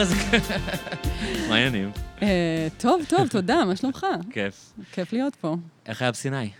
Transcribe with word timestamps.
איזה 0.00 0.14
כיף. 0.14 0.50
מה 1.48 1.54
העניינים? 1.54 1.90
אה, 2.22 2.68
טוב, 2.78 3.02
טוב, 3.08 3.28
תודה, 3.28 3.64
מה 3.64 3.76
שלומך? 3.76 4.06
כיף. 4.30 4.72
כיף 4.92 5.12
להיות 5.12 5.34
פה. 5.34 5.56
איך 5.86 6.02
היה 6.02 6.10
בסיני? 6.10 6.50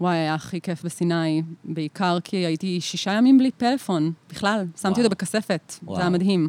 וואי, 0.00 0.16
היה 0.16 0.34
הכי 0.34 0.60
כיף 0.60 0.84
בסיני, 0.84 1.42
בעיקר 1.64 2.18
כי 2.24 2.36
הייתי 2.36 2.80
שישה 2.80 3.12
ימים 3.12 3.38
בלי 3.38 3.50
פלאפון, 3.50 4.12
בכלל. 4.30 4.64
שמתי. 4.82 5.00
אותו 5.00 5.10
בכספת. 5.10 5.74
זה 5.94 6.00
היה 6.00 6.08
מדהים. 6.08 6.48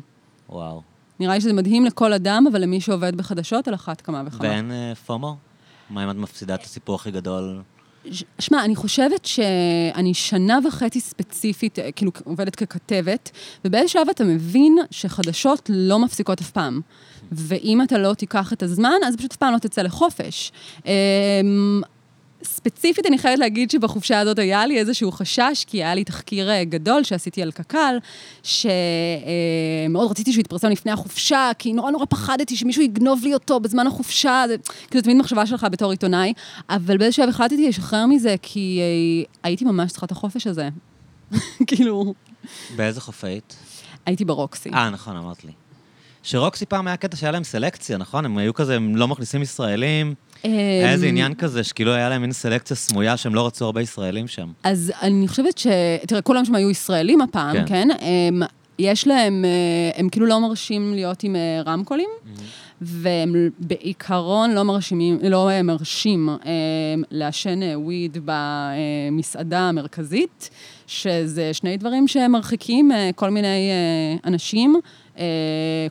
וואו. 0.49 0.81
נראה 1.19 1.33
לי 1.33 1.41
שזה 1.41 1.53
מדהים 1.53 1.85
לכל 1.85 2.13
אדם, 2.13 2.45
אבל 2.51 2.61
למי 2.61 2.81
שעובד 2.81 3.15
בחדשות, 3.15 3.67
על 3.67 3.73
אחת 3.73 4.01
כמה 4.01 4.23
וכמה. 4.25 4.49
ואין 4.49 4.71
אה, 4.71 4.95
פומו? 4.95 5.37
מה 5.89 6.03
אם 6.03 6.09
את 6.09 6.15
מפסידה 6.15 6.55
את 6.55 6.63
הסיפור 6.63 6.95
הכי 6.95 7.11
גדול? 7.11 7.61
שמע, 8.39 8.65
אני 8.65 8.75
חושבת 8.75 9.25
שאני 9.25 10.13
שנה 10.13 10.59
וחצי 10.67 10.99
ספציפית, 10.99 11.79
אה, 11.79 11.91
כאילו, 11.91 12.11
עובדת 12.23 12.55
ככתבת, 12.55 13.31
ובאיזה 13.65 13.87
שלב 13.87 14.09
אתה 14.09 14.23
מבין 14.23 14.77
שחדשות 14.91 15.69
לא 15.73 15.99
מפסיקות 15.99 16.41
אף 16.41 16.51
פעם. 16.51 16.81
ואם 17.31 17.81
אתה 17.81 17.97
לא 17.97 18.13
תיקח 18.13 18.53
את 18.53 18.63
הזמן, 18.63 18.99
אז 19.07 19.15
פשוט 19.15 19.31
אף 19.31 19.37
פעם 19.37 19.53
לא 19.53 19.57
תצא 19.57 19.81
לחופש. 19.81 20.51
ספציפית, 22.43 23.05
אני 23.05 23.17
חייבת 23.17 23.39
להגיד 23.39 23.71
שבחופשה 23.71 24.19
הזאת 24.19 24.39
היה 24.39 24.65
לי 24.65 24.79
איזשהו 24.79 25.11
חשש, 25.11 25.65
כי 25.67 25.77
היה 25.77 25.95
לי 25.95 26.03
תחקיר 26.03 26.49
אה, 26.49 26.63
גדול 26.63 27.03
שעשיתי 27.03 27.41
על 27.41 27.51
קק"ל, 27.51 27.97
שמאוד 28.43 30.11
רציתי 30.11 30.31
שהוא 30.31 30.41
יתפרסם 30.41 30.69
לפני 30.69 30.91
החופשה, 30.91 31.51
כי 31.59 31.73
נורא 31.73 31.91
נורא 31.91 32.05
פחדתי 32.09 32.55
שמישהו 32.55 32.81
יגנוב 32.81 33.23
לי 33.23 33.33
אותו 33.33 33.59
בזמן 33.59 33.87
החופשה, 33.87 34.43
זה 34.47 34.55
כאילו 34.89 35.01
תמיד 35.03 35.17
מחשבה 35.17 35.45
שלך 35.45 35.67
בתור 35.71 35.91
עיתונאי, 35.91 36.33
אבל 36.69 36.97
באיזשהו 36.97 37.23
שלב 37.23 37.29
החלטתי 37.29 37.67
לשחרר 37.67 38.05
מזה, 38.05 38.35
כי 38.41 38.79
אה, 38.81 39.31
הייתי 39.43 39.65
ממש 39.65 39.91
צריכה 39.91 40.05
את 40.05 40.11
החופש 40.11 40.47
הזה. 40.47 40.69
כאילו, 41.67 42.13
באיזה 42.75 43.01
חוף 43.01 43.23
היית? 43.23 43.55
הייתי 44.05 44.25
ברוקסי. 44.25 44.69
אה, 44.69 44.89
נכון, 44.89 45.15
אמרת 45.15 45.43
לי. 45.43 45.51
שרוקסי 46.23 46.65
פעם 46.65 46.87
היה 46.87 46.97
קטע 46.97 47.17
שהיה 47.17 47.31
להם 47.31 47.43
סלקציה, 47.43 47.97
נכון? 47.97 48.25
הם 48.25 48.37
היו 48.37 48.53
כזה, 48.53 48.75
הם 48.75 48.95
לא 48.95 49.07
מכניסים 49.07 49.41
ישראלים. 49.41 50.13
היה 50.43 50.91
איזה 50.91 51.05
אמ, 51.05 51.09
עניין 51.09 51.33
כזה, 51.33 51.63
שכאילו 51.63 51.93
היה 51.93 52.09
להם 52.09 52.21
מין 52.21 52.31
סלקציה 52.31 52.75
סמויה 52.75 53.17
שהם 53.17 53.35
לא 53.35 53.45
רצו 53.47 53.65
הרבה 53.65 53.81
ישראלים 53.81 54.27
שם. 54.27 54.47
אז 54.63 54.93
אני 55.01 55.27
חושבת 55.27 55.57
ש... 55.57 55.67
תראה, 56.07 56.21
כולם 56.21 56.45
שם 56.45 56.55
היו 56.55 56.69
ישראלים 56.69 57.21
הפעם, 57.21 57.55
כן. 57.55 57.65
כן? 57.67 57.87
הם, 58.01 58.41
יש 58.79 59.07
להם, 59.07 59.45
אה, 59.45 59.99
הם 59.99 60.09
כאילו 60.09 60.25
לא 60.25 60.39
מרשים 60.39 60.93
להיות 60.93 61.23
עם 61.23 61.35
אה, 61.35 61.61
רמקולים, 61.65 62.09
והם 62.81 63.49
בעיקרון 63.59 64.51
לא 64.51 64.63
לא 65.23 65.49
אה, 65.49 65.63
מרשים 65.63 66.29
אה, 66.29 66.35
לעשן 67.11 67.63
אה, 67.63 67.79
וויד 67.79 68.17
במסעדה 68.25 69.59
המרכזית, 69.59 70.49
שזה 70.87 71.53
שני 71.53 71.77
דברים 71.77 72.07
שמרחיקים 72.07 72.91
אה, 72.91 73.09
כל 73.15 73.29
מיני 73.29 73.47
אה, 73.71 74.29
אנשים. 74.29 74.75
אה, 75.17 75.23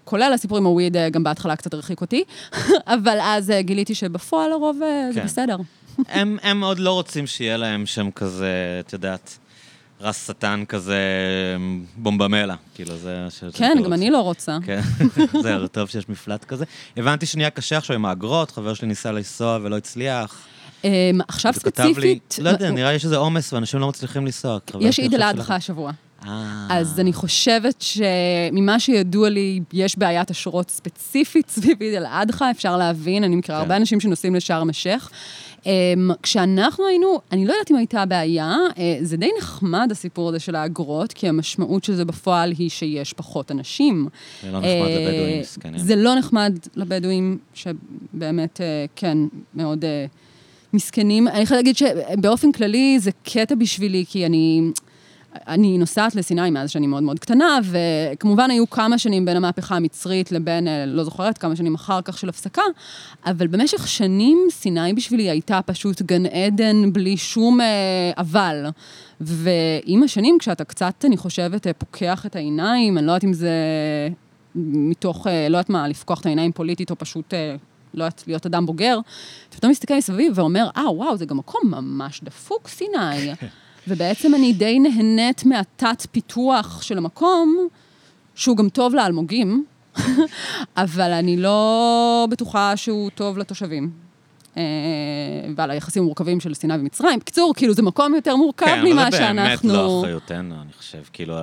כולל 0.05 0.33
הסיפור 0.35 0.59
עם 0.59 0.65
הוויד, 0.65 0.97
אה, 0.97 1.09
גם 1.09 1.25
בהתחלה 1.25 1.57
קצת 1.57 1.75
הרחיק 1.75 2.01
אותי, 2.01 2.25
אבל 2.87 3.19
אז 3.23 3.51
אה, 3.51 3.62
גיליתי 3.62 3.95
שבפועל 3.95 4.53
הרוב 4.53 4.77
זה 5.12 5.21
כן. 5.21 5.25
בסדר. 5.25 5.57
הם, 6.09 6.39
הם 6.43 6.65
עוד 6.65 6.79
לא 6.79 6.93
רוצים 6.93 7.27
שיהיה 7.27 7.57
להם 7.57 7.87
שם 7.87 8.11
כזה, 8.11 8.81
את 8.87 8.93
יודעת, 8.93 9.39
רס 10.01 10.27
שטן 10.27 10.65
כזה, 10.69 10.99
בומבמלה. 11.97 12.55
כאילו, 12.75 12.97
זה... 12.97 13.27
כן, 13.53 13.75
זה 13.79 13.85
גם 13.85 13.93
אני 13.93 14.11
לא 14.11 14.21
רוצה. 14.21 14.59
כן, 14.67 14.81
זהו, 15.43 15.67
טוב 15.67 15.89
שיש 15.89 16.09
מפלט 16.09 16.45
כזה. 16.45 16.65
הבנתי 16.97 17.27
שנהיה 17.27 17.51
קשה 17.51 17.77
עכשיו 17.77 17.97
עם 17.97 18.05
האגרות, 18.05 18.51
חבר 18.51 18.75
שלי 18.75 18.89
ניסה 18.89 19.12
לנסוע 19.12 19.59
ולא 19.62 19.77
הצליח. 19.77 20.47
אמ, 20.84 20.91
עכשיו 21.29 21.53
לי, 21.53 21.61
ספציפית, 21.61 22.37
לא 22.43 22.51
יודע, 22.51 22.71
נראה 22.71 22.93
לי 22.93 22.99
שזה 22.99 23.17
עומס 23.17 23.53
ואנשים 23.53 23.81
לא 23.81 23.89
מצליחים 23.89 24.25
לנסוע. 24.25 24.59
יש 24.81 24.99
עיד 24.99 25.15
אל 25.15 25.23
עכשיו 25.23 25.41
אדחא 25.41 25.53
השבוע. 25.53 25.93
אה. 26.27 26.67
אז 26.71 27.01
אני 27.01 27.13
חושבת 27.13 27.83
שממה 27.83 28.81
שידוע 28.81 29.28
לי, 29.28 29.61
יש 29.72 29.99
בעיית 29.99 30.31
אשרות 30.31 30.71
ספציפית 30.71 31.50
סביב 31.50 31.81
עיד 31.81 31.94
אל 31.94 32.06
אדחא, 32.06 32.50
אפשר 32.50 32.77
להבין, 32.77 33.25
אני 33.25 33.37
מכירה 33.37 33.59
כן. 33.59 33.62
הרבה 33.62 33.77
אנשים 33.77 34.00
שנוסעים 34.00 34.34
לשארם 34.34 34.71
א-שייח. 34.71 35.11
אמ, 35.67 36.11
כשאנחנו 36.22 36.87
היינו, 36.87 37.21
אני 37.33 37.47
לא 37.47 37.53
יודעת 37.53 37.71
אם 37.71 37.77
הייתה 37.77 38.06
בעיה, 38.06 38.56
אה, 38.78 38.97
זה 39.03 39.17
די 39.17 39.28
נחמד 39.39 39.89
הסיפור 39.91 40.28
הזה 40.28 40.39
של 40.39 40.55
האגרות, 40.55 41.12
כי 41.12 41.28
המשמעות 41.28 41.84
של 41.84 41.94
זה 41.94 42.05
בפועל 42.05 42.53
היא 42.59 42.71
שיש 42.71 43.12
פחות 43.12 43.50
אנשים. 43.50 44.09
זה 44.43 44.50
לא 44.50 44.59
נחמד 44.59 44.67
אה, 44.67 45.00
לבדואים, 45.00 45.41
מסכנים. 45.41 45.78
זה 45.78 45.97
לא 45.97 46.15
נחמד 46.15 46.59
לבדואים, 46.77 47.39
שבאמת, 47.55 48.61
אה, 48.61 48.84
כן, 48.97 49.19
מאוד 49.55 49.84
אה, 49.84 50.06
מסכנים. 50.73 51.28
אני 51.28 51.41
יכולה 51.41 51.59
להגיד 51.59 51.77
שבאופן 51.77 52.53
כללי 52.53 52.99
זה 53.00 53.11
קטע 53.25 53.55
בשבילי, 53.55 54.05
כי 54.09 54.27
אני... 54.27 54.62
אני 55.35 55.79
נוסעת 55.79 56.15
לסיני 56.15 56.51
מאז 56.51 56.71
שאני 56.71 56.87
מאוד 56.87 57.03
מאוד 57.03 57.19
קטנה, 57.19 57.59
וכמובן 57.65 58.51
היו 58.51 58.71
כמה 58.71 58.99
שנים 58.99 59.25
בין 59.25 59.37
המהפכה 59.37 59.77
המצרית 59.77 60.33
לבין, 60.33 60.69
אה, 60.69 60.87
לא 60.87 61.05
זוכרת, 61.05 61.39
כמה 61.39 61.57
שנים 61.57 61.75
אחר 61.75 62.03
כך 62.03 62.19
של 62.19 62.29
הפסקה, 62.29 62.63
אבל 63.27 63.47
במשך 63.47 63.89
שנים 63.89 64.39
סיני 64.51 64.93
בשבילי 64.93 65.31
הייתה 65.31 65.61
פשוט 65.67 66.03
גן 66.03 66.27
עדן 66.27 66.93
בלי 66.93 67.17
שום 67.17 67.61
אה, 67.61 67.67
אבל. 68.19 68.67
ועם 69.21 70.03
השנים, 70.03 70.37
כשאתה 70.39 70.65
קצת, 70.65 71.05
אני 71.05 71.17
חושבת, 71.17 71.67
אה, 71.67 71.73
פוקח 71.73 72.27
את 72.27 72.37
העיניים, 72.37 72.99
אני 72.99 73.07
לא 73.07 73.12
יודעת 73.12 73.25
אם 73.25 73.33
זה 73.33 73.51
מתוך, 74.55 75.27
אה, 75.27 75.49
לא 75.49 75.57
יודעת 75.57 75.71
מה, 75.71 75.89
לפקוח 75.89 76.21
את 76.21 76.27
העיניים 76.27 76.53
פוליטית, 76.53 76.91
או 76.91 76.97
פשוט, 76.97 77.35
אה, 77.35 77.57
לא 77.95 78.05
יודעת, 78.05 78.25
להיות 78.27 78.47
אדם 78.47 78.67
בוגר, 78.67 78.99
אתה 79.49 79.57
פתאום 79.57 79.71
מסתכל 79.71 79.95
מסביב 79.95 80.33
ואומר, 80.39 80.69
אה, 80.77 80.93
וואו, 80.93 81.17
זה 81.17 81.27
גם 81.27 81.37
מקום 81.37 81.61
ממש 81.65 82.21
דפוק, 82.25 82.69
סיני. 82.69 83.33
ובעצם 83.89 84.35
אני 84.35 84.53
די 84.53 84.79
נהנית 84.79 85.45
מהתת-פיתוח 85.45 86.83
של 86.83 86.99
המקום, 86.99 87.69
שהוא 88.35 88.57
גם 88.57 88.69
טוב 88.69 88.95
לאלמוגים, 88.95 89.65
אבל 90.77 91.13
אני 91.13 91.37
לא 91.37 92.27
בטוחה 92.31 92.77
שהוא 92.77 93.11
טוב 93.15 93.39
לתושבים. 93.39 93.91
אה, 94.57 94.63
ועל 95.57 95.71
היחסים 95.71 96.03
המורכבים 96.03 96.41
של 96.41 96.55
סיני 96.55 96.75
ומצרים. 96.75 97.19
בקיצור, 97.19 97.55
כאילו, 97.57 97.75
זה 97.75 97.83
מקום 97.83 98.15
יותר 98.15 98.37
מורכב 98.37 98.67
כן, 98.67 98.79
אבל 98.79 98.93
ממה 98.93 99.09
זה 99.11 99.19
באמת 99.19 99.37
שאנחנו... 99.37 99.73
לא 99.73 100.01
אחריותנו, 100.01 100.55
אני 100.62 100.73
חושב. 100.79 101.03
כאילו, 101.12 101.37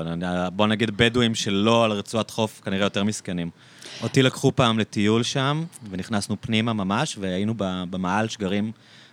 בוא 0.53 0.67
נגיד 0.67 0.97
בדואים 0.97 1.35
שלא 1.35 1.85
על 1.85 1.91
רצועת 1.91 2.29
חוף, 2.29 2.61
כנראה 2.65 2.85
יותר 2.85 3.03
מסכנים. 3.03 3.49
אותי 4.03 4.21
לקחו 4.21 4.51
פעם 4.55 4.79
לטיול 4.79 5.23
שם, 5.23 5.63
ונכנסנו 5.89 6.35
פנימה 6.41 6.73
ממש, 6.73 7.17
והיינו 7.21 7.53
במעל 7.57 8.27
שגרים, 8.27 8.71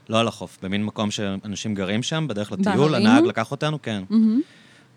לא 0.08 0.20
על 0.20 0.28
החוף, 0.28 0.58
במין 0.62 0.84
מקום 0.84 1.10
שאנשים 1.10 1.74
גרים 1.74 2.02
שם, 2.02 2.26
בדרך 2.28 2.52
לטיול? 2.52 2.94
הנהג 2.94 3.24
לקח 3.24 3.50
אותנו, 3.50 3.82
כן. 3.82 4.02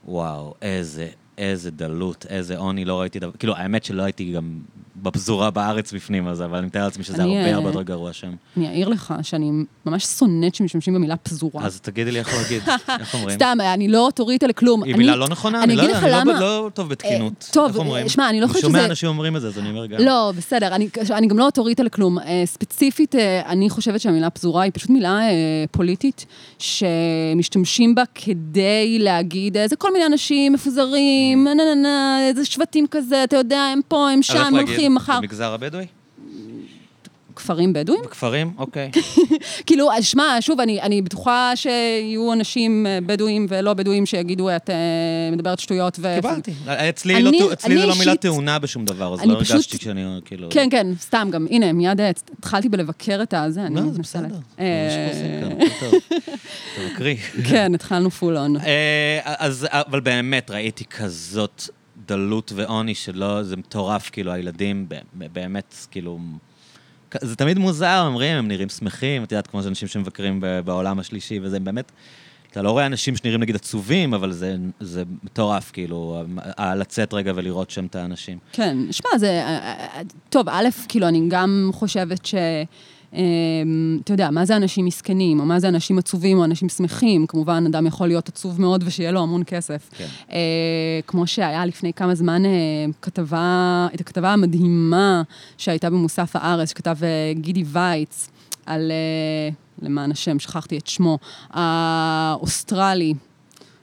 וואו, 0.06 0.56
איזה, 0.62 1.08
איזה 1.38 1.72
דלות, 1.72 2.26
איזה 2.30 2.58
עוני, 2.58 2.86
לא 2.86 3.02
ראיתי 3.02 3.20
דבר... 3.20 3.32
כאילו, 3.40 3.56
האמת 3.56 3.84
שלא 3.84 4.04
הייתי 4.04 4.32
גם 4.32 4.60
בפזורה 5.04 5.52
בארץ 5.52 5.94
בפנים 5.94 6.28
הזה, 6.28 6.46
אבל 6.46 6.58
אני 6.58 6.68
מתאר 6.68 6.84
לעצמי 6.84 7.04
שזה 7.04 7.24
אני, 7.24 7.38
הרבה 7.38 7.50
אה, 7.50 7.56
הרבה 7.56 7.70
יותר 7.70 7.82
גרוע 7.82 8.14
שם. 8.14 8.32
אני 8.58 8.68
אעיר 8.68 8.88
לך 8.90 9.14
שאני 9.22 9.52
ממש 9.86 10.06
שונאת 10.06 10.56
שמשתמשים 10.56 10.94
במילה 10.94 11.16
פזורה. 11.18 11.66
אז 11.66 11.82
תגידי 11.82 12.12
לי 12.12 12.20
איך 12.20 12.34
להגיד, 12.34 12.62
איך 13.00 13.14
אומרים? 13.14 13.36
סתם, 13.36 13.58
אני 13.74 13.88
לא 13.88 14.06
אוטוריטה 14.06 14.48
לכלום. 14.48 14.84
היא 14.84 14.94
אני- 14.94 14.98
מילה 15.04 15.16
לא 15.16 15.28
נכונה, 15.30 15.64
אני 15.64 15.74
אני 15.74 15.76
לא 15.76 15.84
אגיד 15.84 15.96
לך 15.96 16.04
אני 16.04 16.12
לא- 16.12 16.18
למה... 16.20 16.40
לא 16.40 16.70
טוב 16.74 16.90
בתקינות. 16.90 17.34
אה, 17.48 17.54
טוב? 17.54 17.78
שמע, 18.08 18.30
אני 18.30 18.42
לא 18.42 18.48
חושבת 18.48 18.64
אני 18.64 18.72
שומע 18.72 18.80
שזה- 18.80 18.90
אנשים 18.90 19.10
אומרים 19.10 19.36
את 19.36 19.42
זה, 19.42 19.48
אז 19.48 19.60
אני 19.60 19.70
אומר 19.70 19.86
גם. 19.86 20.00
לא, 20.00 20.32
בסדר, 20.38 20.76
אני, 20.76 20.88
אני 21.12 21.28
גם 21.28 21.38
לא 21.40 21.46
אוטוריטה 21.46 21.84
לכלום. 21.84 22.20
אה, 22.20 22.42
ספציפית, 22.46 23.16
אה, 23.16 23.42
אני 23.46 23.70
חושבת 23.70 24.02
שהמילה 24.02 24.30
פזורה 24.30 24.64
היא 24.64 24.72
פשוט 24.76 24.90
מילה 24.90 25.20
אה, 25.22 25.34
פוליטית, 25.72 26.26
שמשתמשים 26.60 27.96
בה 27.96 28.04
כדי 28.16 29.00
להגיד 29.00 29.58
איזה 29.58 29.76
כל 29.76 29.94
מיני 29.94 30.06
אנשים 30.06 30.54
מפוזרים, 30.54 31.44
נה 31.44 31.54
נה 31.54 31.64
נה 31.64 31.76
נה, 31.76 32.20
איזה 32.28 32.46
שבטים 32.46 32.86
כזה, 32.92 33.24
אתה 33.24 33.38
יודע, 33.38 33.62
הם 33.62 33.80
פה, 33.88 34.10
הם 34.10 34.22
שם, 34.24 34.54
איך 34.60 34.70
הולכים 34.88 35.14
מחר. 35.14 35.20
במגזר 35.22 35.54
הבדואי? 35.54 35.86
כפרים 37.36 37.74
בדואים? 37.74 38.02
בכפרים? 38.06 38.52
אוקיי. 38.58 38.92
כאילו, 39.68 39.90
שמע, 40.02 40.38
שוב, 40.42 40.60
אני, 40.60 40.82
אני 40.82 41.02
בטוחה 41.02 41.52
שיהיו 41.56 42.34
אנשים 42.34 42.86
אה, 42.88 43.00
בדואים 43.06 43.46
ולא 43.50 43.74
בדואים 43.74 44.06
שיגידו, 44.06 44.50
את 44.56 44.70
אה, 44.70 44.76
מדברת 45.32 45.60
שטויות 45.60 45.98
ו... 46.02 46.16
קיבלתי. 46.22 46.54
אצלי 46.68 47.16
אני- 47.16 47.24
לא 47.24 47.32
טעו- 47.40 47.54
אצלי 47.54 47.74
אני 47.74 47.82
זה 47.82 47.88
לא 47.88 47.96
מילה 48.00 48.16
טעונה 48.16 48.60
בשום 48.60 48.86
דבר, 48.86 49.14
אז 49.14 49.20
אני 49.20 49.30
לא 49.30 49.40
פשוט- 49.40 49.52
הרגשתי 49.52 49.78
שאני 49.78 50.02
כאילו... 50.26 50.48
כן, 50.52 50.68
כן, 50.72 50.88
סתם 51.00 51.28
גם, 51.32 51.48
הנה, 51.50 51.74
מיד 51.74 52.02
אה, 52.02 52.10
התחלתי 52.40 52.70
בלבקר 52.70 53.20
את 53.24 53.34
הזה, 53.34 53.62
אני 53.66 53.76
לא, 53.76 53.82
זה. 53.92 54.00
בסדר. 54.02 54.22
מה 54.28 54.30
שאנחנו 54.58 55.10
עושים 55.10 55.60
כאן, 55.60 55.68
טוב. 55.80 55.94
תבקרי. 56.90 57.18
כן, 57.50 57.76
התחלנו 57.76 58.12
פול 58.12 58.38
און. 58.38 58.56
אז, 59.26 59.68
אבל 59.72 60.00
באמת, 60.00 60.52
ראיתי 60.52 60.86
כזאת 60.86 61.64
דלות 62.08 62.52
ועוני 62.56 62.96
שלא, 62.96 63.44
זה 63.44 63.58
מטורף, 63.58 64.10
כאילו, 64.10 64.32
הילדים 64.32 64.88
באמת, 65.14 65.76
כאילו... 65.92 66.20
זה 67.22 67.36
תמיד 67.36 67.58
מוזר, 67.58 68.04
אומרים, 68.08 68.38
הם 68.38 68.48
נראים 68.48 68.70
שמחים, 68.70 69.24
את 69.24 69.32
יודעת, 69.32 69.48
כמו 69.48 69.64
שאנשים 69.64 69.88
שמבקרים 69.88 70.44
בעולם 70.66 71.00
השלישי, 71.00 71.40
וזה 71.44 71.60
באמת... 71.60 71.92
אתה 72.52 72.62
לא 72.62 72.72
רואה 72.72 72.86
אנשים 72.86 73.16
שנראים 73.16 73.40
נגיד 73.42 73.56
עצובים, 73.56 74.14
אבל 74.14 74.32
זה, 74.32 74.56
זה 74.80 75.04
מטורף, 75.24 75.72
כאילו, 75.72 76.24
לצאת 76.76 77.14
רגע 77.14 77.32
ולראות 77.36 77.70
שם 77.70 77.86
את 77.86 77.96
האנשים. 77.96 78.38
כן, 78.52 78.78
שמע, 78.92 79.18
זה... 79.18 79.28
אה, 79.28 79.74
אה, 79.74 80.02
טוב, 80.30 80.50
א', 80.50 80.68
כאילו, 80.88 81.08
אני 81.08 81.26
גם 81.30 81.70
חושבת 81.74 82.26
ש... 82.26 82.36
אה, 83.14 83.22
אתה 84.04 84.14
יודע, 84.14 84.32
מה 84.32 84.46
זה 84.46 84.56
אנשים 84.56 84.86
מסכנים, 84.86 85.40
או 85.40 85.46
מה 85.46 85.60
זה 85.60 85.68
אנשים 85.68 85.98
עצובים 85.98 86.38
או 86.38 86.44
אנשים 86.44 86.70
שמחים. 86.70 87.28
כמובן, 87.28 87.64
אדם 87.68 87.88
יכול 87.88 88.08
להיות 88.08 88.30
עצוב 88.30 88.62
מאוד 88.62 88.84
ושיהיה 88.86 89.12
לו 89.12 89.22
המון 89.22 89.44
כסף. 89.46 89.90
כן. 89.98 90.08
אה, 90.32 90.38
כמו 91.08 91.28
שהיה 91.28 91.66
לפני 91.66 91.94
כמה 91.94 92.16
זמן 92.16 92.46
אה, 92.46 92.52
כתבה, 93.02 93.88
את 93.96 94.02
הכתבה 94.02 94.34
המדהימה 94.34 95.22
שהייתה 95.58 95.90
במוסף 95.90 96.36
הארץ, 96.36 96.70
שכתב 96.70 96.98
אה, 97.04 97.34
גידי 97.34 97.64
וייץ, 97.68 98.30
על, 98.66 98.92
למען 99.82 100.12
השם, 100.12 100.40
שכחתי 100.40 100.78
את 100.78 100.88
שמו, 100.88 101.18
האוסטרלי, 101.50 103.14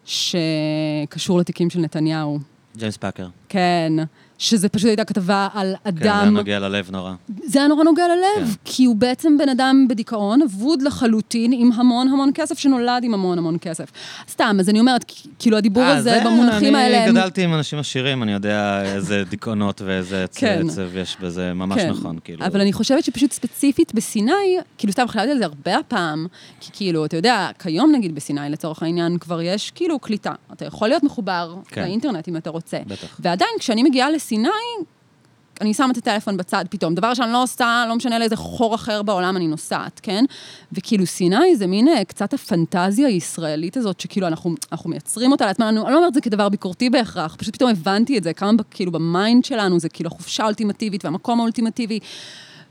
שקשור 0.04 1.38
לתיקים 1.38 1.70
של 1.70 1.80
נתניהו. 1.80 2.38
ג'יימס 2.76 2.96
פאקר. 2.96 3.28
כן, 3.48 3.92
שזה 4.38 4.68
פשוט 4.68 4.86
הייתה 4.88 5.04
כתבה 5.04 5.48
על 5.54 5.74
כן, 5.84 5.90
זה 5.98 6.04
היה 6.04 6.22
אדם... 6.22 6.36
נוגע 6.36 6.58
ללב 6.58 6.90
נורא. 6.90 7.12
זה 7.44 7.58
היה 7.58 7.68
נורא 7.68 7.84
נוגע 7.84 8.02
ללב, 8.08 8.46
כן. 8.48 8.52
כי 8.64 8.84
הוא 8.84 8.96
בעצם 8.96 9.38
בן 9.38 9.48
אדם 9.48 9.86
בדיכאון, 9.88 10.42
אבוד 10.42 10.82
לחלוטין, 10.82 11.52
עם 11.54 11.72
המון 11.72 12.08
המון 12.08 12.30
כסף, 12.34 12.58
שנולד 12.58 13.04
עם 13.04 13.14
המון 13.14 13.38
המון 13.38 13.56
כסף. 13.60 13.90
סתם, 14.30 14.56
אז 14.60 14.68
אני 14.68 14.80
אומרת, 14.80 15.12
כאילו 15.38 15.56
הדיבור 15.56 15.82
אה, 15.82 15.96
הזה, 15.96 16.20
במונחים 16.24 16.74
האלה... 16.74 16.98
אני 16.98 17.08
הם- 17.08 17.14
גדלתי 17.16 17.42
עם 17.44 17.54
אנשים 17.54 17.78
עשירים, 17.78 18.22
אני 18.22 18.32
יודע 18.32 18.82
איזה 18.84 19.22
דיכאונות 19.28 19.82
ואיזה 19.84 20.24
עצ- 20.24 20.38
כן. 20.38 20.62
עצב 20.68 20.96
יש 20.96 21.16
בזה, 21.20 21.52
ממש 21.54 21.80
כן. 21.80 21.90
נכון, 21.90 22.18
כאילו. 22.24 22.46
אבל 22.46 22.60
אני 22.60 22.72
חושבת 22.72 23.04
שפשוט 23.04 23.32
ספציפית 23.32 23.94
בסיני, 23.94 24.32
כאילו 24.78 24.92
סתם 24.92 25.08
חשבתי 25.08 25.30
על 25.30 25.38
זה 25.38 25.44
הרבה 25.44 25.76
הפעם, 25.78 26.26
כי 26.60 26.70
כאילו, 26.72 27.04
אתה 27.04 27.16
יודע, 27.16 27.48
כיום 27.58 27.92
נגיד 27.92 28.14
בסיני 28.14 28.40
לצורך 28.50 28.82
העניין 28.82 29.18
כבר 29.18 29.40
יש 29.42 29.70
כאילו 29.74 29.98
קליטה. 29.98 30.32
אתה 30.52 30.64
יכול 30.64 30.88
להיות 30.88 31.02
מחובר 31.02 31.54
כן. 31.68 31.82
לאינטרנט 31.82 32.28
אם 32.28 32.36
אתה 32.36 32.50
רוצה. 32.50 32.78
בטח. 32.86 33.16
ועדיין, 33.20 33.50
כשאני 33.58 33.82
מגיעה 33.82 34.10
לסיני, 34.24 34.48
אני 35.60 35.74
שמה 35.74 35.90
את 35.90 35.96
הטלפון 35.96 36.36
בצד 36.36 36.64
פתאום. 36.70 36.94
דבר 36.94 37.14
שאני 37.14 37.32
לא 37.32 37.42
עושה, 37.42 37.84
לא 37.88 37.96
משנה 37.96 38.18
לאיזה 38.18 38.36
חור 38.36 38.74
אחר 38.74 39.02
בעולם 39.02 39.36
אני 39.36 39.46
נוסעת, 39.46 40.00
כן? 40.02 40.24
וכאילו 40.72 41.06
סיני 41.06 41.56
זה 41.56 41.66
מין 41.66 41.88
אה, 41.88 42.04
קצת 42.04 42.34
הפנטזיה 42.34 43.06
הישראלית 43.06 43.76
הזאת, 43.76 44.00
שכאילו 44.00 44.26
אנחנו, 44.26 44.54
אנחנו 44.72 44.90
מייצרים 44.90 45.32
אותה 45.32 45.46
לעצמנו, 45.46 45.84
אני 45.84 45.92
לא 45.92 45.96
אומרת 45.96 46.08
את 46.08 46.14
זה 46.14 46.20
כדבר 46.20 46.48
ביקורתי 46.48 46.90
בהכרח, 46.90 47.36
פשוט 47.36 47.54
פתאום 47.54 47.70
הבנתי 47.70 48.18
את 48.18 48.22
זה, 48.22 48.32
כמה 48.32 48.52
כאילו 48.70 48.92
ב 48.92 49.02
mind 49.02 49.44
שלנו 49.44 49.80
זה 49.80 49.88
כאילו 49.88 50.10
החופשה 50.12 50.42
האולטימטיבית 50.42 51.04
והמקום 51.04 51.40
האולטימטיבי. 51.40 51.98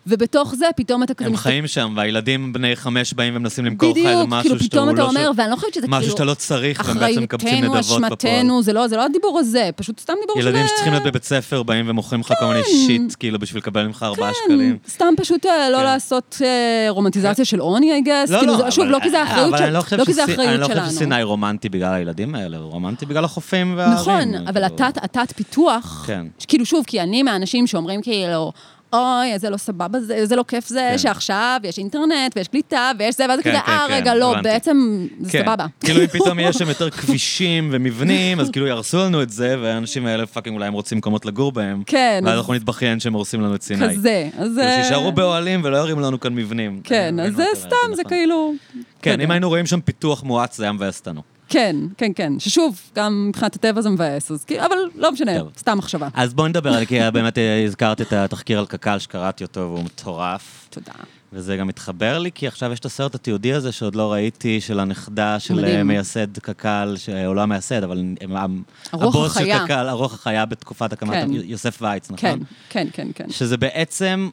ובתוך 0.08 0.56
זה 0.56 0.66
פתאום 0.76 1.04
אתה 1.04 1.14
כזה... 1.14 1.28
הם 1.28 1.34
מסתכל- 1.34 1.44
חיים 1.50 1.68
שם, 1.68 1.94
והילדים 1.98 2.54
בני 2.54 2.76
חמש 2.76 3.14
באים 3.14 3.36
ומנסים 3.36 3.66
למכור 3.66 3.90
לך 3.92 3.98
איזה 3.98 4.10
בדיוק, 4.16 4.30
משהו 4.30 4.42
כאילו 4.44 4.60
שאתה 4.60 4.70
פתאום 4.70 4.90
אתה 4.90 4.98
לא 5.02 5.08
אומר, 5.08 5.32
ש- 5.34 5.38
ואני 5.38 5.52
לא 5.52 5.56
חושבת 5.56 5.74
שזה 5.74 5.82
כאילו... 5.88 5.98
משהו 5.98 6.12
שאתה 6.12 6.24
לא 6.24 6.34
צריך, 6.34 6.82
והם 6.86 7.00
בעצם 7.00 7.22
מקבצים 7.24 7.48
אחריותנו, 7.48 7.78
נדבות 7.80 8.02
בפועל. 8.12 8.34
אשמתנו, 8.36 8.64
זה 8.64 8.74
לא, 8.74 8.88
זה 8.88 8.98
לא 8.98 9.06
הדיבור 9.06 9.40
הזה, 9.40 9.70
פשוט 9.76 10.00
סתם 10.00 10.14
דיבור 10.22 10.42
של... 10.42 10.48
ילדים 10.48 10.68
שצריכים 10.68 10.94
להיות 10.94 11.06
בבית 11.06 11.24
ספר 11.24 11.64
באים 11.64 11.86
ומוכרים 11.90 12.22
לך 12.22 12.34
כל 12.40 12.46
מיני 12.46 12.64
shit, 12.64 13.16
כאילו, 13.20 13.40
בשביל 13.40 13.60
לקבל 13.62 13.88
ממך 13.88 14.04
ארבעה 14.04 14.30
כן, 14.34 14.40
שקלים. 14.44 14.78
סתם 14.90 15.14
פשוט 15.18 15.46
אה, 15.46 15.70
לא 15.70 15.78
כן. 15.78 15.84
לעשות 15.84 16.38
אה, 16.46 16.86
רומנטיזציה 16.90 17.46
של 17.46 17.60
עוני, 17.60 18.02
I 18.02 18.08
guess. 18.08 18.32
לא, 18.34 18.38
כאילו, 18.40 18.58
לא, 18.58 18.72
שוב, 18.72 18.84
אבל- 18.84 18.94
לא 18.94 19.00
כי 19.04 19.10
זה 19.10 19.22
האחריות 19.22 19.48
אבל 19.50 19.58
של- 19.58 19.64
אני 19.64 19.74
לא 19.74 19.82
חושב 19.82 19.98
לא 19.98 20.56
לא 20.56 20.68
שלנו. 20.68 20.90
שסיני 20.92 21.24
רומנטי 21.24 21.70
בגלל 21.70 21.94
הילדים 21.94 22.36
האלה, 22.36 22.58
הוא 22.58 22.72
רומנטי 22.72 23.06
בגלל 23.06 23.26
החופים 23.26 23.74
והערים. 23.78 23.94
נכון, 23.96 24.36
אבל 24.48 24.54
כאילו. 24.70 24.88
התת- 24.90 25.04
התת-פיתוח, 25.04 26.04
כן. 26.08 26.26
כאילו 26.48 26.66
שוב, 26.66 26.84
כי 26.88 27.02
אני 27.02 27.24
מהאנשים 27.24 27.68
שאומרים 27.68 28.02
כאילו, 28.02 28.52
אוי, 28.94 29.34
איזה 29.34 29.50
לא 29.50 29.58
סבבה 29.58 30.00
זה, 30.00 30.16
איזה 30.16 30.36
לא 30.36 30.44
כיף 30.48 30.68
זה, 30.68 30.88
כן. 30.92 30.98
שעכשיו 30.98 31.60
יש 31.64 31.78
אינטרנט 31.78 32.34
ויש 32.36 32.48
קליטה 32.48 32.92
ויש 33.00 33.16
זה, 33.18 33.26
ואז 33.30 33.40
כן, 33.40 33.50
כזה, 33.50 33.60
כן, 33.66 33.72
אה, 33.72 33.86
כן, 33.88 33.94
רגע, 33.94 34.16
לא, 34.16 34.32
הבנתי. 34.32 34.44
בעצם 34.44 35.08
זה 35.20 35.32
כן. 35.32 35.44
סבבה. 35.44 35.66
כאילו 35.86 36.02
אם 36.02 36.08
פתאום 36.08 36.40
יהיה 36.40 36.54
שם 36.54 36.70
יותר 36.70 36.90
כבישים 36.90 37.70
ומבנים, 37.72 38.40
אז 38.40 38.50
כאילו 38.50 38.68
יהרסו 38.68 38.98
לנו 38.98 39.22
את 39.22 39.30
זה, 39.30 39.56
והאנשים 39.62 40.06
האלה 40.06 40.26
fucking 40.26 40.56
אולי 40.56 40.68
הם 40.68 40.74
רוצים 40.74 40.98
מקומות 40.98 41.26
לגור 41.26 41.52
בהם. 41.52 41.84
כן, 41.86 42.22
ואז 42.26 42.34
אז 42.34 42.40
אנחנו 42.40 42.54
נתבכיין 42.54 43.00
שהם 43.00 43.14
הורסים 43.14 43.42
לנו 43.42 43.56
את 43.56 43.62
סיני. 43.62 43.96
כזה. 43.96 44.30
אז... 44.38 44.52
כאילו 44.56 44.84
שישארו 44.84 45.12
באוהלים 45.12 45.62
ולא 45.64 45.78
ירימו 45.78 46.02
לנו 46.02 46.20
כאן 46.20 46.36
מבנים. 46.36 46.82
כן, 46.84 47.20
אז 47.20 47.36
זה 47.36 47.42
ראינו 47.42 47.54
את 47.54 47.58
סתם, 47.58 47.96
זה 47.96 48.02
נכון. 48.02 48.10
כאילו... 48.10 48.54
כן, 49.02 49.12
בסדר. 49.12 49.24
אם 49.24 49.32
היינו 49.32 49.50
רואים 49.50 49.66
שם 49.66 49.82
פיתוח 49.82 50.24
מואץ, 50.24 50.58
זה 50.58 50.64
היה 50.64 50.72
מבאס 50.72 51.00
אותנו. 51.00 51.33
כן, 51.54 51.76
כן, 51.98 52.12
כן. 52.16 52.34
ששוב, 52.40 52.82
גם 52.96 53.26
מבחינת 53.30 53.56
הטבע 53.56 53.82
זה 53.82 53.90
מבאס, 53.90 54.32
אז 54.32 54.44
כאילו, 54.46 54.66
אבל 54.66 54.76
לא 54.96 55.12
משנה, 55.12 55.40
טוב. 55.40 55.52
סתם 55.58 55.78
מחשבה. 55.78 56.08
אז 56.14 56.34
בואי 56.34 56.50
נדבר 56.50 56.74
על, 56.74 56.86
כי 56.86 57.00
באמת 57.14 57.38
אה, 57.38 57.64
הזכרת 57.64 58.02
את 58.02 58.14
התחקיר 58.14 58.60
על 58.60 58.66
קק"ל 58.66 59.00
שקראתי 59.00 59.44
אותו 59.44 59.60
והוא 59.60 59.84
מטורף. 59.84 60.68
תודה. 60.70 60.92
וזה 61.34 61.58
גם 61.58 61.68
מתחבר 61.68 62.20
לי, 62.20 62.32
כי 62.36 62.48
עכשיו 62.48 62.72
יש 62.72 62.80
את 62.80 62.86
הסרט 62.86 63.16
התיעודי 63.16 63.54
הזה 63.54 63.72
שעוד 63.72 63.96
לא 63.96 64.12
ראיתי, 64.14 64.62
של 64.62 64.80
הנכדה 64.80 65.40
של 65.40 65.54
מדהים. 65.54 65.76
אה, 65.78 65.84
מייסד 65.84 66.38
קק"ל, 66.40 66.96
שהוא 66.98 67.36
לא 67.36 67.42
המייסד, 67.42 67.84
אבל 67.84 68.04
הם- 68.22 68.64
הבוס 68.94 69.38
של. 69.38 69.46
קק"ל, 69.66 69.88
הרוח 69.90 70.14
החיה 70.14 70.46
בתקופת 70.46 70.94
הקמת 70.94 71.10
כן. 71.14 71.28
יוסף 71.34 71.78
וייץ, 71.82 72.12
נכון? 72.12 72.18
כן, 72.30 72.40
כן, 72.70 72.88
כן, 72.94 73.08
כן. 73.16 73.30
שזה 73.30 73.58
בעצם 73.58 74.30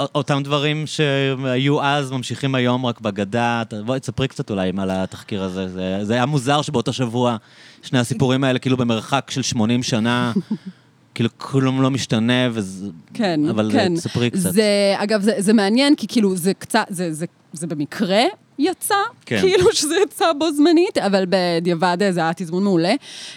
אותם 0.00 0.42
דברים 0.44 0.86
שהיו 0.86 1.82
אז, 1.82 2.10
ממשיכים 2.10 2.54
היום 2.54 2.86
רק 2.86 3.00
בגדה. 3.00 3.62
בואי, 3.86 4.00
תספרי 4.00 4.28
קצת 4.28 4.50
אולי 4.50 4.72
על 4.78 4.90
התחקיר 4.90 5.42
הזה. 5.42 5.68
זה, 5.68 5.98
זה 6.02 6.14
היה 6.14 6.26
מוזר 6.26 6.62
שבאותו 6.62 6.92
שבוע 6.92 7.36
שני 7.82 7.98
הסיפורים 7.98 8.44
האלה 8.44 8.58
כאילו 8.58 8.76
במרחק 8.76 9.30
של 9.30 9.42
80 9.42 9.82
שנה, 9.82 10.32
כאילו 11.14 11.30
כלום 11.38 11.82
לא 11.82 11.90
משתנה, 11.90 12.48
וזה... 12.52 12.86
כן, 13.14 13.40
אבל 13.50 13.70
כן. 13.72 13.92
אה, 13.92 13.96
תספרי 13.96 14.30
קצת. 14.30 14.52
זה, 14.52 14.94
אגב, 14.96 15.22
זה, 15.22 15.34
זה 15.38 15.52
מעניין, 15.52 15.96
כי 15.96 16.06
כאילו, 16.06 16.36
זה 16.36 16.54
קצת, 16.54 16.86
זה, 16.88 17.12
זה, 17.12 17.26
זה 17.52 17.66
במקרה 17.66 18.22
יצא, 18.58 18.94
כן. 19.26 19.40
כאילו 19.40 19.72
שזה 19.72 19.94
יצא 20.02 20.32
בו 20.38 20.52
זמנית, 20.52 20.98
אבל 20.98 21.24
בדיעבד 21.28 21.98
זה 22.10 22.20
היה 22.20 22.32
תזמון 22.36 22.64
מעולה. 22.64 22.94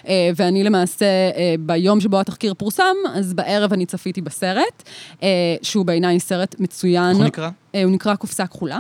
אה, 0.08 0.30
ואני 0.36 0.64
למעשה, 0.64 1.06
אה, 1.06 1.56
ביום 1.60 2.02
שבו 2.02 2.20
התחקיר 2.20 2.54
פורסם, 2.54 2.96
אז 3.14 3.34
בערב 3.34 3.74
אני 3.74 3.86
צפיתי 3.86 4.22
בסרט, 4.22 4.84
אה, 5.24 5.28
שהוא 5.62 5.86
בעיניי 5.86 6.20
סרט 6.20 6.56
מצוין. 6.60 7.10
איך 7.10 7.18
הוא 7.18 7.26
נקרא? 7.26 7.50
אה, 7.76 7.84
הוא 7.84 7.92
נקרא 7.92 8.16
קופסה 8.16 8.48
כחולה. 8.48 8.80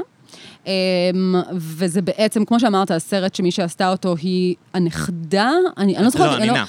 אמ, 0.67 1.35
וזה 1.53 2.01
בעצם, 2.01 2.45
כמו 2.45 2.59
שאמרת, 2.59 2.91
הסרט 2.91 3.35
שמי 3.35 3.51
שעשתה 3.51 3.91
אותו 3.91 4.15
היא 4.21 4.55
הנכדה, 4.73 5.51
אני, 5.77 5.95
אני 5.97 6.03
לא 6.03 6.09
זוכרת, 6.09 6.39
לא, 6.39 6.43
הנינה. 6.43 6.65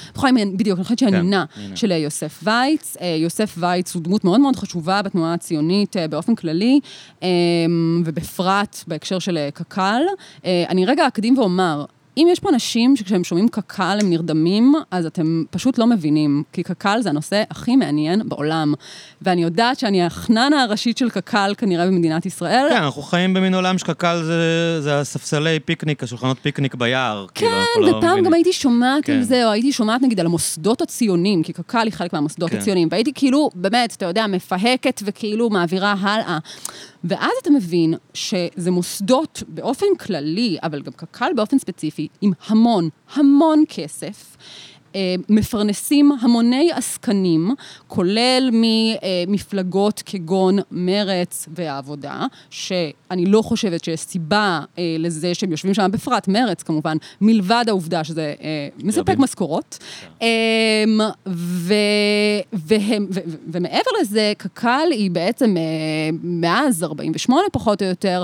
בדיוק, 0.57 0.77
אני 0.77 0.83
חושבת 0.83 0.99
שהיא 0.99 1.09
כן, 1.09 1.15
הנינה 1.15 1.45
הנינה. 1.55 1.75
של 1.75 1.91
אה, 1.91 1.97
יוסף 1.97 2.39
וייץ. 2.43 2.97
אה, 3.01 3.07
יוסף 3.07 3.55
וייץ 3.57 3.95
הוא 3.95 4.03
דמות 4.03 4.23
מאוד 4.23 4.39
מאוד 4.39 4.55
חשובה 4.55 5.01
בתנועה 5.01 5.33
הציונית 5.33 5.97
אה, 5.97 6.07
באופן 6.07 6.35
כללי, 6.35 6.79
אמ, 7.21 8.03
ובפרט 8.05 8.83
בהקשר 8.87 9.19
של 9.19 9.49
קק"ל. 9.53 10.01
אני 10.45 10.85
רגע 10.85 11.07
אקדים 11.07 11.37
ואומר, 11.37 11.85
אם 12.19 12.27
יש 12.31 12.39
פה 12.39 12.49
אנשים 12.49 12.95
שכשהם 12.95 13.23
שומעים 13.23 13.47
קק"ל 13.47 13.97
הם 14.01 14.09
נרדמים, 14.09 14.73
אז 14.91 15.05
אתם 15.05 15.43
פשוט 15.49 15.77
לא 15.77 15.87
מבינים, 15.87 16.43
כי 16.53 16.63
קק"ל 16.63 17.01
זה 17.01 17.09
הנושא 17.09 17.43
הכי 17.49 17.75
מעניין 17.75 18.29
בעולם. 18.29 18.73
ואני 19.21 19.43
יודעת 19.43 19.79
שאני 19.79 20.03
החננה 20.05 20.63
הראשית 20.63 20.97
של 20.97 21.09
קק"ל 21.09 21.53
כנראה 21.57 21.85
במדינת 21.87 22.25
ישראל. 22.25 22.65
כן, 22.69 22.83
אנחנו 22.83 23.01
חיים 23.01 23.33
במין 23.33 23.53
עולם 23.55 23.77
שקק"ל 23.77 24.21
זה, 24.23 24.81
זה 24.81 24.99
הספסלי 24.99 25.59
פיקניק, 25.59 26.03
השולחנות 26.03 26.37
פיקניק 26.41 26.75
ביער. 26.75 27.25
כאילו, 27.35 27.51
כן, 27.51 27.81
לא 27.81 27.87
ופעם 27.87 28.01
מבינים. 28.01 28.23
גם 28.23 28.33
הייתי 28.33 28.53
שומעת 28.53 29.05
כן. 29.05 29.13
על 29.13 29.23
זה, 29.23 29.45
או 29.45 29.51
הייתי 29.51 29.71
שומעת 29.71 30.01
נגיד 30.01 30.19
על 30.19 30.25
המוסדות 30.25 30.81
הציוניים, 30.81 31.43
כי 31.43 31.53
קק"ל 31.53 31.81
היא 31.83 31.93
חלק 31.93 32.13
מהמוסדות 32.13 32.49
כן. 32.49 32.57
הציוניים, 32.57 32.87
והייתי 32.91 33.11
כאילו, 33.15 33.49
באמת, 33.55 33.93
אתה 33.97 34.05
יודע, 34.05 34.27
מפהקת 34.27 35.01
וכאילו 35.05 35.49
מעבירה 35.49 35.95
הלאה. 35.99 36.37
ואז 37.03 37.31
אתה 37.41 37.49
מבין 37.49 37.93
שזה 38.13 38.71
מוסדות 38.71 39.43
באופן 39.47 39.85
כללי, 39.99 40.57
אבל 40.63 40.81
גם 40.81 40.91
קק"ל 40.95 41.31
באופן 41.35 41.59
ספציפי, 41.59 42.07
עם 42.21 42.31
המון, 42.47 42.89
המון 43.13 43.63
כסף. 43.69 44.37
אה, 44.95 45.15
מפרנסים 45.29 46.11
המוני 46.21 46.71
עסקנים, 46.71 47.55
כולל 47.87 48.49
ממפלגות 48.51 50.03
כגון 50.05 50.59
מרץ 50.71 51.47
והעבודה, 51.55 52.25
שאני 52.49 53.25
לא 53.25 53.41
חושבת 53.41 53.83
שיש 53.83 53.99
סיבה 53.99 54.59
אה, 54.77 54.95
לזה 54.99 55.35
שהם 55.35 55.51
יושבים 55.51 55.73
שם, 55.73 55.91
בפרט 55.91 56.27
מרץ 56.27 56.63
כמובן, 56.63 56.97
מלבד 57.21 57.65
העובדה 57.67 58.03
שזה 58.03 58.33
אה, 58.41 58.67
מספק. 58.83 59.15
משכורות. 59.19 59.77
ו, 61.27 61.73
ו, 62.53 62.75
ומעבר 63.47 63.91
לזה, 64.01 64.33
קק"ל 64.37 64.87
היא 64.91 65.11
בעצם 65.11 65.55
מאז 66.23 66.83
48 66.83 67.41
פחות 67.51 67.81
או 67.81 67.87
יותר, 67.87 68.23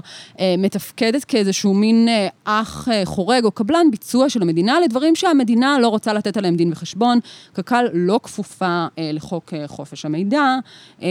מתפקדת 0.57 1.23
כאיזשהו 1.23 1.73
מין 1.73 2.07
אח 2.43 2.87
חורג 3.05 3.43
או 3.43 3.51
קבלן 3.51 3.91
ביצוע 3.91 4.29
של 4.29 4.41
המדינה 4.41 4.79
לדברים 4.79 5.15
שהמדינה 5.15 5.79
לא 5.79 5.87
רוצה 5.87 6.13
לתת 6.13 6.37
עליהם 6.37 6.54
דין 6.55 6.71
וחשבון. 6.71 7.19
קק"ל 7.53 7.85
לא 7.93 8.19
כפופה 8.23 8.65
אה, 8.99 9.11
לחוק 9.13 9.53
אה, 9.53 9.67
חופש 9.67 10.05
המידע, 10.05 10.55
אה, 11.01 11.07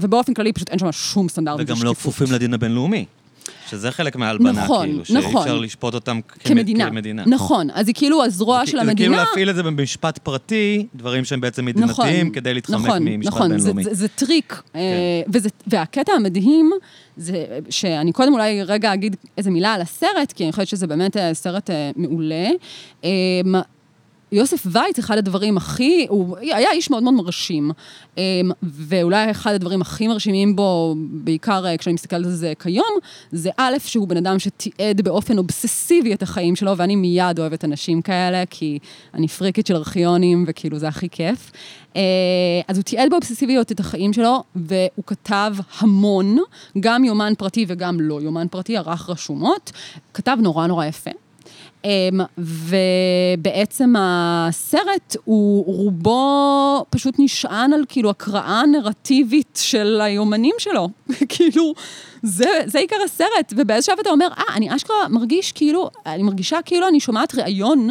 ובאופן 0.00 0.34
כללי 0.34 0.52
פשוט 0.52 0.70
אין 0.70 0.78
שם 0.78 0.92
שום 0.92 1.28
סטנדרטים 1.28 1.66
של 1.66 1.72
וגם. 1.72 1.84
לא 1.84 1.94
כפופים 1.94 2.32
לדין 2.32 2.54
הבינלאומי. 2.54 3.04
שזה 3.70 3.90
חלק 3.90 4.16
מההלבנה, 4.16 4.52
נכון, 4.52 4.86
כאילו, 4.86 5.02
נכון. 5.18 5.32
שאי 5.32 5.40
אפשר 5.40 5.58
לשפוט 5.58 5.94
אותם 5.94 6.20
כמ- 6.28 6.48
כמדינה. 6.48 6.90
כמדינה. 6.90 7.22
נכון, 7.26 7.68
אז 7.74 7.86
היא 7.86 7.94
כאילו 7.94 8.24
הזרוע 8.24 8.66
של 8.66 8.72
כ- 8.72 8.74
זה 8.74 8.80
המדינה. 8.80 8.96
כאילו 8.96 9.16
להפעיל 9.16 9.50
את 9.50 9.54
זה 9.54 9.62
במשפט 9.62 10.18
פרטי, 10.18 10.86
דברים 10.94 11.24
שהם 11.24 11.40
בעצם 11.40 11.68
נכון, 11.68 11.82
מדינתיים, 11.84 12.30
כדי 12.30 12.54
להתחמק 12.54 12.86
נכון, 12.86 13.02
ממשפט 13.04 13.32
נכון, 13.34 13.48
בינלאומי. 13.48 13.84
זה, 13.84 13.90
זה, 13.90 13.96
זה 13.96 14.08
טריק. 14.08 14.62
אה, 14.74 14.80
וזה, 15.32 15.48
והקטע 15.66 16.12
המדהים, 16.12 16.70
זה 17.16 17.44
שאני 17.70 18.12
קודם 18.12 18.32
אולי 18.32 18.62
רגע 18.62 18.94
אגיד 18.94 19.16
איזה 19.38 19.50
מילה 19.50 19.74
על 19.74 19.80
הסרט, 19.80 20.32
כי 20.32 20.44
אני 20.44 20.52
חושבת 20.52 20.68
שזה 20.68 20.86
באמת 20.86 21.16
אה, 21.16 21.34
סרט 21.34 21.70
אה, 21.70 21.90
מעולה. 21.96 22.46
יוסף 24.32 24.66
וייץ, 24.66 24.98
אחד 24.98 25.18
הדברים 25.18 25.56
הכי, 25.56 26.06
הוא 26.08 26.36
היה 26.38 26.70
איש 26.72 26.90
מאוד 26.90 27.02
מאוד 27.02 27.14
מרשים, 27.14 27.70
אמ, 28.18 28.22
ואולי 28.62 29.30
אחד 29.30 29.54
הדברים 29.54 29.80
הכי 29.80 30.08
מרשימים 30.08 30.56
בו, 30.56 30.94
בעיקר 30.98 31.66
אה, 31.66 31.76
כשאני 31.76 31.94
מסתכלת 31.94 32.26
על 32.26 32.32
זה 32.32 32.52
כיום, 32.58 32.98
זה 33.32 33.50
א', 33.56 33.76
שהוא 33.78 34.08
בן 34.08 34.16
אדם 34.16 34.38
שתיעד 34.38 35.00
באופן 35.00 35.38
אובססיבי 35.38 36.14
את 36.14 36.22
החיים 36.22 36.56
שלו, 36.56 36.76
ואני 36.76 36.96
מיד 36.96 37.38
אוהבת 37.38 37.64
אנשים 37.64 38.02
כאלה, 38.02 38.42
כי 38.50 38.78
אני 39.14 39.28
פריקית 39.28 39.66
של 39.66 39.76
ארכיונים, 39.76 40.44
וכאילו 40.48 40.78
זה 40.78 40.88
הכי 40.88 41.08
כיף. 41.08 41.52
אה, 41.96 42.02
אז 42.68 42.76
הוא 42.76 42.84
תיעד 42.84 43.10
באובססיביות 43.10 43.72
את 43.72 43.80
החיים 43.80 44.12
שלו, 44.12 44.42
והוא 44.56 45.04
כתב 45.06 45.54
המון, 45.78 46.36
גם 46.80 47.04
יומן 47.04 47.32
פרטי 47.38 47.64
וגם 47.68 48.00
לא 48.00 48.20
יומן 48.22 48.46
פרטי, 48.50 48.76
ערך 48.76 49.10
רשומות. 49.10 49.72
כתב 50.14 50.36
נורא 50.40 50.66
נורא 50.66 50.84
יפה. 50.84 51.10
אמ, 51.84 52.20
ובעצם 52.38 53.94
הסרט 53.98 55.16
הוא 55.24 55.64
רובו 55.66 56.84
פשוט 56.90 57.14
נשען 57.18 57.72
על 57.72 57.84
כאילו 57.88 58.10
הקראה 58.10 58.62
נרטיבית 58.66 59.58
של 59.62 60.00
היומנים 60.00 60.54
שלו. 60.58 60.88
כאילו, 61.28 61.74
זה, 62.22 62.48
זה 62.66 62.78
עיקר 62.78 62.96
הסרט, 63.04 63.52
ובאיזשהו 63.56 63.92
שלב 63.92 64.00
אתה 64.00 64.10
אומר, 64.10 64.28
אה, 64.38 64.56
אני 64.56 64.76
אשכרה 64.76 65.08
מרגיש 65.08 65.52
כאילו, 65.52 65.90
אני 66.06 66.22
מרגישה 66.22 66.58
כאילו 66.64 66.88
אני 66.88 67.00
שומעת 67.00 67.34
ראיון. 67.34 67.88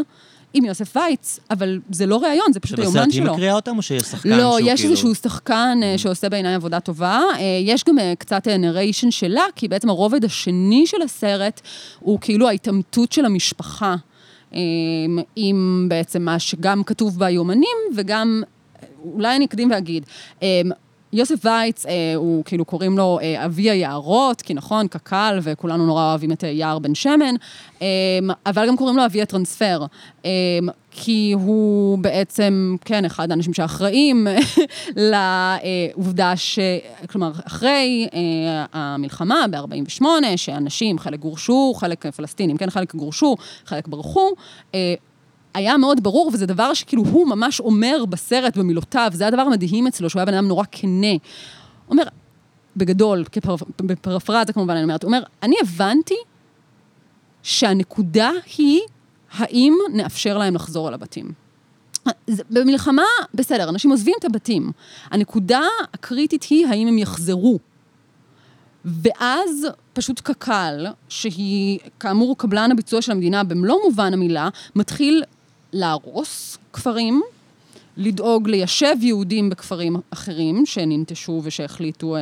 עם 0.53 0.65
יוסף 0.65 0.95
וייץ, 0.95 1.39
אבל 1.51 1.79
זה 1.91 2.05
לא 2.05 2.17
ראיון, 2.17 2.53
זה 2.53 2.59
פשוט 2.59 2.79
היומן 2.79 2.93
שלו. 2.93 3.03
שבסרט 3.11 3.25
היא 3.25 3.33
מקריאה 3.33 3.53
אותם, 3.53 3.77
או 3.77 3.81
שיש 3.81 4.03
שחקן 4.03 4.29
לא, 4.29 4.35
שהוא 4.35 4.51
כאילו... 4.55 4.67
לא, 4.67 4.73
יש 4.73 4.85
איזשהו 4.85 5.15
שחקן 5.15 5.79
mm-hmm. 5.81 5.97
שעושה 5.97 6.29
בעיניי 6.29 6.55
עבודה 6.55 6.79
טובה. 6.79 7.21
אה, 7.35 7.41
יש 7.61 7.83
גם 7.83 7.99
אה, 7.99 8.13
קצת 8.19 8.47
נריישן 8.47 9.11
שלה, 9.11 9.43
כי 9.55 9.67
בעצם 9.67 9.89
הרובד 9.89 10.25
השני 10.25 10.87
של 10.87 11.01
הסרט 11.01 11.61
הוא 11.99 12.19
כאילו 12.21 12.47
ההתעמתות 12.47 13.11
של 13.11 13.25
המשפחה. 13.25 13.95
עם 15.35 15.85
בעצם 15.89 16.21
מה 16.21 16.39
שגם 16.39 16.83
כתוב 16.83 17.19
ביומנים, 17.19 17.77
וגם, 17.95 18.43
אולי 19.03 19.35
אני 19.35 19.45
אקדים 19.45 19.71
ואגיד, 19.71 20.05
יוסף 21.13 21.45
וייץ, 21.45 21.85
אה, 21.85 21.91
הוא 22.15 22.43
כאילו 22.45 22.65
קוראים 22.65 22.97
לו 22.97 23.19
אה, 23.21 23.45
אבי 23.45 23.69
היערות, 23.69 24.41
כי 24.41 24.53
נכון, 24.53 24.87
קק"ל, 24.87 25.39
וכולנו 25.41 25.85
נורא 25.85 26.09
אוהבים 26.09 26.31
את 26.31 26.43
אה, 26.43 26.49
יער 26.49 26.79
בן 26.79 26.95
שמן, 26.95 27.35
אה, 27.81 27.87
אבל 28.45 28.67
גם 28.67 28.77
קוראים 28.77 28.97
לו 28.97 29.05
אבי 29.05 29.21
הטרנספר, 29.21 29.85
אה, 30.25 30.31
כי 30.91 31.33
הוא 31.39 31.97
בעצם, 31.97 32.75
כן, 32.85 33.05
אחד 33.05 33.31
האנשים 33.31 33.53
שאחראים 33.53 34.27
לעובדה 35.11 36.37
ש... 36.37 36.59
כלומר, 37.09 37.31
אחרי 37.47 38.07
אה, 38.13 38.65
המלחמה 38.73 39.45
ב-48', 39.51 40.05
שאנשים, 40.35 40.99
חלק 40.99 41.19
גורשו, 41.19 41.73
חלק 41.75 42.05
פלסטינים, 42.07 42.57
כן, 42.57 42.69
חלק 42.69 42.95
גורשו, 42.95 43.35
חלק 43.65 43.87
ברחו, 43.87 44.29
אה, 44.75 44.93
היה 45.53 45.77
מאוד 45.77 46.03
ברור, 46.03 46.31
וזה 46.33 46.45
דבר 46.45 46.73
שכאילו 46.73 47.03
הוא 47.03 47.27
ממש 47.27 47.59
אומר 47.59 48.05
בסרט, 48.09 48.57
במילותיו, 48.57 49.11
זה 49.13 49.27
הדבר 49.27 49.41
המדהים 49.41 49.87
אצלו, 49.87 50.09
שהוא 50.09 50.19
היה 50.19 50.25
בן 50.25 50.33
אדם 50.33 50.47
נורא 50.47 50.63
כנה. 50.71 51.13
אומר, 51.89 52.03
בגדול, 52.77 53.23
כפר, 53.31 53.55
בפרפרזה 53.81 54.53
כמובן, 54.53 54.73
אני 54.73 54.83
אומרת, 54.83 55.03
הוא 55.03 55.07
אומר, 55.07 55.23
אני 55.43 55.55
הבנתי 55.61 56.15
שהנקודה 57.43 58.31
היא, 58.57 58.81
האם 59.31 59.73
נאפשר 59.93 60.37
להם 60.37 60.55
לחזור 60.55 60.87
על 60.87 60.93
הבתים. 60.93 61.31
במלחמה, 62.49 63.05
בסדר, 63.33 63.69
אנשים 63.69 63.91
עוזבים 63.91 64.13
את 64.19 64.25
הבתים. 64.25 64.71
הנקודה 65.11 65.61
הקריטית 65.93 66.43
היא 66.43 66.67
האם 66.67 66.87
הם 66.87 66.97
יחזרו. 66.97 67.59
ואז 68.85 69.67
פשוט 69.93 70.19
קק"ל, 70.19 70.87
שהיא 71.09 71.79
כאמור 71.99 72.37
קבלן 72.37 72.71
הביצוע 72.71 73.01
של 73.01 73.11
המדינה 73.11 73.43
במלוא 73.43 73.77
מובן 73.83 74.13
המילה, 74.13 74.49
מתחיל 74.75 75.23
להרוס 75.73 76.57
כפרים, 76.73 77.21
לדאוג 77.97 78.49
ליישב 78.49 78.95
יהודים 79.01 79.49
בכפרים 79.49 79.95
אחרים 80.09 80.65
שננטשו 80.65 81.41
ושהחליטו 81.43 82.15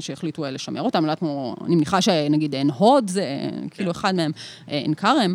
שהחליטו 0.00 0.44
לשמר 0.44 0.82
אותם, 0.82 1.06
לא 1.06 1.14
כמו, 1.14 1.56
אני 1.66 1.74
מניחה 1.74 2.00
שנגיד 2.00 2.54
עין 2.54 2.70
הוד 2.70 3.08
זה 3.08 3.24
כאילו 3.70 3.90
אחד 3.90 4.14
מהם, 4.14 4.32
עין 4.66 4.94
כרם, 4.94 5.34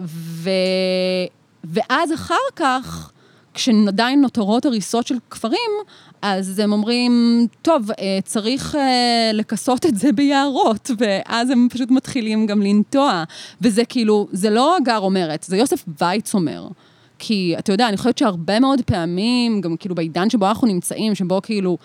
ו... 0.00 0.50
ואז 1.64 2.12
אחר 2.14 2.34
כך, 2.56 3.12
כשעדיין 3.54 4.20
נותרות 4.20 4.66
הריסות 4.66 5.06
של 5.06 5.14
כפרים, 5.30 5.70
אז 6.22 6.58
הם 6.58 6.72
אומרים, 6.72 7.46
טוב, 7.62 7.90
צריך 8.24 8.76
לכסות 9.32 9.86
את 9.86 9.96
זה 9.96 10.12
ביערות, 10.12 10.90
ואז 10.98 11.50
הם 11.50 11.68
פשוט 11.70 11.90
מתחילים 11.90 12.46
גם 12.46 12.62
לנטוע. 12.62 13.24
וזה 13.60 13.84
כאילו, 13.84 14.28
זה 14.32 14.50
לא 14.50 14.76
הגר 14.76 14.98
אומרת, 14.98 15.42
זה 15.42 15.56
יוסף 15.56 15.84
וייץ 16.00 16.34
אומר. 16.34 16.68
כי, 17.18 17.54
אתה 17.58 17.72
יודע, 17.72 17.88
אני 17.88 17.96
חושבת 17.96 18.18
שהרבה 18.18 18.60
מאוד 18.60 18.80
פעמים, 18.86 19.60
גם 19.60 19.76
כאילו 19.76 19.94
בעידן 19.94 20.30
שבו 20.30 20.46
אנחנו 20.46 20.66
נמצאים, 20.66 21.14
שבו 21.14 21.42
כאילו 21.42 21.78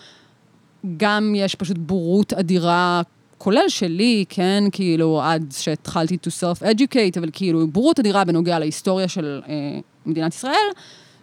גם 0.97 1.33
יש 1.35 1.55
פשוט 1.55 1.77
בורות 1.77 2.33
אדירה, 2.33 3.01
כולל 3.37 3.69
שלי, 3.69 4.25
כן, 4.29 4.63
כאילו, 4.71 5.21
עד 5.21 5.53
שהתחלתי 5.57 6.17
to 6.23 6.29
self-educate, 6.29 7.19
אבל 7.19 7.29
כאילו, 7.33 7.67
בורות 7.67 7.99
אדירה 7.99 8.23
בנוגע 8.23 8.59
להיסטוריה 8.59 9.07
של 9.07 9.41
אה, 9.47 9.79
מדינת 10.05 10.33
ישראל. 10.33 10.69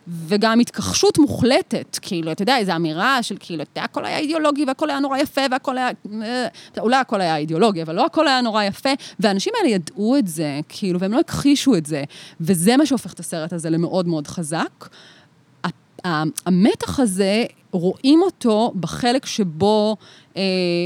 וגם 0.08 0.60
התכחשות 0.60 1.18
מוחלטת, 1.18 1.98
כאילו, 2.02 2.32
אתה 2.32 2.42
יודע, 2.42 2.58
איזו 2.58 2.76
אמירה 2.76 3.22
של 3.22 3.36
כאילו, 3.40 3.62
אתה 3.62 3.70
יודע, 3.70 3.84
הכל 3.84 4.04
היה 4.04 4.18
אידיאולוגי 4.18 4.64
והכל 4.64 4.90
היה 4.90 5.00
נורא 5.00 5.18
יפה 5.18 5.40
והכל 5.50 5.78
היה... 5.78 5.88
אה, 6.22 6.46
אולי 6.78 6.96
הכל 6.96 7.20
היה 7.20 7.36
אידיאולוגי, 7.36 7.82
אבל 7.82 7.94
לא 7.94 8.06
הכל 8.06 8.28
היה 8.28 8.40
נורא 8.40 8.62
יפה, 8.62 8.90
והאנשים 9.20 9.52
האלה 9.58 9.68
ידעו 9.68 10.16
את 10.16 10.28
זה, 10.28 10.60
כאילו, 10.68 11.00
והם 11.00 11.12
לא 11.12 11.20
הכחישו 11.20 11.76
את 11.76 11.86
זה, 11.86 12.04
וזה 12.40 12.76
מה 12.76 12.86
שהופך 12.86 13.12
את 13.12 13.20
הסרט 13.20 13.52
הזה 13.52 13.70
למאוד 13.70 14.08
מאוד 14.08 14.26
חזק. 14.26 14.88
המתח 16.04 17.00
הזה, 17.00 17.44
רואים 17.70 18.22
אותו 18.22 18.72
בחלק 18.80 19.26
שבו 19.26 19.96
אה, 20.36 20.42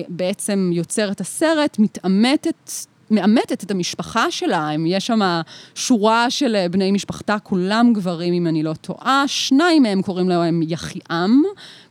בעצם 0.09 0.71
יוצר 0.75 1.13
את 1.13 1.21
הסרט, 1.21 1.79
מתעמתת 1.79 2.71
מאמתת 3.11 3.65
את 3.65 3.71
המשפחה 3.71 4.31
שלה, 4.31 4.71
יש 4.87 5.07
שם 5.07 5.41
שורה 5.75 6.31
של 6.31 6.57
אה, 6.57 6.69
בני 6.69 6.93
משפחתה, 6.93 7.39
כולם 7.39 7.93
גברים, 7.93 8.35
אם 8.35 8.47
אני 8.47 8.63
לא 8.63 8.75
טועה, 8.81 9.25
שניים 9.27 9.83
מהם 9.83 10.03
קוראים 10.03 10.29
להם 10.29 10.63
יחיעם, 10.63 11.43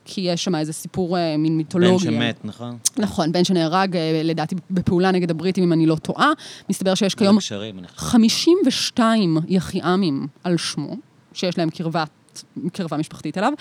כי 0.05 0.22
יש 0.22 0.43
שם 0.43 0.55
איזה 0.55 0.74
סיפור 0.74 1.17
אה, 1.17 1.38
מין 1.38 1.57
מיתולוגי. 1.57 2.05
בן 2.07 2.13
שמת, 2.13 2.45
נכון? 2.45 2.77
נכון, 2.98 3.31
בן 3.31 3.43
שנהרג, 3.43 3.95
אה, 3.95 4.22
לדעתי, 4.24 4.55
בפעולה 4.72 5.12
נגד 5.12 5.31
הבריטים, 5.31 5.63
אם 5.63 5.74
אני 5.74 5.86
לא 5.86 5.95
טועה. 5.95 6.31
מסתבר 6.69 6.95
שיש 6.95 7.15
כיום 7.15 7.38
52 7.95 9.38
יחיעמים 9.48 10.27
על 10.43 10.57
שמו, 10.57 10.95
שיש 11.34 11.57
להם 11.57 11.69
קרבה, 11.69 12.03
קרבה 12.74 12.98
משפחתית 12.98 13.38
אליו. 13.38 13.53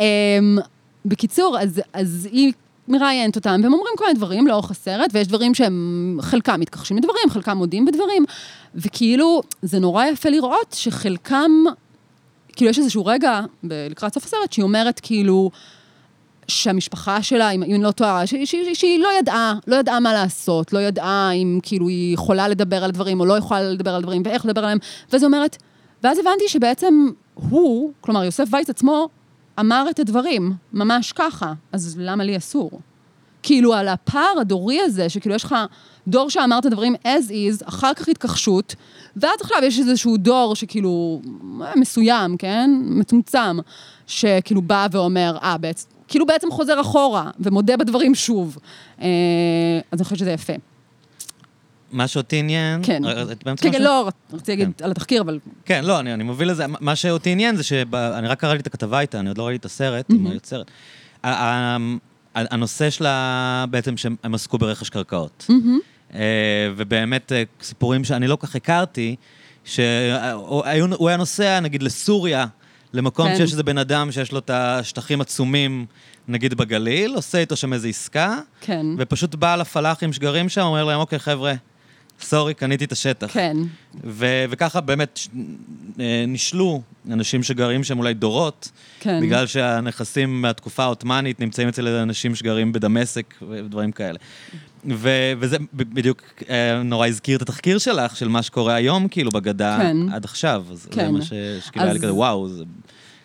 אמ, 0.00 0.58
בקיצור, 1.04 1.58
אז, 1.60 1.80
אז 1.92 2.28
היא 2.32 2.52
מראיינת 2.88 3.36
אותם, 3.36 3.60
והם 3.62 3.72
אומרים 3.72 3.94
כל 3.98 4.04
מיני 4.04 4.18
דברים 4.18 4.46
לאורך 4.46 4.70
הסרט, 4.70 5.10
ויש 5.12 5.28
דברים 5.28 5.54
שהם, 5.54 6.18
חלקם 6.22 6.60
מתכחשים 6.60 6.96
לדברים, 6.96 7.30
חלקם 7.30 7.56
מודים 7.56 7.84
בדברים, 7.84 8.24
וכאילו, 8.74 9.42
זה 9.62 9.78
נורא 9.78 10.04
יפה 10.04 10.28
לראות 10.28 10.72
שחלקם, 10.78 11.50
כאילו, 12.52 12.70
יש 12.70 12.78
איזשהו 12.78 13.06
רגע, 13.06 13.40
לקראת 13.64 14.14
סוף 14.14 14.24
הסרט, 14.24 14.52
שהיא 14.52 14.62
אומרת, 14.62 15.00
כאילו, 15.00 15.50
שהמשפחה 16.48 17.22
שלה, 17.22 17.50
אם 17.50 17.62
אני 17.62 17.82
לא 17.82 17.90
טועה, 17.90 18.26
שהיא 18.74 19.00
לא 19.00 19.08
ידעה, 19.18 19.54
לא 19.66 19.76
ידעה 19.76 20.00
מה 20.00 20.12
לעשות, 20.12 20.72
לא 20.72 20.78
ידעה 20.78 21.30
אם 21.32 21.60
כאילו 21.62 21.88
היא 21.88 22.14
יכולה 22.14 22.48
לדבר 22.48 22.84
על 22.84 22.90
דברים 22.90 23.20
או 23.20 23.26
לא 23.26 23.38
יכולה 23.38 23.62
לדבר 23.62 23.94
על 23.94 24.02
דברים 24.02 24.22
ואיך 24.24 24.46
לדבר 24.46 24.60
עליהם, 24.60 24.78
ואז 25.12 25.24
אומרת, 25.24 25.56
ואז 26.02 26.18
הבנתי 26.18 26.48
שבעצם 26.48 27.08
הוא, 27.34 27.92
כלומר 28.00 28.24
יוסף 28.24 28.44
וייץ 28.50 28.70
עצמו, 28.70 29.08
אמר 29.60 29.86
את 29.90 29.98
הדברים, 29.98 30.52
ממש 30.72 31.12
ככה, 31.12 31.52
אז 31.72 31.96
למה 31.98 32.24
לי 32.24 32.36
אסור? 32.36 32.70
כאילו, 33.42 33.74
על 33.74 33.88
הפער 33.88 34.38
הדורי 34.40 34.80
הזה, 34.80 35.08
שכאילו 35.08 35.34
יש 35.34 35.44
לך 35.44 35.54
דור 36.08 36.30
שאמר 36.30 36.58
את 36.58 36.66
הדברים 36.66 36.94
as 37.04 37.30
is, 37.30 37.68
אחר 37.68 37.94
כך 37.94 38.08
התכחשות, 38.08 38.74
ואז 39.16 39.40
עכשיו 39.40 39.58
יש 39.62 39.78
איזשהו 39.78 40.16
דור 40.16 40.56
שכאילו, 40.56 41.20
מסוים, 41.76 42.36
כן? 42.36 42.70
מצומצם, 42.84 43.58
שכאילו 44.06 44.62
בא 44.62 44.86
ואומר, 44.92 45.36
אה, 45.42 45.58
בעצם, 45.58 45.88
כאילו 46.08 46.26
בעצם 46.26 46.50
חוזר 46.50 46.80
אחורה, 46.80 47.30
ומודה 47.40 47.76
בדברים 47.76 48.14
שוב. 48.14 48.58
אה, 49.00 49.06
אז 49.92 50.00
אני 50.00 50.04
חושבת 50.04 50.18
שזה 50.18 50.30
יפה. 50.30 50.52
מה 51.92 52.08
שאותי 52.08 52.36
עניין... 52.36 52.80
כן. 52.82 53.02
כן, 53.56 53.72
כן, 53.72 53.82
לא, 53.82 54.08
רציתי 54.32 54.50
להגיד 54.52 54.68
כן. 54.76 54.84
על 54.84 54.90
התחקיר, 54.90 55.22
אבל... 55.22 55.38
כן, 55.64 55.84
לא, 55.84 56.00
אני, 56.00 56.24
מוביל 56.24 56.50
לזה. 56.50 56.64
מה 56.80 56.96
שאותי 56.96 57.30
עניין 57.30 57.56
זה 57.56 57.62
שאני 57.62 58.28
רק 58.28 58.40
קראתי 58.40 58.60
את 58.60 58.66
הכתבה 58.66 59.00
איתה, 59.00 59.20
אני 59.20 59.28
עוד 59.28 59.38
לא 59.38 59.46
ראיתי 59.46 59.60
את 59.60 59.64
הסרט 59.64 60.10
עם 60.10 60.26
היוצרת. 60.26 60.70
הנושא 62.34 62.90
שלה, 62.90 63.64
בעצם 63.70 63.96
שהם 63.96 64.16
עסקו 64.22 64.58
ברכש 64.58 64.90
קרקעות. 64.90 65.46
אה, 66.14 66.20
ובאמת, 66.76 67.32
סיפורים 67.62 68.04
שאני 68.04 68.26
לא 68.26 68.36
כל 68.36 68.46
כך 68.46 68.56
הכרתי, 68.56 69.16
שהוא 69.64 70.64
היה 70.66 71.16
נוסע, 71.16 71.60
נגיד, 71.60 71.82
לסוריה, 71.82 72.46
למקום 72.92 73.28
כן. 73.28 73.36
שיש 73.36 73.50
איזה 73.50 73.62
בן 73.62 73.78
אדם 73.78 74.12
שיש 74.12 74.32
לו 74.32 74.38
את 74.38 74.50
השטחים 74.50 75.20
עצומים, 75.20 75.86
נגיד 76.28 76.54
בגליל, 76.54 77.14
עושה 77.14 77.38
איתו 77.38 77.56
שם 77.56 77.72
איזו 77.72 77.88
עסקה, 77.88 78.38
כן. 78.60 78.86
ופשוט 78.98 79.34
בא 79.34 79.56
לפלאחים 79.56 80.12
שגרים 80.12 80.48
שם, 80.48 80.60
אומר 80.60 80.84
להם, 80.84 81.00
אוקיי, 81.00 81.18
חבר'ה, 81.18 81.54
סורי, 82.24 82.54
קניתי 82.54 82.84
את 82.84 82.92
השטח. 82.92 83.30
כן. 83.32 83.56
ו- 84.04 84.44
וככה 84.50 84.80
באמת 84.80 85.16
ש- 85.16 85.28
אה, 86.00 86.24
נשלו 86.28 86.82
אנשים 87.10 87.42
שגרים 87.42 87.84
שם 87.84 87.98
אולי 87.98 88.14
דורות, 88.14 88.70
כן. 89.00 89.20
בגלל 89.22 89.46
שהנכסים 89.46 90.42
מהתקופה 90.42 90.82
העות'מאנית 90.82 91.40
נמצאים 91.40 91.68
אצל 91.68 91.86
אנשים 91.88 92.34
שגרים 92.34 92.72
בדמשק 92.72 93.34
ודברים 93.50 93.92
כאלה. 93.92 94.18
ו- 94.94 95.08
וזה 95.38 95.56
בדיוק 95.74 96.22
אה, 96.50 96.82
נורא 96.82 97.06
הזכיר 97.06 97.36
את 97.36 97.42
התחקיר 97.42 97.78
שלך, 97.78 98.16
של 98.16 98.28
מה 98.28 98.42
שקורה 98.42 98.74
היום, 98.74 99.08
כאילו, 99.08 99.30
בגדה 99.30 99.78
כן. 99.82 99.96
עד 100.12 100.24
עכשיו. 100.24 100.64
אז 100.72 100.82
זה 100.82 100.88
כן. 100.90 101.10
מה 101.12 101.22
ש- 101.22 101.32
שכאילו 101.66 101.84
היה 101.84 101.92
לי 101.92 101.98
אז- 101.98 102.02
כזה, 102.04 102.14
וואו, 102.14 102.48
זה... 102.48 102.64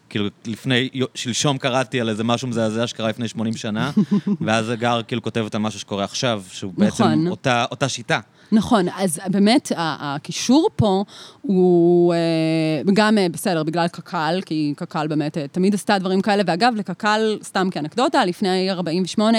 כאילו, 0.10 0.28
לפני, 0.46 0.90
שלשום 1.16 1.58
קראתי 1.58 2.02
על 2.02 2.10
איזה 2.10 2.24
משהו 2.24 2.48
מזעזע 2.48 2.88
שקרה 2.88 3.10
לפני 3.10 3.28
80 3.28 3.58
שנה, 3.58 3.92
ואז 4.46 4.70
הגר 4.70 5.02
כאילו 5.08 5.22
כותבת 5.22 5.56
על 5.56 5.62
משהו 5.62 5.80
שקורה 5.80 6.04
עכשיו, 6.04 6.44
שהוא 6.52 6.74
בעצם 6.78 7.04
נכון. 7.04 7.28
אותה, 7.28 7.66
אותה 7.72 7.90
שיטה. 7.90 8.20
נכון, 8.52 8.86
אז 8.98 9.20
באמת 9.28 9.72
הקישור 9.78 10.70
פה 10.76 11.04
הוא 11.42 12.14
אה, 12.14 12.94
גם 12.94 13.18
אה, 13.18 13.28
בסדר, 13.30 13.64
בגלל 13.64 13.88
קק"ל, 13.88 14.40
כי 14.46 14.74
קק"ל 14.78 15.08
באמת 15.08 15.38
אה, 15.38 15.48
תמיד 15.48 15.74
עשתה 15.74 16.00
דברים 16.00 16.22
כאלה, 16.22 16.44
ואגב, 16.48 16.74
לקק"ל, 16.76 17.38
סתם 17.44 17.70
כאנקדוטה, 17.72 18.26
לפני 18.26 18.72
48, 18.72 19.38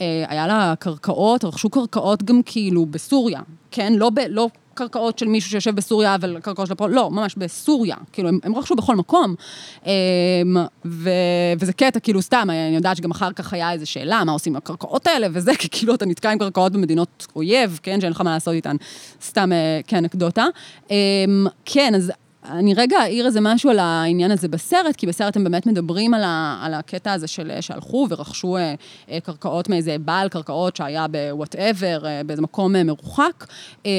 אה, 0.00 0.24
היה 0.28 0.46
לה 0.46 0.74
קרקעות, 0.78 1.44
רכשו 1.44 1.70
קרקעות 1.70 2.22
גם 2.22 2.40
כאילו 2.46 2.86
בסוריה, 2.86 3.40
כן? 3.70 3.92
לא, 3.92 4.10
ב, 4.10 4.18
לא 4.28 4.48
קרקעות 4.74 5.18
של 5.18 5.26
מישהו 5.26 5.50
שיושב 5.50 5.76
בסוריה, 5.76 6.14
אבל 6.14 6.40
קרקעות 6.40 6.68
של 6.68 6.74
פה, 6.74 6.88
לא, 6.88 7.10
ממש 7.10 7.34
בסוריה, 7.36 7.96
כאילו, 8.12 8.28
הם, 8.28 8.38
הם 8.42 8.56
רכשו 8.56 8.74
בכל 8.74 8.96
מקום. 8.96 9.34
אה, 9.86 9.92
ו, 10.84 11.10
וזה 11.58 11.72
קטע, 11.72 12.00
כאילו, 12.00 12.22
סתם, 12.22 12.48
אני 12.50 12.76
יודעת 12.76 12.96
שגם 12.96 13.10
אחר 13.10 13.32
כך 13.32 13.52
היה 13.52 13.72
איזו 13.72 13.86
שאלה, 13.86 14.24
מה 14.24 14.32
עושים 14.32 14.52
עם 14.52 14.56
הקרקעות 14.56 15.06
האלה, 15.06 15.26
וזה, 15.32 15.52
כי 15.58 15.68
כאילו 15.70 15.94
אתה 15.94 16.06
נתקע 16.06 16.30
עם 16.30 16.38
קרקעות 16.38 16.72
במדינות 16.72 17.26
אויב, 17.36 17.80
כן, 17.82 18.00
שאין 18.00 18.12
לך 18.12 18.20
מה 18.20 18.34
לעשות 18.34 18.54
איתן, 18.54 18.76
סתם 19.22 19.52
אה, 19.52 19.80
כאנקדוטה. 19.86 20.46
אה, 20.90 20.96
כן, 21.64 21.94
אז 21.94 22.12
אני 22.50 22.74
רגע 22.74 22.98
אעיר 23.00 23.26
איזה 23.26 23.40
משהו 23.40 23.70
על 23.70 23.78
העניין 23.78 24.30
הזה 24.30 24.48
בסרט, 24.48 24.96
כי 24.96 25.06
בסרט 25.06 25.36
הם 25.36 25.44
באמת 25.44 25.66
מדברים 25.66 26.14
על, 26.14 26.22
ה, 26.24 26.60
על 26.62 26.74
הקטע 26.74 27.12
הזה 27.12 27.26
של 27.26 27.50
שהלכו 27.60 28.06
ורכשו 28.10 28.56
אה, 28.56 28.74
אה, 29.10 29.20
קרקעות 29.20 29.68
מאיזה 29.68 29.96
בעל 29.98 30.28
קרקעות 30.28 30.76
שהיה 30.76 31.06
בוואטאבר, 31.08 32.06
אה, 32.06 32.20
באיזה 32.26 32.42
מקום 32.42 32.76
אה, 32.76 32.84
מרוחק. 32.84 33.46
אה, 33.86 33.90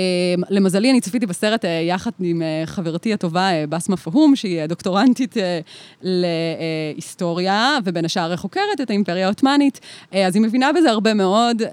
למזלי, 0.49 0.91
אני 0.91 1.01
צפיתי 1.01 1.25
בסרט 1.25 1.65
אה, 1.65 1.69
יחד 1.69 2.11
עם 2.19 2.41
אה, 2.41 2.63
חברתי 2.65 3.13
הטובה, 3.13 3.51
אה, 3.51 3.67
בסמה 3.69 3.97
פהום, 3.97 4.35
שהיא 4.35 4.59
אה, 4.59 4.67
דוקטורנטית 4.67 5.37
אה, 5.37 5.59
להיסטוריה, 6.01 7.77
ובין 7.85 8.05
השאר 8.05 8.35
חוקרת 8.35 8.81
את 8.81 8.89
האימפריה 8.89 9.25
העות'מאנית, 9.25 9.79
אה, 10.13 10.27
אז 10.27 10.35
היא 10.35 10.43
מבינה 10.43 10.73
בזה 10.73 10.91
הרבה 10.91 11.13
מאוד, 11.13 11.61
אה, 11.61 11.71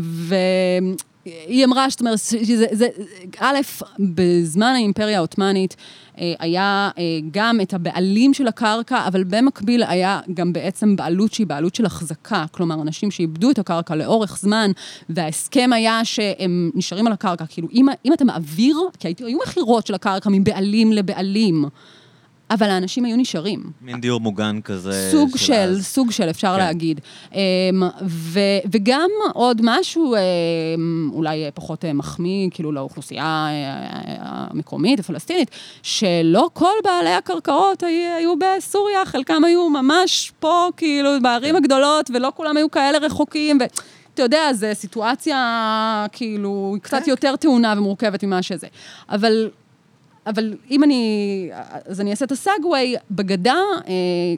ו... 0.00 0.34
היא 1.24 1.64
אמרה, 1.64 1.86
זאת 1.88 2.00
אומרת, 2.00 2.18
שזה, 2.18 2.66
זה, 2.72 2.88
א', 3.38 3.58
בזמן 3.98 4.72
האימפריה 4.74 5.16
העות'מאנית 5.16 5.76
אה, 6.18 6.34
היה 6.38 6.90
אה, 6.98 7.02
גם 7.30 7.60
את 7.60 7.74
הבעלים 7.74 8.34
של 8.34 8.46
הקרקע, 8.46 9.06
אבל 9.06 9.24
במקביל 9.24 9.82
היה 9.82 10.20
גם 10.34 10.52
בעצם 10.52 10.96
בעלות 10.96 11.32
שהיא 11.32 11.46
בעלות 11.46 11.74
של 11.74 11.86
החזקה. 11.86 12.44
כלומר, 12.50 12.82
אנשים 12.82 13.10
שאיבדו 13.10 13.50
את 13.50 13.58
הקרקע 13.58 13.94
לאורך 13.94 14.38
זמן, 14.38 14.70
וההסכם 15.08 15.72
היה 15.72 16.04
שהם 16.04 16.70
נשארים 16.74 17.06
על 17.06 17.12
הקרקע. 17.12 17.44
כאילו, 17.48 17.68
אם, 17.72 17.86
אם 18.04 18.12
אתה 18.12 18.24
מעביר, 18.24 18.76
כי 18.98 19.14
היו 19.18 19.38
מכירות 19.46 19.86
של 19.86 19.94
הקרקע 19.94 20.30
מבעלים 20.32 20.92
לבעלים, 20.92 21.64
אבל 22.52 22.70
האנשים 22.70 23.04
היו 23.04 23.16
נשארים. 23.16 23.62
מין 23.80 24.00
דיור 24.00 24.20
מוגן 24.20 24.60
כזה. 24.64 25.08
סוג 25.10 25.36
של, 25.36 25.52
אז. 25.52 25.86
סוג 25.86 26.10
של, 26.10 26.30
אפשר 26.30 26.52
כן. 26.52 26.58
להגיד. 26.58 27.00
אמ, 27.34 27.38
ו, 28.06 28.40
וגם 28.72 29.10
עוד 29.34 29.60
משהו, 29.64 30.14
אמ, 30.14 31.10
אולי 31.12 31.50
פחות 31.54 31.84
אה, 31.84 31.92
מחמיא, 31.92 32.48
כאילו 32.50 32.72
לאוכלוסייה 32.72 33.46
אה, 33.48 34.16
המקומית, 34.20 35.00
הפלסטינית, 35.00 35.50
שלא 35.82 36.50
כל 36.52 36.74
בעלי 36.84 37.14
הקרקעות 37.14 37.82
היו, 37.82 38.16
היו 38.16 38.34
בסוריה, 38.38 39.04
חלקם 39.04 39.44
היו 39.44 39.70
ממש 39.70 40.32
פה, 40.40 40.68
כאילו, 40.76 41.10
בערים 41.22 41.56
הגדולות, 41.56 42.10
ולא 42.14 42.32
כולם 42.34 42.56
היו 42.56 42.70
כאלה 42.70 42.98
רחוקים, 42.98 43.58
ו... 43.60 43.64
אתה 44.14 44.22
יודע, 44.22 44.52
זו 44.52 44.66
סיטואציה, 44.72 46.06
כאילו, 46.12 46.76
קצת 46.82 47.06
יותר 47.06 47.36
טעונה 47.36 47.74
ומורכבת 47.76 48.24
ממה 48.24 48.42
שזה. 48.42 48.66
אבל 49.08 49.50
אבל 50.26 50.54
אם 50.70 50.84
אני, 50.84 51.50
אז 51.86 52.00
אני 52.00 52.10
אעשה 52.10 52.24
את 52.24 52.32
הסאגווי, 52.32 52.94
בגדה 53.10 53.56
אה, 53.88 53.92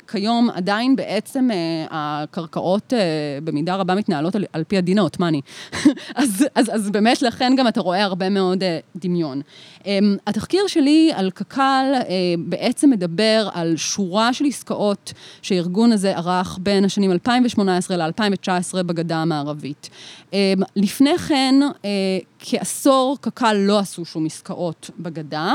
כיום 0.09 0.50
עדיין 0.50 0.96
בעצם 0.96 1.50
אה, 1.50 1.87
הקרקעות 1.90 2.92
אה, 2.92 2.98
במידה 3.44 3.74
רבה 3.74 3.94
מתנהלות 3.94 4.37
על, 4.37 4.44
על 4.52 4.64
פי 4.64 4.78
הדין 4.78 4.98
העות'מאני. 4.98 5.40
אז, 6.14 6.46
אז, 6.54 6.70
אז 6.74 6.90
באמת 6.90 7.22
לכן 7.22 7.52
גם 7.56 7.68
אתה 7.68 7.80
רואה 7.80 8.04
הרבה 8.04 8.28
מאוד 8.28 8.62
אה, 8.62 8.78
דמיון. 8.96 9.40
אה, 9.87 9.99
התחקיר 10.27 10.66
שלי 10.66 11.11
על 11.14 11.31
קק"ל 11.31 11.92
אה, 11.94 12.05
בעצם 12.38 12.90
מדבר 12.90 13.49
על 13.53 13.77
שורה 13.77 14.33
של 14.33 14.44
עסקאות 14.44 15.12
שהארגון 15.42 15.92
הזה 15.92 16.16
ערך 16.16 16.59
בין 16.62 16.85
השנים 16.85 17.12
2018 17.12 17.97
ל-2019 17.97 18.83
בגדה 18.83 19.16
המערבית. 19.16 19.90
אה, 20.35 20.53
לפני 20.77 21.18
כן, 21.18 21.55
אה, 21.85 21.90
כעשור 22.38 23.18
קק"ל 23.20 23.53
לא 23.53 23.79
עשו 23.79 24.05
שום 24.05 24.27
עסקאות 24.27 24.90
בגדה. 24.99 25.53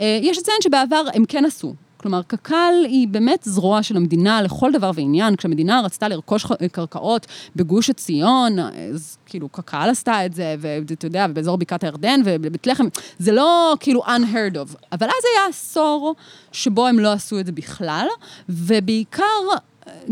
אה, 0.00 0.18
יש 0.22 0.38
לציין 0.38 0.56
שבעבר 0.62 1.04
הם 1.14 1.24
כן 1.24 1.44
עשו. 1.44 1.74
כלומר, 2.02 2.22
קק"ל 2.22 2.74
היא 2.84 3.08
באמת 3.08 3.42
זרוע 3.42 3.82
של 3.82 3.96
המדינה 3.96 4.42
לכל 4.42 4.72
דבר 4.72 4.90
ועניין. 4.94 5.36
כשהמדינה 5.36 5.80
רצתה 5.84 6.08
לרכוש 6.08 6.46
קרקעות 6.72 7.26
בגוש 7.56 7.90
עציון, 7.90 8.58
אז 8.58 9.18
כאילו 9.26 9.48
קק"ל 9.48 9.88
עשתה 9.90 10.26
את 10.26 10.34
זה, 10.34 10.54
ואתה 10.58 11.06
יודע, 11.06 11.26
ובאזור 11.30 11.58
בקעת 11.58 11.84
הירדן 11.84 12.20
ובבית 12.24 12.66
לחם, 12.66 12.86
זה 13.18 13.32
לא 13.32 13.74
כאילו 13.80 14.04
unheard 14.04 14.54
of. 14.54 14.76
אבל 14.92 15.06
אז 15.06 15.24
היה 15.34 15.48
עשור 15.48 16.14
שבו 16.52 16.86
הם 16.86 16.98
לא 16.98 17.12
עשו 17.12 17.40
את 17.40 17.46
זה 17.46 17.52
בכלל, 17.52 18.06
ובעיקר 18.48 19.22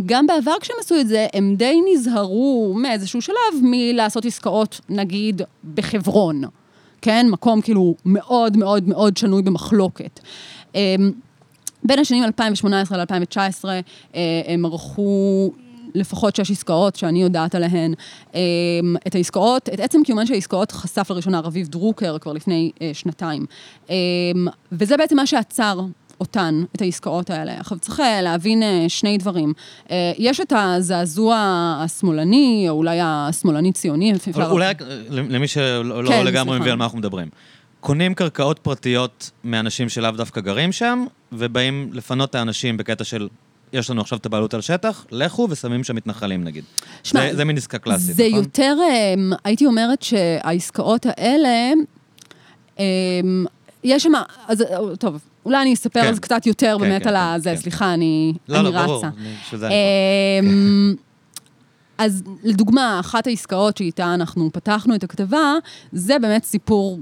גם 0.07 0.27
בעבר 0.27 0.55
כשהם 0.61 0.77
עשו 0.81 1.01
את 1.01 1.09
זה, 1.09 1.27
הם 1.33 1.55
די 1.57 1.81
נזהרו 1.93 2.75
מאיזשהו 2.77 3.23
שלב 3.23 3.35
מלעשות 3.63 4.25
עסקאות, 4.25 4.81
נגיד, 4.89 5.43
בחברון. 5.75 6.43
כן? 7.03 7.27
מקום 7.31 7.61
כאילו 7.61 7.95
מאוד 8.05 8.57
מאוד 8.57 8.89
מאוד 8.89 9.17
שנוי 9.17 9.43
במחלוקת. 9.43 10.21
בין 11.85 11.99
השנים 11.99 12.25
2018 12.25 12.99
ל-2019 12.99 13.65
הם 14.47 14.65
ערכו 14.65 15.51
לפחות 15.95 16.37
שש 16.37 16.51
עסקאות 16.51 16.97
שאני 16.97 17.23
יודעת 17.23 17.55
עליהן. 17.55 17.95
אמ, 18.35 18.41
את 19.07 19.15
העסקאות, 19.15 19.69
את 19.69 19.81
עצם 19.81 19.99
קיומן 20.05 20.27
של 20.27 20.35
העסקאות 20.35 20.73
חשף 20.73 21.11
לראשונה 21.11 21.41
רביב 21.41 21.69
דרוקר 21.69 22.19
כבר 22.19 22.33
לפני 22.33 22.71
אה, 22.83 22.91
שנתיים. 22.93 23.47
וזה 24.73 24.97
בעצם 24.97 25.17
מה 25.17 25.27
שעצר 25.27 25.81
אותן, 26.21 26.63
את 26.77 26.83
העסקאות 26.83 27.31
האלה. 27.31 27.61
עכשיו, 27.61 27.79
צריך 27.79 28.01
אה, 28.01 28.23
להבין 28.23 28.63
אה, 28.63 28.85
שני 28.89 29.19
דברים. 29.19 29.53
אה, 29.91 30.13
יש 30.19 30.41
את 30.41 30.53
הזעזוע 30.57 31.37
השמאלני, 31.85 32.67
או 32.69 32.75
אולי 32.75 32.99
השמאלני-ציוני, 33.03 34.13
אפשר... 34.13 34.51
אולי 34.51 34.67
אה, 34.67 34.73
למי 35.11 35.49
שלא 35.49 36.09
כן, 36.09 36.25
לגמרי. 36.27 36.59
מבין 36.59 36.73
על 36.73 36.79
מה 36.79 36.85
אנחנו 36.85 36.99
מדברים. 36.99 37.29
קונים 37.81 38.15
קרקעות 38.15 38.59
פרטיות 38.59 39.31
מאנשים 39.45 39.89
שלאו 39.89 40.11
דווקא 40.11 40.41
גרים 40.41 40.73
שם, 40.73 41.05
ובאים 41.33 41.91
לפנות 41.93 42.31
את 42.31 42.35
האנשים 42.35 42.77
בקטע 42.77 43.05
של, 43.05 43.29
יש 43.73 43.91
לנו 43.91 44.01
עכשיו 44.01 44.19
את 44.19 44.27
הבעלות 44.27 44.55
על 44.55 44.61
שטח, 44.61 45.07
לכו 45.11 45.47
ושמים 45.51 45.85
שם 45.85 45.97
מתנחלים 45.97 46.45
נגיד. 46.45 46.65
שמע, 47.03 47.21
זה, 47.31 47.37
זה 47.37 47.45
מין 47.45 47.57
עסקה 47.57 47.79
קלאסית, 47.79 48.17
זה 48.17 48.27
נכון? 48.29 48.39
יותר, 48.39 48.77
אמ, 49.15 49.33
הייתי 49.45 49.67
אומרת 49.67 50.03
שהעסקאות 50.03 51.07
האלה, 51.09 51.73
אמ, 52.79 53.45
יש 53.85 54.03
שם, 54.03 54.13
אז 54.49 54.63
אה, 54.63 54.97
טוב, 54.99 55.21
אולי 55.45 55.63
אני 55.63 55.75
אספר 55.75 56.03
כן. 56.03 56.13
זה 56.15 56.21
קצת 56.21 56.47
יותר 56.47 56.77
כן, 56.79 56.85
באמת 56.85 57.03
כן, 57.03 57.09
על 57.09 57.15
כן, 57.15 57.21
הזה, 57.21 57.51
כן. 57.51 57.57
סליחה, 57.57 57.95
אני 57.95 58.33
לא, 58.49 58.57
אני 58.61 58.65
לא, 58.65 58.69
רצה. 58.79 58.87
ברור, 58.87 59.05
אני- 59.07 59.35
בשביל 59.45 59.61
זה 59.61 59.67
אני 59.67 59.75
פה. 60.43 60.49
אמ, 60.49 60.95
אז 62.05 62.23
לדוגמה, 62.45 63.01
אחת 63.01 63.27
העסקאות 63.27 63.77
שאיתה 63.77 64.15
אנחנו 64.15 64.51
פתחנו 64.53 64.95
את 64.95 65.05
הכתבה, 65.05 65.55
זה 65.93 66.19
באמת 66.19 66.45
סיפור 66.45 66.99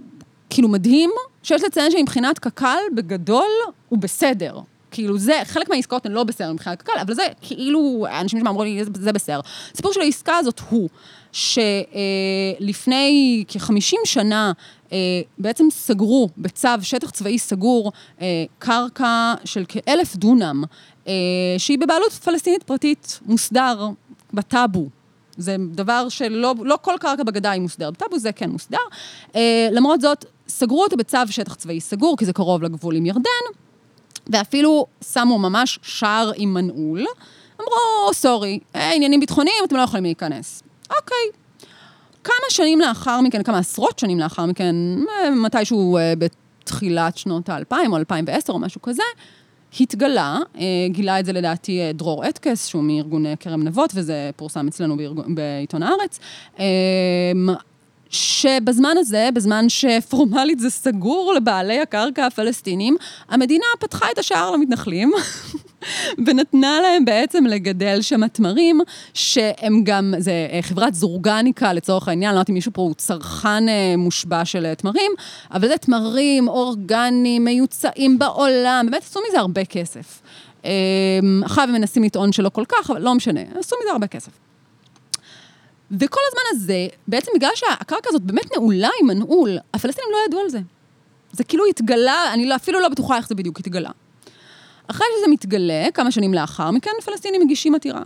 כאילו 0.51 0.69
מדהים, 0.69 1.11
שיש 1.43 1.63
לציין 1.63 1.91
שמבחינת 1.91 2.39
קק"ל, 2.39 2.79
בגדול, 2.95 3.49
הוא 3.89 3.99
בסדר. 3.99 4.61
כאילו 4.91 5.19
זה, 5.19 5.41
חלק 5.45 5.69
מהעסקאות 5.69 6.07
הן 6.07 6.13
לא 6.13 6.25
בסדר 6.25 6.53
מבחינת 6.53 6.83
קק"ל, 6.83 6.99
אבל 7.03 7.15
זה 7.15 7.23
כאילו, 7.41 8.07
האנשים 8.11 8.41
שם 8.41 8.47
אמרו 8.47 8.65
לי, 8.65 8.85
זה 8.95 9.13
בסדר. 9.13 9.41
הסיפור 9.73 9.93
של 9.93 10.01
העסקה 10.01 10.37
הזאת 10.37 10.61
הוא, 10.71 10.89
שלפני 11.33 11.85
כ-50 13.49 13.97
שנה, 14.05 14.53
אה, 14.93 14.99
בעצם 15.39 15.65
סגרו 15.71 16.29
בצו 16.39 16.69
שטח 16.83 17.11
צבאי 17.11 17.39
סגור 17.39 17.93
אה, 18.21 18.45
קרקע 18.59 19.35
של 19.45 19.65
כאלף 19.69 20.17
דונם, 20.17 20.65
אה, 21.07 21.13
שהיא 21.59 21.79
בבעלות 21.79 22.13
פלסטינית 22.13 22.63
פרטית, 22.63 23.21
מוסדר, 23.27 23.89
בטאבו. 24.35 24.89
זה 25.37 25.57
דבר 25.71 26.09
שלא 26.09 26.55
לא 26.65 26.79
כל 26.83 26.95
קרקע 27.01 27.23
בגדה 27.23 27.51
היא 27.51 27.63
מוסדרת. 27.63 27.93
בטאבו 27.93 28.19
זה 28.19 28.33
כן 28.33 28.51
מוסדר. 28.51 28.79
אה, 29.37 29.69
למרות 29.73 30.01
זאת, 30.01 30.25
סגרו 30.49 30.83
אותה 30.83 30.97
בצו 30.97 31.19
שטח 31.31 31.55
צבאי 31.55 31.81
סגור, 31.81 32.17
כי 32.17 32.25
זה 32.25 32.33
קרוב 32.33 32.63
לגבול 32.63 32.97
עם 32.97 33.07
ירדן, 33.07 33.45
ואפילו 34.27 34.87
שמו 35.13 35.39
ממש 35.39 35.79
שער 35.83 36.33
עם 36.37 36.55
מנעול. 36.55 37.07
אמרו, 37.61 38.15
סורי, 38.15 38.59
אה, 38.77 38.93
עניינים 38.93 39.21
ביטחוניים, 39.21 39.65
אתם 39.65 39.77
לא 39.77 39.83
יכולים 39.83 40.05
להיכנס. 40.05 40.63
אוקיי. 40.91 41.41
כמה 42.25 42.51
שנים 42.51 42.81
לאחר 42.81 43.21
מכן, 43.21 43.43
כמה 43.43 43.59
עשרות 43.59 43.99
שנים 43.99 44.19
לאחר 44.19 44.47
מכן, 44.47 44.77
אה, 45.09 45.31
מתישהו 45.31 45.97
אה, 45.97 46.13
בתחילת 46.19 47.19
שנות 47.19 47.49
האלפיים 47.49 47.93
או 47.93 47.97
2010 47.97 48.53
או 48.53 48.59
משהו 48.59 48.83
כזה, 48.83 49.03
התגלה, 49.81 50.39
גילה 50.89 51.21
את 51.21 51.25
זה 51.25 51.33
לדעתי 51.33 51.81
דרור 51.95 52.29
אטקס, 52.29 52.67
שהוא 52.67 52.83
מארגון 52.83 53.25
כרם 53.41 53.63
נבות, 53.63 53.91
וזה 53.95 54.31
פורסם 54.37 54.69
אצלנו 54.69 54.97
בעיתון 55.27 55.83
הארץ, 55.83 56.19
שבזמן 58.11 58.95
הזה, 58.99 59.29
בזמן 59.35 59.69
שפורמלית 59.69 60.59
זה 60.59 60.71
סגור 60.71 61.35
לבעלי 61.35 61.81
הקרקע 61.81 62.27
הפלסטינים, 62.27 62.97
המדינה 63.29 63.65
פתחה 63.81 64.07
את 64.13 64.19
השער 64.19 64.51
למתנחלים. 64.51 65.13
ונתנה 66.27 66.81
להם 66.81 67.05
בעצם 67.05 67.47
לגדל 67.47 68.03
שם 68.03 68.29
תמרים, 68.29 68.81
שהם 69.15 69.85
גם, 69.85 70.15
זה 70.19 70.49
אה, 70.53 70.63
חברת 70.63 70.95
זורגניקה 70.95 71.73
לצורך 71.73 72.09
העניין, 72.09 72.31
לא 72.31 72.37
יודעת 72.37 72.51
אם 72.51 72.55
מישהו 72.55 72.73
פה 72.73 72.83
הוא 72.83 72.95
צרכן 72.95 73.69
אה, 73.69 73.95
מושבע 73.99 74.45
של 74.45 74.67
אה, 74.67 74.75
תמרים, 74.75 75.13
אבל 75.51 75.69
זה 75.69 75.77
תמרים 75.77 76.49
אורגניים, 76.49 77.45
מיוצאים 77.45 78.19
בעולם, 78.19 78.87
באמת 78.91 79.03
עשו 79.03 79.21
מזה 79.29 79.39
הרבה 79.39 79.65
כסף. 79.65 80.23
עכשיו 81.43 81.65
הם 81.65 81.73
מנסים 81.73 82.03
לטעון 82.03 82.33
שלא 82.33 82.49
כל 82.49 82.65
כך, 82.69 82.91
אבל 82.91 83.03
לא 83.03 83.15
משנה, 83.15 83.41
עשו 83.59 83.77
מזה 83.83 83.93
הרבה 83.93 84.07
כסף. 84.07 84.48
וכל 85.91 86.21
הזמן 86.29 86.43
הזה, 86.51 86.87
בעצם 87.09 87.31
בגלל 87.35 87.51
שהקרקע 87.55 88.09
הזאת 88.09 88.23
באמת 88.23 88.57
נעולה 88.57 88.89
עם 89.01 89.07
מנעול, 89.07 89.59
הפלסטינים 89.75 90.11
לא 90.13 90.19
ידעו 90.27 90.41
על 90.41 90.49
זה. 90.49 90.61
זה 91.33 91.45
כאילו 91.45 91.65
התגלה, 91.67 92.33
אני 92.33 92.47
לא, 92.47 92.57
אפילו 92.57 92.81
לא 92.81 92.89
בטוחה 92.89 93.17
איך 93.17 93.29
זה 93.29 93.35
בדיוק 93.35 93.59
התגלה. 93.59 93.91
אחרי 94.87 95.07
שזה 95.19 95.31
מתגלה, 95.31 95.87
כמה 95.95 96.11
שנים 96.11 96.35
לאחר 96.35 96.71
מכן, 96.71 96.91
פלסטינים 97.05 97.41
מגישים 97.45 97.75
עתירה. 97.75 98.03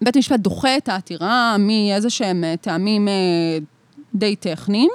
בית 0.00 0.16
המשפט 0.16 0.40
דוחה 0.40 0.76
את 0.76 0.88
העתירה 0.88 1.56
מאיזה 1.58 2.10
שהם 2.10 2.44
אה, 2.44 2.54
טעמים 2.56 3.08
אה, 3.08 3.58
די 4.14 4.36
טכניים, 4.36 4.90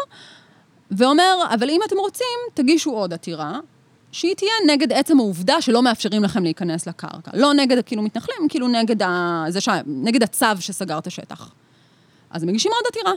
ואומר, 0.92 1.38
אבל 1.54 1.70
אם 1.70 1.80
אתם 1.88 1.96
רוצים, 1.98 2.38
תגישו 2.54 2.92
עוד 2.92 3.14
עתירה, 3.14 3.60
שהיא 4.14 4.36
תהיה 4.36 4.52
נגד 4.68 4.94
עצם 4.94 5.20
העובדה 5.20 5.62
שלא 5.62 5.82
מאפשרים 5.82 6.24
לכם 6.24 6.44
להיכנס 6.44 6.88
לקרקע. 6.88 7.32
לא 7.34 7.54
נגד 7.54 7.86
כאילו 7.86 8.02
מתנחלים, 8.02 8.50
כאילו 8.50 8.68
נגד, 8.68 9.02
ה... 9.02 9.46
זה 9.50 9.62
ש... 9.62 9.70
נגד 9.86 10.24
הצו 10.24 10.46
שסגר 10.60 10.98
את 10.98 11.08
השטח. 11.08 11.52
אז 12.30 12.44
הם 12.44 12.50
מגישים 12.50 12.72
עוד 12.72 12.84
עתירה. 12.88 13.14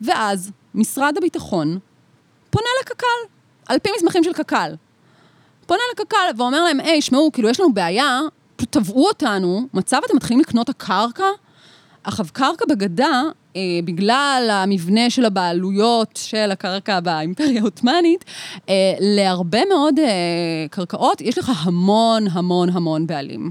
ואז 0.00 0.50
משרד 0.74 1.14
הביטחון 1.16 1.78
פונה 2.50 2.66
לקק"ל, 2.82 3.28
על 3.66 3.78
פי 3.78 3.90
מסמכים 3.96 4.24
של 4.24 4.32
קק"ל. 4.32 4.74
פונה 5.66 5.80
לקק"ל 5.92 6.16
ואומר 6.36 6.64
להם, 6.64 6.80
היי, 6.80 7.02
שמעו, 7.02 7.32
כאילו, 7.32 7.48
יש 7.48 7.60
לנו 7.60 7.72
בעיה, 7.72 8.20
תבעו 8.56 9.06
אותנו, 9.06 9.68
מצב 9.74 10.00
אתם 10.06 10.16
מתחילים 10.16 10.40
לקנות 10.40 10.68
הקרקע? 10.68 11.26
עכשיו, 12.04 12.26
קרקע 12.32 12.64
בגדה, 12.68 13.22
בגלל 13.84 14.48
המבנה 14.52 15.10
של 15.10 15.24
הבעלויות 15.24 16.10
של 16.22 16.50
הקרקע 16.50 17.00
באימפריה 17.00 17.60
העות'מאנית, 17.60 18.24
אה, 18.68 18.74
להרבה 19.00 19.60
מאוד 19.68 19.98
אה, 19.98 20.04
קרקעות, 20.70 21.20
יש 21.20 21.38
לך 21.38 21.52
המון 21.62 22.26
המון 22.32 22.68
המון 22.68 23.06
בעלים. 23.06 23.50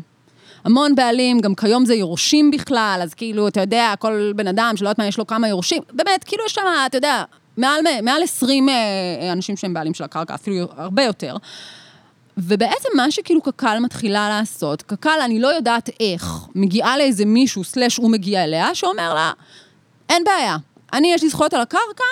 המון 0.63 0.95
בעלים, 0.95 1.39
גם 1.39 1.55
כיום 1.55 1.85
זה 1.85 1.95
יורשים 1.95 2.51
בכלל, 2.51 2.99
אז 3.03 3.13
כאילו, 3.13 3.47
אתה 3.47 3.61
יודע, 3.61 3.93
כל 3.99 4.31
בן 4.35 4.47
אדם 4.47 4.73
שלא 4.75 4.87
יודעת 4.87 4.99
מה, 4.99 5.07
יש 5.07 5.17
לו 5.17 5.27
כמה 5.27 5.47
יורשים, 5.47 5.83
באמת, 5.93 6.23
כאילו 6.23 6.43
יש 6.45 6.53
שם, 6.53 6.61
אתה 6.85 6.97
יודע, 6.97 7.23
מעל, 7.57 7.81
מעל 8.03 8.23
20 8.23 8.69
אה, 8.69 8.75
אנשים 9.31 9.57
שהם 9.57 9.73
בעלים 9.73 9.93
של 9.93 10.03
הקרקע, 10.03 10.35
אפילו 10.35 10.67
הרבה 10.77 11.03
יותר. 11.03 11.37
ובעצם 12.37 12.89
מה 12.95 13.11
שכאילו 13.11 13.41
קק"ל 13.41 13.77
מתחילה 13.79 14.29
לעשות, 14.29 14.81
קק"ל, 14.81 15.19
אני 15.25 15.39
לא 15.39 15.47
יודעת 15.47 15.89
איך, 15.99 16.33
מגיעה 16.55 16.97
לאיזה 16.97 17.25
מישהו, 17.25 17.63
סלאש 17.63 17.97
הוא 17.97 18.11
מגיע 18.11 18.43
אליה, 18.43 18.75
שאומר 18.75 19.13
לה, 19.13 19.31
אין 20.09 20.23
בעיה, 20.23 20.57
אני 20.93 21.13
יש 21.13 21.23
לי 21.23 21.29
זכויות 21.29 21.53
על 21.53 21.61
הקרקע, 21.61 22.03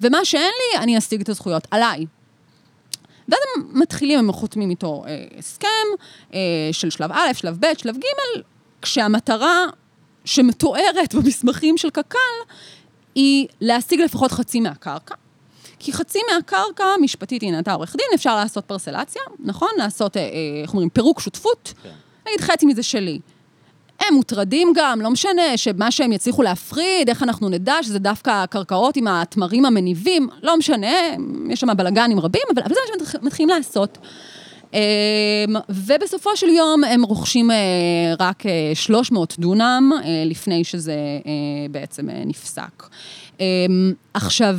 ומה 0.00 0.24
שאין 0.24 0.42
לי, 0.42 0.78
אני 0.78 0.98
אשיג 0.98 1.20
את 1.20 1.28
הזכויות, 1.28 1.68
עליי. 1.70 2.06
ואז 3.28 3.40
הם 3.56 3.80
מתחילים, 3.80 4.18
הם 4.18 4.32
חותמים 4.32 4.70
איתו 4.70 5.04
אה, 5.06 5.24
הסכם 5.38 5.68
אה, 6.34 6.38
של 6.72 6.90
שלב 6.90 7.12
א', 7.12 7.32
שלב 7.34 7.56
ב', 7.60 7.78
שלב 7.78 7.96
ג', 7.96 8.40
כשהמטרה 8.82 9.66
שמתוארת 10.24 11.14
במסמכים 11.14 11.78
של 11.78 11.90
קק"ל, 11.90 12.52
היא 13.14 13.46
להשיג 13.60 14.00
לפחות 14.00 14.32
חצי 14.32 14.60
מהקרקע. 14.60 15.14
כי 15.78 15.92
חצי 15.92 16.18
מהקרקע, 16.34 16.84
משפטית, 17.00 17.42
הנה, 17.42 17.58
אתה 17.58 17.72
עורך 17.72 17.96
דין, 17.96 18.06
אפשר 18.14 18.36
לעשות 18.36 18.64
פרסלציה, 18.64 19.22
נכון? 19.38 19.68
לעשות, 19.76 20.16
אה, 20.16 20.22
אה, 20.22 20.28
איך 20.62 20.70
אומרים, 20.70 20.88
פירוק 20.88 21.20
שותפות. 21.20 21.72
כן. 21.82 21.90
נגיד, 22.26 22.40
חצי 22.40 22.66
מזה 22.66 22.82
שלי. 22.82 23.20
הם 24.00 24.14
מוטרדים 24.14 24.72
גם, 24.76 25.00
לא 25.00 25.10
משנה, 25.10 25.56
שמה 25.56 25.90
שהם 25.90 26.12
יצליחו 26.12 26.42
להפריד, 26.42 27.08
איך 27.08 27.22
אנחנו 27.22 27.48
נדע 27.48 27.74
שזה 27.82 27.98
דווקא 27.98 28.30
הקרקעות 28.30 28.96
עם 28.96 29.06
התמרים 29.06 29.64
המניבים, 29.64 30.28
לא 30.42 30.56
משנה, 30.56 30.96
יש 31.48 31.60
שם 31.60 31.76
בלאגנים 31.76 32.20
רבים, 32.20 32.42
אבל, 32.54 32.62
אבל 32.62 32.74
זה 32.74 32.80
מה 32.98 33.06
שהם 33.06 33.26
מתחילים 33.26 33.48
לעשות. 33.48 33.98
אמ, 34.74 34.80
ובסופו 35.68 36.36
של 36.36 36.48
יום 36.48 36.84
הם 36.84 37.02
רוכשים 37.02 37.50
אה, 37.50 37.56
רק 38.20 38.42
300 38.74 39.38
דונם, 39.38 39.92
לפני 40.26 40.64
שזה 40.64 40.94
בעצם 41.70 42.08
נפסק. 42.26 42.88
אמ, 43.40 43.92
עכשיו, 44.14 44.56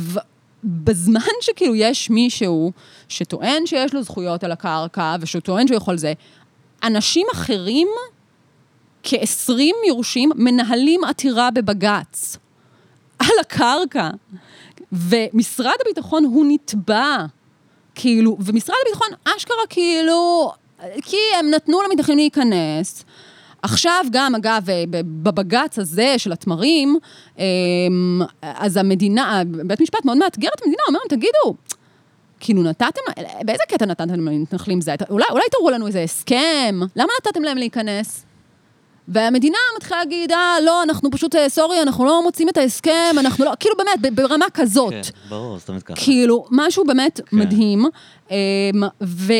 בזמן 0.64 1.20
שכאילו 1.40 1.74
יש 1.74 2.10
מישהו 2.10 2.72
שטוען 3.08 3.66
שיש 3.66 3.94
לו 3.94 4.02
זכויות 4.02 4.44
על 4.44 4.52
הקרקע, 4.52 5.16
ושהוא 5.20 5.40
טוען 5.40 5.66
שהוא 5.66 5.76
יכול 5.76 5.96
זה, 5.96 6.12
אנשים 6.84 7.26
אחרים, 7.32 7.88
כ-20 9.02 9.88
יורשים, 9.88 10.30
מנהלים 10.36 11.04
עתירה 11.04 11.50
בבג"ץ 11.50 12.36
על 13.18 13.38
הקרקע. 13.40 14.10
ומשרד 14.92 15.76
הביטחון 15.80 16.24
הוא 16.24 16.44
נתבע, 16.48 17.16
כאילו, 17.94 18.36
ומשרד 18.40 18.76
הביטחון 18.86 19.08
אשכרה 19.24 19.66
כאילו, 19.68 20.50
כי 21.02 21.16
הם 21.38 21.50
נתנו 21.50 21.82
למתנחלים 21.82 22.18
להיכנס, 22.18 23.04
עכשיו 23.62 24.04
גם, 24.10 24.34
אגב, 24.34 24.70
אה, 24.70 24.84
בבג"ץ 24.90 25.78
הזה 25.78 26.14
של 26.18 26.32
התמרים, 26.32 26.98
אמ, 27.38 27.44
אז 28.42 28.76
המדינה, 28.76 29.42
בית 29.66 29.80
משפט 29.80 30.04
מאוד 30.04 30.18
מאתגר 30.18 30.48
את 30.54 30.62
המדינה, 30.62 30.82
אומר 30.88 30.98
להם, 30.98 31.08
תגידו, 31.08 31.56
כאילו 32.40 32.62
נתתם, 32.62 33.00
באיזה 33.44 33.62
קטע 33.68 33.86
נתתם 33.86 34.14
למתנחלים 34.14 34.80
זה? 34.80 34.94
אולי, 35.10 35.24
אולי 35.30 35.44
תראו 35.50 35.70
לנו 35.70 35.86
איזה 35.86 36.02
הסכם, 36.02 36.80
למה 36.96 37.08
נתתם 37.20 37.42
להם 37.42 37.56
להיכנס? 37.56 38.24
והמדינה 39.08 39.58
מתחילה 39.76 39.98
להגיד, 39.98 40.32
אה, 40.32 40.56
לא, 40.64 40.82
אנחנו 40.82 41.10
פשוט, 41.10 41.34
אה, 41.34 41.48
סורי, 41.48 41.82
אנחנו 41.82 42.04
לא 42.04 42.22
מוצאים 42.22 42.48
את 42.48 42.56
ההסכם, 42.56 43.16
אנחנו 43.18 43.44
לא, 43.44 43.52
כאילו 43.60 43.74
באמת, 43.76 44.14
ברמה 44.14 44.46
כזאת. 44.54 44.92
כן, 44.92 45.00
ברור, 45.28 45.58
זאת 45.58 45.68
אומרת 45.68 45.82
ככה. 45.82 45.96
כאילו, 46.04 46.46
משהו 46.50 46.84
באמת 46.84 47.20
כן. 47.26 47.36
מדהים. 47.36 47.84
אמ, 48.30 48.36
ו... 49.02 49.32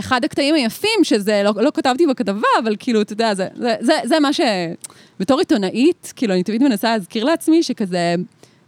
אחד 0.00 0.24
הקטעים 0.24 0.54
היפים, 0.54 1.04
שזה, 1.04 1.42
לא, 1.44 1.52
לא 1.56 1.70
כתבתי 1.74 2.06
בכתבה, 2.06 2.48
אבל 2.58 2.76
כאילו, 2.78 3.00
אתה 3.00 3.12
יודע, 3.12 3.34
זה, 3.34 3.48
זה, 3.54 3.74
זה, 3.80 3.92
זה 4.04 4.20
מה 4.20 4.32
ש... 4.32 4.40
בתור 5.20 5.38
עיתונאית, 5.38 6.12
כאילו, 6.16 6.34
אני 6.34 6.42
תמיד 6.42 6.62
מנסה 6.62 6.92
להזכיר 6.92 7.24
לעצמי 7.24 7.62
שכזה... 7.62 8.14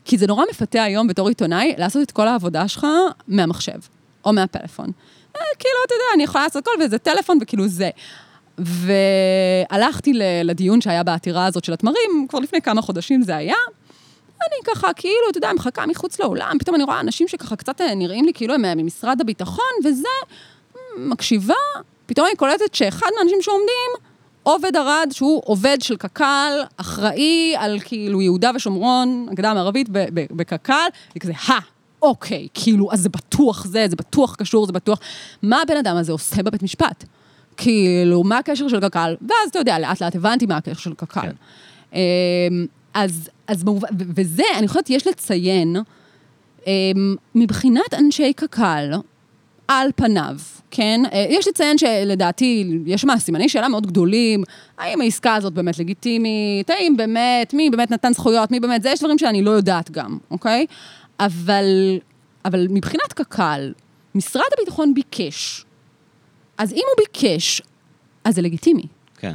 כי 0.04 0.18
זה 0.18 0.26
נורא 0.26 0.44
מפתה 0.50 0.82
היום 0.82 1.06
בתור 1.06 1.28
עיתונאי 1.28 1.74
לעשות 1.78 2.02
את 2.02 2.10
כל 2.10 2.28
העבודה 2.28 2.68
שלך 2.68 2.86
מהמחשב, 3.28 3.78
או 4.24 4.32
מהפלאפון. 4.32 4.86
אה, 5.36 5.40
כאילו, 5.58 5.74
אתה 5.86 5.94
יודע, 5.94 6.04
אני 6.14 6.22
יכולה 6.22 6.44
לעשות 6.44 6.62
הכל 6.66 6.82
וזה 6.84 6.98
טלפון 6.98 7.38
וכאילו 7.40 7.68
זה. 7.68 7.90
והלכתי 8.60 10.12
לדיון 10.44 10.80
שהיה 10.80 11.02
בעתירה 11.02 11.46
הזאת 11.46 11.64
של 11.64 11.72
התמרים, 11.72 12.26
כבר 12.28 12.38
לפני 12.38 12.60
כמה 12.60 12.82
חודשים 12.82 13.22
זה 13.22 13.36
היה. 13.36 13.56
אני 14.40 14.74
ככה, 14.74 14.92
כאילו, 14.92 15.30
אתה 15.30 15.38
יודע, 15.38 15.52
מחכה 15.52 15.86
מחוץ 15.86 16.20
לאולם, 16.20 16.56
פתאום 16.58 16.76
אני 16.76 16.84
רואה 16.84 17.00
אנשים 17.00 17.28
שככה 17.28 17.56
קצת 17.56 17.80
נראים 17.80 18.24
לי 18.24 18.32
כאילו 18.32 18.54
הם 18.54 18.62
ממשרד 18.78 19.20
הביטחון, 19.20 19.64
וזה, 19.84 20.08
מקשיבה, 20.98 21.54
פתאום 22.06 22.26
אני 22.26 22.36
קולטת 22.36 22.74
שאחד 22.74 23.06
מהאנשים 23.16 23.38
שעומדים, 23.42 23.90
עובד 24.42 24.76
ארד, 24.76 25.08
שהוא 25.12 25.42
עובד 25.44 25.76
של 25.80 25.96
קק"ל, 25.96 26.52
אחראי 26.76 27.54
על 27.58 27.80
כאילו 27.80 28.22
יהודה 28.22 28.50
ושומרון, 28.54 29.26
הגדה 29.30 29.50
המערבית 29.50 29.88
בקק"ל, 30.30 30.88
וכזה, 31.16 31.32
הא, 31.46 31.58
אוקיי, 32.02 32.48
כאילו, 32.54 32.92
אז 32.92 33.00
זה 33.00 33.08
בטוח 33.08 33.64
זה, 33.64 33.86
זה 33.88 33.96
בטוח 33.96 34.34
קשור, 34.34 34.66
זה 34.66 34.72
בטוח... 34.72 34.98
מה 35.42 35.62
הבן 35.62 35.76
אדם 35.76 35.96
הזה 35.96 36.12
עושה 36.12 36.42
בבית 36.42 36.62
משפט? 36.62 37.04
כאילו, 37.62 38.24
מה 38.24 38.38
הקשר 38.38 38.68
של 38.68 38.80
קק"ל? 38.80 39.14
ואז 39.20 39.50
אתה 39.50 39.58
יודע, 39.58 39.78
לאט 39.78 40.02
לאט 40.02 40.16
הבנתי 40.16 40.46
מה 40.46 40.56
הקשר 40.56 40.80
של 40.80 40.94
קק"ל. 40.94 41.20
כן. 41.20 41.32
אמ, 41.94 42.66
אז, 42.94 43.30
אז 43.46 43.64
במובן, 43.64 43.88
וזה, 43.98 44.42
אני 44.58 44.68
חושבת, 44.68 44.90
יש 44.90 45.06
לציין, 45.06 45.76
אמ, 46.66 47.16
מבחינת 47.34 47.94
אנשי 47.94 48.32
קק"ל, 48.32 48.92
על 49.68 49.90
פניו, 49.96 50.36
כן? 50.70 51.00
אה, 51.12 51.26
יש 51.28 51.48
לציין 51.48 51.78
שלדעתי, 51.78 52.78
יש 52.86 53.00
שם 53.00 53.08
סימני 53.18 53.48
שאלה 53.48 53.68
מאוד 53.68 53.86
גדולים, 53.86 54.42
האם 54.78 55.00
העסקה 55.00 55.34
הזאת 55.34 55.52
באמת 55.52 55.78
לגיטימית, 55.78 56.70
האם 56.70 56.96
באמת, 56.96 57.54
מי 57.54 57.70
באמת 57.70 57.90
נתן 57.90 58.12
זכויות, 58.12 58.50
מי 58.50 58.60
באמת, 58.60 58.82
זה 58.82 58.90
יש 58.90 59.00
דברים 59.00 59.18
שאני 59.18 59.42
לא 59.42 59.50
יודעת 59.50 59.90
גם, 59.90 60.18
אוקיי? 60.30 60.66
אבל, 61.20 61.98
אבל 62.44 62.66
מבחינת 62.70 63.12
קק"ל, 63.12 63.72
משרד 64.14 64.44
הביטחון 64.54 64.94
ביקש. 64.94 65.64
אז 66.60 66.72
אם 66.72 66.82
הוא 66.96 67.04
ביקש, 67.06 67.62
אז 68.24 68.34
זה 68.34 68.42
לגיטימי. 68.42 68.86
כן. 69.18 69.34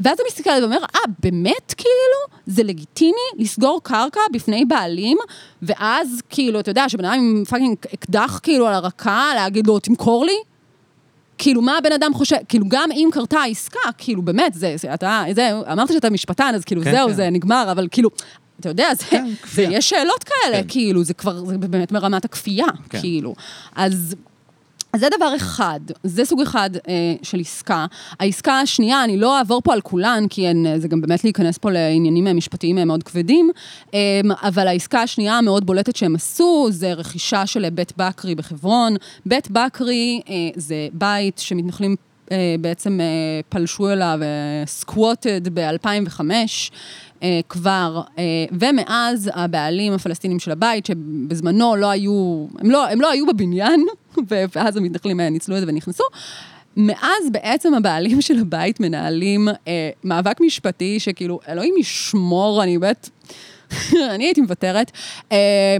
ואז 0.00 0.14
אתה 0.14 0.22
מסתכל 0.26 0.50
עליו 0.50 0.68
ואומר, 0.68 0.84
אה, 0.94 1.00
באמת 1.18 1.74
כאילו? 1.76 2.38
זה 2.46 2.62
לגיטימי 2.62 3.28
לסגור 3.36 3.80
קרקע 3.82 4.20
בפני 4.32 4.64
בעלים, 4.64 5.18
ואז 5.62 6.22
כאילו, 6.30 6.60
אתה 6.60 6.70
יודע, 6.70 6.88
שבן 6.88 7.04
אדם 7.04 7.18
עם 7.18 7.44
fucking 7.44 7.76
אקדח 7.94 8.40
כאילו 8.42 8.66
על 8.66 8.74
הרקה, 8.74 9.30
להגיד 9.34 9.66
לו, 9.66 9.78
תמכור 9.78 10.24
לי? 10.24 10.36
כאילו, 11.38 11.62
מה 11.62 11.78
הבן 11.78 11.92
אדם 11.92 12.14
חושב? 12.14 12.36
כאילו, 12.48 12.64
גם 12.68 12.92
אם 12.92 13.08
קרתה 13.12 13.42
עסקה, 13.42 13.92
כאילו, 13.98 14.22
באמת, 14.22 14.54
זה, 14.54 14.74
זה 14.76 14.94
אתה, 14.94 15.22
זה, 15.32 15.50
אמרת 15.72 15.92
שאתה 15.92 16.10
משפטן, 16.10 16.52
אז 16.54 16.64
כאילו, 16.64 16.82
כן, 16.82 16.90
זהו, 16.92 17.08
כן. 17.08 17.14
זה 17.14 17.30
נגמר, 17.30 17.68
אבל 17.72 17.88
כאילו, 17.90 18.10
אתה 18.60 18.68
יודע, 18.68 18.88
זה, 18.94 19.04
כן, 19.04 19.26
זה. 19.52 19.62
יש 19.62 19.88
שאלות 19.88 20.24
כאלה, 20.24 20.62
כן. 20.62 20.68
כאילו, 20.68 21.04
זה 21.04 21.14
כבר, 21.14 21.44
זה 21.44 21.58
באמת 21.58 21.92
ברמת 21.92 22.24
הכפייה, 22.24 22.66
כן. 22.88 23.00
כאילו. 23.00 23.34
אז... 23.76 24.14
אז 24.98 25.02
זה 25.02 25.08
דבר 25.16 25.36
אחד, 25.36 25.80
זה 26.04 26.24
סוג 26.24 26.40
אחד 26.40 26.70
אה, 26.88 27.14
של 27.22 27.40
עסקה. 27.40 27.86
העסקה 28.20 28.60
השנייה, 28.60 29.04
אני 29.04 29.16
לא 29.16 29.38
אעבור 29.38 29.60
פה 29.64 29.72
על 29.72 29.80
כולן, 29.80 30.24
כי 30.30 30.48
אין, 30.48 30.66
אה, 30.66 30.78
זה 30.78 30.88
גם 30.88 31.00
באמת 31.00 31.24
להיכנס 31.24 31.58
פה 31.58 31.70
לעניינים 31.70 32.26
אה, 32.26 32.32
משפטיים 32.32 32.78
אה, 32.78 32.84
מאוד 32.84 33.02
כבדים, 33.02 33.50
אה, 33.94 34.20
אבל 34.42 34.68
העסקה 34.68 35.02
השנייה 35.02 35.38
המאוד 35.38 35.66
בולטת 35.66 35.96
שהם 35.96 36.14
עשו, 36.14 36.66
זה 36.70 36.92
רכישה 36.92 37.46
של 37.46 37.70
בית 37.70 37.92
בקרי 37.96 38.34
בחברון. 38.34 38.96
בית 39.26 39.50
בקרי 39.50 40.20
אה, 40.28 40.34
זה 40.56 40.88
בית 40.92 41.38
שמתנחלים 41.38 41.96
בעצם 42.60 43.00
פלשו 43.48 43.90
אליו, 43.90 44.18
סקווטד 44.66 45.48
ב-2005 45.54 46.20
אה, 46.20 46.44
כבר, 47.48 48.00
אה, 48.18 48.24
ומאז 48.52 49.30
הבעלים 49.34 49.92
הפלסטינים 49.92 50.38
של 50.38 50.50
הבית, 50.50 50.86
שבזמנו 50.86 51.76
לא 51.76 51.90
היו, 51.90 52.46
הם 52.58 52.70
לא, 52.70 52.88
הם 52.88 53.00
לא 53.00 53.10
היו 53.10 53.26
בבניין, 53.26 53.86
ואז 54.54 54.76
המתנחלים 54.76 55.20
אה, 55.20 55.30
ניצלו 55.30 55.56
את 55.56 55.60
זה 55.60 55.66
ונכנסו. 55.68 56.04
מאז 56.76 57.30
בעצם 57.32 57.74
הבעלים 57.74 58.20
של 58.20 58.38
הבית 58.38 58.80
מנהלים 58.80 59.48
אה, 59.48 59.90
מאבק 60.04 60.40
משפטי 60.40 61.00
שכאילו, 61.00 61.40
אלוהים 61.48 61.74
ישמור, 61.78 62.62
אני 62.62 62.78
באמת, 62.78 63.10
אני 64.14 64.24
הייתי 64.24 64.40
מוותרת, 64.40 64.92
אה, 65.32 65.76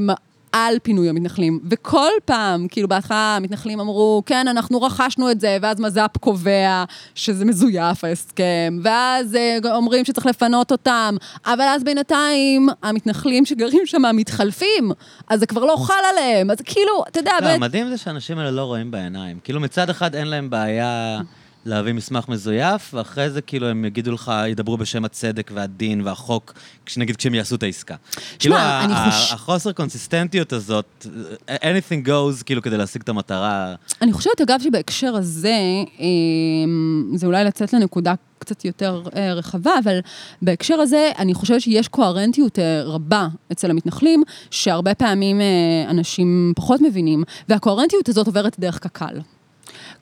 על 0.53 0.77
פינוי 0.83 1.09
המתנחלים. 1.09 1.61
וכל 1.71 2.11
פעם, 2.25 2.69
כאילו 2.69 2.89
בהתחלה 2.89 3.37
המתנחלים 3.37 3.81
אמרו, 3.81 4.23
כן, 4.27 4.49
אנחנו 4.49 4.83
רכשנו 4.83 5.31
את 5.31 5.41
זה, 5.41 5.59
ואז 5.63 5.81
מז"פ 5.81 6.17
קובע 6.21 6.85
שזה 7.15 7.45
מזויף 7.45 8.05
ההסכם, 8.05 8.79
ואז 8.83 9.35
אה, 9.35 9.59
אומרים 9.75 10.05
שצריך 10.05 10.27
לפנות 10.27 10.73
אותם, 10.73 11.17
אבל 11.47 11.65
אז 11.65 11.85
בינתיים 11.85 12.69
המתנחלים 12.83 13.45
שגרים 13.45 13.87
שם 13.87 14.03
מתחלפים, 14.15 14.93
אז 15.29 15.41
זה 15.41 15.47
כבר 15.47 15.65
לא 15.65 15.77
חל 15.77 15.95
עליהם, 16.13 16.51
אז 16.51 16.59
כאילו, 16.65 17.05
אתה 17.09 17.21
יודע, 17.21 17.33
לא, 17.33 17.41
באמת... 17.41 17.55
המדהים 17.55 17.89
זה 17.89 17.97
שהאנשים 17.97 18.39
האלה 18.39 18.51
לא 18.51 18.65
רואים 18.65 18.91
בעיניים. 18.91 19.39
כאילו, 19.45 19.61
מצד 19.61 19.91
אחד 19.91 20.15
אין 20.15 20.29
להם 20.29 20.51
בעיה 20.51 21.21
להביא 21.67 21.93
מסמך 21.93 22.29
מזויף, 22.29 22.95
ואחרי 22.95 23.31
זה 23.31 23.41
כאילו 23.41 23.67
הם 23.69 23.85
יגידו 23.85 24.13
לך, 24.13 24.33
ידברו 24.49 24.77
בשם 24.77 25.05
הצדק 25.05 25.51
והדין 25.55 26.01
והחוק, 26.01 26.55
נגיד 26.97 27.17
כשהם 27.17 27.35
יעשו 27.35 27.55
את 27.55 27.63
העסקה. 27.63 27.95
כאילו, 28.39 28.57
ה- 28.57 28.85
אני 28.85 28.95
חוש- 29.13 29.33
החוסר 29.33 29.73
קונסיסטנטיות 29.73 30.53
הזאת, 30.53 31.07
anything 31.49 32.07
goes, 32.09 32.45
כאילו, 32.45 32.63
כדי 32.63 32.77
להשיג 32.77 33.03
את 33.03 33.09
המטרה. 33.09 33.75
אני 34.03 34.13
חושבת, 34.13 34.41
אגב, 34.41 34.61
שבהקשר 34.61 35.15
הזה, 35.17 35.57
אמ, 36.01 37.13
זה 37.15 37.27
אולי 37.27 37.45
לצאת 37.45 37.73
לנקודה 37.73 38.15
קצת 38.39 38.65
יותר 38.65 39.03
אה, 39.17 39.35
רחבה, 39.35 39.71
אבל 39.85 39.99
בהקשר 40.43 40.75
הזה, 40.75 41.11
אני 41.19 41.35
חושבת 41.35 41.61
שיש 41.61 41.89
קוהרנטיות 41.89 42.59
אה, 42.59 42.83
רבה 42.85 43.29
אצל 43.53 43.71
המתנחלים, 43.71 44.23
שהרבה 44.51 44.95
פעמים 44.95 45.41
אה, 45.41 45.47
אנשים 45.91 46.53
פחות 46.57 46.81
מבינים, 46.81 47.23
והקוהרנטיות 47.49 48.09
הזאת 48.09 48.27
עוברת 48.27 48.59
דרך 48.61 48.79
קק"ל. 48.79 49.19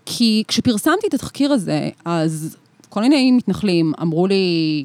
כי 0.06 0.42
כשפרסמתי 0.48 1.06
את 1.08 1.14
התחקיר 1.14 1.52
הזה, 1.52 1.88
אז 2.04 2.56
כל 2.88 3.00
מיני 3.00 3.32
מתנחלים 3.32 3.92
אמרו 4.02 4.26
לי, 4.26 4.84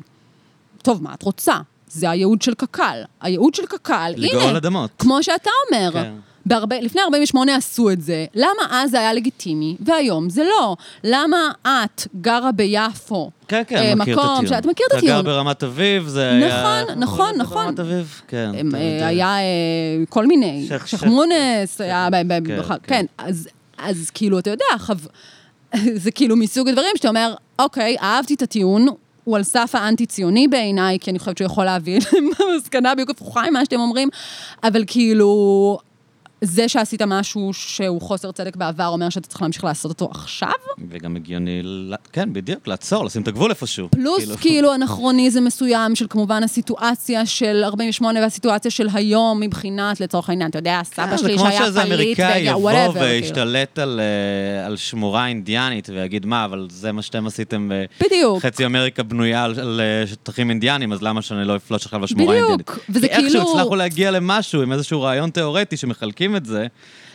טוב, 0.81 1.03
מה 1.03 1.13
את 1.13 1.23
רוצה? 1.23 1.55
זה 1.87 2.09
הייעוד 2.09 2.41
של 2.41 2.53
קק"ל. 2.53 3.01
הייעוד 3.21 3.55
של 3.55 3.65
קק"ל, 3.65 4.11
לגאול 4.17 4.41
הנה, 4.43 4.57
אדמות. 4.57 4.89
כמו 4.99 5.23
שאתה 5.23 5.49
אומר. 5.71 5.91
כן. 5.93 6.13
בהרבה, 6.45 6.81
לפני 6.81 7.01
48 7.01 7.55
עשו 7.55 7.89
את 7.91 8.01
זה, 8.01 8.25
למה 8.35 8.49
אז 8.71 8.91
זה 8.91 8.99
היה 8.99 9.13
לגיטימי 9.13 9.75
והיום 9.79 10.29
זה 10.29 10.43
לא? 10.43 10.75
למה 11.03 11.37
את 11.65 12.07
גרה 12.21 12.51
ביפו? 12.51 13.31
כן, 13.47 13.61
כן, 13.67 13.75
אה, 13.75 13.95
מכיר 13.95 14.13
את 14.19 14.25
הטיעון. 14.25 14.47
שאת 14.47 14.65
מכיר 14.65 14.85
את 14.87 14.97
אתה 14.97 15.01
גר 15.01 15.07
הטיעון. 15.07 15.25
ברמת 15.25 15.63
אביב, 15.63 16.07
זה 16.07 16.29
היה... 16.29 16.47
נכון, 16.85 16.99
נכון, 16.99 17.35
נכון. 17.37 17.65
ברמת 17.65 17.79
אביב, 17.79 18.21
כן. 18.27 18.51
הם, 18.57 18.75
אה, 18.75 19.07
היה 19.07 19.37
אה, 19.39 19.43
כל 20.09 20.27
מיני, 20.27 20.67
שייח'- 20.67 21.03
מונס, 21.07 21.81
היה, 21.81 22.07
כן, 22.11 22.43
כן. 22.45 22.75
כן, 22.83 23.05
אז, 23.17 23.47
אז 23.81 24.09
כאילו, 24.13 24.39
אתה 24.39 24.49
יודע, 24.49 24.65
חו... 24.77 24.93
זה 26.03 26.11
כאילו 26.11 26.35
מסוג 26.35 26.67
הדברים 26.67 26.91
שאתה 26.95 27.07
אומר, 27.07 27.33
אוקיי, 27.59 27.97
אהבתי 28.01 28.33
את 28.33 28.41
הטיעון, 28.41 28.87
הוא 29.23 29.37
על 29.37 29.43
סף 29.43 29.71
האנטי-ציוני 29.73 30.47
בעיניי, 30.47 30.99
כי 30.99 31.11
אני 31.11 31.19
חושבת 31.19 31.37
שהוא 31.37 31.45
יכול 31.45 31.65
להביא 31.65 31.99
למסקנה 32.39 32.93
בדיוק 32.93 33.09
הפוכה 33.09 33.49
ממה 33.49 33.65
שאתם 33.65 33.79
אומרים, 33.79 34.09
אבל 34.63 34.83
כאילו, 34.87 35.77
זה 36.43 36.69
שעשית 36.69 37.01
משהו 37.01 37.53
שהוא 37.53 38.01
חוסר 38.01 38.31
צדק 38.31 38.55
בעבר, 38.55 38.87
אומר 38.87 39.09
שאתה 39.09 39.27
צריך 39.27 39.41
להמשיך 39.41 39.63
לעשות 39.63 39.91
אותו 39.91 40.09
עכשיו? 40.11 40.49
וגם 40.89 41.15
הגיוני, 41.15 41.61
כן, 42.11 42.33
בדיוק, 42.33 42.67
לעצור, 42.67 43.05
לשים 43.05 43.21
את 43.21 43.27
הגבול 43.27 43.49
איפשהו. 43.49 43.89
פלוס 43.91 44.35
כאילו 44.35 44.75
אנכרוניזם 44.75 45.43
מסוים 45.43 45.95
של 45.95 46.05
כמובן 46.09 46.43
הסיטואציה 46.43 47.25
של 47.25 47.63
48 47.63 48.19
והסיטואציה 48.19 48.71
של 48.71 48.87
היום 48.93 49.39
מבחינת, 49.39 49.99
לצורך 49.99 50.29
העניין, 50.29 50.49
אתה 50.49 50.57
יודע, 50.57 50.81
סבא 50.83 51.05
כן, 51.05 51.17
זה 51.17 51.17
שלי 51.17 51.37
כמו 51.37 51.45
שהיה 51.45 51.63
שאיזה 51.63 51.81
פליט, 51.81 51.93
אמריקאי 51.93 52.25
והגיע, 52.25 52.51
יבוא 52.51 52.71
whatever, 52.71 52.93
כאילו. 52.93 53.05
וישתלט 53.05 53.79
על, 53.79 53.99
אה, 53.99 54.65
על 54.65 54.77
שמורה 54.77 55.27
אינדיאנית 55.27 55.89
ויגיד, 55.89 56.25
מה, 56.25 56.45
אבל 56.45 56.67
זה 56.71 56.91
מה 56.91 57.01
שאתם 57.01 57.27
עשיתם, 57.27 57.71
אה, 57.71 57.85
בדיוק. 58.01 58.41
חצי 58.41 58.65
אמריקה 58.65 59.03
בנויה 59.03 59.43
על, 59.43 59.59
על 59.59 59.81
אה, 59.81 60.07
שטחים 60.07 60.49
אינדיאנים, 60.49 60.93
אז 60.93 61.01
למה 61.01 61.21
שאני 61.21 61.45
לא 61.45 61.55
אפלוש 61.55 61.85
עכשיו 61.85 61.99
לשמורה 61.99 62.33
בדיוק, 62.33 62.49
האינדיאנית? 62.49 62.85
וזה 62.89 63.07
כי 63.07 63.13
איכשהו 63.13 63.29
כאילו- 63.45 63.51
הצלחנו 63.59 63.75
להגיע 63.75 64.11
למשהו 64.11 64.61
עם 64.61 64.71
איזשהו 64.71 65.01
רעיון 65.01 65.29
תיאורטי 65.29 65.77
שמחלקים 65.77 66.30
את 66.35 66.45
זה, 66.45 66.67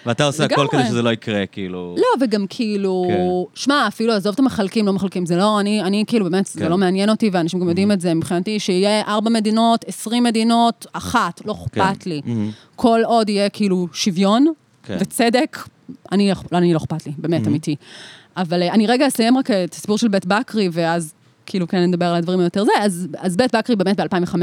ואתה 0.06 0.24
עושה 0.24 0.44
הכל 0.44 0.54
לגמרי. 0.54 0.68
כדי 0.68 0.90
שזה 0.90 1.02
לא 1.02 1.12
יקרה, 1.12 1.46
כאילו... 1.46 1.94
לא, 1.98 2.24
וגם 2.24 2.46
כאילו, 2.48 3.04
כן. 3.08 3.60
שמע, 3.60 3.84
אפילו 3.88 4.12
עזוב 4.12 4.32
את 4.32 4.38
המחלקים, 4.38 4.86
לא 4.86 4.92
מחלקים, 4.92 5.26
זה 5.26 5.36
לא, 5.36 5.60
אני, 5.60 5.82
אני 5.82 6.04
כאילו, 6.06 6.30
באמת, 6.30 6.46
זה 6.46 6.60
כן. 6.60 6.68
לא 6.68 6.78
מעניין 6.78 7.10
אותי, 7.10 7.30
ואנשים 7.32 7.60
גם 7.60 7.68
יודעים 7.68 7.92
את 7.92 8.00
זה, 8.00 8.14
מבחינתי, 8.14 8.60
שיהיה 8.60 9.02
ארבע 9.06 9.30
מדינות, 9.30 9.84
עשרים 9.88 10.24
מדינות, 10.24 10.86
אחת, 10.92 11.40
לא 11.44 11.52
אכפת 11.52 12.02
כן. 12.02 12.10
לי. 12.10 12.20
מהמם. 12.24 12.50
כל 12.76 13.00
עוד 13.04 13.28
יהיה 13.28 13.48
כאילו 13.48 13.88
שוויון 13.92 14.46
כן. 14.82 14.96
וצדק, 15.00 15.58
אני, 16.12 16.32
אני 16.52 16.72
לא 16.72 16.78
אכפת 16.78 17.06
לי, 17.06 17.12
באמת, 17.18 17.46
אמיתי. 17.46 17.76
אבל 18.36 18.62
אה, 18.62 18.72
אני 18.74 18.86
רגע 18.86 19.06
אסיים 19.06 19.38
רק 19.38 19.50
את 19.50 19.72
הסיפור 19.72 19.98
של 19.98 20.08
בית 20.08 20.26
בקרי, 20.26 20.68
ואז 20.72 21.14
כאילו 21.46 21.68
כן 21.68 21.78
נדבר 21.78 22.06
על 22.06 22.14
הדברים 22.16 22.40
היותר 22.40 22.64
זה, 22.64 22.72
אז, 22.80 23.08
אז 23.18 23.36
בית 23.36 23.54
בקרי 23.54 23.76
באמת 23.76 24.00
ב-2005, 24.00 24.34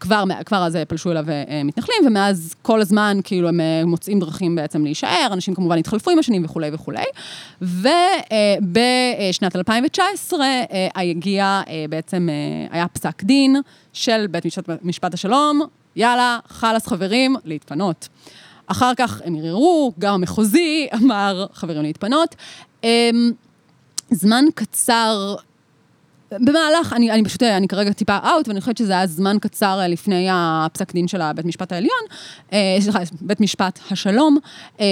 כבר, 0.00 0.24
כבר 0.46 0.66
אז 0.66 0.76
אה, 0.76 0.84
פלשו 0.84 1.10
אליו 1.10 1.24
אה, 1.30 1.62
מתנחלים, 1.64 1.96
ומאז 2.06 2.54
כל 2.62 2.80
הזמן 2.80 3.18
כאילו 3.24 3.48
הם 3.48 3.60
אה, 3.60 3.82
מוצאים 3.84 4.20
דרכים 4.20 4.54
בעצם 4.54 4.84
להישאר, 4.84 5.28
אנשים 5.32 5.54
כמובן 5.54 5.78
התחלפו 5.78 6.10
עם 6.10 6.18
השנים 6.18 6.44
וכולי 6.44 6.70
וכולי. 6.72 7.04
ובשנת 7.60 9.56
2019 9.56 10.46
אה, 10.46 10.88
הגיע 11.10 11.62
אה, 11.68 11.84
בעצם, 11.90 12.28
אה, 12.30 12.66
היה 12.76 12.88
פסק 12.88 13.22
דין 13.22 13.56
של 13.92 14.26
בית 14.30 14.44
משפט, 14.44 14.64
משפט 14.82 15.14
השלום, 15.14 15.60
יאללה, 15.96 16.38
חלאס 16.48 16.86
חברים, 16.86 17.36
להתפנות. 17.44 18.08
אחר 18.66 18.92
כך 18.96 19.22
הם 19.24 19.36
ערערו, 19.36 19.92
גם 19.98 20.14
המחוזי 20.14 20.86
אמר, 21.02 21.46
חברים 21.52 21.82
להתפנות. 21.82 22.34
אמ, 22.84 23.32
זמן 24.10 24.44
קצר, 24.54 25.34
במהלך, 26.32 26.92
אני, 26.92 27.10
אני 27.10 27.24
פשוט, 27.24 27.42
אני 27.42 27.68
כרגע 27.68 27.92
טיפה 27.92 28.18
אאוט, 28.24 28.48
ואני 28.48 28.60
חושבת 28.60 28.76
שזה 28.76 28.92
היה 28.92 29.06
זמן 29.06 29.36
קצר 29.40 29.80
אה, 29.80 29.88
לפני 29.88 30.28
הפסק 30.32 30.92
דין 30.92 31.08
של 31.08 31.32
בית 31.32 31.44
משפט 31.44 31.72
העליון, 31.72 32.00
אה, 32.52 32.76
סליחה, 32.80 32.98
בית 33.20 33.40
משפט 33.40 33.78
השלום, 33.90 34.38
אה, 34.80 34.86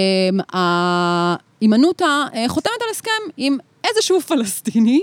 הימנותא 1.61 2.25
חותמת 2.47 2.81
על 2.83 2.89
הסכם 2.91 3.31
עם 3.37 3.57
איזשהו 3.83 4.21
פלסטיני, 4.21 5.01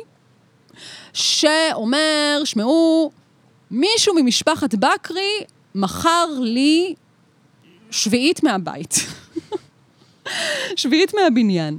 שאומר, 1.12 2.42
שמעו, 2.44 3.10
מישהו 3.70 4.14
ממשפחת 4.14 4.74
בקרי 4.74 5.40
מכר 5.74 6.26
לי 6.40 6.94
שביעית 7.90 8.42
מהבית. 8.42 8.94
שביעית 10.76 11.14
מהבניין. 11.14 11.78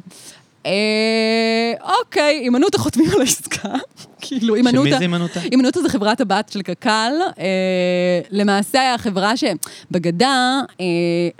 אה, 0.65 1.73
אוקיי, 1.99 2.39
הימנותא 2.43 2.77
חותמים 2.77 3.09
על 3.13 3.19
העסקה. 3.19 3.69
כאילו, 4.21 4.55
הימנותא... 4.55 4.77
שמי 4.77 4.89
זה 4.89 4.99
הימנותא? 4.99 5.39
הימנותא 5.51 5.81
זה 5.81 5.89
חברת 5.89 6.21
הבת 6.21 6.49
של 6.51 6.61
קק"ל. 6.61 7.11
אה, 7.39 8.19
למעשה, 8.31 8.93
החברה 8.93 9.33
שבגדה, 9.37 10.61
אה, 10.81 10.85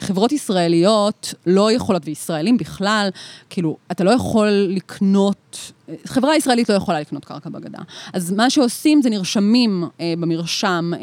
חברות 0.02 0.32
ישראליות 0.32 1.34
לא 1.46 1.72
יכולות, 1.72 2.02
וישראלים 2.06 2.58
בכלל, 2.58 3.10
כאילו, 3.50 3.78
אתה 3.92 4.04
לא 4.04 4.12
יכול 4.12 4.48
לקנות, 4.70 5.72
חברה 6.06 6.36
ישראלית 6.36 6.70
לא 6.70 6.76
יכולה 6.76 7.00
לקנות 7.00 7.26
קרקע 7.26 7.50
בגדה. 7.50 7.80
אז 8.14 8.32
מה 8.32 8.50
שעושים 8.50 9.02
זה 9.02 9.10
נרשמים 9.10 9.84
אה, 10.00 10.14
במרשם 10.20 10.92
אה, 10.94 11.00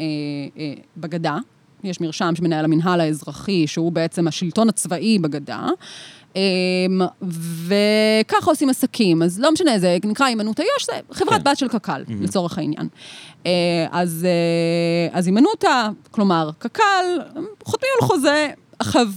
אה, 0.57 0.73
בגדה. 0.97 1.37
יש 1.83 2.01
מרשם 2.01 2.35
שמנהל 2.35 2.65
המינהל 2.65 3.01
האזרחי, 3.01 3.67
שהוא 3.67 3.91
בעצם 3.91 4.27
השלטון 4.27 4.69
הצבאי 4.69 5.19
בגדה. 5.19 5.67
אמ, 6.35 7.01
וככה 7.67 8.51
עושים 8.51 8.69
עסקים, 8.69 9.21
אז 9.21 9.39
לא 9.39 9.51
משנה, 9.51 9.79
זה 9.79 9.97
נקרא 10.05 10.25
הימנעות 10.25 10.59
איו"ש, 10.59 10.85
זה 10.85 10.93
חברת 11.11 11.41
כן. 11.41 11.51
בת 11.51 11.57
של 11.57 11.67
קק"ל, 11.67 12.03
לצורך 12.21 12.57
העניין. 12.57 12.87
אה, 13.45 13.51
אז, 13.91 14.27
אה, 14.29 15.17
אז 15.17 15.27
הימנותא, 15.27 15.89
כלומר, 16.11 16.49
קק"ל, 16.59 17.19
חותמים 17.63 17.91
על 18.01 18.07
חוזה. 18.07 18.49
עכשיו, 18.79 19.07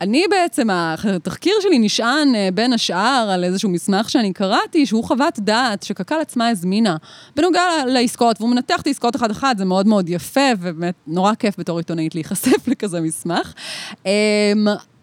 אני 0.00 0.24
בעצם, 0.30 0.68
התחקיר 0.70 1.52
שלי 1.60 1.78
נשען 1.78 2.34
אה, 2.34 2.48
בין 2.54 2.72
השאר 2.72 3.30
על 3.34 3.44
איזשהו 3.44 3.70
מסמך 3.70 4.10
שאני 4.10 4.32
קראתי, 4.32 4.86
שהוא 4.86 5.04
חוות 5.04 5.38
דעת 5.38 5.82
שקק"ל 5.82 6.20
עצמה 6.20 6.48
הזמינה, 6.48 6.96
בנוגע 7.36 7.62
לעסקאות, 7.86 8.40
והוא 8.40 8.50
מנתח 8.50 8.80
את 8.80 8.86
העסקאות 8.86 9.16
אחת-אחת, 9.16 9.58
זה 9.58 9.64
מאוד 9.64 9.86
מאוד 9.86 10.08
יפה, 10.08 10.50
ובאמת 10.60 10.94
נורא 11.06 11.34
כיף 11.34 11.58
בתור 11.58 11.78
עיתונאית 11.78 12.14
להיחשף 12.14 12.68
לכזה 12.68 13.00
מסמך. 13.00 13.54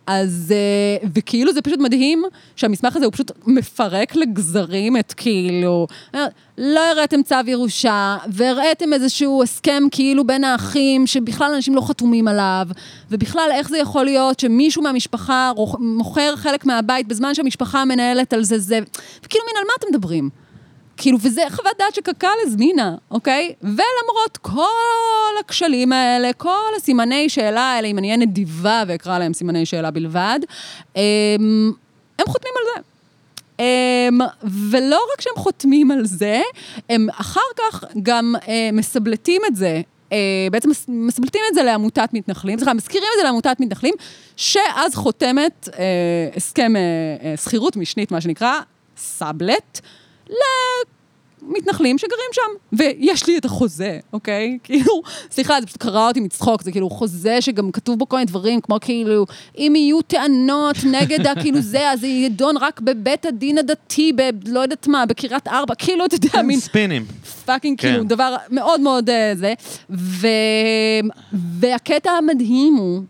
אז, 0.07 0.53
אה, 0.55 1.07
וכאילו 1.15 1.53
זה 1.53 1.61
פשוט 1.61 1.79
מדהים 1.79 2.23
שהמסמך 2.55 2.95
הזה 2.95 3.05
הוא 3.05 3.13
פשוט 3.13 3.31
מפרק 3.47 4.15
לגזרים 4.15 4.97
את 4.97 5.13
כאילו, 5.13 5.87
לא 6.57 6.91
הראיתם 6.91 7.23
צו 7.23 7.35
ירושה, 7.47 8.17
והראיתם 8.27 8.93
איזשהו 8.93 9.43
הסכם 9.43 9.83
כאילו 9.91 10.27
בין 10.27 10.43
האחים, 10.43 11.07
שבכלל 11.07 11.53
אנשים 11.55 11.75
לא 11.75 11.81
חתומים 11.81 12.27
עליו, 12.27 12.67
ובכלל 13.11 13.49
איך 13.51 13.69
זה 13.69 13.77
יכול 13.77 14.05
להיות 14.05 14.39
שמישהו 14.39 14.83
מהמשפחה 14.83 15.51
מוכר 15.79 16.35
חלק 16.35 16.65
מהבית 16.65 17.07
בזמן 17.07 17.35
שהמשפחה 17.35 17.85
מנהלת 17.85 18.33
על 18.33 18.43
זה 18.43 18.59
זה, 18.59 18.79
וכאילו 19.23 19.45
מין 19.45 19.55
על 19.57 19.63
מה 19.67 19.73
אתם 19.79 19.87
מדברים? 19.89 20.29
כאילו, 21.01 21.17
וזה 21.21 21.41
חוות 21.49 21.71
דעת 21.79 21.95
שקק"ל 21.95 22.27
הזמינה, 22.45 22.95
אוקיי? 23.11 23.53
ולמרות 23.61 24.37
כל 24.41 24.65
הכשלים 25.39 25.93
האלה, 25.93 26.33
כל 26.33 26.49
הסימני 26.77 27.29
שאלה 27.29 27.61
האלה, 27.61 27.87
אם 27.87 27.97
אני 27.97 28.07
אהיה 28.07 28.17
נדיבה 28.17 28.83
ואקרא 28.87 29.19
להם 29.19 29.33
סימני 29.33 29.65
שאלה 29.65 29.91
בלבד, 29.91 30.39
הם, 30.95 31.71
הם 32.19 32.25
חותמים 32.27 32.53
על 32.57 32.63
זה. 32.75 32.81
הם, 33.59 34.17
ולא 34.71 34.99
רק 35.13 35.21
שהם 35.21 35.33
חותמים 35.35 35.91
על 35.91 36.05
זה, 36.05 36.41
הם 36.89 37.07
אחר 37.11 37.39
כך 37.59 37.83
גם 38.03 38.35
אה, 38.47 38.69
מסבלטים 38.73 39.41
את 39.47 39.55
זה. 39.55 39.81
אה, 40.11 40.17
בעצם 40.51 40.69
מס- 40.69 40.85
מסבלטים 40.89 41.41
את 41.49 41.55
זה 41.55 41.63
לעמותת 41.63 42.09
מתנחלים, 42.13 42.57
סליחה, 42.57 42.73
מזכירים 42.73 43.07
את 43.13 43.19
זה 43.19 43.23
לעמותת 43.23 43.55
מתנחלים, 43.59 43.93
שאז 44.37 44.95
חותמת 44.95 45.69
אה, 45.79 45.83
הסכם 46.35 46.75
אה, 46.75 46.81
אה, 47.29 47.37
שכירות 47.37 47.75
משנית, 47.77 48.11
מה 48.11 48.21
שנקרא, 48.21 48.59
סאבלט, 48.97 49.81
למתנחלים 50.31 51.97
שגרים 51.97 52.29
שם. 52.31 52.77
ויש 52.77 53.27
לי 53.27 53.37
את 53.37 53.45
החוזה, 53.45 53.99
אוקיי? 54.13 54.57
כאילו, 54.63 55.01
סליחה, 55.31 55.61
זה 55.61 55.67
פשוט 55.67 55.77
קרע 55.77 56.07
אותי 56.07 56.19
מצחוק, 56.19 56.61
זה 56.61 56.71
כאילו 56.71 56.89
חוזה 56.89 57.41
שגם 57.41 57.71
כתוב 57.71 57.99
בו 57.99 58.09
כל 58.09 58.15
מיני 58.15 58.25
דברים, 58.25 58.61
כמו 58.61 58.77
כאילו, 58.81 59.25
אם 59.57 59.73
יהיו 59.75 60.01
טענות 60.01 60.75
נגד 60.91 61.27
הכאילו 61.27 61.61
זה, 61.71 61.91
אז 61.91 61.99
זה 61.99 62.07
יידון 62.07 62.57
רק 62.57 62.81
בבית 62.81 63.25
הדין 63.25 63.57
הדתי, 63.57 64.13
ב... 64.15 64.21
לא 64.47 64.59
יודעת 64.59 64.87
מה, 64.87 65.05
בקריית 65.05 65.47
ארבע, 65.47 65.75
כאילו, 65.75 66.05
אתה 66.05 66.15
יודע, 66.15 66.41
מין... 66.41 66.59
ספינים. 66.59 67.05
fucking 67.45 67.79
כן. 67.79 67.89
כאילו, 67.89 68.03
דבר 68.03 68.35
מאוד 68.49 68.81
מאוד 68.81 69.09
אה, 69.09 69.33
זה. 69.35 69.53
ו... 69.89 70.27
והקטע 71.33 72.11
המדהים 72.11 72.73
הוא 72.73 73.03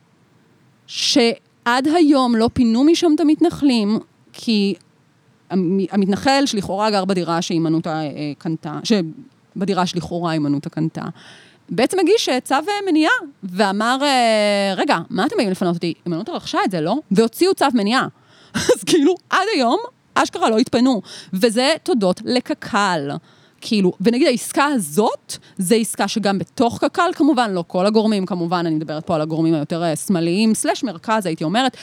שעד 0.87 1.87
היום 1.95 2.35
לא 2.35 2.49
פינו 2.53 2.83
משם 2.83 3.11
את 3.15 3.19
המתנחלים, 3.19 3.99
כי 4.33 4.75
המתנחל 5.91 6.43
שלכאורה 6.45 6.91
גר 6.91 7.05
בדירה 7.05 7.41
שהימנותא 7.41 7.89
אה, 7.89 8.31
קנתה, 8.37 8.79
שבדירה 8.83 9.85
שלכאורה 9.85 10.31
הימנותא 10.31 10.69
קנתה, 10.69 11.03
בעצם 11.69 11.99
הגיש 11.99 12.29
אה, 12.29 12.39
צו 12.39 12.55
אה, 12.55 12.91
מניעה, 12.91 13.11
ואמר, 13.43 13.97
רגע, 14.77 14.97
מה 15.09 15.25
אתם 15.25 15.35
באים 15.37 15.49
לפנות 15.49 15.75
אותי? 15.75 15.93
הימנותא 16.05 16.31
רכשה 16.31 16.59
את 16.65 16.71
זה, 16.71 16.81
לא? 16.81 16.95
והוציאו 17.11 17.53
צו 17.53 17.65
מניעה. 17.73 18.07
אז 18.55 18.83
כאילו, 18.85 19.15
עד 19.29 19.47
היום, 19.55 19.79
אשכרה 20.13 20.49
לא 20.49 20.57
התפנו. 20.57 21.01
וזה 21.33 21.73
תודות 21.83 22.21
לקק"ל. 22.25 23.11
כאילו, 23.61 23.93
ונגיד 24.01 24.27
העסקה 24.27 24.65
הזאת, 24.65 25.37
זה 25.57 25.75
עסקה 25.75 26.07
שגם 26.07 26.39
בתוך 26.39 26.83
קק"ל 26.83 27.11
כמובן, 27.15 27.51
לא 27.51 27.63
כל 27.67 27.85
הגורמים 27.85 28.25
כמובן, 28.25 28.65
אני 28.65 28.75
מדברת 28.75 29.05
פה 29.05 29.15
על 29.15 29.21
הגורמים 29.21 29.53
היותר 29.53 29.95
שמאליים, 29.95 30.53
slash 30.53 30.83
מרכז, 30.83 31.25
הייתי 31.25 31.43
אומרת, 31.43 31.77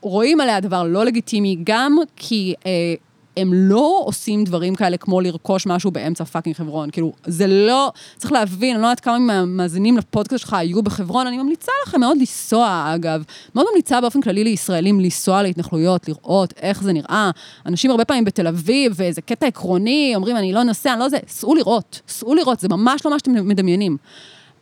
רואים 0.00 0.40
עליה 0.40 0.60
דבר 0.60 0.82
לא 0.82 1.04
לגיטימי, 1.04 1.58
גם 1.64 1.96
כי 2.16 2.54
אה, 2.66 2.94
הם 3.36 3.50
לא 3.54 4.02
עושים 4.04 4.44
דברים 4.44 4.74
כאלה 4.74 4.96
כמו 4.96 5.20
לרכוש 5.20 5.66
משהו 5.66 5.90
באמצע 5.90 6.24
fucking 6.24 6.56
חברון. 6.56 6.90
כאילו, 6.90 7.12
זה 7.26 7.46
לא, 7.46 7.92
צריך 8.16 8.32
להבין, 8.32 8.74
אני 8.74 8.82
לא 8.82 8.86
יודעת 8.86 9.00
כמה 9.00 9.18
מהמאזינים 9.18 9.96
לפודקאסט 9.96 10.42
שלך 10.42 10.54
היו 10.54 10.82
בחברון, 10.82 11.26
אני 11.26 11.38
ממליצה 11.38 11.72
לכם 11.86 12.00
מאוד 12.00 12.18
לנסוע, 12.18 12.92
אגב. 12.94 13.22
מאוד 13.54 13.66
ממליצה 13.70 14.00
באופן 14.00 14.20
כללי 14.20 14.44
לישראלים 14.44 15.00
לנסוע 15.00 15.42
להתנחלויות, 15.42 16.08
לראות 16.08 16.54
איך 16.62 16.82
זה 16.82 16.92
נראה. 16.92 17.30
אנשים 17.66 17.90
הרבה 17.90 18.04
פעמים 18.04 18.24
בתל 18.24 18.46
אביב, 18.46 18.92
ואיזה 18.96 19.20
קטע 19.20 19.46
עקרוני, 19.46 20.12
אומרים, 20.16 20.36
אני 20.36 20.52
לא 20.52 20.62
נוסע, 20.62 20.92
אני 20.92 21.00
לא 21.00 21.08
זה, 21.08 21.18
סעו 21.28 21.54
לראות, 21.54 22.00
סעו 22.08 22.34
לראות, 22.34 22.60
זה 22.60 22.68
ממש 22.68 23.04
לא 23.04 23.10
מה 23.10 23.18
שאתם 23.18 23.48
מדמיינים. 23.48 23.96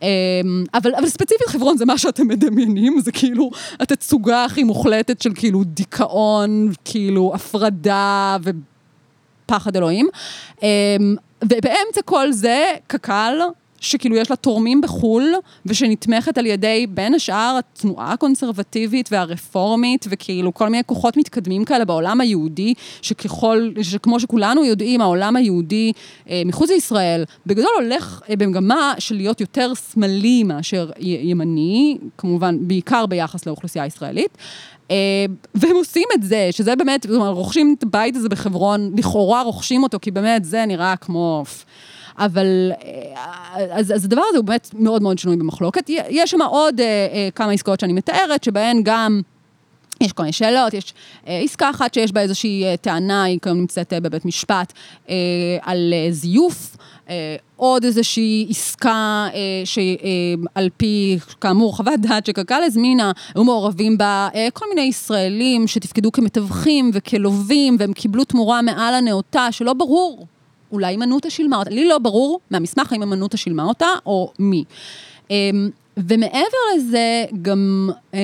אמ, 0.04 0.64
אבל, 0.74 0.94
אבל 0.94 1.06
ספציפית 1.06 1.48
חברון 1.48 1.76
זה 1.76 1.84
מה 1.84 1.98
שאתם 1.98 2.28
מדמיינים, 2.28 3.00
זה 3.00 3.12
כאילו 3.12 3.50
התצוגה 3.80 4.44
הכי 4.44 4.64
מוחלטת 4.64 5.22
של 5.22 5.30
כאילו 5.34 5.64
דיכאון, 5.64 6.72
כאילו 6.84 7.32
הפרדה 7.34 8.36
ופחד 9.46 9.76
אלוהים. 9.76 10.08
אמ, 10.62 10.68
ובאמצע 11.42 12.02
כל 12.04 12.32
זה, 12.32 12.72
קק"ל, 12.86 13.38
שכאילו 13.84 14.16
יש 14.16 14.30
לה 14.30 14.36
תורמים 14.36 14.80
בחו"ל, 14.80 15.34
ושנתמכת 15.66 16.38
על 16.38 16.46
ידי, 16.46 16.86
בין 16.90 17.14
השאר, 17.14 17.58
התנועה 17.58 18.12
הקונסרבטיבית 18.12 19.08
והרפורמית, 19.12 20.06
וכאילו 20.08 20.54
כל 20.54 20.68
מיני 20.68 20.82
כוחות 20.86 21.16
מתקדמים 21.16 21.64
כאלה 21.64 21.84
בעולם 21.84 22.20
היהודי, 22.20 22.74
שככל, 23.02 23.70
שכמו 23.82 24.20
שכולנו 24.20 24.64
יודעים, 24.64 25.00
העולם 25.00 25.36
היהודי 25.36 25.92
אה, 26.30 26.42
מחוץ 26.46 26.70
לישראל, 26.70 27.24
בגדול 27.46 27.70
הולך 27.80 28.20
אה, 28.30 28.36
במגמה 28.36 28.94
של 28.98 29.14
להיות 29.14 29.40
יותר 29.40 29.72
שמאלי 29.92 30.42
מאשר 30.42 30.90
ימני, 30.98 31.98
כמובן, 32.18 32.56
בעיקר 32.60 33.06
ביחס 33.06 33.46
לאוכלוסייה 33.46 33.84
הישראלית. 33.84 34.38
אה, 34.90 34.96
והם 35.54 35.76
עושים 35.76 36.08
את 36.14 36.22
זה, 36.22 36.48
שזה 36.50 36.76
באמת, 36.76 37.06
זאת 37.08 37.16
אומרת, 37.16 37.34
רוכשים 37.34 37.74
את 37.78 37.82
הבית 37.82 38.16
הזה 38.16 38.28
בחברון, 38.28 38.92
לכאורה 38.98 39.42
רוכשים 39.42 39.82
אותו, 39.82 39.98
כי 40.02 40.10
באמת 40.10 40.44
זה 40.44 40.66
נראה 40.66 40.96
כמו... 40.96 41.44
אבל 42.18 42.72
אה, 42.84 43.78
אז, 43.78 43.92
אז 43.92 44.04
הדבר 44.04 44.22
הזה 44.28 44.38
הוא 44.38 44.44
באמת 44.44 44.70
מאוד 44.78 45.02
מאוד 45.02 45.18
שנוי 45.18 45.36
במחלוקת. 45.36 45.90
יש 46.08 46.30
שם 46.30 46.42
עוד 46.42 46.80
אה, 46.80 46.86
אה, 46.86 47.28
כמה 47.34 47.52
עסקאות 47.52 47.80
שאני 47.80 47.92
מתארת, 47.92 48.44
שבהן 48.44 48.80
גם... 48.82 49.20
יש 50.00 50.12
כל 50.12 50.22
מיני 50.22 50.32
שאלות, 50.32 50.74
יש 50.74 50.94
אה, 51.28 51.40
עסקה 51.44 51.70
אחת 51.70 51.94
שיש 51.94 52.12
בה 52.12 52.20
איזושהי 52.20 52.64
אה, 52.64 52.76
טענה, 52.76 53.22
היא 53.24 53.38
כיום 53.42 53.58
נמצאת 53.58 53.92
אה, 53.92 54.00
בבית 54.00 54.24
משפט, 54.24 54.72
אה, 55.08 55.14
על 55.62 55.92
אה, 55.92 56.12
זיוף. 56.12 56.76
אה, 57.08 57.36
עוד 57.56 57.84
איזושהי 57.84 58.46
עסקה 58.50 59.28
אה, 59.34 59.62
שעל 59.64 60.68
פי, 60.76 61.18
כאמור, 61.40 61.76
חוות 61.76 62.00
דעת 62.00 62.26
שקק"ל 62.26 62.62
הזמינה, 62.62 63.12
היו 63.34 63.44
מעורבים 63.44 63.98
בה 63.98 64.28
אה, 64.34 64.48
כל 64.52 64.64
מיני 64.68 64.86
ישראלים 64.86 65.66
שתפקדו 65.66 66.12
כמתווכים 66.12 66.90
וכלווים, 66.94 67.76
והם 67.78 67.92
קיבלו 67.92 68.24
תמורה 68.24 68.62
מעל 68.62 68.94
הנאותה, 68.94 69.52
שלא 69.52 69.72
ברור, 69.72 70.26
אולי 70.72 70.86
הימנותא 70.86 71.28
שילמה 71.28 71.56
אותה. 71.56 71.70
לי 71.70 71.88
לא 71.88 71.98
ברור 71.98 72.40
מהמסמך 72.50 72.92
האם 72.92 73.02
הימנותא 73.02 73.36
שילמה 73.36 73.64
אותה 73.64 73.88
או 74.06 74.32
מי. 74.38 74.64
אה, 75.30 75.50
ומעבר 75.96 76.58
לזה, 76.76 77.24
גם 77.42 77.90
אה, 78.14 78.18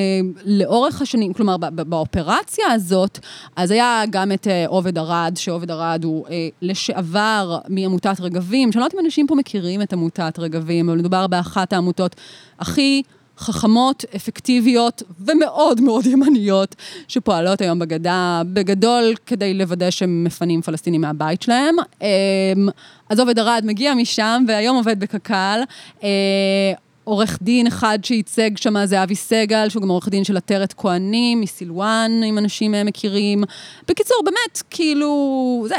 לאורך 0.44 1.02
השנים, 1.02 1.32
כלומר, 1.32 1.56
באופרציה 1.56 2.72
הזאת, 2.72 3.18
אז 3.56 3.70
היה 3.70 4.02
גם 4.10 4.32
את 4.32 4.46
אה, 4.46 4.64
עובד 4.68 4.98
ארד, 4.98 5.32
שעובד 5.36 5.70
ארד 5.70 6.04
הוא 6.04 6.26
אה, 6.30 6.48
לשעבר 6.62 7.58
מעמותת 7.68 8.20
רגבים, 8.20 8.72
שאני 8.72 8.80
לא 8.80 8.84
יודעת 8.84 9.00
אם 9.00 9.04
אנשים 9.04 9.26
פה 9.26 9.34
מכירים 9.34 9.82
את 9.82 9.92
עמותת 9.92 10.38
רגבים, 10.38 10.88
אבל 10.88 10.98
מדובר 10.98 11.26
באחת 11.26 11.72
העמותות 11.72 12.16
הכי... 12.58 13.02
חכמות, 13.40 14.04
אפקטיביות 14.16 15.02
ומאוד 15.20 15.80
מאוד 15.80 16.06
ימניות 16.06 16.74
שפועלות 17.08 17.60
היום 17.60 17.78
בגדה, 17.78 18.42
בגדול 18.52 19.14
כדי 19.26 19.54
לוודא 19.54 19.90
שהם 19.90 20.24
מפנים 20.24 20.62
פלסטינים 20.62 21.00
מהבית 21.00 21.42
שלהם. 21.42 21.76
אמ, 22.02 22.06
אז 23.08 23.20
עובד 23.20 23.38
ארד 23.38 23.62
מגיע 23.66 23.94
משם 23.94 24.44
והיום 24.48 24.76
עובד 24.76 25.00
בקק"ל. 25.00 25.60
עורך 27.04 27.38
דין 27.42 27.66
אחד 27.66 27.98
שייצג 28.02 28.56
שם 28.56 28.86
זה 28.86 29.02
אבי 29.02 29.14
סגל, 29.14 29.68
שהוא 29.68 29.82
גם 29.82 29.88
עורך 29.88 30.08
דין 30.08 30.24
של 30.24 30.36
עטרת 30.36 30.72
כהנים, 30.72 31.40
מסילואן, 31.40 32.10
אם 32.24 32.38
אנשים 32.38 32.74
אה, 32.74 32.84
מכירים. 32.84 33.44
בקיצור, 33.88 34.16
באמת, 34.24 34.62
כאילו... 34.70 35.66
זה, 35.68 35.74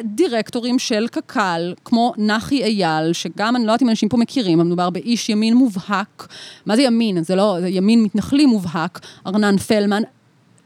ודירקטורים 0.00 0.78
של 0.78 1.08
קק"ל, 1.08 1.74
כמו 1.84 2.12
נחי 2.18 2.62
אייל, 2.62 3.12
שגם, 3.12 3.56
אני 3.56 3.66
לא 3.66 3.72
יודעת 3.72 3.82
אם 3.82 3.88
אנשים 3.88 4.08
פה 4.08 4.16
מכירים, 4.16 4.58
מדובר 4.58 4.90
באיש 4.90 5.28
ימין 5.28 5.54
מובהק. 5.54 6.28
מה 6.66 6.76
זה 6.76 6.82
ימין? 6.82 7.22
זה 7.22 7.34
לא, 7.34 7.56
זה 7.60 7.68
ימין 7.68 8.02
מתנחלי 8.02 8.46
מובהק. 8.46 9.00
ארנן 9.26 9.56
פלמן. 9.56 10.02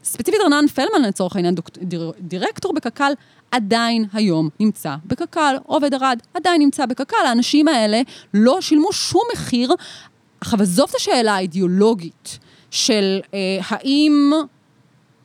ספציפית 0.03 0.41
ארנן 0.43 0.67
פלמן, 0.67 1.01
לצורך 1.07 1.35
העניין, 1.35 1.55
דוק, 1.55 1.69
דיר, 1.81 2.11
דירקטור 2.19 2.73
בקק"ל, 2.73 3.13
עדיין 3.51 4.05
היום 4.13 4.49
נמצא 4.59 4.95
בקק"ל, 5.05 5.55
עובד 5.65 5.93
ארד 5.93 6.19
עדיין 6.33 6.61
נמצא 6.61 6.85
בקק"ל. 6.85 7.25
האנשים 7.27 7.67
האלה 7.67 8.01
לא 8.33 8.61
שילמו 8.61 8.93
שום 8.93 9.23
מחיר. 9.33 9.73
עכשיו, 10.41 10.61
עזוב 10.61 10.89
את 10.89 10.95
השאלה 10.95 11.35
האידיאולוגית 11.35 12.39
של 12.71 13.19
אה, 13.33 13.39
האם 13.67 14.31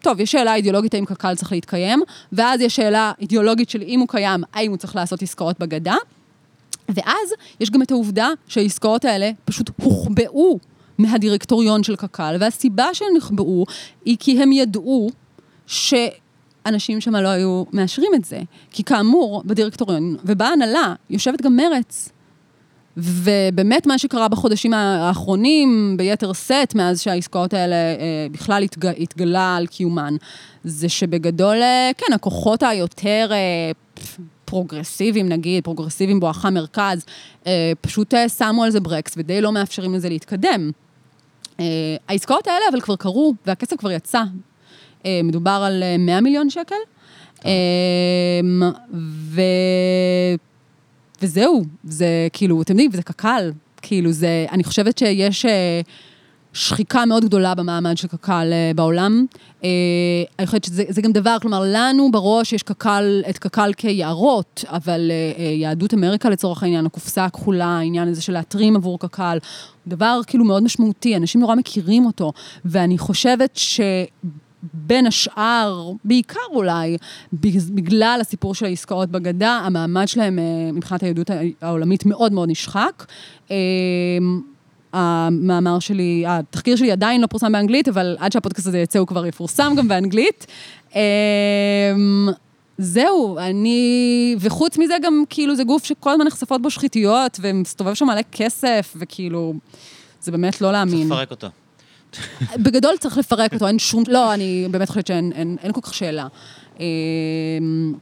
טוב, 0.00 0.20
יש 0.20 0.32
שאלה 0.32 0.54
אידיאולוגית 0.54 0.94
האם 0.94 1.04
קק"ל 1.04 1.34
צריך 1.34 1.52
להתקיים, 1.52 2.02
ואז 2.32 2.60
יש 2.60 2.76
שאלה 2.76 3.12
אידיאולוגית 3.20 3.70
של 3.70 3.82
אם 3.82 4.00
הוא 4.00 4.08
קיים, 4.08 4.44
האם 4.52 4.70
הוא 4.70 4.76
צריך 4.76 4.96
לעשות 4.96 5.22
עסקאות 5.22 5.58
בגדה. 5.58 5.96
ואז 6.88 7.32
יש 7.60 7.70
גם 7.70 7.82
את 7.82 7.90
העובדה 7.90 8.28
שהעסקאות 8.48 9.04
האלה 9.04 9.30
פשוט 9.44 9.70
הוחבאו 9.82 10.58
מהדירקטוריון 10.98 11.82
של 11.82 11.96
קק"ל, 11.96 12.36
והסיבה 12.40 12.86
שהן 12.92 13.08
נחבאו 13.16 13.64
היא 14.04 14.16
כי 14.20 14.42
הם 14.42 14.52
ידעו 14.52 15.10
שאנשים 16.66 17.00
שם 17.00 17.16
לא 17.16 17.28
היו 17.28 17.64
מאשרים 17.72 18.12
את 18.14 18.24
זה. 18.24 18.40
כי 18.70 18.84
כאמור, 18.84 19.42
בדירקטוריון 19.46 20.16
ובהנהלה 20.24 20.94
יושבת 21.10 21.42
גם 21.42 21.56
מרץ. 21.56 22.08
ובאמת 22.96 23.86
מה 23.86 23.98
שקרה 23.98 24.28
בחודשים 24.28 24.74
האחרונים, 24.74 25.94
ביתר 25.96 26.32
שאת, 26.32 26.74
מאז 26.74 27.00
שהעסקאות 27.00 27.54
האלה 27.54 27.74
אה, 27.76 28.26
בכלל 28.30 28.62
התג, 28.62 28.86
התגלה 28.86 29.56
על 29.56 29.66
קיומן, 29.66 30.14
זה 30.64 30.88
שבגדול, 30.88 31.62
אה, 31.62 31.90
כן, 31.98 32.12
הכוחות 32.12 32.62
היותר 32.62 33.28
אה, 33.32 33.70
פרוגרסיביים, 34.44 35.28
נגיד, 35.28 35.64
פרוגרסיביים 35.64 36.20
בואכה 36.20 36.50
מרכז, 36.50 37.04
פשוט 37.80 38.14
שמו 38.38 38.64
על 38.64 38.70
זה 38.70 38.80
ברקס 38.80 39.14
ודי 39.16 39.40
לא 39.40 39.52
מאפשרים 39.52 39.94
לזה 39.94 40.08
להתקדם. 40.08 40.70
העסקאות 42.08 42.46
האלה 42.46 42.64
אבל 42.70 42.80
כבר 42.80 42.96
קרו, 42.96 43.34
והכסף 43.46 43.76
כבר 43.76 43.90
יצא. 43.90 44.22
אה, 45.06 45.20
מדובר 45.24 45.62
על 45.66 45.82
100 45.98 46.14
אה, 46.14 46.20
מיליון 46.20 46.50
שקל. 46.50 46.74
אה, 47.46 47.50
ו... 48.94 49.40
וזהו, 51.22 51.64
זה 51.84 52.06
כאילו, 52.32 52.62
אתם 52.62 52.72
יודעים, 52.72 52.90
זה 52.92 53.02
קק"ל. 53.02 53.52
כאילו, 53.82 54.12
זה, 54.12 54.46
אני 54.52 54.64
חושבת 54.64 54.98
שיש 54.98 55.46
שחיקה 56.52 57.04
מאוד 57.04 57.24
גדולה 57.24 57.54
במעמד 57.54 57.96
של 57.96 58.08
קק"ל 58.08 58.52
בעולם. 58.74 59.26
אני 60.38 60.46
חושבת 60.46 60.64
שזה 60.64 61.02
גם 61.02 61.12
דבר, 61.12 61.36
כלומר, 61.42 61.62
לנו 61.66 62.10
בראש 62.12 62.52
יש 62.52 62.62
קק"ל, 62.62 63.22
את 63.30 63.38
קק"ל 63.38 63.72
כיערות, 63.76 64.64
אבל 64.68 65.10
יהדות 65.60 65.94
אמריקה 65.94 66.30
לצורך 66.30 66.62
העניין, 66.62 66.86
הקופסה 66.86 67.24
הכחולה, 67.24 67.66
העניין 67.66 68.08
הזה 68.08 68.22
של 68.22 68.32
להתרים 68.32 68.76
עבור 68.76 68.98
קק"ל, 68.98 69.38
דבר 69.86 70.20
כאילו 70.26 70.44
מאוד 70.44 70.62
משמעותי, 70.62 71.16
אנשים 71.16 71.40
נורא 71.40 71.54
מכירים 71.54 72.06
אותו, 72.06 72.32
ואני 72.64 72.98
חושבת 72.98 73.50
ש... 73.54 73.80
בין 74.74 75.06
השאר, 75.06 75.92
בעיקר 76.04 76.40
אולי, 76.50 76.96
בגלל 77.70 78.18
הסיפור 78.20 78.54
של 78.54 78.66
העסקאות 78.66 79.10
בגדה, 79.10 79.50
המעמד 79.50 80.08
שלהם 80.08 80.38
אה, 80.38 80.72
מבחינת 80.72 81.02
היהדות 81.02 81.30
העולמית 81.60 82.06
מאוד 82.06 82.32
מאוד 82.32 82.50
נשחק. 82.50 83.04
אה, 83.50 83.56
המאמר 84.92 85.78
שלי, 85.78 86.24
התחקיר 86.26 86.76
שלי 86.76 86.92
עדיין 86.92 87.20
לא 87.20 87.26
פורסם 87.26 87.52
באנגלית, 87.52 87.88
אבל 87.88 88.16
עד 88.18 88.32
שהפודקאסט 88.32 88.66
הזה 88.66 88.78
יצא 88.78 88.98
הוא 88.98 89.06
כבר 89.06 89.26
יפורסם 89.26 89.72
גם 89.76 89.88
באנגלית. 89.88 90.46
אה, 90.96 91.00
זהו, 92.78 93.38
אני... 93.38 94.36
וחוץ 94.40 94.78
מזה 94.78 94.94
גם, 95.02 95.24
כאילו, 95.30 95.56
זה 95.56 95.64
גוף 95.64 95.84
שכל 95.84 96.10
הזמן 96.10 96.26
נחשפות 96.26 96.62
בו 96.62 96.70
שחיתויות, 96.70 97.38
ומסתובב 97.42 97.94
שם 97.94 98.06
מלא 98.06 98.20
כסף, 98.32 98.94
וכאילו, 98.96 99.54
זה 100.20 100.32
באמת 100.32 100.60
לא 100.60 100.72
להאמין. 100.72 101.08
צריך 101.08 101.12
לפרק 101.12 101.30
אותו. 101.30 101.46
בגדול 102.58 102.96
צריך 103.00 103.18
לפרק 103.18 103.54
אותו, 103.54 103.66
אין 103.66 103.78
שום... 103.78 104.02
לא, 104.08 104.34
אני 104.34 104.68
באמת 104.70 104.88
חושבת 104.88 105.06
שאין 105.06 105.32
אין, 105.34 105.56
אין 105.62 105.72
כל 105.72 105.80
כך 105.80 105.94
שאלה. 105.94 106.26
אמ, 106.80 107.94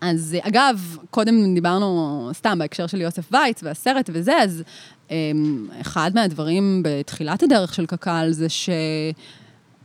אז 0.00 0.36
אגב, 0.42 0.96
קודם 1.10 1.54
דיברנו 1.54 2.30
סתם 2.34 2.58
בהקשר 2.58 2.86
של 2.86 3.00
יוסף 3.00 3.28
וייץ 3.32 3.62
והסרט 3.62 4.10
וזה, 4.12 4.38
אז 4.42 4.62
אמ, 5.10 5.68
אחד 5.80 6.10
מהדברים 6.14 6.82
בתחילת 6.84 7.42
הדרך 7.42 7.74
של 7.74 7.86
קק"ל 7.86 8.28
זה 8.30 8.48
ש... 8.48 8.70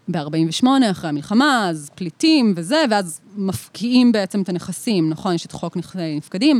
ב-48, 0.07 0.67
אחרי 0.91 1.09
המלחמה, 1.09 1.69
אז 1.69 1.89
פליטים 1.95 2.53
וזה, 2.55 2.83
ואז 2.89 3.21
מפקיעים 3.35 4.11
בעצם 4.11 4.41
את 4.41 4.49
הנכסים, 4.49 5.09
נכון? 5.09 5.35
יש 5.35 5.45
את 5.45 5.51
חוק 5.51 5.77
נכסי 5.77 6.17
נפקדים. 6.17 6.59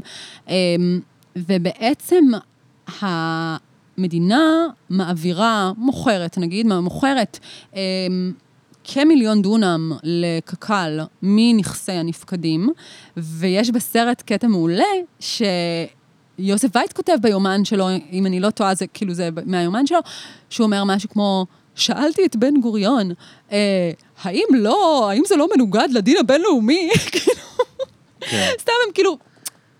אמ, 0.49 0.53
ובעצם 1.35 2.25
מדינה 3.97 4.67
מעבירה, 4.89 5.71
מוכרת 5.77 6.37
נגיד, 6.37 6.67
מוכרת 6.67 7.39
אה, 7.75 7.81
כמיליון 8.83 9.41
דונם 9.41 9.91
לקק"ל 10.03 10.99
מנכסי 11.21 11.91
הנפקדים, 11.91 12.69
ויש 13.17 13.69
בסרט 13.69 14.21
קטע 14.21 14.47
מעולה 14.47 14.83
שיוסף 15.19 16.75
וייץ 16.75 16.91
כותב 16.93 17.17
ביומן 17.21 17.65
שלו, 17.65 17.87
אם 18.11 18.25
אני 18.25 18.39
לא 18.39 18.49
טועה, 18.49 18.75
זה 18.75 18.87
כאילו 18.87 19.13
זה 19.13 19.29
מהיומן 19.45 19.87
שלו, 19.87 19.99
שהוא 20.49 20.65
אומר 20.65 20.83
משהו 20.83 21.09
כמו, 21.09 21.45
שאלתי 21.75 22.25
את 22.25 22.35
בן 22.35 22.61
גוריון, 22.61 23.11
אה, 23.51 23.91
האם 24.23 24.45
לא, 24.53 25.09
האם 25.11 25.23
זה 25.27 25.35
לא 25.35 25.47
מנוגד 25.55 25.87
לדין 25.91 26.17
הבינלאומי? 26.17 26.89
כאילו, 27.11 27.41
כן. 28.19 28.49
סתם 28.59 28.71
הם 28.87 28.93
כאילו... 28.93 29.17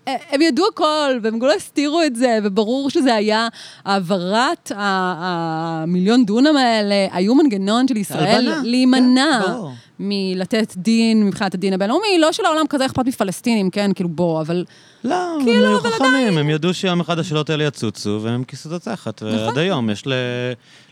הם 0.06 0.42
ידעו 0.42 0.66
הכל, 0.72 1.18
והם 1.22 1.42
לא 1.42 1.54
הסתירו 1.54 2.02
את 2.02 2.16
זה, 2.16 2.38
וברור 2.44 2.90
שזה 2.90 3.14
היה 3.14 3.48
העברת 3.84 4.72
המיליון 4.74 6.26
דונם 6.26 6.56
האלה, 6.56 7.06
היו 7.12 7.34
מנגנון 7.34 7.88
של 7.88 7.96
ישראל 7.96 8.52
להימנע 8.62 9.40
כן, 9.46 9.52
מלתת 10.00 10.74
דין 10.76 11.26
מבחינת 11.26 11.54
הדין 11.54 11.72
הבינלאומי, 11.72 12.18
לא 12.18 12.32
שלעולם 12.32 12.66
כזה 12.68 12.86
אכפת 12.86 13.06
מפלסטינים, 13.06 13.70
כן, 13.70 13.90
כאילו 13.94 14.08
בוא, 14.08 14.40
אבל... 14.40 14.64
לא, 15.04 15.16
כאילו, 15.44 15.66
הם 15.66 15.72
היו 15.72 15.80
חכמים, 15.80 16.38
הם 16.38 16.50
ידעו 16.50 16.74
שיום 16.74 17.00
אחד 17.00 17.18
השאלות 17.18 17.50
האלה 17.50 17.64
יצוצו, 17.64 18.20
והם 18.22 18.44
כיסו 18.44 18.68
את 18.68 18.86
התחת, 18.86 19.22
ועד 19.22 19.34
נכון. 19.34 19.58
היום 19.58 19.90
יש 19.90 20.06
ל... 20.06 20.12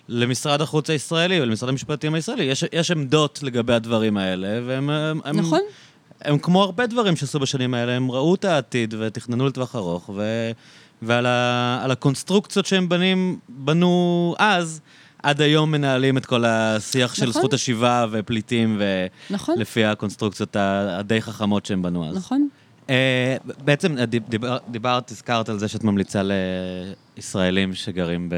למשרד 0.08 0.60
החוץ 0.60 0.90
הישראלי 0.90 1.40
ולמשרד 1.40 1.68
המשפטים 1.68 2.14
הישראלי, 2.14 2.44
יש, 2.44 2.64
יש 2.72 2.90
עמדות 2.90 3.40
לגבי 3.42 3.74
הדברים 3.74 4.16
האלה, 4.16 4.48
והם... 4.66 4.90
הם, 4.90 5.20
נכון. 5.34 5.60
הם 6.24 6.38
כמו 6.38 6.62
הרבה 6.62 6.86
דברים 6.86 7.16
שעשו 7.16 7.38
בשנים 7.38 7.74
האלה, 7.74 7.92
הם 7.92 8.10
ראו 8.10 8.34
את 8.34 8.44
העתיד 8.44 8.94
ותכננו 8.98 9.46
לטווח 9.46 9.76
ארוך, 9.76 10.10
ו... 10.14 10.50
ועל 11.02 11.26
ה... 11.26 11.86
הקונסטרוקציות 11.92 12.66
שהם 12.66 12.88
בנים, 12.88 13.38
בנו 13.48 14.34
אז, 14.38 14.80
עד 15.22 15.40
היום 15.40 15.70
מנהלים 15.70 16.16
את 16.18 16.26
כל 16.26 16.44
השיח 16.44 17.12
נכון. 17.12 17.26
של 17.26 17.32
זכות 17.32 17.52
השיבה 17.52 18.06
ופליטים, 18.10 18.80
נכון. 19.30 19.54
ולפי 19.58 19.84
הקונסטרוקציות 19.84 20.56
הדי 20.58 21.22
חכמות 21.22 21.66
שהם 21.66 21.82
בנו 21.82 22.08
אז. 22.08 22.16
נכון. 22.16 22.48
Uh, 22.86 22.90
בעצם 23.64 23.96
דיבר, 24.28 24.58
דיברת, 24.68 25.10
הזכרת 25.10 25.48
על 25.48 25.58
זה 25.58 25.68
שאת 25.68 25.84
ממליצה 25.84 26.22
לישראלים 27.16 27.74
שגרים 27.74 28.28
ב, 28.28 28.34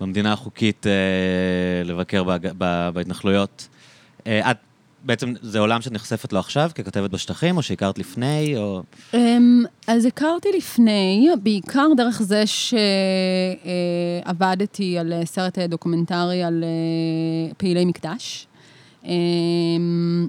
במדינה 0.00 0.32
החוקית 0.32 0.86
uh, 0.86 1.88
לבקר 1.88 2.24
ב, 2.24 2.30
ב, 2.58 2.88
בהתנחלויות. 2.94 3.68
Uh, 4.18 4.26
את 4.50 4.56
בעצם 5.02 5.32
זה 5.42 5.58
עולם 5.58 5.80
שאת 5.80 5.92
נחשפת 5.92 6.32
לו 6.32 6.38
עכשיו 6.38 6.70
ככתבת 6.74 7.10
בשטחים, 7.10 7.56
או 7.56 7.62
שהכרת 7.62 7.98
לפני, 7.98 8.54
או... 8.56 8.82
אמ, 9.14 9.64
אז 9.86 10.04
הכרתי 10.04 10.48
לפני, 10.56 11.28
בעיקר 11.42 11.86
דרך 11.96 12.22
זה 12.22 12.44
שעבדתי 14.26 14.98
על 14.98 15.12
סרט 15.24 15.58
דוקומנטרי 15.58 16.42
על 16.42 16.64
אה, 16.64 17.52
פעילי 17.56 17.84
מקדש. 17.84 18.46
אמ, 19.04 20.26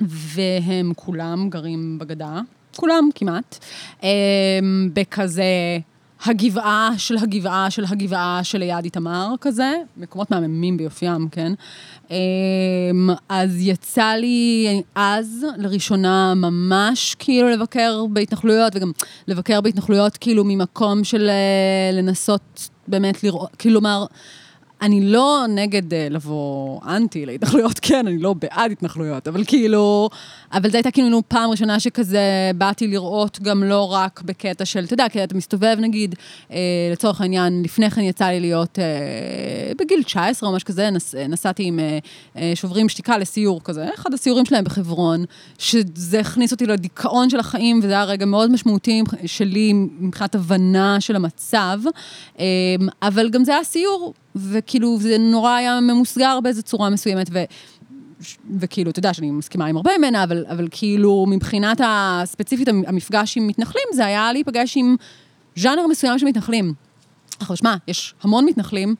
והם 0.00 0.92
כולם 0.96 1.48
גרים 1.50 1.98
בגדה, 1.98 2.40
כולם 2.76 3.08
כמעט, 3.14 3.58
אמ, 4.02 4.08
בכזה 4.92 5.44
הגבעה 6.24 6.90
של 6.96 7.16
הגבעה 7.16 7.70
של 7.70 7.84
הגבעה 7.84 8.40
שליד 8.42 8.84
איתמר 8.84 9.34
כזה, 9.40 9.74
מקומות 9.96 10.30
מהממים 10.30 10.76
ביופיים, 10.76 11.28
כן? 11.28 11.52
אמ, 12.10 12.16
אז 13.28 13.56
יצא 13.60 14.12
לי 14.12 14.82
אז, 14.94 15.46
לראשונה, 15.56 16.34
ממש 16.34 17.16
כאילו 17.18 17.48
לבקר 17.48 18.04
בהתנחלויות, 18.12 18.76
וגם 18.76 18.92
לבקר 19.28 19.60
בהתנחלויות 19.60 20.16
כאילו 20.16 20.44
ממקום 20.44 21.04
של 21.04 21.28
אה, 21.28 21.90
לנסות 21.92 22.68
באמת 22.88 23.24
לראות, 23.24 23.56
כאילו 23.58 23.74
לומר... 23.74 24.04
אני 24.82 25.00
לא 25.00 25.44
נגד 25.48 25.92
uh, 25.92 25.96
לבוא 26.10 26.80
אנטי 26.86 27.26
להתנחלויות, 27.26 27.78
כן, 27.88 28.06
אני 28.06 28.18
לא 28.18 28.34
בעד 28.34 28.70
התנחלויות, 28.70 29.28
אבל 29.28 29.44
כאילו, 29.44 30.08
אבל 30.52 30.70
זו 30.70 30.76
הייתה 30.76 30.90
כאילו 30.90 31.22
פעם 31.28 31.50
ראשונה 31.50 31.80
שכזה 31.80 32.50
באתי 32.54 32.86
לראות 32.86 33.38
גם 33.42 33.64
לא 33.64 33.92
רק 33.92 34.22
בקטע 34.24 34.64
של, 34.64 34.84
אתה 34.84 34.94
יודע, 34.94 35.08
כי 35.08 35.24
אתה 35.24 35.34
מסתובב 35.34 35.76
נגיד, 35.80 36.14
uh, 36.48 36.52
לצורך 36.92 37.20
העניין, 37.20 37.62
לפני 37.62 37.90
כן 37.90 38.00
יצא 38.00 38.24
לי 38.24 38.40
להיות 38.40 38.78
uh, 38.78 39.78
בגיל 39.78 40.02
19 40.02 40.48
או 40.48 40.54
משהו 40.54 40.66
כזה, 40.66 40.90
נס, 40.90 41.14
נסעתי 41.14 41.64
עם 41.64 41.78
uh, 41.78 42.36
uh, 42.36 42.38
שוברים 42.54 42.88
שתיקה 42.88 43.18
לסיור 43.18 43.60
כזה, 43.64 43.88
אחד 43.94 44.14
הסיורים 44.14 44.44
שלהם 44.44 44.64
בחברון, 44.64 45.24
שזה 45.58 46.20
הכניס 46.20 46.52
אותי 46.52 46.66
לדיכאון 46.66 47.30
של 47.30 47.40
החיים, 47.40 47.80
וזה 47.82 47.92
היה 47.92 48.04
רגע 48.04 48.26
מאוד 48.26 48.50
משמעותי 48.50 49.02
שלי 49.26 49.72
מבחינת 50.00 50.34
הבנה 50.34 51.00
של 51.00 51.16
המצב, 51.16 51.78
uh, 52.36 52.40
אבל 53.02 53.30
גם 53.30 53.44
זה 53.44 53.52
היה 53.54 53.64
סיור. 53.64 54.14
וכאילו, 54.36 54.98
זה 54.98 55.18
נורא 55.18 55.50
היה 55.50 55.80
ממוסגר 55.80 56.38
באיזו 56.42 56.62
צורה 56.62 56.90
מסוימת, 56.90 57.30
ו... 57.32 57.44
וכאילו, 58.58 58.90
אתה 58.90 58.98
יודע 58.98 59.14
שאני 59.14 59.30
מסכימה 59.30 59.66
עם 59.66 59.76
הרבה 59.76 59.90
ממנה, 59.98 60.24
אבל, 60.24 60.44
אבל 60.48 60.68
כאילו, 60.70 61.26
מבחינת 61.28 61.80
הספציפית 61.84 62.68
המפגש 62.68 63.36
עם 63.36 63.46
מתנחלים, 63.46 63.84
זה 63.92 64.06
היה 64.06 64.32
להיפגש 64.32 64.76
עם 64.76 64.96
ז'אנר 65.56 65.86
מסוים 65.86 66.18
של 66.18 66.26
מתנחלים. 66.26 66.74
עכשיו, 67.40 67.56
שמע, 67.56 67.74
יש 67.88 68.14
המון 68.22 68.44
מתנחלים, 68.44 68.94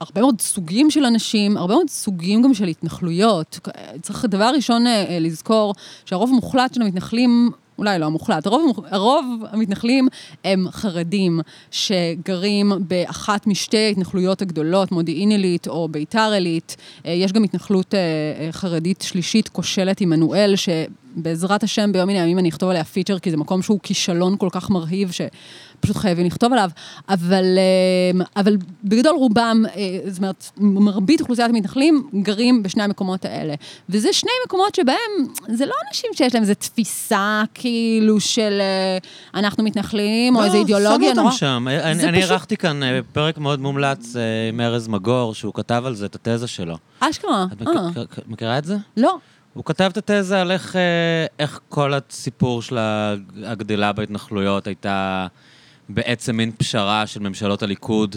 הרבה 0.00 0.20
מאוד 0.20 0.40
סוגים 0.40 0.90
של 0.90 1.04
אנשים, 1.04 1.56
הרבה 1.56 1.74
מאוד 1.74 1.90
סוגים 1.90 2.42
גם 2.42 2.54
של 2.54 2.68
התנחלויות. 2.68 3.68
צריך 4.02 4.24
דבר 4.24 4.50
ראשון 4.54 4.86
אה, 4.86 5.18
לזכור 5.20 5.74
שהרוב 6.04 6.30
המוחלט 6.30 6.74
של 6.74 6.82
המתנחלים 6.82 7.50
אולי 7.78 7.98
לא 7.98 8.06
המוחלט, 8.06 8.46
הרוב, 8.46 8.80
הרוב 8.90 9.42
המתנחלים 9.50 10.08
הם 10.44 10.66
חרדים 10.70 11.40
שגרים 11.70 12.72
באחת 12.80 13.46
משתי 13.46 13.86
ההתנחלויות 13.86 14.42
הגדולות, 14.42 14.92
מודיעין 14.92 15.30
עילית 15.30 15.68
או 15.68 15.88
ביתר 15.88 16.30
עילית. 16.32 16.76
אה, 17.06 17.12
יש 17.12 17.32
גם 17.32 17.44
התנחלות 17.44 17.94
אה, 17.94 18.00
אה, 18.00 18.52
חרדית 18.52 19.02
שלישית 19.02 19.48
כושלת, 19.48 20.00
עמנואל, 20.00 20.54
שבעזרת 20.56 21.62
השם 21.62 21.92
ביום 21.92 22.08
מן 22.08 22.14
הימים 22.14 22.38
אני 22.38 22.48
אכתוב 22.48 22.70
עליה 22.70 22.84
פיצ'ר, 22.84 23.18
כי 23.18 23.30
זה 23.30 23.36
מקום 23.36 23.62
שהוא 23.62 23.80
כישלון 23.82 24.36
כל 24.38 24.48
כך 24.52 24.70
מרהיב, 24.70 25.10
ש... 25.10 25.20
פשוט 25.80 25.96
חייבים 25.96 26.26
לכתוב 26.26 26.52
עליו, 26.52 26.70
אבל, 27.08 27.44
אה, 27.58 28.24
אבל 28.36 28.56
בגדול 28.84 29.16
רובם, 29.16 29.62
אה, 29.76 29.98
זאת 30.06 30.18
אומרת, 30.18 30.50
מרבית 30.56 31.20
אוכלוסיית 31.20 31.50
המתנחלים 31.50 32.10
גרים 32.14 32.62
בשני 32.62 32.82
המקומות 32.82 33.24
האלה. 33.24 33.54
וזה 33.88 34.12
שני 34.12 34.30
מקומות 34.46 34.74
שבהם, 34.74 34.96
זה 35.48 35.66
לא 35.66 35.72
אנשים 35.88 36.10
שיש 36.14 36.34
להם 36.34 36.42
איזו 36.42 36.54
תפיסה 36.54 37.42
כאילו 37.54 38.20
של 38.20 38.58
אה, 38.60 38.98
אנחנו 39.40 39.64
מתנחלים, 39.64 40.36
או 40.36 40.44
איזו 40.44 40.56
אידיאולוגיה 40.56 41.14
נורא... 41.14 41.26
לא, 41.26 41.36
שמו 41.36 41.48
אותם 41.48 42.00
שם. 42.00 42.08
אני 42.08 42.22
ערכתי 42.22 42.56
כאן 42.56 42.80
פרק 43.12 43.38
מאוד 43.38 43.60
מומלץ 43.60 44.16
עם 44.48 44.60
ארז 44.60 44.88
מגור, 44.88 45.34
שהוא 45.34 45.54
כתב 45.54 45.82
על 45.86 45.94
זה 45.94 46.06
את 46.06 46.26
התזה 46.26 46.46
שלו. 46.46 46.76
אשכרה. 47.00 47.46
את 47.52 48.18
מכירה 48.26 48.58
את 48.58 48.64
זה? 48.64 48.76
לא. 48.96 49.18
הוא 49.56 49.64
כתב 49.64 49.90
את 49.96 50.10
התזה 50.10 50.40
על 50.40 50.50
איך, 50.50 50.76
איך 51.38 51.60
כל 51.68 51.92
הסיפור 51.94 52.62
של 52.62 52.78
הגדילה 53.44 53.92
בהתנחלויות 53.92 54.66
הייתה 54.66 55.26
בעצם 55.88 56.36
מין 56.36 56.52
פשרה 56.58 57.06
של 57.06 57.20
ממשלות 57.20 57.62
הליכוד. 57.62 58.16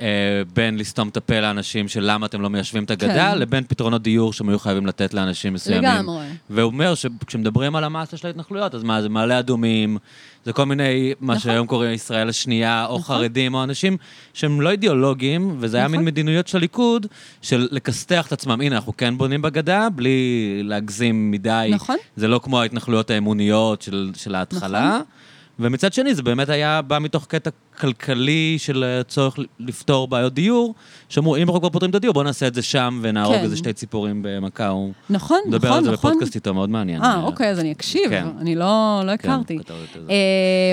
אה, 0.00 0.06
בין 0.54 0.78
לסתום 0.78 1.08
את 1.08 1.16
הפה 1.16 1.40
לאנשים 1.40 1.88
של 1.88 2.00
למה 2.02 2.26
אתם 2.26 2.40
לא 2.40 2.50
מיישבים 2.50 2.84
את 2.84 2.90
הגדה, 2.90 3.30
כן. 3.32 3.38
לבין 3.38 3.64
פתרונות 3.64 4.02
דיור 4.02 4.32
שהם 4.32 4.48
היו 4.48 4.58
חייבים 4.58 4.86
לתת 4.86 5.14
לאנשים 5.14 5.52
מסוימים. 5.52 5.90
לגמרי. 5.90 6.26
והוא 6.50 6.72
אומר 6.72 6.94
שכשמדברים 6.94 7.76
על 7.76 7.84
המאסה 7.84 8.16
של 8.16 8.26
ההתנחלויות, 8.26 8.74
אז 8.74 8.82
מה, 8.82 9.02
זה 9.02 9.08
מעלה 9.08 9.38
אדומים, 9.38 9.98
זה 10.44 10.52
כל 10.52 10.64
מיני, 10.64 11.14
מה 11.20 11.34
נכון. 11.34 11.42
שהיום 11.42 11.66
קוראים 11.66 11.92
ישראל 11.92 12.28
השנייה, 12.28 12.86
או 12.86 12.98
נכון. 12.98 13.16
חרדים, 13.16 13.54
או 13.54 13.62
אנשים 13.62 13.96
שהם 14.34 14.60
לא 14.60 14.70
אידיאולוגיים, 14.70 15.56
וזה 15.58 15.66
נכון. 15.66 15.76
היה 15.76 15.88
מין 15.88 16.00
נכון. 16.00 16.04
מדיניות 16.04 16.48
של 16.48 16.58
הליכוד, 16.58 17.06
של 17.42 17.68
לכסתח 17.70 18.26
את 18.26 18.32
עצמם. 18.32 18.60
הנה, 18.60 18.76
אנחנו 18.76 18.96
כן 18.96 19.18
בונים 19.18 19.42
בגדה, 19.42 19.88
בלי 19.90 20.60
להגזים 20.64 21.30
מדי. 21.30 21.70
נכון. 21.74 21.96
זה 22.16 22.28
לא 22.28 22.40
כמו 22.44 22.60
ההתנחלויות 22.60 23.10
האמוניות 23.10 23.82
של, 23.82 24.10
של 24.14 24.34
ההתחלה. 24.34 24.88
נכון. 24.88 25.17
ומצד 25.58 25.92
שני, 25.92 26.14
זה 26.14 26.22
באמת 26.22 26.48
היה 26.48 26.82
בא 26.82 26.98
מתוך 26.98 27.26
קטע 27.26 27.50
כלכלי 27.80 28.56
של 28.58 28.84
אה, 28.84 29.02
צורך 29.02 29.36
לפתור 29.60 30.08
בעיות 30.08 30.34
דיור, 30.34 30.74
שאמרו, 31.08 31.36
אם 31.36 31.42
אנחנו 31.42 31.60
כבר 31.60 31.70
פותרים 31.70 31.90
את 31.90 31.94
הדיור, 31.94 32.14
בואו 32.14 32.24
נעשה 32.24 32.46
את 32.46 32.54
זה 32.54 32.62
שם 32.62 33.00
ונהרוג 33.02 33.36
כן. 33.36 33.42
איזה 33.42 33.56
שתי 33.56 33.72
ציפורים 33.72 34.22
במכה. 34.22 34.64
נכון, 34.64 34.92
נכון, 35.10 35.38
נכון. 35.38 35.38
מדבר 35.46 35.72
על 35.72 35.84
זה 35.84 35.90
נכון. 35.92 36.10
בפודקאסט 36.10 36.34
איתו, 36.34 36.54
מאוד 36.54 36.70
מעניין. 36.70 37.02
אה, 37.02 37.22
אוקיי, 37.22 37.50
אז 37.50 37.58
אני 37.58 37.72
אקשיב, 37.72 38.10
כן. 38.10 38.26
אני 38.40 38.54
לא, 38.54 39.00
לא 39.04 39.16
כן, 39.16 39.30
הכרתי. 39.30 39.58
כן, 39.58 39.74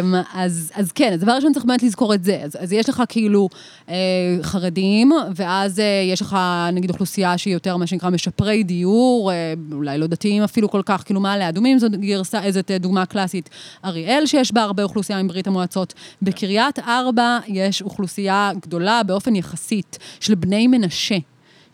אמ, 0.04 0.16
אז, 0.34 0.72
אז 0.76 0.92
כן, 0.92 1.14
אז 1.14 1.20
דבר 1.20 1.32
ראשון 1.32 1.54
צריך 1.54 1.66
באמת 1.66 1.84
לזכור 1.84 2.14
את 2.14 2.24
זה. 2.24 2.40
אז, 2.44 2.58
אז 2.60 2.74
יש 2.74 2.90
לך 2.90 3.04
כאילו 3.10 3.50
אה, 3.90 3.96
חרדים, 4.42 5.12
ואז 5.36 5.80
אה, 5.80 5.86
יש 6.12 6.22
לך 6.22 6.38
נגיד 6.74 6.90
אוכלוסייה 6.90 7.38
שהיא 7.38 7.54
יותר 7.54 7.78
מה 7.78 7.88
שנקרא 7.88 8.10
משפרי 8.10 8.64
דיור, 8.64 9.32
אה, 9.32 9.54
אולי 9.72 9.98
לא 9.98 10.08
דתיים 10.08 10.44
אפילו 10.44 10.70
כל 10.70 10.82
כך, 10.86 11.04
כאילו 11.06 11.20
מעלה 11.20 11.50
אדומים, 11.50 11.80
זאת 11.80 11.92
גרסה, 11.92 12.44
איזו 12.44 12.62
דוגמה 12.80 13.06
קלאסית, 13.06 13.50
אריאל, 13.86 14.26
שיש 14.26 14.54
בה 14.54 14.62
הרבה 14.62 14.84
אוכלוסייה 14.84 15.24
מברית 15.24 15.48
המועצות. 15.48 15.94
בקריית 16.22 16.80
ארבע 17.00 17.40
יש 17.48 17.82
אוכלוסייה 17.82 18.52
גדולה 18.62 19.04
באופן 19.04 19.36
יחסית 19.36 19.98
של 20.20 20.36
בני 20.36 20.68
מנשה. 20.68 21.18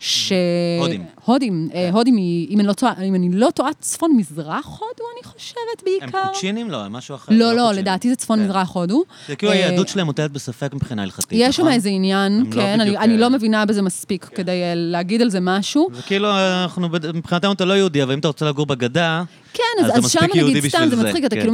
ש... 0.04 0.32
הודים. 0.78 1.04
הודים, 1.24 1.68
אה, 1.74 1.88
כן. 1.88 1.90
הודים, 1.92 2.16
אם 2.50 2.60
אני, 2.60 2.68
לא 2.68 2.72
טועה, 2.72 2.92
אם 3.02 3.14
אני 3.14 3.28
לא 3.32 3.48
טועה, 3.54 3.70
צפון-מזרח 3.80 4.66
הודו, 4.66 5.04
אני 5.14 5.32
חושבת, 5.32 5.82
בעיקר. 5.84 6.18
הם 6.18 6.26
קוצ'ינים? 6.26 6.70
לא, 6.70 6.84
הם 6.84 6.92
משהו 6.92 7.14
אחר. 7.14 7.32
לא, 7.34 7.52
לא, 7.52 7.72
לדעתי 7.72 8.08
זה 8.08 8.16
צפון-מזרח 8.16 8.72
כן. 8.72 8.78
הודו. 8.78 9.02
זה 9.28 9.36
כאילו 9.36 9.52
אה, 9.52 9.56
היהדות 9.56 9.88
שלהם 9.88 10.06
מוטלת 10.06 10.30
בספק 10.30 10.74
מבחינה 10.74 11.02
הלכתית, 11.02 11.32
נכון? 11.32 11.48
יש 11.48 11.56
שם 11.56 11.68
איזה 11.68 11.88
עניין, 11.88 12.44
לא 12.46 12.54
כן, 12.54 12.80
אני 12.80 13.18
לא 13.18 13.30
מבינה 13.30 13.66
בזה 13.66 13.82
מספיק 13.82 14.24
כן. 14.24 14.36
כדי 14.36 14.62
אה, 14.62 14.72
להגיד 14.74 15.22
על 15.22 15.30
זה 15.30 15.38
משהו. 15.40 15.88
זה 15.92 16.02
כאילו, 16.02 16.28
אנחנו, 16.62 16.88
מבחינתנו 17.14 17.52
אתה 17.52 17.64
לא 17.64 17.74
יהודי, 17.74 18.02
אבל 18.02 18.12
אם 18.12 18.18
אתה 18.18 18.28
רוצה 18.28 18.46
לגור 18.46 18.66
בגדה, 18.66 19.22
כן, 19.52 19.62
אז 19.94 20.10
שם 20.10 20.20
נגיד, 20.34 20.68
סתם, 20.68 20.88
זה 20.90 20.96
מצחיק, 20.96 21.24
אתה 21.24 21.36
כאילו, 21.36 21.52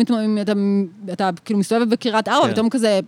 אתה 1.12 1.30
כאילו 1.44 1.58
מסתובב 1.60 1.90
בקריית 1.90 2.28
ארבע, 2.28 2.52
פתאום 2.52 2.70
כזה... 2.70 3.00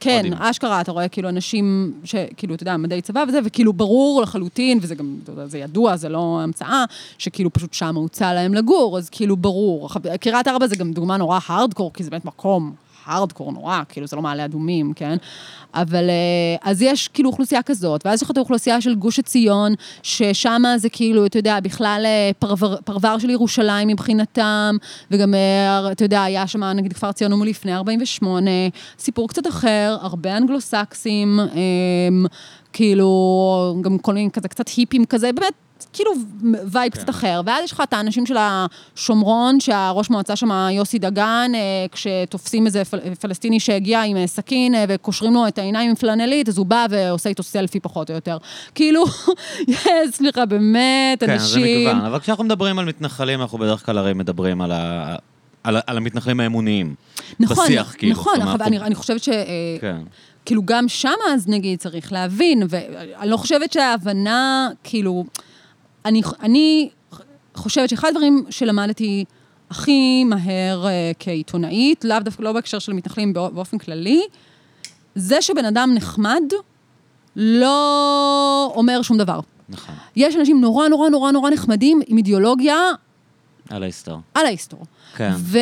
כן, 0.00 0.32
אשכרה, 0.38 0.80
אתה 0.80 0.92
רואה 0.92 1.08
כאילו 1.08 1.28
אנשים 1.28 1.92
שכאילו, 2.04 2.54
אתה 2.54 2.62
יודע, 2.62 2.76
מדעי 2.76 3.02
צבא 3.02 3.24
וזה, 3.28 3.38
וכאילו 3.44 3.72
ברור 3.72 4.22
לחלוטין, 4.22 4.78
וזה 4.82 4.94
גם, 4.94 5.16
אתה 5.24 5.32
יודע, 5.32 5.46
זה 5.46 5.58
ידוע, 5.58 5.96
זה 5.96 6.08
לא 6.08 6.40
המצאה, 6.42 6.84
שכאילו 7.18 7.52
פשוט 7.52 7.72
שם 7.72 7.96
הוצע 7.96 8.34
להם 8.34 8.54
לגור, 8.54 8.98
אז 8.98 9.10
כאילו 9.10 9.36
ברור. 9.36 9.88
קריית 10.20 10.48
ארבע 10.48 10.66
זה 10.66 10.76
גם 10.76 10.92
דוגמה 10.92 11.16
נורא 11.16 11.38
הארדקור, 11.46 11.92
כי 11.92 12.04
זה 12.04 12.10
באמת 12.10 12.24
מקום 12.24 12.72
הארדקור 13.04 13.52
נורא, 13.52 13.82
כאילו 13.88 14.06
זה 14.06 14.16
לא 14.16 14.22
מעלה 14.22 14.44
אדומים, 14.44 14.92
כן? 14.96 15.16
אבל 15.74 16.10
אה, 16.10 16.70
אז 16.70 16.82
יש 16.82 17.08
כאילו 17.08 17.30
אוכלוסייה 17.30 17.62
כזאת, 17.62 18.06
ואז 18.06 18.18
יש 18.18 18.22
לך 18.22 18.30
את 18.30 18.36
האוכלוסייה 18.36 18.80
של 18.80 18.94
גוש 18.94 19.18
עציון, 19.18 19.74
ששם 20.02 20.62
זה 20.76 20.88
כאילו, 20.88 21.26
אתה 21.26 21.38
יודע, 21.38 21.60
בכלל 21.60 22.02
אה, 22.04 22.30
פרבר, 22.38 22.76
פרבר 22.84 23.18
של 23.18 23.30
ירושלים 23.30 23.88
מבחינתם, 23.88 24.76
וגם, 25.10 25.34
אה, 25.34 25.92
אתה 25.92 26.04
יודע, 26.04 26.22
היה 26.22 26.46
שם 26.46 26.64
נגיד 26.64 26.92
כפר 26.92 27.12
ציון 27.12 27.32
מלפני 27.32 27.74
48, 27.74 28.50
סיפור 28.98 29.28
קצת 29.28 29.46
אחר, 29.46 29.96
הרבה 30.00 30.36
אנגלוסקסים, 30.36 31.40
כאילו, 32.72 33.80
גם 33.82 33.98
כל 33.98 34.14
מיני 34.14 34.30
כזה, 34.30 34.48
קצת 34.48 34.68
היפים 34.68 35.04
כזה, 35.04 35.32
באמת, 35.32 35.52
כאילו 35.92 36.10
vibe 36.66 36.92
קצת 36.92 37.04
כן. 37.04 37.10
אחר. 37.10 37.40
ואז 37.44 37.64
יש 37.64 37.72
לך 37.72 37.82
את 37.88 37.92
האנשים 37.92 38.26
של 38.26 38.36
השומרון, 38.38 39.60
שהראש 39.60 40.10
מועצה 40.10 40.36
שם, 40.36 40.50
יוסי 40.72 40.98
דגן, 40.98 41.52
אה, 41.54 41.86
כשתופסים 41.92 42.66
איזה 42.66 42.84
פל, 42.84 43.14
פלסטיני 43.14 43.60
שהגיע 43.60 44.02
עם 44.02 44.16
אה, 44.16 44.26
סכין 44.26 44.74
אה, 44.74 44.84
וקושרים 44.88 45.34
לו 45.34 45.48
את 45.48 45.58
העיניים 45.58 45.90
עם 45.90 45.96
פלנלית, 45.96 46.48
אז 46.48 46.58
הוא 46.58 46.66
בא 46.66 46.86
ועושה 46.90 47.28
איתו 47.28 47.42
סלפי 47.42 47.80
פחות 47.80 48.10
או 48.10 48.14
יותר. 48.14 48.38
כאילו, 48.74 49.04
סליחה, 50.12 50.46
באמת, 50.46 51.20
כן, 51.20 51.30
אנשים... 51.30 51.62
כן, 51.62 51.84
זה 51.84 51.90
מגוון. 51.90 52.06
אבל 52.06 52.18
כשאנחנו 52.18 52.44
מדברים 52.44 52.78
על 52.78 52.84
מתנחלים, 52.84 53.40
אנחנו 53.40 53.58
בדרך 53.58 53.86
כלל 53.86 53.98
הרי 53.98 54.14
מדברים 54.14 54.60
על 54.60 54.72
ה... 54.72 55.16
על, 55.64 55.76
על 55.86 55.96
המתנחלים 55.96 56.40
האמוניים. 56.40 56.94
נכון, 57.40 57.64
בשיח, 57.64 57.94
כאילו. 57.98 58.12
נכון, 58.12 58.42
אבל 58.42 58.66
אני, 58.66 58.78
אני 58.78 58.94
חושבת 58.94 59.22
ש... 59.22 59.28
כן. 59.80 59.96
כאילו, 60.44 60.62
גם 60.64 60.88
שם 60.88 61.14
אז 61.32 61.48
נגיד 61.48 61.78
צריך 61.78 62.12
להבין, 62.12 62.62
ואני 62.68 63.30
לא 63.30 63.36
חושבת 63.36 63.72
שההבנה, 63.72 64.68
כאילו... 64.84 65.24
אני, 66.04 66.22
אני 66.42 66.90
חושבת 67.54 67.88
שאחד 67.88 68.08
הדברים 68.08 68.44
שלמדתי 68.50 69.24
הכי 69.70 70.24
מהר 70.24 70.84
uh, 70.84 71.16
כעיתונאית, 71.18 72.04
לאו 72.04 72.18
דווקא 72.20 72.42
לא 72.42 72.52
בהקשר 72.52 72.78
של 72.78 72.92
מתנחלים 72.92 73.32
באופן 73.32 73.78
כללי, 73.78 74.22
זה 75.14 75.42
שבן 75.42 75.64
אדם 75.64 75.90
נחמד 75.94 76.42
לא 77.36 78.72
אומר 78.74 79.02
שום 79.02 79.18
דבר. 79.18 79.40
נכון. 79.68 79.94
יש 80.16 80.36
אנשים 80.36 80.60
נורא 80.60 80.88
נורא 80.88 81.08
נורא 81.08 81.30
נורא 81.30 81.50
נחמדים 81.50 82.00
עם 82.06 82.16
אידיאולוגיה... 82.16 82.76
על 83.68 83.82
ההיסטור. 83.82 84.18
על 84.34 84.46
ההיסטור. 84.46 84.80
כן. 85.16 85.32
ו... 85.36 85.58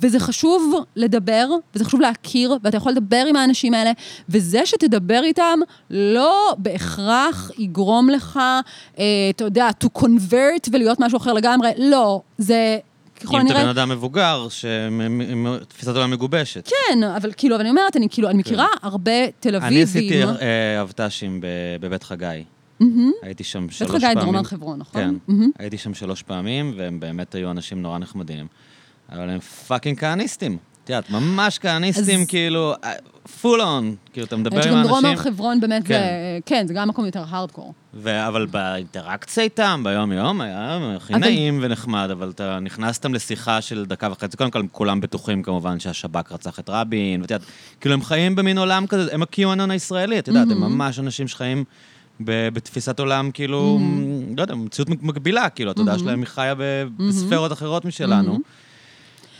וזה 0.00 0.20
חשוב 0.20 0.74
לדבר, 0.96 1.48
וזה 1.74 1.84
חשוב 1.84 2.00
להכיר, 2.00 2.56
ואתה 2.62 2.76
יכול 2.76 2.92
לדבר 2.92 3.24
עם 3.28 3.36
האנשים 3.36 3.74
האלה, 3.74 3.92
וזה 4.28 4.66
שתדבר 4.66 5.20
איתם 5.24 5.58
לא 5.90 6.54
בהכרח 6.58 7.50
יגרום 7.58 8.10
לך, 8.10 8.40
אה, 8.98 9.04
אתה 9.30 9.44
יודע, 9.44 9.68
to 9.84 10.00
convert 10.02 10.68
ולהיות 10.72 11.00
משהו 11.00 11.16
אחר 11.16 11.32
לגמרי, 11.32 11.70
לא, 11.78 12.20
זה... 12.38 12.78
ככל 13.20 13.40
הנראה... 13.40 13.56
אם 13.56 13.56
אתה 13.56 13.72
בן 13.72 13.78
אדם 13.78 13.88
מבוגר, 13.88 14.46
שתפיסת 14.50 15.96
עולם 15.96 16.10
מגובשת. 16.10 16.68
כן, 16.68 17.02
אבל 17.02 17.32
כאילו, 17.36 17.54
אבל 17.54 17.60
אני 17.60 17.70
אומרת, 17.70 17.96
אני 17.96 18.08
כאילו, 18.10 18.30
אני 18.30 18.38
מכירה 18.38 18.66
כן. 18.72 18.86
הרבה 18.86 19.30
תל 19.40 19.56
אביבים. 19.56 19.72
אני 19.72 19.82
עשיתי 19.82 20.24
אה, 20.24 20.80
אבט"שים 20.82 21.40
בבית 21.80 22.02
חגי. 22.02 22.44
הייתי 23.22 23.44
שם 23.44 23.70
שלוש 23.70 23.90
פעמים. 23.90 24.02
בית 24.02 24.10
חגי 24.10 24.24
דרום 24.24 24.36
הר 24.36 24.42
חברון, 24.42 24.78
נכון? 24.78 25.18
כן. 25.26 25.34
הייתי 25.58 25.78
שם 25.78 25.94
שלוש 25.94 26.22
פעמים, 26.22 26.74
והם 26.76 27.00
באמת 27.00 27.34
היו 27.34 27.50
אנשים 27.50 27.82
נורא 27.82 27.98
נחמדים. 27.98 28.46
אבל 29.12 29.30
הם 29.30 29.40
fucking 29.40 29.98
כהניסטים. 29.98 30.56
את 30.84 30.90
יודעת, 30.90 31.10
ממש 31.10 31.58
כהניסטים, 31.58 32.26
כאילו, 32.26 32.74
full 33.40 33.62
on, 33.62 33.94
כאילו, 34.12 34.26
אתה 34.26 34.36
מדבר 34.36 34.68
עם 34.68 34.74
האנשים... 34.74 34.82
דרום 34.82 35.04
הר 35.04 35.16
חברון 35.16 35.60
באמת 35.60 35.86
זה, 35.86 36.00
כן, 36.46 36.66
זה 36.66 36.74
גם 36.74 36.88
מקום 36.88 37.06
יותר 37.06 37.24
הארדקור. 37.28 37.74
אבל 38.04 38.46
באינטראקציה 38.46 39.44
איתם, 39.44 39.80
ביום-יום, 39.84 40.40
היה 40.40 40.78
הכי 40.96 41.14
נעים 41.14 41.58
ונחמד, 41.62 42.08
אבל 42.12 42.30
אתה 42.30 42.60
נכנסתם 42.60 43.14
לשיחה 43.14 43.60
של 43.60 43.84
דקה 43.86 44.08
וחצי, 44.12 44.36
קודם 44.36 44.50
כל, 44.50 44.62
כולם 44.72 45.00
בטוחים 45.00 45.42
כמובן 45.42 45.80
שהשב"כ 45.80 46.32
רצח 46.32 46.58
את 46.58 46.70
רבין, 46.70 47.20
ואת 47.20 47.30
יודעת, 47.30 47.48
כאילו, 47.80 47.94
הם 47.94 48.02
חיים 48.02 48.36
במין 48.36 48.58
עולם 48.58 48.86
כזה, 48.86 49.14
הם 49.14 49.22
ה-QAnon 49.22 49.70
הישראלי, 49.70 50.18
את 50.18 50.28
יודעת, 50.28 50.50
הם 50.50 50.60
ממש 50.60 50.98
אנשים 50.98 51.28
שחיים... 51.28 51.64
בתפיסת 52.20 53.00
עולם, 53.00 53.30
כאילו, 53.30 53.78
mm-hmm. 53.80 54.36
לא 54.36 54.42
יודע, 54.42 54.54
מציאות 54.54 54.88
מקבילה, 55.02 55.48
כאילו, 55.48 55.70
התודעה 55.70 55.94
mm-hmm. 55.94 55.98
שלהם 55.98 56.18
היא 56.18 56.26
חיה 56.26 56.54
בספרות 56.98 57.52
אחרות 57.52 57.84
משלנו. 57.84 58.34
Mm-hmm. 58.34 58.64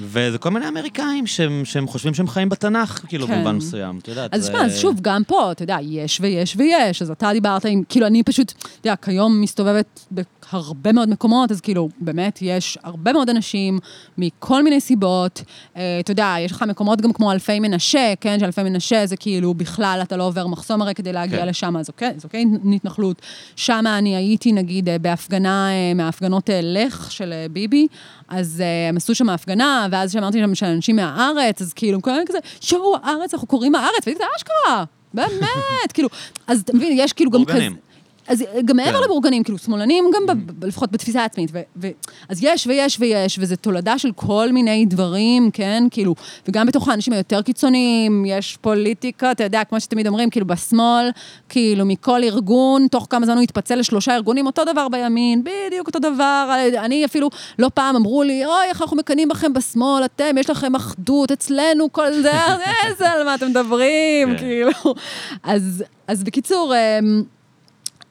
וזה 0.00 0.38
כל 0.38 0.50
מיני 0.50 0.68
אמריקאים 0.68 1.26
שהם, 1.26 1.64
שהם 1.64 1.86
חושבים 1.86 2.14
שהם 2.14 2.28
חיים 2.28 2.48
בתנ"ך, 2.48 3.04
כאילו, 3.08 3.26
כן. 3.26 3.34
במובן 3.34 3.56
מסוים, 3.56 3.98
את 3.98 4.08
יודעת. 4.08 4.34
אז 4.34 4.42
זה- 4.42 4.48
תשמע, 4.48 4.64
אז 4.64 4.78
שוב, 4.78 4.98
גם 5.02 5.22
פה, 5.26 5.52
אתה 5.52 5.62
יודע, 5.62 5.76
יש 5.82 6.20
ויש 6.20 6.56
ויש, 6.56 7.02
אז 7.02 7.10
אתה 7.10 7.30
דיברת 7.32 7.64
עם, 7.64 7.82
כאילו, 7.88 8.06
אני 8.06 8.22
פשוט, 8.22 8.52
אתה 8.52 8.88
יודע, 8.88 8.96
כיום 8.96 9.40
מסתובבת 9.40 10.06
בהרבה 10.54 10.92
מאוד 10.92 11.08
מקומות, 11.08 11.50
אז 11.50 11.60
כאילו, 11.60 11.88
באמת, 12.00 12.38
יש 12.42 12.78
הרבה 12.82 13.12
מאוד 13.12 13.30
אנשים 13.30 13.78
מכל 14.18 14.62
מיני 14.62 14.80
סיבות. 14.80 15.42
אה, 15.76 16.00
אתה 16.00 16.12
יודע, 16.12 16.34
יש 16.40 16.52
לך 16.52 16.62
מקומות 16.62 17.00
גם 17.00 17.12
כמו 17.12 17.32
אלפי 17.32 17.60
מנשה, 17.60 18.14
כן, 18.20 18.40
שאלפי 18.40 18.62
מנשה 18.62 19.06
זה 19.06 19.16
כאילו, 19.16 19.54
בכלל 19.54 20.00
אתה 20.02 20.16
לא 20.16 20.26
עובר 20.26 20.46
מחסום 20.46 20.82
הרי 20.82 20.94
כדי 20.94 21.12
להגיע 21.12 21.38
כן. 21.38 21.48
לשם, 21.48 21.76
אז 21.76 21.88
אוקיי, 21.88 22.12
אז 22.16 22.24
אוקיי, 22.24 22.44
התנחלות. 22.76 23.22
שם 23.56 23.84
אני 23.86 24.16
הייתי, 24.16 24.52
נגיד, 24.52 24.88
אה, 24.88 24.98
בהפגנה, 24.98 25.68
אה, 25.70 25.94
מההפגנות 25.94 26.50
לך 26.62 27.12
של 27.12 27.32
ביבי, 27.50 27.86
אז 28.28 28.62
אה, 28.64 28.88
הם 28.88 28.96
עשו 28.96 29.14
שם 29.14 29.28
הפגנה, 29.28 29.86
ואז 29.90 30.12
שאמרתי 30.12 30.38
שם 30.38 30.54
שאנשים 30.54 30.96
מהארץ, 30.96 31.62
אז 31.62 31.72
כאילו, 31.72 32.02
כל 32.02 32.12
מיני 32.12 32.24
כזה, 32.26 32.38
יואו, 32.72 32.96
הארץ, 33.02 33.34
אנחנו 33.34 33.48
קוראים 33.48 33.74
הארץ, 33.74 34.04
כזה, 34.04 34.24
אשכרה, 34.36 34.84
באמת, 35.14 35.92
כאילו, 35.94 36.08
אז 36.46 36.60
אתה 36.60 36.76
מבין, 36.76 36.92
יש 36.96 37.12
כאילו 37.12 37.30
גם 37.30 37.44
כזה... 37.44 37.52
בורגנים. 37.52 37.83
אז 38.28 38.44
גם 38.64 38.76
מעבר 38.76 38.98
כן. 38.98 39.04
לבורגנים, 39.04 39.42
כאילו, 39.42 39.58
שמאלנים 39.58 40.04
גם, 40.14 40.26
ב- 40.26 40.52
ב- 40.60 40.64
לפחות 40.64 40.92
בתפיסה 40.92 41.22
העצמית. 41.22 41.50
ו- 41.52 41.60
ו- 41.76 41.88
אז 42.28 42.38
יש 42.42 42.66
ויש 42.66 42.96
ויש, 43.00 43.38
וזה 43.38 43.56
תולדה 43.56 43.98
של 43.98 44.12
כל 44.12 44.52
מיני 44.52 44.86
דברים, 44.86 45.50
כן? 45.50 45.84
כאילו, 45.90 46.14
וגם 46.48 46.66
בתוך 46.66 46.88
האנשים 46.88 47.12
היותר 47.12 47.42
קיצוניים, 47.42 48.24
יש 48.26 48.58
פוליטיקה, 48.60 49.30
אתה 49.30 49.44
יודע, 49.44 49.64
כמו 49.64 49.80
שתמיד 49.80 50.06
אומרים, 50.06 50.30
כאילו, 50.30 50.46
בשמאל, 50.46 51.10
כאילו, 51.48 51.84
מכל 51.86 52.22
ארגון, 52.24 52.86
תוך 52.90 53.06
כמה 53.10 53.26
זמן 53.26 53.34
הוא 53.34 53.42
יתפצל 53.42 53.74
לשלושה 53.74 54.14
ארגונים, 54.14 54.46
אותו 54.46 54.64
דבר 54.64 54.88
בימין, 54.88 55.44
בדיוק 55.44 55.86
אותו 55.86 55.98
דבר. 55.98 56.54
אני 56.78 57.04
אפילו, 57.04 57.30
לא 57.58 57.70
פעם 57.74 57.96
אמרו 57.96 58.22
לי, 58.22 58.46
אוי, 58.46 58.64
איך 58.68 58.82
אנחנו 58.82 58.96
מקנאים 58.96 59.28
בכם 59.28 59.52
בשמאל, 59.52 60.04
אתם, 60.04 60.38
יש 60.38 60.50
לכם 60.50 60.74
אחדות, 60.74 61.32
אצלנו 61.32 61.92
כל 61.92 62.12
זה, 62.22 62.32
איזה, 62.86 63.10
על 63.10 63.24
מה 63.24 63.34
אתם 63.34 63.46
מדברים, 63.46 64.30
כן. 64.30 64.38
כאילו. 64.38 64.94
אז, 65.42 65.84
אז 66.08 66.24
בקיצור, 66.24 66.74
אמ, 66.76 67.22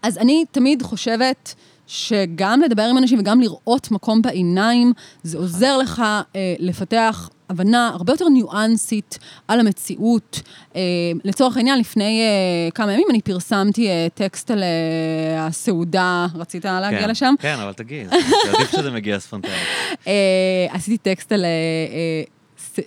אז 0.04 0.18
אני 0.18 0.46
תמיד 0.52 0.82
חושבת 0.82 1.56
שגם 1.88 2.62
לדבר 2.62 2.84
עם 2.84 2.98
אנשים 2.98 3.20
וגם 3.20 3.42
לראות 3.42 3.92
מקום 3.92 4.22
בעיניים, 4.22 4.94
זה 5.24 5.38
עוזר 5.38 5.78
לך 5.78 6.04
אה, 6.36 6.56
לפתח 6.60 7.30
הבנה 7.50 7.90
הרבה 7.94 8.14
יותר 8.14 8.30
ניואנסית 8.30 9.20
על 9.48 9.60
המציאות. 9.60 10.42
אה, 10.76 10.82
לצורך 11.24 11.58
העניין, 11.58 11.80
לפני 11.80 12.22
אה, 12.22 12.72
כמה 12.72 12.94
ימים 12.94 13.08
אני 13.10 13.22
פרסמתי 13.22 13.90
אה, 13.90 14.08
טקסט 14.14 14.52
על 14.52 14.64
אה, 14.64 15.46
הסעודה, 15.46 16.28
רצית 16.36 16.66
להגיע 16.66 17.00
כן, 17.00 17.10
לשם? 17.10 17.34
כן, 17.40 17.60
אבל 17.60 17.74
תגיד, 17.74 18.10
זה 18.10 18.52
עדיף 18.54 18.72
שזה 18.72 18.92
מגיע 18.92 19.20
ספונטנית. 19.20 19.54
אה, 20.08 20.68
עשיתי 20.70 20.98
טקסט 20.98 21.32
על 21.32 21.46
אה, 21.46 21.50
אה, 21.50 22.24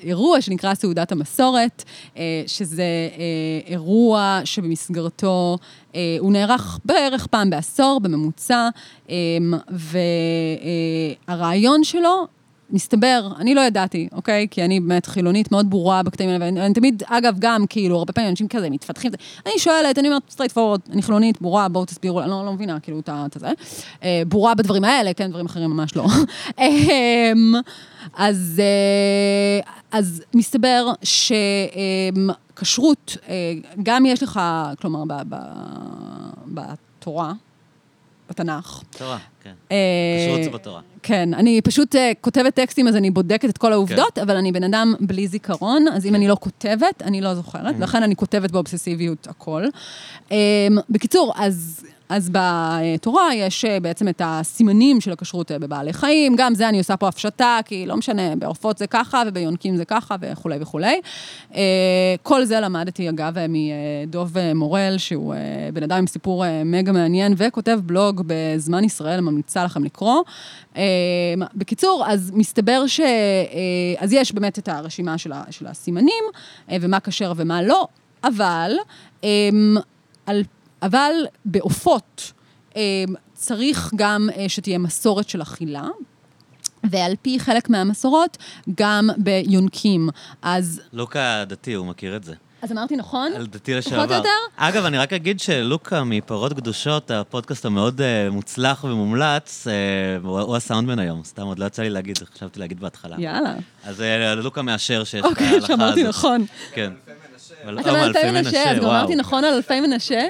אירוע 0.02 0.40
שנקרא 0.40 0.74
סעודת 0.74 1.12
המסורת, 1.12 1.84
אה, 2.16 2.42
שזה 2.46 2.82
אה, 2.82 3.70
אירוע 3.70 4.40
שבמסגרתו 4.44 5.58
אה, 5.94 6.16
הוא 6.18 6.32
נערך 6.32 6.78
בערך 6.84 7.26
פעם 7.26 7.50
בעשור 7.50 8.00
בממוצע, 8.02 8.68
והרעיון 11.28 11.84
שלו... 11.84 12.26
מסתבר, 12.70 13.28
אני 13.38 13.54
לא 13.54 13.60
ידעתי, 13.60 14.08
אוקיי? 14.12 14.46
כי 14.50 14.64
אני 14.64 14.80
באמת 14.80 15.06
חילונית 15.06 15.52
מאוד 15.52 15.70
ברורה 15.70 16.02
בקטעים 16.02 16.30
האלה, 16.30 16.44
ואני 16.44 16.66
אני 16.66 16.74
תמיד, 16.74 17.02
אגב, 17.06 17.36
גם, 17.38 17.66
כאילו, 17.68 17.98
הרבה 17.98 18.12
פעמים 18.12 18.30
אנשים 18.30 18.48
כזה 18.48 18.70
מתפדחים, 18.70 19.10
אני 19.46 19.58
שואלת, 19.58 19.98
אני 19.98 20.08
אומרת, 20.08 20.22
straightforward, 20.30 20.80
אני 20.92 21.02
חילונית, 21.02 21.40
ברורה, 21.40 21.68
בואו 21.68 21.84
תסבירו, 21.84 22.20
אני 22.20 22.30
לא, 22.30 22.44
לא 22.44 22.52
מבינה, 22.52 22.80
כאילו, 22.80 23.00
את 23.08 23.36
זה. 23.40 23.48
אה, 24.02 24.22
ברורה 24.28 24.54
בדברים 24.54 24.84
האלה, 24.84 25.14
כן, 25.14 25.30
דברים 25.30 25.46
אחרים 25.46 25.70
ממש 25.70 25.96
לא. 25.96 26.06
אמ, 26.60 27.54
אז, 28.14 28.62
אה, 28.64 29.72
אז 29.98 30.22
מסתבר 30.34 30.92
שכשרות, 32.54 33.16
גם 33.82 34.06
יש 34.06 34.22
לך, 34.22 34.40
כלומר, 34.80 35.02
בתורה, 36.46 37.32
בתנ"ך, 38.30 38.82
תורה, 38.98 39.18
כן. 39.46 39.54
אה, 39.72 40.26
כשרות 40.26 40.44
זה 40.44 40.50
בתורה. 40.50 40.80
כן, 41.02 41.34
אני 41.34 41.60
פשוט 41.60 41.94
uh, 41.94 41.98
כותבת 42.20 42.54
טקסטים, 42.54 42.88
אז 42.88 42.96
אני 42.96 43.10
בודקת 43.10 43.48
את 43.48 43.58
כל 43.58 43.72
העובדות, 43.72 44.14
כן. 44.14 44.20
אבל 44.20 44.36
אני 44.36 44.52
בן 44.52 44.64
אדם 44.64 44.94
בלי 45.00 45.28
זיכרון, 45.28 45.88
אז 45.88 46.06
אם 46.06 46.14
אני 46.14 46.28
לא 46.28 46.36
כותבת, 46.40 47.02
אני 47.02 47.20
לא 47.20 47.34
זוכרת, 47.34 47.78
לכן 47.80 48.02
אני 48.02 48.16
כותבת 48.16 48.50
באובססיביות 48.50 49.26
הכל. 49.26 49.64
Um, 50.28 50.32
בקיצור, 50.90 51.32
אז... 51.36 51.84
אז 52.08 52.30
בתורה 52.32 53.34
יש 53.34 53.64
אה, 53.64 53.80
בעצם 53.80 54.08
את 54.08 54.22
הסימנים 54.24 55.00
של 55.00 55.12
הכשרות 55.12 55.52
אה, 55.52 55.58
בבעלי 55.58 55.92
חיים, 55.92 56.34
גם 56.36 56.54
זה 56.54 56.68
אני 56.68 56.78
עושה 56.78 56.96
פה 56.96 57.08
הפשטה, 57.08 57.58
כי 57.64 57.86
לא 57.86 57.96
משנה, 57.96 58.36
בעופות 58.36 58.78
זה 58.78 58.86
ככה 58.86 59.22
וביונקים 59.26 59.76
זה 59.76 59.84
ככה 59.84 60.16
וכולי 60.20 60.56
וכולי. 60.60 61.00
אה, 61.54 62.14
כל 62.22 62.44
זה 62.44 62.60
למדתי, 62.60 63.08
אגב, 63.08 63.38
אה, 63.38 63.46
מדוב 63.48 64.38
אה, 64.38 64.54
מורל, 64.54 64.94
שהוא 64.98 65.34
אה, 65.34 65.38
בן 65.72 65.82
אדם 65.82 65.98
עם 65.98 66.06
סיפור 66.06 66.44
אה, 66.44 66.62
מגה 66.64 66.92
מעניין, 66.92 67.34
וכותב 67.36 67.78
בלוג 67.84 68.22
בזמן 68.26 68.84
ישראל, 68.84 69.20
ממליצה 69.36 69.64
לכם 69.64 69.84
לקרוא. 69.84 70.22
אה, 70.76 70.82
בקיצור, 71.54 72.04
אז 72.08 72.30
מסתבר 72.34 72.86
ש... 72.86 73.00
אה, 73.00 73.06
אז 73.98 74.12
יש 74.12 74.32
באמת 74.32 74.58
את 74.58 74.68
הרשימה 74.68 75.18
של, 75.18 75.66
הסימנים, 75.66 76.24
אה, 76.70 76.76
ומה 76.80 77.00
כשר 77.00 77.32
ומה 77.36 77.62
לא, 77.62 77.86
אבל, 78.24 78.72
על, 80.26 80.42
אבל 80.82 81.12
בעופות 81.44 82.32
אה, 82.76 83.04
צריך 83.34 83.92
גם 83.96 84.28
אה, 84.36 84.48
שתהיה 84.48 84.78
מסורת 84.78 85.28
של 85.28 85.42
אכילה. 85.42 85.88
ועל 86.90 87.12
פי 87.22 87.40
חלק 87.40 87.70
מהמסורות, 87.70 88.36
גם 88.74 89.10
ביונקים. 89.16 90.08
אז, 90.42 90.80
לוקה 90.92 91.40
הדתי, 91.40 91.72
הוא 91.74 91.86
מכיר 91.86 92.16
את 92.16 92.24
זה. 92.24 92.34
אז 92.66 92.72
אמרתי 92.72 92.96
נכון? 92.96 93.32
על 93.36 93.46
דתי 93.46 93.74
לשעבר. 93.74 94.04
או 94.04 94.14
יותר? 94.14 94.28
אגב, 94.56 94.84
אני 94.84 94.98
רק 94.98 95.12
אגיד 95.12 95.40
שלוקה 95.40 96.04
מפרות 96.04 96.52
קדושות, 96.52 97.10
הפודקאסט 97.10 97.64
המאוד 97.64 98.00
אה, 98.00 98.28
מוצלח 98.30 98.84
ומומלץ, 98.84 99.66
אה, 99.66 99.72
הוא 100.22 100.40
הוא 100.40 100.56
הסאונדמן 100.56 100.98
היום, 100.98 101.24
סתם 101.24 101.42
עוד 101.42 101.58
לא 101.58 101.64
יצא 101.64 101.82
לי 101.82 101.90
להגיד, 101.90 102.18
חשבתי 102.34 102.60
להגיד 102.60 102.80
בהתחלה. 102.80 103.16
יאללה. 103.18 103.54
אז 103.84 104.00
אה, 104.00 104.34
לוקה 104.34 104.62
מאשר 104.62 105.04
שיש 105.04 105.20
את 105.20 105.24
ההלכה 105.24 105.44
אוקיי, 105.44 105.56
הזאת. 105.56 105.68
שאמרתי 105.68 106.02
נכון. 106.02 106.46
כן. 106.72 106.92
אתה 107.80 107.90
אומר 107.90 108.04
אלפי 108.06 108.30
מנשה, 108.30 108.70
אז 108.70 108.78
גם. 108.78 108.84
אמרתי 108.84 109.14
נכון 109.14 109.44
על 109.44 109.54
אלפי 109.54 109.80
מנשה? 109.80 110.28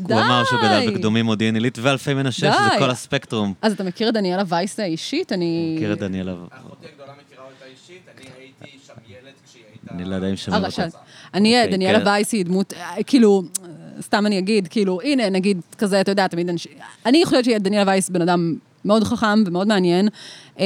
די. 0.00 0.14
הוא 0.14 0.22
אמר 0.22 0.42
שהוא 0.44 0.60
גדל 0.60 0.90
בקדומים 0.90 1.24
מודיעין 1.24 1.54
עילית 1.54 1.78
ואלפי 1.82 2.14
מנשה, 2.14 2.52
שזה. 2.52 2.78
כל 2.78 2.90
הספקטרום. 2.90 3.54
אז 3.62 3.72
אתה 3.72 3.84
מכיר 3.84 4.08
את 4.08 4.14
דניאלה 4.14 4.42
וייס 4.48 4.80
האישית? 4.80 5.32
אני... 5.32 5.74
מכיר 5.76 5.92
את 5.92 5.98
דניאלה, 5.98 6.32
אחותי 6.32 6.86
הגדולה 6.92 7.12
מכירה 7.24 7.44
אותה 7.44 7.64
אישית, 7.64 8.02
אני 8.16 8.26
הייתי 8.38 8.78
שם 8.86 8.92
ילד. 9.08 9.32
אני 9.90 10.04
לא 10.04 10.14
יודע 10.14 10.30
אם 10.30 10.36
שמעו. 10.36 10.66
אותה. 10.66 10.86
אני, 11.34 11.60
אוקיי, 11.60 11.72
דניאלה 11.72 12.00
כן. 12.00 12.06
וייס 12.06 12.32
היא 12.32 12.44
דמות, 12.44 12.72
אה, 12.72 13.02
כאילו, 13.06 13.42
אה, 13.62 14.02
סתם 14.02 14.26
אני 14.26 14.38
אגיד, 14.38 14.68
כאילו, 14.68 15.00
הנה, 15.00 15.30
נגיד 15.30 15.60
כזה, 15.78 16.00
אתה 16.00 16.10
יודע, 16.10 16.26
תמיד 16.26 16.48
אנשים... 16.48 16.72
אני 17.06 17.24
חושבת 17.24 17.44
שדניאלה 17.44 17.90
וייס 17.90 18.10
בן 18.10 18.22
אדם 18.22 18.54
מאוד 18.84 19.04
חכם 19.04 19.42
ומאוד 19.46 19.68
מעניין. 19.68 20.08
אמ, 20.58 20.64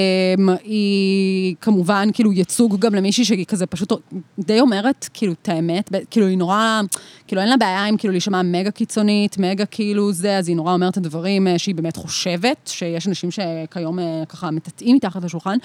היא 0.64 1.54
כמובן, 1.60 2.08
כאילו, 2.12 2.32
ייצוג 2.32 2.78
גם 2.78 2.94
למישהי 2.94 3.24
שהיא 3.24 3.46
כזה 3.46 3.66
פשוט 3.66 3.92
די 4.38 4.60
אומרת, 4.60 5.08
כאילו, 5.14 5.32
את 5.32 5.48
האמת, 5.48 5.90
כאילו, 6.10 6.26
היא 6.26 6.38
נורא, 6.38 6.80
כאילו, 7.26 7.42
אין 7.42 7.50
לה 7.50 7.56
בעיה 7.56 7.84
עם 7.84 7.96
כאילו 7.96 8.12
להישמע 8.12 8.42
מגה 8.42 8.70
קיצונית, 8.70 9.38
מגה 9.38 9.66
כאילו 9.66 10.12
זה, 10.12 10.38
אז 10.38 10.48
היא 10.48 10.56
נורא 10.56 10.72
אומרת 10.72 10.92
את 10.92 10.96
הדברים 10.96 11.46
אה, 11.48 11.58
שהיא 11.58 11.74
באמת 11.74 11.96
חושבת, 11.96 12.70
שיש 12.72 13.08
אנשים 13.08 13.30
שכיום 13.30 13.98
אה, 13.98 14.22
ככה 14.28 14.50
מטאטאים 14.50 14.96
מתחת 14.96 15.24
לשולחן, 15.24 15.56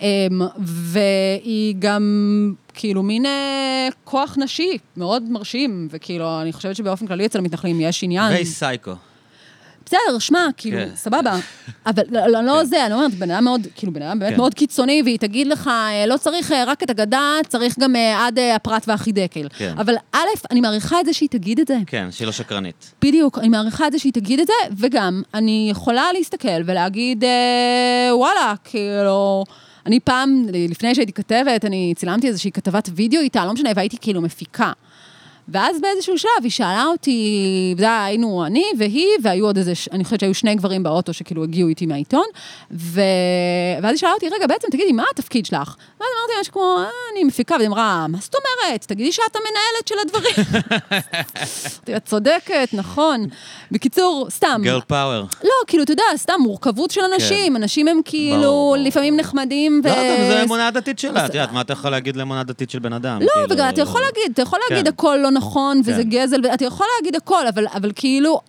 אמ, 0.00 0.06
והיא 0.58 1.74
גם... 1.78 2.54
כאילו 2.74 3.02
מין 3.02 3.26
אה, 3.26 3.88
כוח 4.04 4.34
נשי, 4.38 4.78
מאוד 4.96 5.22
מרשים, 5.22 5.88
וכאילו, 5.90 6.40
אני 6.40 6.52
חושבת 6.52 6.76
שבאופן 6.76 7.06
כללי 7.06 7.26
אצל 7.26 7.38
המתנחלים 7.38 7.80
יש 7.80 8.04
עניין. 8.04 8.32
והיא 8.32 8.46
סייקו. 8.46 8.92
בסדר, 9.92 10.18
שמע, 10.18 10.46
כאילו, 10.56 10.76
כן. 10.76 10.88
סבבה. 10.96 11.36
אבל 11.86 12.02
לא, 12.10 12.26
לא, 12.26 12.42
לא 12.42 12.64
זה, 12.64 12.86
אני 12.86 12.94
אומרת, 12.94 13.14
בן 13.14 13.30
אדם 13.30 13.44
מאוד, 13.44 13.66
כאילו, 13.74 13.92
בן 13.92 14.02
אדם 14.02 14.18
באמת 14.18 14.32
כן. 14.32 14.38
מאוד 14.38 14.54
קיצוני, 14.54 15.02
והיא 15.04 15.18
תגיד 15.18 15.46
לך, 15.46 15.66
אה, 15.66 16.06
לא 16.06 16.16
צריך 16.16 16.52
אה, 16.52 16.64
רק 16.66 16.82
את 16.82 16.90
הגדה, 16.90 17.36
צריך 17.48 17.78
גם 17.78 17.96
אה, 17.96 18.26
עד 18.26 18.38
הפרת 18.38 18.88
והחידקל. 18.88 19.48
כן. 19.58 19.74
אבל 19.78 19.94
א', 20.12 20.18
אני 20.50 20.60
מעריכה 20.60 21.00
את 21.00 21.06
זה 21.06 21.12
שהיא 21.12 21.28
תגיד 21.28 21.60
את 21.60 21.68
זה. 21.68 21.76
כן, 21.86 22.08
שהיא 22.10 22.26
לא 22.26 22.32
שקרנית. 22.32 22.94
בדיוק, 23.02 23.38
אני 23.38 23.48
מעריכה 23.48 23.86
את 23.86 23.92
זה 23.92 23.98
שהיא 23.98 24.12
תגיד 24.12 24.40
את 24.40 24.46
זה, 24.46 24.52
וגם, 24.78 25.22
אני 25.34 25.68
יכולה 25.70 26.12
להסתכל 26.12 26.62
ולהגיד, 26.66 27.24
אה, 27.24 28.16
וואלה, 28.16 28.54
כאילו... 28.64 29.44
אני 29.86 30.00
פעם, 30.00 30.46
לפני 30.68 30.94
שהייתי 30.94 31.12
כתבת, 31.12 31.64
אני 31.64 31.92
צילמתי 31.96 32.28
איזושהי 32.28 32.52
כתבת 32.52 32.88
וידאו 32.94 33.20
איתה, 33.20 33.44
לא 33.44 33.52
משנה, 33.52 33.70
והייתי 33.76 33.96
כאילו 34.00 34.20
מפיקה. 34.20 34.72
ואז 35.52 35.80
באיזשהו 35.80 36.18
שלב 36.18 36.30
היא 36.42 36.50
שאלה 36.50 36.84
אותי, 36.86 37.74
זה 37.78 38.02
היינו 38.04 38.46
אני 38.46 38.64
והיא, 38.78 39.08
והיו 39.22 39.46
עוד 39.46 39.56
איזה, 39.56 39.72
אני 39.92 40.04
חושבת 40.04 40.20
שהיו 40.20 40.34
שני 40.34 40.54
גברים 40.54 40.82
באוטו 40.82 41.12
שכאילו 41.12 41.42
הגיעו 41.44 41.68
איתי 41.68 41.86
מהעיתון, 41.86 42.24
ו... 42.70 43.00
ואז 43.82 43.90
היא 43.90 43.98
שאלה 43.98 44.12
אותי, 44.12 44.28
רגע, 44.28 44.46
בעצם 44.46 44.68
תגידי, 44.70 44.92
מה 44.92 45.04
התפקיד 45.14 45.46
שלך? 45.46 45.76
ואז 46.00 46.08
אמרתי 46.18 46.40
משהו 46.40 46.52
כמו, 46.52 46.76
"אה, 46.78 46.88
אני 47.12 47.24
מפיקה, 47.24 47.54
והיא 47.56 47.68
אמרה, 47.68 48.06
מה 48.08 48.18
זאת 48.20 48.34
אומרת? 48.34 48.84
תגידי 48.84 49.12
שאת 49.12 49.36
המנהלת 49.36 49.88
של 49.88 49.94
הדברים. 50.02 50.62
את 51.96 52.04
צודקת, 52.04 52.68
נכון. 52.72 53.26
בקיצור, 53.70 54.26
סתם. 54.30 54.60
גרל 54.64 54.80
פאוור. 54.86 55.26
לא, 55.44 55.50
כאילו, 55.66 55.82
אתה 55.82 55.92
יודע, 55.92 56.02
סתם 56.16 56.34
מורכבות 56.40 56.90
של 56.90 57.00
אנשים. 57.14 57.56
אנשים 57.56 57.88
הם 57.88 58.00
כאילו 58.04 58.72
כן. 58.76 58.82
לפעמים 58.84 59.16
נחמדים 59.16 59.80
ו... 59.84 59.88
לא, 59.88 59.94
זה 60.28 60.42
אמונה 60.42 60.70
דתית 60.70 60.98
שלה, 60.98 61.26
את 61.26 61.34
יודעת, 61.34 61.52
מה 61.52 61.60
אתה 61.60 61.72
יכול 61.72 61.90
להגיד 61.90 62.16
לאמונה 62.16 62.42
דתית 62.42 62.70
של 62.70 62.78
בן 62.78 62.92
אדם? 62.92 63.22
לא, 63.22 63.28
כאילו, 63.32 63.46
וגם 63.50 63.68
אתה 63.68 63.80
יכול 63.80 64.00
להגיד, 64.00 64.32
אתה 64.32 64.42
יכול 64.42 64.58
להגיד 64.70 64.84
כן. 64.84 64.92
הכל 64.92 65.18
לא 65.22 65.30
נכון, 65.30 65.41
וזה 65.84 66.02
כן. 66.02 66.08
גזל, 66.08 66.40
ואתה 66.44 66.64
יכול 66.64 66.86
להגיד 66.98 67.16
הכל, 67.16 67.46
אבל, 67.46 67.66
אבל 67.74 67.92
כאילו... 67.94 68.40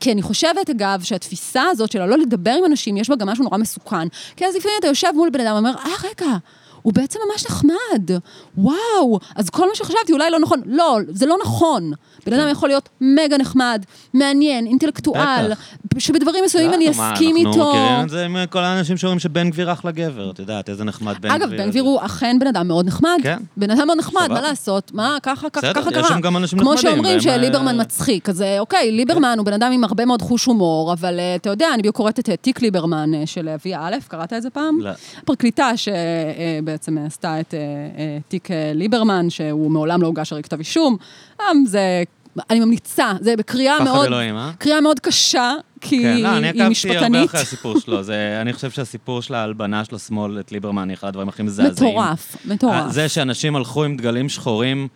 כי 0.00 0.12
אני 0.12 0.22
חושבת, 0.22 0.70
אגב, 0.70 1.02
שהתפיסה 1.02 1.62
הזאת 1.70 1.92
של 1.92 2.00
הלא 2.00 2.18
לדבר 2.18 2.50
עם 2.50 2.64
אנשים, 2.64 2.96
יש 2.96 3.08
בה 3.08 3.16
גם 3.16 3.28
משהו 3.28 3.44
נורא 3.44 3.58
מסוכן. 3.58 4.08
כי 4.36 4.46
אז 4.46 4.56
לפעמים 4.56 4.76
אתה 4.80 4.86
יושב 4.86 5.08
מול 5.14 5.30
בן 5.30 5.40
אדם 5.40 5.54
ואומר, 5.54 5.74
אה, 5.78 5.90
רגע, 6.04 6.36
הוא 6.82 6.92
בעצם 6.92 7.18
ממש 7.30 7.46
נחמד. 7.46 8.10
וואו, 8.58 9.18
אז 9.36 9.50
כל 9.50 9.68
מה 9.68 9.74
שחשבתי 9.74 10.12
אולי 10.12 10.30
לא 10.30 10.38
נכון. 10.38 10.60
לא, 10.66 10.98
זה 11.08 11.26
לא 11.26 11.36
נכון. 11.42 11.92
בן 12.26 12.32
כן. 12.32 12.40
אדם 12.40 12.48
יכול 12.50 12.68
להיות 12.68 12.88
מגה 13.00 13.38
נחמד, 13.38 13.84
מעניין, 14.14 14.66
אינטלקטואל, 14.66 15.52
שבדברים 15.98 16.44
מסוימים 16.44 16.74
אני 16.74 16.84
לא, 16.86 16.90
אסכים 16.90 17.36
איתו. 17.36 17.48
אנחנו 17.48 17.68
מכירים 17.68 18.04
את 18.04 18.08
זה 18.08 18.24
עם 18.24 18.36
כל 18.50 18.58
האנשים 18.58 18.96
שאומרים 18.96 19.18
שבן 19.18 19.50
גביר 19.50 19.72
אחלה 19.72 19.90
גבר, 19.90 20.30
את 20.30 20.38
יודעת, 20.38 20.68
איזה 20.68 20.84
נחמד 20.84 21.14
בן 21.20 21.28
גביר. 21.28 21.34
אגב, 21.36 21.50
בן 21.50 21.70
גביר 21.70 21.82
הוא 21.82 22.00
אכן 22.02 22.36
בן 22.40 22.46
אדם 22.46 22.68
מאוד 22.68 22.86
נחמד. 22.86 23.18
כן. 23.22 23.38
בן 23.56 23.70
אדם 23.70 23.86
מאוד 23.86 23.98
נחמד. 23.98 24.28
מה 24.28 24.40
לעשות? 24.40 24.92
מה, 24.94 25.16
ככה, 25.22 25.50
ככה, 25.50 25.72
בסדר, 25.72 25.88
יש 25.88 25.94
קרה. 25.94 26.08
שם 26.08 26.20
גם 26.20 26.36
אנשים 26.36 26.58
כמו 26.58 26.74
נחמדים, 26.74 26.92
שאומרים 26.92 27.12
והם, 27.12 27.20
שליברמן 27.20 27.74
אה, 27.74 27.84
מצחיק, 27.84 28.28
אז 28.28 28.42
אה, 28.42 28.58
אוקיי, 28.60 28.92
ליברמן 28.92 29.34
הוא 29.38 29.46
בן 29.46 29.52
אדם 29.52 29.72
עם 29.72 29.84
הרבה 29.84 30.04
מאוד 30.04 30.22
חוש 30.22 30.44
הומור, 30.44 30.92
אבל 30.92 31.18
אה, 31.20 31.34
אתה 31.34 31.50
יודע, 31.50 31.68
אני 31.74 31.78
בדיוק 31.78 31.96
קוראת 31.96 32.18
את 32.18 32.28
אה, 32.28 32.36
תיק 32.36 32.62
ליברמן 32.62 33.14
אה, 33.14 33.26
של 33.26 33.48
אביה 33.48 33.80
א', 33.82 33.96
קראת 34.08 34.32
את 34.32 34.42
זה 34.42 34.50
פעם? 34.50 34.80
לא. 34.80 34.90
פרקליטה 35.24 35.70
שבעצם 35.76 36.98
עשתה 37.06 37.40
את 37.40 37.54
אה, 37.54 37.58
אה, 37.98 38.18
תיק 38.28 38.50
אה, 38.50 38.72
ליברמן, 38.74 39.30
שהוא 39.30 39.70
מעולם 39.70 40.02
לא 40.02 40.06
הוגש 40.06 40.32
הרי 40.32 40.42
כתב 40.42 40.58
אישום. 40.58 40.96
אה, 41.40 41.46
זה, 41.66 42.02
אני 42.50 42.60
ממליצה, 42.60 43.12
זה 43.20 43.36
בקריאה 43.36 43.76
פחד 43.76 43.84
מאוד, 43.84 44.06
אלוהים, 44.06 44.36
אה? 44.36 44.50
קריאה 44.58 44.80
מאוד 44.80 45.00
קשה, 45.00 45.54
כי 45.80 46.02
כן, 46.02 46.16
לא, 46.16 46.28
אני 46.28 46.36
היא 46.36 46.46
עקבתי 46.46 46.60
הרבה 46.60 46.70
משפטנית. 46.70 47.28
אחרי 47.28 47.40
הסיפור 47.40 47.80
שלו. 47.80 48.02
זה, 48.02 48.38
אני 48.40 48.52
חושב 48.52 48.70
שהסיפור 48.70 49.22
של 49.22 49.34
ההלבנה 49.34 49.84
של 49.84 49.96
השמאל 49.96 50.40
את 50.40 50.52
ליברמן 50.52 50.88
היא 50.88 50.94
אחד 50.94 51.08
הדברים 51.08 51.28
הכי 51.28 51.42
מזעזעים. 51.42 51.90
מטורף, 51.90 52.36
מטורף. 52.44 52.92
זה 52.92 53.08
שאנשים 53.08 53.56
הלכו 53.56 53.84
עם 53.84 53.96
דגלים 53.96 54.28
שחורים 54.28 54.88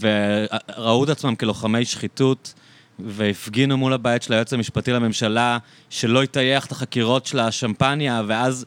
וראו 0.00 1.04
את 1.04 1.08
עצמם 1.08 1.34
כלוחמי 1.34 1.84
שחיתות, 1.84 2.54
והפגינו 2.98 3.76
מול 3.76 3.92
הבית 3.92 4.22
של 4.22 4.32
היועץ 4.32 4.52
המשפטי 4.52 4.92
לממשלה, 4.92 5.58
שלא 5.90 6.24
יטייח 6.24 6.66
את 6.66 6.72
החקירות 6.72 7.26
של 7.26 7.38
השמפניה, 7.38 8.22
ואז 8.26 8.64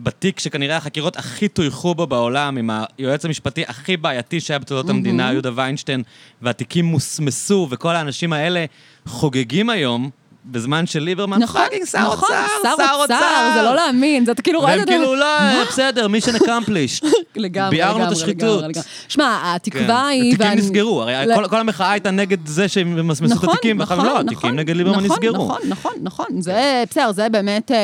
בתיק 0.00 0.40
שכנראה 0.40 0.76
החקירות 0.76 1.16
הכי 1.16 1.48
טויחו 1.48 1.94
בו 1.94 2.06
בעולם, 2.06 2.56
עם 2.56 2.70
היועץ 2.98 3.24
המשפטי 3.24 3.64
הכי 3.68 3.96
בעייתי 3.96 4.40
שהיה 4.40 4.58
בתולדות 4.58 4.90
המדינה, 4.90 5.32
יהודה 5.32 5.50
ויינשטיין, 5.54 6.02
והתיקים 6.42 6.84
מוסמסו, 6.84 7.68
וכל 7.70 7.96
האנשים 7.96 8.32
האלה 8.32 8.64
חוגגים 9.06 9.70
היום. 9.70 10.10
בזמן 10.50 10.86
של 10.86 11.00
ליברמן, 11.02 11.42
נכון, 11.42 11.60
פאקינג 11.62 11.84
שר 11.84 11.98
נכון, 11.98 12.12
אוצר, 12.12 12.76
שר 12.76 12.94
אוצר, 12.94 13.50
זה 13.54 13.62
לא 13.62 13.74
להאמין, 13.74 14.24
זה 14.24 14.32
כאילו 14.34 14.60
רואה 14.60 14.74
את 14.74 14.78
והם 14.78 14.86
זה. 14.88 14.92
כאילו, 14.92 15.14
לא, 15.14 15.64
בסדר, 15.68 16.08
mission 16.08 16.34
accomplished. 16.34 17.04
לגמרי, 17.36 17.76
ביערנו 17.76 18.06
את 18.06 18.12
השחיתות. 18.12 18.64
שמע, 19.08 19.54
התקווה 19.54 19.86
כן. 19.86 19.94
היא... 19.94 20.34
התיקים 20.34 20.58
נסגרו, 20.58 21.02
הרי 21.02 21.34
כל- 21.34 21.48
כל 21.48 21.60
המחאה 21.60 21.90
הייתה 21.90 22.10
נגד 22.10 22.46
זה 22.46 22.68
שהם 22.68 22.98
ימסמסו 22.98 23.44
את 23.44 23.48
התיקים, 23.48 23.80
ואחר 23.80 23.98
לא, 24.02 24.20
התיקים 24.20 24.56
נגד 24.56 24.76
ליברמן 24.76 25.04
נכון, 25.04 25.16
נסגרו. 25.16 25.44
נכון, 25.44 25.60
נכון, 25.68 25.92
נכון, 26.02 26.26
זה 26.40 26.84
בסדר, 26.90 27.12
זה 27.12 27.28
באמת, 27.28 27.70
אה, 27.70 27.76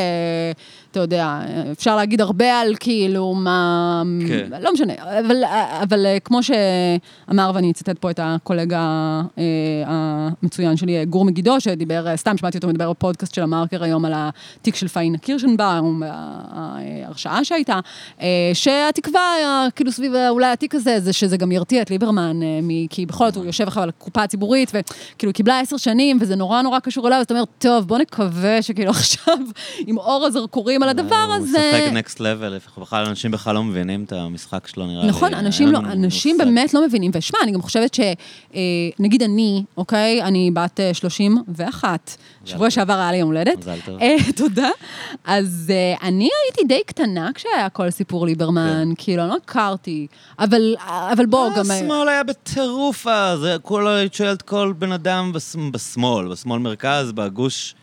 אתה 0.93 1.01
יודע, 1.01 1.41
אפשר 1.73 1.97
להגיד 1.97 2.21
הרבה 2.21 2.61
על 2.61 2.75
כאילו 2.81 3.35
מה... 3.35 4.03
כן. 4.29 4.49
לא 4.61 4.73
משנה, 4.73 4.93
אבל, 5.19 5.37
אבל 5.83 6.07
אה, 6.07 6.19
כמו 6.21 6.41
שאמר, 6.43 7.51
ואני 7.55 7.71
אצטט 7.71 7.99
פה 7.99 8.11
את 8.11 8.21
הקולגה 8.23 8.81
אה, 9.39 9.43
המצוין 9.87 10.77
שלי, 10.77 10.99
אה, 10.99 11.05
גור 11.05 11.25
מגידו, 11.25 11.61
שדיבר, 11.61 12.09
אה, 12.09 12.17
סתם 12.17 12.37
שמעתי 12.37 12.57
אותו 12.57 12.69
מדבר 12.69 12.91
בפודקאסט 12.91 13.35
של 13.35 13.43
המרקר 13.43 13.83
היום 13.85 14.05
על 14.05 14.13
התיק 14.17 14.75
של 14.75 14.89
פאינה 14.89 15.19
קירשנבאום, 15.19 16.03
ההרשעה 16.07 17.45
שהייתה, 17.45 17.81
אה, 18.21 18.51
שהתקווה, 18.55 19.23
כאילו 19.75 19.93
סביב 19.93 20.13
אולי 20.29 20.47
התיק 20.47 20.75
הזה, 20.75 21.01
זה 21.01 21.13
שזה 21.13 21.37
גם 21.37 21.53
ירתיע 21.53 21.83
את 21.83 21.91
ליברמן, 21.91 22.43
אה, 22.43 22.59
מ- 22.63 22.87
כי 22.87 23.07
בכל 23.07 23.27
זאת 23.27 23.37
הוא 23.37 23.45
יושב 23.45 23.67
עכשיו 23.67 23.83
על 23.83 23.89
הקופה 23.89 24.23
הציבורית, 24.23 24.69
וכאילו 24.69 25.31
היא 25.31 25.35
קיבלה 25.35 25.61
עשר 25.61 25.77
שנים, 25.77 26.19
וזה 26.21 26.37
נורא 26.37 26.63
נורא 26.63 26.79
קשור 26.79 27.07
אליו, 27.09 27.19
אז 27.19 27.25
אתה 27.25 27.35
אומר, 27.35 27.45
טוב, 27.59 27.89
בוא 27.89 27.99
נקווה 27.99 28.63
שכאילו 28.63 28.91
עכשיו, 29.03 29.39
עם 29.87 29.99
אור 29.99 30.25
הזרקורים 30.27 30.82
על 30.83 30.89
הדבר 30.89 31.17
הוא 31.27 31.35
הזה... 31.35 31.73
משחק 31.83 31.93
נקסט 31.93 32.21
לבל, 32.21 32.59
בכלל 32.81 33.07
אנשים 33.07 33.31
בכלל 33.31 33.55
לא 33.55 33.63
מבינים 33.65 34.05
את 34.05 34.13
המשחק 34.13 34.67
שלו, 34.67 34.87
נראה 34.87 35.03
לי. 35.03 35.09
נכון, 35.09 35.35
אנשים, 35.35 35.73
לא, 35.73 35.79
אנשים. 35.79 36.39
באמת 36.39 36.75
לא 36.75 36.87
מבינים. 36.87 37.11
ושמע, 37.15 37.39
אני 37.43 37.53
גם 37.53 37.63
חושבת 37.63 37.95
שנגיד 37.95 39.23
אני, 39.23 39.63
אוקיי? 39.77 40.23
אני 40.23 40.51
בת 40.55 40.81
אה, 40.81 40.95
31. 40.95 42.17
שבוע 42.45 42.71
שעבר 42.71 42.93
היה 42.93 43.11
לי 43.13 43.17
יום 43.19 43.29
הולדת. 43.29 43.59
מזל 43.59 43.79
טוב. 43.85 43.99
אה, 44.01 44.17
תודה. 44.37 44.69
אז 45.25 45.73
אה, 45.75 46.09
אני 46.09 46.29
הייתי 46.45 46.65
די 46.75 46.81
קטנה 46.87 47.31
כשהיה 47.35 47.69
כל 47.69 47.91
סיפור 47.91 48.27
ליברמן, 48.27 48.89
כאילו, 48.99 49.23
אני 49.23 49.31
לא 49.31 49.37
הכרתי. 49.45 50.07
אבל, 50.39 50.75
אבל 51.13 51.27
בוא, 51.27 51.49
גם... 51.57 51.71
אה, 51.71 51.77
השמאל 51.77 52.09
היה 52.09 52.23
בטירוף 52.25 53.07
אז, 53.07 53.47
כל 53.63 53.89
היית 53.89 54.15
שואלת 54.15 54.43
כל 54.43 54.73
בן 54.79 54.93
אדם 54.93 55.33
בש- 55.33 55.57
בשמאל, 55.73 56.29
בשמאל 56.29 56.59
מרכז, 56.59 57.13
בגוש, 57.13 57.75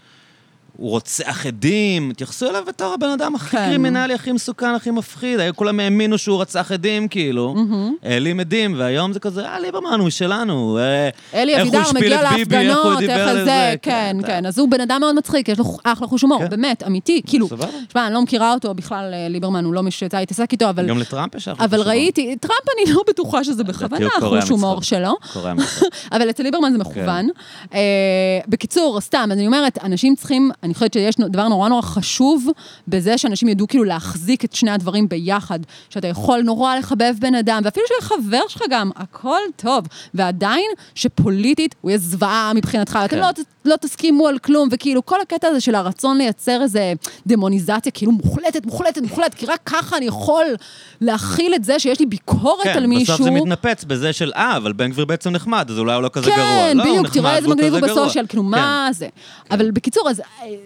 הוא 0.80 0.89
רוצח 0.89 1.45
עדים, 1.45 2.09
התייחסו 2.09 2.49
אליו 2.49 2.63
בתור 2.67 2.93
הבן 2.93 3.09
אדם 3.09 3.36
הכי 3.36 3.57
כן. 3.57 3.65
קרימינלי, 3.65 4.13
הכי 4.13 4.32
מסוכן, 4.32 4.73
הכי 4.75 4.91
מפחיד, 4.91 5.39
היו 5.39 5.55
כולם 5.55 5.80
האמינו 5.80 6.17
שהוא 6.17 6.41
רצח 6.41 6.71
עדים, 6.71 7.07
כאילו, 7.07 7.55
העלים 8.03 8.39
עדים, 8.39 8.75
והיום 8.77 9.13
זה 9.13 9.19
כזה, 9.19 9.45
אה, 9.45 9.59
ליברמן 9.59 9.99
הוא 9.99 10.09
שלנו, 10.09 10.77
אה, 10.77 11.09
אלי 11.34 11.55
איך 11.55 11.61
אבידר 11.61 11.82
מגיע 11.95 12.21
איך 12.21 12.32
להפגנות, 12.32 13.01
איך 13.01 13.27
לזה, 13.27 13.45
זה, 13.45 13.73
כן, 13.82 14.17
כן, 14.21 14.27
כן. 14.27 14.45
אז 14.45 14.59
הוא 14.59 14.69
בן 14.69 14.82
אדם 14.82 14.97
מאוד 14.99 15.15
מצחיק, 15.15 15.49
יש 15.49 15.59
לו 15.59 15.77
אחלה 15.84 16.07
חוש 16.07 16.21
הומור, 16.21 16.39
כן. 16.39 16.49
באמת, 16.49 16.84
אמיתי. 16.88 17.21
כאילו, 17.25 17.47
סבבה. 17.47 17.67
שמע, 17.91 18.05
אני 18.07 18.13
לא 18.13 18.21
מכירה 18.21 18.53
אותו 18.53 18.73
בכלל, 18.73 19.13
אה, 19.13 19.27
ליברמן 19.30 19.65
הוא 19.65 19.73
לא 19.73 19.84
מי 19.84 19.91
שיצא 19.91 20.19
להתעסק 20.19 20.51
איתו, 20.51 20.69
אבל... 20.69 20.88
גם 20.88 20.99
לטראמפ 20.99 21.36
יש 21.36 21.47
אחלה 21.47 21.65
אבל. 21.65 21.82
ראיתי, 21.82 22.36
טראמפ 22.36 22.63
אני 22.77 22.93
לא 22.93 23.03
בטוחה 23.07 23.43
שזה 23.43 23.63
בכוונה 23.63 24.07
החוש 24.17 24.49
הומור. 24.49 24.82
שלו. 24.82 25.15
אבל 26.11 26.30
אצל 26.30 26.43
ליברמן 26.43 26.71
זה 26.71 26.77
מכוון. 26.77 27.30
אה, 27.73 27.80
בקיצור, 28.47 29.01
סתם, 29.01 29.30
אז 29.32 29.38
אני 29.38 29.47
אומרת, 29.47 29.77
אנשים 29.84 30.15
צריכים, 30.15 30.51
אני 30.70 30.74
חושבת 30.74 30.93
שיש 30.93 31.15
דבר 31.17 31.47
נורא 31.47 31.70
נורא 31.70 31.82
חשוב 31.82 32.47
בזה 32.88 33.17
שאנשים 33.17 33.47
ידעו 33.47 33.67
כאילו 33.67 33.84
להחזיק 33.84 34.45
את 34.45 34.55
שני 34.55 34.72
הדברים 34.72 35.09
ביחד, 35.09 35.59
שאתה 35.89 36.07
יכול 36.07 36.41
נורא 36.41 36.76
לחבב 36.76 37.13
בן 37.20 37.36
אדם, 37.36 37.61
ואפילו 37.65 37.86
שהוא 37.88 37.95
יהיה 38.01 38.39
חבר 38.39 38.47
שלך 38.47 38.61
גם, 38.70 38.91
הכל 38.95 39.39
טוב. 39.55 39.86
ועדיין, 40.13 40.65
שפוליטית 40.95 41.76
הוא 41.82 41.91
יהיה 41.91 41.97
זוועה 41.97 42.51
מבחינתך, 42.55 42.99
אתם 43.05 43.15
כן. 43.15 43.20
לא, 43.22 43.32
ת- 43.32 43.39
לא 43.65 43.76
תסכימו 43.82 44.28
על 44.28 44.39
כלום, 44.39 44.70
וכאילו 44.72 45.05
כל 45.05 45.22
הקטע 45.22 45.47
הזה 45.47 45.61
של 45.61 45.76
הרצון 45.76 46.17
לייצר 46.17 46.61
איזה 46.61 46.93
דמוניזציה, 47.28 47.91
כאילו 47.91 48.11
מוחלטת, 48.11 48.65
מוחלטת, 48.65 49.01
מוחלטת, 49.01 49.34
כי 49.34 49.45
רק 49.45 49.59
ככה 49.65 49.97
אני 49.97 50.05
יכול 50.05 50.45
להכיל 51.01 51.55
את 51.55 51.63
זה 51.63 51.80
שיש 51.80 51.99
לי 51.99 52.05
ביקורת 52.05 52.65
על 52.65 52.74
כן, 52.74 52.86
מישהו. 52.86 53.13
בסוף 53.13 53.24
זה 53.26 53.32
מתנפץ 53.32 53.84
בזה 53.84 54.13
של, 54.13 54.32
אה, 54.36 54.57
אבל 54.57 54.74
בן 54.74 54.91
גביר 54.91 55.05
בעצם 55.05 55.30
נחמד, 55.30 55.67
אז 55.72 55.80
אולי 55.80 55.93
הוא 55.93 56.03
לא 56.03 56.09
כזה 56.13 56.26
גרוע. 56.30 56.38
כן, 56.38 56.78
לא, 56.78 56.84
הוא 56.84 56.89
בדיוק, 56.91 57.05
נחמד 57.05 57.22
תראה 57.22 57.38
איזה 57.38 57.47
מגניב 57.47 57.74
הוא 57.74 57.82
גרוע. 57.88 58.03
בסושיאל, 58.03 58.26
כאילו, 58.28 58.43
כן. 58.43 58.49
מה 58.49 58.89
זה? 58.91 59.07
אבל 59.51 59.72
בקיצור, 59.72 60.09
אז 60.09 60.22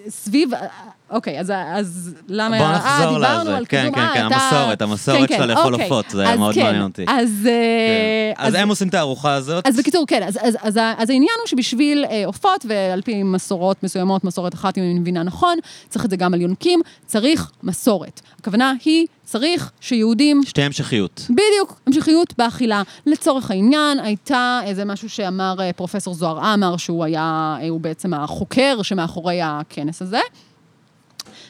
סביב, 0.09 0.53
אה, 0.53 0.67
אוקיי, 1.09 1.39
אז- 1.39 1.51
אז 1.75 2.15
למה... 2.27 2.57
בוא 2.57 2.65
אה, 2.65 2.71
נחזור 2.75 3.13
דיברנו 3.17 3.41
לזה. 3.49 3.57
על 3.57 3.65
כן, 3.69 3.79
קידום, 3.83 3.95
כן, 3.95 4.01
אה, 4.01 4.13
כן, 4.13 4.27
אתה- 4.27 4.35
המסורת, 4.35 4.81
המסורת 4.81 5.29
כן, 5.29 5.35
שלה 5.37 5.45
כן, 5.45 5.47
לאכול 5.49 5.73
אוקיי. 5.73 5.89
עופות, 5.89 6.09
זה 6.09 6.21
היה 6.21 6.33
אז 6.33 6.39
מאוד 6.39 6.55
כן, 6.55 6.63
מעניין 6.63 6.83
אותי. 6.83 7.05
אז... 7.07 7.29
אה, 7.49 8.31
כן. 8.37 8.43
אז 8.45 8.53
הם 8.53 8.69
עושים 8.69 8.87
את 8.87 8.93
הארוחה 8.93 9.33
הזאת. 9.33 9.67
אז 9.67 9.77
בקיצור, 9.77 10.05
כן, 10.07 10.23
אז, 10.27 10.37
אז, 10.41 10.55
אז, 10.61 10.79
אז 10.97 11.09
העניין 11.09 11.35
הוא 11.41 11.47
שבשביל 11.47 12.05
אה, 12.11 12.23
עופות, 12.25 12.65
ועל 12.69 13.01
פי 13.01 13.23
מסורות 13.23 13.83
מסוימות, 13.83 14.23
מסורת 14.23 14.53
אחת, 14.53 14.77
אם 14.77 14.83
אני 14.83 14.99
מבינה 14.99 15.23
נכון, 15.23 15.57
צריך 15.89 16.05
את 16.05 16.09
זה 16.09 16.15
גם 16.15 16.33
על 16.33 16.41
יונקים, 16.41 16.81
צריך 17.05 17.51
מסורת. 17.63 18.21
הכוונה 18.39 18.73
היא, 18.85 19.05
צריך 19.33 19.71
שיהודים 19.81 20.41
שתי 20.45 20.61
המשכיות. 20.61 21.27
בדיוק, 21.29 21.81
המשכיות 21.87 22.33
באכילה. 22.37 22.81
לצורך 23.05 23.51
העניין, 23.51 23.99
הייתה 23.99 24.59
איזה 24.63 24.85
משהו 24.85 25.09
שאמר 25.09 25.55
אה, 25.59 25.73
פרופסור 25.73 26.13
זוהר 26.13 26.45
עמר, 26.45 26.77
שהוא 26.77 27.03
היה, 27.03 27.57
אה, 27.61 27.69
הוא 27.69 27.81
בעצם 27.81 28.13
החוקר 28.13 28.81
שמאחורי 28.81 29.39
הכנס 29.41 30.01
הזה. 30.01 30.19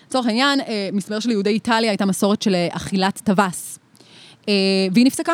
לצורך 0.07 0.25
העניין, 0.25 0.59
אה, 0.61 0.89
מסתבר 0.93 1.19
שליהודי 1.19 1.49
איטליה 1.49 1.91
הייתה 1.91 2.05
מסורת 2.05 2.41
של 2.41 2.55
אכילת 2.71 3.21
טווס. 3.23 3.79
והיא 4.91 5.05
נפסקה. 5.05 5.33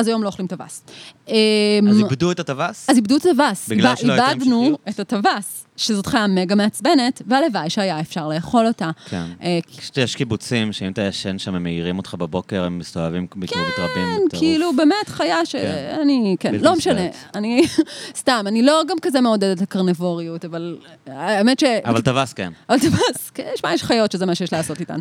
אז 0.00 0.08
היום 0.08 0.22
לא 0.22 0.28
אוכלים 0.28 0.48
טווס. 0.48 0.82
אז 1.26 1.32
אמ, 1.32 1.88
איבדו 1.98 2.32
את 2.32 2.40
הטווס? 2.40 2.90
אז 2.90 2.96
איבדו 2.96 3.16
את 3.16 3.26
הטווס. 3.26 3.68
בגלל 3.68 3.96
שלא 3.96 4.12
הייתה 4.12 4.30
איבדנו? 4.30 4.78
את 4.88 5.00
הטווס, 5.00 5.66
שזאת 5.76 6.06
חיה 6.06 6.26
מגה 6.26 6.54
מעצבנת, 6.54 7.22
והלוואי 7.26 7.70
שהיה 7.70 8.00
אפשר 8.00 8.28
לאכול 8.28 8.66
אותה. 8.66 8.90
כן. 9.10 9.24
אה, 9.42 9.58
יש 9.96 10.16
קיבוצים 10.16 10.72
שאם 10.72 10.92
אתה 10.92 11.02
ישן 11.02 11.38
שם, 11.38 11.54
הם 11.54 11.62
מעירים 11.62 11.98
אותך 11.98 12.14
בבוקר, 12.14 12.64
הם 12.64 12.78
מסתובבים, 12.78 13.26
כאילו 13.26 13.44
מתרבים. 13.68 14.28
כן. 14.30 14.38
כאילו, 14.38 14.76
באמת 14.76 15.08
חיה 15.08 15.46
שאני, 15.46 16.36
כן, 16.40 16.52
בלתי 16.52 16.64
לא 16.64 16.76
משנה. 16.76 17.06
אני, 17.34 17.66
סתם, 18.20 18.44
אני 18.46 18.62
לא 18.62 18.82
גם 18.88 18.96
כזה 19.02 19.20
מעודדת 19.20 19.60
לקרנבוריות, 19.60 20.44
אבל 20.44 20.78
האמת 21.06 21.60
ש... 21.60 21.64
אבל 21.84 22.00
טווס 22.00 22.32
כן. 22.32 22.52
אבל 22.68 22.78
טווס, 22.78 23.30
כן, 23.34 23.50
שמע, 23.56 23.74
יש 23.74 23.82
חיות 23.82 24.12
שזה 24.12 24.26
מה 24.26 24.34
שיש 24.34 24.52
לעשות 24.52 24.80
איתן. 24.80 24.98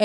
אמ, 0.00 0.04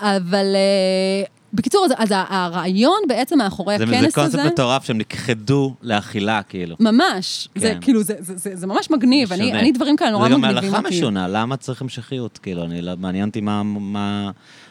אבל 0.00 0.46
אה, 0.54 1.39
בקיצור, 1.52 1.84
אז- 1.86 1.92
אז 1.96 2.08
הרעיון 2.28 2.98
בעצם 3.08 3.38
מאחורי 3.38 3.78
זה 3.78 3.84
הכנס 3.84 4.00
זה 4.00 4.08
קונספט 4.14 4.38
הזה... 4.38 4.44
מטורף 4.48 4.84
שהם 4.84 4.98
נכחדו 4.98 5.74
לאכילה, 5.82 6.42
כאילו. 6.42 6.76
ממש, 6.80 7.48
זה 7.54 7.68
כן. 7.74 7.78
כאילו, 7.80 8.02
זה, 8.02 8.14
זה, 8.18 8.36
זה, 8.36 8.56
זה 8.56 8.66
ממש 8.66 8.90
מגניב, 8.90 9.32
אני, 9.32 9.42
משונה. 9.42 9.60
אני 9.60 9.72
דברים 9.72 9.96
כאלה 9.96 10.10
נורא 10.10 10.28
זה 10.28 10.34
גם 10.34 10.40
מגניבים 10.40 10.64
ההלכה 10.74 10.86
אותי. 10.88 10.98
משונה, 10.98 11.28
למה 11.28 11.56
צריך 11.56 11.82
המשכיות? 11.82 12.38
כאילו, 12.38 12.64
אני 12.64 12.82
לא, 12.82 12.92
מעניין 12.98 13.28
אותי 13.28 13.40
מה- 13.40 13.62
מה- 13.62 14.30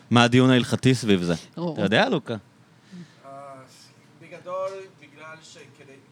מה 0.10 0.24
הדיון 0.24 0.50
ההלכתי 0.50 0.96
סביב 0.96 1.22
זה. 1.22 1.34
ברור. 1.58 1.74
אתה 1.74 1.82
יודע, 1.82 2.10
לוקה? 2.10 2.36
בגדול, 4.22 4.70
בגלל 5.02 5.26
שכדי 5.44 5.64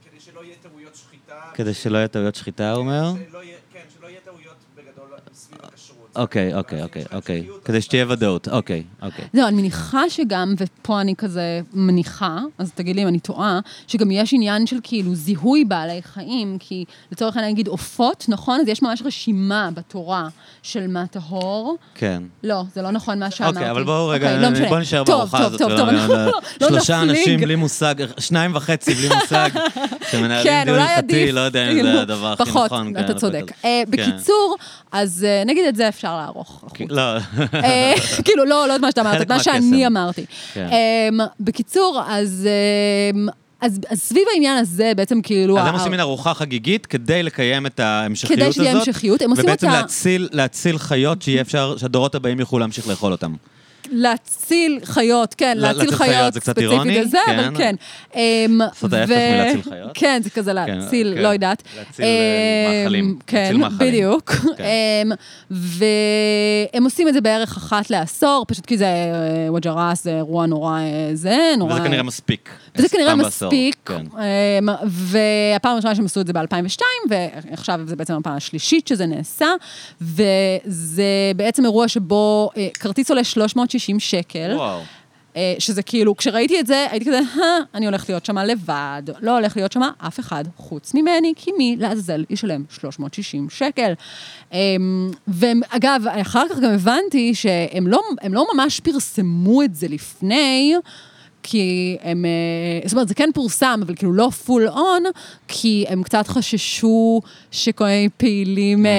כדי 0.09 0.19
שלא 0.19 0.43
יהיה 0.43 0.55
טעויות 0.61 0.95
שחיטה... 0.95 1.33
כדי 1.53 1.73
שלא 1.73 1.97
יהיה 1.97 2.07
טעויות 2.07 2.35
שחיטה, 2.35 2.71
הוא 2.71 2.79
אומר? 2.79 3.13
שלא 3.31 3.43
יהיה- 3.43 3.57
כן, 3.73 3.79
שלא 3.99 4.07
יהיה 4.07 4.19
טעויות 4.25 4.55
בגדול 4.75 5.07
סביב 5.33 5.59
הכשרות. 5.63 6.06
אוקיי, 6.17 6.53
אוקיי, 6.53 6.83
אוקיי, 6.83 7.03
אוקיי. 7.13 7.47
כדי 7.65 7.81
שתהיה 7.81 8.05
ודאות, 8.09 8.47
אוקיי, 8.47 8.83
אוקיי. 9.01 9.25
לא, 9.33 9.47
אני 9.47 9.57
מניחה 9.57 10.09
שגם, 10.09 10.53
ופה 10.57 11.01
אני 11.01 11.15
כזה 11.15 11.41
מניחה, 11.73 12.37
אז 12.57 12.71
תגיד 12.75 12.95
לי 12.95 13.03
אם 13.03 13.07
אני 13.07 13.19
טועה, 13.19 13.59
שגם 13.87 14.11
יש 14.11 14.33
עניין 14.33 14.67
של 14.67 14.75
כאילו 14.83 15.15
זיהוי 15.15 15.65
בעלי 15.65 16.01
חיים, 16.01 16.57
כי 16.59 16.85
לצורך 17.11 17.35
העניין 17.35 17.53
נגיד 17.53 17.67
עופות, 17.67 18.25
נכון? 18.27 18.59
אז 18.59 18.67
יש 18.67 18.81
ממש 18.81 19.01
רשימה 19.05 19.69
בתורה 19.73 20.27
של 20.63 20.87
מה 20.87 21.07
טהור. 21.07 21.77
כן. 21.95 22.23
לא, 22.43 22.63
זה 22.75 22.81
לא 22.81 22.91
נכון 22.91 23.19
מה 23.19 23.31
שאמרתי. 23.31 23.55
אוקיי, 23.57 23.71
אבל 23.71 23.83
בואו 23.83 24.07
רגע, 24.07 24.27
אוקיי, 24.27 24.41
לא 24.43 24.49
משנה. 24.49 24.67
בואו 24.69 24.79
נשאר 24.79 25.03
טוב, 25.03 25.15
בארוחה 25.15 25.37
טוב, 25.37 25.47
הזאת. 25.47 25.59
טוב, 25.59 25.77
טוב, 25.77 25.89
לא- 25.89 26.07
לא- 26.07 26.25
לא 26.61 26.67
שלושה. 26.69 27.01
אנשים 27.01 27.39
בלי 27.41 27.55
מושג, 27.55 27.95
שניים 28.19 28.55
וחצי 28.55 28.93
בלי 28.93 29.09
מושג, 29.15 29.49
שמנהלים 30.11 30.43
כן, 30.43 30.63
דיון 30.65 30.79
הלכתי. 30.79 31.31
לא 31.31 31.39
יודע 31.39 31.67
אם 31.67 31.73
כאילו, 31.73 31.91
זה 31.91 32.01
הדבר 32.01 32.27
הכי 32.33 32.45
פחות, 32.45 32.65
נכון. 32.65 32.87
כן, 32.93 32.99
אתה 32.99 33.13
לפרק 33.13 33.17
צודק. 33.21 33.51
אה, 33.65 33.83
כן. 33.85 33.91
בקיצור, 33.91 34.57
אז 34.91 35.25
אה, 35.27 35.43
נגיד 35.45 35.65
את 35.67 35.75
זה 35.75 35.87
אפשר 35.87 36.06
לערוך. 36.15 36.63
החוצה. 36.67 36.83
לא, 36.89 37.01
אה, 37.53 37.93
כאילו, 38.25 38.45
לא, 38.45 38.67
לא 38.67 38.75
את 38.75 38.81
מה 38.81 38.89
שאתה 38.89 39.01
אמרת, 39.01 39.21
את 39.21 39.29
מה. 39.29 39.39
שאני 39.39 39.87
אמרתי. 39.87 40.25
כן. 40.53 40.67
אמ, 41.11 41.19
בקיצור, 41.39 42.01
אז... 42.07 42.47
אמ, 43.15 43.27
אז, 43.61 43.79
אז 43.89 43.99
סביב 44.01 44.23
העניין 44.33 44.57
הזה, 44.57 44.91
בעצם 44.97 45.21
כאילו... 45.21 45.59
אז 45.59 45.67
הם 45.67 45.75
ה- 45.75 45.77
עושים 45.77 45.91
מין 45.91 45.99
ארוחה 45.99 46.33
חגיגית 46.33 46.85
כדי 46.85 47.23
לקיים 47.23 47.65
את 47.65 47.79
ההמשכיות 47.79 48.39
הזאת. 48.41 48.53
כדי 48.53 48.63
שתהיה 48.65 48.71
המשכיות, 48.87 49.21
הם 49.21 49.29
עושים 49.29 49.45
ובעצם 49.45 49.67
אותה- 49.67 49.81
להציל, 49.81 50.29
להציל 50.31 50.77
חיות 50.77 51.21
שיהיה 51.21 51.41
אפשר, 51.41 51.77
שהדורות 51.77 52.15
הבאים 52.15 52.39
יוכלו 52.39 52.59
להמשיך 52.59 52.87
לאכול 52.87 53.11
אותם. 53.11 53.33
להציל 53.91 54.79
חיות, 54.83 55.33
כן, 55.33 55.57
לה- 55.57 55.71
להציל 55.73 55.91
חיות 55.95 56.33
ספציפית 56.33 56.57
אירוני, 56.57 56.99
לזה, 57.01 57.17
אבל 57.27 57.43
כן. 57.43 57.53
כן. 57.57 57.75
אמ, 58.15 58.57
לעשות 58.61 58.93
ההפך 58.93 59.11
מלהציל 59.11 59.61
חיות. 59.61 59.91
כן, 59.93 60.21
זה 60.23 60.29
כזה 60.29 60.53
להציל, 60.53 61.13
כן. 61.15 61.21
לא 61.21 61.27
יודעת. 61.27 61.63
להציל, 61.77 62.05
אה, 62.05 62.09
אמ, 62.77 62.83
מאכלים. 62.83 63.19
כן, 63.27 63.37
להציל 63.43 63.57
מאכלים. 63.57 63.79
בדיוק. 63.91 64.31
כן. 64.57 64.63
אמ, 64.63 65.11
והם 66.71 66.83
עושים 66.83 67.07
את 67.07 67.13
זה 67.13 67.21
בערך 67.21 67.57
אחת 67.57 67.89
לעשור, 67.89 68.45
פשוט 68.47 68.65
כי 68.65 68.77
זה 68.77 68.85
אה, 68.85 69.53
וג'רס, 69.53 70.03
זה 70.03 70.15
אירוע 70.15 70.45
נורא 70.45 70.79
אה, 70.79 71.09
זה, 71.13 71.37
נורא... 71.57 71.73
וזה 71.73 71.83
כנראה 71.83 72.03
מספיק. 72.03 72.49
וזה 72.77 72.89
כנראה 72.89 73.15
מספיק, 73.15 73.75
כן. 73.85 74.05
אמ, 74.61 74.69
והפעם 74.85 75.73
הראשונה 75.73 75.95
שהם 75.95 76.05
עשו 76.05 76.21
את 76.21 76.27
זה 76.27 76.33
ב-2002, 76.33 76.81
ועכשיו 77.09 77.79
זה 77.85 77.95
בעצם 77.95 78.13
הפעם 78.13 78.35
השלישית 78.35 78.87
שזה 78.87 79.05
נעשה, 79.05 79.47
וזה 80.01 81.03
בעצם 81.35 81.63
אירוע 81.65 81.87
שבו 81.87 82.49
אה, 82.57 82.67
כרטיס 82.79 83.09
עולה 83.09 83.23
360 83.23 83.99
שקל. 83.99 84.53
וואו. 84.55 84.79
אה, 85.37 85.55
שזה 85.59 85.83
כאילו, 85.83 86.17
כשראיתי 86.17 86.59
את 86.59 86.67
זה, 86.67 86.85
הייתי 86.91 87.05
כזה, 87.05 87.19
"אה, 87.19 87.43
אני 87.73 87.85
הולך 87.85 88.09
להיות 88.09 88.25
שם 88.25 88.37
לבד, 88.37 89.01
לא 89.21 89.31
הולך 89.37 89.57
להיות 89.57 89.71
שם 89.71 89.81
אף 90.07 90.19
אחד 90.19 90.43
חוץ 90.57 90.93
ממני, 90.93 91.33
כי 91.35 91.51
מי 91.57 91.75
לעזאזל 91.79 92.25
ישלם 92.29 92.63
360 92.69 93.49
שקל. 93.49 93.93
אמ, 94.53 95.11
ואגב, 95.27 96.01
אחר 96.21 96.43
כך 96.49 96.59
גם 96.59 96.71
הבנתי 96.71 97.35
שהם 97.35 97.87
לא, 97.87 97.99
לא 98.29 98.45
ממש 98.53 98.79
פרסמו 98.79 99.63
את 99.63 99.75
זה 99.75 99.87
לפני, 99.87 100.75
כי 101.49 101.97
הם, 102.01 102.25
אה, 102.25 102.87
זאת 102.87 102.93
אומרת, 102.93 103.07
זה 103.07 103.13
כן 103.13 103.29
פורסם, 103.33 103.79
אבל 103.85 103.95
כאילו 103.95 104.13
לא 104.13 104.29
full 104.29 104.67
on, 104.67 105.03
כי 105.47 105.85
הם 105.87 106.03
קצת 106.03 106.27
חששו 106.27 107.21
שכל 107.51 107.85
מיני 107.85 108.09
פעילים, 108.17 108.85
אה, 108.85 108.91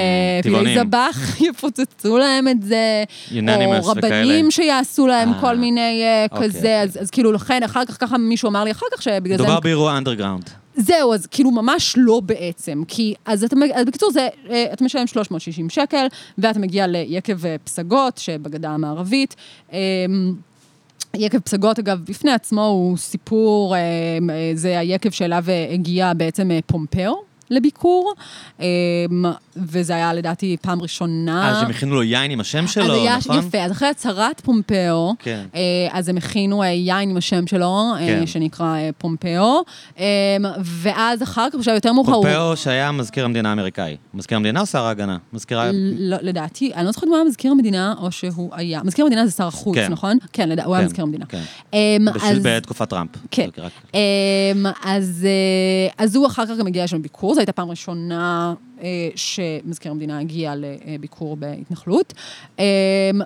פעילי 0.43 0.59
טבעונים. 0.59 0.79
שיפוצצו 0.79 2.19
להם 2.19 2.49
את 2.49 2.63
זה, 2.63 3.05
או 3.47 3.87
רבנים. 3.87 4.51
שיעשו 4.51 5.07
להם 5.07 5.33
אה, 5.33 5.41
כל 5.41 5.57
מיני 5.57 6.03
אה, 6.03 6.27
אוקיי, 6.31 6.49
כזה, 6.49 6.59
אוקיי. 6.59 7.03
אז, 7.03 7.11
כאילו 7.11 7.33
לכן, 7.33 7.63
אחר 7.63 7.85
כך 7.85 8.01
ככה 8.01 8.19
מישהו 8.19 8.49
אמר 8.49 8.65
לי 8.65 8.71
אחר 8.71 8.87
כך 8.93 9.03
שבגלל 9.03 9.37
זה... 9.37 9.43
מדובר 9.43 9.57
הם- 9.57 9.63
באירוע 9.63 9.99
underground. 9.99 10.51
זהו, 10.77 11.15
אז 11.15 11.27
כאילו 11.27 11.51
ממש 11.51 11.95
לא 11.99 12.21
בעצם, 12.21 12.83
כי 12.89 13.15
אז 13.25 13.45
אתה, 13.45 13.57
אז 13.75 13.87
בקיצור 13.87 14.11
זה, 14.13 14.29
אה, 14.51 14.65
אתה 14.73 14.85
משלם 14.85 15.07
360 15.07 15.71
שקל, 15.71 16.07
ואתה 16.39 16.59
מגיע 16.59 16.87
ליקב 16.87 17.47
אה, 17.47 17.57
פסגות 17.65 18.19
שבגדה 18.19 18.71
המערבית. 18.71 19.37
יקב 21.17 21.39
פסגות, 21.39 21.79
אגב, 21.79 22.01
בפני 22.05 22.33
עצמו 22.33 22.67
הוא 22.67 22.97
סיפור, 22.97 23.77
אה, 23.77 23.81
אה, 24.31 24.51
זה 24.55 24.79
היקב 24.79 25.11
שאליו 25.11 25.45
אה, 25.49 25.69
הגיע 25.73 26.13
בעצם 26.15 26.51
פומפאו 26.67 27.28
לביקור, 27.51 28.15
אה, 28.61 28.67
וזה 29.57 29.95
היה 29.95 30.15
לדעתי 30.15 30.57
פעם 30.63 30.83
ראשונה. 30.83 31.49
אה, 31.55 31.61
שהם 31.61 31.71
הכינו 31.71 31.95
לו 31.95 32.03
יין 32.03 32.31
עם 32.31 32.41
השם 32.41 32.67
שלו, 32.67 32.85
אז 32.85 32.91
היה 32.91 33.17
נכון? 33.17 33.39
יפה, 33.39 33.59
אז 33.59 33.73
אחרי 33.73 33.89
הצהרת 33.89 34.41
פומפאו, 34.41 35.15
כן. 35.19 35.45
אה, 35.55 35.61
אז 35.93 36.09
הם 36.09 36.17
הכינו 36.17 36.63
אה, 36.63 36.69
יין 36.69 37.11
עם 37.11 37.17
השם 37.17 37.47
שלו, 37.47 37.85
אה, 37.95 38.07
כן. 38.07 38.27
שנקרא 38.27 38.77
אה, 38.77 38.91
פומפאו, 38.99 39.63
אה, 39.99 40.05
ואז 40.63 41.23
אחר 41.23 41.49
כך, 41.53 41.59
בשלב 41.59 41.75
יותר 41.75 41.93
מאוחר, 41.93 42.13
הוא... 42.13 42.25
פומפאו 42.25 42.57
שהיה 42.57 42.93
מזכיר 42.93 43.25
המדינה 43.25 43.51
האמריקאי. 43.51 43.97
מזכיר 44.15 44.37
המדינה 44.37 44.61
או 44.61 44.67
שר 44.67 44.85
ההגנה? 44.85 45.17
מזכיר. 45.33 45.59
לא, 45.99 46.17
לדעתי, 46.23 46.73
אני 46.75 46.85
לא 46.87 46.93
זוכרת 46.93 47.05
אם 47.05 47.09
הוא 47.09 47.17
היה 47.17 47.25
מזכיר 47.25 47.53
המדינה 47.53 47.95
או 48.01 48.13
שהוא 48.13 48.51
היה. 48.53 48.81
מזכיר 48.85 49.05
המדינה 49.05 49.27
זה 49.27 49.33
שר 49.33 49.47
החוץ, 49.47 49.75
כן. 49.75 49.93
נכון? 49.93 50.17
כן, 50.33 50.49
לדע- 50.49 50.65
הוא 50.65 50.75
היה 50.75 50.83
כן, 50.83 50.87
מזכיר 50.87 51.05
המדינה. 51.05 51.25
כן. 51.27 51.43
אמ, 51.73 52.09
אז- 52.23 52.39
בתקופת 52.43 52.89
טראמפ. 52.91 53.11
כן. 53.31 53.49
אמ, 53.95 53.99
אז, 54.85 55.27
אה, 55.27 56.05
אז 56.05 56.17
הוא 56.17 56.27
אחר 56.27 56.47
כך 56.47 56.53
גם 56.59 56.67
הגיע 56.67 56.85
לשם 56.85 56.97
לביקור, 56.97 57.35
זו 57.39 57.41
הייתה 57.41 57.53
פעם 57.53 57.71
ראשונה 57.71 58.55
שמזכיר 59.17 59.93
המדינה 59.93 60.19
הגיע 60.21 60.53
לביקור 60.57 61.37
בהתנחלות. 61.37 62.13
אמ, 62.59 62.65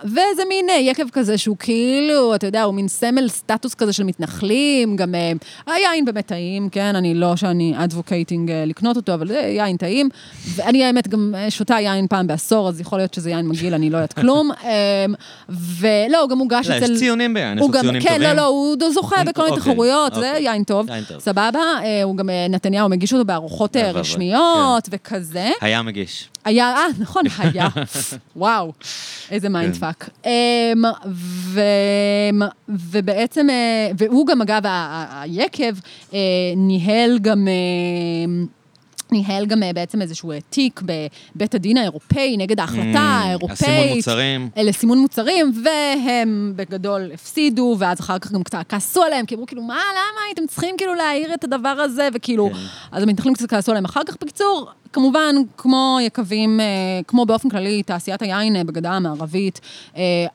וזה 0.05 0.42
מין 0.48 0.70
אה, 0.70 0.74
יקב 0.74 1.11
כזה 1.12 1.38
שהוא 1.38 1.57
כאילו, 1.59 2.34
אתה 2.34 2.46
יודע, 2.46 2.62
הוא 2.62 2.74
מין 2.74 2.88
סמל 2.88 3.28
סטטוס 3.28 3.74
כזה 3.74 3.92
של 3.92 4.05
מתנחלים, 4.05 4.96
גם 4.96 5.14
אה, 5.14 5.32
היין 5.66 6.05
באמת 6.05 6.26
טעים, 6.26 6.68
כן? 6.68 6.96
אני 6.96 7.14
לא 7.14 7.36
שאני 7.36 7.74
advocating 7.76 8.50
אה, 8.50 8.64
לקנות 8.64 8.96
אותו, 8.96 9.14
אבל 9.14 9.28
זה 9.28 9.38
יין 9.38 9.76
טעים. 9.76 10.09
ואני 10.55 10.84
האמת 10.84 11.09
גם 11.09 11.34
אה, 11.36 11.50
שותה 11.50 11.74
יין 11.80 12.07
פעם 12.07 12.26
בעשור, 12.26 12.68
אז 12.68 12.80
יכול 12.80 12.98
להיות 12.98 13.14
שזה 13.14 13.30
יין 13.30 13.48
מגעיל, 13.48 13.74
אני 13.74 13.90
לא 13.90 13.96
יודעת 13.96 14.12
כלום. 14.12 14.50
אמ, 14.62 15.14
ולא, 15.48 16.20
הוא 16.20 16.28
גם 16.30 16.38
מוגש 16.38 16.68
לא, 16.68 16.78
אצל... 16.78 16.92
יש 16.92 16.98
ציונים 16.98 17.34
ביין, 17.34 17.59
יש 17.59 17.64
ציונים 17.80 18.03
כן, 18.03 18.09
טובים. 18.09 18.22
לא, 18.22 18.32
לא, 18.32 18.46
הוא 18.46 18.76
זוכה 18.94 19.16
הוא- 19.16 19.24
בכל 19.24 19.42
מיני 19.42 19.57
אוקיי, 19.57 19.72
תחרויות, 19.72 20.14
זה 20.14 20.28
אוקיי. 20.30 20.42
יין 20.42 20.64
טוב. 20.64 20.86
סבבה, 21.18 21.61
אה, 21.84 22.03
הוא 22.03 22.16
גם, 22.16 22.30
אה, 22.30 22.46
נתניהו 22.48 22.88
מגיש 22.88 23.12
אותו 23.12 23.24
בארוחות 23.24 23.76
אה, 23.76 23.90
רשמיות 23.90 24.88
וכזה. 24.90 25.41
היה 25.61 25.82
מגיש. 25.82 26.28
היה, 26.45 26.64
אה, 26.76 26.86
נכון, 26.99 27.24
היה. 27.38 27.68
וואו, 28.36 28.72
איזה 29.30 29.47
כן. 29.47 29.53
mindfuck. 29.52 30.08
אמ, 30.26 30.30
ו- 31.09 31.61
ובעצם, 32.68 33.51
אה, 33.51 33.90
והוא 33.99 34.26
גם, 34.26 34.43
אגב, 34.43 34.62
היקב 35.11 35.74
אה, 36.14 36.18
ניהל 36.57 37.18
גם... 37.18 37.49
ניהל 39.12 39.46
גם 39.46 39.62
אה, 39.62 39.72
בעצם 39.72 40.02
איזשהו 40.02 40.32
אה, 40.32 40.38
תיק 40.50 40.80
בבית 40.82 41.54
הדין 41.54 41.76
האירופאי 41.76 42.36
נגד 42.36 42.60
ההחלטה 42.60 43.00
האירופאית. 43.00 43.60
Mm, 43.60 43.64
הסימון 43.64 43.96
מוצרים. 43.96 44.48
אה, 44.56 44.62
לסימון 44.62 44.98
מוצרים, 44.98 45.52
והם 45.64 46.52
בגדול 46.56 47.10
הפסידו, 47.14 47.76
ואז 47.78 48.00
אחר 48.00 48.18
כך 48.18 48.32
גם 48.32 48.42
קצת 48.42 48.58
כעסו 48.68 49.02
עליהם, 49.02 49.26
כי 49.26 49.34
אמרו 49.34 49.46
כאילו, 49.46 49.62
מה, 49.62 49.74
למה 49.74 50.20
הייתם 50.26 50.46
צריכים 50.46 50.74
כאילו 50.78 50.94
להעיר 50.94 51.34
את 51.34 51.44
הדבר 51.44 51.68
הזה, 51.68 52.08
וכאילו, 52.14 52.50
כן. 52.52 52.58
אז 52.92 53.02
המתנחלים 53.02 53.34
קצת 53.34 53.50
כעסו 53.50 53.72
עליהם 53.72 53.84
אחר 53.84 54.04
כך. 54.06 54.16
בקיצור, 54.20 54.70
כמובן, 54.92 55.34
כמו 55.56 55.98
יקבים, 56.02 56.60
כמו 57.06 57.26
באופן 57.26 57.48
כללי, 57.48 57.82
תעשיית 57.82 58.22
היין 58.22 58.66
בגדה 58.66 58.90
המערבית, 58.90 59.60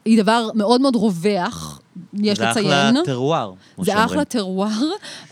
היא 0.06 0.22
דבר 0.22 0.50
מאוד 0.56 0.82
מאוד 0.82 0.96
רווח, 0.96 1.82
יש 2.14 2.38
זה 2.38 2.46
לציין. 2.46 2.98
אחלה 2.98 3.06
טרואר, 3.06 3.54
כמו 3.76 3.86
זה 3.86 3.92
שאומרים. 3.92 4.10
אחלה 4.10 4.26
טרואר, 4.26 4.70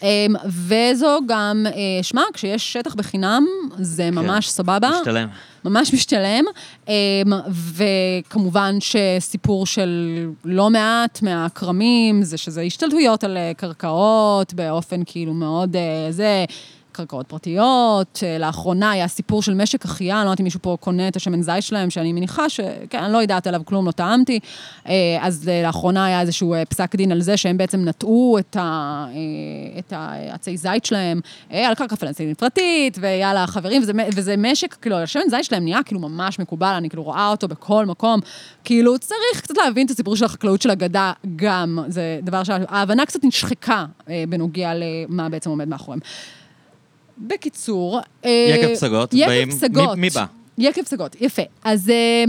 אמ, 0.01 0.07
וזו 0.45 1.20
גם, 1.28 1.66
אה, 1.68 2.03
שמע, 2.03 2.22
כשיש 2.34 2.74
שטח 2.74 2.95
בחינם, 2.95 3.45
זה 3.78 4.11
ממש 4.11 4.49
סבבה. 4.49 4.89
משתלם. 4.99 5.28
ממש 5.66 5.93
משתלם. 5.93 6.43
אמ, 6.88 6.93
וכמובן 7.49 8.78
שסיפור 8.80 9.66
של 9.66 10.26
לא 10.45 10.70
מעט 10.70 11.22
מהכרמים, 11.22 12.24
זה 12.24 12.38
שזה 12.38 12.61
השתלטויות 12.61 13.24
על 13.24 13.38
אה, 13.38 13.51
קרקעות 13.57 14.53
באופן 14.53 15.01
כאילו 15.05 15.34
מאוד 15.34 15.76
אה, 15.76 16.07
זה. 16.09 16.45
קרקעות 16.96 17.28
פרטיות, 17.28 18.20
אה, 18.24 18.38
לאחרונה 18.38 18.91
היה 18.91 19.08
סיפור 19.08 19.41
של 19.41 19.54
משק 19.54 19.86
אחיה, 19.86 20.18
אני 20.18 20.26
לא 20.26 20.30
יודעת 20.30 20.39
אם 20.39 20.43
מישהו 20.43 20.60
פה 20.62 20.78
קונה 20.80 21.08
את 21.08 21.16
השמן 21.16 21.41
זית 21.41 21.64
שלהם, 21.64 21.89
שאני 21.89 22.14
מניחה 22.14 22.50
ש... 22.50 22.60
כן, 22.89 23.04
אני 23.04 23.14
לא 23.14 23.18
יודעת 23.18 23.48
עליו 23.48 23.62
כלום, 23.66 23.86
לא 23.86 23.91
טעמתי. 23.91 24.39
אה, 24.88 24.93
אז 25.22 25.50
אה, 25.50 25.62
לאחרונה 25.64 26.06
היה 26.06 26.22
איזשהו 26.22 26.56
פסק 26.70 26.96
דין 26.96 27.12
על 27.12 27.22
זה 27.22 27.38
שהם 27.38 27.58
בעצם 27.58 27.86
נטעו 27.86 28.38
את, 28.39 28.58
העצי 29.91 30.58
זית 30.58 30.86
שלהם 30.86 31.20
על 31.50 31.76
קרקע 31.76 31.96
פלסטינית 31.96 32.39
פרטית, 32.39 32.98
ויאללה, 33.02 33.48
חברים, 33.48 33.82
וזה, 33.82 33.91
וזה 34.16 34.36
משק, 34.38 34.74
כאילו, 34.74 34.96
השמן 34.98 35.24
זית 35.30 35.43
שלהם 35.43 35.64
נהיה 35.64 35.84
כאילו 35.84 36.00
ממש 36.00 36.39
מקובל, 36.39 36.74
אני 36.78 36.89
כאילו 36.89 37.04
רואה 37.04 37.28
אותו 37.28 37.48
בכל 37.48 37.86
מקום. 37.86 38.20
כאילו, 38.64 39.00
צריך 39.00 39.41
קצת 39.41 39.58
להבין 39.58 39.86
את 39.86 39.91
הסיפור 39.91 40.16
של 40.16 40.26
החקלאות 40.26 40.62
של 40.62 40.70
הגדה 40.70 41.12
גם, 41.36 41.80
זה 41.88 42.20
דבר 42.24 42.43
שההבנה 42.43 43.06
קצת 43.06 43.24
נשחקה 43.24 43.86
בנוגע 44.30 44.72
למה 44.76 45.30
בעצם 45.30 45.50
עומד 45.50 45.68
מאחוריהם. 45.68 46.00
בקיצור... 47.18 47.99
אה, 48.26 48.55
יקב 48.59 48.74
פסגות. 48.74 49.13
יקב 49.13 49.51
פסגות. 49.51 49.97
מי, 49.97 50.09
בא? 50.09 50.26
יקב 50.57 50.82
פסגות, 50.84 51.22
יפה. 51.22 51.41
אז... 51.63 51.89
אה, 51.89 52.26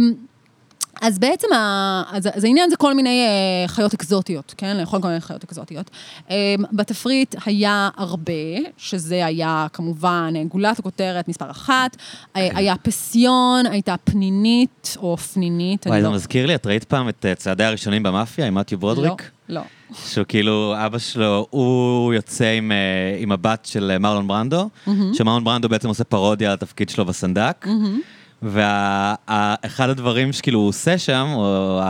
אז 1.02 1.18
בעצם, 1.18 1.52
ה... 1.52 2.02
אז, 2.10 2.28
אז 2.32 2.44
העניין 2.44 2.70
זה 2.70 2.76
כל 2.76 2.94
מיני 2.94 3.26
uh, 3.26 3.68
חיות 3.68 3.94
אקזוטיות, 3.94 4.54
כן? 4.56 4.76
לאכול 4.76 5.02
כל 5.02 5.08
מיני 5.08 5.20
חיות 5.20 5.44
אקזוטיות. 5.44 5.90
Um, 6.28 6.32
בתפריט 6.72 7.34
היה 7.44 7.88
הרבה, 7.96 8.32
שזה 8.76 9.26
היה 9.26 9.66
כמובן 9.72 10.34
גולת 10.48 10.78
הכותרת 10.78 11.28
מספר 11.28 11.50
אחת, 11.50 11.96
okay. 11.96 11.98
אוקיי. 12.28 12.50
היה 12.54 12.74
פסיון, 12.82 13.66
הייתה 13.66 13.94
פנינית 14.04 14.96
או 14.96 15.16
פנינית. 15.16 15.86
וואי, 15.86 16.00
זה 16.00 16.08
לא... 16.08 16.14
מזכיר 16.14 16.46
לי, 16.46 16.54
את 16.54 16.66
ראית 16.66 16.84
פעם 16.84 17.08
את 17.08 17.26
צעדי 17.36 17.64
הראשונים 17.64 18.02
במאפיה 18.02 18.46
עם 18.46 18.54
מתיו 18.54 18.78
ברודריק? 18.78 19.30
לא, 19.48 19.60
לא. 19.60 19.66
שהוא 19.94 20.24
כאילו, 20.28 20.74
אבא 20.76 20.98
שלו, 20.98 21.46
הוא 21.50 22.14
יוצא 22.14 22.44
עם, 22.44 22.72
אה, 22.72 23.16
עם 23.18 23.32
הבת 23.32 23.66
של 23.66 23.90
אה, 23.90 23.98
מרלון 23.98 24.28
ברנדו, 24.28 24.68
mm-hmm. 24.86 24.90
שמרלון 25.12 25.44
ברנדו 25.44 25.68
בעצם 25.68 25.88
עושה 25.88 26.04
פרודיה 26.04 26.48
על 26.48 26.54
התפקיד 26.54 26.88
שלו 26.88 27.04
בסנדק. 27.04 27.66
Mm-hmm. 27.66 28.16
ואחד 28.42 29.88
הדברים 29.88 30.32
שכאילו 30.32 30.58
הוא 30.58 30.68
עושה 30.68 30.98
שם, 30.98 31.26
או 31.34 31.80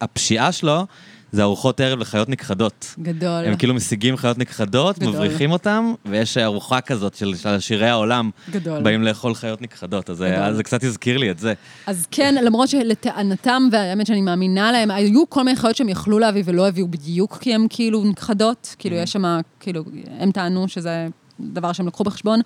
הפשיעה 0.00 0.52
שלו, 0.52 0.86
זה 1.32 1.42
ארוחות 1.42 1.80
ערב 1.80 1.98
לחיות 1.98 2.28
נכחדות. 2.28 2.94
גדול. 2.98 3.44
הם 3.44 3.56
כאילו 3.56 3.74
משיגים 3.74 4.16
חיות 4.16 4.38
נכחדות, 4.38 4.98
גדול. 4.98 5.12
מבריחים 5.12 5.50
אותם, 5.50 5.94
ויש 6.06 6.38
ארוחה 6.38 6.80
כזאת 6.80 7.14
של, 7.14 7.36
של 7.36 7.60
שירי 7.60 7.88
העולם. 7.88 8.30
גדול. 8.50 8.82
באים 8.82 9.02
לאכול 9.02 9.34
חיות 9.34 9.62
נכחדות, 9.62 10.10
אז 10.10 10.24
גדול. 10.28 10.52
זה 10.52 10.62
קצת 10.62 10.84
הזכיר 10.84 11.18
לי 11.18 11.30
את 11.30 11.38
זה. 11.38 11.54
אז 11.86 12.06
כן, 12.10 12.34
למרות 12.44 12.68
שלטענתם, 12.68 13.68
והאמת 13.72 14.06
שאני 14.06 14.20
מאמינה 14.20 14.72
להם, 14.72 14.90
היו 14.90 15.30
כל 15.30 15.42
מיני 15.42 15.56
חיות 15.56 15.76
שהם 15.76 15.88
יכלו 15.88 16.18
להביא 16.18 16.42
ולא 16.46 16.68
הביאו 16.68 16.88
בדיוק 16.88 17.38
כי 17.40 17.54
הם 17.54 17.66
כאילו 17.70 18.04
נכחדות. 18.04 18.74
כאילו, 18.78 18.96
mm-hmm. 18.96 19.02
יש 19.02 19.12
שם, 19.12 19.40
כאילו, 19.60 19.84
הם 20.18 20.30
טענו 20.30 20.68
שזה 20.68 21.08
דבר 21.40 21.72
שהם 21.72 21.86
לקחו 21.86 22.04
בחשבון. 22.04 22.40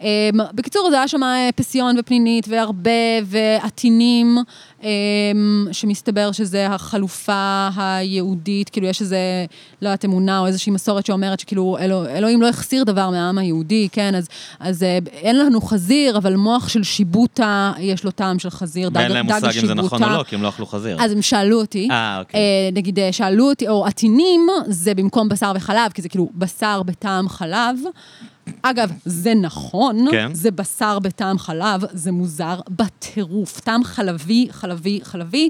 אמ, 0.00 0.06
בקיצור, 0.54 0.90
זה 0.90 0.96
היה 0.96 1.08
שם 1.08 1.22
אה, 1.22 1.48
פסיון 1.56 1.98
ופנינית 1.98 2.48
והרבה 2.48 2.90
ועטינים, 3.24 4.38
שמסתבר 5.72 6.32
שזה 6.32 6.66
החלופה 6.66 7.68
היהודית, 7.76 8.68
כאילו 8.68 8.86
יש 8.86 9.00
איזה, 9.00 9.18
לא 9.82 9.88
יודעת, 9.88 10.04
אמונה 10.04 10.38
או 10.38 10.46
איזושהי 10.46 10.72
מסורת 10.72 11.06
שאומרת 11.06 11.40
שכאילו 11.40 11.76
אלוה, 11.80 12.08
אלוהים 12.10 12.42
לא 12.42 12.48
החסיר 12.48 12.84
דבר 12.84 13.10
מהעם 13.10 13.38
היהודי, 13.38 13.88
כן? 13.92 14.14
אז, 14.14 14.28
אז 14.60 14.82
אה, 14.82 14.98
אין 15.12 15.38
לנו 15.38 15.60
חזיר, 15.60 16.18
אבל 16.18 16.36
מוח 16.36 16.68
של 16.68 16.82
שיבוטה, 16.82 17.72
יש 17.78 18.04
לו 18.04 18.10
טעם 18.10 18.38
של 18.38 18.50
חזיר, 18.50 18.88
דג, 18.88 18.94
דג. 18.94 19.00
ואין 19.00 19.12
להם 19.12 19.26
מושג 19.26 19.58
אם 19.62 19.66
זה 19.66 19.74
נכון 19.74 20.02
או 20.02 20.08
לא, 20.08 20.22
כי 20.22 20.34
הם 20.34 20.42
לא 20.42 20.48
אכלו 20.48 20.66
חזיר. 20.66 20.96
אז 21.00 21.12
הם 21.12 21.22
שאלו 21.22 21.60
אותי. 21.60 21.88
אה, 21.90 22.18
אוקיי. 22.18 22.40
נגיד, 22.72 22.98
שאלו 23.10 23.48
אותי, 23.48 23.68
או 23.68 23.86
עטינים, 23.86 24.46
זה 24.66 24.94
במקום 24.94 25.28
בשר 25.28 25.52
וחלב, 25.54 25.92
כי 25.94 26.02
זה 26.02 26.08
כאילו 26.08 26.28
בשר 26.34 26.82
בטעם 26.82 27.28
חלב. 27.28 27.76
אגב, 28.62 28.92
זה 29.04 29.34
נכון, 29.34 30.06
כן. 30.10 30.34
זה 30.34 30.50
בשר 30.50 30.98
בטעם 30.98 31.38
חלב, 31.38 31.80
זה 31.92 32.12
מוזר 32.12 32.60
בטירוף. 32.68 33.60
טעם 33.60 33.84
חלבי, 33.84 34.48
חלבי, 34.50 35.00
חלבי, 35.02 35.48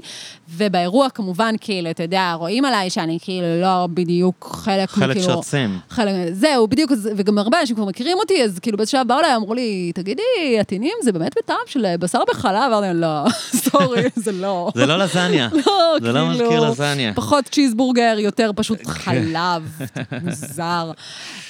ובאירוע 0.49 1.09
כמובן, 1.09 1.55
כאילו, 1.61 1.89
אתה 1.89 2.03
יודע, 2.03 2.33
רואים 2.33 2.65
עליי 2.65 2.89
שאני 2.89 3.17
כאילו 3.21 3.61
לא 3.61 3.87
בדיוק 3.93 4.49
חלק, 4.63 4.89
חלק 4.89 5.17
כאילו... 5.17 5.25
חלק 5.25 5.35
שרצים. 5.35 5.79
חלק, 5.89 6.11
זהו, 6.31 6.67
בדיוק, 6.67 6.91
וגם 7.15 7.37
הרבה 7.37 7.61
אנשים 7.61 7.75
כבר 7.75 7.85
מכירים 7.85 8.17
אותי, 8.17 8.43
אז 8.43 8.59
כאילו 8.59 8.77
באיזשהו 8.77 8.99
באו 9.07 9.19
אליי, 9.19 9.35
אמרו 9.35 9.53
לי, 9.53 9.91
תגידי, 9.95 10.21
עטינים 10.59 10.93
זה 11.03 11.11
באמת 11.11 11.35
בטעם 11.37 11.57
של 11.65 11.95
בשר 11.99 12.21
בחלב? 12.29 12.71
אמרתי 12.73 12.99
לא, 12.99 13.23
sorry, 13.71 14.03
זה 14.25 14.31
לא. 14.31 14.71
זה 14.75 14.85
לא 14.85 14.97
לזניה. 14.97 15.49
לא, 15.65 15.97
זה 16.01 16.11
לא 16.11 16.19
כאילו, 16.19 16.45
מזכיר 16.45 16.69
לזניה. 16.69 17.13
פחות 17.13 17.45
צ'יזבורגר, 17.45 18.15
יותר 18.19 18.51
פשוט 18.55 18.77
כן. 18.77 18.89
חלב, 18.91 19.79
מוזר. 20.23 20.91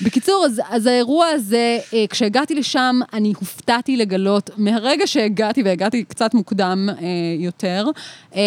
בקיצור, 0.02 0.46
אז, 0.46 0.62
אז 0.70 0.86
האירוע 0.86 1.28
הזה, 1.28 1.80
אה, 1.94 2.06
כשהגעתי 2.10 2.56
לשם, 2.56 3.00
אני 3.14 3.34
הופתעתי 3.40 3.98
לגלות, 3.98 4.50
מהרגע 4.58 5.08
שהגעתי, 5.08 5.64
והגעתי 5.64 6.04
קצת 6.04 6.34
מוקדם 6.34 6.90
אה, 6.90 6.96
יותר, 7.40 7.86
אה, 8.36 8.42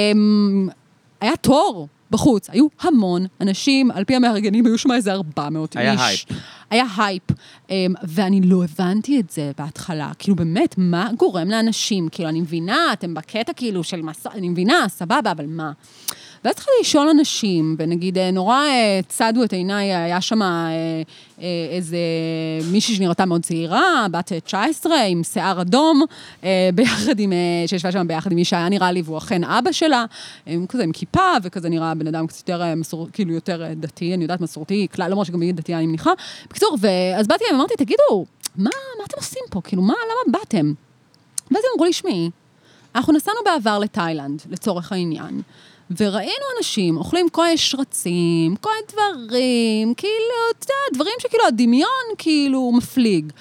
היה 1.20 1.36
תור. 1.36 1.88
בחוץ, 2.12 2.50
היו 2.50 2.66
המון 2.80 3.26
אנשים, 3.40 3.90
על 3.90 4.04
פי 4.04 4.16
המארגנים 4.16 4.66
היו 4.66 4.78
שם 4.78 4.92
איזה 4.92 5.12
400 5.12 5.76
היה 5.76 5.92
איש. 5.92 6.00
היה 6.00 6.06
הייפ. 6.06 6.24
היה 6.70 6.84
הייפ, 6.96 7.22
ואני 8.02 8.40
לא 8.40 8.64
הבנתי 8.64 9.20
את 9.20 9.30
זה 9.30 9.52
בהתחלה. 9.58 10.12
כאילו, 10.18 10.36
באמת, 10.36 10.74
מה 10.78 11.10
גורם 11.18 11.48
לאנשים? 11.48 12.08
כאילו, 12.08 12.28
אני 12.28 12.40
מבינה, 12.40 12.92
אתם 12.92 13.14
בקטע 13.14 13.52
כאילו 13.52 13.84
של 13.84 14.02
מסע, 14.02 14.30
אני 14.34 14.48
מבינה, 14.48 14.84
סבבה, 14.88 15.30
אבל 15.30 15.46
מה? 15.46 15.72
ואז 16.44 16.52
התחלתי 16.52 16.70
לשאול 16.80 17.08
אנשים, 17.08 17.76
ונגיד, 17.78 18.18
אה, 18.18 18.30
נורא 18.30 18.64
אה, 18.64 19.00
צדו 19.08 19.44
את 19.44 19.52
עיניי, 19.52 19.94
היה 19.94 20.20
שם 20.20 20.42
אה, 20.42 20.68
איזה 21.70 21.96
מישהי 22.72 22.94
שנראתה 22.94 23.24
מאוד 23.24 23.42
צעירה, 23.42 24.06
בת 24.10 24.32
19, 24.44 25.00
עם 25.00 25.24
שיער 25.24 25.60
אדום, 25.60 26.02
ביחד 26.74 27.18
עם, 27.18 27.32
שישבה 27.66 27.92
שם 27.92 28.08
ביחד 28.08 28.32
עם 28.32 28.36
מי 28.36 28.44
שהיה 28.44 28.68
נראה 28.68 28.92
לי, 28.92 29.02
והוא 29.04 29.18
אכן 29.18 29.44
אבא 29.44 29.72
שלה, 29.72 30.04
כזה 30.68 30.82
עם 30.82 30.92
כיפה, 30.92 31.30
וכזה 31.42 31.68
נראה 31.68 31.94
בן 31.94 32.06
אדם 32.06 32.26
קצת 32.26 32.48
יותר 32.48 32.74
מסור, 32.76 33.08
כאילו 33.12 33.32
יותר 33.32 33.64
דתי, 33.76 34.14
אני 34.14 34.24
יודעת, 34.24 34.40
מסורתי, 34.40 34.86
כלל, 34.94 35.10
למרות 35.10 35.26
שגם 35.26 35.40
היא 35.40 35.54
דתייה, 35.54 35.78
אני 35.78 35.86
מניחה. 35.86 36.10
בקיצור, 36.50 36.76
ואז 36.80 37.26
באתי 37.26 37.44
להם, 37.50 37.54
אמרתי, 37.54 37.74
תגידו, 37.76 38.26
מה, 38.56 38.70
מה 38.98 39.04
אתם 39.06 39.16
עושים 39.16 39.42
פה? 39.50 39.60
כאילו, 39.64 39.82
מה, 39.82 39.94
למה 39.94 40.38
באתם? 40.38 40.72
ואז 41.50 41.62
הם 41.64 41.70
אמרו 41.74 41.84
לי, 41.84 41.92
שמעי, 41.92 42.30
אנחנו 42.94 43.12
נסענו 43.12 43.38
בעבר 43.44 43.78
לתאילנד, 43.78 44.42
לצורך 44.50 44.92
העניין. 44.92 45.42
וראינו 45.96 46.44
אנשים 46.58 46.96
אוכלים 46.96 47.28
כל 47.28 47.44
מיני 47.44 47.58
שרצים, 47.58 48.56
כל 48.56 48.70
מיני 48.70 48.86
דברים, 48.92 49.94
כאילו, 49.94 50.34
אתה 50.58 50.64
יודע, 50.64 50.94
דברים 50.94 51.14
שכאילו 51.20 51.46
הדמיון 51.46 52.06
כאילו 52.18 52.72
מפליג. 52.74 53.32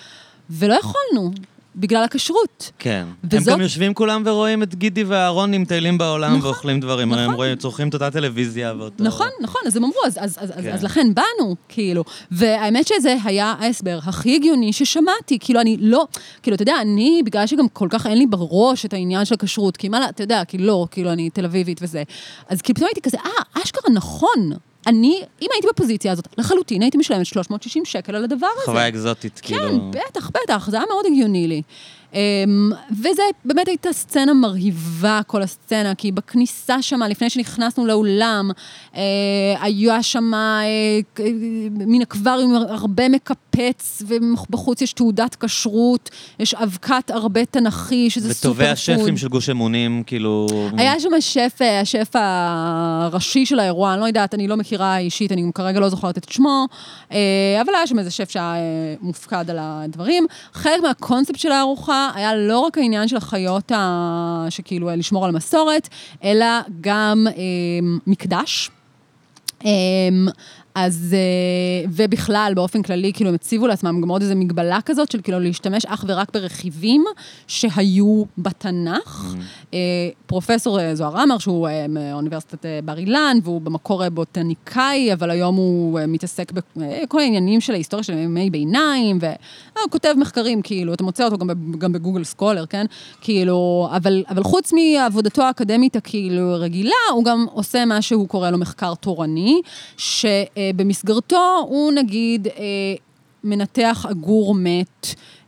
ולא 0.50 0.74
יכולנו, 0.74 1.32
בגלל 1.76 2.04
הכשרות. 2.04 2.72
כן. 2.80 3.06
וזאת... 3.24 3.48
הם 3.48 3.54
גם 3.54 3.62
יושבים 3.62 3.94
כולם 3.94 4.24
ורואים 4.26 4.64
את 4.64 4.76
גידי 4.76 5.04
ואהרון 5.04 5.52
מטיילים 5.52 5.98
בעולם 5.98 6.38
נכון, 6.38 6.46
ואוכלים 6.46 6.80
דברים. 6.80 7.10
נכון. 7.10 7.24
הם 7.24 7.32
רואים, 7.32 7.56
צורכים 7.56 7.90
את 7.90 7.94
אותה 7.94 8.12
טלוויזיה 8.12 8.74
ואותו... 8.78 9.04
נכון, 9.04 9.28
נכון, 9.42 9.62
אז 9.68 9.78
הם 9.78 9.84
אמרו, 9.84 10.00
אז, 10.06 10.18
אז, 10.22 10.38
אז, 10.42 10.52
כן. 10.52 10.70
אז, 10.70 10.76
אז 10.76 10.84
לכן 10.84 11.08
באנו, 11.14 11.56
כאילו. 11.70 12.04
והאמת 12.32 12.88
שזה 12.88 13.16
היה 13.24 13.56
ההסבר 13.60 14.00
הכי 14.06 14.36
הגיוני 14.36 14.74
ששמעתי. 14.74 15.38
כאילו, 15.40 15.62
אני 15.62 15.78
לא... 15.80 16.08
כאילו, 16.44 16.56
אתה 16.56 16.62
יודע, 16.62 16.82
אני, 16.82 17.22
בגלל 17.26 17.48
שגם 17.48 17.70
כל 17.70 17.88
כך 17.92 18.08
אין 18.08 18.18
לי 18.18 18.26
בראש 18.26 18.86
את 18.86 18.94
העניין 18.94 19.26
של 19.26 19.34
הכשרות, 19.34 19.78
כי 19.78 19.90
מה, 19.90 20.10
אתה 20.10 20.24
יודע, 20.24 20.46
כאילו 20.46 20.66
לא, 20.66 20.88
כאילו, 20.92 21.12
אני 21.12 21.30
תל 21.30 21.46
אביבית 21.46 21.80
וזה. 21.82 22.04
אז 22.50 22.62
כאילו, 22.62 22.76
פתאום 22.76 22.88
הייתי 22.88 23.02
כזה, 23.02 23.18
אה, 23.18 23.62
אשכרה 23.64 23.94
נכון. 23.94 24.52
אני, 24.88 25.22
אם 25.42 25.48
הייתי 25.54 25.68
בפוזיציה 25.68 26.12
הזאת, 26.12 26.28
לחלוטין 26.38 26.82
הייתי 26.82 26.98
משלמת 26.98 27.26
360 27.26 27.86
שקל 27.86 28.16
על 28.16 28.24
הדבר 28.24 28.48
הזה. 28.58 28.66
חוויה 28.66 28.88
אקזוטית, 28.88 29.40
כן, 29.44 29.58
כאילו... 29.58 29.92
כן, 29.94 30.00
בטח, 30.10 30.30
בטח, 30.30 30.70
זה 30.70 30.78
היה 30.78 30.86
מאוד 30.90 31.06
הגיוני 31.06 31.48
לי. 31.48 31.62
אמ, 32.14 32.72
וזה 32.92 33.22
באמת 33.46 33.68
הייתה 33.68 33.94
סצנה 33.94 34.34
מרהיבה, 34.34 35.22
כל 35.28 35.42
הסצנה, 35.42 35.96
כי 35.96 36.12
בכניסה 36.12 36.82
שמה, 36.82 37.08
לפני 37.08 37.30
שנכנסנו 37.30 37.86
לאולם, 37.86 38.52
אה, 38.96 39.02
היה 39.62 40.04
שמה 40.04 40.62
אה, 40.64 41.26
מן 41.72 42.02
אקווריום 42.02 42.56
הרבה 42.56 43.10
מקפץ, 43.10 44.04
ובחוץ 44.08 44.82
יש 44.82 44.94
תעודת 44.94 45.36
כשרות, 45.36 46.10
יש 46.40 46.54
אבקת 46.54 47.12
הרבה 47.12 47.46
תנכי, 47.46 48.10
שזה 48.10 48.34
סופר 48.34 48.42
פוד. 48.42 48.52
וטובי 48.52 48.68
השפים 48.68 49.18
של 49.18 49.28
גוש 49.28 49.50
אמונים, 49.50 50.04
כאילו... 50.06 50.48
היה 50.78 51.00
שם 51.00 51.14
השף, 51.18 51.60
השף 51.82 52.10
הראשי 52.14 53.46
של 53.46 53.60
האירוע, 53.60 53.94
אני 53.94 54.02
לא 54.02 54.06
יודעת, 54.06 54.34
אני 54.34 54.48
לא 54.48 54.58
מכירה 54.58 54.98
אישית, 54.98 55.32
אני 55.32 55.52
כרגע 55.56 55.80
לא 55.80 55.90
זוכרת 55.90 56.18
את 56.18 56.32
שמו, 56.32 56.68
אה, 57.12 57.18
אבל 57.62 57.76
היה 57.76 57.88
שם 57.88 58.00
איזה 58.00 58.12
שף 58.12 58.30
שהיה 58.30 58.56
מופקד 59.02 59.50
על 59.50 59.58
הדברים. 59.62 60.28
חלק 60.54 60.82
מהקונספט 60.84 61.40
של 61.40 61.52
הארוחה, 61.52 62.01
היה 62.16 62.36
לא 62.36 62.60
רק 62.60 62.78
העניין 62.78 63.08
של 63.08 63.18
החיות, 63.18 63.72
ה... 63.72 64.46
שכאילו 64.50 64.90
לשמור 64.96 65.26
על 65.26 65.30
המסורת, 65.30 65.90
אלא 66.24 66.46
גם 66.82 67.28
אה, 67.28 67.42
מקדש. 68.08 68.70
אה, 69.66 69.70
אז, 70.76 71.16
אה, 71.18 71.90
ובכלל, 71.92 72.54
באופן 72.56 72.82
כללי, 72.82 73.14
כאילו, 73.14 73.30
הם 73.30 73.36
הציבו 73.36 73.68
לעצמם 73.68 74.02
גם 74.02 74.10
עוד 74.10 74.22
איזו 74.22 74.36
מגבלה 74.36 74.80
כזאת 74.86 75.12
של 75.12 75.22
כאילו 75.22 75.40
להשתמש 75.40 75.86
אך 75.86 76.06
ורק 76.08 76.34
ברכיבים 76.34 77.06
שהיו 77.48 78.24
בתנ"ך. 78.38 79.36
אה, 79.74 79.80
פרופסור 80.26 80.80
אה, 80.80 80.96
זוהר 80.96 81.18
עמר, 81.18 81.38
שהוא 81.38 81.70
מאוניברסיטת 81.90 82.66
בר 82.86 82.98
אילן, 82.98 83.38
והוא 83.44 83.62
במקור 83.62 84.10
בוטניקאי, 84.10 85.14
אבל 85.14 85.30
היום 85.30 85.56
הוא 85.56 86.00
מתעסק 86.08 86.52
בכל 86.76 87.20
העניינים 87.20 87.62
של 87.62 87.74
ההיסטוריה 87.74 88.04
של 88.04 88.14
ימי 88.14 88.50
ביניים, 88.50 89.18
והוא 89.22 89.90
כותב 89.92 90.14
מחקרים, 90.18 90.62
כאילו, 90.62 90.94
אתה 90.94 91.04
מוצא 91.04 91.26
אותו 91.26 91.38
גם, 91.38 91.50
גם 91.78 91.94
בגוגל 91.94 92.24
סקולר, 92.24 92.66
כן? 92.66 92.86
כאילו, 93.22 93.90
אבל, 93.96 94.24
אבל 94.30 94.44
חוץ 94.44 94.74
מעבודתו 94.74 95.44
האקדמית 95.44 95.96
הכאילו 95.96 96.56
רגילה, 96.60 96.96
הוא 97.14 97.26
גם 97.26 97.46
עושה 97.52 97.86
מה 97.86 98.02
שהוא 98.02 98.28
קורא 98.28 98.50
לו 98.50 98.58
מחקר 98.58 98.94
תורני, 98.96 99.62
שבמסגרתו 100.70 101.66
הוא 101.70 101.92
נגיד 101.92 102.48
אה, 102.48 102.54
מנתח 103.44 104.06
עגור 104.10 104.56
מת. 104.56 105.08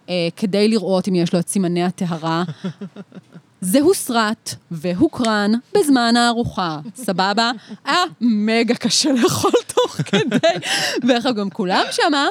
אה, 0.10 0.28
כדי 0.36 0.68
לראות 0.68 1.08
אם 1.08 1.16
יש 1.16 1.34
לו 1.34 1.40
את 1.40 1.48
סימני 1.48 1.84
הטהרה. 1.84 2.44
זה 3.62 3.82
הוסרט 3.82 4.56
והוקרן 4.72 5.52
בזמן 5.78 6.14
הארוחה, 6.18 6.80
סבבה? 6.96 7.52
היה 7.86 8.04
מגה 8.22 8.76
קשה 8.76 9.12
לאכול 9.12 9.52
תוך 9.68 9.92
כדי. 9.92 10.68
ואיך 11.08 11.26
גם 11.26 11.50
כולם 11.50 11.84
שמה 11.92 12.28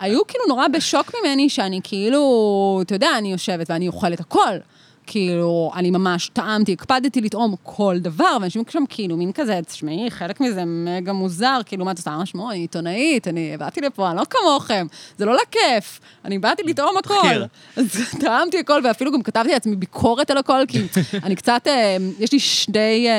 היו 0.00 0.26
כאילו 0.26 0.44
נורא 0.48 0.68
בשוק 0.68 1.12
ממני, 1.14 1.48
שאני 1.48 1.80
כאילו, 1.84 2.80
אתה 2.82 2.94
יודע, 2.94 3.08
אני 3.18 3.32
יושבת 3.32 3.70
ואני 3.70 3.88
אוכלת 3.88 4.20
הכל. 4.20 4.56
כאילו, 5.06 5.70
אני 5.74 5.90
ממש 5.90 6.30
טעמתי, 6.32 6.72
הקפדתי 6.72 7.20
לטעום 7.20 7.54
כל 7.62 7.96
דבר, 7.98 8.36
ואנשים 8.40 8.62
שם 8.68 8.84
כאילו, 8.88 9.16
מין 9.16 9.32
כזה, 9.32 9.60
תשמעי, 9.66 10.10
חלק 10.10 10.40
מזה 10.40 10.62
מגה 10.66 11.12
מוזר, 11.12 11.60
כאילו, 11.66 11.84
מה 11.84 11.90
את 11.90 11.96
עושה? 11.96 12.10
ממש 12.10 12.34
אני 12.34 12.58
עיתונאית, 12.58 13.28
אני 13.28 13.56
באתי 13.58 13.80
לפה, 13.80 14.10
אני 14.10 14.16
לא 14.16 14.24
כמוכם, 14.30 14.86
זה 15.18 15.24
לא 15.24 15.34
לכיף, 15.34 16.00
אני 16.24 16.38
באתי 16.38 16.62
לטעום 16.62 16.96
הכל. 16.98 17.14
תחקיר. 17.14 17.46
אז 17.76 17.96
טעמתי 18.20 18.58
הכל, 18.58 18.80
ואפילו 18.84 19.12
גם 19.12 19.22
כתבתי 19.22 19.52
לעצמי 19.52 19.76
ביקורת 19.76 20.30
על 20.30 20.38
הכל, 20.38 20.62
כי 20.68 20.78
אני 21.24 21.36
קצת, 21.36 21.62
אה, 21.66 21.96
יש 22.18 22.32
לי 22.32 22.38
שני 22.38 23.08
אה, 23.08 23.12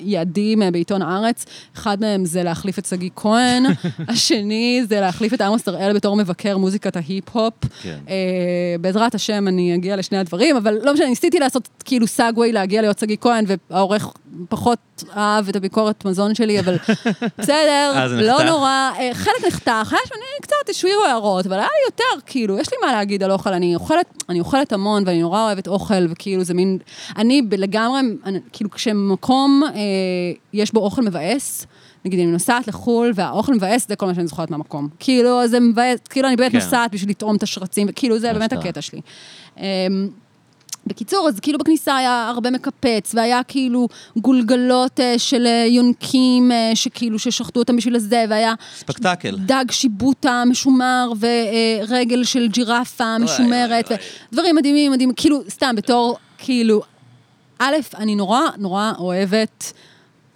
יעדים 0.00 0.62
אה, 0.62 0.70
בעיתון 0.70 1.02
הארץ, 1.02 1.44
אחד 1.76 2.00
מהם 2.00 2.24
זה 2.24 2.42
להחליף 2.42 2.78
את 2.78 2.86
שגיא 2.86 3.10
כהן, 3.16 3.64
השני 4.08 4.82
זה 4.88 5.00
להחליף 5.00 5.34
את 5.34 5.40
עמוס 5.40 5.68
הראל 5.68 5.92
בתור 5.92 6.16
מבקר 6.16 6.56
מוזיקת 6.56 6.96
ההיפ-הופ. 6.96 7.54
כן. 7.82 7.98
בעזרת 8.80 9.14
השם 9.14 9.48
אני 9.48 9.74
אגיע 9.74 9.96
לשני 9.96 10.18
הדברים, 10.18 10.56
אבל 10.56 10.78
לא 10.82 10.94
משנה, 10.94 11.06
ניסיתי 11.06 11.29
לעשות 11.38 11.68
כאילו 11.84 12.06
סאגווי 12.06 12.52
להגיע 12.52 12.80
להיות 12.80 12.98
שגיא 12.98 13.16
כהן, 13.20 13.44
והעורך 13.70 14.12
פחות 14.48 14.78
אהב 15.16 15.48
את 15.48 15.56
הביקורת 15.56 16.04
מזון 16.04 16.34
שלי, 16.34 16.60
אבל 16.60 16.76
בסדר, 17.38 17.92
אה, 17.96 18.06
לא? 18.06 18.42
נורא. 18.42 18.90
אה, 18.98 19.10
חלק 19.12 19.46
נחתך, 19.46 19.92
היה 19.92 20.00
שם, 20.06 20.14
קצת 20.42 20.68
השאירו 20.68 21.04
הערות, 21.04 21.46
אבל 21.46 21.56
היה 21.56 21.62
לי 21.66 21.86
יותר, 21.86 22.26
כאילו, 22.26 22.58
יש 22.58 22.72
לי 22.72 22.78
מה 22.86 22.92
להגיד 22.92 23.22
על 23.22 23.32
אוכל, 23.32 23.52
אני 23.52 23.74
אוכלת, 23.74 24.24
אני 24.28 24.40
אוכלת 24.40 24.72
המון, 24.72 25.02
ואני 25.06 25.20
נורא 25.22 25.44
אוהבת 25.46 25.68
אוכל, 25.68 26.06
וכאילו 26.10 26.44
זה 26.44 26.54
מין, 26.54 26.78
אני 27.16 27.42
לגמרי, 27.50 28.00
כאילו 28.52 28.70
כשמקום 28.70 29.62
אה, 29.74 29.80
יש 30.52 30.72
בו 30.72 30.80
אוכל 30.80 31.02
מבאס, 31.02 31.66
נגיד, 32.04 32.20
אני 32.20 32.30
נוסעת 32.30 32.68
לחו"ל, 32.68 33.12
והאוכל 33.14 33.54
מבאס, 33.54 33.88
זה 33.88 33.96
כל 33.96 34.06
מה 34.06 34.14
שאני 34.14 34.26
זוכרת 34.26 34.50
מהמקום. 34.50 34.88
כאילו, 34.98 35.48
זה 35.48 35.60
מבאס, 35.60 35.98
כאילו, 36.10 36.28
אני 36.28 36.36
באמת 36.36 36.52
כן. 36.52 36.58
נוסעת 36.58 36.90
בשביל 36.90 37.10
לטעום 37.10 37.36
את 37.36 37.42
השרצים, 37.42 37.86
וכאילו, 37.90 38.18
זה 38.18 38.32
באמת. 38.32 38.52
הקטע 38.52 38.80
שלי. 38.80 39.00
בקיצור, 40.86 41.28
אז 41.28 41.40
כאילו 41.40 41.58
בכניסה 41.58 41.96
היה 41.96 42.28
הרבה 42.28 42.50
מקפץ, 42.50 43.14
והיה 43.14 43.42
כאילו 43.42 43.88
גולגלות 44.16 45.00
אה, 45.00 45.18
של 45.18 45.46
אה, 45.46 45.64
יונקים, 45.68 46.52
אה, 46.52 46.70
שכאילו 46.74 47.18
ששחטו 47.18 47.60
אותם 47.60 47.76
בשביל 47.76 47.96
הזה, 47.96 48.24
והיה 48.28 48.54
ספקטקל. 48.76 49.36
דג 49.38 49.64
שיבוטה 49.70 50.42
משומר, 50.46 51.12
ורגל 51.20 52.24
של 52.24 52.48
ג'ירפה 52.48 53.18
משומרת, 53.18 53.92
ודברים 54.32 54.56
מדהימים, 54.56 54.92
מדהימים, 54.92 55.14
כאילו, 55.14 55.42
סתם, 55.48 55.74
בתור, 55.76 56.18
כאילו, 56.38 56.82
א', 57.58 57.74
אני 57.98 58.14
נורא 58.14 58.40
נורא 58.58 58.92
אוהבת 58.98 59.72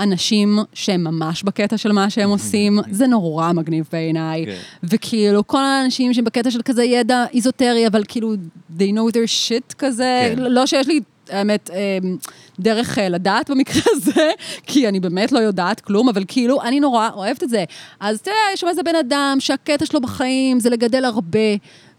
אנשים 0.00 0.58
שהם 0.72 1.04
ממש 1.04 1.42
בקטע 1.42 1.76
של 1.76 1.92
מה 1.92 2.10
שהם 2.10 2.30
עושים, 2.30 2.78
זה 2.90 3.06
נורא 3.06 3.52
מגניב 3.52 3.88
בעיניי. 3.92 4.46
כן. 4.46 4.56
וכאילו, 4.82 5.46
כל 5.46 5.64
האנשים 5.64 6.14
שהם 6.14 6.24
בקטע 6.24 6.50
של 6.50 6.62
כזה 6.62 6.84
ידע 6.84 7.24
איזוטרי, 7.32 7.86
אבל 7.86 8.02
כאילו, 8.08 8.34
they 8.78 8.92
know 8.94 9.12
their 9.12 9.48
shit 9.48 9.74
כזה, 9.78 10.34
כן. 10.36 10.42
לא 10.42 10.66
שיש 10.66 10.88
לי... 10.88 11.00
האמת, 11.30 11.70
אמ, 11.70 12.16
דרך 12.60 12.98
אה, 12.98 13.08
לדעת 13.08 13.50
במקרה 13.50 13.82
הזה, 13.94 14.30
כי 14.66 14.88
אני 14.88 15.00
באמת 15.00 15.32
לא 15.32 15.38
יודעת 15.38 15.80
כלום, 15.80 16.08
אבל 16.08 16.24
כאילו, 16.28 16.62
אני 16.62 16.80
נורא 16.80 17.08
אוהבת 17.14 17.42
את 17.42 17.48
זה. 17.48 17.64
אז 18.00 18.18
יודע, 18.20 18.32
יש 18.54 18.60
שם 18.60 18.68
איזה 18.68 18.82
בן 18.82 18.94
אדם 18.94 19.36
שהקטע 19.40 19.86
שלו 19.86 20.00
בחיים 20.00 20.60
זה 20.60 20.70
לגדל 20.70 21.04
הרבה, 21.04 21.38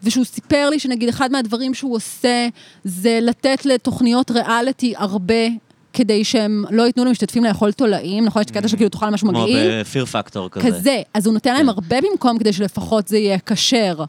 ושהוא 0.02 0.24
סיפר 0.24 0.70
לי 0.70 0.78
שנגיד 0.78 1.08
אחד 1.08 1.32
מהדברים 1.32 1.74
שהוא 1.74 1.94
עושה, 1.94 2.48
זה 2.84 3.18
לתת 3.22 3.66
לתוכניות 3.66 4.30
ריאליטי 4.30 4.94
הרבה. 4.96 5.65
כדי 5.96 6.24
שהם 6.24 6.64
לא 6.70 6.82
ייתנו 6.82 7.04
למשתתפים 7.04 7.44
לאכול 7.44 7.72
תולעים, 7.72 8.24
נכון? 8.24 8.42
יש 8.42 8.50
קטע 8.50 8.68
שכאילו 8.68 8.90
תאכל 8.90 9.10
משהו 9.10 9.28
כמו 9.28 9.42
מגעיל. 9.42 9.80
ב 9.80 9.85
Fear 9.85 10.04
Factor 10.04 10.50
כזה. 10.50 10.66
כזה. 10.66 11.02
אז 11.14 11.26
הוא 11.26 11.34
נותן 11.34 11.54
להם 11.54 11.68
הרבה 11.68 11.96
במקום 12.00 12.38
כדי 12.38 12.52
שלפחות 12.52 13.08
זה 13.08 13.18
יהיה 13.18 13.38
כשר. 13.38 14.04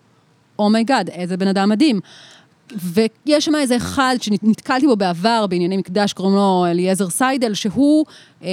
oh 0.59 0.72
my 0.72 0.84
God, 0.84 1.09
איזה 1.09 1.37
בן 1.37 1.47
אדם 1.47 1.69
מדהים. 1.69 1.99
ויש 2.83 3.45
שם 3.45 3.55
איזה 3.55 3.77
אחד 3.77 4.15
שנתקלתי 4.21 4.87
בו 4.87 4.95
בעבר 4.95 5.45
בענייני 5.49 5.77
מקדש, 5.77 6.13
קוראים 6.13 6.35
לו 6.35 6.65
אליעזר 6.69 7.09
סיידל, 7.09 7.53
שהוא 7.53 8.05
אה, 8.43 8.49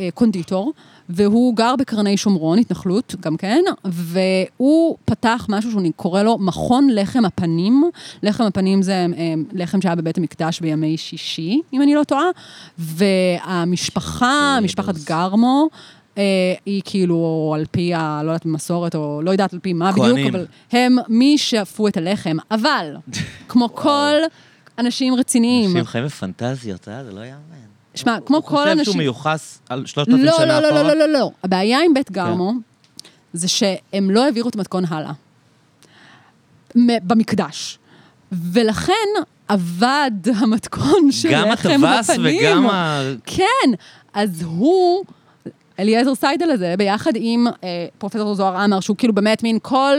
אה, 0.00 0.08
קונדיטור, 0.14 0.72
והוא 1.08 1.56
גר 1.56 1.76
בקרני 1.76 2.16
שומרון, 2.16 2.58
התנחלות, 2.58 3.14
גם 3.20 3.36
כן, 3.36 3.62
והוא 3.84 4.96
פתח 5.04 5.46
משהו 5.48 5.70
שהוא 5.70 5.82
קורא 5.96 6.22
לו 6.22 6.38
מכון 6.38 6.88
לחם 6.90 7.24
הפנים. 7.24 7.84
לחם 8.22 8.44
הפנים 8.44 8.82
זה 8.82 8.92
אה, 8.92 9.34
לחם 9.52 9.80
שהיה 9.80 9.94
בבית 9.94 10.18
המקדש 10.18 10.60
בימי 10.60 10.96
שישי, 10.96 11.60
אם 11.72 11.82
אני 11.82 11.94
לא 11.94 12.04
טועה, 12.04 12.26
והמשפחה, 12.78 14.58
משפחת. 14.62 14.94
גרמו, 15.04 15.68
אה, 16.18 16.54
היא 16.66 16.82
כאילו 16.84 17.52
על 17.54 17.64
פי 17.70 17.94
ה... 17.94 18.20
לא 18.24 18.30
יודעת, 18.30 18.46
מסורת, 18.46 18.94
או 18.94 19.22
לא 19.22 19.30
יודעת 19.30 19.52
על 19.52 19.58
פי 19.58 19.72
מה 19.72 19.92
בדיוק, 19.92 20.06
כהנים. 20.06 20.34
אבל 20.34 20.46
הם 20.72 20.96
מי 21.08 21.38
שאפו 21.38 21.88
את 21.88 21.96
הלחם. 21.96 22.36
אבל, 22.50 22.96
כמו 23.48 23.74
כל 23.74 24.14
אנשים 24.78 25.14
רציניים, 25.14 25.70
אנשים 25.70 25.84
חיים 25.84 26.04
בפנטזיות, 26.04 26.88
אה? 26.88 27.04
זה 27.04 27.12
לא 27.12 27.20
יאמן. 27.20 27.63
שמע, 27.94 28.18
כמו 28.26 28.42
כל 28.42 28.56
הוא 28.56 28.58
חושב 28.58 28.70
אנשים... 28.70 28.84
שהוא 28.84 28.96
מיוחס 28.96 29.58
על 29.68 29.86
3,000 29.86 30.24
לא, 30.24 30.32
שנה 30.36 30.46
לא, 30.60 30.68
אחורה? 30.68 30.82
לא, 30.82 30.88
לא, 30.88 30.94
לא, 30.94 31.06
לא, 31.06 31.18
לא. 31.18 31.30
הבעיה 31.44 31.78
עם 31.84 31.94
בית 31.94 32.10
גרמו, 32.10 32.52
זה 33.32 33.48
שהם 33.48 34.10
לא 34.10 34.24
העבירו 34.24 34.48
את 34.48 34.54
המתכון 34.56 34.84
הלאה. 34.88 35.12
במקדש. 37.02 37.78
ולכן 38.32 38.92
אבד 39.50 40.10
המתכון 40.36 41.12
של 41.12 41.32
גם 41.32 41.48
לחם 41.48 41.84
הטווס 41.84 42.10
הפנים. 42.10 42.38
וגם 42.40 42.66
ה... 42.66 43.02
כן, 43.26 43.70
אז 44.14 44.42
הוא, 44.42 45.04
אליעזר 45.78 46.14
סיידל 46.14 46.50
הזה, 46.50 46.74
ביחד 46.78 47.12
עם 47.14 47.46
אה, 47.46 47.86
פרופסור 47.98 48.34
זוהר 48.34 48.56
עמר, 48.56 48.80
שהוא 48.80 48.96
כאילו 48.96 49.12
באמת 49.14 49.42
מין 49.42 49.58
כל, 49.62 49.96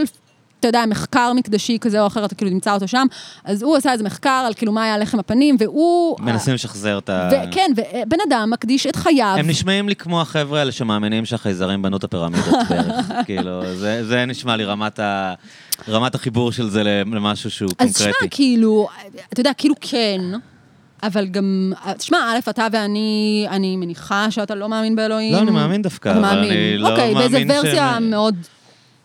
אתה 0.65 0.77
יודע, 0.77 0.85
מחקר 0.85 1.33
מקדשי 1.33 1.77
כזה 1.81 2.01
או 2.01 2.07
אחר, 2.07 2.25
אתה 2.25 2.35
כאילו 2.35 2.51
תמצא 2.51 2.73
אותו 2.73 2.87
שם, 2.87 3.07
אז 3.43 3.61
הוא 3.63 3.75
עשה 3.77 3.91
איזה 3.91 4.03
מחקר 4.03 4.43
על 4.47 4.53
כאילו 4.53 4.71
מה 4.71 4.83
היה 4.83 4.97
לחם 4.97 5.19
הפנים, 5.19 5.55
והוא... 5.59 6.17
מנסים 6.19 6.53
לשחזר 6.53 6.97
את 6.97 7.09
ה... 7.09 7.29
וכן, 7.49 7.71
ובן 7.75 8.17
אדם 8.29 8.49
מקדיש 8.51 8.87
את 8.87 8.95
חייו. 8.95 9.35
הם 9.39 9.47
נשמעים 9.47 9.89
לי 9.89 9.95
כמו 9.95 10.21
החבר'ה 10.21 10.59
האלה 10.59 10.71
שמאמינים 10.71 11.25
שהחייזרים 11.25 11.81
בנו 11.81 11.97
את 11.97 12.03
הפירמידות 12.03 12.53
בערך. 12.69 13.05
כאילו, 13.25 13.75
זה, 13.75 14.05
זה 14.07 14.25
נשמע 14.25 14.55
לי 14.55 14.65
רמת, 14.65 14.99
ה, 14.99 15.33
רמת 15.89 16.15
החיבור 16.15 16.51
של 16.51 16.69
זה 16.69 16.83
למשהו 16.83 17.51
שהוא 17.51 17.71
אז 17.79 17.93
תשמע, 17.93 18.05
קונקרטי. 18.07 18.29
כאילו, 18.35 18.87
אתה 19.33 19.41
יודע, 19.41 19.51
כאילו 19.57 19.75
כן, 19.81 20.21
אבל 21.03 21.25
גם, 21.27 21.73
תשמע, 21.97 22.17
א', 22.35 22.49
אתה 22.49 22.67
ואני, 22.71 23.45
אני 23.49 23.77
מניחה 23.77 24.31
שאתה 24.31 24.55
לא 24.55 24.69
מאמין 24.69 24.95
באלוהים. 24.95 25.33
לא, 25.33 25.39
אני 25.39 25.51
מאמין 25.51 25.81
דווקא, 25.81 26.09
אבל 26.09 26.19
מאמין. 26.21 26.51
אני 26.51 26.77
לא 26.77 26.89
אוקיי, 26.89 27.13
באיזה 27.15 27.39
מאמין 27.39 27.51
ורסיה 27.57 27.75
שהם- 27.93 28.09
מאוד... 28.09 28.35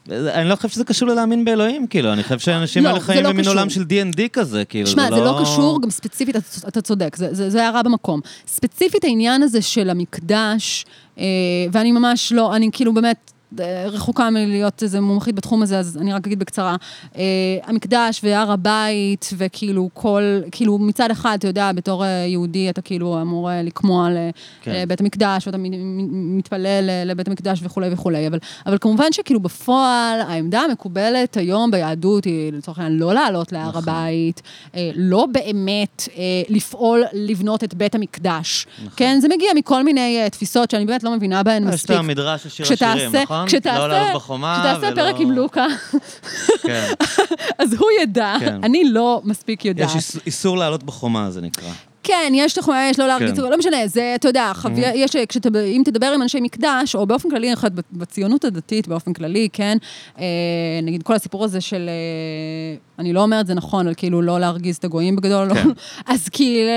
אני 0.09 0.49
לא 0.49 0.57
חושב 0.57 0.69
שזה 0.69 0.85
קשור 0.85 1.09
ללהאמין 1.09 1.45
באלוהים, 1.45 1.87
כאילו, 1.87 2.13
אני 2.13 2.23
חושב 2.23 2.39
שהאנשים 2.39 2.85
לא, 2.85 2.89
האלה 2.89 3.01
זה 3.01 3.07
חיים 3.07 3.25
לא 3.25 3.33
במין. 3.33 3.47
עולם 3.47 3.71
של 3.71 3.83
D&D 3.83 4.29
כזה, 4.33 4.65
כאילו, 4.65 4.87
שמע, 4.87 5.09
זה 5.11 5.21
לא 5.21 5.39
קשור, 5.43 5.83
גם 5.83 5.91
ספציפית, 5.91 6.37
אתה, 6.69 6.83
צודק, 6.83 7.17
זה, 7.17 7.35
זה, 7.35 7.51
זה 7.51 7.65
הערה 7.65 7.83
במקום. 7.83 8.21
ספציפית 8.47 9.05
העניין 9.05 9.43
הזה 9.43 9.63
של 9.63 9.91
המקדש, 9.91 10.85
אה, 11.19 11.25
ואני 11.73 11.93
ממש 11.93 12.33
לא, 12.33 12.57
אני 12.57 12.69
כאילו 12.73 12.95
באמת 12.95 13.30
רחוקה 13.87 14.31
מלהיות 14.31 14.83
איזה 14.83 15.01
מומחית 15.01 15.35
בתחום 15.35 15.63
הזה, 15.63 15.79
אז 15.79 15.99
אני 16.01 16.13
רק 16.13 16.27
אגיד 16.27 16.39
בקצרה. 16.39 16.77
אה, 17.17 17.23
המקדש 17.65 18.21
והר 18.25 18.53
הבית, 18.53 19.31
וכאילו 19.37 19.89
כל, 19.95 20.23
כאילו 20.51 20.79
מצד 20.79 21.11
אחד, 21.11 21.37
אתה 21.39 21.49
יודע, 21.49 21.73
בתור 21.73 22.05
אה, 22.05 22.09
יהודי, 22.09 22.71
אתה 22.71 22.83
כאילו 22.83 23.21
אמור 23.23 23.51
אה, 23.51 23.63
לקמוע 23.63 24.09
כן. 24.63 24.73
לבית 24.75 25.01
המקדש, 25.01 25.47
ואתה 25.47 25.59
מתפלל 26.11 26.91
אה, 26.91 27.05
לבית 27.05 27.29
המקדש 27.29 27.61
וכולי 27.63 27.89
וכולי, 27.93 28.27
אבל, 28.27 28.39
אבל 28.67 28.79
כמובן 28.81 29.13
שכאילו 29.13 29.41
בפועל, 29.41 30.21
העמדה 30.21 30.61
המקובלת 30.61 31.37
היום 31.37 31.71
ביהדות 31.71 32.25
היא 32.25 32.53
לצורך 32.53 32.79
העניין 32.79 32.99
לא 32.99 33.15
לעלות 33.15 33.53
להר 33.53 33.69
נכון. 33.69 33.83
הבית, 33.83 34.43
אה, 34.75 34.91
לא 34.95 35.27
באמת 35.33 36.09
אה, 36.17 36.23
לפעול 36.49 37.05
לבנות 37.13 37.65
את 37.65 37.75
בית 37.75 37.95
המקדש. 37.95 38.67
כן, 38.97 39.19
זה 39.21 39.29
מגיע 39.29 39.49
מכל 39.57 39.83
מיני 39.83 40.23
אה, 40.23 40.31
תפיסות 40.31 40.71
שאני 40.71 40.85
באמת 40.85 41.03
לא 41.03 41.11
מבינה 41.17 41.43
בהן 41.43 41.63
יש 41.63 41.69
את 41.69 41.75
מספיק. 41.75 41.97
המדרש 41.97 42.43
של 42.43 42.65
שיר 42.65 42.89
השירים, 42.89 43.17
נכון? 43.23 43.40
נכון? 43.45 43.59
כשתעשה- 43.59 43.79
לא 43.79 43.89
לעלות 43.89 44.15
בחומה 44.15 44.63
כשתעשה 44.75 44.87
ולא- 44.87 44.95
פרק 44.97 45.21
עם 45.21 45.31
לוקה, 45.31 45.67
כן. 46.63 46.93
אז 47.59 47.75
הוא 47.75 47.89
ידע, 48.03 48.37
כן. 48.41 48.61
אני 48.65 48.85
לא 48.85 49.21
מספיק 49.25 49.65
יודעת. 49.65 49.89
יש 49.89 49.95
איס- 49.97 50.27
איסור 50.27 50.57
לעלות 50.57 50.83
בחומה, 50.83 51.31
זה 51.31 51.41
נקרא. 51.41 51.69
כן, 52.03 52.33
יש 52.35 52.53
תחומה, 52.53 52.89
יש 52.91 52.99
לא 52.99 53.07
להרגיץ, 53.07 53.37
כן. 53.37 53.43
לא 53.43 53.59
משנה, 53.59 53.87
זה, 53.87 54.13
אתה 54.15 54.29
יודע, 54.29 54.53
חווי, 54.55 54.83
יש, 54.95 55.17
כשאתה, 55.29 55.49
אם 55.67 55.83
תדבר 55.85 56.07
עם 56.07 56.23
אנשי 56.23 56.41
מקדש, 56.41 56.95
או 56.95 57.07
באופן 57.07 57.31
כללי, 57.31 57.53
בציונות 57.93 58.45
הדתית, 58.45 58.89
באופן 58.89 59.13
כללי, 59.13 59.49
כן, 59.53 59.77
אה, 60.19 60.25
נגיד 60.83 61.03
כל 61.03 61.15
הסיפור 61.15 61.45
הזה 61.45 61.61
של, 61.61 61.89
אה, 61.89 62.77
אני 63.01 63.13
לא 63.13 63.23
אומרת 63.23 63.47
זה 63.47 63.55
נכון, 63.55 63.87
אבל 63.87 63.95
כאילו 63.95 64.23
לא 64.23 64.41
להרגיז 64.41 64.77
את 64.77 64.85
הגויים 64.85 65.17
בגדול, 65.17 65.55
כן. 65.55 65.69
לא, 65.69 65.73
אז 66.15 66.29
כאילו, 66.29 66.71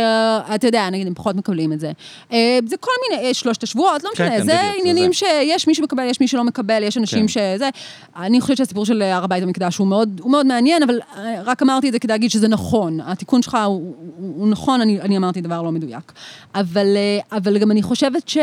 אתה 0.56 0.68
יודע, 0.68 0.90
נגיד, 0.90 1.08
הם 1.08 1.14
פחות 1.14 1.36
מקבלים 1.36 1.74
את 1.74 1.80
זה. 1.80 1.92
אה, 2.32 2.60
זה 2.66 2.78
כל 2.78 2.92
מיני, 3.10 3.28
אה, 3.28 3.34
שלושת 3.34 3.64
השבועות, 3.64 4.04
לא 4.04 4.10
כן, 4.16 4.26
משנה, 4.26 4.38
כן, 4.38 4.46
זה 4.46 4.54
בדיוק, 4.54 4.76
עניינים 4.80 5.14
זה. 5.14 5.20
שיש 5.20 5.68
מי 5.68 5.76
שמקבל, 5.76 6.04
יש 6.04 6.22
מי 6.22 6.28
שלא 6.28 6.44
מקבל, 6.44 6.84
יש 6.84 6.98
אנשים 6.98 7.22
כן. 7.22 7.28
שזה, 7.28 7.70
אני 8.16 8.42
חושבת 8.42 8.58
שהסיפור 8.58 8.86
של 8.86 9.02
הר 9.02 9.24
הבית 9.24 9.44
המקדש 9.44 9.78
הוא 9.78 9.88
מאוד, 9.88 10.22
הוא 10.24 10.32
מאוד 10.32 10.46
מעניין, 10.46 10.84
אבל 10.84 11.00
אה, 11.18 11.42
רק 11.46 11.62
אמרתי 11.62 11.88
את 11.88 11.94
זה 11.94 12.00
כדי 12.00 12.14
להגיד 12.14 12.32
שזה 12.32 12.48
נכון. 12.48 13.00
התיקון 13.06 13.42
שלך 13.42 13.58
הוא, 13.66 13.96
הוא, 14.18 14.34
הוא 14.36 14.48
נכון, 14.48 14.82
אני, 14.82 15.02
אני 15.02 15.13
אמרתי 15.18 15.42
דבר 15.42 15.62
לא 15.62 15.72
מדויק. 15.72 16.12
אבל, 16.56 16.88
אה, 16.96 17.38
אבל 17.38 17.58
גם 17.58 17.72
אני 17.72 17.82
חושבת 17.82 18.30
ש... 18.30 18.38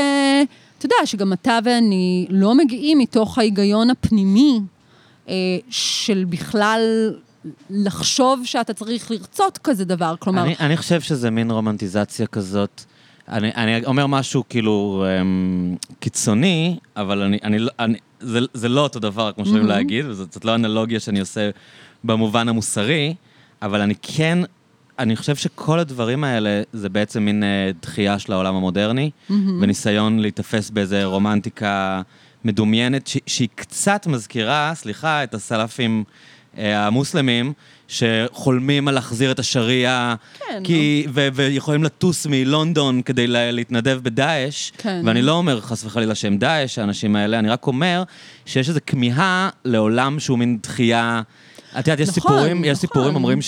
אתה 0.79 0.87
יודע, 0.87 0.97
שגם 1.05 1.33
אתה 1.33 1.59
ואני 1.65 2.27
לא 2.31 2.55
מגיעים 2.55 2.99
מתוך 2.99 3.39
ההיגיון 3.39 3.91
הפנימי 3.91 4.61
אה, 5.29 5.35
של 5.71 6.25
בכלל 6.29 7.11
לחשוב 7.71 8.41
שאתה 8.45 8.73
צריך 8.75 9.11
לרצות 9.11 9.59
כזה 9.59 9.85
דבר. 9.85 10.15
כלומר, 10.19 10.43
אני, 10.43 10.55
אני 10.61 10.77
חושב 10.77 11.01
שזה 11.01 11.31
מין 11.31 11.51
רומנטיזציה 11.51 12.27
כזאת. 12.27 12.83
אני, 13.29 13.51
אני 13.55 13.85
אומר 13.85 14.07
משהו 14.07 14.45
כאילו 14.49 15.05
אמ, 15.21 15.77
קיצוני, 16.01 16.79
אבל 16.97 17.23
אני, 17.23 17.39
אני, 17.43 17.59
לא- 17.59 17.71
אני, 17.79 17.99
זה, 18.21 18.39
זה 18.55 18.69
לא 18.69 18.81
אותו 18.81 18.99
דבר, 18.99 19.33
כמו 19.33 19.45
שאומרים 19.45 19.67
להגיד, 19.67 20.07
וזאת 20.07 20.45
לא 20.45 20.55
אנלוגיה 20.55 21.01
שאני 21.01 21.21
עושה 21.21 21.51
במובן 22.05 22.49
המוסרי, 22.49 23.15
אבל 23.63 23.81
אני 23.81 23.95
כן, 24.03 24.39
אני 25.01 25.17
חושב 25.17 25.37
שכל 25.37 25.79
הדברים 25.79 26.25
האלה 26.25 26.63
זה 26.73 26.89
בעצם 26.89 27.23
מין 27.23 27.43
אה, 27.43 27.49
דחייה 27.83 28.19
של 28.19 28.33
העולם 28.33 28.55
המודרני, 28.55 29.11
וניסיון 29.61 30.19
להיתפס 30.19 30.71
באיזה 30.71 31.05
רומנטיקה 31.05 32.03
מדומיינת, 32.45 33.07
ש, 33.07 33.17
שהיא 33.27 33.49
קצת 33.55 34.07
מזכירה, 34.07 34.73
סליחה, 34.75 35.25
את 35.25 35.35
הסלאפים 35.35 36.05
אה, 36.59 36.87
המוסלמים, 36.87 37.53
שחולמים 37.89 38.89
על 38.89 38.95
להחזיר 38.95 39.31
את 39.33 39.39
השריעה, 39.39 40.15
כן, 40.39 40.61
כי, 40.65 41.07
ו- 41.15 41.29
ויכולים 41.33 41.85
לטוס 41.85 42.27
מלונדון 42.31 43.03
כדי 43.03 43.27
לה- 43.27 43.51
להתנדב 43.51 44.01
בדאעש, 44.03 44.71
כן. 44.79 45.03
ואני 45.05 45.23
לא 45.23 45.33
אומר 45.33 45.61
חס 45.61 45.85
וחלילה 45.85 46.15
שהם 46.15 46.39
דאעש, 46.39 46.79
האנשים 46.79 47.17
האלה, 47.17 47.39
אני 47.39 47.49
רק 47.49 47.67
אומר 47.67 48.03
שיש 48.47 48.69
איזו 48.69 48.81
כמיהה 48.87 49.49
לעולם 49.65 50.21
שהוא 50.21 50.39
מין 50.39 50.59
דחייה. 50.63 51.23
את 51.79 51.89
יודעת, 51.89 52.01
יש 52.01 52.09
נכון, 52.09 52.23
סיפורים, 52.33 52.65
יש 52.65 52.71
נכון. 52.71 52.75
סיפורים 52.75 53.15
אומרים 53.15 53.39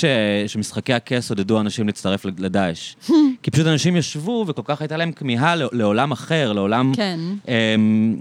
שמשחקי 0.46 0.92
הכס 0.92 1.30
עודדו 1.30 1.60
אנשים 1.60 1.86
להצטרף 1.86 2.24
לדאעש. 2.38 2.94
כי 3.42 3.50
פשוט 3.50 3.66
אנשים 3.66 3.96
ישבו 3.96 4.44
וכל 4.48 4.62
כך 4.64 4.80
הייתה 4.80 4.96
להם 4.96 5.12
כמיהה 5.12 5.56
ל- 5.56 5.68
לעולם 5.72 6.12
אחר, 6.12 6.52
לעולם... 6.52 6.92
כן, 6.96 7.20
אמ, 7.48 8.16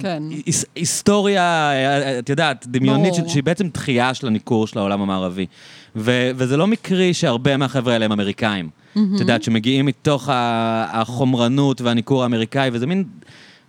כן. 0.00 0.22
היס- 0.46 0.64
היסטוריה, 0.76 1.42
אה, 1.72 2.18
את 2.18 2.28
יודעת, 2.28 2.66
דמיונית, 2.68 3.14
שהיא 3.28 3.42
בעצם 3.42 3.68
דחייה 3.74 4.14
של 4.14 4.26
הניכור 4.26 4.66
של 4.66 4.78
העולם 4.78 5.00
המערבי. 5.00 5.46
וזה 5.96 6.56
לא 6.56 6.66
מקרי 6.66 7.14
שהרבה 7.14 7.56
מהחבר'ה 7.56 7.92
האלה 7.92 8.04
הם 8.04 8.12
אמריקאים. 8.12 8.68
את 8.92 9.20
יודעת, 9.20 9.42
שמגיעים 9.42 9.86
מתוך 9.86 10.28
החומרנות 10.32 11.80
והניכור 11.80 12.22
האמריקאי, 12.22 12.70
וזה 12.72 12.86
מין 12.86 13.04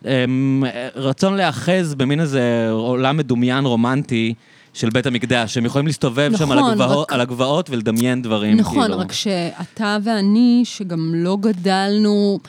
אמ, 0.06 0.64
רצון 0.95 1.36
להיאחז 1.36 1.95
במין 1.95 2.19
איזה 2.19 2.68
עולם 2.72 3.18
מדומיין 3.18 3.65
רומנטי. 3.65 4.34
של 4.80 4.90
בית 4.90 5.06
המקדש, 5.06 5.54
שהם 5.54 5.66
יכולים 5.66 5.88
להסתובב 5.88 6.32
שם 6.38 6.52
על 6.52 6.60
נכון, 6.60 6.72
הגבעות, 6.72 7.08
רק- 7.08 7.14
על 7.14 7.22
הגבעות 7.22 7.70
ולדמיין 7.70 8.22
דברים, 8.22 8.58
נכון, 8.58 8.82
כאילו. 8.82 9.00
רק 9.00 9.12
שאתה 9.12 9.98
ואני, 10.04 10.62
שגם 10.66 11.12
לא 11.16 11.38
גדלנו... 11.42 12.40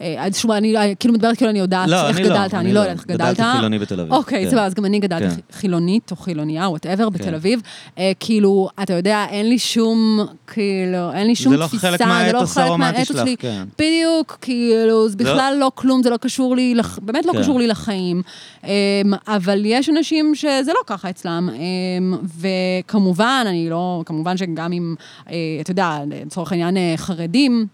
אה, 0.00 0.24
אז 0.26 0.36
שוב, 0.36 0.50
אני 0.50 0.76
אה, 0.76 0.94
כאילו 0.94 1.14
מדברת 1.14 1.36
כאילו 1.36 1.50
אני 1.50 1.58
יודעת 1.58 1.88
לא, 1.88 2.08
איך 2.08 2.16
אני 2.16 2.28
לא, 2.28 2.34
גדלת, 2.34 2.54
אני 2.54 2.60
אני 2.60 2.72
לא. 2.72 2.80
לא 2.80 2.80
יודעת 2.80 2.96
איך 2.98 3.06
גדלת. 3.06 3.34
גדלתי 3.34 3.56
חילוני 3.56 3.78
בתל 3.78 4.00
אביב, 4.00 4.12
אוקיי, 4.12 4.44
כן. 4.44 4.50
סבבה, 4.50 4.66
אז 4.66 4.74
גם 4.74 4.84
אני 4.84 4.98
גדלתי 4.98 5.34
כן. 5.34 5.56
חילונית 5.58 6.10
או 6.10 6.16
חילוניה, 6.16 6.68
whatever, 6.68 7.08
בתל 7.08 7.24
כן. 7.24 7.34
אביב. 7.34 7.60
אה, 7.98 8.12
כאילו, 8.20 8.68
אתה 8.82 8.92
יודע, 8.92 9.26
אין 9.30 9.48
לי 9.48 9.58
שום, 9.58 10.26
כאילו, 10.46 11.12
אין 11.12 11.26
לי 11.26 11.34
שום 11.34 11.52
זה 11.52 11.58
לא 11.58 11.66
תפיסה, 11.66 11.90
זה 11.90 12.32
לא 12.32 12.46
חלק 12.46 12.70
מהאתוס 12.78 13.16
שלי. 13.16 13.36
בדיוק, 13.78 14.38
כאילו, 14.40 15.08
זה 15.08 15.16
בכלל 15.16 15.56
לא 15.58 15.70
כלום, 15.74 16.02
זה 16.02 16.10
לא 16.10 16.16
קשור 16.16 16.56
לי, 16.56 16.74
באמת 17.02 17.26
לא. 17.26 17.32
קשור 17.40 17.58
לי 17.58 17.66
לחיים. 17.66 18.22
אמ, 18.64 18.70
אבל 19.28 19.62
יש 19.64 19.88
אנשים 19.88 20.34
שזה 20.34 20.72
לא 20.72 20.80
ככה 20.86 21.10
אצלם, 21.10 21.48
אמ, 21.54 22.16
וכמובן, 22.40 23.44
אני 23.48 23.70
לא, 23.70 24.02
כמובן 24.06 24.36
שגם 24.36 24.72
אם, 24.72 24.94
אה, 25.30 25.34
אתה 25.60 25.70
יודע, 25.70 25.98
לצורך 26.10 26.52
העניין 26.52 26.76
אה, 26.76 26.94
חרדים, 26.96 27.60
אה, 27.60 27.73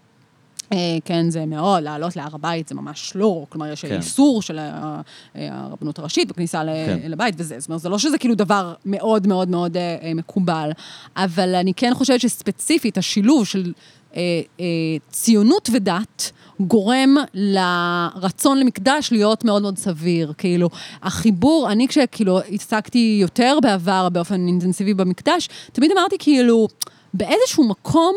כן, 1.05 1.29
זה 1.29 1.45
מאוד, 1.45 1.83
לעלות 1.83 2.15
להר 2.15 2.35
הבית 2.35 2.67
זה 2.67 2.75
ממש 2.75 3.11
לא, 3.15 3.45
כלומר, 3.49 3.71
יש 3.71 3.85
כן. 3.85 3.95
איסור 3.97 4.41
של 4.41 4.59
ה- 4.59 5.01
אה, 5.35 5.47
הרבנות 5.51 5.99
הראשית 5.99 6.27
בכניסה 6.27 6.61
כן. 6.85 7.11
לבית 7.11 7.35
וזה, 7.37 7.59
זאת 7.59 7.69
אומרת, 7.69 7.81
זה 7.81 7.89
לא 7.89 7.97
שזה 7.97 8.17
כאילו 8.17 8.35
דבר 8.35 8.73
מאוד 8.85 9.27
מאוד 9.27 9.49
מאוד 9.49 9.77
אה, 9.77 9.97
אה, 10.03 10.13
מקובל, 10.13 10.71
אבל 11.15 11.55
אני 11.55 11.73
כן 11.73 11.91
חושבת 11.93 12.21
שספציפית 12.21 12.97
השילוב 12.97 13.45
של 13.45 13.73
אה, 14.15 14.21
אה, 14.59 14.65
ציונות 15.11 15.69
ודת, 15.73 16.31
גורם 16.59 17.15
לרצון 17.33 18.57
למקדש 18.59 19.09
להיות 19.11 19.45
מאוד 19.45 19.61
מאוד 19.61 19.77
סביר. 19.77 20.33
כאילו, 20.37 20.69
החיבור, 21.03 21.71
אני 21.71 21.87
כשכאילו 21.87 22.39
התעסקתי 22.39 23.17
יותר 23.21 23.57
בעבר 23.61 24.09
באופן 24.09 24.47
אינטנסיבי 24.47 24.93
במקדש, 24.93 25.49
תמיד 25.71 25.91
אמרתי 25.91 26.15
כאילו, 26.19 26.67
באיזשהו 27.13 27.67
מקום, 27.67 28.15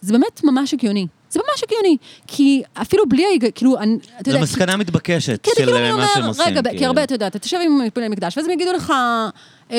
זה 0.00 0.12
באמת 0.12 0.44
ממש 0.44 0.74
הגיוני. 0.74 1.06
זה 1.32 1.40
ממש 1.40 1.64
הגיוני. 1.64 1.96
כי 2.26 2.62
אפילו 2.74 3.08
בלי. 3.08 3.24
כאילו, 3.54 3.78
אני, 3.78 3.96
אתה 4.20 4.30
זו 4.30 4.36
יודע... 4.36 4.42
מסקנה 4.42 4.76
מתבקשת 4.76 5.40
כי 5.42 5.50
של 5.50 5.56
כאילו 5.56 5.78
אני 5.78 5.92
מה 5.92 6.06
שהם 6.14 6.24
עושים. 6.24 6.44
רגע, 6.46 6.62
כי 6.62 6.68
כאילו. 6.68 6.86
הרבה, 6.86 7.04
אתה 7.04 7.14
יודע, 7.14 7.26
אתה 7.26 7.38
תשב 7.38 7.58
עם 7.64 7.78
מתפללי 7.78 8.08
מקדש, 8.08 8.36
ואז 8.36 8.46
הם 8.46 8.52
יגידו 8.52 8.72
לך, 8.72 8.92
אמ, 9.70 9.76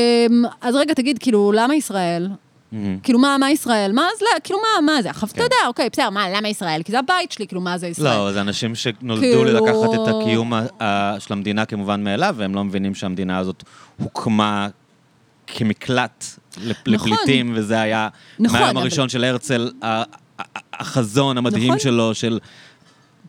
אז 0.61 0.75
רגע, 0.75 0.93
תגיד, 0.93 1.17
כאילו, 1.19 1.51
למה 1.55 1.75
ישראל? 1.75 2.27
כאילו, 3.03 3.19
מה, 3.19 3.37
מה 3.39 3.51
ישראל? 3.51 3.91
מה, 3.91 4.01
אז 4.15 4.21
לא, 4.21 4.27
כאילו, 4.43 4.59
מה, 4.59 4.93
מה 4.93 5.01
זה? 5.01 5.09
עכשיו, 5.09 5.29
אתה 5.29 5.43
יודע, 5.43 5.55
אוקיי, 5.67 5.89
בסדר, 5.91 6.09
מה, 6.09 6.29
למה 6.29 6.47
ישראל? 6.47 6.81
כי 6.83 6.91
זה 6.91 6.99
הבית 6.99 7.31
שלי, 7.31 7.47
כאילו, 7.47 7.61
מה 7.61 7.77
זה 7.77 7.87
ישראל? 7.87 8.13
כן. 8.13 8.17
לא, 8.17 8.31
זה 8.31 8.41
אנשים 8.41 8.75
שנולדו 8.75 9.21
כאילו- 9.21 9.43
לקחת 9.43 9.93
את 9.93 10.07
הקיום 10.07 10.53
של 11.19 11.33
המדינה 11.33 11.65
כמובן 11.65 12.03
מאליו, 12.03 12.35
והם 12.37 12.55
לא 12.55 12.63
מבינים 12.63 12.95
שהמדינה 12.95 13.37
הזאת 13.37 13.63
הוקמה 14.03 14.67
כמקלט 15.47 16.25
נכון. 16.57 16.73
לפליטים, 16.85 17.53
וזה 17.55 17.81
היה 17.81 18.07
נכון, 18.39 18.59
מהיום 18.59 18.77
הראשון 18.77 19.09
של 19.09 19.23
הרצל, 19.23 19.71
החזון 20.79 21.37
המדהים 21.37 21.67
נכון. 21.67 21.79
שלו, 21.79 22.15
של... 22.15 22.39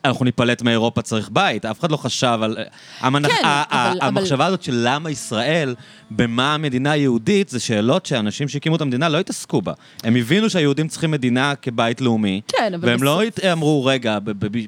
אנחנו 0.05 0.25
ניפלט 0.25 0.63
מאירופה, 0.63 1.03
צריך 1.03 1.29
בית. 1.33 1.65
אף 1.65 1.81
אחד 1.81 1.91
לא 1.91 1.97
חשב 1.97 2.39
על... 2.43 2.57
המנח... 3.01 3.31
כן, 3.31 3.45
ה- 3.45 3.49
ה- 3.49 3.93
אבל- 3.93 3.99
המחשבה 4.03 4.47
הזאת 4.47 4.63
של 4.63 4.81
למה 4.85 5.11
ישראל, 5.11 5.75
במה 6.17 6.55
המדינה 6.55 6.91
היהודית, 6.93 7.49
זה 7.49 7.61
שאלות 7.61 8.07
שאנשים 8.07 8.49
שהקימו 8.49 8.77
את 8.77 8.81
המדינה 8.81 9.09
לא 9.09 9.19
התעסקו 9.21 9.63
בה. 9.63 9.73
הם 10.05 10.17
הבינו 10.17 10.51
שהיהודים 10.51 10.89
צריכים 10.89 11.11
מדינה 11.11 11.55
כבית 11.63 12.01
לאומי, 12.01 12.41
כן, 12.49 12.73
אבל 12.75 12.89
והם 12.89 13.03
לא 13.03 13.21
בסוף- 13.23 13.39
הת- 13.39 13.45
אמרו, 13.45 13.85
רגע, 13.85 14.19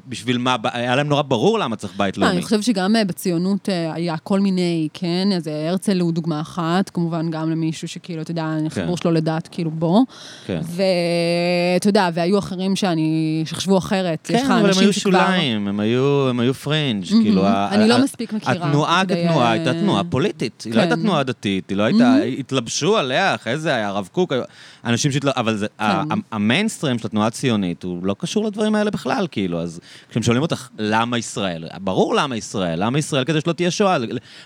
בשביל 0.09 0.39
מה, 0.39 0.56
היה 0.73 0.97
להם 0.97 1.09
נורא 1.09 1.23
ברור 1.23 1.59
למה 1.59 1.77
צריך 1.77 1.93
בית 1.97 2.18
לא, 2.18 2.24
לאומי. 2.24 2.36
אני 2.39 2.44
חושבת 2.44 2.62
שגם 2.62 2.97
אה, 2.97 3.05
בציונות 3.05 3.68
אה, 3.68 3.94
היה 3.94 4.16
כל 4.18 4.40
מיני, 4.40 4.89
כן, 4.94 5.28
אז 5.36 5.48
אה, 5.48 5.68
הרצל 5.70 6.01
הוא 6.01 6.12
דוגמה 6.12 6.40
אחת, 6.40 6.90
כמובן 6.90 7.31
גם 7.31 7.51
למישהו 7.51 7.89
שכאילו, 7.89 8.23
אתה 8.23 8.31
יודע, 8.31 8.47
החיבור 8.66 8.97
שלו 8.97 9.10
לדת, 9.10 9.48
כאילו, 9.51 9.70
בו. 9.70 10.05
כן. 10.47 10.60
ואתה 11.74 11.89
יודע, 11.89 12.09
והיו 12.14 12.39
אחרים 12.39 12.77
שאני, 12.77 13.43
שחשבו 13.47 13.78
אחרת. 13.78 14.31
יש 14.31 14.40
כן, 14.40 14.44
לך 14.44 14.51
אבל 14.51 14.70
הם 14.70 14.78
היו 14.78 14.93
שוליים, 14.93 15.68
הם 15.68 15.81
היו, 15.81 16.28
הם 16.28 16.40
היו 16.40 16.55
פרינג', 16.55 17.05
כאילו... 17.06 17.47
ה- 17.47 17.68
אני 17.73 17.89
לא 17.89 18.05
מספיק 18.05 18.32
מכירה 18.32 18.52
התנועה 18.52 19.02
כתנועה 19.09 19.51
הייתה 19.52 19.73
תנועה 19.73 20.05
פוליטית, 20.05 20.62
היא 20.66 20.73
לא 20.73 20.77
כן. 20.77 20.81
הייתה 20.82 20.97
תנועה 20.97 21.20
דתית, 21.39 21.71
היא 21.71 21.79
לא 21.79 21.83
הייתה, 21.83 22.17
התלבשו 22.39 22.97
עליה, 22.97 23.35
אחרי 23.35 23.59
זה 23.59 23.75
היה 23.75 23.89
הרב 23.89 24.09
קוק, 24.13 24.33
אנשים 24.85 25.13
שהתל... 25.13 25.29
אבל 25.37 25.57
זה, 25.57 25.67
כן. 25.79 25.85
המיינסטרים 26.33 26.99
של 26.99 27.07
התנועה 27.07 27.27
הציונית 27.27 27.83
הוא 27.83 28.07
לא 28.07 28.17
קשור 28.19 28.45
לדברים 28.45 28.75
האלה 28.75 28.91
בכלל, 28.91 29.27
כאילו, 29.31 29.61
אז 29.61 29.81
כשהם 30.11 30.23
שואלים 30.23 30.43
אותך, 30.43 30.69
למה 30.79 31.19
ישראל? 31.19 31.65
ברור 31.81 32.15
למה 32.15 32.37
ישראל, 32.37 32.85
למה 32.85 32.99
ישראל 32.99 33.25
כדי 33.25 33.41
שלא 33.41 33.53
תהיה 33.53 33.71
שואה, 33.71 33.97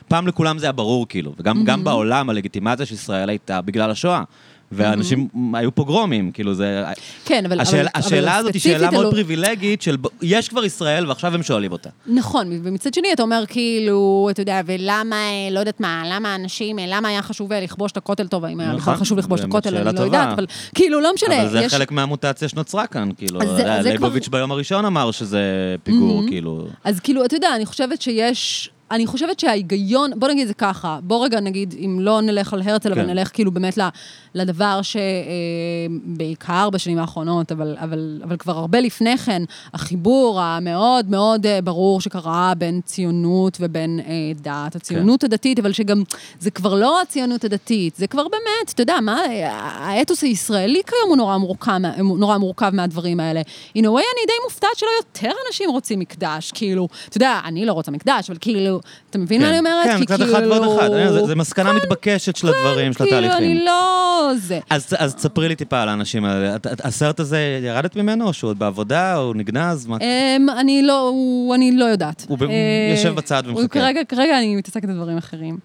פעם 0.09 0.27
לכולם 0.27 0.59
זה 0.59 0.67
היה 0.67 0.73
ברור, 0.73 1.09
כאילו, 1.09 1.35
וגם 1.39 1.65
גם 1.65 1.85
בעולם 1.85 2.31
הלגיטימציה 2.31 2.87
של 2.87 2.95
ישראל 2.95 3.29
הייתה 3.29 3.61
בגלל 3.61 3.91
השואה. 3.91 4.23
ואנשים 4.72 5.28
היו 5.55 5.74
פוגרומים, 5.74 6.32
כאילו 6.32 6.55
זה... 6.55 6.84
כן, 7.24 7.44
אבל... 7.47 7.60
השאלה, 7.60 7.80
אבל- 7.80 7.90
השאלה 7.94 8.30
אבל 8.32 8.38
הזאת 8.40 8.55
היא 8.55 8.62
שאלה 8.62 8.90
מאוד 8.90 9.01
אלו- 9.05 9.10
פריבילגית 9.10 9.82
של 9.82 9.97
יש 10.22 10.48
כבר 10.48 10.64
ישראל 10.64 11.06
ועכשיו 11.09 11.34
הם 11.34 11.42
שואלים 11.42 11.72
אותה. 11.72 11.90
נכון, 12.06 12.47
ומצד 12.62 12.94
שני 12.94 13.12
אתה 13.12 13.22
אומר 13.22 13.44
כאילו, 13.48 14.28
אתה 14.30 14.42
יודע, 14.42 14.60
ולמה, 14.66 15.16
לא 15.51 15.59
יודעת 15.60 15.80
מה, 15.80 16.02
למה 16.06 16.34
אנשים, 16.34 16.78
למה 16.88 17.09
היה 17.09 17.22
חשוב 17.22 17.52
לכבוש 17.52 17.92
את 17.92 17.97
הכותל, 17.97 18.26
טוב, 18.26 18.44
האם 18.44 18.60
היה 18.60 18.68
נכון, 18.68 18.80
בכלל 18.80 18.94
חשוב 18.94 19.18
לכבוש 19.18 19.40
את 19.40 19.44
הכותל, 19.44 19.76
אני 19.76 19.97
לא. 19.97 20.01
יודעת, 20.01 20.28
אבל 20.32 20.47
כאילו, 20.74 21.01
לא 21.01 21.14
משנה, 21.14 21.40
אבל 21.42 21.48
זה 21.51 21.59
יש... 21.60 21.74
חלק 21.74 21.90
מהמוטציה 21.92 22.48
שנוצרה 22.48 22.86
כאן, 22.86 23.09
כאילו. 23.16 23.40
ליבוביץ' 23.84 24.28
כבר- 24.28 24.38
ביום 24.38 24.51
הראשון 24.52 24.84
אמר 24.84 25.10
שזה 25.10 25.40
פיגור, 25.82 26.22
כאילו. 26.28 26.66
אז 26.84 27.01
כאילו, 27.01 27.24
אתה 27.24 27.36
יודע, 27.36 27.48
אני 27.56 27.66
חושבת 27.66 28.02
שיש 28.02 28.70
אני 28.90 29.06
חושבת 29.06 29.40
שההיגיון, 29.40 30.10
בוא 30.16 30.28
נגיד 30.28 30.47
זה 30.48 30.55
ככה, 30.55 30.98
בוא 31.02 31.24
רגע 31.24 31.40
נגיד, 31.40 31.74
אם 31.78 31.98
לא 32.01 32.20
נלך 32.20 32.52
על 32.52 32.62
הרצל, 32.62 32.92
אבל 32.92 33.02
כן. 33.02 33.10
נלך 33.10 33.30
כאילו 33.34 33.51
באמת 33.52 33.78
ל- 33.78 33.88
לדבר 34.35 34.81
שבעיקר 34.82 36.70
בשנים 36.70 36.98
האחרונות, 36.98 37.52
אבל, 37.52 37.77
אבל, 37.81 38.20
אבל 38.24 38.36
כבר 38.36 38.59
הרבה 38.59 38.81
לפני 38.81 39.19
כן, 39.19 39.43
החיבור 39.74 40.40
המאוד 40.40 41.11
מאוד 41.11 41.47
אה, 41.47 41.61
ברור 41.62 42.01
שקרה 42.01 42.52
בין 42.59 42.81
ציונות 42.85 43.57
ובין 43.61 44.01
אה, 44.07 44.12
דת, 44.40 44.77
הציונות 44.77 45.24
הדתית, 45.24 45.59
אבל 45.59 45.73
שגם, 45.73 46.02
זה 46.40 46.51
כבר 46.51 46.74
לא 46.74 47.01
הציונות 47.02 47.44
הדתית, 47.44 47.97
זה 47.97 48.07
כבר 48.07 48.23
באמת, 48.28 48.73
אתה 48.74 48.82
יודע, 48.82 49.01
מה, 49.02 49.19
אה, 49.27 49.51
האתוס 49.52 50.23
הישראלי 50.23 50.82
כיום 50.86 51.09
הוא 51.09 51.16
נורא 51.16 51.36
מורכב, 51.36 51.73
נורא 52.19 52.39
מורכב 52.39 52.70
מהדברים 52.74 53.20
האלה. 53.20 53.40
In 53.78 53.82
a 53.82 53.86
way, 53.86 54.07
אני 54.15 54.27
די 54.27 54.32
מופתעת 54.44 54.70
שלא 54.77 54.89
יותר 54.98 55.31
אנשים 55.48 55.70
רוצים 55.70 55.98
מקדש, 55.98 56.52
כאילו, 56.55 56.89
אתה 57.09 57.16
יודע, 57.16 57.40
אני 57.44 57.66
לא 57.66 57.73
רוצה 57.73 57.90
מקדש, 57.90 58.31
אבל 58.31 58.39
כאילו, 58.40 58.81
אתה 59.11 59.19
מבין 59.19 59.43
מה 59.43 59.48
אני 59.51 59.59
אומרת? 59.59 59.85
כן, 59.86 59.98
כי 59.98 60.07
קצת 60.07 60.20
אחד 60.23 60.43
ועוד 60.47 60.62
כאילו- 60.62 60.77
אחד. 60.78 60.90
אני- 60.93 61.12
זה- 61.12 61.27
זה 61.27 61.35
מסקנה 61.35 61.73
מתבקשת 61.73 62.36
של 62.36 62.48
הדברים, 62.48 62.93
של 62.93 62.98
כאילו, 63.05 63.16
התהליכים. 63.19 63.36
אני 63.51 63.65
לא... 63.65 64.19
זה. 64.36 64.59
אז, 64.70 64.86
אז 64.98 65.14
תספרי 65.14 65.48
לי 65.48 65.56
טיפה 65.56 65.82
על 65.82 65.88
האנשים 65.88 66.24
האלה. 66.24 66.56
את- 66.56 66.66
את- 66.66 66.84
הסרט 66.86 67.20
הזה, 67.20 67.60
ירדת 67.64 67.97
ממנו, 67.97 68.26
או 68.26 68.32
שהוא 68.32 68.51
עוד 68.51 68.59
בעבודה, 68.59 69.16
או 69.16 69.34
נגנז? 69.34 69.86
מה? 69.86 69.97
אמ, 70.01 70.47
אני 70.51 70.82
לא, 70.82 71.09
הוא- 71.09 71.55
אני 71.55 71.72
לא 71.72 71.84
יודעת. 71.84 72.26
הוא 72.28 72.38
אה, 72.42 72.90
יושב 72.97 73.14
בצד 73.14 73.42
ומחכה. 73.47 73.68
כרגע, 73.68 74.01
כרגע 74.05 74.38
אני 74.38 74.56
מתעסקת 74.56 74.84
בדברים 74.88 75.16
אחרים. 75.18 75.59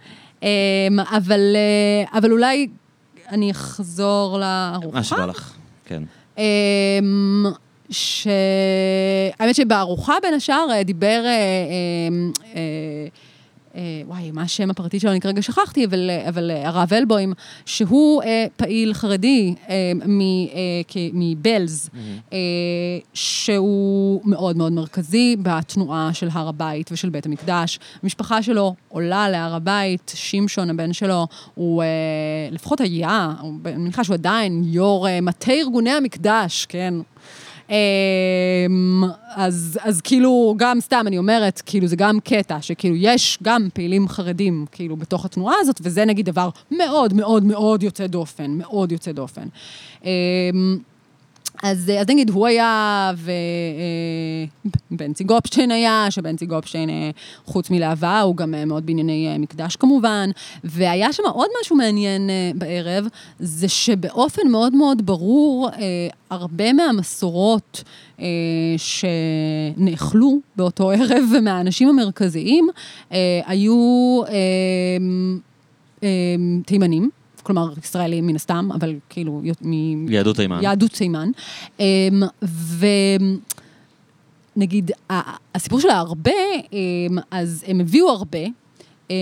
אמ, 0.44 0.48
אבל, 1.00 1.56
אה, 1.56 2.18
אבל 2.20 2.32
אולי 2.32 2.68
אני 3.30 3.52
אחזור 3.52 4.40
לארוחה. 4.40 4.98
מה 4.98 5.04
שבא 5.04 5.26
לך, 5.26 5.54
כן. 5.86 6.04
אמ, 6.38 6.44
ש... 7.90 8.28
האמת 9.40 9.56
שבארוחה 9.56 10.14
בין 10.22 10.34
השאר 10.34 10.68
אה, 10.72 10.84
דיבר, 10.84 11.24
אמ, 12.10 12.32
וואי, 14.08 14.32
מה 14.32 14.42
השם 14.42 14.70
הפרטי 14.70 15.00
שלו, 15.00 15.12
אני 15.12 15.22
כרגע 15.22 15.42
שכחתי, 15.42 15.86
אבל, 15.86 16.10
אה, 16.10 16.30
אבל 16.30 16.52
אה, 16.52 16.68
הרב 16.68 16.94
אלבוים, 16.94 17.34
שהוא 17.66 18.24
אה, 18.24 18.46
פעיל 18.58 18.94
חרדי 18.94 19.56
אה, 19.70 19.76
מ, 20.08 20.20
אה, 20.22 20.46
כ- 20.88 20.98
מבלז, 21.14 21.90
אה, 22.34 22.38
שהוא 23.14 24.22
מאוד 24.26 24.58
מאוד 24.58 24.72
מרכזי 24.72 25.36
בתנועה 25.42 26.10
של 26.14 26.28
הר 26.32 26.48
הבית 26.48 26.92
ושל 26.92 27.10
בית 27.10 27.26
המקדש. 27.26 27.80
המשפחה 28.04 28.44
שלו 28.44 28.76
עולה 28.90 29.30
להר 29.30 29.56
הבית, 29.56 30.12
שמשון, 30.16 30.70
הבן 30.70 30.94
שלו, 30.94 31.28
הוא 31.56 31.84
אה, 31.84 31.88
לפחות 32.52 32.82
היה, 32.82 33.34
אני 33.66 33.78
מניחה 33.78 34.04
שהוא 34.04 34.14
עדיין 34.14 34.64
יו"ר 34.66 35.08
אה, 35.08 35.22
מטה 35.22 35.52
ארגוני 35.52 35.92
המקדש, 35.92 36.66
כן? 36.70 36.94
אמ, 37.70 39.04
אז, 39.36 39.80
אז 39.84 40.02
כאילו, 40.02 40.56
גם 40.58 40.80
סתם, 40.80 41.04
אני 41.08 41.18
אומרת, 41.18 41.62
כאילו, 41.66 41.88
זה 41.88 41.96
גם 41.96 42.20
קטע, 42.20 42.58
שכאילו, 42.62 42.96
יש 42.96 43.38
גם 43.44 43.68
פעילים 43.74 44.08
חרדים, 44.08 44.66
כאילו, 44.72 44.96
בתוך 44.96 45.26
התנועה 45.26 45.56
הזאת, 45.60 45.82
וזה 45.84 46.06
נגיד 46.06 46.26
דבר 46.26 46.50
מאוד 46.72 47.14
מאוד 47.14 47.44
מאוד 47.44 47.84
יוצא 47.84 48.08
דופן, 48.08 48.52
מאוד 48.52 48.92
יוצא 48.92 49.12
דופן. 49.12 49.48
אז, 51.66 51.92
אז 52.00 52.06
נגיד, 52.10 52.30
הוא 52.30 52.48
היה, 52.48 53.12
ובנצי 54.92 55.24
גופשטיין 55.24 55.72
היה, 55.72 56.08
שבנצי 56.10 56.46
גופשטיין, 56.46 56.90
אה, 56.90 57.10
חוץ 57.46 57.70
מלהבה, 57.70 58.22
הוא 58.22 58.36
גם 58.36 58.54
אה, 58.54 58.66
מאוד 58.66 58.86
בענייני 58.86 59.28
אה, 59.28 59.38
מקדש 59.38 59.76
כמובן, 59.76 60.30
והיה 60.64 61.14
שם 61.14 61.24
עוד 61.34 61.50
משהו 61.62 61.76
מעניין 61.76 62.30
אה, 62.30 62.52
בערב, 62.56 63.08
זה 63.40 63.68
שבאופן 63.68 64.48
מאוד 64.48 64.76
מאוד 64.76 65.06
ברור, 65.06 65.70
אה, 65.70 66.08
הרבה 66.30 66.74
מהמסורות 66.74 67.84
אה, 68.20 68.26
שנאכלו 68.78 70.40
באותו 70.56 70.92
ערב 70.92 71.24
מהאנשים 71.42 71.90
המרכזיים, 71.90 72.70
אה, 73.12 73.42
היו 73.46 74.22
אה, 74.28 74.34
אה, 76.04 76.36
תימנים. 76.66 77.10
כלומר, 77.46 77.74
ישראלים 77.84 78.28
מן 78.28 78.36
הסתם, 78.36 78.70
אבל 78.76 78.96
כאילו, 79.10 79.42
מ- 79.62 80.12
יהדות 80.12 80.36
תימן. 80.36 80.60
יהדות 80.64 80.92
תימן. 80.92 81.32
אמ, 81.80 81.86
ונגיד, 84.56 84.92
הסיפור 85.56 85.80
של 85.80 85.90
ההרבה, 85.90 86.32
אמ, 86.74 87.18
אז 87.32 87.64
הם 87.68 87.80
הביאו 87.80 88.10
הרבה, 88.10 88.40
אה, 89.12 89.16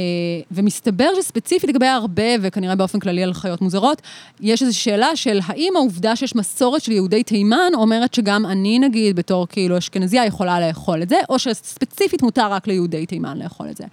ומסתבר 0.51 1.09
שספציפית 1.21 1.69
לגבי 1.69 1.87
הרבה, 1.87 2.23
וכנראה 2.41 2.75
באופן 2.75 2.99
כללי 2.99 3.23
על 3.23 3.33
חיות 3.33 3.61
מוזרות, 3.61 4.01
יש 4.41 4.61
איזו 4.61 4.79
שאלה 4.79 5.15
של 5.15 5.39
האם 5.45 5.73
העובדה 5.75 6.15
שיש 6.15 6.35
מסורת 6.35 6.81
של 6.81 6.91
יהודי 6.91 7.23
תימן 7.23 7.71
אומרת 7.73 8.13
שגם 8.13 8.45
אני, 8.45 8.79
נגיד, 8.79 9.15
בתור 9.15 9.47
כאילו 9.47 9.77
אשכנזייה, 9.77 10.25
יכולה 10.25 10.67
לאכול 10.67 11.01
את 11.01 11.09
זה, 11.09 11.17
או 11.29 11.39
שספציפית 11.39 12.21
מותר 12.23 12.51
רק 12.51 12.67
ליהודי 12.67 13.05
תימן 13.05 13.37
לאכול 13.37 13.69
את 13.69 13.77
זה. 13.77 13.83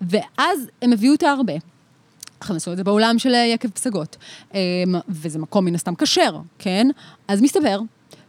ואז 0.00 0.58
הם 0.82 0.92
הביאו 0.92 1.14
את 1.14 1.22
ההרבה. 1.22 1.54
הם 2.40 2.56
עשו 2.56 2.72
את 2.72 2.76
זה 2.76 2.84
באולם 2.84 3.18
של 3.18 3.34
אה, 3.34 3.44
יקב 3.44 3.68
פסגות, 3.68 4.16
אמ, 4.54 4.58
וזה 5.08 5.38
מקום 5.38 5.64
מן 5.64 5.74
הסתם 5.74 5.94
כשר, 5.94 6.38
כן? 6.58 6.88
אז 7.28 7.40
מסתבר 7.42 7.80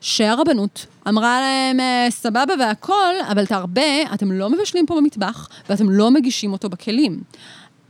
שהרבנות 0.02 0.86
אמרה 1.07 1.41
להם, 1.41 1.80
אה, 1.80 2.07
סבבה 2.10 2.53
והכול, 2.60 3.15
אבל 3.32 3.44
את 3.44 3.52
הרבה 3.52 4.14
אתם 4.14 4.32
לא 4.32 4.49
מבשלים 4.49 4.86
פה 4.86 4.95
במטבח, 4.95 5.49
ואתם 5.69 5.90
לא 5.90 6.11
מגישים 6.11 6.53
אותו 6.53 6.69
בכלים. 6.69 7.22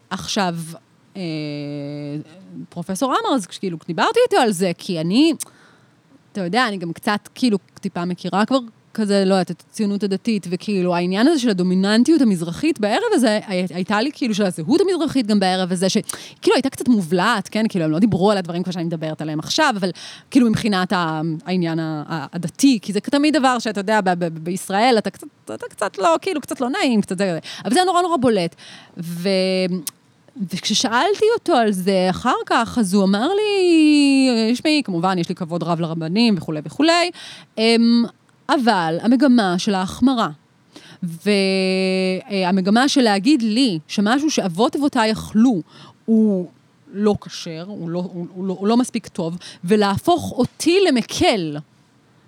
עכשיו, 0.10 0.56
אה, 1.18 1.22
פרופסור 2.70 3.14
עמר, 3.14 3.36
אז 3.36 3.46
כאילו, 3.46 3.78
דיברתי 3.88 4.20
איתו 4.26 4.38
על 4.38 4.52
זה, 4.52 4.72
כי 4.78 5.02
אני, 5.02 5.34
אתה 6.32 6.42
יודע, 6.42 6.68
אני 6.68 6.78
גם 6.78 6.94
קצת, 6.94 7.30
כאילו, 7.36 7.58
טיפה 7.82 8.06
מכירה 8.06 8.46
כבר 8.46 8.60
כזה, 8.96 9.24
לא 9.26 9.34
יודעת, 9.34 9.52
את 9.52 9.64
הציונות 9.70 10.04
הדתית, 10.04 10.48
וכאילו, 10.50 10.96
העניין 10.96 11.28
הזה 11.28 11.40
של 11.40 11.50
הדומיננטיות 11.50 12.22
המזרחית 12.22 12.80
בערב 12.80 13.04
הזה, 13.14 13.40
הי- 13.48 13.66
הייתה 13.70 14.02
לי 14.02 14.10
כאילו 14.14 14.36
של 14.36 14.46
הזהות 14.46 14.82
המזרחית 14.82 15.28
גם 15.28 15.40
בערב 15.40 15.72
הזה, 15.72 15.90
שכאילו 15.90 16.56
הייתה 16.56 16.70
קצת 16.70 16.88
מובלעת, 16.88 17.48
כן? 17.50 17.66
כאילו, 17.70 17.86
הם 17.86 17.92
לא 17.92 18.00
דיברו 18.00 18.32
על 18.32 18.38
הדברים 18.38 18.64
כמו 18.64 18.74
שאני 18.74 18.86
מדברת 18.86 19.22
עליהם 19.22 19.40
עכשיו, 19.40 19.74
אבל 19.78 19.90
כאילו 20.32 20.50
מבחינת 20.50 20.94
העניין 21.46 21.80
הדתי, 22.10 22.80
כי 22.82 22.94
זה 22.94 23.00
תמיד 23.00 23.36
דבר 23.36 23.60
שאתה 23.60 23.80
יודע, 23.80 24.00
בישראל 24.44 24.96
אתה 24.98 25.10
קצת, 25.10 25.28
אתה 25.46 25.66
קצת 25.70 25.98
לא, 25.98 26.16
כאילו, 26.22 26.42
קצת 26.42 26.62
לא 26.62 26.70
נעים, 26.70 27.02
קצת 27.02 27.18
זה, 27.18 27.40
אבל 27.66 27.74
זה 27.74 27.80
נורא 27.86 28.02
נורא 28.02 28.18
בולט. 28.18 28.56
ו... 28.98 29.30
וכששאלתי 30.54 31.26
אותו 31.40 31.54
על 31.54 31.72
זה 31.72 32.08
אחר 32.10 32.36
כך, 32.46 32.78
אז 32.80 32.94
הוא 32.94 33.04
אמר 33.04 33.28
לי, 33.34 34.56
שמעי, 34.56 34.82
כמובן, 34.86 35.18
יש 35.18 35.30
לי 35.30 35.36
כבוד 35.36 35.64
רב 35.64 35.80
לרבנים 35.80 36.36
וכולי 36.38 36.60
וכולי, 36.66 37.12
אמ, 37.58 38.04
אבל 38.50 38.98
המגמה 39.02 39.60
של 39.60 39.76
ההחמרה, 39.76 40.30
והמגמה 41.04 42.90
של 42.90 43.02
להגיד 43.02 43.42
לי 43.42 43.80
שמשהו 43.88 44.32
שאבות 44.32 44.76
אבותיי 44.76 45.12
אכלו 45.12 45.62
הוא 46.06 46.48
לא 46.94 47.16
כשר, 47.22 47.66
הוא 47.68 47.90
לא, 47.90 48.00
הוא, 48.00 48.28
הוא, 48.36 48.48
לא, 48.48 48.56
הוא 48.60 48.68
לא 48.68 48.78
מספיק 48.78 49.08
טוב, 49.08 49.38
ולהפוך 49.64 50.32
אותי 50.32 50.80
למקל, 50.88 51.58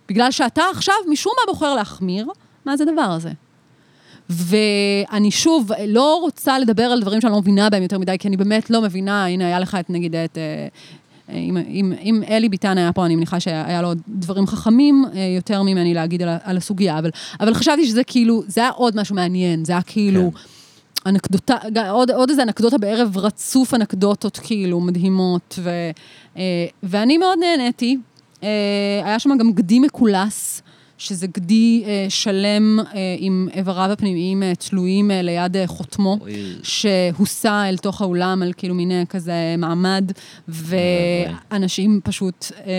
בגלל 0.10 0.32
שאתה 0.32 0.62
עכשיו 0.72 0.96
משום 1.10 1.34
מה 1.40 1.54
בוחר 1.54 1.76
להחמיר, 1.76 2.28
מה 2.66 2.78
זה 2.78 2.84
הדבר 2.84 3.02
הזה? 3.02 3.32
ואני 4.30 5.32
שוב 5.32 5.72
לא 5.88 6.20
רוצה 6.22 6.60
לדבר 6.60 6.84
על 6.84 7.02
דברים 7.02 7.22
שאני 7.22 7.34
לא 7.34 7.40
מבינה 7.40 7.70
בהם 7.70 7.84
יותר 7.84 8.00
מדי, 8.00 8.16
כי 8.20 8.28
אני 8.28 8.38
באמת 8.38 8.70
לא 8.70 8.82
מבינה, 8.82 9.26
הנה, 9.26 9.46
היה 9.46 9.60
לך 9.60 9.78
את, 9.80 9.90
נגיד, 9.90 10.16
את... 10.16 10.38
אם, 11.30 11.58
אם, 11.58 11.94
אם 12.02 12.24
אלי 12.30 12.50
ביטן 12.50 12.78
היה 12.78 12.94
פה, 12.94 13.06
אני 13.06 13.16
מניחה 13.16 13.40
שהיה 13.40 13.82
לו 13.82 13.92
דברים 14.08 14.48
חכמים 14.48 15.06
אה, 15.16 15.20
יותר 15.36 15.62
ממני 15.64 15.94
להגיד 15.94 16.22
על, 16.22 16.30
על 16.44 16.58
הסוגיה, 16.58 17.00
אבל, 17.00 17.10
אבל 17.40 17.54
חשבתי 17.54 17.86
שזה 17.88 18.04
כאילו, 18.04 18.44
זה 18.48 18.62
היה 18.62 18.70
עוד 18.70 18.96
משהו 18.96 19.16
מעניין, 19.16 19.66
זה 19.66 19.74
היה 19.74 19.82
כאילו... 19.82 20.32
כן. 20.34 20.40
אנקדוטה, 21.06 21.56
עוד, 21.90 22.12
עוד 22.12 22.30
איזה 22.30 22.44
אנקדוטה 22.44 22.78
בערב 22.78 23.18
רצוף 23.18 23.74
אנקדוטות 23.74 24.40
כאילו 24.44 24.80
מדהימות, 24.80 25.60
ו, 25.64 25.70
אה, 26.38 26.66
ואני 26.84 27.18
מאוד 27.18 27.40
נהניתי. 27.40 27.98
אה, 28.44 29.02
היה 29.04 29.20
שם 29.20 29.38
גם 29.38 29.52
גדי 29.52 29.80
מקולס, 29.80 30.62
שזה 30.98 31.28
גדי 31.28 31.84
אה, 31.86 32.06
שלם 32.10 32.80
אה, 32.80 32.86
עם 33.18 33.48
איבריו 33.54 33.92
הפנימיים 33.92 34.44
אה, 34.44 34.56
תלויים 34.56 35.12
אה, 35.12 35.22
ליד 35.22 35.58
אה, 35.58 35.68
חותמו. 35.68 36.18
אוי. 36.22 36.54
שהוסע 36.64 37.70
אל 37.70 37.78
תוך 37.78 38.02
האולם 38.02 38.42
על 38.44 38.54
כאילו 38.58 38.76
מיני 38.76 39.04
כזה 39.10 39.56
מעמד, 39.58 40.12
ואנשים 40.48 42.00
פשוט, 42.04 42.46
אה, 42.66 42.72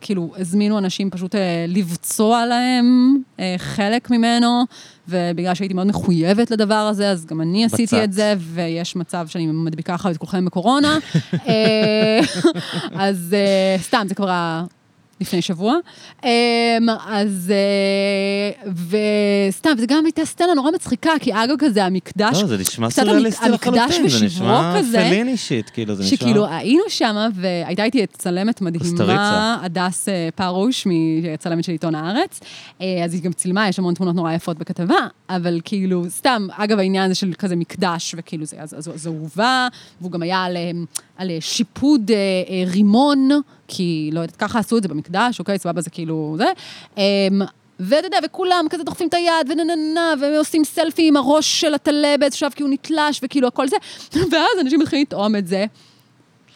כאילו, 0.00 0.32
הזמינו 0.38 0.78
אנשים 0.78 1.10
פשוט 1.10 1.34
אה, 1.34 1.64
לבצוע 1.68 2.46
להם 2.46 3.16
אה, 3.40 3.54
חלק 3.58 4.10
ממנו, 4.10 4.64
ובגלל 5.08 5.54
שהייתי 5.54 5.74
מאוד 5.74 5.86
מחויבת 5.86 6.50
לדבר 6.50 6.74
הזה, 6.74 7.10
אז 7.10 7.26
גם 7.26 7.40
אני 7.40 7.64
עשיתי 7.64 7.82
בצד. 7.82 7.96
את 7.96 8.12
זה, 8.12 8.34
ויש 8.38 8.96
מצב 8.96 9.26
שאני 9.28 9.46
מדביקה 9.46 9.94
אחר 9.94 10.10
את 10.10 10.16
כולכם 10.16 10.44
בקורונה. 10.44 10.98
אה, 11.48 12.20
אז 13.06 13.34
אה, 13.38 13.82
סתם, 13.82 14.06
זה 14.08 14.14
כבר. 14.14 14.64
לפני 15.20 15.42
שבוע. 15.42 15.74
אמ, 16.24 16.28
אז, 17.06 17.52
אה, 17.54 18.70
וסתם, 19.48 19.70
וזה 19.76 19.86
גם 19.86 20.04
הייתה 20.04 20.24
סצנה 20.24 20.54
נורא 20.54 20.70
מצחיקה, 20.70 21.10
כי 21.20 21.34
אגב 21.34 21.54
כזה, 21.58 21.84
המקדש, 21.84 22.42
לא, 22.42 22.46
זה 22.48 22.58
נשמע 22.58 22.90
סוריאליסטי 22.90 23.48
לחלוטין, 23.48 24.08
זה 24.08 24.26
נשמע 24.26 24.80
פליני 24.92 25.36
שיט, 25.36 25.70
כאילו, 25.72 25.94
זה 25.94 26.02
נשמע... 26.02 26.18
שכאילו 26.18 26.46
היינו 26.46 26.82
שם, 26.88 27.28
והייתה 27.34 27.84
איתי 27.84 28.06
צלמת 28.06 28.60
מדהימה. 28.60 29.58
הדס 29.62 30.08
אה, 30.08 30.28
פרוש, 30.34 30.86
צלמת 31.38 31.64
של 31.64 31.72
עיתון 31.72 31.94
הארץ, 31.94 32.40
אה, 32.80 33.04
אז 33.04 33.14
היא 33.14 33.22
גם 33.22 33.32
צילמה, 33.32 33.68
יש 33.68 33.78
המון 33.78 33.94
תמונות 33.94 34.16
נורא 34.16 34.32
יפות 34.32 34.58
בכתבה, 34.58 35.06
אבל 35.28 35.60
כאילו, 35.64 36.04
סתם, 36.08 36.46
אגב 36.52 36.78
העניין 36.78 37.04
הזה 37.04 37.14
של 37.14 37.32
כזה 37.38 37.56
מקדש, 37.56 38.14
וכאילו 38.18 38.44
זה, 38.44 38.56
אז, 38.58 38.74
אז, 38.74 38.88
אז 38.88 39.02
זה 39.02 39.08
הובא, 39.08 39.68
והוא 40.00 40.12
גם 40.12 40.22
היה 40.22 40.44
על, 40.44 40.56
על 41.16 41.30
שיפוד 41.40 42.10
רימון, 42.66 43.28
כי 43.68 44.10
לא 44.12 44.20
יודעת, 44.20 44.36
ככה 44.36 44.58
עשו 44.58 44.76
את 44.76 44.82
זה 44.82 44.88
במקדש, 44.88 45.38
אוקיי, 45.38 45.58
סבבה, 45.58 45.80
זה 45.80 45.90
כאילו 45.90 46.34
זה. 46.38 46.46
אה, 46.98 47.28
ואתה 47.80 48.06
יודע, 48.06 48.18
וכולם 48.24 48.66
כזה 48.70 48.82
דוחפים 48.82 49.08
את 49.08 49.14
היד, 49.14 49.50
ונה 49.50 49.64
נה 49.64 49.74
נה, 49.94 50.14
ועושים 50.20 50.64
סלפי 50.64 51.08
עם 51.08 51.16
הראש 51.16 51.60
של 51.60 51.74
הטלה 51.74 52.14
באיזשהו 52.20 52.40
שלב, 52.40 52.52
כי 52.52 52.62
הוא 52.62 52.70
נתלש, 52.70 53.20
וכאילו 53.22 53.48
הכל 53.48 53.68
זה. 53.68 53.76
ואז 54.32 54.60
אנשים 54.60 54.80
מתחילים 54.80 55.04
לטעום 55.08 55.36
את 55.36 55.46
זה. 55.46 55.64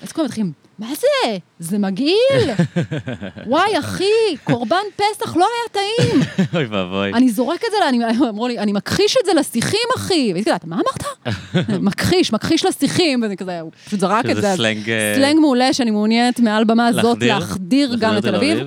אז 0.02 0.12
כולם 0.12 0.26
מתחילים, 0.26 0.52
מה 0.80 0.86
זה? 1.00 1.36
זה 1.58 1.78
מגעיל? 1.78 2.50
וואי, 3.46 3.78
אחי, 3.78 4.04
קורבן 4.44 4.76
פסח 4.96 5.36
לא 5.36 5.46
היה 5.46 5.84
טעים. 5.98 6.20
אוי 6.54 6.64
ואבוי. 6.64 7.12
אני 7.14 7.30
זורק 7.30 7.60
את 7.64 7.70
זה, 7.70 7.88
אני- 7.88 8.04
אמרו 8.28 8.48
לי, 8.48 8.58
אני 8.58 8.72
מכחיש 8.72 9.16
את 9.20 9.26
זה 9.26 9.32
לשיחים, 9.40 9.80
אחי. 9.96 10.30
והייתי 10.32 10.50
כזה, 10.50 10.58
מה 10.64 10.76
אמרת? 10.76 11.04
מכחיש, 11.88 12.32
מכחיש 12.32 12.64
לשיחים, 12.66 13.22
ואני 13.22 13.36
כזה, 13.36 13.60
הוא 13.60 13.70
פשוט 13.86 14.00
זרק 14.00 14.30
את 14.30 14.36
זה. 14.36 14.52
סלנג, 14.56 14.90
אה, 14.90 15.12
סלנג 15.16 15.38
מעולה 15.38 15.72
שאני 15.72 15.90
מעוניינת 15.90 16.40
מעל 16.40 16.64
במה 16.64 16.92
זאת 16.92 17.22
להחדיר? 17.22 17.96
גם 18.00 18.14
לתל 18.14 18.34
אביב. 18.34 18.58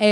אמ, 0.00 0.06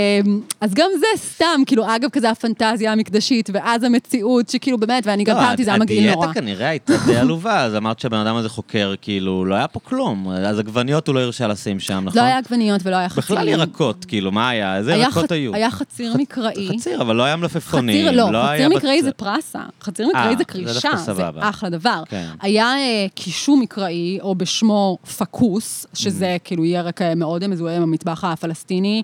אז 0.61 0.73
גם 0.73 0.89
זה 0.99 1.05
סתם, 1.15 1.61
כאילו, 1.65 1.95
אגב, 1.95 2.09
כזה 2.09 2.29
הפנטזיה 2.29 2.91
המקדשית, 2.91 3.49
ואז 3.53 3.83
המציאות, 3.83 4.49
שכאילו, 4.49 4.77
באמת, 4.77 5.07
ואני 5.07 5.23
גם 5.23 5.35
לא, 5.37 5.41
טעמתי, 5.41 5.63
זה 5.63 5.69
היה 5.71 5.79
מגעיל 5.79 6.11
נורא. 6.11 6.25
הדיאטה 6.25 6.41
כנראה 6.41 6.69
הייתה 6.69 6.93
די 7.05 7.17
עלובה, 7.17 7.63
אז 7.63 7.75
אמרת 7.75 7.99
שהבן 7.99 8.17
אדם 8.17 8.35
הזה 8.35 8.49
חוקר, 8.49 8.93
כאילו, 9.01 9.45
לא 9.45 9.55
היה 9.55 9.67
פה 9.67 9.79
כלום. 9.79 10.29
אז 10.29 10.59
עגבניות 10.59 11.07
הוא 11.07 11.15
לא 11.15 11.19
הרשה 11.19 11.40
לשים 11.47 11.79
שם, 11.79 12.03
נכון? 12.05 12.21
לא 12.21 12.25
היה 12.25 12.37
עגבניות 12.37 12.81
ולא 12.83 12.95
היה 12.95 13.09
חצילים. 13.09 13.41
בכלל 13.41 13.47
ירקות, 13.47 14.05
כאילו, 14.05 14.31
מה 14.31 14.49
היה? 14.49 14.77
איזה 14.77 14.93
ירקות 14.95 15.31
היו? 15.31 15.55
היה 15.55 15.71
חציר 15.71 16.17
מקראי. 16.17 16.69
חציר, 16.79 17.01
אבל 17.01 17.15
לא 17.15 17.23
היה 17.23 17.35
מלפפונים. 17.35 18.07
חציר, 18.07 18.29
לא, 18.31 18.47
היה 18.47 18.65
חציר 18.67 18.77
מקראי 18.77 19.03
זה 19.03 19.11
פרסה. 19.11 19.59
חציר 19.81 20.07
מקראי 20.07 20.31
אה, 20.33 20.37
זה 20.37 20.43
קרישה, 20.43 20.95
זה. 20.95 21.23
אחלה 21.39 21.69
דבר. 21.69 22.03
כן. 22.09 22.27
היה 22.41 22.75
אה, 22.77 23.05
קישור 23.15 23.57
מקראי, 23.57 24.19
או 24.21 24.35
בשמו 24.35 24.97
פקוס, 25.17 25.85
שזה 25.93 26.35
Mm. 26.35 26.43
כאילו 26.43 26.65
ירק 26.65 27.01
אה, 27.01 27.15
מאוד 27.15 27.47
מזוהה 27.47 27.75
עם 27.77 27.83
המטבח 27.83 28.23
הפלסטיני, 28.23 29.01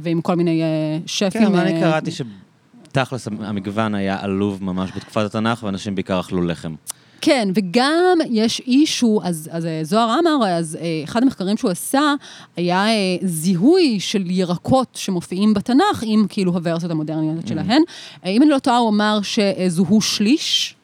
ועם 0.00 0.20
כל 0.20 0.34
מיני 0.34 0.62
שפים. 1.06 1.30
כן, 1.30 1.46
אבל 1.46 1.58
אני 1.58 1.80
קראתי 1.80 2.10
שתכלס 2.10 3.28
המגוון 3.40 3.94
היה 3.94 4.16
עלוב 4.20 4.64
ממש 4.64 4.90
בתקופת 4.96 5.24
התנ"ך, 5.24 5.62
ואנשים 5.62 5.94
בעיקר 5.94 6.20
אכלו 6.20 6.42
לחם. 6.42 6.74
כן, 7.20 7.48
וגם 7.54 8.18
יש 8.30 8.60
אישו, 8.66 9.20
אז, 9.24 9.50
אז 9.52 9.66
אה, 9.66 9.80
זוהר 9.82 10.18
אמר, 10.18 10.46
אז 10.48 10.78
אה, 10.80 11.00
אחד 11.04 11.22
המחקרים 11.22 11.56
שהוא 11.56 11.70
עשה, 11.70 12.14
היה 12.56 12.88
אה, 12.88 13.16
זיהוי 13.22 14.00
של 14.00 14.30
ירקות 14.30 14.88
שמופיעים 14.94 15.54
בתנ"ך 15.54 16.02
עם 16.06 16.26
כאילו 16.28 16.52
הוורסיות 16.52 16.90
המודרניות 16.92 17.46
שלהן. 17.46 17.82
אה, 18.24 18.30
אם 18.30 18.42
אני 18.42 18.50
לא 18.50 18.58
טועה, 18.58 18.76
הוא 18.76 18.88
אמר 18.88 19.18
שזוהו 19.22 20.00
שליש. 20.00 20.75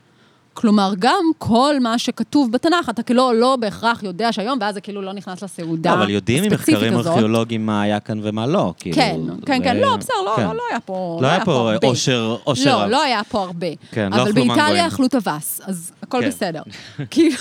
כלומר, 0.55 0.93
גם 0.99 1.25
כל 1.39 1.81
מה 1.81 1.99
שכתוב 1.99 2.53
בתנ"ך, 2.53 2.89
אתה 2.89 3.03
כאילו 3.03 3.33
לא 3.33 3.57
בהכרח 3.57 4.03
יודע 4.03 4.33
שהיום, 4.33 4.59
ואז 4.61 4.75
זה 4.75 4.81
כאילו 4.81 5.03
לא 5.03 5.13
נכנס 5.13 5.43
לסעודה 5.43 5.91
לא, 5.91 5.95
אבל 5.95 6.11
יודעים 6.11 6.45
הספציפית 6.45 6.75
ממחקרים 6.75 6.99
הזאת. 6.99 7.13
ארכיאולוגיים 7.13 7.67
מה 7.67 7.83
היה 7.83 8.01
כאן 8.01 8.21
ומה 8.23 8.47
לא. 8.47 8.75
כאילו, 8.79 8.97
כן, 8.97 9.21
כן, 9.47 9.63
כן, 9.65 9.77
לא, 9.77 9.97
בסדר, 9.97 10.15
לא, 10.25 10.37
כן. 10.37 10.43
לא, 10.43 10.55
לא 10.55 10.63
היה 10.71 10.81
פה 10.81 11.19
לא 11.23 11.27
היה 11.27 11.45
פה. 11.45 11.73
עושר, 11.83 12.37
עושר 12.45 12.79
לא. 12.79 12.91
לא 12.91 13.03
היה 13.03 13.25
פה 13.25 13.43
הרבה. 13.43 13.67
כן, 13.91 14.11
לא 14.11 14.17
אבל 14.17 14.23
אכלו 14.23 14.35
באיטליה 14.35 14.65
מנגויים. 14.65 14.87
אכלו 14.87 15.09
טווס, 15.09 15.61
אז 15.65 15.93
הכל 16.03 16.21
כן. 16.21 16.29
בסדר. 16.29 16.63
כאילו, 17.11 17.37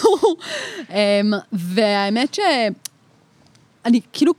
אמ, 0.90 0.96
והאמת 1.54 2.34
ש... 2.34 2.40
אני 3.86 4.02
כאילו, 4.14 4.34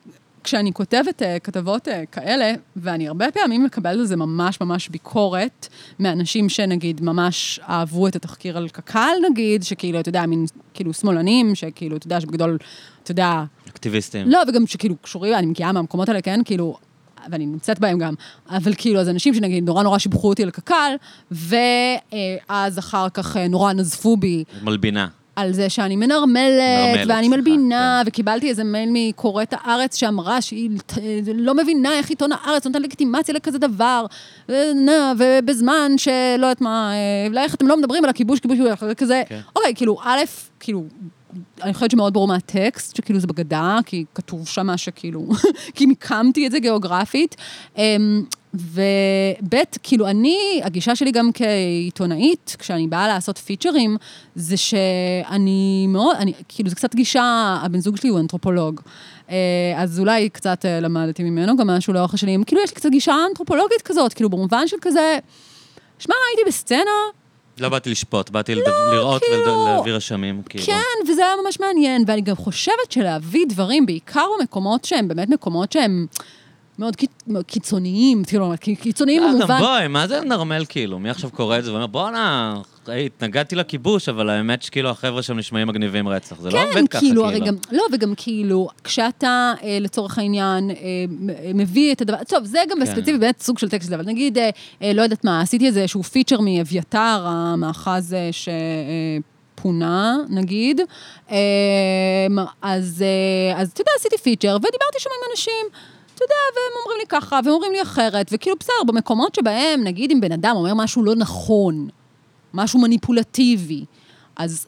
כשאני 0.44 0.72
כותבת 0.72 1.22
אה, 1.22 1.38
כתבות 1.38 1.88
אה, 1.88 2.06
כאלה, 2.12 2.52
ואני 2.76 3.08
הרבה 3.08 3.30
פעמים 3.30 3.64
מקבלת 3.64 3.98
על 3.98 4.04
זה 4.04 4.16
ממש 4.16 4.60
ממש 4.60 4.88
ביקורת 4.88 5.68
מאנשים 5.98 6.48
שנגיד 6.48 7.00
ממש 7.00 7.60
אהבו 7.68 8.08
את 8.08 8.16
התחקיר 8.16 8.56
על 8.56 8.68
קק"ל 8.68 9.08
נגיד, 9.30 9.62
שכאילו, 9.62 10.00
אתה 10.00 10.08
יודע, 10.08 10.26
מין 10.26 10.46
כאילו 10.74 10.92
שמאלנים, 10.92 11.54
שכאילו, 11.54 11.96
אתה 11.96 12.06
יודע, 12.06 12.20
שבגדול, 12.20 12.58
אתה 13.02 13.10
יודע, 13.10 13.44
אקטיביסטים. 13.68 14.30
לא, 14.30 14.38
וגם 14.48 14.66
שכאילו 14.66 14.96
קשורים, 14.96 15.34
אני 15.34 15.46
מגיעה 15.46 15.72
מהמקומות 15.72 16.08
האלה, 16.08 16.22
כן, 16.22 16.40
כאילו, 16.44 16.76
ואני 17.30 17.46
נמצאת 17.46 17.78
בהם 17.78 17.98
גם, 17.98 18.14
אבל 18.48 18.74
כאילו, 18.76 19.00
אז 19.00 19.08
אנשים 19.08 19.34
שנגיד 19.34 19.64
נורא 19.64 19.82
נורא 19.82 19.98
שיבחו 19.98 20.28
אותי 20.28 20.42
על 20.42 20.50
קק"ל, 20.50 20.92
ואז 21.30 22.78
אחר 22.78 23.08
כך 23.08 23.36
אה, 23.36 23.48
נורא 23.48 23.72
נזפו 23.72 24.16
בי 24.16 24.44
מלבינה. 24.62 25.08
על 25.36 25.52
זה 25.52 25.68
שאני 25.68 25.96
מנרמלת, 25.96 26.36
מנרמלת, 26.78 27.08
ואני 27.08 27.28
מלבינה, 27.28 28.00
כן. 28.04 28.08
וקיבלתי 28.08 28.48
איזה 28.48 28.64
מייל 28.64 28.88
מקוראת 28.92 29.54
הארץ 29.56 29.96
שאמרה 29.96 30.40
שהיא 30.42 30.70
ת- 30.86 30.98
לא 31.34 31.54
מבינה 31.54 31.92
איך 31.92 32.10
עיתון 32.10 32.30
הארץ 32.32 32.66
נותן 32.66 32.82
לגיטימציה 32.82 33.34
לכזה 33.34 33.58
דבר, 33.58 34.06
ובזמן 35.18 35.92
שלא 35.96 36.12
יודעת 36.46 36.60
מה, 36.60 36.92
אה, 37.36 37.42
איך 37.42 37.54
אתם 37.54 37.66
לא 37.68 37.76
מדברים 37.76 38.04
על 38.04 38.10
הכיבוש, 38.10 38.40
כיבוש, 38.40 38.58
כזה. 38.96 39.22
כן. 39.28 39.40
אוקיי, 39.56 39.74
כאילו, 39.74 39.98
א', 40.04 40.18
כאילו, 40.60 40.84
אני 41.62 41.74
חושבת 41.74 41.90
שמאוד 41.90 42.12
ברור 42.12 42.28
מהטקסט, 42.28 42.96
שכאילו 42.96 43.20
זה 43.20 43.26
בגדה, 43.26 43.78
כי 43.86 44.04
כתוב 44.14 44.46
שם 44.48 44.76
שכאילו, 44.76 45.26
כי 45.74 45.86
מיקמתי 45.86 46.46
את 46.46 46.52
זה 46.52 46.58
גיאוגרפית. 46.58 47.36
וב', 48.54 49.54
כאילו 49.82 50.06
אני, 50.08 50.60
הגישה 50.64 50.96
שלי 50.96 51.10
גם 51.10 51.30
כעיתונאית, 51.34 52.56
כשאני 52.58 52.86
באה 52.86 53.08
לעשות 53.08 53.38
פיצ'רים, 53.38 53.96
זה 54.34 54.56
שאני 54.56 55.86
מאוד, 55.88 56.16
אני, 56.18 56.32
כאילו 56.48 56.68
זה 56.70 56.76
קצת 56.76 56.94
גישה, 56.94 57.56
הבן 57.62 57.80
זוג 57.80 57.96
שלי 57.96 58.08
הוא 58.10 58.20
אנתרופולוג. 58.20 58.80
אה, 59.30 59.36
אז 59.76 60.00
אולי 60.00 60.28
קצת 60.28 60.64
אה, 60.64 60.80
למדתי 60.80 61.22
ממנו 61.22 61.56
גם 61.56 61.66
משהו 61.66 61.92
לאורך 61.92 62.14
השנים. 62.14 62.44
כאילו 62.44 62.62
יש 62.62 62.70
לי 62.70 62.74
קצת 62.76 62.88
גישה 62.90 63.14
אנתרופולוגית 63.30 63.82
כזאת, 63.84 64.12
כאילו 64.14 64.30
במובן 64.30 64.68
של 64.68 64.76
כזה, 64.80 65.18
שמע, 65.98 66.14
הייתי 66.30 66.48
בסצנה, 66.48 66.80
לא 67.58 67.68
באתי 67.68 67.90
לשפוט, 67.90 68.30
באתי 68.30 68.54
לד- 68.54 68.62
לראות 68.92 69.22
כאילו- 69.22 69.58
ולהביא 69.66 69.92
רשמים. 69.92 70.42
כאילו. 70.48 70.64
כן, 70.64 71.10
וזה 71.12 71.22
היה 71.26 71.34
ממש 71.44 71.60
מעניין, 71.60 72.04
ואני 72.06 72.20
גם 72.20 72.36
חושבת 72.36 72.90
שלהביא 72.92 73.44
דברים, 73.48 73.86
בעיקר 73.86 74.26
במקומות 74.40 74.84
שהם 74.84 75.08
באמת 75.08 75.28
מקומות 75.28 75.72
שהם 75.72 76.06
מאוד 76.78 76.96
קיצ- 76.96 77.22
מאוד 77.26 77.44
קיצוניים, 77.44 78.24
כאילו, 78.24 78.52
קיצוניים 78.80 79.22
אה, 79.22 79.28
גם 79.28 79.38
במובן... 79.38 79.58
בואי, 79.58 79.88
מה 79.88 80.06
זה 80.08 80.20
לנרמל 80.20 80.64
כאילו? 80.68 80.98
מי 80.98 81.10
עכשיו 81.10 81.30
קורא 81.30 81.58
את 81.58 81.64
זה 81.64 81.72
ואומר, 81.72 81.86
בואנה, 81.86 82.54
התנגדתי 83.06 83.56
לכיבוש, 83.56 84.08
אבל 84.08 84.30
האמת 84.30 84.62
שכאילו 84.62 84.90
החבר'ה 84.90 85.22
שם 85.22 85.38
נשמעים 85.38 85.68
מגניבים 85.68 86.08
רצח. 86.08 86.40
זה 86.40 86.50
לא 86.50 86.62
עובד 86.62 86.74
כן, 86.74 86.86
ככה, 86.86 87.00
כאילו, 87.00 87.26
הרי 87.26 87.40
גם, 87.40 87.54
לא, 87.72 87.82
וגם 87.92 88.12
כאילו, 88.16 88.68
כשאתה, 88.84 89.52
אה, 89.62 89.78
לצורך 89.80 90.18
העניין, 90.18 90.70
אה, 90.70 90.76
מביא 91.54 91.92
את 91.92 92.00
הדבר, 92.00 92.16
טוב, 92.28 92.44
זה 92.44 92.58
גם 92.70 92.76
כן. 92.78 92.82
בספציפי 92.82 93.18
באמת 93.18 93.40
סוג 93.40 93.58
של 93.58 93.68
טקסט, 93.68 93.92
אבל 93.92 94.04
נגיד, 94.06 94.38
אה, 94.38 94.50
לא 94.94 95.02
יודעת 95.02 95.24
מה, 95.24 95.40
עשיתי 95.40 95.66
איזשהו 95.66 96.02
פיצ'ר 96.02 96.40
מאביתר, 96.40 97.22
המאחז 97.26 98.14
אה, 98.14 98.30
שפונה, 99.56 100.16
נגיד, 100.28 100.80
אז, 102.62 103.04
אז 103.56 103.70
אתה 103.70 103.80
יודע, 103.80 103.90
עשיתי 103.96 104.18
פיצ'ר, 104.18 104.56
ודיברתי 104.56 104.98
שם 104.98 105.10
עם 105.10 105.30
אנשים. 105.30 105.66
אתה 106.24 106.32
יודע, 106.32 106.60
והם 106.60 106.82
אומרים 106.84 106.98
לי 107.00 107.06
ככה, 107.08 107.40
והם 107.44 107.54
אומרים 107.54 107.72
לי 107.72 107.82
אחרת, 107.82 108.30
וכאילו, 108.32 108.56
בסדר, 108.60 108.84
במקומות 108.86 109.34
שבהם, 109.34 109.84
נגיד 109.84 110.10
אם 110.10 110.20
בן 110.20 110.32
אדם 110.32 110.56
אומר 110.56 110.74
משהו 110.74 111.04
לא 111.04 111.14
נכון, 111.14 111.88
משהו 112.54 112.80
מניפולטיבי, 112.80 113.84
אז 114.36 114.66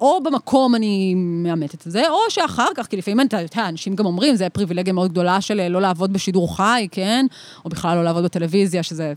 או 0.00 0.22
במקום 0.22 0.74
אני 0.74 1.14
מאמתת 1.16 1.86
את 1.86 1.92
זה, 1.92 2.10
או 2.10 2.18
שאחר 2.28 2.68
כך, 2.76 2.86
כי 2.86 2.96
לפעמים, 2.96 3.26
אתה 3.26 3.40
יודע, 3.40 3.68
אנשים 3.68 3.94
גם 3.94 4.06
אומרים, 4.06 4.36
זה 4.36 4.48
פריבילגיה 4.48 4.92
מאוד 4.92 5.10
גדולה 5.10 5.40
של 5.40 5.60
אה, 5.60 5.68
לא 5.68 5.80
לעבוד 5.80 6.12
בשידור 6.12 6.56
חי, 6.56 6.88
כן? 6.90 7.26
או 7.64 7.70
בכלל 7.70 7.96
לא 7.96 8.04
לעבוד 8.04 8.24
בטלוויזיה, 8.24 8.82
שזה 8.82 9.12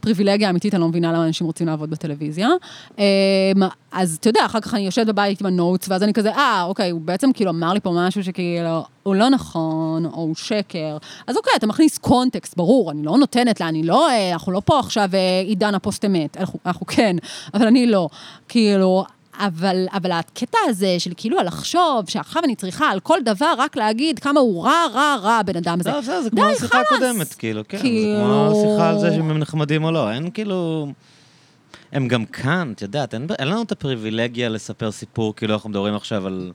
פריבילגיה 0.00 0.50
אמיתית, 0.50 0.74
אני 0.74 0.80
לא 0.80 0.88
מבינה 0.88 1.12
למה 1.12 1.26
אנשים 1.26 1.46
רוצים 1.46 1.66
לעבוד 1.66 1.90
בטלוויזיה. 1.90 2.48
אמ, 2.98 3.04
אז 3.92 4.16
אתה 4.20 4.28
יודע, 4.28 4.46
אחר 4.46 4.60
כך 4.60 4.74
אני 4.74 4.82
יושבת 4.82 5.06
בבית 5.06 5.40
עם 5.40 5.46
ה 5.46 5.52
notes, 5.52 5.88
ואז 5.88 6.02
אני 6.02 6.12
כזה, 6.12 6.30
אה, 6.32 6.62
אוקיי, 6.62 6.90
הוא 6.90 7.00
בעצם 7.00 7.32
כאילו 7.32 7.50
אמר 7.50 7.72
לי 7.72 7.80
פה 7.80 7.92
משהו 7.94 8.24
שכאילו, 8.24 8.84
הוא 9.02 9.14
לא 9.14 9.28
נכון, 9.28 10.06
או 10.06 10.20
הוא 10.20 10.34
שקר. 10.34 10.96
אז 11.26 11.36
אוקיי, 11.36 11.52
אתה 11.56 11.66
מכניס 11.66 11.98
קונטקסט, 11.98 12.56
ברור, 12.56 12.90
אני 12.90 13.02
לא 13.02 13.18
נותנת 13.18 13.60
לה, 13.60 13.68
אני 13.68 13.82
לא, 13.82 14.08
אה, 14.10 14.32
אנחנו 14.32 14.52
לא 14.52 14.62
פה 14.64 14.78
עכשיו 14.78 15.10
אה, 15.14 15.40
עידן 15.44 15.74
הפוסט 15.74 16.04
אמת, 16.04 16.36
אנחנו, 16.36 16.58
אנחנו 16.66 16.86
כן, 16.86 17.16
אבל 17.54 17.66
אני 17.66 17.86
לא. 17.86 18.08
כאילו, 18.48 19.04
אבל, 19.46 19.86
אבל 19.92 20.12
הקטע 20.12 20.58
הזה 20.68 20.96
של 20.98 21.12
כאילו 21.16 21.38
לחשוב 21.42 22.10
שעכשיו 22.10 22.44
אני 22.44 22.56
צריכה 22.56 22.90
על 22.90 23.00
כל 23.00 23.18
דבר 23.24 23.54
רק 23.58 23.76
להגיד 23.76 24.18
כמה 24.18 24.40
הוא 24.40 24.64
רע, 24.64 24.86
רע, 24.94 25.16
רע 25.22 25.32
הבן 25.32 25.56
אדם 25.56 25.80
הזה. 25.80 25.90
לא, 25.90 26.00
בסדר, 26.00 26.22
זה 26.22 26.30
כמו 26.30 26.44
השיחה. 26.44 26.80
הקודמת, 26.80 27.34
כאילו, 27.34 27.62
כן. 27.68 27.76
זה 27.76 27.82
כאילו- 27.82 28.20
כמו 28.24 28.50
השיחה 28.50 28.88
על 28.90 28.98
זה 28.98 29.12
שהם 29.12 29.38
נחמדים 29.38 29.84
או 29.84 29.90
לא. 29.92 30.10
אין 30.12 30.30
כאילו... 30.30 30.88
הם 31.92 32.08
גם 32.08 32.24
כאן, 32.24 32.72
את 32.76 32.82
יודעת, 32.82 33.14
אין 33.14 33.26
אין 33.38 33.48
לנו 33.48 33.62
את 33.62 33.72
הפריבילגיה 33.72 34.48
לספר 34.48 34.90
סיפור, 34.90 35.36
כאילו 35.36 35.54
אנחנו 35.54 35.70
מדברים 35.70 35.94
עכשיו 35.94 36.26
על... 36.26 36.52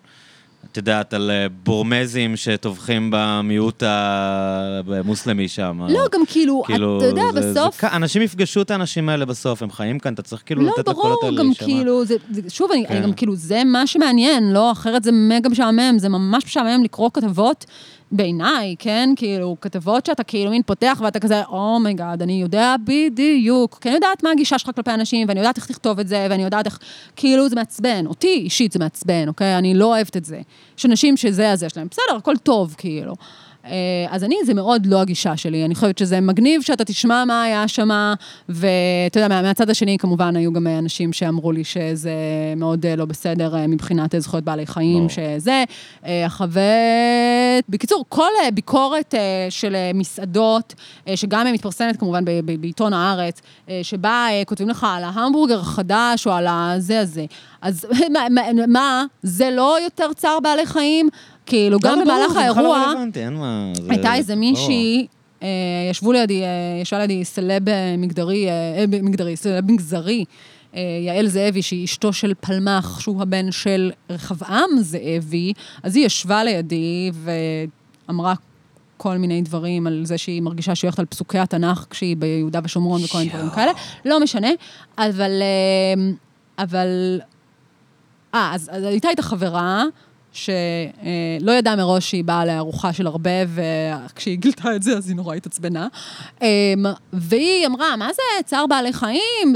את 0.75 0.87
יודעת, 0.87 1.13
על 1.13 1.31
אה, 1.31 1.47
בורמזים 1.63 2.35
שטובחים 2.35 3.09
במיעוט 3.13 3.83
המוסלמי 3.85 5.47
שם. 5.47 5.81
לא, 5.89 6.05
גם 6.13 6.21
כאילו, 6.27 6.63
כאילו, 6.65 6.97
אתה 6.97 7.05
יודע, 7.05 7.21
זה- 7.33 7.41
זה 7.41 7.59
בסוף... 7.61 7.77
כ- 7.79 7.83
אנשים 7.83 8.21
יפגשו 8.21 8.61
את 8.61 8.71
האנשים 8.71 9.09
האלה 9.09 9.25
בסוף, 9.25 9.63
הם 9.63 9.71
חיים 9.71 9.99
כאן, 9.99 10.13
אתה 10.13 10.21
צריך 10.21 10.41
כאילו 10.45 10.61
לא, 10.61 10.71
לתת 10.77 10.87
לקולות 10.87 10.95
ברור, 11.11 11.25
האלה 11.25 11.37
גם 11.37 11.45
להישמע. 11.45 11.67
כאילו, 11.67 12.05
זה, 12.05 12.15
זה, 12.31 12.49
שוב, 12.49 12.71
אני, 12.71 12.85
אני 12.87 12.97
כן. 12.97 13.03
גם 13.03 13.13
כאילו, 13.13 13.35
זה 13.35 13.61
מה 13.65 13.87
שמעניין, 13.87 14.53
לא? 14.53 14.71
אחרת 14.71 15.03
זה 15.03 15.11
מגה 15.11 15.49
משעמם, 15.49 15.95
זה 15.97 16.09
ממש 16.09 16.43
משעמם 16.45 16.83
לקרוא 16.83 17.09
כתבות, 17.13 17.65
בעיניי, 18.11 18.75
כן? 18.79 19.09
כאילו, 19.15 19.57
כתבות 19.61 20.05
שאתה 20.05 20.23
כאילו 20.23 20.51
מין 20.51 20.61
פותח 20.65 21.01
ואתה 21.03 21.19
כזה, 21.19 21.43
oh 21.43 21.63
my 21.63 21.82
God, 21.82 22.21
אני 22.21 22.41
יודע 22.41 22.75
בדיוק, 22.83 23.77
כי 23.81 23.89
אני 23.89 23.95
יודעת 23.95 24.23
מה 24.23 24.31
הגישה 24.31 24.59
שלך 24.59 24.71
כלפי 24.75 24.91
אנשים, 24.91 25.27
ואני 25.27 25.39
יודעת 25.39 25.57
איך 25.57 25.69
לכתוב 25.69 25.99
את 25.99 26.07
זה, 26.07 26.27
ואני 26.29 26.43
יודעת 26.43 26.65
איך, 26.65 26.79
כאילו, 27.15 27.49
זה 27.49 27.55
מעצבן. 27.55 28.05
אותי 28.05 28.27
אישית 28.27 28.71
זה 28.71 28.79
מעצבן, 28.79 29.27
אוקיי? 29.27 29.57
אני 29.57 29.73
לא 29.73 29.85
אוהבת 29.85 30.17
את 30.17 30.25
זה. 30.25 30.41
יש 30.77 30.85
אנשים 30.85 31.17
שזה 31.17 31.51
הזה 31.51 31.69
שלהם, 31.69 31.87
בסדר, 31.91 32.17
הכל 32.17 32.37
טוב, 32.37 32.75
כאילו. 32.77 33.13
אה, 33.65 33.71
אז 34.09 34.23
אני, 34.23 34.35
זה 34.45 34.53
מאוד 34.53 34.85
לא 34.85 35.01
הגישה 35.01 35.37
שלי. 35.37 35.65
אני 35.65 35.75
חושבת 35.75 35.97
שזה 35.97 36.21
מגניב 36.21 36.61
שאתה 36.61 36.85
תשמע 36.85 37.25
מה 37.25 37.43
היה 37.43 37.67
שם, 37.67 38.13
ואתה 38.49 39.19
יודע, 39.19 39.27
מה- 39.27 39.41
מהצד 39.41 39.69
השני, 39.69 39.97
כמובן, 39.97 40.35
היו 40.35 40.53
גם 40.53 40.67
אנשים 40.67 41.13
שאמרו 41.13 41.51
לי 41.51 41.63
שזה 41.63 42.13
מאוד 42.57 42.85
אה, 42.85 42.95
לא 42.95 43.05
בסדר 43.05 43.55
אה, 43.55 43.67
מבחינת 43.67 44.15
זכויות 44.17 44.43
בעלי 44.43 44.65
חיים, 44.65 44.97
ברור. 44.97 45.09
שזה. 45.09 45.63
החווה... 46.03 46.61
בקיצור, 47.69 48.05
כל 48.09 48.29
ביקורת 48.53 49.13
של 49.49 49.75
מסעדות, 49.93 50.73
שגם 51.15 51.53
מתפרסמת 51.53 51.97
כמובן 51.97 52.23
בעיתון 52.59 52.93
הארץ, 52.93 53.41
שבה 53.83 54.27
כותבים 54.45 54.69
לך 54.69 54.87
על 54.89 55.03
ההמבורגר 55.03 55.59
החדש 55.59 56.27
או 56.27 56.31
על 56.31 56.45
הזה 56.49 56.99
הזה, 56.99 57.25
אז 57.61 57.87
מה, 58.13 58.41
מה, 58.67 59.05
זה 59.23 59.49
לא 59.51 59.77
יותר 59.83 60.13
צער 60.13 60.39
בעלי 60.39 60.65
חיים? 60.65 61.09
כאילו, 61.45 61.79
גם 61.79 61.91
לא, 61.91 61.97
לא, 61.97 62.03
במהלך 62.05 62.31
לא 62.35 62.39
האירוע... 62.39 62.85
זה- 63.75 63.91
הייתה 63.91 64.15
איזה 64.15 64.33
ברור. 64.33 64.45
מישהי, 64.49 65.07
אה, 65.43 65.47
ישבו 65.91 66.11
לידי, 66.11 66.43
אה, 66.43 66.47
ישבה 66.81 66.99
לידי 66.99 67.25
סלב 67.25 67.69
אה, 67.69 67.95
מגדרי, 67.97 68.47
מגדרי, 68.87 69.35
סלב 69.35 69.71
מגזרי, 69.71 70.25
יעל 71.05 71.27
זאבי, 71.27 71.61
שהיא 71.61 71.85
אשתו 71.85 72.13
של 72.13 72.33
פלמח, 72.39 72.99
שהוא 72.99 73.21
הבן 73.21 73.51
של 73.51 73.91
רחבעם 74.09 74.69
זאבי, 74.79 75.53
אז 75.83 75.95
היא 75.95 76.05
ישבה 76.05 76.43
לידי 76.43 77.11
ואמרה 78.07 78.33
כל 78.97 79.17
מיני 79.17 79.41
דברים 79.41 79.87
על 79.87 80.01
זה 80.05 80.17
שהיא 80.17 80.41
מרגישה 80.41 80.75
שהיא 80.75 80.87
הולכת 80.87 80.99
על 80.99 81.05
פסוקי 81.05 81.39
התנ"ך 81.39 81.85
כשהיא 81.89 82.17
ביהודה 82.17 82.59
ושומרון 82.63 83.01
וכל 83.03 83.17
מיני 83.17 83.29
דברים 83.29 83.49
כאלה. 83.49 83.71
לא 84.05 84.19
משנה, 84.19 84.47
אבל... 84.97 85.31
אבל... 86.59 87.19
אה, 88.35 88.51
אז, 88.53 88.69
אז 88.73 88.83
הייתה 88.83 89.09
איתה 89.09 89.21
חברה, 89.21 89.83
שלא 90.35 91.51
ידעה 91.51 91.75
מראש 91.75 92.09
שהיא 92.09 92.23
באה 92.23 92.45
לארוחה 92.45 92.93
של 92.93 93.07
הרבה, 93.07 93.31
וכשהיא 93.55 94.37
גילתה 94.37 94.75
את 94.75 94.83
זה, 94.83 94.97
אז 94.97 95.07
היא 95.07 95.15
נורא 95.15 95.35
התעצבנה. 95.35 95.87
אמ, 96.41 96.47
והיא 97.13 97.67
אמרה, 97.67 97.95
מה 97.95 98.09
זה 98.13 98.21
צער 98.45 98.67
בעלי 98.67 98.93
חיים, 98.93 99.53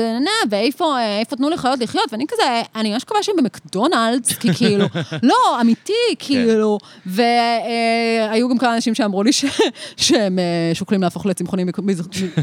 ואיפה 0.49 0.97
אה, 0.97 1.21
תנו 1.29 1.49
לחיות 1.49 1.79
לחיות? 1.79 2.05
ואני 2.11 2.25
כזה, 2.27 2.61
אני 2.75 2.91
ממש 2.91 3.03
מקווה 3.03 3.23
שהם 3.23 3.35
במקדונלדס, 3.37 4.33
כי 4.33 4.53
כאילו, 4.53 4.85
לא, 5.23 5.61
אמיתי, 5.61 5.93
כאילו. 6.19 6.77
והיו 7.05 8.49
גם 8.49 8.57
כמה 8.57 8.75
אנשים 8.75 8.95
שאמרו 8.95 9.23
לי 9.23 9.31
שהם 9.97 10.39
אה, 10.39 10.71
שוקלים 10.73 11.01
להפוך 11.01 11.25
לצמחונים 11.25 11.67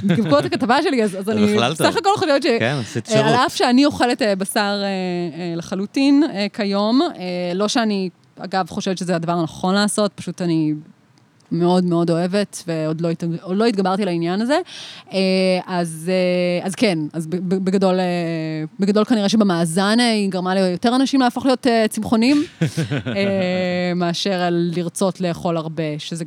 בעקבות 0.02 0.44
הכתבה 0.44 0.82
שלי, 0.82 1.02
אז 1.02 1.30
אני. 1.30 1.56
בסך 1.70 1.96
הכל 1.96 2.10
חושבת 2.16 2.42
ש... 2.42 2.46
כן, 2.58 2.76
עשית 2.80 3.08
אה, 3.08 3.12
שירות. 3.12 3.26
על 3.26 3.34
אף 3.34 3.56
שאני 3.56 3.84
אוכלת 3.84 4.22
אה, 4.22 4.36
בשר 4.36 4.60
אה, 4.60 4.86
אה, 4.86 5.54
לחלוטין 5.56 6.22
אה, 6.34 6.46
כיום, 6.52 7.02
אה, 7.02 7.08
לא 7.54 7.68
שאני, 7.68 8.08
אגב, 8.38 8.66
חושבת 8.70 8.98
שזה 8.98 9.16
הדבר 9.16 9.32
הנכון 9.32 9.74
לעשות, 9.74 10.12
פשוט 10.14 10.42
אני 10.42 10.74
מאוד 11.52 11.84
מאוד 11.84 12.10
אוהבת, 12.10 12.62
ועוד 12.66 13.00
לא, 13.00 13.10
הת- 13.10 13.24
עוד 13.42 13.56
לא 13.56 13.64
התגברתי 13.64 14.04
לעניין 14.04 14.40
הזה. 14.40 14.58
אה, 15.12 15.18
אז, 15.66 16.10
אה, 16.60 16.66
אז 16.66 16.74
כן, 16.74 16.98
אז 17.12 17.26
בגדול, 17.26 18.00
אה, 18.00 18.04
בגדול 18.80 19.04
כנראה 19.04 19.28
שבמאזן 19.28 20.00
היא 20.00 20.30
גרמה 20.30 20.54
ליותר 20.54 20.96
אנשים 20.96 21.20
להפוך 21.20 21.46
להיות 21.46 21.66
צמחונים, 21.90 22.44
מאשר 23.96 24.48
לרצות 24.50 25.20
לאכול 25.20 25.56
הרבה, 25.56 25.82
שזה 25.98 26.24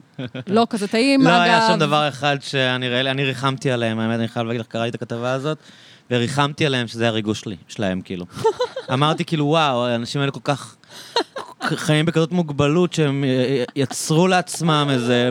לא 0.47 0.67
כזה 0.69 0.87
טעים, 0.87 1.21
לא 1.21 1.29
אגב. 1.29 1.41
היה 1.41 1.67
שם 1.73 1.79
דבר 1.79 2.07
אחד 2.07 2.37
שאני 2.41 2.89
ראה 2.89 3.11
אני 3.11 3.23
ריחמתי 3.25 3.71
עליהם, 3.71 3.99
האמת, 3.99 4.19
אני 4.19 4.27
חייב 4.27 4.47
להגיד 4.47 4.61
לך, 4.61 4.67
קראתי 4.67 4.89
את 4.89 4.95
הכתבה 4.95 5.31
הזאת, 5.33 5.57
וריחמתי 6.11 6.65
עליהם 6.65 6.87
שזה 6.87 7.07
הריגוש 7.07 7.39
שלי, 7.39 7.55
שלהם, 7.67 8.01
כאילו. 8.01 8.25
אמרתי, 8.93 9.25
כאילו, 9.25 9.45
וואו, 9.45 9.85
האנשים 9.85 10.21
האלה 10.21 10.31
כל 10.31 10.39
כך 10.43 10.75
חיים 11.63 12.05
בכזאת 12.05 12.31
מוגבלות, 12.31 12.93
שהם 12.93 13.23
י- 13.23 13.27
יצרו 13.81 14.27
לעצמם 14.27 14.87
איזה 14.91 15.29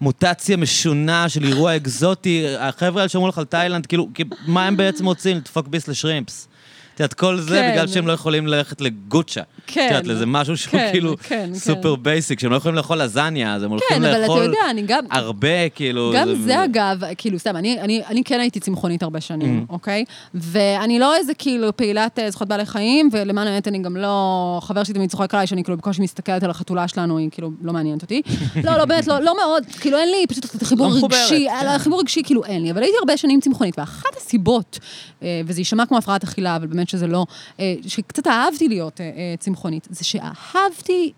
מוטציה 0.00 0.56
משונה 0.56 1.28
של 1.28 1.44
אירוע 1.44 1.76
אקזוטי. 1.76 2.44
החבר'ה 2.58 3.00
האלה 3.00 3.08
שאמרו 3.08 3.28
לך 3.28 3.38
על 3.38 3.44
תאילנד, 3.44 3.86
כאילו, 3.86 4.08
כאילו, 4.14 4.30
מה 4.46 4.66
הם 4.66 4.76
בעצם 4.76 5.06
רוצים? 5.06 5.36
לדפוק 5.36 5.68
ביס 5.68 5.88
לשרימפס. 5.88 6.48
את 6.94 7.00
יודעת, 7.00 7.14
כל 7.14 7.40
זה 7.40 7.56
כן. 7.56 7.70
בגלל 7.72 7.86
שהם 7.88 8.06
לא 8.06 8.12
יכולים 8.12 8.46
ללכת 8.46 8.80
לגוצ'ה. 8.80 9.40
כן. 9.72 9.86
את 9.86 9.90
יודעת, 9.90 10.06
לזה 10.06 10.26
משהו 10.26 10.56
שהוא 10.56 10.72
כן, 10.72 10.88
כאילו 10.92 11.16
כן, 11.16 11.50
כן. 11.52 11.54
super 11.54 11.94
basic, 11.96 12.40
שהם 12.40 12.50
לא 12.50 12.56
יכולים 12.56 12.76
לאכול 12.76 13.02
לזניה, 13.02 13.54
אז 13.54 13.62
הם 13.62 13.70
הולכים 13.70 13.88
כן, 13.88 14.04
אבל 14.04 14.10
אתה 14.10 14.18
לאכול 14.20 14.42
יודע, 14.42 14.58
אני 14.70 14.82
גם... 14.82 15.04
הרבה, 15.10 15.68
כאילו... 15.68 16.12
גם 16.14 16.34
זה 16.34 16.64
אגב, 16.64 17.02
כאילו, 17.18 17.38
סתם, 17.38 17.56
אני, 17.56 17.80
אני, 17.80 18.02
אני 18.08 18.24
כן 18.24 18.40
הייתי 18.40 18.60
צמחונית 18.60 19.02
הרבה 19.02 19.20
שנים, 19.20 19.50
Mm. 19.50 19.72
אוקיי? 19.72 20.04
ואני 20.34 20.98
לא 20.98 21.16
איזה 21.16 21.34
כאילו 21.34 21.76
פעילת 21.76 22.18
אה, 22.18 22.30
זכויות 22.30 22.48
בעלי 22.48 22.66
חיים, 22.66 23.08
ולמען 23.12 23.46
האמת 23.46 23.68
אני 23.68 23.78
גם 23.78 23.96
לא... 23.96 24.60
חבר 24.62 24.84
שלי 24.84 24.94
תמיד 24.94 25.10
צוחק 25.10 25.34
עליי 25.34 25.46
שאני 25.46 25.64
כאילו 25.64 25.78
בקושי 25.78 26.02
מסתכלת 26.02 26.42
על 26.42 26.50
החתולה 26.50 26.88
שלנו, 26.88 27.18
היא 27.18 27.28
כאילו 27.30 27.50
לא 27.62 27.72
מעניינת 27.72 28.02
אותי. 28.02 28.22
לא, 28.64 28.76
לא, 28.78 28.84
באמת, 28.84 29.06
לא, 29.06 29.20
לא 29.20 29.36
מאוד, 29.36 29.64
כאילו 29.80 29.98
אין 29.98 30.08
לי 30.10 30.26
פשוט 30.28 30.44
את 30.44 30.62
החיבור 30.62 30.88
לא 30.88 31.04
רגשי, 31.04 31.46
כן. 31.60 31.66
החיבור 31.66 32.00
רגשי 32.00 32.22
כאילו 32.24 32.44
אין 32.44 32.62
לי, 32.62 32.70
אבל 32.70 32.82
הייתי 32.82 32.96
הרבה 32.98 33.16
שנים 33.16 33.40
צמחונית, 33.40 33.78
ואחת 33.78 34.16
הסיבות, 34.16 34.78
אה, 35.22 35.40
וזה 35.46 35.60
יישמע 35.60 35.86
כמו 35.86 35.98
הפרעת 35.98 36.24
אכילה, 36.24 36.56
אבל 36.56 36.66
באמת 36.66 36.88
שזה 36.88 37.06
לא, 37.06 37.26
אה, 37.60 37.74
שקצת 37.86 38.26
אהבתי 38.26 38.68
להיות 38.68 39.00
אה, 39.00 39.34
אה, 39.60 39.80
צמחונית, 39.80 39.88
זה 39.90 40.04
שאהבתי 40.04 41.12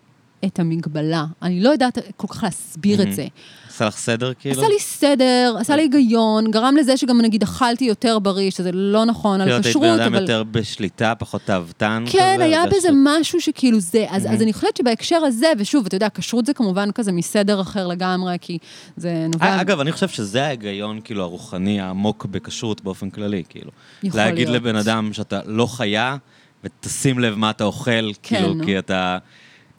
את 0.45 0.59
המגבלה. 0.59 1.25
אני 1.43 1.61
לא 1.61 1.71
יודעת 1.71 1.99
כל 2.17 2.27
כך 2.29 2.43
להסביר 2.43 3.03
את 3.03 3.13
זה. 3.13 3.27
עשה 3.69 3.85
לך 3.85 3.97
סדר, 3.97 4.33
כאילו? 4.35 4.61
עשה 4.61 4.69
לי 4.69 4.79
סדר, 4.81 5.57
עשה 5.61 5.77
לי 5.77 5.83
היגיון, 5.83 6.51
גרם 6.51 6.77
לזה 6.77 6.97
שגם 6.97 7.21
נגיד 7.21 7.43
אכלתי 7.43 7.85
יותר 7.85 8.19
בריא, 8.19 8.51
שזה 8.51 8.73
לא 8.73 9.05
נכון 9.05 9.41
על 9.41 9.47
כאילו, 9.47 9.61
את 9.61 9.65
היית 9.65 9.77
כשרות, 9.77 9.87
בן 9.87 10.01
אדם 10.01 10.15
אבל... 10.15 10.23
יותר 10.23 10.43
בשליטה, 10.43 11.15
פחות 11.19 11.43
תאוותן 11.45 12.05
כזה? 12.07 12.19
כן, 12.19 12.39
היה 12.41 12.65
בזה 12.67 12.89
משהו 13.05 13.41
שכאילו 13.41 13.81
זה. 13.81 14.07
אז, 14.09 14.27
אז 14.27 14.43
אני 14.43 14.53
חושבת 14.53 14.77
שבהקשר 14.77 15.17
הזה, 15.17 15.47
ושוב, 15.59 15.87
אתה 15.87 15.97
יודע, 15.97 16.09
כשרות 16.15 16.47
זה 16.47 16.55
כמובן 16.55 16.93
כזה 16.93 17.13
מסדר 17.13 17.61
אחר 17.61 17.87
לגמרי, 17.87 18.37
כי 18.41 18.59
זה 18.97 19.27
נובע... 19.33 19.47
אה, 19.47 19.61
אגב, 19.61 19.81
אני 19.81 19.93
חושב 19.93 20.09
שזה 20.09 20.45
ההיגיון, 20.45 21.01
כאילו, 21.05 21.23
הרוחני 21.23 21.81
העמוק 21.81 22.27
בכשרות 22.27 22.81
באופן 22.81 23.11
כללי, 23.11 23.43
כאילו. 23.49 23.71
יכול 24.03 24.21
להגיד 24.21 24.49
להיות. 24.49 24.63
לבן 24.63 24.77
אדם 24.77 25.13
שאתה 25.13 25.41
לא 25.47 25.67
חיה, 25.67 26.17
ותשים 26.65 27.19
לב 27.19 27.35
מה 27.35 27.51
אתה 27.51 27.65
אוכל, 27.65 27.91
כן, 27.91 28.37
כאילו, 28.37 28.55
נו. 28.55 28.65
כי 28.65 28.79
אתה... 28.79 29.19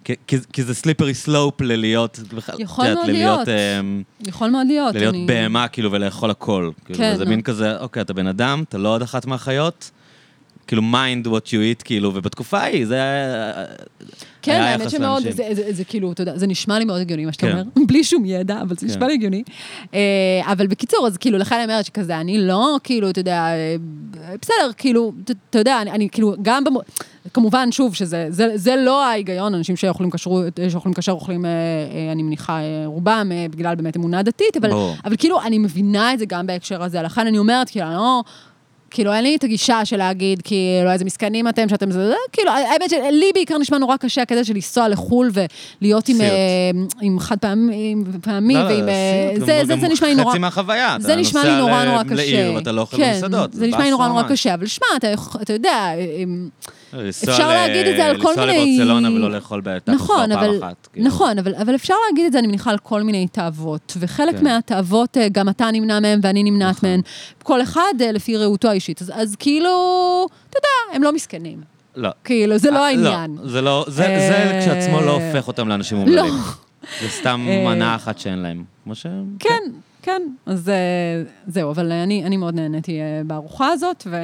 כי- 0.03 0.14
כי 0.53 0.64
זה 0.64 0.73
סליפרי 0.73 1.14
סלופ 1.14 1.61
ללהיות, 1.61 2.19
יכול 2.60 2.93
מאוד 2.93 3.07
להיות. 3.10 3.47
אמ, 3.47 4.03
יכול 4.27 4.49
מאוד 4.49 4.68
להיות. 4.68 4.95
ללהיות 4.95 5.15
אני- 5.15 5.26
בהמה, 5.27 5.68
כאילו, 5.68 5.91
ולאכול 5.91 6.30
הכל. 6.31 6.72
כאילו, 6.85 6.99
כן, 6.99 7.15
זה 7.18 7.23
נו. 7.23 7.30
מין 7.30 7.41
כזה, 7.41 7.77
אוקיי, 7.80 8.01
אתה 8.01 8.14
בן 8.14 8.27
אדם, 8.27 8.64
אתה 8.69 8.77
לא 8.77 8.89
עוד 8.89 9.01
אחת 9.01 9.26
מהחיות, 9.26 9.91
כאילו, 10.68 10.81
mind 10.81 11.27
what 11.27 11.48
you 11.48 11.80
eat, 11.80 11.84
כאילו, 11.84 12.11
ובתקופה 12.15 12.60
ההיא, 12.60 12.85
זה 12.85 12.95
היה... 12.95 13.53
כן, 14.41 14.61
האמת 14.61 14.90
שמאוד, 14.90 15.23
לאנשים. 15.23 15.31
זה, 15.31 15.44
זה, 15.52 15.73
זה 15.73 15.84
כאילו, 15.84 16.11
אתה 16.11 16.22
יודע, 16.22 16.38
זה 16.38 16.48
נשמע 16.48 16.80
לי 16.80 16.85
מאוד 16.85 17.02
הגיוני, 17.02 17.26
מה 17.26 17.34
שאתה 17.34 17.48
כן. 17.48 17.52
אומר, 17.52 17.64
בלי 17.88 18.03
שום 18.03 18.26
ידע, 18.26 18.61
אבל 18.61 18.76
זה 18.76 18.88
כן. 18.88 18.94
נשמע 18.94 19.07
לי 19.07 19.14
הגיוני. 19.14 19.44
אה, 19.94 19.99
אבל 20.45 20.68
בקיצור, 20.68 21.07
אז 21.07 21.18
כאילו, 21.18 21.38
לכן 21.38 21.56
אני 21.56 21.64
אומרת 21.64 21.85
שכזה, 21.85 22.19
אני 22.19 22.38
לא, 22.38 22.77
כאילו, 22.84 23.10
אתה 23.10 23.19
יודע, 23.19 23.40
אה, 23.40 23.76
בסדר, 24.41 24.72
כאילו, 24.77 25.11
אתה 25.49 25.60
יודע, 25.60 25.81
אני, 25.81 25.91
אני 25.91 26.10
כאילו, 26.10 26.35
גם 26.41 26.64
במו... 26.64 26.81
כמובן, 27.34 27.72
שוב, 27.72 27.95
שזה 27.95 28.27
זה, 28.30 28.52
זה 28.56 28.76
לא 28.76 29.06
ההיגיון, 29.06 29.56
אנשים 29.56 29.76
שאוכלים 29.76 30.10
כשרות, 30.10 30.60
שאוכלים 30.69 30.94
כשר 30.94 31.11
אוכלים, 31.11 31.45
אה, 31.45 31.49
אה, 31.52 32.11
אני 32.11 32.23
מניחה, 32.23 32.60
אה, 32.60 32.84
רובם, 32.85 33.31
אה, 33.31 33.45
בגלל 33.49 33.76
באמת 33.76 33.98
אמונה 33.98 34.23
דתית, 34.23 34.57
אבל. 34.57 34.72
אבל 35.06 35.15
כאילו, 35.18 35.41
אני 35.41 35.57
מבינה 35.57 36.14
את 36.14 36.19
זה 36.19 36.26
גם 36.26 36.48
בהקשר 36.48 36.84
הזה, 36.84 37.02
לכן 37.02 37.27
אני 37.27 37.38
אומרת, 37.38 37.69
כאילו, 37.69 37.85
אני 37.85 37.95
לא... 37.95 38.23
כאילו, 38.94 39.14
אין 39.14 39.24
לי 39.24 39.36
את 39.36 39.44
הגישה 39.44 39.86
של 39.86 39.98
להגיד, 39.98 40.41
כאילו, 40.44 40.91
איזה 40.91 41.06
מסכנים 41.06 41.48
אתם 41.48 41.70
שאתם 41.70 41.91
זה, 41.91 42.07
זה, 42.07 42.14
כאילו, 42.32 42.52
האמת 42.52 42.90
שלי 42.90 43.32
בעיקר 43.34 43.57
נשמע 43.57 43.78
נורא 43.78 43.98
קשה 43.98 44.22
הקטע 44.22 44.44
של 44.44 44.53
לנסוע 44.53 44.90
לחו"ל 44.90 45.32
ולהיות 45.82 46.10
עם. 46.10 46.22
אה, 46.22 46.28
עם 47.02 47.20
חד 47.20 47.38
פעמי, 47.38 47.95
פעמי, 48.22 48.53
לא, 48.53 48.61
לא, 48.61 48.65
ועם... 48.68 48.90
אה, 48.90 49.32
סיוט, 49.36 49.45
זה, 49.45 49.61
זה, 49.65 49.76
זה 49.82 49.88
נשמע 49.88 50.07
לי 50.07 50.15
נורא... 50.15 50.30
חצי 50.30 50.40
מהחוויה, 50.40 50.98
זה 50.99 51.14
אתה 51.14 51.22
נשמע 51.22 51.44
לי 51.44 51.49
נוסע 51.49 51.61
נורא 51.61 51.84
ל- 51.84 51.90
נורא 51.90 52.03
קשה. 52.03 52.15
לעיר 52.15 52.53
ואתה 52.56 52.72
לא 52.72 52.82
אוכל 52.82 52.98
כן, 52.98 53.11
במסעדות, 53.14 53.53
זה 53.53 53.68
נשמע 53.68 53.84
לי 53.84 53.90
נורא 53.91 54.07
נורא. 54.07 54.24
קשה, 54.30 54.53
אבל 54.53 54.68
שמע, 54.68 54.88
אתה, 55.41 55.53
יודע, 55.53 55.91
אפשר 57.10 57.49
ל- 57.49 57.53
להגיד 57.53 57.88
את 57.88 57.95
זה 57.98 58.06
על 58.06 58.22
כל 58.22 58.34
מיני- 58.38 58.48
לנסוע 58.52 58.65
לברצלונה 58.65 59.11
ולא 59.11 59.32
לאכול 59.32 59.61
בטאקוס 59.64 60.02
נכון, 60.02 60.30
פעם 60.36 60.40
אבל, 60.45 60.57
אחת. 60.60 60.88
כאילו. 60.94 61.07
נכון, 61.07 61.40
אבל, 61.40 61.56
אבל 61.56 61.76
אפשר 61.76 61.94
להגיד 62.10 62.26
את 62.26 62.32
זה, 62.32 62.40
אני 62.40 62.48
מניחה, 62.48 62.72
על 62.72 62.78
כל 62.78 63.02
מיני 63.03 63.28
תאוות. 63.28 63.94
וחלק 63.99 64.36
כן. 64.38 64.44
מהתאוות, 64.44 65.18
אה, 65.18 65.28
גם 65.32 65.49
אתה 65.49 65.72
נמנע 65.72 65.99
מהם 65.99 66.20
ואני 66.24 66.44
נמנעת 66.44 66.76
נכון. 66.76 66.90
מהן. 66.90 67.02
כל 67.44 67.61
אחד 67.61 67.94
אה, 68.02 68.11
לפי 68.11 68.38
ראותו 68.38 68.68
האישית. 68.70 69.02
אז, 69.02 69.11
אז 69.15 69.36
כאילו, 69.40 69.70
אתה 70.49 70.57
יודע, 70.57 70.95
הם 70.95 71.03
לא 71.03 71.11
מסכנים. 71.14 71.61
לא. 71.95 72.10
כאילו, 72.24 72.57
זה 72.57 72.72
לא 72.72 72.78
אה, 72.80 72.86
העניין. 72.88 73.38
לא, 73.41 73.49
זה 73.49 73.61
לא, 73.61 73.86
זה, 73.88 73.94
זה 74.03 74.60
כשעצמו 74.61 75.02
לא 75.02 75.11
הופך 75.11 75.48
אותם 75.48 75.68
לאנשים 75.68 75.98
לא. 75.98 76.02
אומללים. 76.22 76.34
זה 77.02 77.10
סתם 77.20 77.41
מנה 77.65 77.95
אחת 77.95 78.20
שאין 78.20 78.40
להם. 78.40 78.64
כמו 78.84 78.95
ש... 78.95 79.06
כן, 79.40 79.60
כן, 80.02 80.22
אז 80.45 80.72
זהו, 81.48 81.72
אבל 81.72 81.91
אני, 81.91 82.26
אני 82.26 82.38
מאוד 82.38 82.56
נהניתי 82.56 82.99
בארוחה 83.28 83.68
הזאת, 83.68 84.03
ו... 84.10 84.15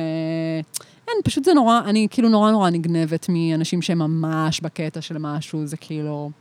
אין, 1.10 1.22
פשוט 1.23 1.45
זה 1.45 1.53
נורא, 1.53 1.80
אני 1.86 2.07
כאילו 2.10 2.30
נורא 2.30 2.52
נורא 2.52 2.69
נגנבת 2.69 3.26
מאנשים 3.30 3.81
שהם 3.81 3.99
ממש 3.99 4.61
בקטע 4.61 5.02
של 5.02 5.18
משהו, 5.18 5.65
זה 5.65 5.77
כאילו... 5.77 6.31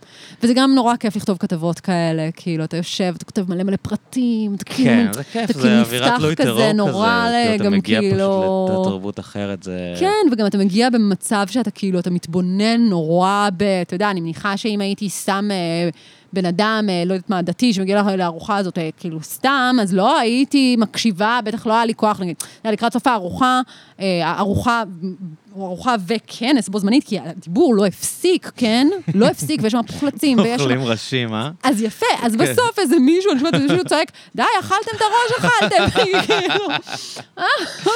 וזה 0.43 0.55
גם 0.55 0.75
נורא 0.75 0.97
כיף 0.97 1.17
לכתוב 1.17 1.39
כתבות 1.39 1.81
כאלה, 1.81 2.29
כאילו, 2.37 2.65
אתה 2.65 2.77
יושב, 2.77 3.15
אתה 3.17 3.25
כותב 3.25 3.45
מלא 3.49 3.63
מלא 3.63 3.77
פרטים, 3.83 4.55
אתה 4.55 4.65
כאילו... 4.65 4.91
כן, 4.91 5.13
זה 5.13 5.25
כיף, 5.25 5.53
זה 5.53 5.61
כאילו 5.61 5.81
אווירת 5.81 6.07
נפתח 6.07 6.19
תלוי 6.19 6.37
כזה, 6.37 6.47
טרור 6.49 6.61
כזה. 6.61 6.73
נורא, 6.73 7.29
כאילו, 7.31 7.55
אתה 7.55 7.65
גם 7.65 7.73
מגיע 7.73 8.01
כאילו- 8.01 8.67
פשוט 8.69 8.87
לתרבות 8.87 9.21
אחרת, 9.21 9.63
זה... 9.63 9.95
כן, 10.01 10.33
וגם 10.33 10.47
אתה 10.47 10.59
מגיע 10.59 10.91
במצב 10.91 11.47
שאתה 11.51 11.71
כאילו, 11.71 11.99
אתה 11.99 12.11
מתבונן 12.11 12.81
נורא 12.81 13.49
ב... 13.57 13.63
אתה 13.63 13.95
יודע, 13.95 14.11
אני 14.11 14.21
מניחה 14.21 14.57
שאם 14.57 14.81
הייתי 14.81 15.09
סתם 15.09 15.49
אה, 15.51 15.89
בן 16.33 16.47
אדם, 16.47 16.87
אה, 16.91 17.03
לא 17.07 17.15
יודעת 17.15 17.31
מה, 17.31 17.43
דתי, 17.43 17.73
שמגיע 17.73 18.03
לארוחה 18.17 18.57
הזאת, 18.57 18.79
אה, 18.79 18.89
כאילו 19.01 19.23
סתם, 19.23 19.77
אז 19.83 19.95
לא 19.95 20.19
הייתי 20.19 20.77
מקשיבה, 20.79 21.41
בטח 21.45 21.67
לא 21.67 21.73
היה 21.73 21.85
לי 21.85 21.95
כוח, 21.95 22.21
נגיד, 22.21 22.37
היה 22.65 22.73
לקראת 22.73 22.93
סוף 22.93 23.07
הארוחה, 23.07 23.61
אה, 24.01 24.35
ארוחה... 24.39 24.83
ארוחה 25.57 25.95
וכנס 26.07 26.69
בו 26.69 26.79
זמנית, 26.79 27.05
כי 27.05 27.19
הדיבור 27.19 27.75
לא 27.75 27.87
הפסיק, 27.87 28.51
כן? 28.57 28.89
לא 29.15 29.27
הפסיק, 29.27 29.61
ויש 29.63 29.73
שם 29.73 29.81
פוחלצים, 29.87 30.39
ויש 30.39 30.57
שם... 30.57 30.61
אוכלים 30.61 30.85
ראשים, 30.85 31.35
אה? 31.35 31.51
אז 31.63 31.83
יפה, 31.83 32.07
אז 32.23 32.33
כן. 32.33 32.39
בסוף 32.39 32.79
איזה 32.79 32.99
מישהו, 32.99 33.31
אני 33.33 33.39
שומעת 33.39 33.55
איזה 33.55 33.67
מישהו 33.69 33.85
צועק, 33.89 34.13
די, 34.35 34.43
אכלתם 34.61 34.91
את 34.97 35.01
הראש, 35.01 35.39
אכלתם, 35.53 35.85
כאילו, 36.27 36.65
אה, 37.39 37.45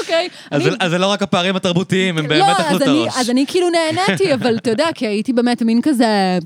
אוקיי. 0.00 0.28
אז 0.50 0.90
זה- 0.90 0.98
לא 0.98 1.06
רק 1.06 1.22
הפערים 1.22 1.56
התרבותיים, 1.56 2.18
הם 2.18 2.28
באמת 2.28 2.40
לא, 2.46 2.52
אכלו 2.52 2.76
אז 2.76 2.82
את 2.82 2.88
הראש. 2.88 3.14
אז 3.16 3.30
אני 3.30 3.44
כאילו 3.48 3.66
נהניתי, 3.70 4.34
אבל 4.34 4.56
אתה 4.56 4.70
יודע, 4.70 4.86
כי 4.94 5.06
הייתי 5.06 5.32
באמת 5.32 5.62
מין 5.62 5.82
כזה... 5.82 6.38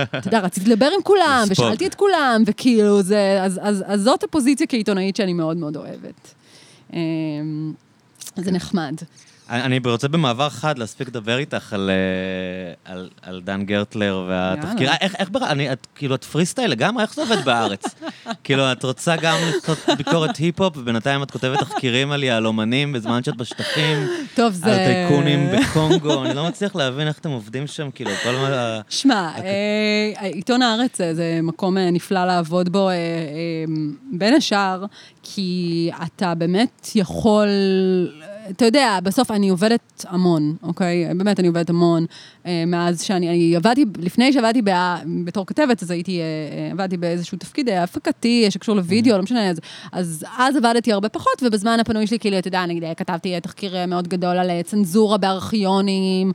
אתה 0.00 0.28
יודע, 0.28 0.40
רציתי 0.40 0.70
לדבר 0.70 0.86
עם 0.96 1.02
כולם. 1.02 1.44
ושאלתי 1.48 1.86
את 1.86 1.94
כולם, 1.94 2.42
וכאילו 2.46 3.02
זה... 3.02 3.38
אז, 3.42 3.60
אז, 3.62 3.84
אז 3.86 4.00
זאת 4.02 4.24
הפוזיציה 4.24 4.66
כעיתונאית 4.66 5.16
שאני 5.16 5.32
מאוד 5.32 5.56
מאוד 5.56 5.76
אוהבת. 5.76 6.34
אמ, 6.92 7.72
זה 8.36 8.52
נחמד. 8.52 8.94
אני 9.52 9.80
רוצה 9.84 10.08
במעבר 10.08 10.48
חד 10.48 10.78
להספיק 10.78 11.08
לדבר 11.08 11.38
איתך 11.38 11.72
על, 11.72 11.90
אה, 11.90 12.92
על, 12.92 13.10
על 13.22 13.40
דן 13.44 13.64
גרטלר 13.64 14.24
והתחקיר. 14.28 14.90
איך, 15.00 15.14
איך, 15.18 15.28
אני, 15.42 15.72
את, 15.72 15.86
כאילו, 15.94 16.14
את 16.14 16.24
פרי 16.24 16.46
סטייל 16.46 16.70
לגמרי, 16.70 17.02
איך 17.02 17.14
זה 17.14 17.22
עובד 17.22 17.44
בארץ? 17.44 17.84
כאילו, 18.44 18.72
את 18.72 18.84
רוצה 18.84 19.16
גם 19.16 19.36
לכתוב 19.48 19.76
ביקורת 19.96 20.36
היפ-הופ, 20.36 20.76
ובינתיים 20.76 21.22
את 21.22 21.30
כותבת 21.30 21.58
תחקירים 21.58 22.12
על 22.12 22.24
יהלומנים 22.24 22.92
בזמן 22.92 23.22
שאת 23.22 23.36
בשטחים, 23.36 24.06
טוב, 24.34 24.52
זה... 24.52 24.72
על 24.72 24.76
טייקונים 24.76 25.48
בקונגו, 25.52 26.24
אני 26.24 26.34
לא 26.34 26.48
מצליח 26.48 26.76
להבין 26.76 27.08
איך 27.08 27.18
אתם 27.18 27.30
עובדים 27.30 27.66
שם, 27.66 27.90
כאילו, 27.94 28.10
כל 28.22 28.32
מה... 28.32 28.80
שמע, 28.88 29.30
אה, 29.38 30.28
עיתון 30.28 30.62
הארץ 30.62 31.00
אה, 31.00 31.14
זה 31.14 31.40
מקום 31.42 31.78
נפלא 31.78 32.24
לעבוד 32.24 32.68
בו, 32.68 32.88
בין 34.12 34.34
השאר, 34.34 34.84
כי 35.22 35.90
אתה 36.02 36.34
באמת 36.34 36.88
יכול, 36.94 37.48
אתה 38.56 38.64
יודע, 38.64 38.98
בסוף 39.02 39.30
אני 39.30 39.48
עובדת 39.48 40.04
המון, 40.08 40.56
אוקיי? 40.62 41.14
באמת, 41.16 41.40
אני 41.40 41.48
עובדת 41.48 41.70
המון. 41.70 42.06
אה, 42.46 42.64
מאז 42.66 43.02
שאני 43.02 43.28
אני 43.28 43.56
עבדתי, 43.56 43.84
לפני 43.98 44.32
שעבדתי 44.32 44.62
בה, 44.62 44.96
בתור 45.24 45.46
כתבת, 45.46 45.82
אז 45.82 45.90
הייתי, 45.90 46.20
אה, 46.20 46.24
אה, 46.24 46.70
עבדתי 46.72 46.96
באיזשהו 46.96 47.38
תפקיד 47.38 47.68
הפקתי 47.68 48.46
שקשור 48.50 48.76
לוידאו, 48.76 49.16
לא 49.16 49.22
משנה, 49.22 49.50
אז, 49.50 49.58
אז 49.92 50.24
אז 50.38 50.56
עבדתי 50.56 50.92
הרבה 50.92 51.08
פחות, 51.08 51.42
ובזמן 51.42 51.80
הפנוי 51.80 52.06
שלי, 52.06 52.18
כאילו, 52.18 52.38
אתה 52.38 52.48
יודע, 52.48 52.66
נגיד, 52.66 52.84
כתבתי 52.96 53.40
תחקיר 53.40 53.86
מאוד 53.86 54.08
גדול 54.08 54.38
על 54.38 54.50
צנזורה 54.62 55.18
בארכיונים, 55.18 56.32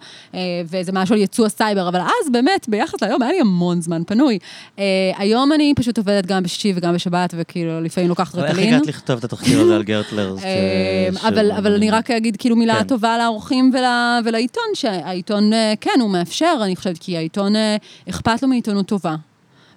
ואיזה 0.67 0.91
משהו 0.91 1.15
על 1.15 1.21
יצוא 1.21 1.45
הסייבר, 1.45 1.89
אבל 1.89 1.99
אז 1.99 2.29
באמת, 2.31 2.69
ביחס 2.69 3.01
להיום, 3.01 3.21
היה 3.21 3.31
לי 3.31 3.39
המון 3.39 3.81
זמן 3.81 4.01
פנוי. 4.07 4.39
היום 5.17 5.53
אני 5.53 5.73
פשוט 5.75 5.97
עובדת 5.97 6.25
גם 6.25 6.43
בשישי 6.43 6.73
וגם 6.75 6.93
בשבת, 6.93 7.33
וכאילו, 7.37 7.81
לפעמים 7.81 8.09
לוקחת 8.09 8.35
איך 8.35 8.43
רטלין. 8.43 8.73
הגעת 8.73 8.87
לכתוב 8.87 9.17
את 9.17 9.23
התחקיר 9.23 9.61
הזה 9.61 9.75
על 9.75 9.83
גרטלר? 9.83 10.35
אבל, 11.57 11.73
אני 11.75 11.91
רק 11.91 12.11
אגיד 12.11 12.37
כאילו 12.37 12.55
מילה 12.55 12.75
כן. 12.75 12.83
טובה 12.83 13.17
לאורחים 13.17 13.71
ול, 13.73 13.83
ולעיתון, 14.25 14.63
שהעיתון, 14.73 15.53
אה, 15.53 15.73
כן, 15.97 16.01
הוא 16.01 16.09
מאפשר, 16.09 16.59
אני 16.63 16.75
חושבת, 16.75 16.97
כי 16.97 17.17
העיתון, 17.17 17.55
אה, 17.55 17.75
אכפת 18.09 18.41
לו 18.41 18.47
מעיתונות 18.47 18.87
טובה. 18.87 19.15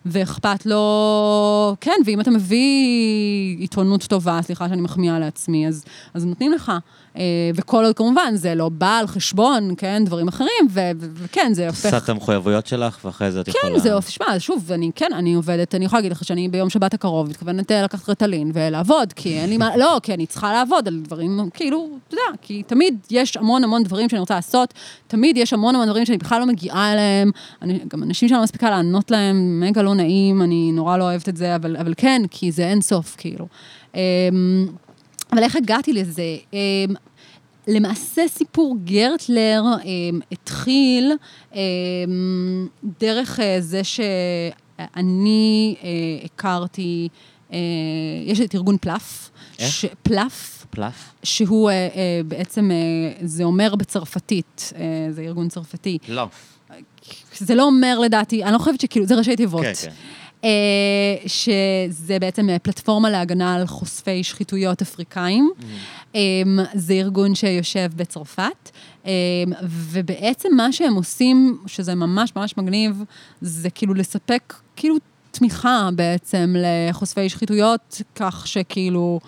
ואכפת 0.07 0.67
לו, 0.67 1.77
כן, 1.81 1.97
ואם 2.07 2.21
אתה 2.21 2.31
מביא 2.31 3.57
עיתונות 3.59 4.03
טובה, 4.05 4.41
סליחה 4.43 4.69
שאני 4.69 4.81
מחמיאה 4.81 5.19
לעצמי, 5.19 5.69
אז, 5.69 5.85
אז 6.15 6.25
נותנים 6.25 6.53
לך. 6.53 6.73
אה, 7.17 7.23
וכל 7.55 7.85
עוד 7.85 7.97
כמובן, 7.97 8.33
זה 8.35 8.55
לא 8.55 8.69
בא 8.69 8.99
על 8.99 9.07
חשבון, 9.07 9.75
כן, 9.77 10.03
דברים 10.05 10.29
אחרים, 10.29 10.69
וכן, 11.15 11.51
זה 11.55 11.67
הופך... 11.67 11.85
עושה 11.85 11.97
את 11.97 12.09
המחויבויות 12.09 12.67
שלך, 12.67 13.05
ואחרי 13.05 13.31
זה 13.31 13.41
את 13.41 13.49
יכולה... 13.49 13.75
כן, 13.75 13.79
זה 13.79 13.95
אופי, 13.95 14.13
שמע, 14.13 14.27
שוב, 14.39 14.73
אני, 14.73 14.91
כן, 14.95 15.13
אני 15.15 15.35
עובדת, 15.35 15.75
אני 15.75 15.85
יכולה 15.85 16.01
להגיד 16.01 16.13
לך 16.13 16.25
שאני 16.25 16.49
ביום 16.49 16.71
שבת 16.71 16.95
הקרוב 16.95 17.29
מתכוונת 17.29 17.73
אה, 17.73 17.83
לקחת 17.83 18.09
רטלין 18.09 18.51
ולעבוד, 18.55 19.13
כי 19.13 19.39
אין 19.39 19.51
לי 19.51 19.57
מה, 19.57 19.77
לא, 19.77 20.01
כי 20.03 20.15
אני 20.15 20.27
צריכה 20.27 20.53
לעבוד 20.53 20.89
על 20.89 21.01
דברים, 21.05 21.41
כאילו, 21.55 21.89
אתה 22.09 22.15
יודע, 22.15 22.39
כי 22.43 22.63
תמיד 22.63 22.99
יש 23.11 23.37
המון 23.37 23.65
המון 23.65 23.83
דברים 23.83 24.09
שאני 24.09 24.21
רוצה 24.21 24.35
לעשות, 24.35 24.75
תמיד 25.07 25.37
יש 25.37 25.53
המון 25.53 25.75
המון 25.75 25.89
דברים 25.89 26.07
שאני 26.07 26.19
בכלל 26.19 26.41
לא 26.41 26.47
מגיעה 26.47 26.93
אליהם, 26.93 27.31
אני, 27.63 27.81
גם 27.89 28.03
אנשים 28.03 28.29
שאני 28.29 28.39
לא 28.39 28.45
מספיקה 28.45 28.71
לענות 28.71 29.11
להם, 29.11 29.61
מגה 29.61 29.83
לא 29.83 29.95
נעים, 29.95 30.43
אני 30.43 30.73
נורא 30.73 30.97
לא 30.97 31.05
אוהבת 31.05 31.29
את 31.29 31.37
זה, 31.37 31.57
אבל, 31.57 31.77
אבל 31.77 31.95
כן, 31.97 32.23
כי 32.31 32.53
זה 32.53 32.67
אין 32.69 32.81
סוף, 32.81 33.17
כאילו. 33.19 33.47
אבל 35.33 35.43
איך 35.43 35.57
הגעתי 35.57 35.93
לזה? 35.93 36.23
אמ, 36.53 36.59
למעשה 37.69 38.23
סיפור 38.29 38.77
גרטלר 38.85 39.63
אמ, 39.85 40.21
התחיל 40.33 41.13
אמ, 41.55 41.59
דרך 43.01 43.41
אה, 43.41 43.57
זה 43.61 43.85
שאני 43.85 45.75
אה, 45.83 45.89
הכרתי, 46.25 47.09
אה, 47.53 47.59
יש 48.27 48.41
את 48.41 48.55
ארגון 48.55 48.77
פלאף. 48.81 49.31
איך? 49.59 49.73
ש- 49.73 49.85
פלאף, 50.03 50.67
פלאף? 50.71 51.13
שהוא 51.23 51.71
אה, 51.71 51.75
אה, 51.75 51.89
בעצם, 52.29 52.71
אה, 52.71 52.77
זה 53.27 53.45
אומר 53.45 53.75
בצרפתית, 53.75 54.73
אה, 54.77 54.83
זה 55.11 55.23
ארגון 55.23 55.49
צרפתי. 55.49 55.99
לא. 56.09 56.27
זה 57.39 57.55
לא 57.55 57.63
אומר 57.65 57.99
לדעתי, 57.99 58.45
אני 58.45 58.53
לא 58.53 58.59
חושבת 58.59 58.81
שכאילו, 58.81 59.07
זה 59.07 59.15
ראשי 59.15 59.37
תיבות. 59.37 59.63
כן, 59.63 59.73
כן. 59.83 59.91
אה, 60.45 60.51
שזה 61.27 62.19
בעצם 62.21 62.51
אה, 62.51 62.59
פלטפורמה 62.59 63.11
להגנה 63.11 63.55
על 63.55 63.67
חושפי 63.67 64.25
שחיתויות 64.25 64.83
אפריקאים. 64.83 65.51
אה, 66.15 66.21
זה 66.75 66.93
ארגון 66.93 67.35
שיושב 67.35 67.91
בצרפת, 67.97 68.71
אה, 69.07 69.13
ובעצם 69.65 70.49
מה 70.57 70.73
שהם 70.73 70.95
עושים, 70.95 71.59
שזה 71.67 71.95
ממש 71.95 72.33
ממש 72.37 72.55
מגניב, 72.57 73.03
זה 73.41 73.71
כאילו 73.71 73.95
לספק 73.95 74.55
כאילו 74.77 74.97
תמיכה 75.31 75.89
בעצם 75.95 76.55
לחושפי 76.59 77.29
שחיתויות, 77.29 78.03
כך 78.15 78.47
שכאילו, 78.47 79.21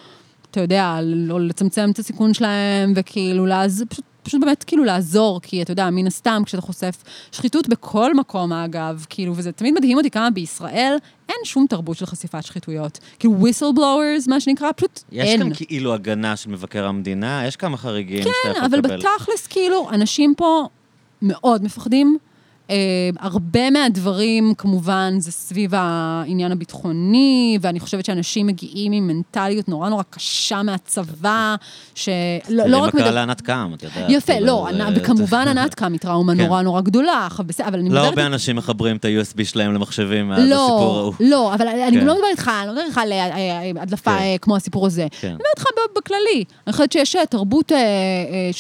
אתה 0.51 0.61
יודע, 0.61 0.99
לא 1.03 1.41
לצמצם 1.41 1.91
את 1.91 1.99
הסיכון 1.99 2.35
שלהם, 2.35 2.93
וכאילו, 2.97 3.47
לעז... 3.47 3.85
פשוט, 3.89 4.05
פשוט 4.23 4.41
באמת 4.41 4.65
כאילו 4.65 4.85
לעזור, 4.85 5.41
כי 5.41 5.63
אתה 5.63 5.73
יודע, 5.73 5.91
מן 5.91 6.07
הסתם, 6.07 6.43
כשאתה 6.47 6.63
חושף 6.63 7.03
שחיתות 7.33 7.69
בכל 7.69 8.15
מקום, 8.15 8.53
אגב, 8.53 9.07
כאילו, 9.09 9.37
וזה 9.37 9.53
תמיד 9.53 9.75
מדהים 9.75 9.99
אותי 9.99 10.11
כמה 10.11 10.31
בישראל 10.31 10.97
אין 11.29 11.37
שום 11.45 11.67
תרבות 11.69 11.97
של 11.97 12.07
חשיפת 12.07 12.45
שחיתויות. 12.45 12.99
כאילו, 13.19 13.35
whistleblowers, 13.35 14.29
מה 14.31 14.41
שנקרא, 14.41 14.71
פשוט 14.77 15.01
יש 15.13 15.29
אין. 15.29 15.41
כאן 15.43 15.55
כאילו 15.55 15.95
הגנה 15.95 16.37
של 16.37 16.51
מבקר 16.51 16.87
המדינה, 16.87 17.47
יש 17.47 17.57
כמה 17.57 17.77
חריגים 17.77 18.23
שאתה 18.23 18.33
כן, 18.45 18.51
יכול 18.51 18.65
אבל 18.65 18.79
לקבל. 18.79 18.97
בתכלס, 18.97 19.47
כאילו, 19.47 19.91
אנשים 19.91 20.35
פה 20.37 20.69
מאוד 21.23 21.65
מפחדים. 21.65 22.19
Uh, 22.73 22.75
הרבה 23.21 23.71
מהדברים, 23.71 24.55
כמובן, 24.59 25.15
זה 25.19 25.33
סביב 25.33 25.71
העניין 25.75 26.53
הביטחוני, 26.53 27.59
ואני 27.61 27.81
חושבת 27.81 28.05
שאנשים 28.05 28.47
מגיעים 28.47 28.93
עם 28.93 29.07
מנטליות 29.07 29.69
נורא 29.69 29.89
נורא 29.89 30.03
קשה 30.11 30.63
מהצבא, 30.63 31.55
שלא 31.95 32.11
לא 32.51 32.63
תראי 32.65 32.81
רק 32.81 32.95
מה 32.95 33.01
קרה 33.01 33.01
מדבר... 33.01 33.11
לענת 33.15 33.41
קם, 33.41 33.73
את 33.75 33.83
יודעת. 33.83 34.05
יפה, 34.09 34.33
כאילו, 34.33 34.47
לא, 34.47 34.67
זה- 34.73 34.85
ענת- 34.85 34.93
וכמובן 34.97 35.49
ענת 35.59 35.75
קם 35.75 35.93
היא 35.93 36.01
טראומה 36.01 36.35
כן. 36.37 36.47
נורא 36.47 36.63
נורא 36.63 36.81
גדולה, 36.81 37.29
אבל 37.67 37.79
אני 37.79 37.89
לא 37.89 37.95
מדברת... 37.95 38.05
הרבה 38.05 38.27
אנשים 38.27 38.57
מחברים 38.57 38.97
את 38.97 39.05
ה-USB 39.05 39.45
שלהם 39.45 39.75
למחשבים 39.75 40.29
מאז 40.29 40.49
לא, 40.49 40.65
הסיפור 40.67 40.99
ההוא. 40.99 41.15
לא, 41.21 41.55
אבל 41.55 41.69
אני 41.69 42.01
כן. 42.01 42.07
לא 42.07 42.15
מדברת 42.15 42.31
איתך, 42.31 42.51
אני 42.59 42.67
לא 42.67 42.73
מדברת 42.73 42.87
איתך 42.87 42.99
על 42.99 43.13
אה, 43.13 43.27
אה, 43.37 43.83
הדלפה 43.83 44.11
כן. 44.11 44.23
אה, 44.23 44.37
כמו 44.41 44.57
הסיפור 44.57 44.87
הזה. 44.87 45.07
כן. 45.21 45.27
אני 45.29 45.35
מדברת 45.35 45.59
איתך 45.59 45.65
בכללי. 45.97 46.45
אני 46.67 46.73
חושבת 46.73 46.93
שיש 46.93 47.17
אה, 47.17 47.27
תרבות 47.27 47.73
אה, 47.73 47.77
אה, 47.79 48.51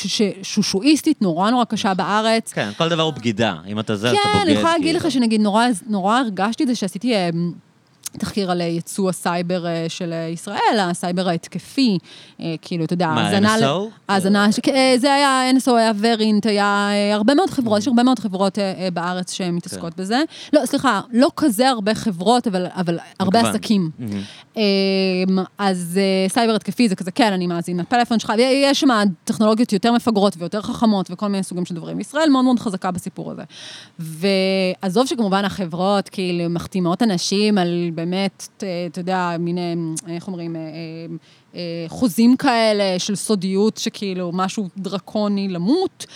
שושואיסטית 0.42 1.22
נורא 1.22 1.50
נורא 1.50 1.64
קשה 1.64 1.94
בארץ. 1.94 2.52
כן, 2.52 2.68
כל 2.78 2.88
דבר 2.88 3.02
הוא 3.02 3.12
בגידה. 3.14 3.54
אם 3.66 3.78
אתה 3.80 3.96
זה, 4.02 4.10
אז 4.10 4.14
אתה 4.14 4.22
כן, 4.24 4.32
בוגד. 4.32 4.42
אני 4.48 4.52
יכולה 4.52 4.72
להגיד 4.72 4.86
כאילו. 4.86 4.98
לך 4.98 5.10
שנגיד 5.10 5.40
נורא, 5.40 5.66
נורא 5.86 6.18
הרגשתי 6.18 6.62
את 6.62 6.68
זה 6.68 6.74
שעשיתי 6.74 7.14
אה, 7.14 7.28
תחקיר 8.18 8.50
על 8.50 8.60
אה, 8.60 8.66
יצוא 8.66 9.08
הסייבר 9.10 9.66
אה, 9.66 9.84
של 9.88 10.12
ישראל, 10.32 10.56
הסייבר 10.80 11.28
ההתקפי, 11.28 11.98
כאילו, 12.62 12.84
אתה 12.84 12.92
יודע, 12.94 13.06
מה, 13.06 13.28
האזנה 13.28 13.56
ל- 13.58 13.62
NSO? 13.62 13.90
האזנה, 14.08 14.52
ש- 14.52 14.60
זה 14.96 15.14
היה 15.14 15.42
NSO, 15.56 15.70
היה 15.72 15.92
ורינט, 15.98 16.46
היה 16.46 16.88
הרבה 17.14 17.34
מאוד 17.34 17.50
חברות, 17.50 17.78
יש 17.78 17.88
הרבה 17.88 18.02
מאוד 18.02 18.18
חברות 18.18 18.58
בארץ 18.92 19.32
שמתעסקות 19.32 19.96
בזה. 19.96 20.22
לא, 20.52 20.66
סליחה, 20.66 21.00
לא 21.12 21.30
כזה 21.36 21.68
הרבה 21.68 21.94
חברות, 21.94 22.46
אבל 22.46 22.66
אבל 22.76 22.98
הרבה. 23.20 23.40
עסקים. 23.40 23.90
אמ, 24.56 24.62
אז 25.58 25.98
אה, 26.02 26.28
סייבר 26.28 26.54
התקפי 26.54 26.88
זה 26.88 26.96
כזה, 26.96 27.10
כן, 27.10 27.32
אני 27.32 27.46
מאזין 27.46 27.80
לפלאפון 27.80 28.18
שלך, 28.18 28.32
ויש 28.36 28.80
שם 28.80 28.88
טכנולוגיות 29.24 29.72
יותר 29.72 29.92
מפגרות 29.92 30.34
ויותר 30.38 30.62
חכמות 30.62 31.10
וכל 31.10 31.28
מיני 31.28 31.42
סוגים 31.42 31.64
של 31.64 31.74
דברים. 31.74 32.00
ישראל 32.00 32.30
מאוד 32.30 32.44
מאוד 32.44 32.58
חזקה 32.58 32.90
בסיפור 32.90 33.30
הזה. 33.30 33.42
ועזוב 33.98 35.06
שכמובן 35.06 35.44
החברות 35.44 36.08
כאילו 36.08 36.50
מחתימות 36.50 37.02
אנשים 37.02 37.58
על 37.58 37.90
באמת, 37.94 38.64
אתה 38.90 39.00
יודע, 39.00 39.36
מיני, 39.38 39.74
איך 40.08 40.26
אומרים, 40.26 40.56
אה, 40.56 40.60
אה, 41.54 41.84
חוזים 41.88 42.36
כאלה 42.36 42.98
של 42.98 43.14
סודיות, 43.14 43.76
שכאילו 43.76 44.30
משהו 44.34 44.68
דרקוני 44.76 45.48
למות, 45.48 46.06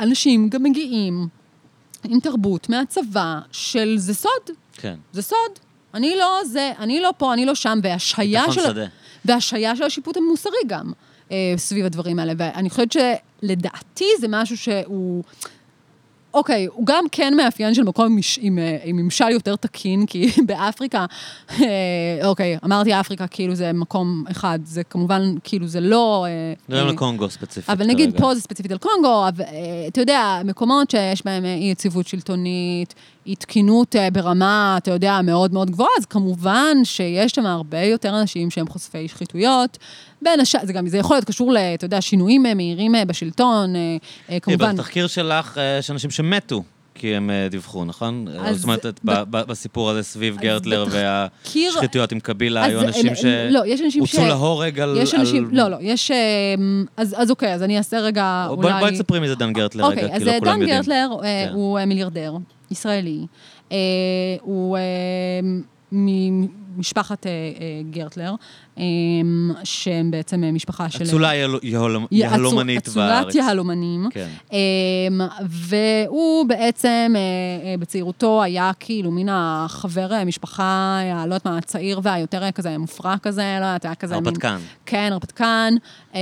אנשים 0.00 0.48
גם 0.48 0.62
מגיעים 0.62 1.28
עם 2.04 2.20
תרבות 2.20 2.68
מהצבא 2.68 3.38
של 3.52 3.94
זה 3.98 4.14
סוד, 4.14 4.56
כן. 4.72 4.94
זה 5.12 5.22
סוד. 5.22 5.65
אני 5.96 6.16
לא 6.16 6.40
זה, 6.44 6.72
אני 6.78 7.00
לא 7.00 7.10
פה, 7.18 7.32
אני 7.32 7.46
לא 7.46 7.54
שם, 7.54 7.78
והשהיה 7.82 8.52
של... 8.52 8.60
שדה. 8.60 8.86
והשהיה 9.24 9.76
של 9.76 9.84
השיפוט 9.84 10.16
המוסרי 10.16 10.58
גם, 10.66 10.92
אה, 11.32 11.54
סביב 11.56 11.86
הדברים 11.86 12.18
האלה. 12.18 12.32
ואני 12.36 12.70
חושבת 12.70 12.92
שלדעתי 12.92 14.04
זה 14.20 14.26
משהו 14.28 14.56
שהוא... 14.56 15.22
אוקיי, 16.34 16.66
הוא 16.66 16.86
גם 16.86 17.04
כן 17.12 17.34
מאפיין 17.36 17.74
של 17.74 17.82
מקום 17.82 18.06
עם, 18.06 18.16
מש- 18.16 18.38
עם, 18.42 18.58
אה, 18.58 18.76
עם 18.84 18.96
ממשל 18.96 19.28
יותר 19.30 19.56
תקין, 19.56 20.06
כי 20.06 20.30
באפריקה, 20.46 21.06
אה, 21.50 21.66
אוקיי, 22.24 22.58
אמרתי 22.64 23.00
אפריקה 23.00 23.26
כאילו 23.26 23.54
זה 23.54 23.72
מקום 23.72 24.24
אחד, 24.30 24.58
זה 24.64 24.84
כמובן, 24.84 25.34
כאילו 25.44 25.66
זה 25.68 25.80
לא... 25.80 26.26
אה, 26.28 26.52
מדברים 26.68 26.84
אה, 26.86 26.90
על 26.90 26.96
קונגו 26.96 27.30
ספציפית 27.30 27.70
אבל 27.70 27.86
נגיד 27.86 28.10
כרגע. 28.10 28.20
פה 28.20 28.34
זה 28.34 28.40
ספציפית 28.40 28.72
על 28.72 28.78
קונגו, 28.78 29.28
אבל, 29.28 29.44
אה, 29.44 29.84
אתה 29.88 30.00
יודע, 30.00 30.40
מקומות 30.44 30.90
שיש 30.90 31.24
בהם 31.24 31.44
אה, 31.44 31.54
אי 31.54 31.70
יציבות 31.70 32.06
שלטונית, 32.06 32.94
אי 33.26 33.34
תקינות 33.36 33.96
אה, 33.96 34.10
ברמה, 34.10 34.74
אתה 34.78 34.90
יודע, 34.90 35.20
מאוד 35.24 35.52
מאוד 35.54 35.70
גבוהה, 35.70 35.90
אז 35.98 36.04
כמובן 36.06 36.76
שיש 36.84 37.32
שם 37.32 37.46
הרבה 37.46 37.80
יותר 37.82 38.20
אנשים 38.20 38.50
שהם 38.50 38.66
חושפי 38.68 39.08
שחיתויות. 39.08 39.78
בין 40.22 40.40
השאר, 40.40 40.60
זה 40.64 40.72
גם, 40.72 40.86
זה 40.86 40.98
יכול 40.98 41.16
להיות 41.16 41.24
קשור 41.24 41.52
ל, 41.52 41.56
אתה 41.56 41.84
יודע, 41.84 42.00
שינויים 42.00 42.46
אה, 42.46 42.54
מהירים 42.54 42.94
אה, 42.94 43.04
בשלטון, 43.04 43.74
כמובן. 44.42 44.74
בתחקיר 44.76 45.06
שלך 45.06 45.60
יש 45.78 45.90
אנשים 45.90 46.10
שמתו. 46.10 46.62
כי 46.98 47.16
הם 47.16 47.30
דיווחו, 47.50 47.84
נכון? 47.84 48.24
אז 48.40 48.56
זאת 48.56 48.64
אומרת, 48.64 48.86
ב- 48.86 49.10
ב- 49.12 49.24
ב- 49.36 49.46
בסיפור 49.48 49.90
הזה 49.90 50.02
סביב 50.02 50.34
אז 50.34 50.40
גרטלר 50.40 50.84
בתחקיר- 50.84 51.70
והשחיתויות 51.74 52.12
עם 52.12 52.20
קבילה, 52.20 52.64
אז 52.64 52.70
היו 52.70 52.80
הם- 52.80 52.86
אנשים 52.86 53.06
הם- 53.06 53.50
לא, 53.52 53.60
ש... 53.76 53.94
שהוצאו 53.94 54.26
להורג 54.26 54.80
על... 54.80 54.96
יש 55.00 55.14
אנשים, 55.14 55.44
על- 55.44 55.50
לא, 55.56 55.68
לא, 55.68 55.76
יש... 55.80 56.10
אז, 56.96 57.14
אז 57.18 57.30
אוקיי, 57.30 57.54
אז 57.54 57.62
אני 57.62 57.78
אעשה 57.78 57.98
רגע 58.00 58.46
בואי 58.48 58.66
אולי... 58.70 58.80
בואי 58.80 58.92
תספרי 58.92 59.20
מי 59.20 59.28
זה 59.28 59.34
דן 59.34 59.52
גרטלר 59.52 59.84
אוקיי, 59.84 60.04
רגע, 60.04 60.14
אז 60.14 60.18
כי 60.22 60.24
לא 60.24 60.32
כולם 60.38 60.52
דן 60.54 60.60
יודעים. 60.60 60.76
גרטלר 60.78 61.08
אה, 61.24 61.44
כן. 61.48 61.52
הוא 61.54 61.80
מיליארדר 61.86 62.32
ישראלי. 62.70 63.26
אה, 63.72 63.76
הוא 64.40 64.76
אה, 64.76 64.82
ממשפחת 65.92 67.26
אה, 67.26 67.30
אה, 67.30 67.36
גרטלר, 67.90 68.34
אה, 68.78 68.82
שהם 69.64 70.10
בעצם 70.10 70.44
אה, 70.44 70.52
משפחה 70.52 70.90
של... 70.90 71.04
אצולה 71.04 71.34
יהל- 71.34 71.58
יהלומנית 72.10 72.88
אצולת 72.88 72.96
בארץ. 73.22 73.34
יהלומנים. 73.34 74.08
כן. 74.10 74.28
אמ, 74.52 75.20
והוא 75.48 76.46
בעצם, 76.46 77.12
אה, 77.16 77.20
אה, 77.70 77.76
בצעירותו 77.78 78.42
היה 78.42 78.70
כאילו 78.80 79.10
מין 79.10 79.28
החבר 79.32 80.12
אה, 80.12 80.24
משפחה, 80.24 80.98
אה, 81.02 81.26
לא 81.26 81.34
יודעת 81.34 81.46
מה, 81.46 81.58
הצעיר 81.58 82.00
והיותר 82.02 82.42
אה, 82.42 82.52
כזה 82.52 82.78
מופרע 82.78 83.14
כזה, 83.22 83.56
לא 83.60 83.66
יודעת, 83.66 83.84
היה 83.84 83.94
כזה... 83.94 84.14
מין- 84.14 84.26
הרפתקן. 84.26 84.58
כן, 84.86 85.08
הרפתקן. 85.12 85.74
אמ, 86.14 86.20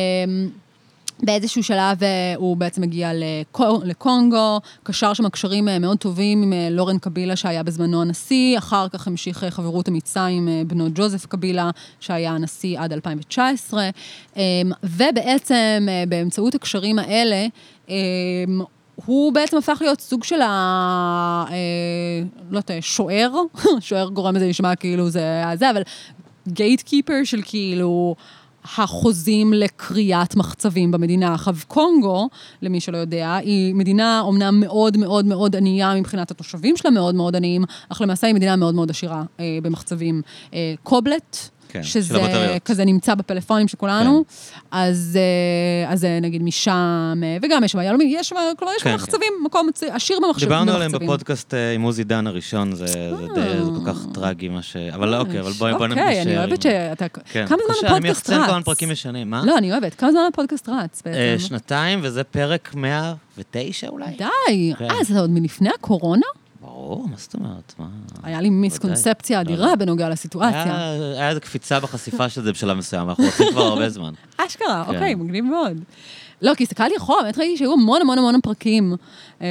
באיזשהו 1.22 1.62
שלב 1.62 2.02
אה, 2.02 2.34
הוא 2.36 2.56
בעצם 2.56 2.82
לקו- 3.14 3.80
לקונגו, 3.84 4.60
קשר 4.82 5.14
שם 5.14 5.28
קשרים 5.28 5.68
אה, 5.68 5.78
מאוד 5.78 5.98
טובים 5.98 6.42
עם 6.42 6.52
אה, 6.52 6.68
לורן 6.70 6.98
קבילה 6.98 7.36
שהיה 7.36 7.62
בזמנו 7.62 8.02
הנשיא, 8.02 8.58
אחר 8.58 8.88
כך 8.88 9.06
המשיך 9.06 9.44
חברות 9.50 9.88
אמיצה 9.88 10.26
עם 10.26 10.48
בנו 10.66 10.88
ג'וזף 10.94 11.26
קבילה, 11.26 11.70
שהיה 12.00 12.30
הנשיא 12.30 12.80
עד 12.80 12.92
2019, 12.92 13.88
אמ, 14.36 14.42
ובעצם 14.82 15.86
באמצעות 16.08 16.54
הקשרים 16.54 16.98
האלה, 16.98 17.46
אמ, 17.88 17.94
הוא 19.06 19.32
בעצם 19.32 19.56
הפך 19.56 19.78
להיות 19.80 20.00
סוג 20.00 20.24
של 20.24 20.40
ה... 20.40 21.44
לא 22.50 22.58
יודעת, 22.58 22.70
שוער, 22.80 23.30
שוער 23.80 24.08
גורם 24.08 24.36
לזה 24.36 24.44
להישמע 24.44 24.76
כאילו 24.76 25.10
זה 25.10 25.20
היה 25.20 25.56
זה, 25.56 25.70
אבל 25.70 25.82
גייט 26.48 26.82
קיפר 26.82 27.24
של 27.24 27.40
כאילו 27.44 28.14
החוזים 28.64 29.52
לקריאת 29.52 30.36
מחצבים 30.36 30.90
במדינה. 30.90 31.34
עכשיו, 31.34 31.56
קונגו, 31.68 32.28
למי 32.62 32.80
שלא 32.80 32.96
יודע, 32.96 33.34
היא 33.34 33.74
מדינה 33.74 34.20
אומנם 34.20 34.60
מאוד 34.60 34.96
מאוד 34.96 35.24
מאוד 35.24 35.56
ענייה 35.56 35.94
מבחינת 35.94 36.30
התושבים 36.30 36.76
שלה, 36.76 36.90
מאוד 36.90 37.14
מאוד 37.14 37.36
עניים, 37.36 37.64
אך 37.88 38.00
למעשה 38.00 38.26
היא 38.26 38.34
מדינה 38.34 38.56
מאוד 38.56 38.74
מאוד 38.74 38.90
עשירה 38.90 39.22
אה, 39.40 39.58
במחצבים. 39.62 40.22
אה, 40.54 40.74
קובלט, 40.82 41.48
כן, 41.74 41.82
שזה. 41.82 42.18
כזה 42.64 42.84
נמצא 42.84 43.14
בפלאפונים 43.14 43.68
של 43.68 43.76
כולנו, 43.76 44.24
אז, 44.70 45.18
אה, 45.86 45.92
אז 45.92 46.04
אה, 46.04 46.18
נגיד 46.20 46.42
משם, 46.42 46.72
אה, 47.22 47.36
וגם 47.42 47.64
יש 47.64 47.72
שם 47.72 47.80
יהלומים, 47.80 48.08
יש 48.10 48.28
שם, 48.28 48.36
כלומר, 48.58 48.72
יש 48.76 48.82
שם 48.82 48.88
כן, 48.88 48.94
מחצבים, 48.94 49.32
מקום 49.44 49.66
מצ- 49.68 49.82
עשיר 49.82 50.18
במחשבים. 50.22 50.48
דיברנו 50.48 50.72
עליהם. 50.72 50.92
בפודקאסט 50.92 51.54
עם 51.74 51.82
עוזי 51.82 52.04
דן 52.04 52.26
הראשון, 52.26 52.72
זה 52.74 52.86
זה 52.86 53.26
די- 53.34 53.40
זה 53.64 53.70
כל 53.84 53.92
כך 53.92 53.98
טרגי 54.14 54.48
מה 54.48 54.62
ש... 54.62 54.76
אבל 54.76 55.14
אוקיי, 55.14 55.40
אבל 55.40 55.52
בואי 55.52 55.72
בואי 55.72 55.90
אוקיי, 55.90 56.22
אני 56.22 56.38
אוהבת 56.38 56.62
שאתה... 56.62 57.04
כן. 57.08 57.46
כמה 57.46 57.58
זמן 57.66 57.88
הפודקאסט 57.88 57.90
אני 57.94 58.00
מייחצן 58.00 58.46
כל 58.46 58.52
רץ? 58.58 58.64
פרקים 58.64 58.90
ישנים, 58.90 59.30
מה? 59.30 59.42
לא, 59.46 59.58
אני 59.58 59.72
אוהבת. 59.72 59.94
כמה 59.94 60.10
זמן 60.12 60.20
הפודקאסט 60.32 60.68
רץ 60.68 61.02
בעצם? 61.04 61.46
שנתיים, 61.48 61.98
וזה 62.02 62.24
פרק 62.24 62.74
109 62.74 63.88
אולי? 63.88 64.06
די. 64.18 64.72
כן. 64.78 64.84
אה, 64.90 65.04
זה 65.04 65.20
עוד 65.20 65.30
מלפני 65.30 65.68
הקורונה? 65.74 66.26
ברור, 66.84 67.08
מה 67.08 67.16
זאת 67.16 67.34
אומרת? 67.34 67.74
מה? 67.78 67.88
היה 68.22 68.40
לי 68.40 68.50
מיסקונספציה 68.50 69.40
אדירה 69.40 69.76
בנוגע 69.76 70.08
לסיטואציה. 70.08 70.90
היה 71.14 71.28
איזה 71.28 71.40
קפיצה 71.40 71.80
בחשיפה 71.80 72.28
של 72.28 72.42
זה 72.42 72.52
בשלב 72.52 72.76
מסוים, 72.76 73.08
אנחנו 73.08 73.24
רוצים 73.24 73.46
כבר 73.50 73.62
הרבה 73.62 73.88
זמן. 73.88 74.12
אשכרה, 74.46 74.84
כן. 74.86 74.94
אוקיי, 74.94 75.14
מגניב 75.14 75.44
מאוד. 75.44 75.80
לא, 76.42 76.54
כי 76.54 76.64
הסתכלתי 76.64 76.96
אחורה, 76.96 77.22
באמת 77.22 77.38
ראיתי 77.38 77.56
שהיו 77.56 77.72
המון 77.72 78.00
המון 78.00 78.18
המון 78.18 78.40
פרקים. 78.42 78.96
אה, 79.42 79.46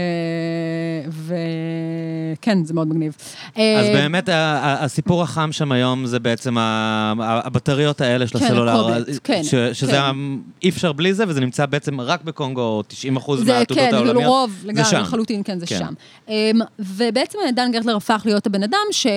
וכן, 2.35 2.65
זה 2.65 2.73
מאוד 2.73 2.87
מגניב. 2.87 3.15
אה, 3.57 3.79
אז 3.79 3.85
באמת, 3.85 4.29
הסיפור 4.33 5.23
החם 5.23 5.51
שם 5.51 5.71
היום 5.71 6.05
זה 6.05 6.19
בעצם 6.19 6.55
הבטריות 6.57 8.01
האלה 8.01 8.27
של 8.27 8.39
כן, 8.39 8.45
הסלולר. 8.45 9.03
כן, 9.23 9.43
ש- 9.43 9.55
שזה, 9.55 9.91
כן. 9.91 10.15
אי 10.63 10.69
אפשר 10.69 10.91
בלי 10.91 11.13
זה, 11.13 11.23
וזה 11.27 11.41
נמצא 11.41 11.65
בעצם 11.65 12.01
רק 12.01 12.23
בקונגו, 12.23 12.83
90 12.87 13.15
אחוז 13.15 13.43
מהעתודות 13.43 13.83
כן, 13.83 13.95
העולמיות. 13.95 14.17
כאילו 14.17 14.31
רוב, 14.31 14.51
זה 14.61 14.67
לגמרי, 14.67 14.85
שם. 14.85 15.01
לחלוטין, 15.01 15.41
כן, 15.43 15.59
זה 15.59 15.65
כן. 15.65 15.79
שם. 15.79 15.93
אמ, 16.29 16.59
ובעצם 16.79 17.37
דן 17.55 17.71
גרטלר 17.71 17.95
הפך 17.95 18.21
להיות 18.25 18.47
הבן 18.47 18.63
אדם. 18.63 18.77
אה, 19.05 19.11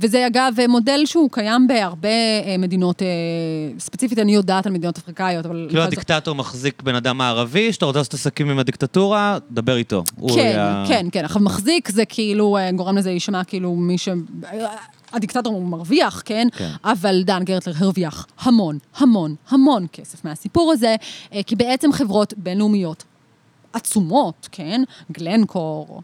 וזה 0.00 0.26
אגב 0.26 0.54
מודל 0.68 1.00
שהוא 1.06 1.28
קיים 1.32 1.66
בהרבה 1.66 2.08
מדינות, 2.58 3.02
ספציפית 3.78 4.18
אני 4.18 4.34
יודעת 4.34 4.66
על 4.66 4.72
מדינות 4.72 4.98
אפריקאיות, 4.98 5.46
אבל... 5.46 5.66
כאילו 5.68 5.82
הדיקטטור 5.82 6.34
מחזיק 6.34 6.82
בן 6.82 6.93
אדם 6.94 7.18
מערבי, 7.18 7.72
שאתה 7.72 7.86
רוצה 7.86 7.98
לעשות 7.98 8.14
עסקים 8.14 8.50
עם 8.50 8.58
הדיקטטורה, 8.58 9.38
דבר 9.50 9.76
איתו. 9.76 10.04
כן, 10.28 10.34
היה- 10.38 10.84
כן, 10.88 11.06
כן. 11.12 11.24
עכשיו, 11.24 11.42
מחזיק 11.42 11.88
זה 11.90 12.04
כאילו, 12.04 12.56
אה, 12.56 12.72
גורם 12.72 12.96
לזה 12.96 13.10
להישמע 13.10 13.44
כאילו 13.44 13.74
מי 13.76 13.98
ש... 13.98 14.08
הדיקטטור 15.12 15.52
הוא 15.54 15.68
מרוויח, 15.68 16.22
כן? 16.24 16.48
כן. 16.56 16.70
אבל 16.84 17.22
דן 17.22 17.42
גרטלר 17.44 17.72
הרוויח 17.78 18.26
המון, 18.40 18.78
המון, 18.96 19.34
המון 19.48 19.86
כסף 19.92 20.24
מהסיפור 20.24 20.72
הזה, 20.72 20.96
אה, 21.32 21.40
כי 21.42 21.56
בעצם 21.56 21.92
חברות 21.92 22.34
בינלאומיות 22.36 23.04
עצומות, 23.72 24.48
כן? 24.52 24.82
גלנקור, 25.12 26.02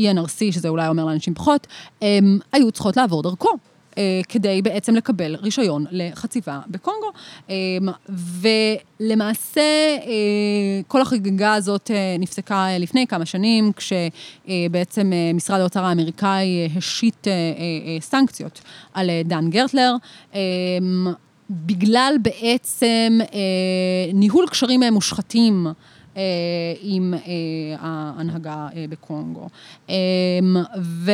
ENRC, 0.00 0.38
שזה 0.52 0.68
אולי 0.68 0.88
אומר 0.88 1.04
לאנשים 1.04 1.34
פחות, 1.34 1.66
הם 2.02 2.38
היו 2.52 2.70
צריכות 2.72 2.96
לעבור 2.96 3.22
דרכו. 3.22 3.48
אה, 3.98 4.20
כדי 4.28 4.62
בעצם 4.62 4.94
לקבל 4.94 5.36
רישיון 5.36 5.84
לחציבה 5.90 6.60
בקונגו. 6.68 7.10
אה, 7.50 7.54
ולמעשה, 9.00 9.60
אה, 9.60 10.80
כל 10.88 11.00
החגיגה 11.00 11.54
הזאת 11.54 11.90
אה, 11.90 12.16
נפסקה 12.18 12.66
אה, 12.66 12.78
לפני 12.78 13.06
כמה 13.06 13.26
שנים, 13.26 13.72
כשבעצם 13.72 15.12
אה, 15.12 15.32
משרד 15.34 15.60
האוצר 15.60 15.84
האמריקאי 15.84 16.46
אה, 16.46 16.66
השית 16.76 17.28
אה, 17.28 17.32
אה, 17.32 17.38
אה, 17.86 18.00
סנקציות 18.00 18.60
על 18.94 19.10
אה, 19.10 19.22
דן 19.24 19.50
גרטלר. 19.50 19.94
אה, 20.34 20.40
בגלל 21.50 22.14
בעצם 22.22 23.18
אה, 23.20 24.12
ניהול 24.14 24.46
קשרים 24.48 24.82
אה, 24.82 24.90
מושחתים 24.90 25.66
אה, 26.16 26.22
עם 26.82 27.14
אה, 27.14 27.20
ההנהגה 27.80 28.68
אה, 28.76 28.84
בקונגו. 28.88 29.48
אה, 29.90 29.94
ו... 30.82 31.12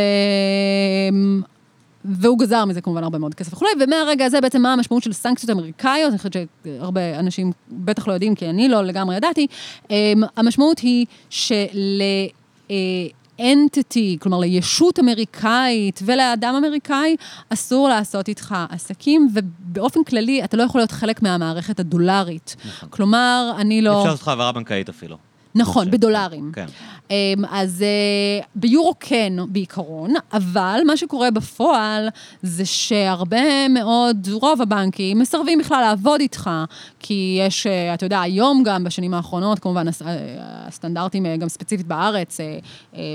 והוא 2.08 2.38
גזר 2.38 2.64
מזה 2.64 2.80
כמובן 2.80 3.02
הרבה 3.02 3.18
מאוד 3.18 3.34
כסף 3.34 3.52
וכולי, 3.52 3.70
ומהרגע 3.80 4.24
הזה 4.24 4.40
בעצם 4.40 4.62
מה 4.62 4.72
המשמעות 4.72 5.02
של 5.02 5.12
סנקציות 5.12 5.50
אמריקאיות, 5.50 6.10
אני 6.10 6.18
חושבת 6.18 6.32
שהרבה 6.32 7.18
אנשים 7.18 7.52
בטח 7.70 8.08
לא 8.08 8.12
יודעים, 8.12 8.34
כי 8.34 8.50
אני 8.50 8.68
לא 8.68 8.82
לגמרי 8.82 9.16
ידעתי, 9.16 9.46
אמ, 9.90 10.22
המשמעות 10.36 10.78
היא 10.78 11.06
של... 11.30 12.02
אנטיטי, 13.40 14.16
כלומר 14.20 14.38
לישות 14.38 14.98
אמריקאית 14.98 16.00
ולאדם 16.04 16.54
אמריקאי, 16.54 17.16
אסור 17.48 17.88
לעשות 17.88 18.28
איתך 18.28 18.54
עסקים, 18.70 19.28
ובאופן 19.34 20.04
כללי 20.04 20.44
אתה 20.44 20.56
לא 20.56 20.62
יכול 20.62 20.80
להיות 20.80 20.92
חלק 20.92 21.22
מהמערכת 21.22 21.80
הדולרית. 21.80 22.56
כלומר, 22.90 23.52
אני 23.58 23.82
לא... 23.82 23.98
אפשר 23.98 24.04
לעשות 24.04 24.22
לך 24.22 24.28
העברה 24.28 24.52
בנקאית 24.52 24.88
אפילו. 24.88 25.16
נכון, 25.54 25.90
בדולרים. 25.90 26.50
כן. 26.54 26.66
אמ, 27.10 27.44
אז 27.50 27.82
אה, 27.82 28.44
ביורו 28.54 28.94
כן 29.00 29.32
בעיקרון, 29.48 30.14
אבל 30.32 30.80
מה 30.86 30.96
שקורה 30.96 31.30
בפועל 31.30 32.08
זה 32.42 32.64
שהרבה 32.64 33.68
מאוד, 33.68 34.28
רוב 34.32 34.62
הבנקים 34.62 35.18
מסרבים 35.18 35.58
בכלל 35.58 35.80
לעבוד 35.80 36.20
איתך, 36.20 36.50
כי 37.00 37.38
יש, 37.46 37.66
אה, 37.66 37.94
אתה 37.94 38.06
יודע, 38.06 38.20
היום 38.20 38.62
גם, 38.64 38.84
בשנים 38.84 39.14
האחרונות, 39.14 39.58
כמובן 39.58 39.88
אה, 39.88 39.92
הסטנדרטים, 40.66 41.26
גם 41.38 41.48
ספציפית 41.48 41.86
בארץ, 41.86 42.40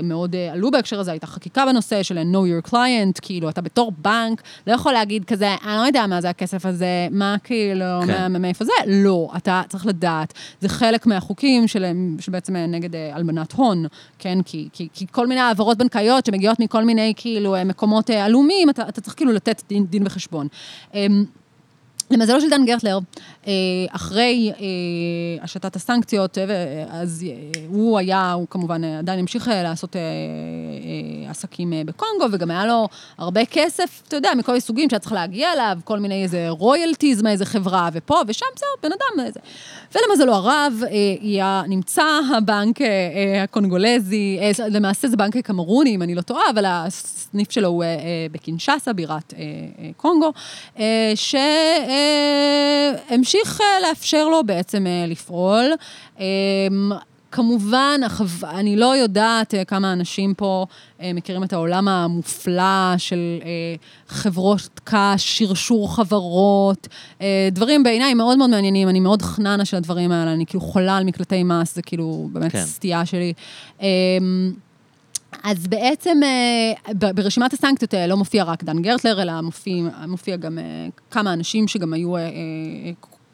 מאוד 0.02 0.36
עלו 0.52 0.70
בהקשר 0.70 1.00
הזה, 1.00 1.10
הייתה 1.10 1.26
חקיקה 1.26 1.66
בנושא 1.66 2.02
של 2.02 2.18
know 2.18 2.66
your 2.66 2.70
client, 2.70 3.20
כאילו, 3.22 3.48
אתה 3.48 3.60
בתור 3.60 3.92
בנק 3.98 4.42
לא 4.66 4.72
יכול 4.72 4.92
להגיד 4.92 5.24
כזה, 5.24 5.54
אני 5.64 5.76
לא 5.76 5.86
יודע 5.86 6.06
מה 6.06 6.20
זה 6.20 6.30
הכסף 6.30 6.66
הזה, 6.66 7.08
מה 7.10 7.36
כאילו, 7.44 7.84
כן. 8.06 8.42
מאיפה 8.42 8.64
זה? 8.64 8.72
לא, 8.86 9.30
אתה 9.36 9.62
צריך 9.68 9.86
לדעת. 9.86 10.32
זה 10.60 10.68
חלק 10.68 11.06
מהחוקים 11.06 11.68
של, 11.68 11.84
שבעצם 12.20 12.56
נגד 12.56 12.90
הלבנת 13.12 13.52
הון, 13.52 13.83
כן? 14.18 14.42
כי, 14.42 14.68
כי, 14.72 14.88
כי 14.92 15.06
כל 15.10 15.26
מיני 15.26 15.40
העברות 15.40 15.78
בנקאיות 15.78 16.26
שמגיעות 16.26 16.60
מכל 16.60 16.84
מיני 16.84 17.12
כאילו 17.16 17.54
אה, 17.54 17.64
מקומות 17.64 18.10
אה, 18.10 18.24
עלומים, 18.24 18.70
אתה, 18.70 18.88
אתה 18.88 19.00
צריך 19.00 19.16
כאילו 19.16 19.32
לתת 19.32 19.62
דין, 19.68 19.86
דין 19.86 20.06
וחשבון. 20.06 20.48
למזלו 22.10 22.40
של 22.40 22.50
דן 22.50 22.64
גרטלר, 22.64 22.98
אה, 23.46 23.52
אחרי 23.90 24.52
אה, 24.60 25.44
השתת 25.44 25.76
הסנקציות, 25.76 26.38
אה, 26.38 26.44
אז 26.90 27.26
הוא 27.68 27.98
היה, 27.98 28.32
הוא 28.32 28.46
כמובן 28.50 28.84
עדיין 28.84 29.18
המשיך 29.18 29.50
לעשות 29.52 29.96
עסקים 31.30 31.72
בקונגו, 31.86 32.26
וגם 32.32 32.50
היה 32.50 32.66
לו 32.66 32.88
הרבה 33.18 33.44
כסף, 33.44 34.02
אתה 34.08 34.16
יודע, 34.16 34.30
מכל 34.36 34.52
מיני 34.52 34.60
סוגים 34.60 34.90
שהיה 34.90 35.00
צריך 35.00 35.12
להגיע 35.12 35.52
אליו, 35.52 35.78
כל 35.84 35.98
מיני 35.98 36.22
איזה 36.22 36.46
רויאלטיז 36.48 37.22
מאיזה 37.22 37.44
חברה, 37.44 37.88
ופה 37.92 38.20
ושם, 38.26 38.46
זהו, 38.56 38.68
בן 38.82 38.90
אדם 38.92 39.26
איזה. 39.26 39.40
ולמזלו 39.94 40.34
הרב, 40.34 40.82
היה, 41.20 41.62
נמצא 41.68 42.04
הבנק 42.36 42.76
הקונגולזי, 43.42 44.38
למעשה 44.70 45.08
זה 45.08 45.16
בנק 45.16 45.36
קמרוני, 45.36 45.94
אם 45.94 46.02
אני 46.02 46.14
לא 46.14 46.20
טועה, 46.20 46.50
אבל 46.50 46.64
הסניף 46.68 47.50
שלו 47.50 47.68
הוא 47.68 47.84
בקינשאסה, 48.32 48.92
בירת 48.92 49.34
קונגו, 49.96 50.32
אה, 50.78 51.12
שהמשיך 53.08 53.60
אה, 53.60 53.88
לאפשר 53.88 54.28
לו 54.28 54.44
בעצם 54.44 54.86
אה, 54.86 55.04
לפעול. 55.08 55.72
אה, 56.20 56.24
כמובן. 57.34 58.00
אני 58.44 58.76
לא 58.76 58.96
יודעת 58.96 59.54
אה, 59.54 59.64
כמה 59.64 59.92
אנשים 59.92 60.34
פה 60.34 60.66
אה, 61.00 61.12
מכירים 61.12 61.44
את 61.44 61.52
העולם 61.52 61.88
המופלא 61.88 62.94
של 62.98 63.38
אה, 63.44 63.48
חברות 64.08 64.80
קש, 64.84 65.38
שרשור 65.38 65.96
חברות, 65.96 66.88
אה, 67.20 67.48
דברים 67.52 67.82
בעיניי 67.82 68.14
מאוד 68.14 68.38
מאוד 68.38 68.50
מעניינים, 68.50 68.88
אני 68.88 69.00
מאוד 69.00 69.22
חננה 69.22 69.64
של 69.64 69.76
הדברים 69.76 70.12
האלה, 70.12 70.32
אני 70.32 70.46
כאילו 70.46 70.60
חולה 70.60 70.96
על 70.96 71.04
מקלטי 71.04 71.42
מס, 71.42 71.74
זה 71.74 71.82
כאילו 71.82 72.28
באמת 72.32 72.52
כן. 72.52 72.58
כן. 72.58 72.64
סטייה 72.64 73.06
שלי. 73.06 73.32
אה, 75.34 75.50
אז 75.50 75.66
בעצם 75.66 76.20
אה, 76.22 77.12
ברשימת 77.12 77.52
הסנקציות 77.52 77.94
האלה 77.94 78.06
לא 78.06 78.16
מופיע 78.16 78.44
רק 78.44 78.64
דן 78.64 78.82
גרטלר, 78.82 79.22
אלא 79.22 79.40
מופיע, 79.40 79.74
מופיע 80.08 80.36
גם 80.36 80.58
אה, 80.58 80.64
כמה 81.10 81.32
אנשים 81.32 81.68
שגם 81.68 81.92
היו 81.92 82.16
אה, 82.16 82.22
אה, 82.22 82.28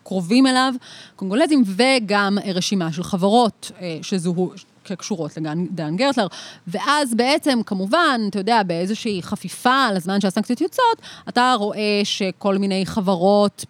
קרובים 0.04 0.46
אליו, 0.46 0.74
קונגולזים, 1.16 1.62
וגם 1.66 2.38
אה, 2.44 2.52
רשימה 2.52 2.92
של 2.92 3.02
חברות 3.02 3.70
אה, 3.80 3.98
שזוהו 4.02 4.52
כקשורות 4.84 5.36
לדן 5.36 5.96
גרטלר. 5.96 6.26
ואז 6.66 7.14
בעצם, 7.14 7.58
כמובן, 7.66 8.20
אתה 8.30 8.38
יודע, 8.38 8.62
באיזושהי 8.62 9.22
חפיפה 9.22 9.92
לזמן 9.94 10.20
שהסנקציות 10.20 10.60
יוצאות, 10.60 10.98
אתה 11.28 11.54
רואה 11.58 12.00
שכל 12.04 12.58
מיני 12.58 12.86
חברות... 12.86 13.64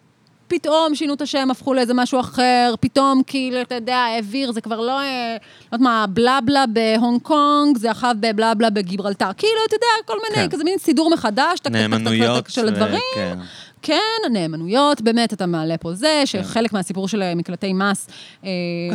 פתאום 0.51 0.95
שינו 0.95 1.15
את 1.15 1.23
השם, 1.23 1.49
הפכו 1.51 1.75
לאיזה 1.75 1.95
משהו 1.95 2.21
אחר, 2.21 2.75
פתאום 2.81 3.23
כאילו, 3.27 3.61
אתה 3.61 3.75
יודע, 3.75 3.97
העביר, 3.97 4.53
זה 4.53 4.61
כבר 4.61 4.81
לא, 4.81 5.01
אה, 5.01 5.37
לא 5.41 5.77
יודעת 5.77 5.81
מה, 5.81 6.05
בלבלה 6.09 6.65
בהונג 6.73 7.21
קונג, 7.23 7.79
זה 7.79 7.91
אחר 7.91 8.11
בבלבלה 8.21 8.71
בגיברלטר. 8.71 9.31
כאילו, 9.37 9.53
אתה 9.69 9.75
יודע, 9.77 9.87
כל 10.07 10.17
מיני, 10.31 10.43
כן. 10.49 10.55
כזה 10.57 10.65
מין 10.65 10.79
סידור 10.79 11.11
מחדש, 11.11 11.59
נאמנויות. 11.71 12.51
של 12.51 12.65
ו- 12.65 12.69
הדברים. 12.69 13.01
כן. 13.15 13.39
כן, 13.83 13.97
נאמנויות, 14.33 15.01
באמת, 15.01 15.33
אתה 15.33 15.47
מעלה 15.47 15.77
פה 15.77 15.95
זה, 15.95 16.23
שחלק 16.25 16.73
מהסיפור 16.73 17.09
של 17.09 17.23
אה, 17.23 17.35
מקלטי 17.35 17.73
מס, 17.73 18.09
אה, 18.45 18.51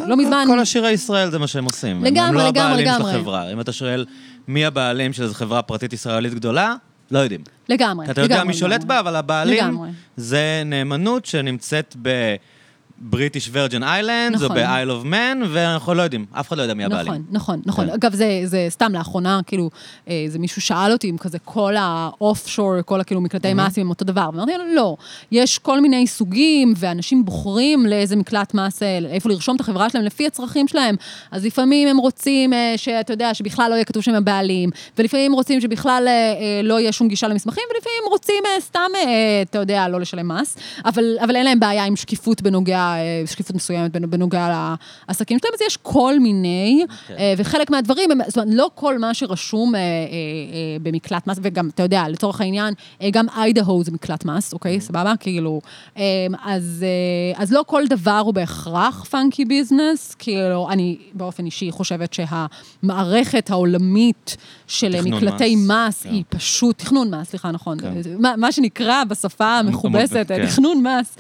לא 0.08 0.18
מזמן... 0.18 0.46
כל 0.48 0.60
עשירי 0.60 0.92
ישראל 0.92 1.32
זה 1.32 1.40
מה 1.40 1.48
שהם 1.48 1.66
עושים. 1.66 1.96
הם- 1.98 2.04
לגמרי, 2.04 2.28
הם 2.28 2.36
לא 2.36 2.48
לגמרי, 2.48 2.62
הבעלים 2.72 2.88
של 2.88 2.94
לגמרי. 2.94 3.12
החברה. 3.16 3.52
אם 3.52 3.62
אתה 3.62 3.72
שואל 3.72 4.06
מי 4.48 4.66
הבעלים 4.66 5.14
של 5.14 5.24
איזו 5.24 5.34
חברה 5.34 5.62
פרטית 5.62 5.94
ישראלית 5.94 6.34
גדולה, 6.34 6.76
לא 7.12 7.20
יודעים. 7.20 7.42
לגמרי, 7.70 8.06
כי 8.06 8.12
אתה 8.12 8.22
יודע 8.22 8.36
לגמרי, 8.36 8.48
מי 8.48 8.54
שולט 8.54 8.72
לגמרי. 8.72 8.88
בה, 8.88 9.00
אבל 9.00 9.16
הבעלים 9.16 9.58
לגמרי. 9.58 9.90
זה 10.18 10.64
נאמנות 10.66 11.26
שנמצאת 11.26 11.96
בבריטיש 13.00 13.50
וירג'ן 13.52 13.84
איילנד, 13.84 14.36
או 14.36 14.46
נכון. 14.46 14.58
ב-Isle 14.58 15.04
of 15.04 15.06
Man, 15.06 15.46
ואנחנו 15.50 15.94
לא 15.94 16.02
יודעים, 16.02 16.26
אף 16.32 16.48
אחד 16.48 16.58
לא 16.58 16.62
יודע 16.62 16.74
מי 16.74 16.84
הבעלים. 16.84 17.08
נכון, 17.08 17.24
נכון, 17.32 17.62
נכון. 17.66 17.88
כן. 17.88 17.94
אגב, 17.94 18.14
זה, 18.14 18.42
זה 18.46 18.68
סתם 18.70 18.92
לאחרונה, 18.94 19.40
כאילו, 19.48 19.70
אה, 20.10 20.26
זה 20.28 20.40
מישהו 20.40 20.62
שאל 20.62 20.92
אותי 20.92 21.10
אם 21.10 21.18
כזה 21.18 21.40
כל 21.40 21.76
האוף 21.78 22.48
שור, 22.48 22.82
כל 22.86 23.02
הכאילו 23.02 23.22
מקלטי 23.22 23.54
מס 23.54 23.78
הם 23.78 23.90
אותו 23.90 24.06
דבר. 24.06 24.30
ואמרתי 24.34 24.52
לו, 24.58 24.76
לא, 24.76 24.98
יש 25.32 25.60
כל 25.60 25.82
מיני 25.82 26.08
סוגים, 26.08 26.74
ואנשים 26.78 27.26
בוחרים 27.26 27.86
לאיזה 27.86 28.16
מקלט 28.16 28.54
מס, 28.54 28.84
איפה 28.84 29.30
לרשום 29.30 29.56
את 29.56 29.62
החברה 29.62 29.90
שלהם 29.90 30.04
לפי 30.04 30.28
הצרכים 30.28 30.68
שלהם. 30.68 30.96
אז 31.32 31.46
לפעמים 31.46 31.88
הם 31.88 31.98
רוצים 31.98 32.54
אה, 32.54 32.74
שאתה 32.78 33.14
יודע, 33.14 33.34
שבכלל 33.34 33.70
לא 33.70 33.76
יהיה 33.76 33.86
כתוב 33.86 34.04
שהם 34.04 34.16
הבעלים, 34.16 34.70
ולפעמים 34.98 35.34
רוצים 35.34 35.62
שבכלל 35.62 36.04
אה, 36.08 36.62
לא 36.64 36.80
יהיה 36.80 36.92
שום 36.92 37.08
גישה 37.08 37.28
למסמכים, 37.28 37.64
ולפעמים 37.76 38.02
רוצים 38.10 38.44
סתם, 38.60 38.90
אתה 39.42 39.58
יודע, 39.58 39.88
לא 39.88 40.00
לשלם 40.00 40.28
מס, 40.28 40.58
אבל, 40.86 41.04
אבל 41.24 41.36
אין 41.36 41.46
להם 41.46 41.60
בעיה 41.60 41.86
עם 41.86 41.96
שקיפות 41.96 42.42
בנוגע, 42.42 42.85
שקיפות 43.26 43.56
מסוימת 43.56 43.96
בנ- 43.96 44.06
בנוגע 44.08 44.74
לעסקים 45.08 45.38
שלהם, 45.40 45.54
אז 45.54 45.62
יש 45.68 45.78
כל 45.82 46.20
מיני, 46.20 46.86
כן. 47.08 47.14
אה, 47.20 47.34
וחלק 47.38 47.70
מהדברים, 47.72 48.12
הם- 48.12 48.20
זאת 48.28 48.38
אומרת, 48.38 48.50
לא 48.54 48.70
כל 48.76 48.98
מה 49.00 49.14
שרשום 49.14 49.76
אה, 49.76 49.80
אה, 49.80 49.86
במקלט 50.82 51.28
מס, 51.28 51.38
וגם, 51.42 51.70
אתה 51.70 51.84
יודע, 51.84 52.08
לצורך 52.10 52.42
העניין, 52.42 52.74
גם 53.12 53.26
איידהו 53.38 53.84
זה 53.84 53.92
מקלט 53.92 54.26
מס, 54.26 54.54
אוקיי, 54.54 54.82
סבבה? 54.82 55.14
כאילו, 55.20 55.62
אז, 56.46 56.86
אז 57.36 57.52
לא 57.54 57.64
כל 57.68 57.88
דבר 57.88 58.22
הוא 58.26 58.34
בהכרח 58.34 59.04
פאנקי 59.10 59.46
ביזנס, 59.46 60.16
כאילו, 60.20 60.70
אני 60.72 60.98
באופן 61.14 61.46
אישי 61.46 61.72
חושבת 61.72 62.14
שהמערכת 62.14 63.50
העולמית 63.50 64.38
של 64.68 65.02
מקלטי 65.02 65.56
מס, 65.56 65.66
מס 65.70 66.04
כן. 66.04 66.10
היא 66.10 66.24
פשוט, 66.30 66.78
תכנון 66.78 67.14
מס, 67.16 67.30
סליחה, 67.30 67.52
נכון, 67.52 67.80
כן. 67.80 67.94
מה, 68.20 68.34
מה 68.38 68.52
שנקרא 68.52 69.04
בשפה 69.04 69.58
המכובסת, 69.60 70.26
כן. 70.28 70.46
תכנון 70.46 70.84
מס. 70.88 71.18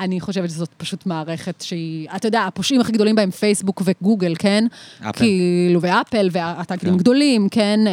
אני 0.00 0.20
חושבת 0.20 0.50
שזאת 0.52 0.70
פשוט 0.76 1.06
מערכת 1.06 1.60
שהיא, 1.60 2.08
אתה 2.16 2.28
יודע, 2.28 2.42
הפושעים 2.42 2.80
הכי 2.80 2.92
גדולים 2.92 3.14
בהם 3.14 3.30
פייסבוק 3.30 3.82
וגוגל, 3.84 4.34
כן? 4.38 4.64
אפל. 5.00 5.18
כאילו, 5.18 5.80
ואפל, 5.80 6.28
והתאגידים 6.32 6.94
כן. 6.94 6.98
גדולים, 6.98 7.48
כן? 7.48 7.80
אה, 7.86 7.92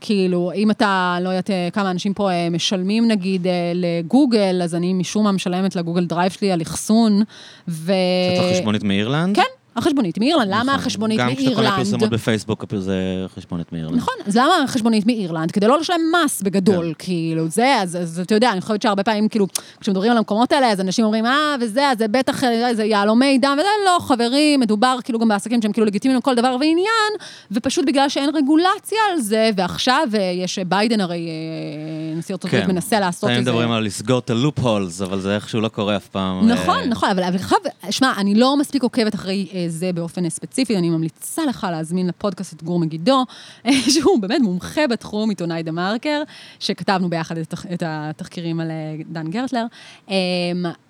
כאילו, 0.00 0.52
אם 0.54 0.70
אתה, 0.70 1.18
לא 1.22 1.28
יודעת 1.28 1.50
אה, 1.50 1.68
כמה 1.72 1.90
אנשים 1.90 2.14
פה 2.14 2.30
אה, 2.30 2.50
משלמים 2.50 3.08
נגיד 3.08 3.46
לגוגל, 3.74 4.60
אז 4.64 4.74
אני 4.74 4.92
משום 4.92 5.24
מה 5.24 5.32
משלמת 5.32 5.76
לגוגל 5.76 6.04
דרייב 6.04 6.32
שלי 6.32 6.52
על 6.52 6.62
אחסון, 6.62 7.22
ו... 7.68 7.92
יש 8.32 8.38
לך 8.38 8.56
חשבונית 8.56 8.82
מאירלנד? 8.82 9.36
כן, 9.36 9.42
החשבונית 9.76 10.18
מאירלנד. 10.18 10.48
למה 10.50 10.62
נכון. 10.62 10.74
החשבונית 10.74 11.20
גם 11.20 11.34
כשאתה 11.34 11.54
קונה 11.54 11.60
מאירלנד? 11.60 11.84
פרסומות 11.84 12.10
בפייסבוק, 12.10 12.64
זה 12.78 13.26
חשבונית 13.34 13.72
מאירלנד. 13.72 13.96
נכון, 13.96 14.14
אז 14.26 14.36
למה 14.36 14.54
החשבונית 14.64 15.06
מאירלנד? 15.06 15.50
כדי 15.50 15.66
לא 15.66 15.78
לשלם 15.80 16.00
מס 16.24 16.42
בגדול, 16.42 16.86
כן. 16.86 17.04
כאילו, 17.04 17.48
זה, 17.48 17.74
אז, 17.82 18.20
אתה 18.24 18.34
יודע, 18.34 18.52
אני 18.52 18.60
חושבת 18.60 18.82
שהרבה 18.82 19.02
פעמים, 19.02 19.28
כאילו, 19.28 19.46
כשמדברים 19.80 20.10
על 20.10 20.18
המקומות 20.18 20.52
האלה, 20.52 20.72
אז 20.72 20.80
אנשים 20.80 21.04
אומרים, 21.04 21.26
אה, 21.26 21.56
וזה, 21.60 21.90
אז 21.90 21.98
זה 21.98 22.08
בטח, 22.08 22.44
אה, 22.44 22.74
זה 22.74 22.84
יהלומי 22.84 23.38
דם, 23.38 23.56
וזה 23.58 23.68
לא, 23.84 23.98
חברים, 24.00 24.60
מדובר 24.60 24.96
כאילו 25.04 25.18
גם 25.18 25.28
בעסקים 25.28 25.62
שהם 25.62 25.72
כאילו 25.72 25.86
לגיטימיים 25.86 26.18
לכל 26.18 26.34
דבר 26.34 26.56
ועניין, 26.60 27.12
ופשוט 27.50 27.84
בגלל 27.86 28.08
שאין 28.08 28.30
רגולציה 28.36 28.98
על 29.12 29.20
זה, 29.20 29.50
ועכשיו 29.56 30.08
אה, 30.14 30.20
יש 30.20 30.58
ביידן 30.58 31.00
הרי, 31.00 31.28
אה, 31.28 32.18
נשיא 32.18 32.34
ארצות 32.34 32.54
הברית 32.54 32.68
מנסה 32.68 33.00
לעשות. 33.00 33.30
כן. 33.30 33.40
מדברים 33.40 33.70
על 33.70 33.84
לסגור 33.84 34.18
את 34.18 34.30
הלופ 34.30 34.58
הולס, 34.58 35.02
אבל 35.02 35.20
זה 35.20 35.34
איכשהו 35.34 35.60
לא 35.60 35.68
קורה 35.68 35.96
אף 35.96 36.08
פעם. 36.08 36.48
נכון, 36.48 36.78
אה, 36.78 36.86
נכון, 36.86 37.10
אבל 37.10 37.22
אבל 37.22 37.36
עכשיו, 37.36 37.58
שמע, 37.90 38.12
אני 38.16 38.34
לא 38.34 38.56
מספיק 38.56 38.82
עוקבת 38.82 39.14
אחרי 39.14 39.46
אה, 39.54 39.65
זה 39.68 39.92
באופן 39.92 40.28
ספציפי, 40.28 40.76
אני 40.76 40.90
ממליצה 40.90 41.42
לך 41.46 41.66
להזמין 41.70 42.06
לפודקאסט 42.06 42.52
את 42.52 42.62
גור 42.62 42.78
מגידו, 42.78 43.24
אה, 43.66 43.72
שהוא 43.90 44.20
באמת 44.20 44.40
מומחה 44.40 44.86
בתחום, 44.86 45.28
עיתונאי 45.30 45.62
דה 45.62 45.72
מרקר, 45.72 46.22
שכתבנו 46.60 47.10
ביחד 47.10 47.38
את, 47.38 47.52
התח- 47.52 47.66
את 47.74 47.82
התחקירים 47.86 48.60
על 48.60 48.70
אה, 48.70 48.74
דן 49.08 49.30
גרטלר, 49.30 49.64
אה, 50.10 50.14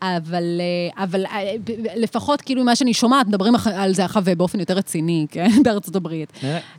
אבל, 0.02 0.60
אה, 0.60 1.04
אבל 1.04 1.24
לפחות 1.96 2.40
כאילו 2.40 2.64
מה 2.64 2.76
שאני 2.76 2.94
שומעת, 2.94 3.26
מדברים 3.26 3.54
על 3.74 3.94
זה 3.94 4.04
עכשיו 4.04 4.22
באופן 4.36 4.60
יותר 4.60 4.74
רציני, 4.74 5.26
כן, 5.30 5.48
בארצות 5.64 5.96
הברית. 5.96 6.32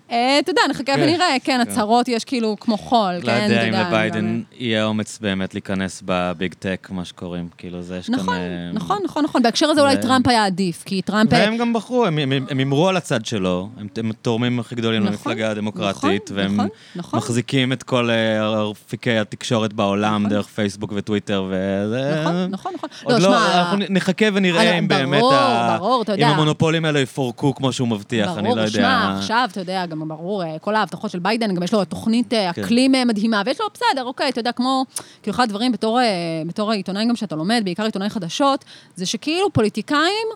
אתה 0.07 0.13
יודע, 0.47 0.61
נחכה 0.69 0.83
כן, 0.95 0.99
ונראה, 1.03 1.27
כן, 1.43 1.53
כן. 1.53 1.59
הצהרות 1.61 2.07
יש 2.07 2.23
כאילו 2.25 2.55
כמו 2.59 2.77
חול, 2.77 3.13
לא 3.13 3.19
כן, 3.25 3.43
יודע 3.43 3.55
אתה 3.57 3.61
אם 3.67 3.73
יודע, 3.73 3.87
לביידן 3.87 4.27
גם- 4.27 4.41
יהיה 4.57 4.85
אומץ 4.85 5.19
באמת 5.21 5.53
להיכנס 5.53 6.03
ב 6.05 6.17
Big 6.17 6.53
Tech, 6.53 6.87
מה 6.91 7.05
שקוראים. 7.05 7.47
כאילו, 7.57 7.81
זה 7.81 7.97
יש 7.97 8.05
כאן... 8.05 8.15
נכון, 8.15 8.35
נכון, 8.73 8.97
נכון, 9.05 9.23
נכון. 9.23 9.43
בהקשר 9.43 9.65
הזה 9.69 9.81
אולי 9.81 9.97
טראמפ 10.01 10.27
היה 10.27 10.45
עדיף, 10.45 10.83
כי 10.85 11.01
טראמפ... 11.01 11.29
והם 11.31 11.57
גם 11.57 11.73
בחרו 11.73 11.86
בחרו, 11.87 12.05
הם- 12.05 12.19
הימרו 12.57 12.89
על 12.89 12.97
הצד 12.97 13.25
שלו, 13.25 13.69
הם 13.97 14.09
התורמים 14.09 14.59
הכי 14.59 14.75
גדולים 14.75 15.01
נכון, 15.01 15.13
למפלגה 15.13 15.51
הדמוקרטית, 15.51 16.01
נכון, 16.31 16.37
והם 16.37 16.53
נכון, 16.55 16.67
נכון. 16.95 17.17
מחזיקים 17.19 17.73
את 17.73 17.83
כל 17.83 18.09
אה, 18.09 18.71
אפיקי 18.71 19.17
התקשורת 19.17 19.73
בעולם, 19.73 20.15
נכון. 20.23 20.29
דרך 20.29 20.47
פייסבוק 20.47 20.91
וטוויטר, 20.95 21.45
וזה... 21.49 22.21
נכון, 22.23 22.47
נכון, 22.51 22.71
נכון. 22.75 22.89
עוד 23.03 23.21
לא, 23.21 23.57
אנחנו 23.57 23.77
נחכה 23.89 24.25
ונראה 24.33 24.69
אני- 24.69 24.79
אם 24.79 24.87
באמת, 24.87 25.19
ברור, 25.21 25.33
ברור, 25.77 26.01
אתה 26.01 26.13
אם 26.13 26.19
יודע. 26.19 26.31
המונופולים 26.31 26.85
האלה 26.85 26.99
יפורקו 26.99 27.55
כמו 27.55 27.73
שהוא 27.73 27.87
מבטיח, 27.87 28.29
אני 28.37 28.43
לא 28.49 28.55
ברור, 28.55 28.59
יודע. 28.65 28.69
שמע, 28.69 29.15
עכשיו, 29.17 29.49
אתה 29.51 29.59
יודע, 29.59 29.85
גם 29.85 30.07
ברור, 30.07 30.43
אה, 30.43 30.59
כל 30.59 30.75
ההבטחות 30.75 31.11
של 31.11 31.19
ביידן, 31.19 31.55
גם 31.55 31.63
יש 31.63 31.73
לו 31.73 31.85
תוכנית 31.85 32.33
אה, 32.33 32.53
כן. 32.53 32.63
אקלים 32.63 32.95
אה, 32.95 33.05
מדהימה, 33.05 33.41
ויש 33.45 33.61
לו, 33.61 33.65
בסדר, 33.73 34.03
אוקיי, 34.03 34.29
אתה 34.29 34.39
יודע, 34.39 34.51
כמו, 34.51 34.85
כאילו, 35.23 35.35
אחד 35.35 35.43
הדברים 35.43 35.71
בתור, 35.71 35.99
אה, 35.99 36.05
בתור 36.47 36.71
עיתונאי 36.71 37.05
גם 37.09 37.15
שאתה 37.15 37.35
לומד, 37.35 37.61
בעיקר 37.65 37.83
עיתונאי 37.83 38.09
חדשות, 38.09 38.65
זה 38.95 39.05
שכאילו 39.05 39.53
פוליטיקאים, 39.53 40.27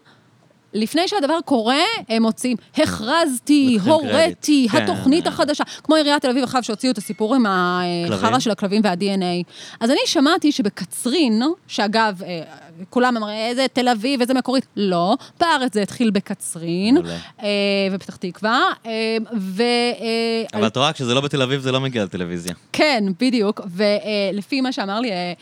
לפני 0.73 1.07
שהדבר 1.07 1.38
קורה, 1.45 1.84
הם 2.10 2.23
מוצאים, 2.23 2.57
הכרזתי, 2.77 3.77
הוריתי. 3.85 4.68
כן. 4.72 4.77
התוכנית 4.77 5.27
החדשה. 5.27 5.64
כמו 5.84 5.95
עיריית 5.95 6.22
תל 6.22 6.30
אביב 6.30 6.43
עכשיו, 6.43 6.64
שהוציאו 6.64 6.91
את 6.91 6.98
הסיפור 6.98 7.35
עם 7.35 7.45
החרא 7.45 8.19
כלבים? 8.19 8.39
של 8.39 8.52
הכלבים 8.52 8.81
וה-DNA. 8.84 9.52
אז 9.80 9.89
אני 9.89 9.99
שמעתי 10.06 10.52
שבקצרין, 10.52 11.41
שאגב, 11.68 12.23
אה, 12.23 12.41
כולם 12.89 13.18
אמרו, 13.18 13.30
איזה 13.30 13.65
תל 13.73 13.89
אביב, 13.89 14.22
איזה 14.22 14.34
מקורית. 14.34 14.65
לא, 14.76 15.15
בארץ 15.39 15.73
זה 15.73 15.81
התחיל 15.81 16.11
בקצרין, 16.11 16.95
מעולה. 16.95 17.18
אה, 17.43 17.48
ופתח 17.91 18.15
תקווה, 18.15 18.64
אה, 18.85 19.18
ו... 19.38 19.61
אה, 19.61 20.43
אבל 20.53 20.68
את 20.68 20.77
רואה, 20.77 20.93
כשזה 20.93 21.14
לא 21.14 21.22
בתל 21.22 21.41
אביב, 21.41 21.61
זה 21.61 21.72
לא 21.72 21.81
מגיע 21.81 22.03
לטלוויזיה. 22.03 22.53
כן, 22.73 23.03
בדיוק. 23.19 23.61
ולפי 23.76 24.61
מה 24.61 24.72
שאמר 24.72 24.99
לי 24.99 25.11
אה, 25.11 25.15
אה, 25.15 25.34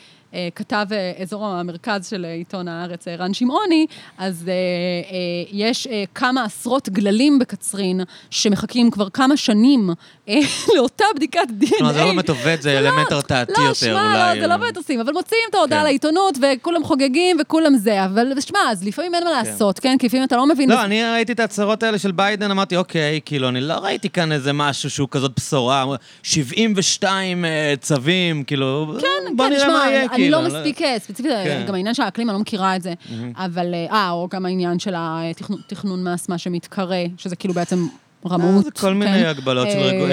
כתב 0.56 0.85
אה, 0.91 1.11
אזור 1.22 1.45
המרכז 1.45 2.10
של 2.10 2.26
אה, 2.26 2.34
עיתון 2.34 2.68
הארץ, 2.68 3.07
אה, 3.07 3.15
רן 3.15 3.34
שמעוני, 3.34 3.85
אז 4.18 4.45
אה, 4.47 4.53
אה, 4.53 5.18
יש 5.51 5.88
אה, 5.88 6.03
כמה 6.15 6.43
עשרות 6.43 6.89
גללים 6.89 7.39
בקצרין 7.39 8.01
שמחכים 8.30 8.91
כבר 8.91 9.10
כמה 9.10 9.38
שנים 9.38 9.89
אה, 10.30 10.39
לאותה 10.76 11.06
בדיקת 11.15 11.47
DNA. 11.61 11.85
זה 11.93 11.99
לא 11.99 12.06
באמת 12.06 12.30
עובד, 12.30 12.57
זה 12.61 12.80
אלמנט 12.80 13.11
הרתעתי 13.11 13.53
לא, 13.57 13.61
יותר, 13.61 13.73
שמע, 13.73 14.03
אולי. 14.03 14.35
לא, 14.35 14.41
זה 14.41 14.47
לא 14.47 14.57
באמת 14.57 14.77
עושים, 14.77 14.99
אבל 14.99 15.14
מוציאים 15.14 15.43
את 15.49 15.56
ההודעה 15.56 15.80
כן. 15.80 15.85
לעיתונות, 15.85 16.38
וכולם 16.41 16.84
חוגגים, 16.84 17.38
וכולם 17.41 17.77
זה, 17.77 18.06
אבל 18.06 18.41
שמע, 18.41 18.60
אז 18.72 18.84
לפעמים 18.84 19.15
אין 19.15 19.23
מה 19.23 19.31
לעשות, 19.31 19.80
כן? 19.80 19.97
כי 19.99 20.06
לפעמים 20.06 20.26
אתה 20.26 20.38
לא 20.38 20.47
מבין... 20.47 20.69
לא, 20.69 20.84
אני 20.84 21.03
ראיתי 21.03 21.31
את 21.31 21.39
ההצהרות 21.39 21.84
האלה 21.84 21.99
של 21.99 22.11
ביידן, 22.11 22.51
אמרתי, 22.51 22.77
אוקיי, 22.77 23.19
כאילו, 23.26 23.49
אני 23.49 23.61
לא 23.61 23.73
ראיתי 23.73 24.10
כאן 24.10 24.31
איזה 24.31 24.53
משהו 24.53 24.89
שהוא 24.89 25.07
כזאת 25.11 25.31
בשורה, 25.38 25.85
72 26.23 27.45
אה, 27.45 27.73
צווים, 27.81 28.43
כאילו, 28.43 28.95
כן, 29.01 29.35
בוא 29.35 29.45
כן, 29.45 29.51
נראה 29.51 29.65
שמע, 29.65 29.73
מה 29.73 29.91
יהיה, 29.91 30.07
אני 30.20 30.32
כאילו. 30.32 30.41
לא 30.41 30.60
מספיק 30.60 30.82
אה, 30.82 31.00
ספציפית, 31.00 31.32
כן. 31.32 31.66
גם 31.68 31.74
העניין 31.76 31.94
של 31.94 32.04
האקלים, 32.04 32.30
אני 32.30 32.34
לא 32.34 32.40
מכירה 32.41 32.76
את 32.76 32.82
זה, 32.82 32.94
אבל, 33.36 33.74
אה, 33.74 33.86
אה, 33.91 34.10
או 34.12 34.28
גם 34.32 34.46
העניין 34.46 34.80
של 34.80 34.94
התכנון- 34.98 35.62
תכנון 35.68 36.04
מס, 36.14 36.30
מה 36.30 36.38
שמתקרא, 36.38 36.96
שזה 37.18 37.36
כאילו 37.36 37.54
בעצם 37.54 37.88
רמאות. 38.30 38.64
זה 38.64 38.72
כל 38.72 38.94
מיני 38.94 39.20
כן? 39.20 39.26
הגבלות 39.26 39.68
של 39.72 39.78
אה, 39.78 40.12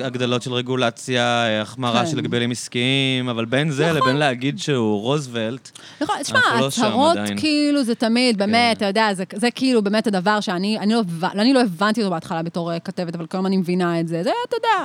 אה, 0.00 0.06
הגדלות 0.06 0.42
של 0.42 0.52
רגולציה, 0.52 1.22
אה, 1.46 1.62
החמרה 1.62 2.00
כן. 2.04 2.10
של 2.10 2.18
הגבלים 2.18 2.50
עסקיים, 2.50 3.28
אבל 3.28 3.44
בין 3.44 3.70
זה 3.70 3.92
לבין 3.92 4.16
להגיד 4.16 4.58
שהוא 4.58 5.00
רוזוולט, 5.02 5.70
נכון, 6.00 6.16
תשמע, 6.22 6.38
אנחנו 6.38 6.60
לא 6.60 6.70
שם 6.70 6.82
הצהרות 6.82 7.16
עדיין. 7.16 7.38
כאילו 7.38 7.84
זה 7.84 7.94
תמיד, 7.94 8.38
באמת. 8.38 8.76
אתה 8.76 8.84
יודע, 8.86 9.08
זה, 9.14 9.50
כאילו 9.50 9.82
באמת 9.82 10.06
הדבר 10.06 10.40
שאני 10.40 10.78
אני 10.78 10.94
לא, 10.94 11.02
אני 11.34 11.52
לא 11.52 11.60
הבנתי 11.60 12.00
אותו 12.02 12.10
בהתחלה 12.10 12.42
בתור 12.42 12.72
אה, 12.72 12.78
כתבת, 12.78 13.14
אבל 13.14 13.26
כיום 13.26 13.46
אני 13.46 13.56
מבינה 13.56 14.00
את 14.00 14.08
זה. 14.08 14.22
זה, 14.22 14.30
אתה 14.48 14.56
יודע, 14.56 14.84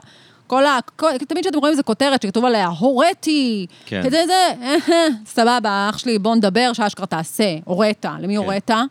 כל 0.51 0.65
ה... 0.65 0.79
כל, 0.95 1.17
תמיד 1.27 1.43
כשאתם 1.43 1.59
רואים 1.59 1.71
איזה 1.71 1.83
כותרת 1.83 2.21
שכתוב 2.21 2.45
עליה, 2.45 2.67
הוריתי, 2.67 3.65
כן. 3.85 4.01
כזה 4.05 4.23
זה, 4.25 4.53
סבבה, 5.25 5.87
אח 5.89 5.97
שלי, 5.97 6.19
בוא 6.19 6.35
נדבר, 6.35 6.73
שאשכרה 6.73 7.05
תעשה, 7.05 7.57
הורית. 7.65 8.05
למי 8.19 8.37
כן. 8.37 8.85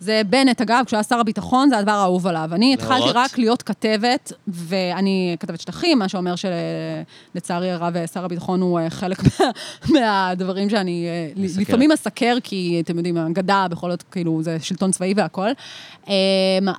זה 0.00 0.22
בנט, 0.26 0.60
אגב, 0.60 0.82
כשהוא 0.86 0.96
היה 0.96 1.02
שר 1.02 1.20
הביטחון, 1.20 1.68
זה 1.68 1.78
הדבר 1.78 1.92
האהוב 1.92 2.26
עליו. 2.26 2.48
אני 2.52 2.74
התחלתי? 2.74 3.08
רק 3.14 3.38
להיות 3.38 3.62
כתבת, 3.62 4.32
ואני 4.48 5.36
כתבת 5.40 5.60
שטחים, 5.60 5.98
מה 5.98 6.08
שאומר 6.08 6.34
שלצערי 6.36 7.70
הרב 7.70 8.06
שר 8.14 8.24
הביטחון 8.24 8.60
הוא 8.60 8.80
אה, 8.80 8.90
חלק 8.90 9.18
מה, 9.22 9.50
מהדברים 9.88 10.70
שאני 10.70 11.06
אה. 11.08 11.42
לפעמים 11.60 11.92
אסקר, 11.92 12.36
כי 12.42 12.82
אתם 12.84 12.96
יודעים, 12.96 13.16
אגדה, 13.16 13.66
בכל 13.70 13.90
זאת, 13.90 14.02
כאילו, 14.02 14.42
זה 14.42 14.56
שלטון 14.60 14.90
צבאי 14.90 15.14
והכל. 15.16 15.48
אמ, 16.08 16.12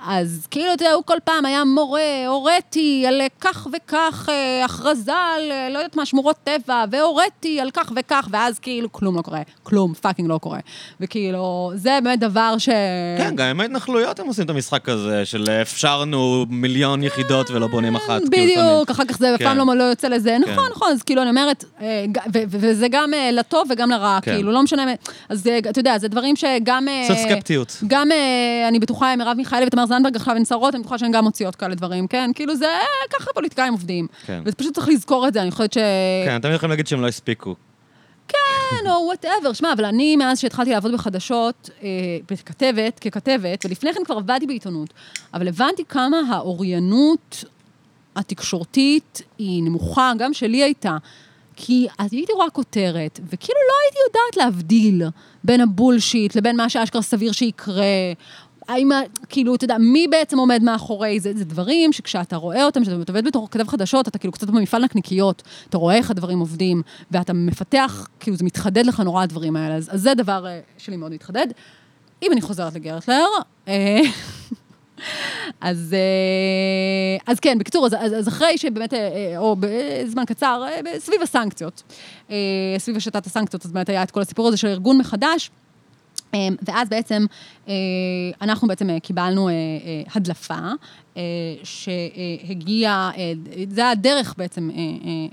אז 0.07 0.47
כאילו, 0.51 0.73
אתה 0.73 0.83
יודע, 0.83 0.93
הוא 0.93 1.03
כל 1.05 1.17
פעם 1.23 1.45
היה 1.45 1.63
מורה, 1.63 2.27
הוריתי 2.27 3.05
על 3.07 3.21
כך 3.41 3.67
וכך, 3.73 4.29
אה, 4.31 4.65
הכרזה 4.65 5.13
על, 5.13 5.51
אה, 5.51 5.69
לא 5.69 5.77
יודעת 5.77 5.95
מה, 5.95 6.05
שמורות 6.05 6.35
טבע, 6.43 6.85
והוריתי 6.91 7.59
על 7.59 7.71
כך 7.71 7.91
וכך, 7.95 8.27
ואז 8.31 8.59
כאילו, 8.59 8.91
כלום 8.91 9.15
לא 9.15 9.21
קורה. 9.21 9.41
כלום, 9.63 9.93
פאקינג 9.93 10.29
לא 10.29 10.37
קורה. 10.37 10.59
וכאילו, 10.99 11.71
זה 11.75 11.99
באמת 12.03 12.19
דבר 12.19 12.57
ש... 12.57 12.69
כן, 13.17 13.35
גם 13.35 13.47
עם 13.47 13.61
ההתנחלויות 13.61 14.19
הם 14.19 14.27
עושים 14.27 14.45
את 14.45 14.49
המשחק 14.49 14.89
הזה, 14.89 15.25
של 15.25 15.49
אפשרנו 15.49 16.45
מיליון 16.49 17.03
יחידות 17.03 17.51
ולא 17.51 17.67
בונים 17.67 17.95
אחת. 17.95 18.21
בדיוק. 18.21 18.91
אחר 18.91 19.05
כך 19.05 19.17
זה 19.17 19.35
אף 19.35 19.39
כן. 19.39 19.45
פעם 19.45 19.57
לא 19.57 19.75
לא 19.75 19.83
יוצא 19.83 20.07
לזה. 20.07 20.37
נכון, 20.37 20.69
נכון, 20.71 20.91
אז 20.91 21.03
כאילו, 21.03 21.21
אני 21.21 21.29
אומרת, 21.29 21.65
אה, 21.81 22.05
וזה 22.33 22.87
גם 22.91 23.13
אה, 23.13 23.31
לטוב 23.31 23.67
וגם 23.69 23.89
לרע, 23.89 24.19
כן. 24.21 24.33
כאילו, 24.33 24.51
לא 24.51 24.63
משנה, 24.63 24.93
אז 25.29 25.47
אה, 25.47 25.57
אתה 25.57 25.79
יודע, 25.79 25.97
זה 25.97 26.07
דברים 26.07 26.35
שגם... 26.35 26.87
קצת 27.05 27.17
סקפטיות. 27.17 27.77
גם 27.87 28.09
אני 28.67 28.79
בטוחה, 28.79 29.15
מרב 29.15 29.37
מיכאלי 29.37 29.65
ותמר 29.65 29.85
זנדברג 29.85 30.15
עכשיו 30.15 30.35
הן 30.35 30.45
שרות, 30.45 30.75
אני 30.75 30.81
בטוחה 30.83 30.97
שהן 30.97 31.11
גם 31.11 31.23
מוציאות 31.23 31.55
כאלה 31.55 31.75
דברים, 31.75 32.07
כן? 32.07 32.31
כאילו 32.35 32.55
זה, 32.55 32.65
ככה 33.09 33.33
פוליטיקאים 33.33 33.73
עובדים. 33.73 34.07
כן. 34.25 34.41
וזה 34.45 34.55
פשוט 34.55 34.75
צריך 34.75 34.87
לזכור 34.87 35.27
את 35.27 35.33
זה, 35.33 35.41
אני 35.41 35.51
חושבת 35.51 35.73
ש... 35.73 35.77
כן, 36.25 36.39
תמיד 36.41 36.55
יכולים 36.55 36.69
להגיד 36.69 36.87
שהם 36.87 37.01
לא 37.01 37.07
הספיקו. 37.07 37.55
כן, 38.29 38.89
או 38.89 39.05
וואטאבר. 39.05 39.53
שמע, 39.53 39.73
אבל 39.73 39.85
אני, 39.85 40.15
מאז 40.15 40.39
שהתחלתי 40.39 40.69
לעבוד 40.69 40.91
בחדשות, 40.93 41.69
אה, 41.83 41.87
ככתבת, 42.27 42.99
ככתבת, 42.99 43.65
ולפני 43.65 43.93
כן 43.93 44.01
כבר 44.05 44.15
עבדתי 44.17 44.47
בעיתונות, 44.47 44.89
אבל 45.33 45.47
הבנתי 45.47 45.85
כמה 45.85 46.17
האוריינות 46.29 47.43
התקשורתית 48.15 49.21
היא 49.37 49.63
נמוכה, 49.63 50.11
גם 50.17 50.33
שלי 50.33 50.63
הייתה. 50.63 50.97
כי 51.61 51.87
אז 51.97 52.13
הייתי 52.13 52.33
רואה 52.33 52.49
כותרת, 52.49 53.19
וכאילו 53.29 53.59
לא 53.67 53.73
הייתי 53.83 53.97
יודעת 54.07 54.37
להבדיל 54.37 55.03
בין 55.43 55.61
הבולשיט 55.61 56.35
לבין 56.35 56.57
מה 56.57 56.69
שאשכרה 56.69 57.01
סביר 57.01 57.31
שיקרה. 57.31 57.83
האם, 58.69 58.89
כאילו, 59.29 59.55
אתה 59.55 59.65
יודע, 59.65 59.77
מי 59.77 60.07
בעצם 60.07 60.37
עומד 60.37 60.63
מאחורי 60.63 61.19
זה? 61.19 61.33
זה 61.35 61.45
דברים 61.45 61.93
שכשאתה 61.93 62.35
רואה 62.35 62.65
אותם, 62.65 62.81
כשאתה 62.81 63.11
עובד 63.11 63.25
בתור 63.25 63.47
כתב 63.51 63.67
חדשות, 63.67 64.07
אתה 64.07 64.17
כאילו 64.17 64.33
קצת 64.33 64.47
במפעל 64.47 64.83
נקניקיות, 64.83 65.43
אתה 65.69 65.77
רואה 65.77 65.95
איך 65.95 66.11
הדברים 66.11 66.39
עובדים, 66.39 66.81
ואתה 67.11 67.33
מפתח, 67.33 68.07
כאילו, 68.19 68.37
זה 68.37 68.45
מתחדד 68.45 68.85
לך 68.85 68.99
נורא 68.99 69.23
הדברים 69.23 69.55
האלה. 69.55 69.75
אז, 69.75 69.89
אז 69.93 70.01
זה 70.01 70.13
דבר 70.13 70.47
אה, 70.47 70.59
שלי 70.77 70.97
מאוד 70.97 71.11
מתחדד. 71.11 71.47
אם 72.23 72.31
אני 72.31 72.41
חוזרת 72.41 72.75
לגרטלר, 72.75 73.25
אה, 73.67 74.01
אז, 75.61 75.95
אה, 75.97 77.31
אז 77.31 77.39
כן, 77.39 77.57
בקיצור, 77.59 77.85
אז, 77.85 77.95
אז, 77.99 78.27
אחרי 78.27 78.57
שבאמת, 78.57 78.93
או 79.37 79.55
בזמן 79.59 80.25
קצר, 80.25 80.63
סביב 80.97 81.21
הסנקציות, 81.21 81.83
סביב 82.77 82.97
השתת 82.97 83.25
הסנקציות, 83.25 83.65
אז 83.65 83.71
באמת 83.71 83.89
היה 83.89 84.03
את 84.03 84.11
כל 84.11 84.21
הסיפור 84.21 84.47
הזה 84.47 84.57
של 84.57 84.67
ארגון 84.67 84.97
מחדש. 84.97 85.51
אה, 86.33 86.47
ואז 86.61 86.89
בעצם 86.89 87.25
אה, 87.67 87.73
אנחנו 88.41 88.67
בעצם 88.67 88.89
אה, 88.89 88.99
קיבלנו 88.99 89.49
אה, 89.49 89.53
הדלפה 90.15 90.59
שהגיעה, 91.63 93.11
זה 93.69 93.81
היה 93.81 93.95
דרך 93.95 94.33
בעצם 94.37 94.69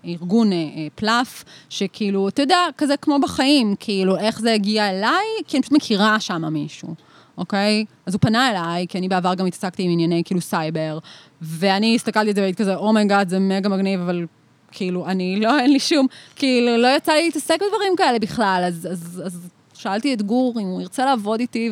ארגון 0.04 0.50
פלאף, 0.94 1.44
שכאילו, 1.68 2.28
אתה 2.28 2.42
יודע, 2.42 2.58
כזה 2.78 2.96
כמו 2.96 3.18
בחיים, 3.22 3.74
כאילו, 3.80 4.16
איך 4.16 4.40
זה 4.40 4.52
הגיע 4.52 4.90
אליי? 4.90 5.24
כי 5.46 5.56
אני 5.56 5.62
פשוט 5.62 5.72
מכירה 5.72 6.20
שם 6.20 6.52
מישהו. 6.52 6.94
אוקיי? 7.38 7.84
אז 8.06 8.14
הוא 8.14 8.20
פנה 8.20 8.50
אליי, 8.50 8.86
כי 8.88 8.98
אני 8.98 9.08
בעבר 9.08 9.34
גם 9.34 9.46
התעסקתי 9.46 9.82
עם 9.82 9.90
ענייני 9.90 10.22
כאילו 10.24 10.40
סייבר, 10.40 10.98
ואני 11.42 11.94
הסתכלתי 11.94 12.28
על 12.28 12.34
זה 12.34 12.40
והייתי 12.40 12.62
כזה, 12.62 12.74
oh 12.74 12.88
my 12.88 13.01
god, 13.01 13.28
זה 13.28 13.38
מגה 13.38 13.68
מגניב, 13.68 14.00
אבל 14.00 14.26
כאילו, 14.72 15.06
אני 15.06 15.40
לא, 15.40 15.58
אין 15.58 15.72
לי 15.72 15.80
שום, 15.80 16.06
כאילו, 16.36 16.76
לא 16.76 16.96
יצא 16.96 17.12
לי 17.12 17.24
להתעסק 17.24 17.54
בדברים 17.54 17.92
כאלה 17.96 18.18
בכלל, 18.18 18.64
אז, 18.66 18.88
אז, 18.90 19.22
אז 19.26 19.48
שאלתי 19.86 20.14
את 20.14 20.22
גור 20.22 20.60
אם 20.60 20.66
הוא 20.66 20.80
ירצה 20.80 21.04
לעבוד 21.04 21.40
איתי, 21.40 21.70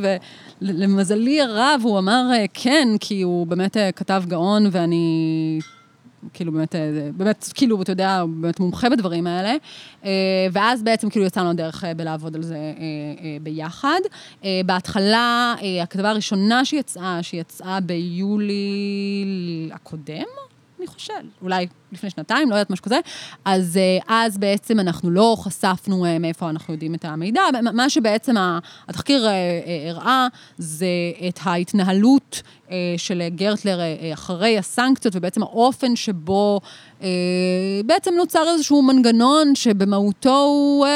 ולמזלי 0.62 1.40
הרב, 1.40 1.80
הוא 1.82 1.98
אמר 1.98 2.30
אה, 2.32 2.44
כן, 2.54 2.88
כי 3.00 3.22
הוא 3.22 3.46
באמת 3.46 3.76
אה, 3.76 3.92
כתב 3.92 4.22
גאון, 4.26 4.66
ואני... 4.72 5.60
כאילו 6.34 6.52
באמת, 6.52 6.74
אה, 6.74 7.08
באמת, 7.16 7.48
כאילו, 7.54 7.82
אתה 7.82 7.92
יודע, 7.92 8.20
הוא 8.20 8.30
באמת 8.40 8.60
מומחה 8.60 8.90
בדברים 8.90 9.26
האלה. 9.26 9.54
ואז 10.52 10.82
בעצם 10.82 11.10
כאילו 11.10 11.26
יצאנו 11.26 11.50
לדרך 11.50 11.84
אה, 11.84 11.94
בלעבוד 11.94 12.36
על 12.36 12.42
זה 12.42 12.56
ביחד. 13.42 14.00
בהתחלה, 14.66 15.54
הכתבה 15.82 16.10
הראשונה 16.10 16.64
שיצאה, 16.64 17.22
שיצאה 17.22 17.80
ביולי 17.80 19.24
הקודם, 19.72 20.24
אני 20.84 20.92
חושב, 20.92 21.12
אולי 21.42 21.66
לפני 21.92 22.10
שנתיים, 22.10 22.50
לא 22.50 22.54
יודעת, 22.54 22.70
משהו 22.70 22.84
כזה, 22.84 22.98
אז 23.44 23.76
אה, 23.76 24.24
אז 24.24 24.38
בעצם 24.38 24.80
אנחנו 24.80 25.10
לא 25.10 25.36
חשפנו 25.38 26.04
אה, 26.04 26.18
מאיפה 26.18 26.50
אנחנו 26.50 26.74
יודעים 26.74 26.94
את 26.94 27.04
המידע. 27.04 27.42
מה- 27.72 27.90
שבעצם 27.90 28.34
התחקיר 28.88 29.26
אה, 29.26 29.30
אה, 29.30 29.90
הראה, 29.90 30.26
זה 30.58 30.86
את 31.28 31.38
ההתנהלות 31.42 32.42
של 32.96 33.22
גרטלר 33.28 33.78
אחרי 34.14 34.58
הסנקציות, 34.58 35.16
ובעצם 35.16 35.42
האופן 35.42 35.96
שבו 35.96 36.60
בעצם 37.86 38.14
נוצר 38.16 38.48
איזשהו 38.54 38.82
מנגנון 38.82 39.54
שבמהותו 39.54 40.36
הוא... 40.44 40.86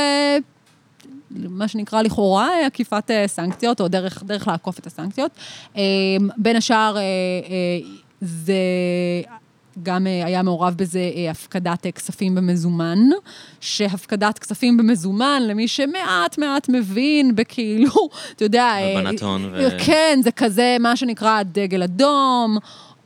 מה 1.31 1.69
שנקרא 1.69 2.03
לכאורה 2.03 2.67
עקיפת 2.67 3.11
סנקציות, 3.27 3.81
או 3.81 3.89
דרך, 3.89 4.23
דרך 4.23 4.49
לעקוף 4.49 4.79
את 4.79 4.87
הסנקציות. 4.87 5.31
בין 6.37 6.57
השאר, 6.57 6.97
זה 8.21 8.55
גם 9.83 10.07
אה, 10.07 10.27
היה 10.27 10.43
מעורב 10.43 10.75
בזה 10.77 11.11
אה, 11.17 11.31
הפקדת 11.31 11.87
אה, 11.87 11.93
כספים 11.93 12.35
במזומן, 12.35 12.99
שהפקדת 13.61 14.39
כספים 14.39 14.77
במזומן, 14.77 15.43
למי 15.49 15.69
שמעט 15.69 16.39
מעט 16.39 16.69
מבין 16.69 17.35
בכאילו, 17.35 18.09
אתה 18.37 18.45
יודע... 18.45 18.65
הלבנת 18.65 19.23
הון 19.23 19.51
ו- 19.53 19.69
כן, 19.87 20.21
זה 20.23 20.31
כזה 20.31 20.77
מה 20.81 20.97
שנקרא 20.97 21.43
דגל 21.43 21.83
אדום. 21.83 22.59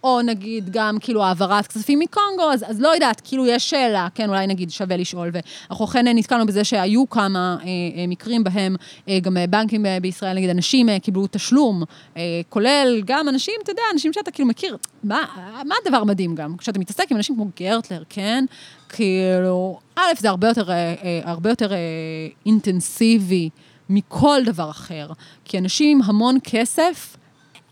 או 0.05 0.23
נגיד 0.23 0.70
גם 0.70 0.97
כאילו 1.01 1.24
העברת 1.24 1.66
כספים 1.66 1.99
מקונגו, 1.99 2.53
אז, 2.53 2.65
אז 2.69 2.81
לא 2.81 2.89
יודעת, 2.89 3.20
כאילו 3.24 3.47
יש 3.47 3.70
שאלה, 3.70 4.09
כן, 4.15 4.29
אולי 4.29 4.47
נגיד 4.47 4.70
שווה 4.70 4.97
לשאול. 4.97 5.31
ואנחנו 5.33 5.85
אכן 5.85 6.09
נתקלנו 6.09 6.47
בזה 6.47 6.65
שהיו 6.65 7.11
כמה 7.11 7.57
אה, 7.61 7.66
אה, 7.66 8.07
מקרים 8.09 8.45
בהם 8.45 8.77
אה, 9.09 9.19
גם 9.20 9.37
אה, 9.37 9.47
בנקים 9.47 9.87
אה, 9.87 9.99
בישראל, 10.03 10.37
נגיד 10.37 10.51
אנשים 10.51 10.89
אה, 10.89 10.99
קיבלו 10.99 11.27
תשלום, 11.31 11.83
אה, 12.16 12.23
כולל 12.49 13.03
גם 13.05 13.29
אנשים, 13.29 13.55
אתה 13.62 13.73
יודע, 13.73 13.83
אנשים 13.93 14.12
שאתה 14.12 14.31
כאילו 14.31 14.49
מכיר. 14.49 14.77
מה, 15.05 15.24
מה 15.65 15.74
הדבר 15.85 16.05
מדהים 16.05 16.35
גם? 16.35 16.57
כשאתה 16.57 16.79
מתעסק 16.79 17.11
עם 17.11 17.16
אנשים 17.16 17.35
כמו 17.35 17.47
גרטלר, 17.57 18.03
כן? 18.09 18.45
כאילו, 18.89 19.79
א', 19.97 20.12
זה 20.19 20.29
הרבה 20.29 20.49
יותר, 20.49 20.70
אה, 20.70 20.74
אה, 20.77 21.20
הרבה 21.24 21.51
יותר 21.51 21.73
אה, 21.73 21.79
אינטנסיבי 22.47 23.51
מכל 23.89 24.41
דבר 24.45 24.70
אחר. 24.70 25.09
כי 25.45 25.59
אנשים 25.59 25.99
עם 25.99 26.09
המון 26.09 26.39
כסף, 26.45 27.16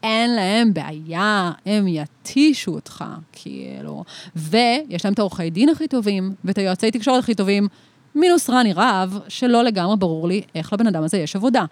אין 0.02 0.34
להם 0.34 0.74
בעיה, 0.74 1.52
הם 1.66 1.88
יתישו 1.88 2.70
אותך, 2.70 3.04
כאילו. 3.32 4.04
ויש 4.36 5.04
להם 5.04 5.14
את 5.14 5.18
העורכי 5.18 5.50
דין 5.50 5.68
הכי 5.68 5.88
טובים, 5.88 6.34
ואת 6.44 6.58
היועצי 6.58 6.90
תקשורת 6.90 7.22
הכי 7.22 7.34
טובים, 7.34 7.68
מינוס 8.14 8.50
רני 8.50 8.72
רהב, 8.72 9.10
שלא 9.28 9.64
לגמרי 9.64 9.96
ברור 9.96 10.28
לי 10.28 10.42
איך 10.54 10.72
לבן 10.72 10.86
אדם 10.86 11.02
הזה 11.02 11.18
יש 11.18 11.36
עבודה. 11.36 11.64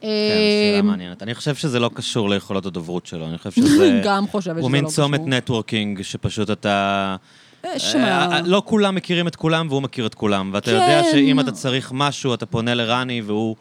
כן, 0.00 0.08
שאלה 0.08 0.80
אמ, 0.80 0.86
מעניינת. 0.86 1.22
אני 1.22 1.34
חושב 1.34 1.54
שזה 1.54 1.80
לא 1.80 1.90
קשור 1.94 2.30
ליכולות 2.30 2.66
הדוברות 2.66 3.06
שלו, 3.06 3.28
אני 3.28 3.38
חושב 3.38 3.50
שזה... 3.50 4.00
גם 4.04 4.26
חושבת 4.26 4.42
שזה 4.42 4.52
הוא 4.52 4.60
לא 4.60 4.68
מין 4.68 4.84
קשור. 4.84 4.94
צומת 4.94 5.20
נטוורקינג, 5.26 6.02
שפשוט 6.02 6.50
אתה... 6.50 7.16
אה, 7.64 7.78
שמע, 7.78 8.32
אה, 8.32 8.40
לא 8.44 8.62
כולם 8.66 8.94
מכירים 8.94 9.28
את 9.28 9.36
כולם, 9.36 9.66
והוא 9.70 9.82
מכיר 9.82 10.06
את 10.06 10.14
כולם. 10.14 10.50
ואתה 10.52 10.70
כן. 10.70 10.72
יודע 10.72 11.02
שאם 11.12 11.40
אתה 11.40 11.52
צריך 11.52 11.92
משהו, 11.94 12.34
אתה 12.34 12.46
פונה 12.46 12.74
לרני, 12.74 13.20
והוא 13.20 13.56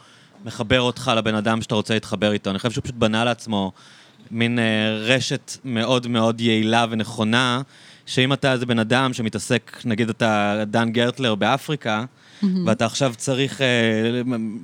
מחבר 0.45 0.81
אותך 0.81 1.11
לבן 1.17 1.35
אדם 1.35 1.61
שאתה 1.61 1.75
רוצה 1.75 1.93
להתחבר 1.93 2.31
איתו. 2.31 2.49
אני 2.49 2.59
חושב 2.59 2.71
שהוא 2.71 2.83
פשוט 2.83 2.95
בנה 2.95 3.23
לעצמו 3.23 3.71
מין 4.31 4.59
אה, 4.59 4.97
רשת 4.99 5.57
מאוד 5.65 6.07
מאוד 6.07 6.41
יעילה 6.41 6.85
ונכונה, 6.89 7.61
שאם 8.05 8.33
אתה 8.33 8.51
איזה 8.51 8.65
בן 8.65 8.79
אדם 8.79 9.13
שמתעסק, 9.13 9.81
נגיד 9.85 10.09
אתה 10.09 10.63
דן 10.67 10.91
גרטלר 10.91 11.35
באפריקה, 11.35 12.05
ואתה 12.65 12.85
עכשיו 12.85 13.13
צריך 13.17 13.61
אה, 13.61 13.65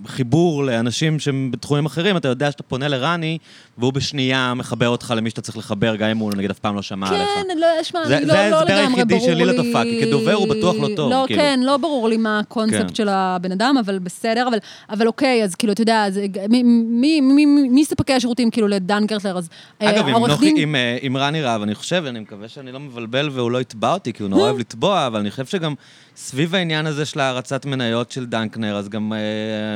חיבור 0.08 0.64
לאנשים 0.64 1.20
שהם 1.20 1.50
בתחומים 1.52 1.86
אחרים, 1.86 2.18
אתה 2.18 2.28
יודע 2.28 2.52
שאתה 2.52 2.64
פונה 2.64 2.88
לרני, 2.88 3.38
והוא 3.78 3.94
בשנייה 3.94 4.54
מחבר 4.54 4.88
אותך 4.90 5.14
למי 5.18 5.30
שאתה 5.30 5.42
צריך 5.42 5.58
לחבר, 5.58 5.96
גם 5.96 6.10
אם 6.10 6.18
הוא 6.18 6.34
נגיד 6.36 6.50
אף 6.50 6.60
פעם 6.60 6.76
לא 6.76 6.82
שמע 6.82 7.08
עליך. 7.08 7.22
כן, 7.36 7.58
לא, 7.60 7.68
שמע, 7.84 8.00
זה- 8.08 8.18
אני 8.18 8.26
זה 8.26 8.32
לא, 8.32 8.38
לא 8.38 8.40
ההסבר 8.40 8.64
לגמרי 8.64 8.80
היחידי 8.82 9.16
ברור 9.16 9.28
לי... 9.30 9.34
שלי 9.36 9.46
לתופעה, 9.46 9.84
כי 9.84 10.02
כדובר 10.06 10.34
הוא 10.34 10.48
בטוח 10.48 10.76
לא 10.76 10.88
טוב, 10.96 11.12
לא, 11.12 11.24
כאילו. 11.28 11.42
כן, 11.42 11.60
לא 11.64 11.78
ברור 11.78 12.10
לי 12.10 12.18
מה 12.18 12.40
הקונספט 12.40 12.88
כן. 12.88 12.96
של 12.96 13.10
הבן 13.10 13.52
אדם, 13.52 13.76
אבל 13.86 14.00
בסדר, 14.00 14.48
אבל, 14.48 14.58
אבל 14.90 15.08
אוקיי, 15.08 15.44
אז 15.44 15.56
כאילו, 15.56 15.74
אתה 15.74 15.82
יודע, 15.82 16.06
אז, 16.06 16.20
מי, 16.50 16.64
מי, 16.64 17.22
מי, 17.22 17.46
מי, 17.46 17.70
מי 17.70 17.86
ספקי 17.86 18.14
השירותים, 18.14 18.52
כאילו, 18.52 18.68
לדן 18.68 19.06
גרטלר, 19.06 19.38
אז 19.38 19.50
אה, 19.82 19.90
אגב, 19.90 20.08
עם, 20.08 20.14
העורך 20.16 20.40
דין- 20.40 20.76
אה, 20.76 20.98
עם 21.02 21.18
רני 21.18 21.42
רהב, 21.42 21.62
אני 21.62 21.76
חושב, 21.76 22.04
אני 22.08 22.20
מקווה 22.20 22.48
שאני 22.48 22.72
לא 22.72 22.80
מבלבל 22.80 23.30
והוא 23.32 23.52
לא 23.52 23.62
יתבע 23.62 23.94
אותי, 23.94 24.14
כי 24.14 24.24
הוא 24.24 24.30
נורא 24.30 24.42
אוהב 24.42 24.58
לתבוע, 24.60 25.08
אבל 25.08 25.20
אני 25.20 25.32
חושב 25.32 25.46
שגם 25.46 25.74
סביב 26.22 26.56
העניין 26.56 26.86
הזה 26.86 27.06
של 27.06 27.20
הערצת 27.20 27.66
מניות 27.66 28.12
של 28.12 28.26
דנקנר, 28.26 28.78
אז 28.78 28.90
גם 28.90 29.14
אה, 29.14 29.18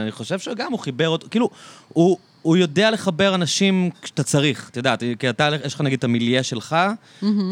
אני 0.03 0.11
חושב 0.11 0.39
שגם 0.39 0.71
הוא 0.71 0.79
חיבר 0.79 1.09
אותו, 1.09 1.27
כאילו, 1.31 1.49
הוא... 1.87 2.17
הוא 2.45 2.57
יודע 2.57 2.91
לחבר 2.91 3.35
אנשים 3.35 3.89
כשאתה 4.01 4.23
צריך, 4.23 4.69
את 4.69 4.77
יודעת, 4.77 5.03
כי 5.19 5.29
אתה, 5.29 5.49
יש 5.65 5.73
לך 5.73 5.81
נגיד 5.81 5.97
את 5.97 6.03
המיליה 6.03 6.43
שלך, 6.43 6.75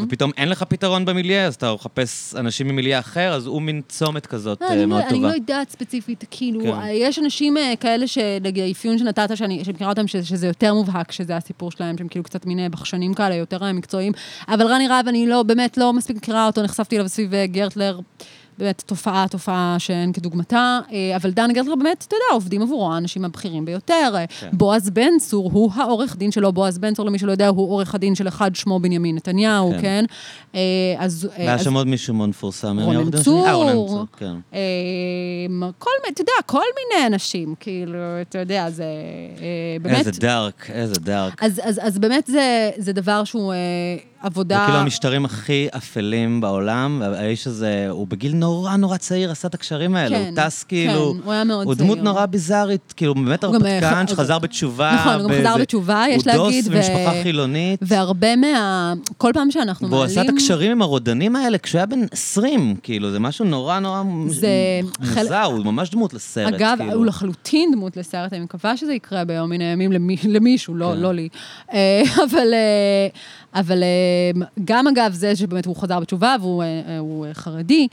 ופתאום 0.04 0.32
אין 0.38 0.50
לך 0.50 0.64
פתרון 0.64 1.06
במיליה, 1.06 1.46
אז 1.46 1.56
אתה 1.56 1.74
מחפש 1.74 2.36
אנשים 2.36 2.68
ממיליה 2.68 3.00
אחר, 3.00 3.34
אז 3.34 3.46
הוא 3.46 3.62
מין 3.62 3.82
צומת 3.90 4.26
כזאת 4.26 4.62
לא, 4.62 4.68
אה, 4.68 4.74
אני, 4.74 4.86
מאוד 4.86 5.02
לא, 5.02 5.08
אני 5.08 5.16
טובה. 5.16 5.28
לא 5.28 5.34
יודעת 5.34 5.70
ספציפית, 5.70 6.24
כאילו, 6.32 6.62
כן. 6.62 6.72
כן. 6.72 6.88
יש 6.92 7.20
אנשים 7.20 7.58
אה, 7.58 7.74
כאלה 7.80 8.08
שנגיד 8.08 8.64
האפיון 8.64 8.98
שנתת, 8.98 9.38
שאני, 9.38 9.64
מכירה 9.74 9.90
אותם, 9.90 10.08
שזה, 10.08 10.26
שזה 10.26 10.48
יותר 10.48 10.74
מובהק, 10.74 11.12
שזה 11.12 11.36
הסיפור 11.38 11.72
שלהם, 11.72 11.98
שהם 11.98 12.08
כאילו 12.08 12.24
קצת 12.24 12.46
מיני 12.46 12.70
בחשנים 12.70 13.14
כאלה, 13.14 13.36
יותר 13.36 13.64
אה, 13.64 13.74
מקצועיים, 13.74 14.14
אבל 14.48 14.68
רני 14.68 14.88
רהב, 14.88 15.08
אני 15.08 15.28
לא, 15.28 15.44
באמת 15.44 15.78
לא 15.78 15.94
מספיק 15.94 16.18
מכירה 16.18 16.48
אותו, 16.48 16.64
נחשפתי 16.64 16.96
אליו 16.96 17.10
סביב 17.10 17.34
אה, 17.34 17.48
גרטלר. 17.48 18.00
באמת 18.58 18.84
תופעה, 18.86 19.26
תופעה 19.30 19.76
שאין 19.80 20.14
כדוגמתה, 20.14 20.80
אה, 20.92 21.16
אבל 21.16 21.32
דן 21.32 21.54
גרטלר 21.54 21.76
באמת, 21.76 22.06
אתה 22.08 22.16
יודע, 22.16 22.34
עובדים 22.34 22.62
עבורו 22.62 22.94
האנשים 22.94 23.26
הבכירים 23.26 23.66
ביותר. 23.66 24.14
אה, 24.16 24.26
כן. 24.40 24.50
בועז 24.54 24.90
בן 24.90 25.20
צור 25.20 25.50
הוא 25.54 25.72
העורך 25.76 26.18
דין 26.18 26.32
שלו, 26.32 26.52
בועז 26.52 26.78
בן 26.78 26.94
צור, 26.94 27.06
למי 27.06 27.20
שלא 27.20 27.32
יודע, 27.32 27.48
הוא 27.48 27.70
עורך 27.72 27.96
הדין 27.96 28.16
של 28.16 28.28
אחד, 28.28 28.56
שמו 28.56 28.80
בנימין 28.80 29.16
נתניהו, 29.16 29.72
כן. 29.72 29.82
כן? 29.82 30.06
אה, 30.56 30.60
אז... 30.98 31.30
אה, 31.32 31.46
והיה 31.46 31.60
שם 31.60 31.74
עוד 31.74 31.88
מישהו 31.88 32.14
מאוד 32.14 32.30
מפורסם. 32.30 32.80
רונן 32.80 33.12
צור. 33.12 33.48
אה, 33.48 33.54
רונן 33.54 33.74
צור, 33.74 34.06
כן. 34.18 34.34
אמ, 34.54 35.64
כל 35.78 35.90
מיני, 36.04 36.14
אתה 36.14 36.22
יודע, 36.22 36.32
כל 36.46 36.64
מיני 36.76 37.08
אנשים, 37.08 37.56
כאילו, 37.60 37.98
אתה 38.22 38.40
יודע, 38.40 38.70
זה 38.70 38.84
אה, 38.84 39.78
באמת... 39.82 40.08
איזה 40.08 40.12
דארק, 40.12 40.70
איזה 40.70 41.00
דארק. 41.00 41.44
אז, 41.44 41.62
אז, 41.64 41.80
אז 41.84 42.00
באמת 42.00 42.28
זה, 42.28 42.72
זה 42.78 42.94
דבר 42.94 43.24
שהוא 43.24 43.54
אה, 43.54 43.58
עבודה... 44.24 44.58
זה 44.60 44.66
כאילו 44.66 44.78
המשטרים 44.80 45.26
הכי 45.26 45.68
אפלים 45.78 46.42
בעולם, 46.42 47.02
והאיש 47.12 47.48
הזה, 47.48 47.88
הוא 47.90 48.08
בגיל 48.08 48.36
נורא 48.36 48.76
נורא 48.76 48.98
צעיר 48.98 49.32
עשה 49.32 49.48
את 49.48 49.54
הקשרים 49.54 49.96
האלה. 49.96 50.18
כן, 50.18 50.34
הוא 50.38 50.48
טס 50.48 50.64
כאילו... 50.64 51.14
כן, 51.14 51.20
הוא 51.24 51.34
היה 51.34 51.44
מאוד 51.44 51.66
הוא 51.68 51.74
דמות 51.76 51.98
צעיר. 51.98 52.04
נורא 52.04 52.26
ביזארית, 52.26 52.94
כאילו, 52.98 53.16
באמת 53.16 53.44
הוא 53.44 53.56
אה, 53.66 53.78
הרפתקן 53.78 54.08
שחזר 54.08 54.40
בתשובה. 54.40 54.96
נכון, 55.00 55.14
הוא 55.14 55.32
גם 55.32 55.38
חזר 55.40 55.58
בתשובה, 55.58 56.04
יש 56.10 56.16
הוא 56.16 56.34
להגיד, 56.34 56.66
דוס 56.66 56.68
ו- 56.68 56.76
במשפחה 56.76 57.24
חילונית. 57.24 57.80
והרבה 57.82 58.36
מה... 58.36 58.94
כל 59.18 59.32
פעם 59.34 59.52
שאנחנו 59.52 59.88
והוא 59.88 60.00
מעלים... 60.00 60.12
עשה 60.20 60.22
את 60.22 60.36
הקשרים 60.36 60.72
עם 60.72 60.82
הרודנים 60.82 61.36
האלה 61.36 61.58
כשהוא 61.58 61.80
היה 61.80 61.86
בן 61.86 62.06
20, 62.12 62.76
כאילו, 62.84 63.12
זה 63.12 63.20
משהו 63.20 63.46
נורא 63.46 63.80
נורא 63.80 63.98
זה 63.98 64.04
מוזר, 64.04 64.48
חלק- 65.04 65.32
הוא 65.46 65.66
ממש 65.66 65.90
דמות 65.90 66.14
לסרט, 66.14 66.54
אגב, 66.54 66.76
כאילו. 66.80 66.94
הוא 66.94 67.06
לחלוטין 67.06 67.72
דמות 67.72 67.98
לסרט, 67.98 68.34
אני 68.34 68.42
מקווה 68.42 68.78
שזה 68.78 68.94
יקרה 68.94 69.26
ביום 69.26 69.50
מן 69.50 69.62
הימים 69.62 69.92
למי, 69.92 70.18
למישהו, 70.24 70.76
לא, 70.76 70.92
כן. 70.96 71.00
לא 71.00 71.14
לי. 71.14 71.30
אבל, 72.26 72.54
אה, 72.54 73.08
אבל 73.60 73.84
אה, 73.84 73.88
גם 74.66 74.88
אגב 74.88 75.14
זה 75.14 75.36
שבאמת 75.36 75.66
הוא 75.66 75.76
חזר 75.76 76.00
בתשובה 76.00 76.36
והוא 76.42 76.64
אה, 76.64 76.82
אה, 76.88 76.98
הוא 76.98 77.26
אה, 77.26 77.34
חרדי, 77.34 77.88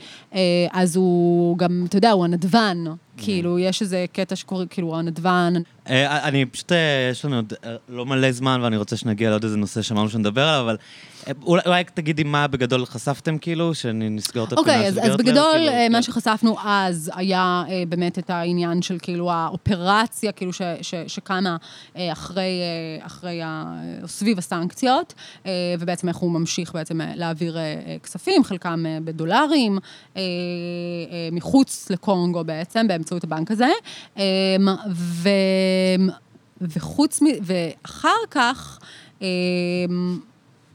אז 0.71 0.95
הוא 0.95 1.57
גם, 1.57 1.85
אתה 1.89 1.97
יודע, 1.97 2.11
הוא 2.11 2.25
הנדבן. 2.25 2.77
כאילו, 3.17 3.59
יש 3.59 3.81
איזה 3.81 4.05
קטע 4.13 4.35
שקוראים, 4.35 4.67
כאילו, 4.67 4.99
הנדבן. 4.99 5.53
אה, 5.91 6.27
אני 6.27 6.45
פשוט, 6.45 6.71
אה, 6.71 7.09
יש 7.11 7.25
לנו 7.25 7.35
עוד 7.35 7.53
אה, 7.65 7.75
לא 7.89 8.05
מלא 8.05 8.31
זמן, 8.31 8.59
ואני 8.63 8.77
רוצה 8.77 8.97
שנגיע 8.97 9.29
לעוד 9.29 9.43
איזה 9.43 9.57
נושא 9.57 9.81
שאמרנו 9.81 10.09
שנדבר 10.09 10.47
עליו, 10.47 10.61
אבל 10.61 10.77
אולי 11.43 11.61
אולי 11.65 11.83
תגידי 11.93 12.23
מה 12.23 12.47
בגדול 12.47 12.85
חשפתם, 12.85 13.37
כאילו, 13.37 13.73
שנסגור 13.73 14.43
את 14.43 14.53
הפינה 14.53 14.59
אוקיי, 14.59 14.81
של 14.81 14.87
אז, 14.87 14.97
אז 14.97 15.03
גרטלר, 15.03 15.17
בגדול, 15.17 15.51
כאילו, 15.53 15.71
אה, 15.71 15.85
כן. 15.87 15.91
מה 15.91 16.03
שחשפנו 16.03 16.55
אז 16.63 17.11
היה 17.15 17.63
באמת 17.89 18.19
את 18.19 18.29
העניין 18.29 18.81
של 18.81 18.97
כאילו 19.01 19.31
האופרציה, 19.31 20.31
כאילו 20.31 20.53
ש, 20.53 20.61
ש, 20.81 20.95
שקמה 21.07 21.57
אחרי, 21.95 22.51
אחרי 22.99 23.41
סביב 24.05 24.37
הסנקציות, 24.37 25.13
ובעצם 25.79 26.07
איך 26.09 26.17
הוא 26.17 26.31
ממשיך 26.31 26.73
בעצם 26.73 26.99
להעביר 27.15 27.57
כספים, 28.03 28.43
חלקם 28.43 28.85
בדולרים, 29.03 29.79
מחוץ 31.31 31.87
לקונגו 31.89 32.43
בעצם, 32.43 32.87
באמצעות 32.87 33.23
הבנק 33.23 33.51
הזה. 33.51 33.69
ו, 34.91 35.29
וחוץ 36.61 37.21
מ... 37.21 37.25
ואחר 37.43 38.09
כך, 38.31 38.79
אה, 39.21 39.27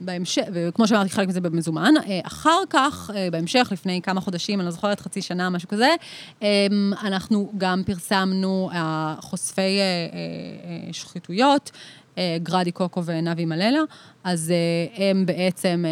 בהמשך, 0.00 0.42
וכמו 0.52 0.88
שאמרתי, 0.88 1.10
חלק 1.10 1.28
מזה 1.28 1.40
במזומן. 1.40 1.94
אה, 2.06 2.20
אחר 2.24 2.60
כך, 2.70 3.10
אה, 3.14 3.28
בהמשך, 3.30 3.68
לפני 3.72 4.02
כמה 4.02 4.20
חודשים, 4.20 4.60
אני 4.60 4.66
לא 4.66 4.72
זוכרת, 4.72 5.00
חצי 5.00 5.22
שנה, 5.22 5.50
משהו 5.50 5.68
כזה, 5.68 5.94
אה, 6.42 6.66
אנחנו 7.02 7.52
גם 7.58 7.82
פרסמנו 7.86 8.70
אה, 8.72 9.14
חושפי 9.20 9.78
שחיתויות, 10.92 11.70
גרדי 12.42 12.72
קוקו 12.72 13.04
ונבי 13.04 13.44
מללה, 13.44 13.80
אז 14.24 14.52
הם 14.96 15.26
בעצם 15.26 15.84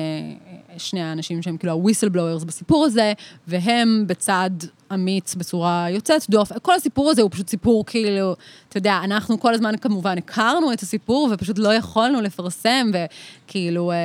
שני 0.78 1.02
האנשים 1.02 1.42
שהם 1.42 1.56
כאילו 1.56 1.72
ה-whistleblowers 1.72 2.44
בסיפור 2.44 2.84
הזה, 2.84 3.12
והם 3.48 4.04
בצד 4.06 4.50
אמיץ 4.94 5.34
בצורה 5.34 5.86
יוצאת 5.90 6.30
דופן. 6.30 6.54
כל 6.62 6.74
הסיפור 6.74 7.10
הזה 7.10 7.22
הוא 7.22 7.30
פשוט 7.30 7.48
סיפור 7.48 7.86
כאילו, 7.86 8.36
אתה 8.68 8.78
יודע, 8.78 9.00
אנחנו 9.04 9.40
כל 9.40 9.54
הזמן 9.54 9.76
כמובן 9.76 10.18
הכרנו 10.18 10.72
את 10.72 10.80
הסיפור 10.80 11.28
ופשוט 11.32 11.58
לא 11.58 11.74
יכולנו 11.74 12.20
לפרסם, 12.20 12.90
וכאילו, 12.92 13.92
אה, 13.92 13.96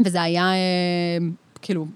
וזה 0.00 0.22
היה 0.22 0.52
אה, 0.52 1.26
כאילו 1.62 1.86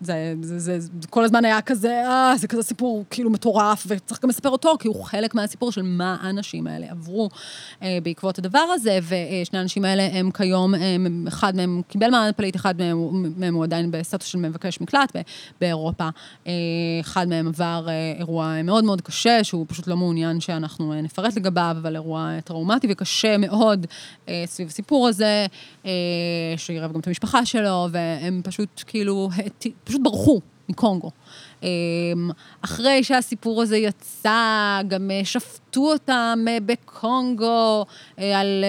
זה, 0.00 0.34
זה, 0.42 0.58
זה, 0.58 0.80
זה 0.80 0.88
כל 1.10 1.24
הזמן 1.24 1.44
היה 1.44 1.60
כזה, 1.60 2.02
אה, 2.06 2.34
זה 2.36 2.48
כזה 2.48 2.62
סיפור 2.62 3.04
כאילו 3.10 3.30
מטורף, 3.30 3.84
וצריך 3.88 4.22
גם 4.22 4.28
לספר 4.28 4.48
אותו, 4.48 4.76
כי 4.78 4.88
הוא 4.88 5.04
חלק 5.04 5.34
מהסיפור 5.34 5.72
של 5.72 5.82
מה 5.82 6.16
האנשים 6.20 6.66
האלה 6.66 6.86
עברו 6.90 7.28
אה, 7.82 7.98
בעקבות 8.02 8.38
הדבר 8.38 8.58
הזה, 8.58 8.98
ושני 9.02 9.58
האנשים 9.58 9.84
האלה 9.84 10.08
הם 10.12 10.30
כיום, 10.30 10.74
הם, 10.74 11.24
אחד 11.28 11.56
מהם 11.56 11.82
קיבל 11.88 12.10
מעמד 12.10 12.32
פליט, 12.36 12.56
אחד 12.56 12.78
מהם, 12.78 13.32
מהם 13.36 13.54
הוא 13.54 13.64
עדיין 13.64 13.90
בסטטוס 13.90 14.26
של 14.26 14.38
מבקש 14.38 14.80
מקלט 14.80 15.16
ב, 15.16 15.20
באירופה. 15.60 16.08
אה, 16.46 16.52
אחד 17.00 17.28
מהם 17.28 17.48
עבר 17.48 17.86
אה, 17.88 18.12
אירוע 18.18 18.62
מאוד 18.62 18.84
מאוד 18.84 19.00
קשה, 19.00 19.44
שהוא 19.44 19.66
פשוט 19.68 19.86
לא 19.86 19.96
מעוניין 19.96 20.40
שאנחנו 20.40 20.92
אה, 20.92 21.00
נפרט 21.00 21.36
לגביו, 21.36 21.76
אבל 21.80 21.94
אירוע 21.94 22.40
טראומטי 22.44 22.86
וקשה 22.90 23.38
מאוד 23.38 23.86
אה, 24.28 24.42
סביב 24.46 24.68
הסיפור 24.68 25.08
הזה, 25.08 25.46
אה, 25.86 25.90
שעירב 26.56 26.92
גם 26.92 27.00
את 27.00 27.06
המשפחה 27.06 27.46
שלו, 27.46 27.88
והם 27.90 28.40
פשוט 28.44 28.82
כאילו, 28.86 29.28
פשוט 29.90 30.02
ברחו 30.02 30.40
מקונגו. 30.68 31.10
אמ, 31.62 32.30
אחרי 32.62 33.04
שהסיפור 33.04 33.62
הזה 33.62 33.76
יצא, 33.76 34.80
גם 34.88 35.10
אה, 35.10 35.20
שפטו 35.24 35.92
אותם 35.92 36.44
אה, 36.48 36.58
בקונגו 36.66 37.86
אה, 38.18 38.40
על, 38.40 38.64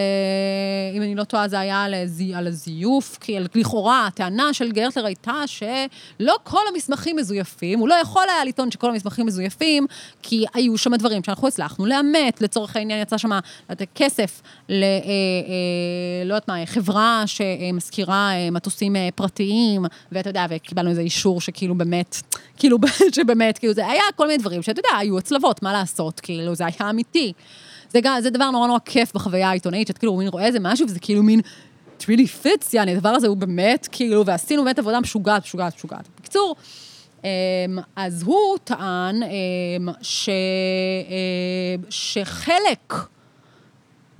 אם 0.95 1.01
אני 1.01 1.15
לא 1.15 1.23
טועה, 1.23 1.47
זה 1.47 1.59
היה 1.59 1.83
על, 1.83 1.93
על 2.35 2.47
הזיוף, 2.47 3.17
כי 3.21 3.37
לכאורה 3.55 4.07
הטענה 4.07 4.53
של 4.53 4.71
גרטלר 4.71 5.05
הייתה 5.05 5.43
שלא 5.47 6.35
כל 6.43 6.61
המסמכים 6.73 7.15
מזויפים, 7.15 7.79
הוא 7.79 7.87
לא 7.87 7.95
יכול 7.95 8.23
היה 8.29 8.45
לטעון 8.45 8.71
שכל 8.71 8.89
המסמכים 8.89 9.25
מזויפים, 9.25 9.87
כי 10.21 10.45
היו 10.53 10.77
שם 10.77 10.95
דברים 10.95 11.23
שאנחנו 11.23 11.47
הצלחנו 11.47 11.85
לאמת, 11.85 12.41
לצורך 12.41 12.75
העניין 12.75 13.01
יצא 13.01 13.17
שם 13.17 13.29
כסף 13.95 14.41
ל... 14.69 14.83
לא 16.25 16.33
יודעת 16.33 16.47
מה, 16.47 16.65
חברה 16.65 17.23
שמזכירה 17.25 18.31
מטוסים 18.51 18.95
פרטיים, 19.15 19.85
ואתה 20.11 20.29
יודע, 20.29 20.45
וקיבלנו 20.49 20.89
איזה 20.89 21.01
אישור 21.01 21.41
שכאילו 21.41 21.75
באמת, 21.75 22.15
כאילו 22.57 22.80
שבאמת, 23.15 23.57
כאילו, 23.57 23.73
זה 23.73 23.87
היה 23.87 24.03
כל 24.15 24.27
מיני 24.27 24.37
דברים 24.37 24.61
שאתה 24.61 24.79
יודע, 24.79 24.97
היו 24.99 25.17
הצלבות, 25.17 25.63
מה 25.63 25.73
לעשות, 25.73 26.19
כאילו, 26.19 26.55
זה 26.55 26.63
היה 26.65 26.89
אמיתי. 26.89 27.33
זה, 27.89 27.99
זה 28.21 28.29
דבר 28.29 28.51
נורא 28.51 28.67
נורא 28.67 28.79
כיף 28.85 29.13
בחוויה 29.13 29.49
העיתונאית, 29.49 29.87
שאת 29.87 29.97
כאילו 29.97 30.15
מין 30.15 30.27
רואה 30.27 30.45
איזה 30.45 30.59
משהו, 30.61 30.87
וזה 30.87 30.99
כאילו 30.99 31.23
מין, 31.23 31.39
it 31.99 32.03
really 32.03 32.45
fits, 32.45 32.67
יעני, 32.73 32.95
הדבר 32.95 33.09
הזה 33.09 33.27
הוא 33.27 33.37
באמת, 33.37 33.87
כאילו, 33.91 34.25
ועשינו 34.25 34.63
באמת 34.63 34.79
עבודה 34.79 34.99
משוגעת, 34.99 35.43
משוגעת, 35.43 35.75
משוגעת. 35.75 36.07
בקיצור, 36.19 36.55
אמ, 37.23 37.29
אז 37.95 38.23
הוא 38.23 38.57
טען 38.63 39.23
אמ, 39.23 39.89
ש, 40.01 40.29
אמ, 40.29 41.83
שחלק 41.89 42.93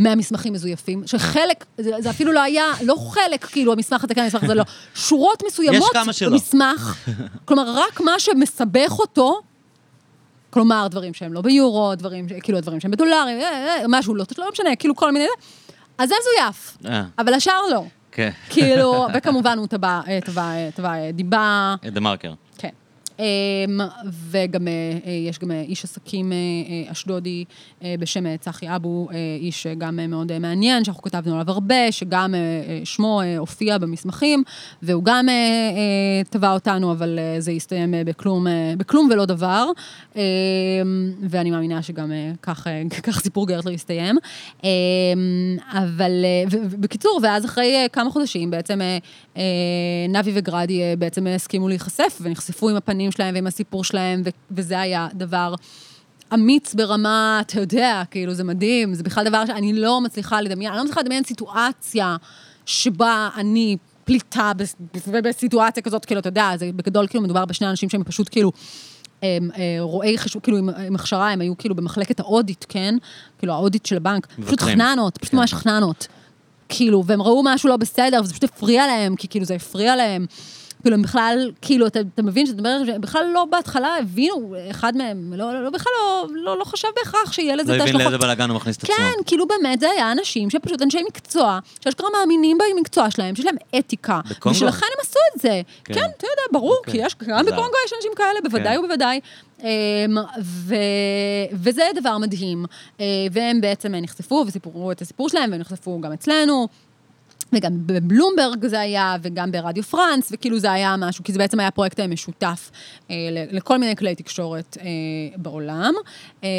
מהמסמכים 0.03 0.53
מזויפים, 0.53 1.03
שחלק, 1.05 1.65
זה, 1.77 1.91
זה 1.99 2.09
אפילו 2.09 2.31
לא 2.31 2.41
היה, 2.41 2.65
לא 2.85 2.95
חלק, 2.95 3.45
כאילו, 3.45 3.73
המסמך 3.73 4.03
התקן, 4.03 4.21
המסמך 4.21 4.43
הזה 4.43 4.53
לא, 4.53 4.63
שורות 4.95 5.43
מסוימות 5.47 5.91
במסמך, 6.25 7.07
כלומר, 7.45 7.63
רק 7.75 8.01
מה 8.01 8.19
שמסבך 8.19 8.99
אותו, 8.99 9.41
כלומר, 10.49 10.87
דברים 10.87 11.13
שהם 11.13 11.33
לא 11.33 11.41
ביורו, 11.41 11.95
דברים, 11.95 12.27
כאילו, 12.43 12.59
דברים 12.59 12.79
שהם 12.79 12.91
בדולרים, 12.91 13.39
אה, 13.39 13.43
אה, 13.43 13.83
משהו 13.87 14.15
לא, 14.15 14.25
לא 14.37 14.49
משנה, 14.51 14.75
כאילו, 14.75 14.95
כל 14.95 15.11
מיני, 15.11 15.27
אז 15.97 16.09
זה 16.09 16.15
מזויף, 16.19 16.77
אבל 17.19 17.33
השאר 17.33 17.61
לא. 17.71 17.83
כן. 18.11 18.29
כאילו, 18.49 19.05
וכמובן 19.15 19.57
הוא 19.57 19.67
תבע 19.67 20.01
דיבה. 21.13 21.75
דה 21.91 21.99
מרקר. 21.99 22.33
אמ, 23.19 23.79
וגם 24.29 24.67
אה, 24.67 24.73
אה, 25.05 25.11
יש 25.11 25.39
גם 25.39 25.51
אה, 25.51 25.61
איש 25.61 25.83
עסקים 25.83 26.31
אשדודי 26.91 27.45
בשם 27.99 28.37
צחי 28.37 28.75
אבו, 28.75 29.07
איש 29.39 29.67
גם 29.77 29.99
מאוד 30.09 30.39
מעניין, 30.39 30.83
שאנחנו 30.83 31.03
כתבנו 31.03 31.33
עליו 31.33 31.49
הרבה, 31.49 31.91
שגם 31.91 32.33
שמו 32.83 33.21
הופיע 33.37 33.77
במסמכים, 33.77 34.43
והוא 34.81 35.03
גם 35.03 35.27
תבע 36.29 36.53
אותנו, 36.53 36.91
אבל 36.91 37.19
זה 37.39 37.51
הסתיים 37.51 37.93
בכלום, 38.05 38.45
בכלום 38.77 39.09
ולא 39.11 39.25
דבר, 39.25 39.67
אמ, 40.15 40.21
ואני 41.29 41.51
מאמינה 41.51 41.81
שגם 41.81 42.11
כך, 42.41 42.67
כך 43.03 43.19
סיפור 43.19 43.47
גרטלר 43.47 43.71
יסתיים. 43.71 44.17
אמ, 44.63 44.69
אבל, 45.73 46.25
בקיצור, 46.79 47.19
ואז 47.23 47.45
אחרי 47.45 47.87
כמה 47.93 48.09
חודשים 48.09 48.51
בעצם 48.51 48.79
נבי 50.09 50.31
וגרדי 50.33 50.81
בעצם 50.97 51.27
הסכימו 51.27 51.67
להיחשף, 51.67 52.19
ונחשפו 52.21 52.69
עם 52.69 52.75
הפנים 52.75 53.00
שלהם 53.09 53.35
ועם 53.35 53.47
הסיפור 53.47 53.83
שלהם, 53.83 54.21
ו- 54.25 54.29
וזה 54.51 54.79
היה 54.79 55.07
דבר 55.13 55.55
אמיץ 56.33 56.73
ברמה, 56.73 57.41
אתה 57.41 57.59
יודע, 57.59 58.03
כאילו, 58.11 58.33
זה 58.33 58.43
מדהים, 58.43 58.93
זה 58.93 59.03
בכלל 59.03 59.25
דבר 59.25 59.45
שאני 59.45 59.73
לא 59.73 60.01
מצליחה 60.01 60.41
לדמיין, 60.41 60.71
אני 60.71 60.77
לא 60.77 60.83
מצליחה 60.83 61.01
לדמיין 61.01 61.23
סיטואציה 61.23 62.15
שבה 62.65 63.29
אני 63.35 63.77
פליטה 64.03 64.51
בסיטואציה 65.23 65.83
כזאת, 65.83 66.05
כאילו, 66.05 66.19
אתה 66.19 66.29
יודע, 66.29 66.51
זה 66.57 66.69
בגדול 66.75 67.07
כאילו 67.07 67.23
מדובר 67.23 67.45
בשני 67.45 67.69
אנשים 67.69 67.89
שהם 67.89 68.03
פשוט 68.03 68.29
כאילו... 68.31 68.51
הם, 69.23 69.49
אה, 69.57 69.77
רואי 69.79 70.17
חשוב, 70.17 70.41
כאילו 70.41 70.57
עם, 70.57 70.69
עם 70.69 70.95
הכשרה, 70.95 71.29
הם 71.31 71.41
היו 71.41 71.57
כאילו 71.57 71.75
במחלקת 71.75 72.19
האודיט, 72.19 72.65
כן? 72.69 72.95
כאילו 73.39 73.53
האודיט 73.53 73.85
של 73.85 73.97
הבנק. 73.97 74.27
פשוט 74.45 74.61
חננות, 74.61 75.17
פשוט 75.17 75.31
כן. 75.31 75.37
ממש 75.37 75.53
חננות. 75.53 76.07
כאילו, 76.69 77.03
והם 77.05 77.21
ראו 77.21 77.41
משהו 77.45 77.69
לא 77.69 77.77
בסדר, 77.77 78.21
וזה 78.23 78.33
פשוט 78.33 78.43
הפריע 78.43 78.87
להם, 78.87 79.15
כי 79.15 79.27
כאילו 79.27 79.45
זה 79.45 79.55
הפריע 79.55 79.95
להם. 79.95 80.25
כאילו, 80.81 80.95
הם 80.95 81.01
בכלל, 81.01 81.51
כאילו, 81.61 81.87
אתה, 81.87 81.99
אתה 82.13 82.21
מבין 82.21 82.45
שאתה 82.45 82.59
אומר, 82.59 82.81
הם 82.95 83.01
בכלל 83.01 83.31
לא 83.33 83.45
בהתחלה 83.45 83.97
הבינו, 83.99 84.55
אחד 84.71 84.97
מהם, 84.97 85.33
לא, 85.33 85.53
לא, 85.53 85.63
לא 85.63 85.69
בכלל 85.69 85.93
לא, 85.99 86.27
לא, 86.31 86.57
לא 86.57 86.63
חושב 86.63 86.87
בהכרח 86.95 87.31
שיהיה 87.31 87.55
לזה 87.55 87.75
את 87.75 87.81
ההשלכות. 87.81 87.93
לא 87.93 87.99
הבין 87.99 88.11
לאיזה 88.11 88.25
בלאגן 88.25 88.49
הוא 88.49 88.55
מכניס 88.55 88.77
את 88.77 88.83
עצמו. 88.83 88.95
כן, 88.95 89.11
כאילו 89.25 89.47
באמת 89.47 89.79
זה 89.79 89.89
היה 89.89 90.11
אנשים 90.11 90.49
שפשוט 90.49 90.81
אנשי 90.81 91.03
מקצוע, 91.07 91.59
שאשכרה 91.83 92.07
מאמינים 92.19 92.57
במקצוע 92.57 93.11
שלהם, 93.11 93.35
שיש 93.35 93.45
להם 93.45 93.55
אתיקה. 93.79 94.19
בקונגו? 94.29 94.57
ושלכן 94.57 94.85
הם 94.85 95.01
עשו 95.01 95.19
את 95.35 95.41
זה. 95.41 95.61
כן, 95.83 95.93
כן 95.93 96.07
אתה 96.17 96.25
יודע, 96.25 96.59
ברור, 96.59 96.77
okay. 96.81 96.91
כי 96.91 97.03
אוקיי. 97.03 97.05
יש, 97.05 97.15
גם 97.27 97.45
בקונגו 97.45 97.75
יש 97.85 97.93
אנשים 97.97 98.11
כאלה, 98.15 98.39
בוודאי 98.43 98.77
כן. 98.77 98.83
ובוודאי. 98.83 99.19
אמ, 99.63 100.17
ו... 100.41 100.75
וזה 101.53 101.83
דבר 101.95 102.17
מדהים. 102.17 102.65
אה, 102.99 103.05
והם 103.31 103.61
בעצם 103.61 103.95
נחשפו 103.95 104.43
וסיפרו 104.47 104.91
את 104.91 105.01
הסיפור 105.01 105.29
שלהם, 105.29 105.51
והם 105.51 105.61
נחשפו 105.61 106.01
גם 106.01 106.11
אצלנו. 106.11 106.67
וגם 107.53 107.71
בבלומברג 107.85 108.67
זה 108.67 108.79
היה, 108.79 109.15
וגם 109.21 109.51
ברדיו 109.51 109.83
פרנס, 109.83 110.29
וכאילו 110.31 110.59
זה 110.59 110.71
היה 110.71 110.95
משהו, 110.97 111.23
כי 111.23 111.31
זה 111.31 111.37
בעצם 111.39 111.59
היה 111.59 111.71
פרויקט 111.71 111.99
משותף 111.99 112.71
אה, 113.11 113.15
לכל 113.51 113.77
מיני 113.77 113.95
כלי 113.95 114.15
תקשורת 114.15 114.77
אה, 114.81 114.85
בעולם. 115.37 115.93
אה, 116.43 116.49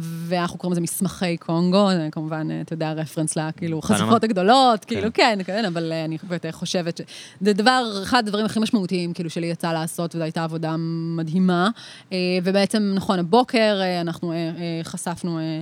ואנחנו 0.00 0.58
קוראים 0.58 0.72
לזה 0.72 0.80
מסמכי 0.80 1.36
קונגו, 1.36 1.90
זה 1.90 2.08
כמובן, 2.12 2.50
אה, 2.50 2.60
אתה 2.60 2.72
יודע, 2.72 2.92
רפרנס 2.92 3.36
לכאילו 3.36 3.82
חשיפות 3.82 4.24
הגדולות, 4.24 4.84
כן. 4.84 4.94
כאילו 4.94 5.12
כן, 5.14 5.38
כן, 5.46 5.64
אבל 5.64 5.92
אה, 5.92 6.04
אני 6.04 6.18
יותר 6.30 6.52
חושבת 6.52 6.96
שזה 6.96 7.52
דבר, 7.52 8.00
אחד 8.02 8.18
הדברים 8.26 8.44
הכי 8.44 8.60
משמעותיים, 8.60 9.12
כאילו, 9.12 9.30
שלי 9.30 9.46
יצא 9.46 9.72
לעשות, 9.72 10.14
וזו 10.14 10.24
הייתה 10.24 10.44
עבודה 10.44 10.74
מדהימה. 11.16 11.70
אה, 12.12 12.18
ובעצם, 12.44 12.92
נכון, 12.94 13.18
הבוקר 13.18 13.80
אה, 13.80 14.00
אנחנו 14.00 14.32
אה, 14.32 14.36
אה, 14.36 14.80
חשפנו... 14.84 15.38
אה, 15.38 15.60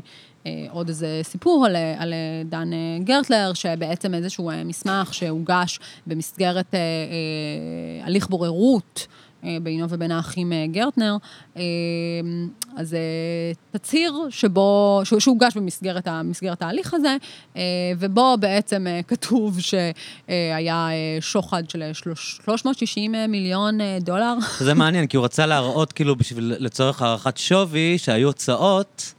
עוד 0.71 0.89
איזה 0.89 1.21
סיפור 1.23 1.67
על, 1.67 1.77
על 1.99 2.15
דן 2.45 2.73
אה, 2.73 2.79
גרטלר, 3.05 3.53
שבעצם 3.55 4.15
איזשהו 4.15 4.51
אה, 4.51 4.65
מסמך 4.65 5.15
שהוגש 5.15 5.79
במסגרת 6.07 6.75
הליך 8.03 8.29
בוררות. 8.29 9.07
בינו 9.63 9.87
ובין 9.89 10.11
האחים 10.11 10.53
גרטנר, 10.71 11.17
אז 12.77 12.97
תצהיר 13.71 14.13
שבו, 14.31 15.01
שהוגש 15.19 15.57
במסגרת 15.57 16.63
ההליך 16.63 16.95
הזה, 16.95 17.17
ובו 17.99 18.37
בעצם 18.41 18.87
כתוב 19.09 19.59
שהיה 19.61 20.89
שוחד 21.21 21.71
של 21.71 21.83
360 21.93 23.15
מיליון 23.29 23.79
דולר. 24.01 24.35
זה 24.59 24.75
מעניין, 24.75 25.07
כי 25.07 25.17
הוא 25.17 25.25
רצה 25.25 25.47
להראות, 25.47 25.93
כאילו, 25.93 26.17
בשביל, 26.17 26.55
לצורך 26.59 27.03
הערכת 27.03 27.37
שווי, 27.37 27.99
שהיו 27.99 28.29
הוצאות. 28.29 29.15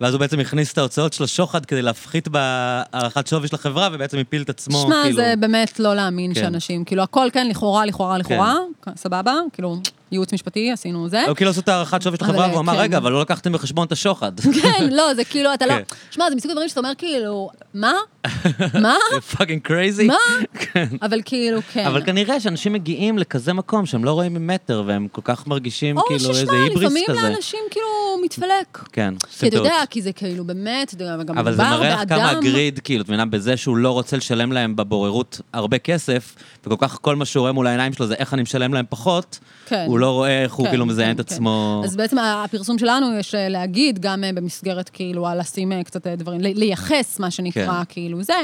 ואז 0.00 0.14
הוא 0.14 0.20
בעצם 0.20 0.40
הכניס 0.40 0.72
את 0.72 0.78
ההוצאות 0.78 1.12
של 1.12 1.24
השוחד 1.24 1.66
כדי 1.66 1.82
להפחית 1.82 2.28
בהערכת 2.28 3.26
שווי 3.26 3.48
של 3.48 3.54
החברה, 3.54 3.88
ובעצם 3.92 4.18
הפיל 4.18 4.42
את 4.42 4.50
עצמו, 4.50 4.78
שמה, 4.78 5.00
כאילו... 5.02 5.16
שמע, 5.16 5.24
זה 5.24 5.34
באמת 5.36 5.80
לא 5.80 5.94
להאמין 5.94 6.34
כן. 6.34 6.40
שאנשים, 6.40 6.84
כאילו, 6.84 7.02
הכל 7.02 7.28
כן, 7.32 7.48
לכאורה, 7.48 7.86
לכאורה, 7.86 8.18
לכאורה, 8.18 8.54
כן. 8.82 8.90
סבבה, 8.96 9.34
כאילו, 9.52 9.76
ייעוץ 10.12 10.32
משפטי, 10.32 10.72
עשינו 10.72 11.08
זה. 11.08 11.24
הוא 11.26 11.36
כאילו 11.36 11.50
עשו 11.50 11.60
את 11.60 11.68
הערכת 11.68 12.02
שווי 12.02 12.16
של 12.16 12.24
החברה, 12.24 12.48
והוא 12.48 12.60
אמר, 12.60 12.72
כן. 12.72 12.80
רגע, 12.80 12.98
אבל 12.98 13.12
לא 13.12 13.20
לקחתם 13.20 13.52
בחשבון 13.52 13.86
את 13.86 13.92
השוחד. 13.92 14.40
כן, 14.62 14.88
לא, 14.90 15.14
זה 15.14 15.24
כאילו, 15.24 15.54
אתה 15.54 15.66
לא... 15.66 15.72
כן. 15.72 15.82
שמע, 16.10 16.30
זה 16.30 16.36
מסוג 16.36 16.50
הדברים 16.50 16.68
שאתה 16.68 16.80
אומר, 16.80 16.92
כאילו, 16.98 17.50
מה? 17.74 17.94
מה? 18.82 18.94
זה 19.14 19.20
fucking 19.20 19.62
crazy. 19.62 20.06
מה? 20.06 20.14
כן. 20.72 20.86
אבל 21.02 21.20
כאילו, 21.24 21.60
כן. 21.72 21.86
אבל 21.86 22.04
כנראה 22.04 22.40
שאנשים 22.40 22.72
מגיעים 22.72 23.18
לכזה 23.18 23.52
מקום 23.52 23.86
שהם 23.86 24.04
לא 24.04 24.12
רואים 24.12 24.34
ממטר, 24.34 24.82
והם 24.86 25.08
כל 25.12 25.22
כך 25.24 25.46
מרגישים 25.46 25.96
כאילו 26.06 26.30
איזה 26.30 26.52
היבריס 26.52 26.74
כזה. 26.74 26.86
או 26.86 26.90
ששמע, 26.90 27.14
לפעמים 27.14 27.32
לאנשים 27.32 27.60
כאילו 27.70 27.86
מתפלק. 28.24 28.78
כן, 28.92 29.14
כי 29.20 29.26
עושים 29.26 29.48
אתה 29.48 29.56
יודע. 29.56 29.76
כי 29.90 30.02
זה 30.02 30.12
כאילו 30.12 30.44
באמת, 30.44 30.94
אתה 30.94 31.02
יודע, 31.02 31.16
וגם 31.20 31.38
אבל 31.38 31.54
זה 31.54 31.62
מדובר 31.62 31.78
מראה 31.78 32.02
לך 32.02 32.08
כמה 32.08 32.18
באדם... 32.18 32.38
ה 32.38 32.44
greed, 32.44 32.78
כאילו, 32.78 33.02
את 33.02 33.08
מבינה, 33.08 33.26
בזה 33.26 33.56
שהוא 33.56 33.76
לא 33.76 33.90
רוצה 33.90 34.16
לשלם 34.16 34.52
להם 34.52 34.76
בבוררות 34.76 35.40
הרבה 35.52 35.78
כסף, 35.78 36.34
וכל 36.66 36.76
כך 36.78 36.98
כל 37.00 37.16
מה 37.16 37.24
שהוא 37.24 37.40
רואה 37.40 37.52
מול 37.52 37.66
העיניים 37.66 37.92
שלו 37.92 38.06
זה 38.06 38.14
איך 38.14 38.34
אני 38.34 38.42
משלם 38.42 38.74
להם 38.74 38.84
פחות, 38.88 39.38
כן. 39.68 39.84
הוא 39.86 39.98
לא 39.98 40.10
רואה 40.10 40.42
איך 40.42 40.54
הוא 40.54 40.64
כן, 40.64 40.70
כאילו 40.70 40.86
מזיין 40.86 41.14
כן, 41.14 41.20
את 41.20 41.28
כן. 41.28 41.34
עצמו. 41.34 41.82
אז 41.84 41.96
בעצם 41.96 42.18
הפרסום 42.18 42.78
שלנו, 42.78 43.18
יש 43.18 43.34
אה, 43.34 43.48
להגיד, 43.48 43.98
גם 43.98 44.24
אה, 44.24 44.32
במסגרת, 44.32 44.88
כאילו, 44.88 45.26
על 45.26 45.40
לשים 45.40 45.72
אה, 45.72 45.84
קצת 45.84 46.06
דברים, 46.06 46.40
לי- 46.40 46.54
לייחס, 46.54 47.18
מה 47.20 47.30
שנקרא, 47.30 47.66
כן. 47.66 47.84
כאילו 47.88 48.22
זה, 48.22 48.34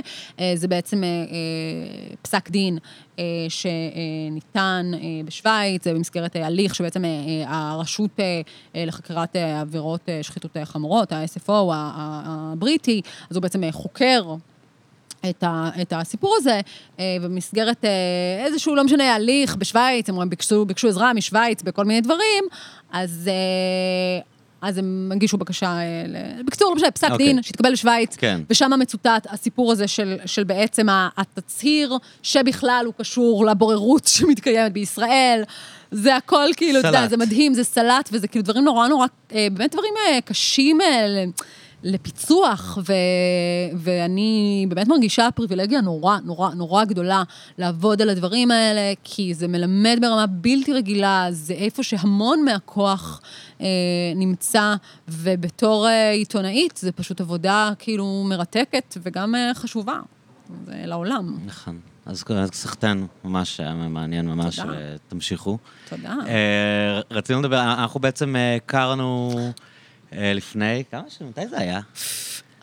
זה 0.54 0.68
בעצם 0.68 1.02
פסק 2.22 2.50
דין 2.50 2.78
שניתן 3.48 4.90
בשוויץ, 5.24 5.86
במסגרת 5.86 6.36
הליך 6.36 6.74
שבעצם 6.74 7.04
הרשות 7.46 8.20
לחקירת 8.74 9.36
עבירות 9.36 10.08
שחיתות 10.22 10.56
חמורות, 10.64 11.12
ה-SFO 11.12 11.52
הבריטי, 11.72 13.00
אז 13.30 13.36
הוא 13.36 13.42
בעצם 13.42 13.62
חוקר 13.70 14.34
את, 15.30 15.42
ה, 15.42 15.70
את 15.82 15.92
הסיפור 15.96 16.34
הזה, 16.38 16.60
אה, 17.00 17.16
ובמסגרת 17.20 17.84
אה, 17.84 17.90
איזשהו, 18.46 18.74
לא 18.74 18.84
משנה, 18.84 19.14
הליך 19.14 19.56
בשוויץ, 19.56 20.08
הם 20.08 20.30
ביקשו, 20.30 20.64
ביקשו 20.64 20.88
עזרה 20.88 21.12
משוויץ 21.12 21.62
בכל 21.62 21.84
מיני 21.84 22.00
דברים, 22.00 22.44
אז, 22.92 23.30
אה, 23.32 24.20
אז 24.68 24.78
הם 24.78 25.10
הגישו 25.14 25.36
בקשה, 25.36 25.66
אה, 25.66 26.04
ל- 26.08 26.42
בקיצור, 26.42 26.70
לא 26.70 26.76
משנה, 26.76 26.90
פסק 26.90 27.10
אוקיי. 27.10 27.26
דין 27.26 27.42
שהתקבל 27.42 27.72
בשוויץ, 27.72 28.16
כן. 28.16 28.40
ושם 28.50 28.70
מצוטט 28.78 29.26
הסיפור 29.30 29.72
הזה 29.72 29.88
של, 29.88 30.16
של 30.26 30.44
בעצם 30.44 30.86
התצהיר, 30.90 31.98
שבכלל 32.22 32.82
הוא 32.86 32.94
קשור 32.98 33.46
לבוררות 33.46 34.04
שמתקיימת 34.16 34.72
בישראל. 34.72 35.42
זה 35.90 36.16
הכל 36.16 36.46
כאילו, 36.56 36.80
אתה 36.80 36.88
יודע. 36.88 37.08
זה 37.08 37.16
מדהים, 37.16 37.54
זה 37.54 37.64
סלט, 37.64 38.08
וזה 38.12 38.28
כאילו 38.28 38.44
דברים 38.44 38.64
נורא 38.64 38.88
נורא, 38.88 39.06
אה, 39.34 39.46
באמת 39.52 39.72
דברים 39.72 39.94
אה, 40.08 40.20
קשים 40.20 40.80
אה, 40.80 41.24
לפיצוח, 41.84 42.78
ו, 42.86 42.92
ואני 43.76 44.66
באמת 44.68 44.88
מרגישה 44.88 45.28
פריבילגיה 45.34 45.80
נורא, 45.80 46.18
נורא, 46.24 46.54
נורא 46.54 46.84
גדולה 46.84 47.22
לעבוד 47.58 48.02
על 48.02 48.08
הדברים 48.08 48.50
האלה, 48.50 48.92
כי 49.04 49.34
זה 49.34 49.48
מלמד 49.48 49.98
ברמה 50.00 50.26
בלתי 50.26 50.72
רגילה, 50.72 51.26
זה 51.30 51.54
איפה 51.54 51.82
שהמון 51.82 52.44
מהכוח 52.44 53.20
אה, 53.60 53.66
נמצא, 54.16 54.74
ובתור 55.08 55.88
אה, 55.88 56.10
עיתונאית 56.10 56.76
זה 56.76 56.92
פשוט 56.92 57.20
עבודה 57.20 57.70
כאילו 57.78 58.24
מרתקת 58.28 58.96
וגם 59.02 59.34
אה, 59.34 59.50
חשובה. 59.54 60.00
זה 60.66 60.82
לעולם. 60.84 61.38
נכון. 61.46 61.80
אז 62.06 62.24
סחטיין, 62.52 63.06
ממש 63.24 63.60
היה 63.60 63.74
מעניין, 63.74 64.26
ממש, 64.26 64.60
תודה. 64.60 64.72
אה, 64.72 64.96
תמשיכו. 65.08 65.58
תודה. 65.88 66.16
אה, 66.26 67.00
רצינו 67.10 67.40
לדבר, 67.40 67.62
אנחנו 67.62 68.00
בעצם 68.00 68.34
הכרנו 68.56 69.32
לפני, 70.16 70.82
כמה 70.90 71.02
שנים, 71.18 71.30
מתי 71.30 71.48
זה 71.48 71.58
היה? 71.58 71.80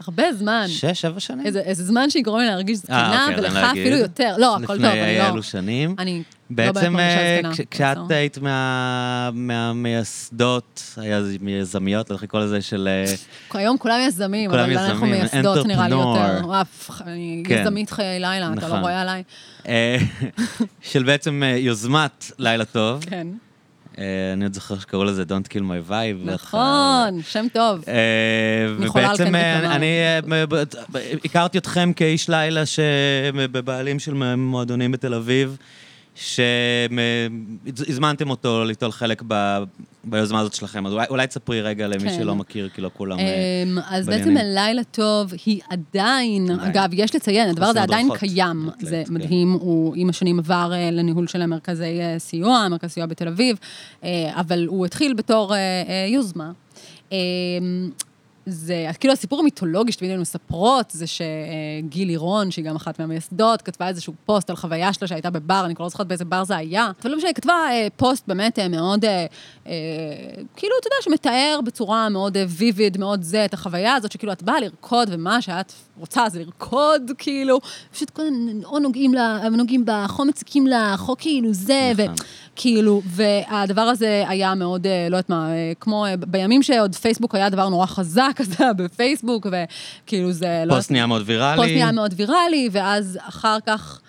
הרבה 0.08 0.34
זמן. 0.34 0.66
שש, 0.68 1.02
שבע 1.02 1.20
שנים? 1.20 1.46
איזה, 1.46 1.60
איזה 1.60 1.84
זמן 1.84 2.10
שיגרום 2.10 2.40
לי 2.40 2.46
להרגיש 2.46 2.78
זקנה, 2.78 3.26
אוקיי, 3.30 3.40
ולך. 3.40 3.56
אפילו 3.72 3.98
יותר. 3.98 4.36
לא, 4.38 4.56
הכל 4.56 4.76
טוב, 4.76 4.86
אני 4.86 5.00
לפני 5.02 5.18
לא... 5.18 5.30
אלו 5.30 5.44
שנים. 5.44 5.96
אני 6.00 6.18
לא 6.18 6.24
בעצם 6.50 7.00
אה, 7.00 7.40
כשאת. 7.72 7.98
היית 8.10 8.38
מה- 8.38 9.30
מהמייסדות, 9.34 10.98
היזמיות, 10.98 12.10
לא 12.10 12.16
איך 12.16 12.24
לקרוא 12.24 12.42
לזה, 12.42 12.62
של... 12.62 12.88
אה, 12.92 13.14
היום 13.60 13.78
כולם 13.78 14.00
יזמים, 14.08 14.50
אבל 14.52 14.78
אנחנו 14.78 15.06
מייסדות 15.08 15.66
נראה 15.66 15.88
לי 15.88 15.96
יותר. 15.96 16.40
entrepreneur. 16.42 16.62
אף, 16.62 17.02
אני 17.02 17.44
כן. 17.48 17.62
יזמית 17.62 17.90
חיי 17.90 18.20
לילה, 18.20 18.48
אתה 18.54 18.62
לא 18.62 18.68
נכון. 18.68 18.80
רואה 18.80 19.02
עליי. 19.02 19.24
אה, 19.68 19.98
של 20.92 21.04
בעצם 21.04 21.44
אה, 21.44 21.50
יוזמת 21.58 22.32
לילה 22.40 22.66
טוב. 22.66 23.04
כן. 23.10 23.28
אה, 23.98 24.34
אני 24.34 24.44
עוד 24.44 24.54
זוכר 24.54 24.80
שקראו 24.80 25.04
לזה 25.04 25.24
Don't 25.24 25.48
Kill 25.48 25.62
My 25.62 25.90
Vibe. 25.90 26.26
נכון, 26.26 27.22
שם 27.22 27.46
טוב. 27.54 27.84
אה, 27.88 27.94
ובעצם 28.80 29.36
אה. 29.36 29.76
אני 29.76 29.86
אה, 29.88 30.20
הכרתי 31.26 31.58
אתכם 31.58 31.94
כאיש 31.96 32.30
לילה 32.30 32.66
שבבעלים 32.66 34.00
של 34.00 34.36
מועדונים 34.36 34.92
בתל 34.92 35.14
אביב, 35.14 35.58
שהזמנתם 36.16 38.10
אותו 38.30 38.64
ליטול 38.64 38.92
חלק 38.92 39.24
ב- 39.28 39.64
ביוזמה 40.04 40.40
הזאת 40.40 40.54
שלכם. 40.54 40.88
אז 40.88 40.94
אולי- 40.94 41.06
אולי 41.10 41.28
תספרי 41.28 41.62
רגע 41.62 41.88
למי 41.88 42.10
כן. 42.10 42.16
שלא 42.20 42.36
מכיר, 42.36 42.70
כי 42.70 42.82
לא 42.82 42.90
כולם... 42.94 43.20
אה, 43.20 43.24
אמ, 43.68 43.78
אז 43.90 44.06
בעניינים. 44.06 44.34
בעצם 44.36 44.48
לילה 44.56 44.84
טוב 44.84 45.34
היא 45.46 45.62
עדיין, 45.70 46.52
עדיין. 46.52 46.60
אגב, 46.60 46.90
יש 46.94 47.16
לציין, 47.16 47.50
הדבר 47.50 47.66
הזה 47.66 47.82
עדיין. 47.82 48.08
קיים, 48.18 48.70
זה 48.80 49.04
כן. 49.08 49.14
מדהים, 49.14 49.52
הוא 49.52 49.94
עם 49.98 50.10
השנים 50.10 50.40
עבר 50.40 50.72
אה, 50.74 50.92
לניהול 50.92 51.28
של 51.28 51.46
מרכזי 51.46 52.00
אה, 52.02 52.20
סיוע, 52.20 52.68
מרכז 52.72 52.92
סיוע 52.92 53.06
בתל 53.06 53.28
אביב, 53.28 53.58
אה, 54.04 54.10
אבל 54.36 54.66
הוא 54.68 54.86
התחיל 54.86 55.14
בתור 55.14 55.56
אה, 55.56 55.60
אה, 55.60 56.06
יוזמה. 56.10 56.52
זה, 58.46 58.88
כאילו 59.00 59.14
הסיפור 59.14 59.40
המיתולוגי 59.40 59.92
שתמיד 59.92 60.12
היינו 60.12 60.22
מספרות, 60.22 60.92
זה 60.92 61.06
שגיל 61.08 62.08
לירון, 62.08 62.52
שהיא 62.52 62.66
גם 62.66 62.76
אחת 62.76 63.00
מהמייסדות, 63.00 63.62
כתבה 63.62 63.88
איזשהו 63.88 64.14
פוסט 64.26 64.50
על 64.50 64.56
חוויה 64.56 64.94
שלה 64.94 65.08
שהייתה 65.08 65.30
בבר, 65.30 65.62
אני 65.66 65.76
כבר 65.76 65.86
לא 65.86 65.90
זוכרת 65.90 66.08
באיזה 66.08 66.26
בר 66.26 66.44
זה 66.44 66.56
היה, 66.56 66.92
אבל 67.02 67.12
לא 67.12 67.18
משנה, 67.18 67.34
כתבה 67.34 67.54
אה, 67.54 67.88
פוסט 67.96 68.28
באמת 68.28 68.60
אה, 68.60 68.68
מאוד, 68.68 69.06
אה, 69.06 69.26
אה, 69.68 69.74
כאילו, 70.56 70.74
אתה 70.80 70.88
יודע, 70.88 70.96
שמתאר 71.02 71.60
בצורה 71.66 72.10
מאוד 72.10 72.38
אה, 72.38 72.46
ויביד, 72.48 72.98
מאוד 72.98 73.24
זה, 73.24 73.46
את 73.46 73.54
החוויה 73.54 73.96
הזאת, 73.96 74.12
שכאילו 74.12 74.32
את 74.32 74.44
באה 74.44 74.60
לרקוד, 74.60 75.08
ומה 75.12 75.42
שאת 75.42 75.74
רוצה 76.00 76.30
זה 76.30 76.40
לרקוד, 76.40 77.12
כאילו, 77.18 77.60
פשוט 77.92 78.10
כל 78.10 78.22
הזמן 78.22 78.64
או 78.64 78.80
נוגעים, 78.80 79.14
לה, 79.14 79.50
נוגעים 79.50 79.86
בך, 79.86 80.20
או 80.20 80.26
מציקים 80.26 80.68
לך, 80.68 81.10
או 81.10 81.16
כאילו 81.18 81.54
זה, 81.54 81.92
נכון. 81.98 82.16
וכאילו, 82.54 83.02
והדבר 83.06 83.82
הזה 83.82 84.24
היה 84.28 84.56
מאוד, 84.56 84.88
אה, 84.88 85.08
לא 85.10 85.18
יודעת 85.18 85.30
מה, 85.30 85.52
אה, 85.52 85.72
כמו 85.80 86.06
אה, 86.06 86.18
בימים 86.18 86.64
שעוד 86.64 86.96
פייסבוק 86.96 87.36
היה 87.36 87.50
דבר 87.50 87.70
נורא 87.70 87.86
חזק, 87.86 88.31
אז 88.40 88.48
זה 88.48 88.64
היה 88.64 88.74
בפייסבוק, 88.74 89.48
וכאילו 89.48 90.32
זה, 90.32 90.64
לא 90.66 90.76
פוסט 90.76 90.92
נהיה 90.92 91.08
מאוד 91.08 91.24
ויראלי. 91.26 91.58
פוסט 91.58 91.72
נהיה 91.72 91.92
מאוד 91.92 92.14
ויראלי, 92.18 92.70
ואז 92.72 93.20
אחר 93.22 93.58
כך 93.66 94.02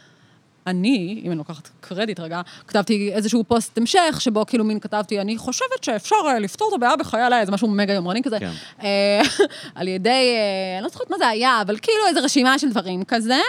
אני, 0.67 1.21
אם 1.25 1.31
אני 1.31 1.39
לוקחת 1.39 1.69
קרדיט 1.81 2.21
רגע, 2.21 2.41
כתבתי 2.67 3.11
איזשהו 3.13 3.45
פוסט 3.45 3.79
המשך, 3.79 4.17
שבו 4.19 4.47
כאילו 4.47 4.65
מין 4.65 4.81
כתבתי, 4.81 5.21
אני 5.21 5.39
חושבת 5.39 5.85
שאפשר 5.85 6.17
אה, 6.27 6.39
לפתור 6.39 6.69
את 6.69 6.75
הבעיה 6.75 6.97
בחיי 6.97 7.21
הלילה, 7.21 7.47
זה 7.47 7.53
משהו 7.53 7.69
מגה 7.69 7.93
יומרני 7.93 8.23
כזה. 8.23 8.39
כן. 8.39 8.51
אה, 8.83 9.23
על 9.75 9.89
ידי, 9.89 10.11
אה, 10.11 10.77
אני 10.79 10.85
לא 10.85 10.89
זוכרת 10.89 11.11
מה 11.11 11.19
זה 11.19 11.29
היה, 11.29 11.61
אבל 11.61 11.77
כאילו 11.83 12.07
איזו 12.09 12.21
רשימה 12.23 12.59
של 12.59 12.71
דברים 12.71 13.05
כזה. 13.05 13.41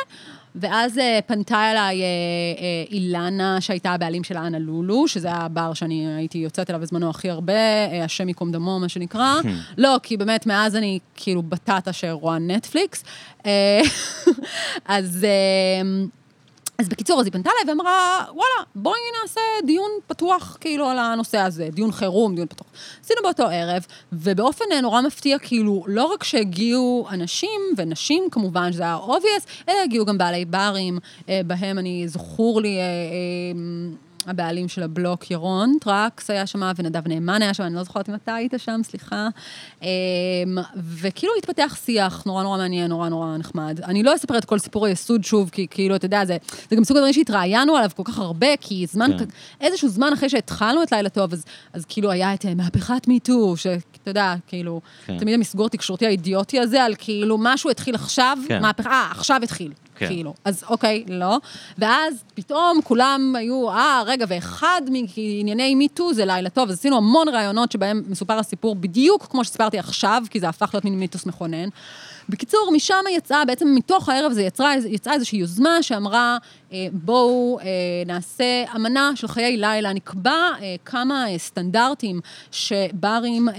ואז 0.55 0.97
אה, 0.97 1.19
פנתה 1.25 1.71
אליי 1.71 2.01
אה, 2.01 2.05
אה, 2.05 2.83
אילנה, 2.91 3.61
שהייתה 3.61 3.91
הבעלים 3.91 4.23
של 4.23 4.37
אנה 4.37 4.59
לולו, 4.59 5.07
שזה 5.07 5.27
היה 5.27 5.37
הבר 5.37 5.73
שאני 5.73 6.15
הייתי 6.17 6.37
יוצאת 6.37 6.69
אליו 6.69 6.81
בזמנו 6.81 7.09
הכי 7.09 7.29
הרבה, 7.29 7.53
השם 8.03 8.27
ייקום 8.27 8.51
דמו, 8.51 8.79
מה 8.79 8.89
שנקרא. 8.89 9.33
לא, 9.77 9.97
כי 10.03 10.17
באמת, 10.17 10.45
מאז 10.45 10.75
אני 10.75 10.99
כאילו 11.15 11.41
בטטה 11.41 11.93
שרואה 11.93 12.39
נטפליקס. 12.39 13.03
אז... 14.85 15.25
אז 16.77 16.89
בקיצור, 16.89 17.19
אז 17.19 17.25
היא 17.25 17.33
פנתה 17.33 17.49
אליי 17.49 17.73
ואמרה, 17.73 18.25
וואלה, 18.27 18.69
בואי 18.75 18.99
נעשה 19.21 19.41
דיון 19.65 19.91
פתוח 20.07 20.57
כאילו 20.61 20.89
על 20.89 20.99
הנושא 20.99 21.37
הזה, 21.37 21.69
דיון 21.71 21.91
חירום, 21.91 22.35
דיון 22.35 22.47
פתוח. 22.47 22.67
עשינו 23.03 23.19
באותו 23.23 23.43
ערב, 23.43 23.85
ובאופן 24.13 24.65
נורא 24.81 25.01
מפתיע, 25.01 25.39
כאילו, 25.39 25.83
לא 25.87 26.05
רק 26.05 26.23
שהגיעו 26.23 27.07
אנשים, 27.11 27.61
ונשים 27.77 28.23
כמובן, 28.31 28.73
שזה 28.73 28.83
היה 28.83 28.97
obvious, 29.07 29.69
אלא 29.69 29.77
הגיעו 29.83 30.05
גם 30.05 30.17
בעלי 30.17 30.45
ברים, 30.45 30.99
אה, 31.29 31.41
בהם 31.47 31.79
אני, 31.79 32.07
זכור 32.07 32.61
לי, 32.61 32.77
אה, 32.77 32.81
אה, 32.81 32.87
הבעלים 34.27 34.67
של 34.67 34.83
הבלוק, 34.83 35.31
ירון 35.31 35.77
טראקס 35.81 36.29
היה 36.29 36.47
שם, 36.47 36.71
ונדב 36.75 37.07
נאמן 37.07 37.41
היה 37.41 37.53
שם, 37.53 37.63
אני 37.63 37.75
לא 37.75 37.83
זוכרת 37.83 38.09
אם 38.09 38.15
אתה 38.15 38.35
היית 38.35 38.53
שם, 38.57 38.81
סליחה. 38.83 39.27
אמ, 39.81 39.87
וכאילו 40.75 41.33
התפתח 41.37 41.77
שיח 41.85 42.23
נורא 42.25 42.43
נורא 42.43 42.57
מעניין, 42.57 42.89
נורא 42.89 43.09
נורא 43.09 43.37
נחמד. 43.37 43.79
אני 43.83 44.03
לא 44.03 44.15
אספר 44.15 44.37
את 44.37 44.45
כל 44.45 44.59
סיפור 44.59 44.85
היסוד 44.85 45.23
שוב, 45.23 45.49
כי 45.49 45.67
כאילו, 45.69 45.95
אתה 45.95 46.05
יודע, 46.05 46.25
זה, 46.25 46.37
זה 46.69 46.75
גם 46.75 46.83
סוג 46.83 46.97
הדברים 46.97 47.13
שהתראיינו 47.13 47.75
עליו 47.75 47.89
כל 47.95 48.03
כך 48.05 48.19
הרבה, 48.19 48.47
כי 48.61 48.85
זמן, 48.87 49.11
כן. 49.19 49.25
איזשהו 49.61 49.89
זמן 49.89 50.13
אחרי 50.13 50.29
שהתחלנו 50.29 50.83
את 50.83 50.91
לילה 50.91 51.09
טוב, 51.09 51.33
אז, 51.33 51.45
אז 51.73 51.85
כאילו 51.85 52.11
היה 52.11 52.33
את 52.33 52.45
אה, 52.45 52.55
מהפכת 52.55 53.07
MeToo, 53.07 53.57
שאתה 53.57 54.09
יודע, 54.09 54.35
כאילו, 54.47 54.81
כן. 55.05 55.17
תמיד 55.17 55.33
המסגור 55.33 55.65
התקשורתי 55.65 56.05
האידיוטי 56.05 56.59
הזה, 56.59 56.83
על 56.83 56.95
כאילו 56.97 57.37
משהו 57.39 57.69
התחיל 57.69 57.95
עכשיו, 57.95 58.37
כן. 58.47 58.55
כן. 58.55 58.61
מהפכה, 58.61 58.89
אה, 58.89 59.11
עכשיו 59.11 59.39
התחיל. 59.43 59.71
כן. 59.95 60.07
כאילו. 60.07 60.33
אז 60.45 60.63
אוקיי, 60.69 61.03
לא. 61.07 61.37
ואז 61.77 62.23
פתאום 62.33 62.79
כולם 62.83 63.33
היו, 63.37 63.69
אה, 63.69 64.03
רגע, 64.05 64.25
ואחד 64.27 64.81
מענייני 64.91 65.75
מיטו 65.75 66.13
זה 66.13 66.25
לילה 66.25 66.49
טוב. 66.49 66.69
אז 66.69 66.75
עשינו 66.75 66.97
המון 66.97 67.29
ראיונות 67.29 67.71
שבהם 67.71 68.03
מסופר 68.07 68.39
הסיפור 68.39 68.75
בדיוק 68.75 69.27
כמו 69.31 69.43
שסיפרתי 69.43 69.79
עכשיו, 69.79 70.23
כי 70.29 70.39
זה 70.39 70.49
הפך 70.49 70.69
להיות 70.73 70.85
מין 70.85 70.99
מיתוס 70.99 71.25
מכונן. 71.25 71.69
בקיצור, 72.29 72.69
משם 72.73 73.03
יצאה, 73.11 73.45
בעצם 73.45 73.75
מתוך 73.75 74.09
הערב 74.09 74.31
הזה 74.31 74.41
יצרה, 74.41 74.73
יצאה 74.89 75.13
איזושהי 75.13 75.39
יוזמה 75.39 75.83
שאמרה, 75.83 76.37
בואו 76.93 77.59
אה, 77.59 77.65
נעשה 78.05 78.63
אמנה 78.75 79.11
של 79.15 79.27
חיי 79.27 79.57
לילה, 79.57 79.93
נקבע 79.93 80.49
אה, 80.61 80.75
כמה 80.85 81.29
אה, 81.29 81.37
סטנדרטים 81.37 82.19
שברים 82.51 83.49
אה, 83.49 83.53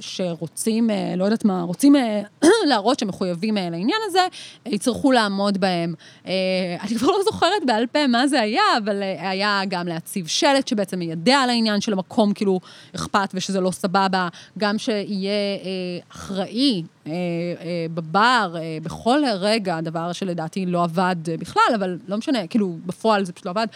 שרוצים, 0.00 0.90
אה, 0.90 1.14
לא 1.16 1.24
יודעת 1.24 1.44
מה, 1.44 1.62
רוצים 1.62 1.96
אה, 1.96 2.22
להראות 2.68 2.98
שמחויבים 2.98 3.58
אה, 3.58 3.70
לעניין 3.70 3.98
הזה, 4.06 4.26
אה, 4.66 4.72
יצטרכו 4.72 5.12
לעמוד 5.12 5.58
בהם. 5.58 5.94
אה, 6.26 6.32
אני 6.80 6.98
כבר 6.98 7.08
לא 7.08 7.18
זוכרת 7.24 7.66
בעל 7.66 7.86
פה 7.86 8.06
מה 8.06 8.26
זה 8.26 8.40
היה, 8.40 8.62
אבל 8.84 9.02
אה, 9.02 9.30
היה 9.30 9.60
גם 9.68 9.88
להציב 9.88 10.26
שלט 10.26 10.68
שבעצם 10.68 10.98
מיידע 10.98 11.38
על 11.38 11.50
העניין 11.50 11.80
של 11.80 11.92
המקום, 11.92 12.32
כאילו 12.32 12.60
אכפת 12.94 13.28
ושזה 13.34 13.60
לא 13.60 13.70
סבבה, 13.70 14.28
גם 14.58 14.78
שיהיה 14.78 15.30
אה, 15.30 15.98
אחראי 16.12 16.82
אה, 17.06 17.12
אה, 17.60 17.86
בבר, 17.94 18.54
אה, 18.56 18.78
בכל 18.82 19.22
רגע, 19.34 19.80
דבר 19.80 20.12
שלדעתי 20.12 20.66
לא 20.66 20.84
עבד 20.84 21.16
אה, 21.28 21.36
בכלל, 21.36 21.62
אבל 21.74 21.98
לא 22.08 22.16
משנה, 22.22 22.46
כאילו, 22.46 22.76
בפועל 22.86 23.24
זה 23.24 23.32
פשוט 23.32 23.46
לא 23.46 23.50
עבד, 23.50 23.66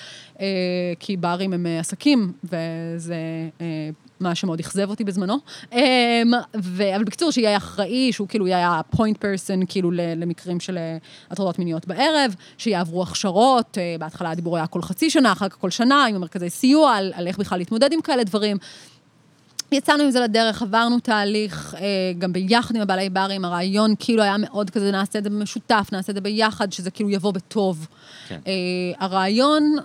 אה, 0.40 0.46
כי 1.00 1.16
ברים 1.16 1.52
הם 1.52 1.66
אה, 1.66 1.80
עסקים, 1.80 2.32
וזה 2.44 3.14
אה, 3.60 3.90
מה 4.20 4.34
שמאוד 4.34 4.60
אכזב 4.60 4.90
אותי 4.90 5.04
בזמנו. 5.04 5.36
אה, 5.72 6.22
ו, 6.56 6.96
אבל 6.96 7.04
בקיצור, 7.04 7.30
שיהיה 7.30 7.56
אחראי, 7.56 8.12
שהוא 8.12 8.28
כאילו 8.28 8.46
יהיה 8.46 8.68
ה-point 8.68 9.16
person, 9.18 9.66
כאילו, 9.68 9.90
למקרים 9.92 10.60
של 10.60 10.78
אה, 10.78 10.96
הטרדות 11.30 11.58
מיניות 11.58 11.86
בערב, 11.86 12.34
שיעברו 12.58 13.02
הכשרות, 13.02 13.78
בהתחלה 13.98 14.30
הדיבור 14.30 14.56
היה 14.56 14.66
כל 14.66 14.82
חצי 14.82 15.10
שנה, 15.10 15.32
אחר 15.32 15.48
כך 15.48 15.56
כל 15.60 15.70
שנה, 15.70 16.04
עם 16.04 16.14
המרכזי 16.14 16.50
סיוע, 16.50 16.92
על, 16.92 17.12
על 17.14 17.26
איך 17.26 17.38
בכלל 17.38 17.58
להתמודד 17.58 17.92
עם 17.92 18.00
כאלה 18.00 18.24
דברים. 18.24 18.56
יצאנו 19.72 20.02
עם 20.02 20.10
זה 20.10 20.20
לדרך, 20.20 20.62
עברנו 20.62 21.00
תהליך, 21.00 21.74
אה, 21.78 21.80
גם 22.18 22.32
ביחד 22.32 22.76
עם 22.76 22.82
הבעלי 22.82 23.10
ברים, 23.10 23.44
הרעיון 23.44 23.94
כאילו 23.98 24.22
היה 24.22 24.36
מאוד 24.38 24.70
כזה, 24.70 24.90
נעשה 24.90 25.18
את 25.18 25.24
זה 25.24 25.30
במשותף, 25.30 25.88
נעשה 25.92 26.10
את 26.10 26.14
זה 26.14 26.20
ביחד, 26.20 26.72
שזה 26.72 26.90
כאילו 26.90 27.10
יבוא 27.10 27.32
בטוב. 27.32 27.86
כן. 28.28 28.40
אה, 28.46 28.52
הרעיון 28.98 29.76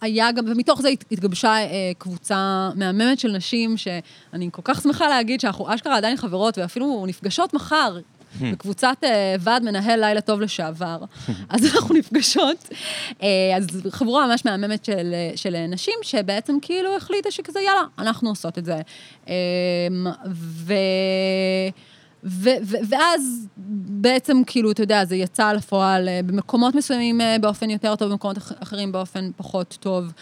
היה 0.00 0.32
גם, 0.32 0.44
ומתוך 0.48 0.82
זה 0.82 0.88
הת- 0.88 1.04
התגבשה 1.12 1.48
אה, 1.58 1.66
קבוצה 1.98 2.70
מהממת 2.74 3.18
של 3.18 3.28
נשים, 3.32 3.76
שאני 3.76 4.48
כל 4.52 4.62
כך 4.64 4.82
שמחה 4.82 5.08
להגיד 5.08 5.40
שאנחנו 5.40 5.74
אשכרה 5.74 5.96
עדיין 5.96 6.16
חברות, 6.16 6.58
ואפילו 6.58 7.04
נפגשות 7.08 7.54
מחר. 7.54 7.98
בקבוצת 8.42 8.96
אה, 9.04 9.34
ועד 9.40 9.62
מנהל 9.62 10.00
לילה 10.00 10.20
טוב 10.20 10.40
לשעבר. 10.40 10.98
אז 11.48 11.74
אנחנו 11.74 11.94
נפגשות. 11.94 12.68
אה, 13.22 13.26
אז 13.56 13.66
חבורה 13.90 14.26
ממש 14.26 14.44
מהממת 14.44 14.84
של, 14.84 15.14
של 15.36 15.66
נשים, 15.68 15.94
שבעצם 16.02 16.56
כאילו 16.62 16.96
החליטה 16.96 17.30
שכזה, 17.30 17.60
יאללה, 17.60 17.82
אנחנו 17.98 18.28
עושות 18.28 18.58
את 18.58 18.64
זה. 18.64 18.80
אה, 19.28 19.34
ו... 20.30 20.74
ו- 22.24 22.50
ו- 22.62 22.76
ואז 22.88 23.46
בעצם, 23.88 24.42
כאילו, 24.46 24.70
אתה 24.70 24.82
יודע, 24.82 25.04
זה 25.04 25.16
יצא 25.16 25.52
לפועל 25.52 26.08
אה, 26.08 26.20
במקומות 26.26 26.74
מסוימים 26.74 27.20
אה, 27.20 27.36
באופן 27.40 27.70
יותר 27.70 27.96
טוב, 27.96 28.10
במקומות 28.10 28.38
אח- 28.38 28.52
אחרים 28.62 28.92
באופן 28.92 29.30
פחות 29.36 29.76
טוב. 29.80 30.12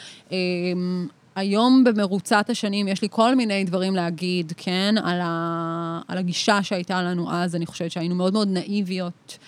היום 1.36 1.85
במרוצת 1.85 2.51
השנים 2.51 2.89
יש 2.89 3.02
לי 3.02 3.09
כל 3.11 3.35
מיני 3.35 3.65
דברים 3.65 3.94
להגיד, 3.97 4.52
כן, 4.56 4.94
על, 5.05 5.20
ה- 5.23 6.01
על 6.09 6.19
הגישה 6.19 6.62
שהייתה 6.62 7.02
לנו 7.02 7.32
אז, 7.32 7.56
אני 7.56 7.66
חושבת 7.66 7.90
שהיינו 7.90 8.15
מאוד 8.15 8.32
מאוד 8.32 8.48
נאיביות. 8.48 9.39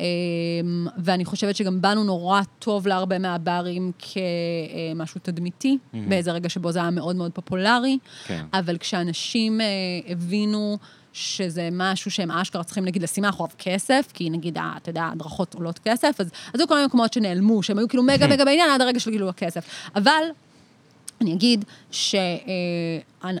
אה, 0.00 0.04
ואני 0.98 1.24
חושבת 1.24 1.56
שגם 1.56 1.80
באנו 1.80 2.04
נורא 2.04 2.40
טוב 2.58 2.86
להרבה 2.86 3.18
מהברים 3.18 3.92
כמשהו 3.98 5.20
תדמיתי, 5.22 5.78
באיזה 6.08 6.32
רגע 6.32 6.48
שבו 6.48 6.72
זה 6.72 6.78
היה 6.78 6.90
מאוד 6.90 7.16
מאוד 7.16 7.32
פופולרי. 7.32 7.98
כן. 8.26 8.44
אבל 8.52 8.78
כשאנשים 8.78 9.60
אה, 9.60 9.66
הבינו 10.08 10.78
שזה 11.12 11.68
משהו 11.72 12.10
שהם 12.10 12.30
אשכרה 12.30 12.64
צריכים, 12.64 12.84
נגיד, 12.84 13.02
לשים 13.02 13.22
מאחוריו 13.24 13.52
כסף, 13.58 14.08
כי 14.14 14.30
נגיד, 14.30 14.58
אה, 14.58 14.72
אתה 14.76 14.90
יודע, 14.90 15.08
הדרכות 15.12 15.54
עולות 15.54 15.78
כסף, 15.78 16.16
אז, 16.20 16.26
אז 16.54 16.60
היו 16.60 16.68
כל 16.68 16.74
מיני 16.74 16.86
מקומות 16.86 17.12
שנעלמו, 17.12 17.62
שהם 17.62 17.78
היו 17.78 17.88
כאילו 17.88 18.02
מגה 18.02 18.26
מגה 18.32 18.44
בעניין 18.44 18.70
עד 18.70 18.80
הרגע 18.80 19.00
של 19.00 19.10
כאילו 19.10 19.28
הכסף. 19.28 19.64
אבל 19.96 20.22
אני 21.20 21.32
אגיד 21.32 21.64
שעד 21.90 23.38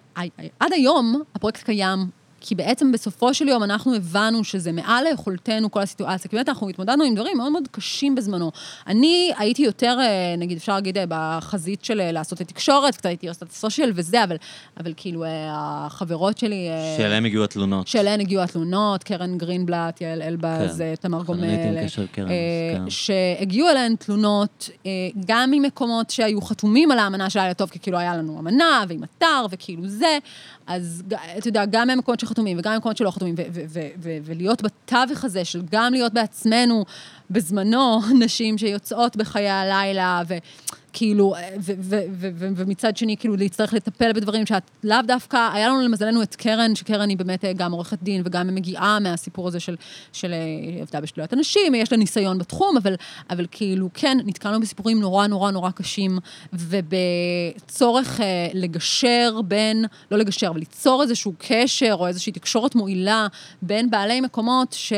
היום 0.72 1.22
הפרויקט 1.34 1.62
קיים. 1.62 2.23
כי 2.46 2.54
בעצם 2.54 2.92
בסופו 2.92 3.34
של 3.34 3.48
יום 3.48 3.62
אנחנו 3.62 3.94
הבנו 3.94 4.44
שזה 4.44 4.72
מעל 4.72 5.04
ליכולתנו 5.04 5.70
כל 5.70 5.80
הסיטואציה, 5.80 6.30
כי 6.30 6.36
באמת 6.36 6.48
אנחנו 6.48 6.68
התמודדנו 6.68 7.04
עם 7.04 7.14
דברים 7.14 7.36
מאוד 7.36 7.52
מאוד 7.52 7.68
קשים 7.70 8.14
בזמנו. 8.14 8.52
אני 8.86 9.32
הייתי 9.38 9.62
יותר, 9.62 9.96
אה, 10.00 10.34
נגיד, 10.38 10.56
אפשר 10.56 10.74
להגיד, 10.74 10.98
אה, 10.98 11.04
בחזית 11.08 11.84
של 11.84 12.00
אה, 12.00 12.12
לעשות 12.12 12.40
את 12.40 12.48
תקשורת, 12.48 12.94
קצת 12.94 13.06
הייתי 13.06 13.28
עושה 13.28 13.46
את 13.46 13.50
הסושיאל 13.50 13.92
וזה, 13.94 14.24
אבל, 14.24 14.36
אבל 14.80 14.92
כאילו, 14.96 15.24
החברות 15.48 16.38
שלי... 16.38 16.68
שאליהם 16.96 17.24
הגיעו 17.24 17.44
התלונות. 17.44 17.86
שאליהן 17.86 18.20
הגיעו 18.20 18.42
התלונות, 18.42 19.04
קרן 19.04 19.38
גרינבלט, 19.38 20.00
יעל 20.00 20.22
אלבז, 20.22 20.78
כן. 20.78 20.94
תמר 20.94 21.22
גומל. 21.22 21.48
כן. 22.12 22.90
שהגיעו 22.90 23.68
אליהן 23.68 23.96
תלונות, 23.96 24.70
גם 25.26 25.50
ממקומות 25.50 26.10
שהיו 26.10 26.40
חתומים 26.40 26.90
על 26.90 26.98
האמנה 26.98 27.30
של 27.30 27.40
לילה 27.40 27.54
טוב, 27.54 27.70
כי 27.70 27.78
כאילו 27.78 27.98
היה 27.98 28.16
לנו 28.16 28.38
אמנה, 28.38 28.84
ועם 28.88 29.04
אתר, 29.04 29.46
וכאילו 29.50 29.88
זה, 29.88 30.18
אז 30.66 31.02
אתה 31.38 31.48
יודע, 31.48 31.64
גם 31.64 31.88
ממקומות 31.88 32.20
שחתומים 32.20 32.58
וגם 32.58 32.74
ממקומות 32.74 32.96
שלא 32.96 33.10
חתומים, 33.10 33.34
ולהיות 34.24 34.62
בתווך 34.62 35.24
הזה 35.24 35.44
של 35.44 35.62
גם 35.70 35.92
להיות 35.92 36.12
בעצמנו, 36.12 36.84
בזמנו, 37.30 38.00
נשים 38.24 38.58
שיוצאות 38.58 39.16
בחיי 39.16 39.50
הלילה, 39.50 40.22
ו- 40.28 40.38
ו- 41.60 41.72
ו- 41.80 42.00
ו- 42.12 42.48
ומצד 42.56 42.96
שני, 42.96 43.16
כאילו, 43.16 43.36
להצטרך 43.36 43.74
לטפל 43.74 44.12
בדברים 44.12 44.46
שאת 44.46 44.62
לאו 44.84 44.96
דווקא, 45.06 45.48
היה 45.52 45.68
לנו 45.68 45.80
למזלנו 45.80 46.22
את 46.22 46.34
קרן, 46.34 46.74
שקרן 46.74 47.08
היא 47.08 47.16
באמת 47.16 47.44
אה, 47.44 47.52
גם 47.52 47.72
עורכת 47.72 48.02
דין 48.02 48.22
וגם 48.24 48.54
מגיעה 48.54 48.98
מהסיפור 48.98 49.48
הזה 49.48 49.60
של, 49.60 49.76
של 50.12 50.32
אה, 50.32 50.82
עבדה 50.82 51.00
בשדולת 51.00 51.32
הנשים, 51.32 51.74
יש 51.74 51.92
לה 51.92 51.98
ניסיון 51.98 52.38
בתחום, 52.38 52.76
אבל, 52.76 52.94
אבל 53.30 53.46
כאילו, 53.50 53.88
כן, 53.94 54.18
נתקלנו 54.24 54.60
בסיפורים 54.60 55.00
נורא 55.00 55.26
נורא 55.26 55.50
נורא 55.50 55.70
קשים, 55.70 56.18
ובצורך 56.52 58.20
אה, 58.20 58.48
לגשר 58.54 59.40
בין, 59.44 59.84
לא 60.10 60.18
לגשר, 60.18 60.48
אבל 60.48 60.58
ליצור 60.58 61.02
איזשהו 61.02 61.34
קשר 61.38 61.94
או 61.98 62.06
איזושהי 62.06 62.32
תקשורת 62.32 62.74
מועילה 62.74 63.26
בין 63.62 63.90
בעלי 63.90 64.20
מקומות 64.20 64.72
ש... 64.72 64.92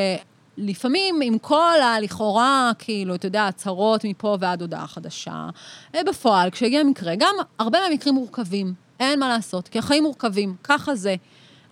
לפעמים 0.56 1.20
עם 1.22 1.38
כל 1.38 1.80
הלכאורה, 1.82 2.70
כאילו, 2.78 3.14
אתה 3.14 3.26
יודע, 3.26 3.46
הצהרות 3.46 4.04
מפה 4.04 4.36
ועד 4.40 4.60
הודעה 4.60 4.86
חדשה, 4.86 5.48
אה, 5.94 6.00
בפועל, 6.04 6.50
כשהגיע 6.50 6.82
מקרה, 6.82 7.14
גם 7.18 7.34
הרבה 7.58 7.78
מהמקרים 7.88 8.14
מורכבים, 8.14 8.74
אין 9.00 9.20
מה 9.20 9.28
לעשות, 9.28 9.68
כי 9.68 9.78
החיים 9.78 10.02
מורכבים, 10.02 10.54
ככה 10.64 10.94
זה. 10.94 11.14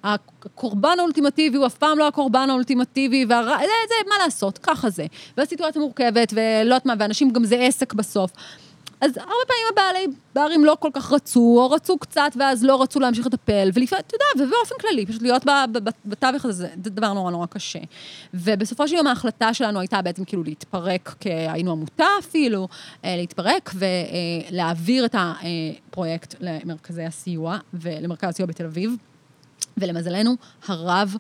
הקורבן 0.05 0.97
האולטימטיבי 0.99 1.57
הוא 1.57 1.67
אף 1.67 1.75
פעם 1.75 1.99
לא 1.99 2.09
הקורבן 2.09 2.51
האולטימטיבי, 2.51 3.25
והר... 3.29 3.45
זה, 3.45 3.67
זה, 3.89 4.09
מה 4.09 4.25
לעשות, 4.25 4.59
ככה 4.59 4.91
זה. 4.91 5.07
והסיטואציה 5.37 5.83
מורכבת, 5.83 6.33
ולא 6.33 6.75
יודעת 6.75 6.87
מה, 6.87 6.95
ואנשים 6.99 7.31
גם 7.31 7.45
זה 7.45 7.57
עסק 7.61 7.93
בסוף. 7.93 8.31
אז 9.01 9.17
הרבה 9.17 9.45
פעמים 9.47 9.67
הבעלי 9.73 10.07
ברים 10.35 10.65
לא 10.65 10.77
כל 10.81 10.89
כך 10.93 11.13
רצו, 11.13 11.57
או 11.59 11.71
רצו 11.71 11.99
קצת 11.99 12.33
ואז 12.37 12.65
לא 12.65 12.83
רצו 12.83 13.01
להמשיך 13.01 13.27
לטפל, 13.27 13.71
ולפעמים, 13.75 14.05
אתה 14.07 14.15
יודע, 14.15 14.47
ובאופן 14.47 14.75
כללי, 14.81 15.07
פשוט 15.07 15.23
להיות 15.23 15.43
בתווך 16.05 16.45
הזה, 16.45 16.69
זה 16.85 16.91
דבר 16.91 17.13
נורא 17.13 17.31
נורא 17.31 17.47
קשה. 17.47 17.79
ובסופו 18.35 18.89
של 18.89 18.95
יום 18.95 19.07
ההחלטה 19.07 19.55
שלנו 19.55 19.81
הייתה 19.81 20.03
בעצם 20.03 20.25
כאילו 20.25 20.45
להתפרק, 20.45 21.15
כי 21.21 21.31
היינו 21.31 21.73
עמותה 21.73 22.07
אפילו, 22.19 22.69
אה, 23.05 23.17
להתפרק 23.17 23.71
ולהעביר 23.75 25.05
את 25.05 25.15
הפרויקט 25.19 26.35
למרכזי 26.41 27.03
הסיוע 27.03 27.59
ולמרכז 27.75 28.29
הסיוע 28.29 28.47
בתל 28.47 28.65
אביב. 28.65 28.97
ולמזלנו, 29.77 30.37
הרב, 30.69 31.17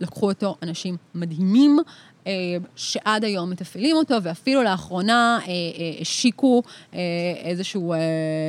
לקחו 0.00 0.30
אותו 0.30 0.56
אנשים 0.62 0.96
מדהימים, 1.14 1.78
אה, 1.78 1.84
שעד 2.76 3.24
היום 3.24 3.50
מתפעלים 3.50 3.96
אותו, 3.96 4.22
ואפילו 4.22 4.62
לאחרונה 4.62 5.38
אה, 5.42 5.46
אה, 5.48 5.52
השיקו 6.00 6.62
אה, 6.94 7.00
איזשהו, 7.44 7.92
אה, 7.92 7.98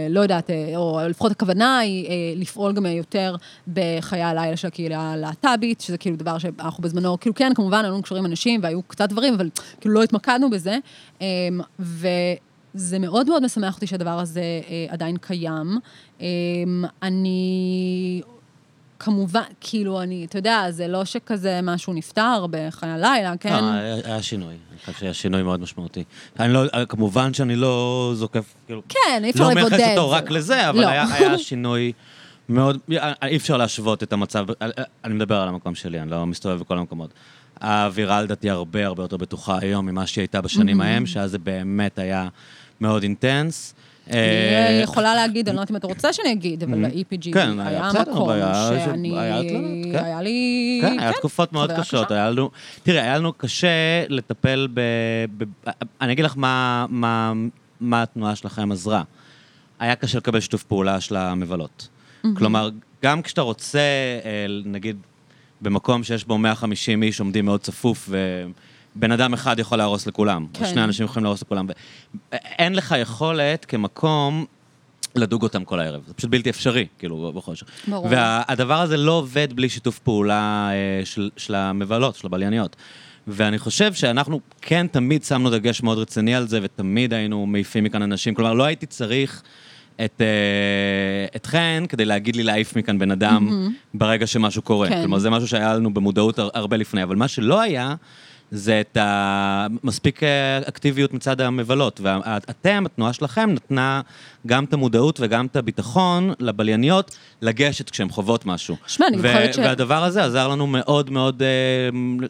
לא 0.10 0.20
יודעת, 0.20 0.50
אה, 0.50 0.74
או 0.76 1.00
לפחות 1.10 1.32
הכוונה 1.32 1.80
היא 1.80 2.08
אה, 2.08 2.14
לפעול 2.36 2.74
גם 2.74 2.86
יותר 2.86 3.36
בחיי 3.74 4.22
הלילה 4.22 4.58
של 4.58 4.68
הקהילה 4.68 5.14
הלהט"בית, 5.14 5.82
שזה 5.82 5.98
כאילו 5.98 6.16
דבר 6.16 6.38
שאנחנו 6.38 6.84
בזמנו, 6.84 7.20
כאילו 7.20 7.36
כן, 7.36 7.52
כמובן, 7.56 8.02
קשרים 8.02 8.26
עם 8.26 8.32
אנשים 8.32 8.60
והיו 8.64 8.82
קצת 8.82 9.10
דברים, 9.10 9.34
אבל 9.34 9.50
כאילו 9.82 9.96
לא 9.96 10.04
התמקדנו 10.04 10.50
בזה. 10.50 10.78
אה, 11.22 11.28
וזה 11.80 13.00
מאוד 13.00 13.30
מאוד 13.30 13.46
משמח 13.46 13.76
אותי 13.76 13.88
שהדבר 13.88 14.20
הזה 14.20 14.42
אה, 14.42 14.86
עדיין 14.90 15.18
קיים. 15.18 15.80
אה, 16.22 16.28
אני 17.04 18.22
כמובן, 19.00 19.42
כאילו, 19.62 20.02
אני, 20.02 20.26
אתה 20.26 20.38
יודע, 20.38 20.66
זה 20.70 20.88
לא 20.88 21.06
שכזה 21.06 21.60
משהו 21.64 21.94
נפתר 21.94 22.46
בחיי 22.52 22.90
הלילה, 22.90 23.34
כן? 23.40 23.64
לא, 23.64 23.72
היה 24.04 24.22
שינוי. 24.22 24.54
אני 24.72 24.80
חושב 24.80 24.94
שהיה 24.94 25.14
שינוי 25.14 25.44
מאוד 25.44 25.60
משמעותי. 25.60 26.04
אני 26.40 26.54
לא, 26.54 26.64
כמובן 26.90 27.34
שאני 27.34 27.56
לא 27.56 28.12
זוקף, 28.16 28.54
כאילו... 28.66 28.82
כן, 28.90 29.22
אי 29.24 29.30
אפשר 29.30 29.44
לא 29.44 29.54
לבודד. 29.54 29.78
מייחס 29.78 29.98
אותו 29.98 30.12
רק 30.12 30.32
לזה, 30.32 30.70
אבל 30.70 30.82
לא. 30.82 30.88
היה, 30.88 31.06
היה 31.14 31.38
שינוי 31.38 31.92
מאוד, 32.50 32.78
אי 33.24 33.38
אפשר 33.38 33.58
להשוות 33.58 34.04
את 34.04 34.14
המצב, 34.14 34.46
אני 35.04 35.14
מדבר 35.14 35.36
על 35.42 35.48
המקום 35.48 35.76
שלי, 35.76 36.02
אני 36.02 36.12
לא 36.12 36.26
מסתובב 36.26 36.60
בכל 36.60 36.78
המקומות. 36.78 37.14
האווירה 37.60 38.22
לדעתי 38.22 38.50
הרבה 38.50 38.86
הרבה 38.86 39.04
יותר 39.04 39.18
בטוחה 39.18 39.58
היום 39.62 39.86
ממה 39.86 40.08
שהיא 40.08 40.22
הייתה 40.22 40.42
בשנים 40.42 40.82
ההם, 40.82 41.06
שאז 41.06 41.32
זה 41.32 41.38
באמת 41.38 42.00
היה 42.00 42.28
מאוד 42.82 43.04
אינטנס. 43.04 43.74
אני 44.10 44.82
יכולה 44.84 45.16
להגיד, 45.16 45.48
אני 45.50 45.56
לא 45.56 45.62
יודעת 45.62 45.72
אם 45.72 45.76
אתה 45.76 45.88
רוצה 45.88 46.14
שאני 46.14 46.32
אגיד, 46.32 46.64
אבל 46.64 46.86
ה-EPG 46.86 47.34
כן, 47.34 47.60
היה 47.60 47.90
מקום 48.02 48.30
שאני... 48.86 49.20
היה 49.20 49.42
כן. 49.50 50.06
היה 50.06 50.22
לי... 50.22 50.80
כן, 50.82 51.00
היה 51.00 51.14
תקופות 51.14 51.54
מאוד 51.54 51.72
קשות. 51.72 52.06
קשה. 52.06 52.16
היה 52.16 52.30
לנו, 52.30 52.50
תראה, 52.84 53.02
היה 53.02 53.18
לנו 53.18 53.34
קשה 53.34 53.68
לטפל 54.10 54.68
ב... 54.74 54.82
אני 56.02 56.14
אגיד 56.14 56.26
לך 56.26 56.34
מה, 56.38 57.34
התנועה 57.92 58.36
שלכם 58.36 58.72
עזרה. 58.72 59.04
היה 59.80 59.96
קשה 59.96 60.18
לקבל 60.18 60.40
שיתוף 60.40 60.64
פעולה 60.64 61.02
של 61.02 61.16
המבלות. 61.16 61.88
כלומר, 62.38 62.70
גם 63.04 63.22
כשאתה 63.22 63.42
רוצה, 63.42 63.80
אה, 64.26 64.46
נגיד, 64.66 64.98
במקום 65.62 66.04
שיש 66.04 66.26
בו 66.26 66.38
150 66.38 67.04
איש 67.04 67.20
עומדים 67.20 67.46
מאוד 67.46 67.62
צפוף, 67.62 68.10
ובן 68.96 69.12
אדם 69.12 69.34
אחד 69.34 69.60
יכול 69.60 69.78
להרוס 69.78 70.08
לכולם, 70.08 70.46
או 70.56 70.60
כן. 70.60 70.66
שני 70.66 70.84
אנשים 70.84 71.06
יכולים 71.06 71.24
להרוס 71.24 71.42
לכולם. 71.42 71.68
אין 72.32 72.76
לך 72.76 72.96
יכולת 73.02 73.66
כמקום 73.66 74.46
לדוג 75.16 75.44
אותם 75.44 75.64
כל 75.66 75.80
הערב. 75.80 76.02
זה 76.08 76.14
פשוט 76.14 76.30
בלתי 76.30 76.50
אפשרי, 76.50 76.86
כאילו, 77.00 77.32
בחושך. 77.36 77.66
ברור. 77.88 78.08
והדבר 78.10 78.82
הזה 78.82 78.98
לא 78.98 79.12
עובד 79.12 79.54
בלי 79.54 79.70
שיתוף 79.70 80.00
פעולה 80.00 80.70
אה, 80.72 81.06
של, 81.06 81.30
של 81.38 81.56
המבלות, 81.56 82.16
של 82.16 82.28
הבלייניות. 82.28 82.76
ואני 83.28 83.60
חושב 83.60 83.94
שאנחנו 83.94 84.40
כן 84.62 84.88
תמיד 84.92 85.24
שמנו 85.24 85.50
דגש 85.50 85.84
מאוד 85.84 85.98
רציני 85.98 86.36
על 86.36 86.48
זה, 86.48 86.60
ותמיד 86.64 87.14
היינו 87.14 87.46
מעיפים 87.46 87.84
מכאן 87.84 88.02
אנשים. 88.02 88.34
כלומר, 88.34 88.54
לא 88.54 88.64
הייתי 88.64 88.86
צריך 88.86 89.44
את, 90.06 90.22
אה, 90.22 90.26
אתכן 91.36 91.84
כדי 91.90 92.06
להגיד 92.06 92.36
לי 92.36 92.44
להעיף 92.44 92.76
מכאן 92.76 93.00
בן 93.00 93.12
אדם 93.12 93.70
ברגע 93.94 94.28
שמשהו 94.28 94.62
קורה. 94.62 94.90
כן. 94.90 95.02
כלומר, 95.02 95.20
זה 95.20 95.30
משהו 95.30 95.48
שהיה 95.48 95.74
לנו 95.74 95.94
במודעות 95.94 96.40
הר- 96.40 96.50
הרבה 96.54 96.78
לפני. 96.78 97.04
אבל 97.04 97.16
מה 97.16 97.28
שלא 97.28 97.62
היה, 97.62 97.96
זה 98.52 98.82
את 98.82 98.98
ה... 98.98 99.68
מספיק 99.84 100.24
אה, 100.24 100.58
אקטיביות 100.58 101.14
מצד 101.14 101.42
המבלות. 101.42 102.02
ואתם, 102.04 102.84
התנועה 102.86 103.14
שלכם, 103.14 103.50
נתנה 103.54 104.02
גם 104.48 104.64
את 104.64 104.74
המודעות 104.74 105.20
וגם 105.22 105.46
את 105.46 105.56
הביטחון 105.56 106.34
לבלייניות 106.40 107.16
לגשת 107.42 107.90
כשהן 107.90 108.10
חוות 108.10 108.46
משהו. 108.46 108.76
שמע, 108.88 109.08
אני 109.08 109.18
זוכרת 109.18 109.54
ש- 109.54 109.58
והדבר 109.58 110.04
הזה 110.04 110.24
עזר 110.26 110.48
לנו 110.48 110.68
מאוד 110.68 111.10
מאוד 111.10 111.42
אה, 111.42 111.48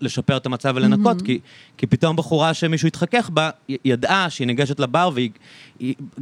לשפר 0.02 0.38
את 0.38 0.46
המצב 0.46 0.74
ולנקות, 0.76 1.22
כי, 1.22 1.40
כי 1.78 1.88
פתאום 1.88 2.16
בחורה 2.16 2.54
שמישהו 2.54 2.88
התחכך 2.88 3.30
בה, 3.30 3.50
ידעה 3.86 4.30
שהיא 4.30 4.48
ניגשת 4.48 4.80
לבר, 4.80 5.10
והיא 5.14 5.24
היא- 5.24 5.32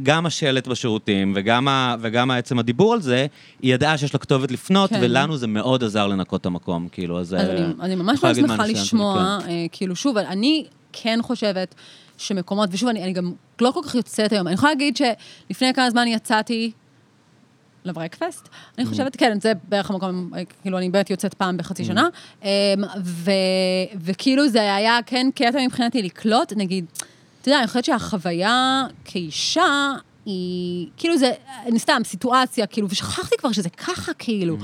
גם 0.02 0.26
השלט 0.26 0.66
בשירותים 0.66 1.32
וגם, 1.36 1.68
ה, 1.68 1.96
וגם 2.00 2.30
עצם 2.30 2.58
הדיבור 2.58 2.92
על 2.92 3.00
זה, 3.00 3.26
היא 3.62 3.74
ידעה 3.74 3.98
שיש 3.98 4.14
לה 4.14 4.18
כתובת 4.20 4.50
לפנות, 4.50 4.90
כן. 4.90 4.98
ולנו 5.02 5.36
זה 5.36 5.46
מאוד 5.46 5.84
עזר 5.84 6.06
לנקות 6.06 6.40
את 6.40 6.46
המקום, 6.46 6.88
כאילו, 6.92 7.20
אז... 7.20 7.26
אז 7.26 7.34
אה, 7.34 7.52
אני, 7.52 7.72
אני 7.80 7.94
ממש 7.94 8.24
להגיד 8.24 8.46
שמחה 8.46 8.66
לשמוע, 8.66 9.38
כן. 9.42 9.50
אה, 9.50 9.66
כאילו, 9.72 9.96
שוב, 9.96 10.16
אני 10.18 10.66
כן 10.92 11.18
חושבת 11.22 11.74
שמקומות, 12.18 12.68
ושוב, 12.72 12.88
אני, 12.88 13.02
אני 13.02 13.12
גם 13.12 13.32
לא 13.60 13.70
כל 13.70 13.80
כך 13.84 13.94
יוצאת 13.94 14.32
היום, 14.32 14.46
אני 14.46 14.54
יכולה 14.54 14.72
להגיד 14.72 14.96
שלפני 14.96 15.74
כמה 15.74 15.90
זמן 15.90 16.06
יצאתי 16.06 16.70
לברקפסט, 17.84 18.48
אני 18.78 18.86
Mm. 18.86 18.88
חושבת, 18.88 19.16
כן, 19.16 19.40
זה 19.40 19.52
בערך 19.68 19.90
המקום, 19.90 20.30
אה, 20.36 20.42
כאילו, 20.62 20.78
אני 20.78 20.90
באמת 20.90 21.10
יוצאת 21.10 21.34
פעם 21.34 21.56
בחצי 21.56 21.82
Mm. 21.82 21.86
שנה, 21.86 22.08
ו, 23.04 23.30
וכאילו 24.00 24.48
זה 24.48 24.76
היה, 24.76 24.98
כן, 25.06 25.26
קטע 25.34 25.58
מבחינתי 25.66 26.02
לקלוט, 26.02 26.52
נגיד, 26.56 26.84
אתה 27.48 27.54
יודע, 27.54 27.58
אני 27.60 27.66
חושבת 27.66 27.84
שהחוויה 27.84 28.84
כאישה, 29.04 29.92
היא, 30.26 30.86
כאילו 30.96 31.16
זה, 31.16 31.32
אני 31.66 31.78
סתם, 31.78 32.02
סיטואציה, 32.04 32.66
כאילו, 32.66 32.88
ושכחתי 32.90 33.36
כבר 33.38 33.52
שזה 33.52 33.70
ככה, 33.70 34.12
כאילו. 34.14 34.56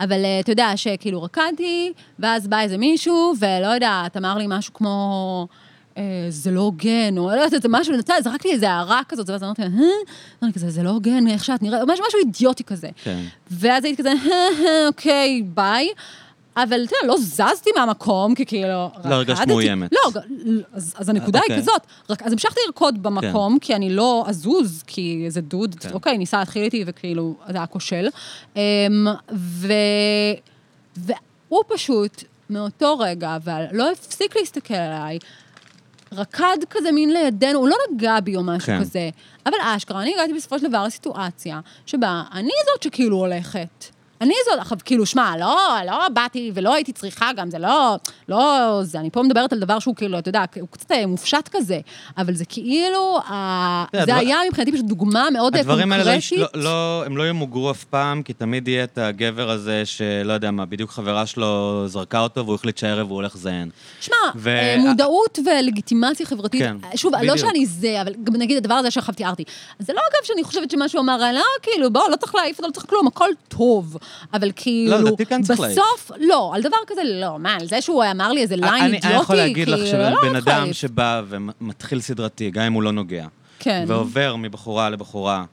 אבל 0.00 0.24
אה, 0.24 0.40
אתה 0.40 0.52
יודע, 0.52 0.72
שכאילו 0.76 1.22
רקדתי, 1.22 1.92
ואז 2.18 2.48
בא 2.48 2.60
איזה 2.60 2.78
מישהו, 2.78 3.32
ולא 3.38 3.66
יודעת, 3.66 4.16
אמר 4.16 4.38
לי 4.38 4.44
משהו 4.48 4.74
כמו... 4.74 5.46
אה, 5.98 6.02
זה 6.28 6.50
לא 6.50 6.60
הוגן, 6.60 7.18
או 7.18 7.30
לא 7.30 7.40
יודעת, 7.40 7.62
זה 7.62 7.68
משהו, 7.70 7.96
נתן, 7.96 8.14
זרק 8.24 8.44
לי 8.44 8.52
איזה 8.52 8.70
הערה 8.70 9.00
כזאת, 9.08 9.30
ואז 9.30 9.42
אמרתי 9.42 9.62
לה, 9.62 9.68
אה? 9.68 9.84
אמרתי 10.42 10.58
כזה, 10.58 10.70
זה 10.70 10.82
לא 10.82 10.90
הוגן, 10.90 11.26
איך 11.28 11.44
שאת 11.44 11.62
נראית, 11.62 11.82
משהו, 11.88 12.04
משהו 12.08 12.18
אידיוטי 12.26 12.64
כזה. 12.64 12.88
כן. 13.04 13.22
ואז 13.50 13.84
הייתי 13.84 14.02
כזה, 14.02 14.08
"אה, 14.10 14.14
אה, 14.66 14.86
אוקיי, 14.86 15.42
ביי. 15.42 15.88
אבל 16.56 16.84
אתה 16.84 16.94
יודע, 16.96 17.14
לא 17.14 17.16
זזתי 17.18 17.70
מהמקום, 17.76 18.34
כי 18.34 18.46
כאילו... 18.46 18.90
לא 19.04 19.14
הרגשת. 19.14 19.46
מאוימת. 19.46 19.92
לא, 19.92 20.20
אז, 20.72 20.94
אז 20.98 21.08
הנקודה 21.08 21.38
היא 21.38 21.42
אוקיי. 21.42 21.62
כזאת. 21.62 21.82
רק, 22.10 22.22
אז 22.22 22.32
המשכתי 22.32 22.60
לרקוד 22.66 23.02
במקום, 23.02 23.58
כי 23.60 23.74
אני 23.74 23.90
לא 23.90 24.24
אזוז, 24.26 24.82
כי 24.86 25.22
איזה 25.24 25.40
דוד, 25.40 25.74
כן. 25.74 25.92
אוקיי, 25.92 26.18
ניסה 26.18 26.38
להתחיל 26.38 26.62
איתי, 26.62 26.84
וכאילו, 26.86 27.34
זה 27.48 27.56
היה 27.56 27.66
כושל. 27.66 28.08
אמ, 28.56 28.60
ו... 29.34 29.72
והוא 30.96 31.62
פשוט, 31.68 32.24
מאותו 32.50 32.98
רגע, 32.98 33.36
ולא 33.44 33.90
הפסיק 33.90 34.36
להסתכל 34.36 34.74
עליי, 34.74 35.18
רקד 36.12 36.58
כזה 36.70 36.92
מין 36.92 37.12
לידינו, 37.12 37.58
הוא 37.58 37.68
לא 37.68 37.76
נגע 37.92 38.20
בי 38.20 38.36
או 38.36 38.42
משהו 38.42 38.66
כן. 38.66 38.80
כזה. 38.80 39.10
אבל 39.46 39.54
אשכרה, 39.62 40.02
אני 40.02 40.14
הגעתי 40.14 40.32
בסופו 40.32 40.58
של 40.58 40.68
דבר 40.68 40.84
לסיטואציה 40.84 41.60
שבה 41.86 42.22
אני 42.32 42.50
זאת 42.72 42.82
שכאילו 42.82 43.16
הולכת. 43.16 43.84
אני 44.22 44.34
זאת, 44.50 44.58
עכשיו, 44.58 44.78
כאילו, 44.84 45.06
שמע, 45.06 45.36
לא, 45.40 45.76
לא 45.86 46.08
באתי 46.08 46.50
ולא 46.54 46.74
הייתי 46.74 46.92
צריכה 46.92 47.30
גם, 47.36 47.50
זה 47.50 47.58
לא, 47.58 47.96
לא, 48.28 48.78
זה, 48.82 49.00
אני 49.00 49.10
פה 49.10 49.22
מדברת 49.22 49.52
על 49.52 49.58
דבר 49.58 49.78
שהוא 49.78 49.96
כאילו, 49.96 50.18
אתה 50.18 50.28
יודע, 50.28 50.44
הוא 50.60 50.68
קצת 50.70 50.92
אה, 50.92 51.06
מופשט 51.06 51.48
כזה, 51.52 51.80
אבל 52.18 52.34
זה 52.34 52.44
כאילו, 52.44 53.18
זה 54.06 54.16
היה 54.16 54.36
מבחינתי 54.48 54.72
פשוט 54.72 54.86
דוגמה 54.86 55.28
מאוד 55.32 55.54
אה, 55.54 55.60
הדברים 55.60 55.92
האלה 55.92 56.04
לא, 56.04 56.10
קונקרטית. 56.10 56.54
לא, 56.54 57.02
הם 57.06 57.16
לא 57.16 57.28
ימוגרו 57.28 57.70
אף 57.70 57.84
פעם, 57.84 58.22
כי 58.22 58.32
תמיד 58.32 58.68
יהיה 58.68 58.84
את 58.84 58.98
הגבר 58.98 59.50
הזה 59.50 59.82
שלא 59.84 60.32
יודע 60.32 60.50
מה, 60.50 60.66
בדיוק 60.66 60.90
חברה 60.90 61.26
שלו 61.26 61.84
זרקה 61.86 62.20
אותו 62.20 62.44
והוא 62.44 62.54
החליט 62.54 62.78
שהערב 62.78 63.08
הוא 63.08 63.16
הולך 63.16 63.34
לזיין. 63.34 63.70
שמע, 64.00 64.16
ו- 64.36 64.48
אה, 64.48 64.76
מודעות 64.78 65.38
ולגיטימציה 65.46 66.26
חברתית, 66.26 66.62
כן, 66.62 66.76
שוב, 66.96 67.12
לא. 67.22 67.36
שאני 67.36 67.66
זה, 67.66 68.02
אבל 68.02 68.12
גם 68.24 68.36
נגיד 68.36 68.56
הדבר 68.56 68.74
הזה 68.74 68.90
שעכשיו 68.90 69.14
תיארתי. 69.14 69.44
זה 69.78 69.92
לא 69.92 70.00
אגב 70.00 70.26
שאני 70.26 70.44
חושבת 70.44 70.70
שמשהו 70.70 71.00
אמר, 71.00 71.32
לא, 71.32 71.42
כאילו, 71.62 71.92
בוא, 71.92 72.08
לא 72.10 72.16
צריך 72.16 72.34
להעיף 72.34 72.58
אותו, 72.58 72.68
לא 72.68 72.72
צריך 72.72 72.86
כלום, 72.86 73.06
הכל 73.06 73.28
טוב. 73.48 73.96
אבל 74.34 74.50
כאילו, 74.56 74.98
לדעתי 74.98 75.26
כן 75.26 75.42
צריך 75.42 75.60
להעיף. 75.60 75.78
בסוף, 75.78 76.10
לא, 76.20 76.52
על 76.54 76.62
דבר 76.62 76.76
כזה 76.86 77.00
לא. 77.04 77.38
מה, 77.38 77.54
על 77.54 77.66
זה 77.66 77.80
שהוא 77.80 78.04
אמר 78.10 78.32
לי 78.32 78.42
איזה 78.42 78.56
ליין 78.56 78.84
אידיוטי, 78.84 79.06
אני 79.06 79.14
יכול 79.16 79.36
להגיד 79.36 79.68
לך 79.68 79.80
כאילו, 79.80 79.98
לא 80.10 80.16
שבן 80.22 80.36
אדם. 80.36 80.72
שבא 80.72 81.22
ומתחיל 81.28 82.00
סדרתי, 82.00 82.50
גם 82.50 82.62
אם 82.64 82.72
הוא 82.72 82.82
לא 82.82 82.92
נוגע, 82.92 83.26
כן. 83.58 83.84
ועובר 83.88 84.36
מבחורה 84.36 84.90
לבחורה, 84.90 85.44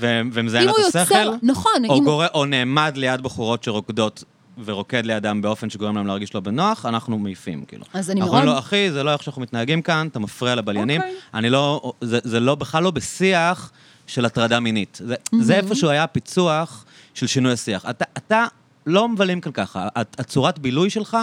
ו- 0.00 0.20
ומזיין 0.32 0.68
את 0.68 0.74
השכל, 0.78 0.98
יוצר, 1.14 1.30
נכון, 1.42 1.72
או, 1.88 1.98
אם- 1.98 2.04
גורא, 2.04 2.26
או 2.34 2.44
נעמד 2.44 2.92
ליד 2.96 3.20
בחורות 3.20 3.62
שרוקדות 3.64 4.24
ורוקד 4.64 5.06
לידם 5.06 5.42
באופן 5.42 5.70
שגורם 5.70 5.96
להם 5.96 6.06
להרגיש 6.06 6.34
לא 6.34 6.40
בנוח, 6.40 6.86
אנחנו 6.86 7.18
מעיפים, 7.18 7.64
כאילו. 7.64 7.84
אז 7.94 8.10
אני 8.10 8.20
אנחנו 8.20 8.32
אומרים 8.32 8.46
מאוד- 8.48 8.56
לו, 8.56 8.60
אחי, 8.66 8.90
זה 8.92 9.02
לא 9.02 9.12
איך 9.12 9.22
שאנחנו 9.22 9.42
מתנהגים 9.42 9.82
כאן, 9.82 10.06
אתה 10.10 10.18
מפריע 10.18 10.54
לבליינים. 10.54 11.00
אוקיי. 11.00 11.14
אני 11.34 11.50
לא, 11.50 11.92
זה, 12.00 12.18
זה 12.24 12.40
לא, 12.40 12.54
בכלל 12.54 12.82
לא 12.82 12.90
בשיח 12.90 13.70
של 14.06 14.24
הטרדה 14.24 14.60
מינית. 14.60 14.98
זה, 15.04 15.14
זה 15.40 15.54
איפשהו 15.56 15.88
היה 15.90 16.06
פיצוח 16.06 16.84
של 17.14 17.26
שינוי 17.26 17.52
השיח. 17.52 17.84
אתה, 17.90 18.04
אתה 18.16 18.46
לא 18.86 19.08
מבלים 19.08 19.40
כאן 19.40 19.52
ככה. 19.52 19.88
הת- 19.96 20.20
הצורת 20.20 20.58
בילוי 20.58 20.90
שלך 20.90 21.16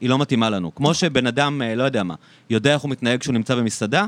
היא 0.00 0.08
לא 0.10 0.18
מתאימה 0.18 0.50
לנו. 0.50 0.74
כמו 0.74 0.94
שבן 0.94 1.26
אדם, 1.26 1.62
אה, 1.62 1.74
לא 1.74 1.82
יודע 1.82 2.02
מה, 2.02 2.14
יודע 2.50 2.72
איך 2.74 2.82
הוא 2.82 2.90
מתנהג 2.90 3.20
כשהוא 3.20 3.32
נמצא 3.34 3.54
במסעדה, 3.54 4.04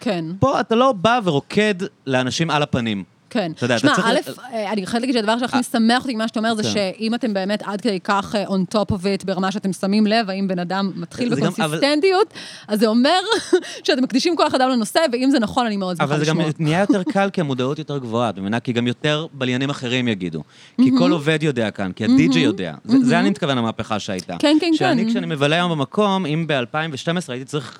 כן. 0.00 0.24
פה 0.38 0.60
אתה 0.60 0.74
לא 0.74 0.92
בא 0.92 1.20
ורוקד 1.24 1.74
לאנשים 2.06 2.50
על 2.50 2.62
הפנים. 2.62 3.04
כן. 3.34 3.52
אתה 3.56 3.64
יודע, 3.64 3.76
אתה 3.76 3.80
שמע, 3.86 3.94
צריך- 3.96 4.06
א', 4.38 4.52
אה, 4.54 4.72
אני 4.72 4.86
חייבת 4.86 5.00
להגיד 5.06 5.14
שהדבר 5.14 5.38
שהכי 5.38 5.56
משמח 5.58 6.02
אותי 6.02 6.14
ממה 6.14 6.28
שאתה 6.28 6.38
אומר, 6.38 6.54
זה 6.54 6.62
כן. 6.62 6.68
שאם 6.98 7.14
אתם 7.14 7.34
באמת 7.34 7.62
עד 7.64 7.80
כדי 7.80 8.00
כך 8.00 8.34
אה, 8.34 8.44
on 8.46 8.74
top 8.74 8.90
of 8.92 9.22
it, 9.22 9.26
ברמה 9.26 9.52
שאתם 9.52 9.72
שמים 9.72 10.06
לב, 10.06 10.30
האם 10.30 10.48
בן 10.48 10.58
אדם 10.58 10.90
מתחיל 10.96 11.34
בקונסיסטנטיות, 11.34 12.34
אז 12.68 12.80
זה 12.80 12.86
אומר 12.86 13.18
שאתם 13.86 14.02
מקדישים 14.02 14.36
כוח 14.36 14.54
אדם 14.54 14.68
לנושא, 14.68 15.00
ואם 15.12 15.28
זה 15.30 15.38
נכון, 15.38 15.66
אני 15.66 15.76
מאוד 15.76 15.96
שמחה 15.96 16.04
אבל 16.04 16.18
זה 16.18 16.30
גם 16.30 16.38
לשמוע. 16.40 16.52
נהיה 16.64 16.80
יותר 16.80 17.02
קל 17.02 17.30
כי 17.32 17.40
המודעות 17.40 17.78
יותר 17.78 17.98
גבוהה, 17.98 18.30
את 18.30 18.38
מבינה? 18.38 18.60
כי 18.60 18.72
גם 18.72 18.86
יותר 18.86 19.26
בליינים 19.32 19.70
אחרים 19.70 20.08
יגידו. 20.08 20.42
כי 20.76 20.90
כל 20.98 21.10
עובד 21.12 21.38
יודע 21.42 21.70
כאן, 21.70 21.92
כי 21.92 22.04
הדי-ג'יי 22.04 22.42
יודע. 22.42 22.74
זה- 22.84 23.20
אני 23.20 23.30
מתכוון 23.30 23.58
המהפכה 23.58 23.98
שהייתה. 23.98 24.36
כן, 24.38 24.56
כן, 24.60 24.70
שאני, 24.74 25.04
כן. 25.04 25.10
כשאני 25.10 25.26
מבלה 25.26 25.56
היום 25.56 25.70
במקום, 25.72 26.26
אם 26.26 26.44
ב-2012 26.46 27.06
הייתי 27.28 27.44
צריך 27.44 27.78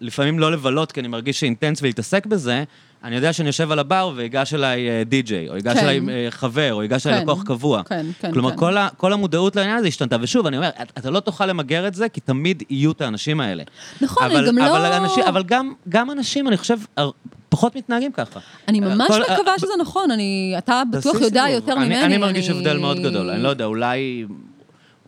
לפעמים 0.00 0.38
לא 0.38 0.52
לבלות, 0.52 0.92
כי 0.92 1.00
אני 1.00 1.08
מרגיש 1.08 1.40
שאינטנס 1.40 1.82
ולהתעסק 1.82 2.26
בזה, 2.26 2.64
אני 3.04 3.16
יודע 3.16 3.32
שאני 3.32 3.46
יושב 3.48 3.72
על 3.72 3.78
הבר 3.78 4.12
ויגש 4.16 4.54
אליי 4.54 4.88
אה, 4.90 5.02
די-ג'יי, 5.04 5.48
או 5.48 5.56
ייגש 5.56 5.72
כן. 5.78 5.84
אליי 5.84 6.00
אה, 6.08 6.30
חבר, 6.30 6.74
או 6.74 6.82
ייגש 6.82 7.06
אליי 7.06 7.18
כן. 7.18 7.22
לקוח 7.22 7.42
קבוע. 7.42 7.82
כן, 7.82 8.06
כן, 8.20 8.32
כלומר, 8.32 8.50
כן. 8.50 8.56
כל, 8.56 8.76
ה, 8.76 8.88
כל 8.96 9.12
המודעות 9.12 9.56
לעניין 9.56 9.76
הזה 9.76 9.88
השתנתה. 9.88 10.16
ושוב, 10.20 10.46
אני 10.46 10.56
אומר, 10.56 10.68
אתה- 10.98 11.10
לא 11.10 11.20
תוכל 11.20 11.46
למגר 11.46 11.86
את 11.86 11.94
זה, 11.94 12.08
כי 12.08 12.20
תמיד 12.20 12.62
יהיו 12.70 12.92
את 12.92 13.00
האנשים 13.00 13.40
האלה. 13.40 13.62
נכון, 14.00 14.22
אני 14.24 14.34
אבל, 14.34 14.46
גם 14.46 14.58
לא- 14.58 14.76
אבל, 14.78 14.92
אנשים, 14.92 15.24
אבל 15.24 15.42
גם, 15.42 15.72
גם 15.88 16.10
אנשים, 16.10 16.48
אני 16.48 16.56
חושב, 16.56 16.78
פחות 17.48 17.76
מתנהגים 17.76 18.12
ככה. 18.12 18.40
אני 18.68 18.80
ממש 18.80 19.08
כל- 19.08 19.22
מקווה 19.34 19.58
שזה 19.58 19.72
נכון, 19.80 20.10
אני, 20.10 20.54
אתה 20.58 20.82
בטוח 20.90 21.14
יודע 21.20 21.44
סיבוב. 21.46 21.54
יותר 21.68 21.72
אני, 21.72 21.84
ממני. 21.84 22.04
אני 22.04 22.18
מרגיש 22.18 22.50
הבדל 22.50 22.76
מאוד 22.78 22.98
גדול. 23.00 23.30
אני 23.30 23.42
לא 23.42 23.48
יודע, 23.48 23.64
אולי... 23.64 24.24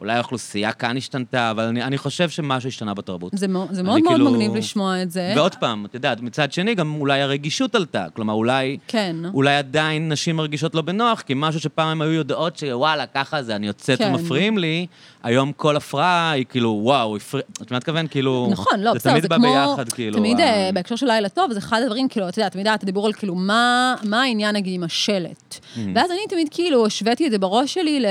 אולי 0.01 0.13
האוכלוסייה 0.13 0.73
כאן 0.73 0.97
השתנתה, 0.97 1.51
אבל 1.51 1.65
אני, 1.65 1.83
אני 1.83 1.99
חושב 1.99 2.31
שמשהו 2.31 2.69
השתנה 2.69 2.95
בתרבות. 2.95 3.33
זה 3.35 3.49
מאוד, 3.49 3.73
זה 3.73 3.83
מאוד 3.83 4.03
מאוד 4.03 4.15
כאילו- 4.15 4.31
מגניב 4.31 4.57
לשמוע 4.57 5.03
את 5.03 5.11
זה. 5.11 5.33
ועוד 5.37 5.55
פעם, 5.55 5.85
את 5.85 5.95
יודעת, 5.95 6.21
מצד 6.21 6.53
שני, 6.53 6.75
גם 6.75 6.95
אולי 6.95 7.21
הרגישות 7.21 7.75
עלתה. 7.75 8.07
כלומר, 8.15 8.35
אולי... 8.35 8.79
כן. 8.89 9.17
אולי 9.35 9.57
עדיין 9.57 10.13
נשים 10.13 10.37
מרגישות 10.37 10.75
לא 10.75 10.83
בנוח, 10.83 11.21
כי 11.21 11.33
משהו 11.37 11.61
שפעם 11.61 11.89
הם 11.89 12.03
היו 12.03 12.13
יודעות 12.13 12.57
שוואלה, 12.57 13.07
ככה 13.07 13.43
זה, 13.43 13.57
אני 13.57 13.67
יוצאת 13.67 13.99
כן. 13.99 14.15
ומפריעים 14.15 14.59
לי, 14.59 14.87
היום 15.27 15.53
כל 15.53 15.77
הפרעה 15.77 16.31
היא 16.31 16.45
כאילו, 16.49 16.79
וואו, 16.83 17.17
הפריע... 17.17 17.43
את 17.63 17.71
מה 17.71 17.79
אתכוון? 17.79 18.07
כאילו... 18.07 18.49
נכון, 18.51 18.81
לא, 18.81 18.93
זה 18.93 18.99
בסדר, 18.99 19.11
תמיד 19.13 19.23
זה 19.23 19.29
בא 19.29 19.37
כמו... 19.37 19.47
ביחד, 19.47 19.93
כאילו... 19.93 20.19
תמיד 20.19 20.41
ה- 20.41 20.45
אה, 20.45 20.71
בהקשר 20.75 20.97
של 20.97 21.07
לילה 21.07 21.29
טוב, 21.29 21.53
זה 21.53 21.59
אחד 21.59 21.81
הדברים, 21.83 22.09
כאילו, 22.09 22.29
אתה 22.29 22.39
יודע, 22.39 22.49
תמיד 22.49 22.67
היה 22.67 22.75
את 22.75 22.83
הדיבור 22.83 23.07
על 23.07 23.13
כאילו, 23.13 23.35
מה 23.35 23.95
מה 24.05 24.23
העניין, 24.23 24.57
נגיד, 24.57 24.75
עם 24.75 24.85
השלט. 24.85 25.55
Mm-hmm. 25.55 25.79
ואז 25.95 26.11
אני 26.11 26.19
תמיד, 26.29 26.49
כאילו, 26.51 26.87
השוויתי 26.87 27.27
את 27.27 27.31
זה 27.31 27.39
בראש 27.39 27.75
שלי 27.75 28.05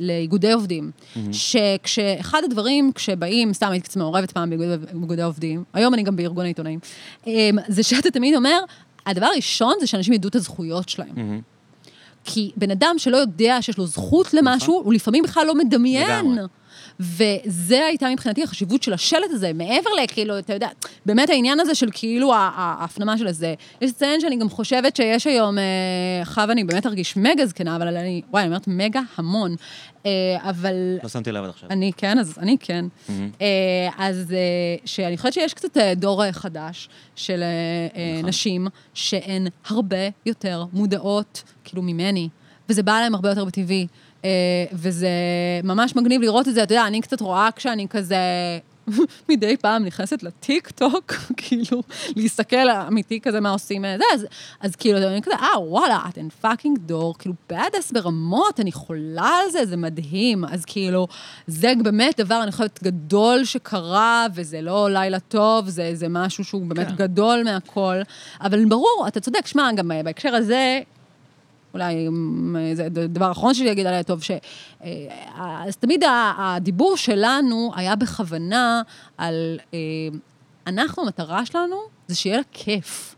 לאיגודי 0.00 0.52
עובדים. 0.52 0.90
Mm-hmm. 0.90 1.18
שכשאחד 1.32 2.42
הדברים, 2.44 2.92
כשבאים, 2.94 3.52
סתם 3.52 3.70
הייתי 3.70 3.88
קצת 3.88 3.96
מעורבת 3.96 4.30
פעם 4.30 4.50
באיגודי- 4.50 5.22
עובדים, 5.22 5.64
היום 5.74 5.94
אני 5.94 6.02
גם 6.02 6.16
בארגון 6.16 6.44
העיתונאים, 6.44 6.78
אה, 7.26 7.32
זה 7.68 7.82
שאתה 7.82 8.10
תמיד 8.10 8.34
אומר, 8.34 8.58
הדבר 9.06 9.26
הראשון 9.26 9.74
זה 9.80 9.86
שאנשים 9.86 10.12
ידעו 10.12 10.28
את 10.28 10.34
הזכויות 10.34 10.88
שלהם. 10.88 11.08
Mm-hmm. 11.14 11.57
כי 12.30 12.50
בן 12.56 12.70
אדם 12.70 12.94
שלא 12.98 13.16
יודע 13.16 13.58
שיש 13.60 13.78
לו 13.78 13.86
זכות 13.86 14.34
למשהו, 14.34 14.82
הוא 14.84 14.92
לפעמים 14.92 15.22
בכלל 15.22 15.46
לא 15.46 15.54
מדמיין. 15.54 16.08
נכון. 16.10 16.32
לגמרי. 16.32 16.48
וזה 17.00 17.84
הייתה 17.86 18.08
מבחינתי 18.12 18.42
החשיבות 18.42 18.82
של 18.82 18.92
השלט 18.92 19.30
הזה, 19.30 19.52
מעבר 19.54 19.90
לכאילו, 20.02 20.38
אתה 20.38 20.54
יודע, 20.54 20.68
באמת 21.06 21.30
העניין 21.30 21.60
הזה 21.60 21.74
של 21.74 21.88
כאילו 21.92 22.34
ההפנמה 22.34 23.18
של 23.18 23.26
הזה. 23.26 23.54
יש 23.80 23.90
לציין 23.90 24.20
שאני 24.20 24.36
גם 24.36 24.48
חושבת 24.48 24.96
שיש 24.96 25.26
היום, 25.26 25.58
אה, 25.58 25.64
חווה, 26.24 26.52
אני 26.52 26.64
באמת 26.64 26.86
ארגיש 26.86 27.16
מגה 27.16 27.46
זקנה, 27.46 27.76
אבל 27.76 27.96
אני, 27.96 28.22
וואי, 28.30 28.42
אני 28.42 28.48
אומרת 28.48 28.68
מגה 28.68 29.00
המון. 29.16 29.56
אה, 30.08 30.50
אבל 30.50 30.98
לא 31.02 31.08
שמתי 31.08 31.32
לב 31.32 31.44
עד 31.44 31.50
עכשיו. 31.50 31.70
אני 31.70 31.92
כן, 31.96 32.18
אז 32.18 32.38
אני 32.38 32.56
כן. 32.60 32.84
אה, 33.40 33.46
אז 33.98 34.32
אה, 34.32 34.38
שאני 34.84 35.16
חושבת 35.16 35.32
שיש 35.32 35.54
קצת 35.54 35.76
דור 35.96 36.32
חדש 36.32 36.88
של 37.16 37.44
נכון. 38.16 38.28
נשים 38.28 38.66
שהן 38.94 39.46
הרבה 39.66 40.08
יותר 40.26 40.64
מודעות, 40.72 41.42
כאילו, 41.64 41.82
ממני, 41.82 42.28
וזה 42.68 42.82
בא 42.82 43.00
להם 43.00 43.14
הרבה 43.14 43.28
יותר 43.28 43.44
בטבעי. 43.44 43.86
וזה 44.72 45.08
ממש 45.64 45.96
מגניב 45.96 46.22
לראות 46.22 46.48
את 46.48 46.54
זה, 46.54 46.62
אתה 46.62 46.74
יודע, 46.74 46.86
אני 46.86 47.00
קצת 47.00 47.20
רואה 47.20 47.48
כשאני 47.56 47.88
כזה... 47.88 48.16
מדי 49.28 49.56
פעם 49.56 49.84
נכנסת 49.84 50.22
לטיק 50.22 50.70
טוק, 50.70 51.12
כאילו, 51.36 51.82
להסתכל 52.16 52.70
אמיתי 52.88 53.20
כזה 53.20 53.40
מה 53.40 53.50
עושים 53.50 53.84
אה, 53.84 53.96
זה, 53.98 54.04
אז, 54.14 54.26
אז 54.60 54.76
כאילו, 54.76 54.98
אני 54.98 55.22
כזה, 55.22 55.34
אה, 55.34 55.60
וואלה, 55.60 56.00
אתן 56.08 56.28
fucking 56.28 56.78
דור, 56.78 57.14
כאילו, 57.18 57.34
badass 57.48 57.92
ברמות, 57.92 58.60
אני 58.60 58.72
חולה 58.72 59.30
על 59.44 59.50
זה, 59.50 59.66
זה 59.66 59.76
מדהים. 59.76 60.44
אז 60.44 60.64
כאילו, 60.64 61.08
זה 61.46 61.72
באמת 61.82 62.20
דבר, 62.20 62.42
אני 62.42 62.52
חושבת, 62.52 62.82
גדול 62.82 63.44
שקרה, 63.44 64.26
וזה 64.34 64.60
לא 64.60 64.90
לילה 64.90 65.20
טוב, 65.20 65.68
זה, 65.68 65.90
זה 65.94 66.06
משהו 66.08 66.44
שהוא 66.44 66.66
באמת 66.66 66.88
כן. 66.88 66.94
גדול 66.96 67.42
מהכל. 67.44 67.96
אבל 68.40 68.64
ברור, 68.64 69.04
אתה 69.08 69.20
צודק, 69.20 69.46
שמע, 69.46 69.72
גם 69.72 69.92
אה, 69.92 70.02
בהקשר 70.02 70.34
הזה, 70.34 70.80
אולי 71.74 72.08
אמ, 72.08 72.56
זה 72.74 72.86
הדבר 72.86 73.24
האחרון 73.24 73.54
שלי 73.54 73.66
להגיד 73.66 73.86
על 73.86 73.91
לילה 73.91 74.02
טוב, 74.02 74.22
ש... 74.22 74.30
אה, 74.84 74.88
אז 75.66 75.76
תמיד 75.76 76.04
ה- 76.04 76.32
הדיבור 76.38 76.96
שלנו 76.96 77.72
היה 77.76 77.96
בכוונה 77.96 78.82
על... 79.18 79.58
אה, 79.74 79.78
אנחנו, 80.66 81.02
המטרה 81.02 81.46
שלנו 81.46 81.76
זה 82.06 82.14
שיהיה 82.16 82.36
לה 82.36 82.42
כיף. 82.52 83.14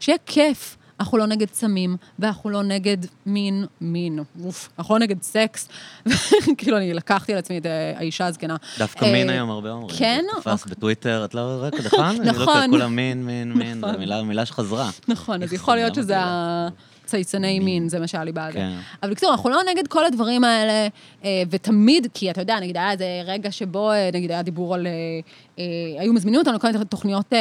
שיהיה 0.00 0.18
כיף. 0.26 0.76
אנחנו 1.00 1.18
לא 1.18 1.26
נגד 1.26 1.46
סמים, 1.52 1.96
ואנחנו 2.18 2.50
לא 2.50 2.62
נגד 2.62 2.96
מין, 3.26 3.64
מין, 3.80 4.18
אוף, 4.44 4.68
אנחנו 4.78 4.94
לא 4.94 5.00
נגד 5.00 5.22
סקס. 5.22 5.68
כאילו, 6.58 6.76
אני 6.76 6.94
לקחתי 6.94 7.32
על 7.32 7.38
עצמי 7.38 7.58
את 7.58 7.66
אה, 7.66 7.92
האישה 7.96 8.26
הזקנה. 8.26 8.56
דווקא 8.78 9.04
אה, 9.04 9.12
מין 9.12 9.30
היום 9.30 9.50
הרבה 9.50 9.70
אומרים. 9.70 9.98
כן? 9.98 10.24
זה 10.36 10.40
תפס 10.40 10.62
אוקיי. 10.62 10.70
בטוויטר, 10.76 11.24
את 11.24 11.34
לא 11.34 11.40
רואה, 11.40 11.68
נכון? 11.84 12.04
אני 12.06 12.26
לא 12.26 12.32
נכון. 12.32 12.70
כולם 12.70 12.96
מין, 12.96 13.26
מין, 13.26 13.52
מין, 13.52 13.80
זו 13.80 13.86
נכון. 13.86 14.26
מילה- 14.26 14.46
שחזרה. 14.46 14.90
נכון, 15.08 15.42
אז 15.42 15.52
יכול 15.52 15.74
להיות 15.74 15.94
שזה 15.94 16.12
מגעילה. 16.16 16.68
הצייצני 17.10 17.58
מין, 17.60 17.88
זה 17.88 18.00
מה 18.00 18.06
שהיה 18.06 18.24
לי 18.24 18.32
בעד. 18.32 18.52
כן. 18.52 18.70
אבל 19.02 19.10
בקיצור, 19.10 19.30
אנחנו 19.30 19.50
לא 19.50 19.60
נגד 19.70 19.88
כל 19.88 20.04
הדברים 20.04 20.44
האלה, 20.44 20.88
אה, 21.24 21.42
ותמיד, 21.50 22.06
כי 22.14 22.30
אתה 22.30 22.40
יודע, 22.40 22.60
נגיד 22.60 22.76
היה 22.76 22.92
איזה 22.92 23.22
רגע 23.24 23.50
שבו, 23.50 23.90
אה, 23.90 24.10
נגיד 24.12 24.30
היה 24.30 24.42
דיבור 24.42 24.74
על... 24.74 24.86
אה, 24.86 25.62
היו 25.98 26.12
מזמינים 26.12 26.40
אותנו 26.40 26.54
לכל 26.54 26.72
מיני 26.72 26.84
תוכניות 26.84 27.32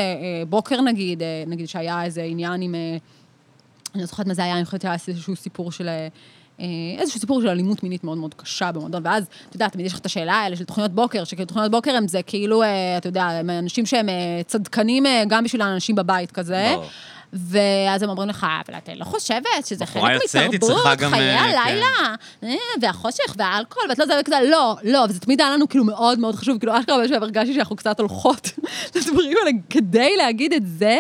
בוקר, 0.49 0.81
נגיד, 0.81 1.21
נגיד 1.47 1.67
שהיה 1.67 2.03
איזה 2.03 2.23
עניין 2.23 2.61
עם... 2.61 2.75
אני 3.95 4.01
לא 4.01 4.05
זוכרת 4.05 4.27
מה 4.27 4.33
זה 4.33 4.43
היה, 4.43 4.57
אני 4.57 4.65
חושבת 4.65 4.81
שהיה 4.81 4.95
איזשהו 5.07 5.35
סיפור 5.35 5.71
של... 5.71 5.89
איזשהו 6.99 7.19
סיפור 7.19 7.41
של 7.41 7.47
אלימות 7.47 7.83
מינית 7.83 8.03
מאוד 8.03 8.17
מאוד 8.17 8.33
קשה 8.33 8.71
במועדון, 8.71 9.01
ואז, 9.05 9.27
אתה 9.49 9.55
יודע, 9.55 9.67
תמיד 9.67 9.85
יש 9.85 9.93
לך 9.93 9.99
את 9.99 10.05
השאלה 10.05 10.33
האלה 10.33 10.55
של 10.55 10.63
תוכניות 10.63 10.91
בוקר, 10.91 11.23
שכאילו 11.23 11.45
תוכניות 11.45 11.71
בוקר 11.71 11.95
הם 11.95 12.07
זה 12.07 12.21
כאילו, 12.21 12.63
אתה 12.97 13.07
יודע, 13.07 13.23
הם 13.23 13.49
אנשים 13.49 13.85
שהם 13.85 14.09
צדקנים 14.47 15.05
גם 15.27 15.43
בשביל 15.43 15.61
האנשים 15.61 15.95
בבית 15.95 16.31
כזה. 16.31 16.71
ברור. 16.75 16.85
ואז 17.33 18.03
הם 18.03 18.09
אומרים 18.09 18.29
לך, 18.29 18.47
אבל 18.67 18.77
את 18.77 18.89
לא 18.95 19.05
חושבת 19.05 19.65
שזה 19.65 19.85
חלק 19.85 20.21
מתרבות, 20.53 20.85
חיי 21.09 21.35
אה, 21.35 21.41
הלילה, 21.41 22.15
אה, 22.43 22.55
והחושך 22.81 23.35
והאלכוהול, 23.37 23.89
ואת 23.89 23.99
לא 23.99 24.03
יודעת, 24.03 24.25
כזה, 24.25 24.35
לא, 24.49 24.75
לא, 24.83 25.05
וזה 25.09 25.19
תמיד 25.19 25.41
היה 25.41 25.49
לנו 25.49 25.69
כאילו 25.69 25.83
מאוד 25.83 26.19
מאוד 26.19 26.35
חשוב, 26.35 26.59
כאילו 26.59 26.79
אשכרה 26.79 26.97
באיזשהו 26.97 27.17
הרגשתי 27.23 27.53
שאנחנו 27.53 27.75
קצת 27.75 27.99
הולכות 27.99 28.51
לדברים 28.95 29.37
האלה 29.37 29.51
כדי 29.69 30.17
להגיד 30.17 30.53
את 30.53 30.63
זה. 30.65 30.99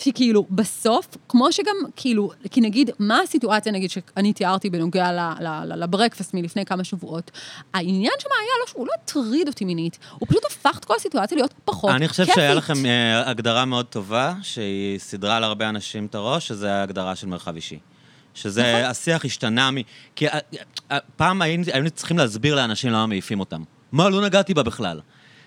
שכאילו, 0.00 0.46
בסוף, 0.50 1.06
כמו 1.28 1.52
שגם, 1.52 1.76
כאילו, 1.96 2.30
כי 2.50 2.60
נגיד, 2.60 2.90
מה 2.98 3.20
הסיטואציה, 3.20 3.72
נגיד, 3.72 3.90
שאני 3.90 4.32
תיארתי 4.32 4.70
בנוגע 4.70 5.36
לברקפסט 5.66 6.34
מלפני 6.34 6.64
כמה 6.64 6.84
שבועות? 6.84 7.30
העניין 7.74 8.12
שם 8.18 8.28
היה 8.40 8.52
לא 8.60 8.66
שהוא 8.66 8.86
לא 8.86 8.92
הטריד 9.02 9.48
אותי 9.48 9.64
מינית, 9.64 9.98
הוא 10.18 10.28
פשוט 10.28 10.44
הפך 10.44 10.78
את 10.78 10.84
כל 10.84 10.94
הסיטואציה 10.96 11.36
להיות 11.36 11.54
פחות 11.64 11.90
אני 11.90 12.08
חושב 12.08 12.24
כיפית. 12.24 12.34
שהיה 12.34 12.54
לכם 12.54 12.86
אה, 12.86 13.30
הגדרה 13.30 13.64
מאוד 13.64 13.86
טובה, 13.86 14.34
שהיא 14.42 14.98
סידרה 14.98 15.40
להרבה 15.40 15.68
אנשים 15.68 16.06
את 16.06 16.14
הראש, 16.14 16.48
שזה 16.48 16.72
ההגדרה 16.72 17.16
של 17.16 17.26
מרחב 17.26 17.54
אישי. 17.54 17.78
שזה, 18.34 18.72
נכון. 18.72 18.90
השיח 18.90 19.24
השתנה 19.24 19.70
מ... 19.70 19.74
כי 20.16 20.28
אה, 20.28 20.38
אה, 20.90 20.98
פעם 21.16 21.42
היינו 21.42 21.64
היינו 21.72 21.90
צריכים 21.90 22.18
להסביר 22.18 22.54
לאנשים 22.54 22.90
למה 22.90 23.06
מעיפים 23.06 23.40
אותם. 23.40 23.62
מה, 23.92 24.08
לא 24.08 24.20
נגעתי 24.20 24.54
בה 24.54 24.62
בכלל. 24.62 25.00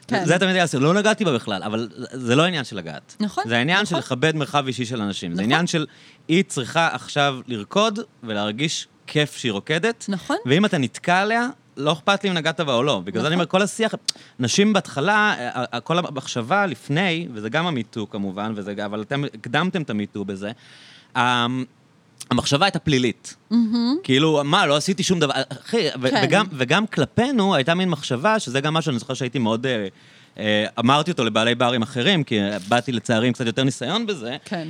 כן. 0.08 0.26
זה 0.26 0.40
תמיד 0.40 0.56
היה 0.56 0.64
הסיפור, 0.64 0.86
לא 0.86 0.94
נגעתי 0.94 1.26
בה 1.26 1.34
בכלל, 1.34 1.64
אבל 1.64 1.90
זה 2.12 2.36
לא 2.36 2.44
עניין 2.44 2.64
של 2.64 2.78
לגעת. 2.78 3.16
נכון, 3.20 3.44
זה 3.48 3.58
העניין 3.58 3.86
של 3.86 3.96
נכון. 3.96 4.00
לכבד 4.00 4.36
מרחב 4.36 4.68
אישי 4.68 4.86
של 4.86 5.02
אנשים. 5.02 5.32
זה 5.32 5.36
נכון. 5.36 5.44
עניין 5.44 5.68
של, 5.68 5.86
היא 6.28 6.44
צריכה 6.44 6.90
עכשיו 6.92 7.40
לרקוד 7.48 8.00
ולהרגיש 8.24 8.88
כיף 9.08 9.38
שהיא 9.38 9.52
רוקדת. 9.52 10.06
נכון. 10.10 10.38
ואם 10.46 10.66
אתה 10.66 10.78
נתקע 10.78 11.20
עליה, 11.20 11.48
לא 11.78 11.92
אכפת 11.92 12.24
לי 12.24 12.30
אם 12.30 12.36
נגעת 12.36 12.60
בה 12.60 12.74
או 12.74 12.84
לא. 12.84 13.02
בגלל 13.04 13.22
זה 13.22 13.28
אני 13.28 13.36
אומר, 13.36 13.46
כל 13.46 13.62
השיח, 13.62 13.94
נשים 14.40 14.74
בהתחלה, 14.74 15.36
אה, 15.38 15.64
אה, 15.74 15.80
כל 15.80 15.98
המחשבה 15.98 16.66
לפני, 16.66 17.28
וזה 17.34 17.50
גם 17.50 17.68
המיטו 17.68 18.10
כמובן, 18.10 18.54
וזה, 18.56 18.86
אבל 18.86 19.02
אתם 19.02 19.24
הקדמתם 19.34 19.82
את 19.82 19.90
המיטו 19.90 20.26
בזה, 20.26 20.52
אה, 21.16 21.48
המחשבה 22.34 22.66
הייתה 22.66 22.80
פלילית. 22.80 23.36
כאילו, 24.04 24.42
מה, 24.44 24.66
לא 24.66 24.76
עשיתי 24.76 25.04
שום 25.04 25.20
דבר. 25.20 25.34
אחי, 25.64 25.92
כן. 25.92 26.00
וגם, 26.02 26.46
וגם 26.52 26.88
כלפינו 26.88 27.56
הייתה 27.56 27.74
מין 27.74 27.90
מחשבה, 27.90 28.40
שזה 28.40 28.62
גם 28.62 28.74
משהו, 28.74 28.90
אני 28.90 29.00
זוכר 29.00 29.14
שהייתי 29.14 29.40
מאוד... 29.40 29.66
אה, 29.66 29.88
אה, 30.38 30.66
אמרתי 30.80 31.12
אותו 31.12 31.24
לבעלי 31.24 31.56
ברים 31.56 31.82
אחרים, 31.82 32.24
כי 32.24 32.40
אה, 32.40 32.58
באתי 32.68 32.92
לצערי 32.92 33.28
עם 33.28 33.34
קצת 33.34 33.46
יותר 33.46 33.64
ניסיון 33.64 34.06
בזה. 34.06 34.38
כן. 34.46 34.68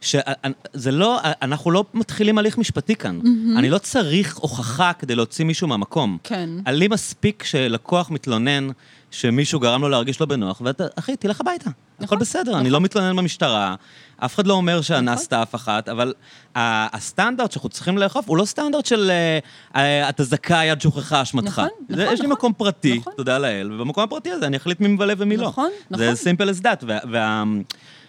שזה 0.00 0.92
לא, 0.92 1.20
אנחנו 1.42 1.70
לא 1.70 1.84
מתחילים 1.94 2.38
הליך 2.38 2.58
משפטי 2.58 2.96
כאן. 2.96 3.20
אני 3.56 3.70
לא 3.70 3.78
צריך 3.78 4.36
הוכחה 4.36 4.92
כדי 4.92 5.14
להוציא 5.14 5.44
מישהו 5.44 5.68
מהמקום. 5.68 6.18
כן. 6.24 6.50
לי 6.66 6.88
מספיק 6.88 7.42
שלקוח 7.42 8.10
מתלונן 8.10 8.68
שמישהו 9.10 9.60
גרם 9.60 9.82
לו 9.82 9.88
להרגיש 9.88 10.20
לא 10.20 10.26
בנוח, 10.26 10.60
ואתה, 10.64 10.84
אחי, 10.98 11.16
תלך 11.16 11.40
הביתה. 11.40 11.70
הכל 11.96 12.04
נכון, 12.04 12.18
בסדר, 12.18 12.58
אני 12.58 12.70
לא 12.70 12.80
מתלונן 12.80 13.16
במשטרה, 13.16 13.74
אף 14.16 14.34
אחד 14.34 14.46
לא 14.46 14.54
אומר 14.54 14.80
שאנסת 14.80 15.32
נכון. 15.32 15.42
אף 15.42 15.54
אחת, 15.54 15.88
אבל 15.88 16.14
הסטנדרט 16.54 17.52
שאנחנו 17.52 17.68
צריכים 17.68 17.98
לאכוף 17.98 18.28
הוא 18.28 18.36
לא 18.36 18.44
סטנדרט 18.44 18.86
של 18.86 19.10
אה, 19.10 19.38
אה, 19.82 20.08
אתה 20.08 20.24
זכאי 20.24 20.70
עד 20.70 20.80
שהוכחה 20.80 21.22
אשמתך. 21.22 21.48
נכון, 21.48 21.68
זה- 21.88 22.02
נכון, 22.02 22.14
יש 22.14 22.20
לי 22.20 22.26
נכון. 22.26 22.30
מקום 22.38 22.52
פרטי, 22.52 22.98
נכון. 22.98 23.12
תודה 23.16 23.38
לאל, 23.38 23.72
ובמקום 23.72 24.04
הפרטי 24.04 24.30
הזה 24.30 24.46
אני 24.46 24.56
אחליט 24.56 24.80
מי 24.80 24.88
מבלה 24.88 25.14
ומי 25.18 25.36
לא. 25.36 25.48
נכון, 25.48 25.70
זה 25.90 26.12
נכון. 26.12 26.32
simple 26.32 26.58
as 26.58 26.62
that. 26.62 26.84
וה- 26.86 26.98
וה- 27.10 27.44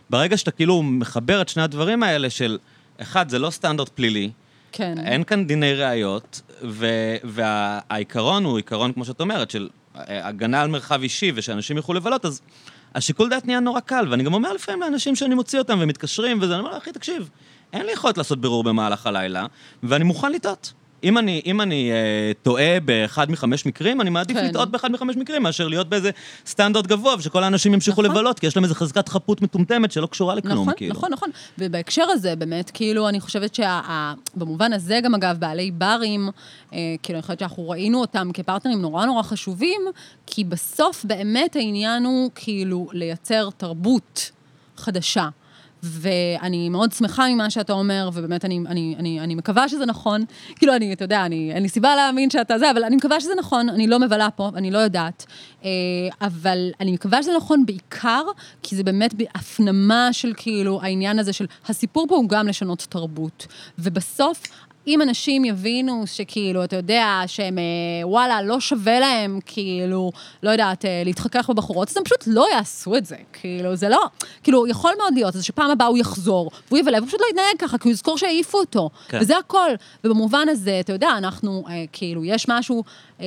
ברגע 0.09 0.37
שאתה 0.37 0.51
כאילו 0.51 0.83
מחבר 0.83 1.41
את 1.41 1.49
שני 1.49 1.63
הדברים 1.63 2.03
האלה 2.03 2.29
של, 2.29 2.57
אחד, 3.01 3.29
זה 3.29 3.39
לא 3.39 3.49
סטנדרט 3.49 3.89
פלילי, 3.89 4.31
כן. 4.71 4.95
אין 5.05 5.23
כאן 5.23 5.47
דיני 5.47 5.73
ראיות, 5.73 6.41
והעיקרון 7.23 8.43
הוא 8.45 8.57
עיקרון, 8.57 8.93
כמו 8.93 9.05
שאת 9.05 9.21
אומרת, 9.21 9.51
של 9.51 9.69
אה, 9.97 10.27
הגנה 10.27 10.61
על 10.61 10.67
מרחב 10.67 11.01
אישי 11.01 11.31
ושאנשים 11.35 11.77
יוכלו 11.77 11.95
לבלות, 11.95 12.25
אז 12.25 12.41
השיקול 12.95 13.29
דעת 13.29 13.45
נהיה 13.45 13.59
נורא 13.59 13.79
קל, 13.79 14.07
ואני 14.09 14.23
גם 14.23 14.33
אומר 14.33 14.53
לפעמים 14.53 14.81
לאנשים 14.81 15.15
שאני 15.15 15.35
מוציא 15.35 15.59
אותם 15.59 15.77
ומתקשרים, 15.81 16.39
וזה, 16.41 16.55
אני 16.55 16.63
אומר, 16.63 16.77
אחי, 16.77 16.91
תקשיב, 16.91 17.29
אין 17.73 17.85
לי 17.85 17.91
יכולת 17.91 18.17
לעשות 18.17 18.41
בירור 18.41 18.63
במהלך 18.63 19.07
הלילה, 19.07 19.45
ואני 19.83 20.03
מוכן 20.03 20.31
לטעות. 20.31 20.73
אם 21.05 21.17
אני, 21.17 21.41
אם 21.45 21.61
אני 21.61 21.91
אה, 21.91 22.31
טועה 22.43 22.79
באחד 22.79 23.31
מחמש 23.31 23.65
מקרים, 23.65 24.01
אני 24.01 24.09
מעדיף 24.09 24.37
כן. 24.37 24.45
לטעות 24.45 24.71
באחד 24.71 24.91
מחמש 24.91 25.15
מקרים, 25.15 25.43
מאשר 25.43 25.67
להיות 25.67 25.89
באיזה 25.89 26.09
סטנדרט 26.45 26.87
גבוה, 26.87 27.15
ושכל 27.19 27.43
האנשים 27.43 27.73
ימשיכו 27.73 28.01
נכון. 28.01 28.15
לבלות, 28.15 28.39
כי 28.39 28.47
יש 28.47 28.55
להם 28.55 28.63
איזו 28.63 28.75
חזקת 28.75 29.09
חפות 29.09 29.41
מטומטמת 29.41 29.91
שלא 29.91 30.07
קשורה 30.07 30.35
לכלום, 30.35 30.61
נכון, 30.61 30.73
כאילו. 30.77 30.93
נכון, 30.93 31.13
נכון. 31.13 31.29
ובהקשר 31.57 32.03
הזה, 32.09 32.35
באמת, 32.35 32.71
כאילו, 32.73 33.09
אני 33.09 33.19
חושבת 33.19 33.55
שבמובן 33.55 34.73
הזה 34.73 34.99
גם, 35.03 35.15
אגב, 35.15 35.37
בעלי 35.39 35.71
ברים, 35.71 36.29
אה, 36.73 36.79
כאילו, 37.03 37.17
אני 37.17 37.21
חושבת 37.21 37.39
שאנחנו 37.39 37.69
ראינו 37.69 38.01
אותם 38.01 38.29
כפרטנרים 38.33 38.81
נורא 38.81 39.05
נורא 39.05 39.23
חשובים, 39.23 39.81
כי 40.27 40.43
בסוף 40.43 41.05
באמת 41.05 41.55
העניין 41.55 42.05
הוא, 42.05 42.31
כאילו, 42.35 42.87
לייצר 42.93 43.49
תרבות 43.57 44.31
חדשה. 44.77 45.29
ואני 45.85 46.69
מאוד 46.69 46.91
שמחה 46.91 47.27
ממה 47.29 47.49
שאתה 47.49 47.73
אומר, 47.73 48.09
ובאמת 48.13 48.45
אני, 48.45 48.59
אני, 48.67 48.95
אני, 48.99 49.19
אני 49.19 49.35
מקווה 49.35 49.69
שזה 49.69 49.85
נכון. 49.85 50.25
כאילו, 50.55 50.75
אני, 50.75 50.93
אתה 50.93 51.03
יודע, 51.03 51.25
אני, 51.25 51.51
אין 51.53 51.63
לי 51.63 51.69
סיבה 51.69 51.95
להאמין 51.95 52.29
שאתה 52.29 52.59
זה, 52.59 52.71
אבל 52.71 52.83
אני 52.83 52.95
מקווה 52.95 53.19
שזה 53.19 53.33
נכון, 53.37 53.69
אני 53.69 53.87
לא 53.87 53.99
מבלה 53.99 54.29
פה, 54.29 54.49
אני 54.55 54.71
לא 54.71 54.77
יודעת. 54.77 55.25
אה, 55.63 55.69
אבל 56.21 56.71
אני 56.79 56.91
מקווה 56.91 57.23
שזה 57.23 57.31
נכון 57.37 57.65
בעיקר, 57.65 58.23
כי 58.63 58.75
זה 58.75 58.83
באמת 58.83 59.13
בהפנמה 59.13 60.09
של 60.11 60.33
כאילו 60.37 60.81
העניין 60.81 61.19
הזה 61.19 61.33
של, 61.33 61.45
הסיפור 61.67 62.05
פה 62.07 62.15
הוא 62.15 62.29
גם 62.29 62.47
לשנות 62.47 62.85
תרבות. 62.89 63.47
ובסוף, 63.79 64.41
אם 64.87 65.01
אנשים 65.01 65.45
יבינו 65.45 66.03
שכאילו, 66.05 66.63
אתה 66.63 66.75
יודע, 66.75 67.21
שהם, 67.27 67.57
אה, 67.57 68.07
וואלה, 68.07 68.41
לא 68.41 68.59
שווה 68.59 68.99
להם, 68.99 69.39
כאילו, 69.45 70.11
לא 70.43 70.49
יודעת, 70.49 70.85
אה, 70.85 71.01
להתחכך 71.05 71.49
בבחורות, 71.49 71.89
אז 71.89 71.97
הם 71.97 72.03
פשוט 72.03 72.23
לא 72.27 72.47
יעשו 72.53 72.95
את 72.95 73.05
זה. 73.05 73.15
כאילו, 73.33 73.75
זה 73.75 73.89
לא, 73.89 74.01
כאילו, 74.43 74.67
יכול 74.67 74.91
מאוד 74.97 75.13
להיות, 75.13 75.35
אז 75.35 75.43
שפעם 75.43 75.71
הבאה 75.71 75.87
הוא 75.87 75.97
יחזור, 75.97 76.51
והוא 76.67 76.79
יבלה, 76.79 76.97
והוא 76.97 77.07
פשוט 77.07 77.21
לא 77.21 77.25
יתנהג 77.29 77.57
ככה, 77.59 77.77
כי 77.77 77.87
הוא 77.87 77.93
יזכור 77.93 78.17
שהעיפו 78.17 78.57
אותו. 78.57 78.89
כן. 79.07 79.17
וזה 79.21 79.37
הכל. 79.37 79.69
ובמובן 80.03 80.49
הזה, 80.49 80.79
אתה 80.79 80.93
יודע, 80.93 81.09
אנחנו, 81.17 81.63
אה, 81.69 81.83
כאילו, 81.91 82.25
יש 82.25 82.45
משהו, 82.49 82.83
אה, 83.21 83.25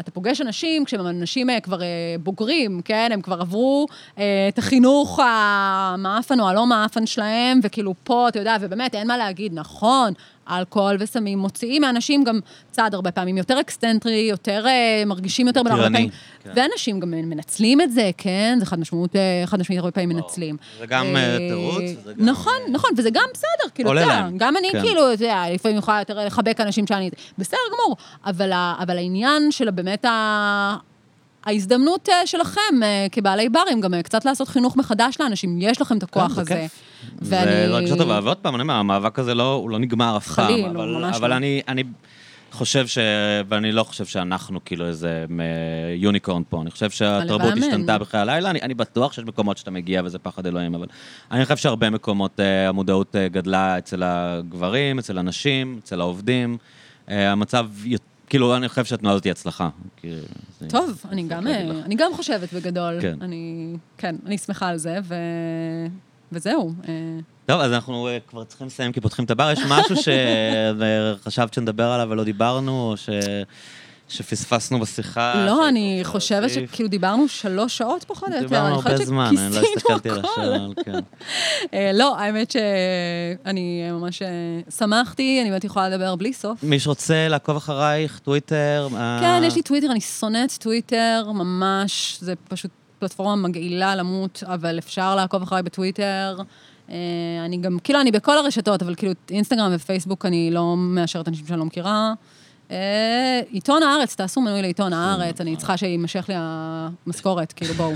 אתה 0.00 0.10
פוגש 0.10 0.40
אנשים, 0.40 0.84
כשהם 0.84 1.06
אנשים 1.06 1.50
אה, 1.50 1.60
כבר 1.60 1.82
אה, 1.82 1.86
בוגרים, 2.22 2.80
כן? 2.84 3.10
הם 3.12 3.20
כבר 3.20 3.40
עברו 3.40 3.86
אה, 4.18 4.24
את 4.48 4.58
החינוך 4.58 5.20
המאפן 5.22 6.40
או 6.40 6.48
הלא 6.48 6.66
מאפן 6.66 7.06
שלהם, 7.06 7.60
וכאילו 7.62 7.94
פה, 8.04 8.28
אתה 8.28 8.38
יודע, 8.38 8.56
ובאמת, 8.60 8.94
אין 8.94 9.08
מה 9.08 9.16
להגיד, 9.16 9.52
נכון, 9.54 10.12
אלכוהול 10.50 10.96
וסמים 11.00 11.38
מוציאים 11.38 11.82
מאנשים 11.82 12.24
גם 12.24 12.40
צד 12.70 12.94
הרבה 12.94 13.10
פעמים 13.10 13.36
יותר 13.36 13.60
אקסטנטרי, 13.60 14.26
יותר 14.30 14.66
אה, 14.66 15.02
מרגישים 15.06 15.46
יותר 15.46 15.62
בנוח. 15.62 15.78
הרבה 15.78 15.84
פעמים. 15.84 16.10
כן. 16.44 16.50
ואנשים 16.54 17.00
גם 17.00 17.10
מנצלים 17.10 17.80
את 17.80 17.92
זה, 17.92 18.10
כן? 18.18 18.56
זה 18.60 18.66
חד 18.66 18.80
משמעות, 18.80 19.16
אה, 19.16 19.42
חד 19.46 19.60
משמעית 19.60 19.78
הרבה 19.78 19.90
פעמים 19.90 20.08
מנצלים. 20.08 20.56
זה 20.78 20.86
גם, 20.86 21.16
אה, 21.16 21.36
תירוץ, 21.48 21.82
וזה 21.98 22.12
גם, 22.14 22.26
נכון, 22.26 22.58
נכון, 22.72 22.90
וזה 22.96 23.10
גם 23.10 23.24
בסדר, 23.34 23.70
כאילו, 23.74 23.92
אתה 23.92 24.00
יודע, 24.00 24.14
להם, 24.14 24.38
גם 24.38 24.56
אני 24.56 24.68
כן. 24.72 24.80
כאילו, 24.80 25.12
אתה 25.12 25.24
יודע, 25.24 25.44
לפעמים 25.54 25.78
יכולה 25.78 25.98
יותר 25.98 26.26
לחבק 26.26 26.60
אנשים 26.60 26.86
שאני... 26.86 27.10
בסדר 27.38 27.58
גמור, 27.72 27.96
אבל, 28.26 28.52
אבל 28.78 28.96
העניין 28.96 29.50
של 29.50 29.70
באמת 29.70 30.04
ה... 30.04 30.76
ההזדמנות 31.46 32.08
אה, 32.08 32.26
שלכם 32.26 32.82
אה, 32.82 33.06
כבעלי 33.12 33.48
ברים, 33.48 33.80
גם 33.80 33.94
אה, 33.94 34.02
קצת 34.02 34.24
לעשות 34.24 34.48
חינוך 34.48 34.76
מחדש 34.76 35.16
לאנשים, 35.20 35.58
יש 35.60 35.80
לכם 35.80 35.98
את 35.98 36.02
הכוח 36.02 36.28
כן, 36.28 36.34
זה 36.34 36.40
הזה. 36.40 36.54
כיף. 36.54 36.82
זה 37.20 37.66
רגשות 37.68 37.98
טובה, 37.98 38.20
ועוד 38.22 38.36
פעם, 38.36 38.54
אני 38.54 38.62
אומר, 38.62 38.74
המאבק 38.74 39.18
הזה 39.18 39.34
לא, 39.34 39.54
הוא 39.54 39.70
לא 39.70 39.78
נגמר 39.78 40.16
אף 40.16 40.26
פעם. 40.26 40.46
חליל, 40.46 40.64
הוא 40.64 40.70
אבל, 40.70 40.86
ממש 40.86 41.16
אבל 41.16 41.30
לא. 41.30 41.34
אני, 41.34 41.62
אני 41.68 41.82
חושב 42.52 42.86
ש... 42.86 42.98
ואני 43.48 43.72
לא 43.72 43.82
חושב 43.82 44.06
שאנחנו 44.06 44.60
כאילו 44.64 44.86
איזה 44.86 45.24
יוניקורן 45.96 46.42
פה. 46.48 46.62
אני 46.62 46.70
חושב 46.70 46.90
שהתרבות. 46.90 47.52
השתנתה 47.58 47.98
בחיי 47.98 48.20
הלילה. 48.20 48.50
אני, 48.50 48.62
אני 48.62 48.74
בטוח 48.74 49.12
שיש 49.12 49.24
מקומות 49.24 49.56
שאתה 49.56 49.70
מגיע 49.70 50.02
וזה 50.04 50.18
פחד 50.18 50.46
אלוהים, 50.46 50.74
אבל 50.74 50.86
אני 51.30 51.44
חושב 51.44 51.56
שהרבה 51.56 51.90
מקומות 51.90 52.40
המודעות 52.68 53.16
גדלה 53.32 53.78
אצל 53.78 54.02
הגברים, 54.02 54.98
אצל 54.98 55.18
הנשים, 55.18 55.80
אצל 55.84 56.00
העובדים. 56.00 56.56
המצב, 57.08 57.66
י- 57.84 57.96
כאילו, 58.32 58.56
אני 58.56 58.68
חושב 58.68 58.84
שהתנועה 58.84 59.12
הזאת 59.14 59.24
היא 59.24 59.30
הצלחה. 59.30 59.68
טוב, 60.68 61.02
אני 61.10 61.22
גם. 61.22 61.46
אני 61.84 61.94
גם 61.94 62.14
חושבת 62.14 62.52
בגדול. 62.52 62.98
כן. 63.00 63.18
אני, 63.20 63.74
כן, 63.98 64.16
אני 64.26 64.38
שמחה 64.38 64.68
על 64.68 64.76
זה, 64.76 64.98
ו... 65.04 65.14
וזהו. 66.32 66.72
אה, 66.88 66.92
טוב, 67.46 67.60
אז 67.60 67.72
אנחנו 67.72 68.08
אה, 68.08 68.18
כבר 68.26 68.44
צריכים 68.44 68.66
לסיים 68.66 68.92
כי 68.92 69.00
פותחים 69.00 69.24
את 69.24 69.30
הבר. 69.30 69.50
יש 69.52 69.58
משהו 69.68 69.96
שחשבת 69.96 71.54
שנדבר 71.54 71.84
עליו 71.84 72.08
ולא 72.10 72.24
דיברנו, 72.24 72.90
או 72.90 72.96
ש... 72.96 73.08
שפספסנו 74.12 74.80
בשיחה? 74.80 75.44
לא, 75.46 75.68
אני 75.68 76.00
חושבת? 76.02 76.50
שכאילו 76.50 76.88
דיברנו 76.88 77.28
שלוש 77.28 77.78
שעות 77.78 78.04
פחות 78.04 78.28
או 78.28 78.34
יותר. 78.34 78.46
דיברנו 78.46 78.74
הרבה 78.74 78.96
זמן, 78.96 79.38
אני 79.38 79.54
לא 79.54 79.60
הסתכלתי 79.76 80.10
על. 80.10 80.20
השעון, 80.20 80.72
כן. 80.84 80.92
אה, 81.74 81.90
לא, 81.94 82.18
האמת 82.18 82.50
שאני 82.50 83.90
ממש 83.92 84.22
אה, 84.22 84.28
שמחתי, 84.78 85.38
אני 85.42 85.50
באמת 85.50 85.64
יכולה 85.64 85.88
לדבר 85.88 86.16
בלי 86.16 86.32
סוף. 86.32 86.62
מי 86.62 86.80
שרוצה 86.80 87.28
לעקוב 87.28 87.56
אחרייך, 87.56 88.18
טוויטר... 88.18 88.88
אה, 88.96 89.18
כן, 89.20 89.42
יש 89.46 89.56
לי 89.56 89.62
טוויטר, 89.62 89.90
אני 89.90 90.00
שונאת 90.00 90.52
טוויטר, 90.60 91.30
ממש, 91.34 92.18
זה 92.20 92.34
פשוט 92.48 92.70
פלטפורמה 92.98 93.48
מגעילה 93.48 93.96
למות, 93.96 94.42
אבל 94.46 94.78
אפשר 94.78 95.14
לעקוב 95.14 95.42
אחריי 95.42 95.62
בטוויטר. 95.62 96.38
אני 97.44 97.56
גם, 97.60 97.78
כאילו, 97.84 98.00
אני 98.00 98.10
בכל 98.10 98.38
הרשתות, 98.38 98.82
אבל 98.82 98.94
כאילו, 98.94 99.12
אינסטגרם 99.30 99.72
ופייסבוק 99.74 100.26
אני 100.26 100.50
לא 100.50 100.74
מאשרת 100.76 101.28
אנשים 101.28 101.46
שאני 101.46 101.58
לא 101.58 101.64
מכירה. 101.64 102.12
אה, 102.72 103.40
עיתון 103.50 103.82
הארץ, 103.82 104.14
תעשו 104.14 104.40
מנוי 104.40 104.62
לעיתון 104.62 104.92
הארץ, 104.92 105.40
אני 105.40 105.56
צריכה 105.56 105.76
שיימשך 105.76 106.24
לי 106.28 106.34
המשכורת, 106.36 107.52
כאילו, 107.52 107.74
בואו. 107.74 107.92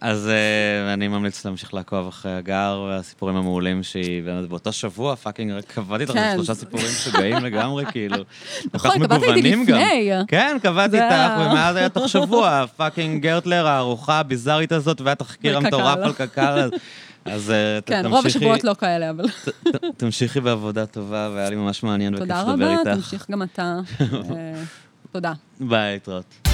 אז 0.00 0.28
אה, 0.28 0.92
אני 0.92 1.08
ממליץ 1.08 1.44
להמשיך 1.44 1.74
לעקוב 1.74 2.08
אחרי 2.08 2.32
הגר 2.32 2.86
והסיפורים 2.88 3.36
המעולים 3.36 3.82
שהיא, 3.82 4.22
באמת 4.22 4.48
באותו 4.48 4.72
שבוע, 4.72 5.16
fucking, 5.16 5.52
רק 5.52 5.64
קבעתי 5.64 6.02
איתך 6.02 6.14
כן. 6.14 6.32
שלושה 6.34 6.54
סיפורים 6.54 6.86
משוגעים 6.86 7.36
לגמרי, 7.36 7.84
כאילו. 7.86 8.16
נכון, 8.74 8.90
קבעת 8.90 9.22
איתי 9.22 9.26
מגוונים 9.26 9.64
גם. 9.64 9.78
לפני. 9.78 10.12
כן, 10.28 10.56
קבעתי 10.62 11.02
איתך, 11.02 11.32
ומאז 11.40 11.76
היה 11.76 11.88
תוך 11.88 12.08
שבוע, 12.08 12.64
fucking 12.76 13.22
גרטלר, 13.22 13.66
הארוחה 13.66 14.18
הביזארית 14.18 14.72
הזאת, 14.72 15.00
והתחקיר 15.00 15.58
וקק"ל. 15.58 15.66
המטורף 15.66 15.98
על 15.98 16.12
קק"ל. 16.12 16.70
אז- 17.32 17.50
אה, 17.50 17.80
ת- 17.80 17.86
כן, 17.86 18.02
תמשיכי- 18.02 18.14
רוב 18.16 18.26
השבועות 18.26 18.64
לא 18.64 18.74
כאלה, 18.80 19.10
אבל... 19.10 19.24
תמשיכי 19.96 20.40
בעבודה 20.40 20.86
טובה, 20.86 21.30
והיה 21.34 21.50
לי 21.50 21.56
ממש 21.56 21.82
מעניין 21.82 22.14
וכיף 22.14 22.28
תודה 22.28 22.42
לדבר 22.42 22.52
רבה, 22.70 22.80
איתך. 22.80 22.94
תמשיך 22.94 23.30
גם 23.30 23.42
אתה. 23.42 23.62
אה, 24.02 24.62
תודה. 25.12 25.32
ביי, 25.60 25.92
להתראות. 25.92 26.48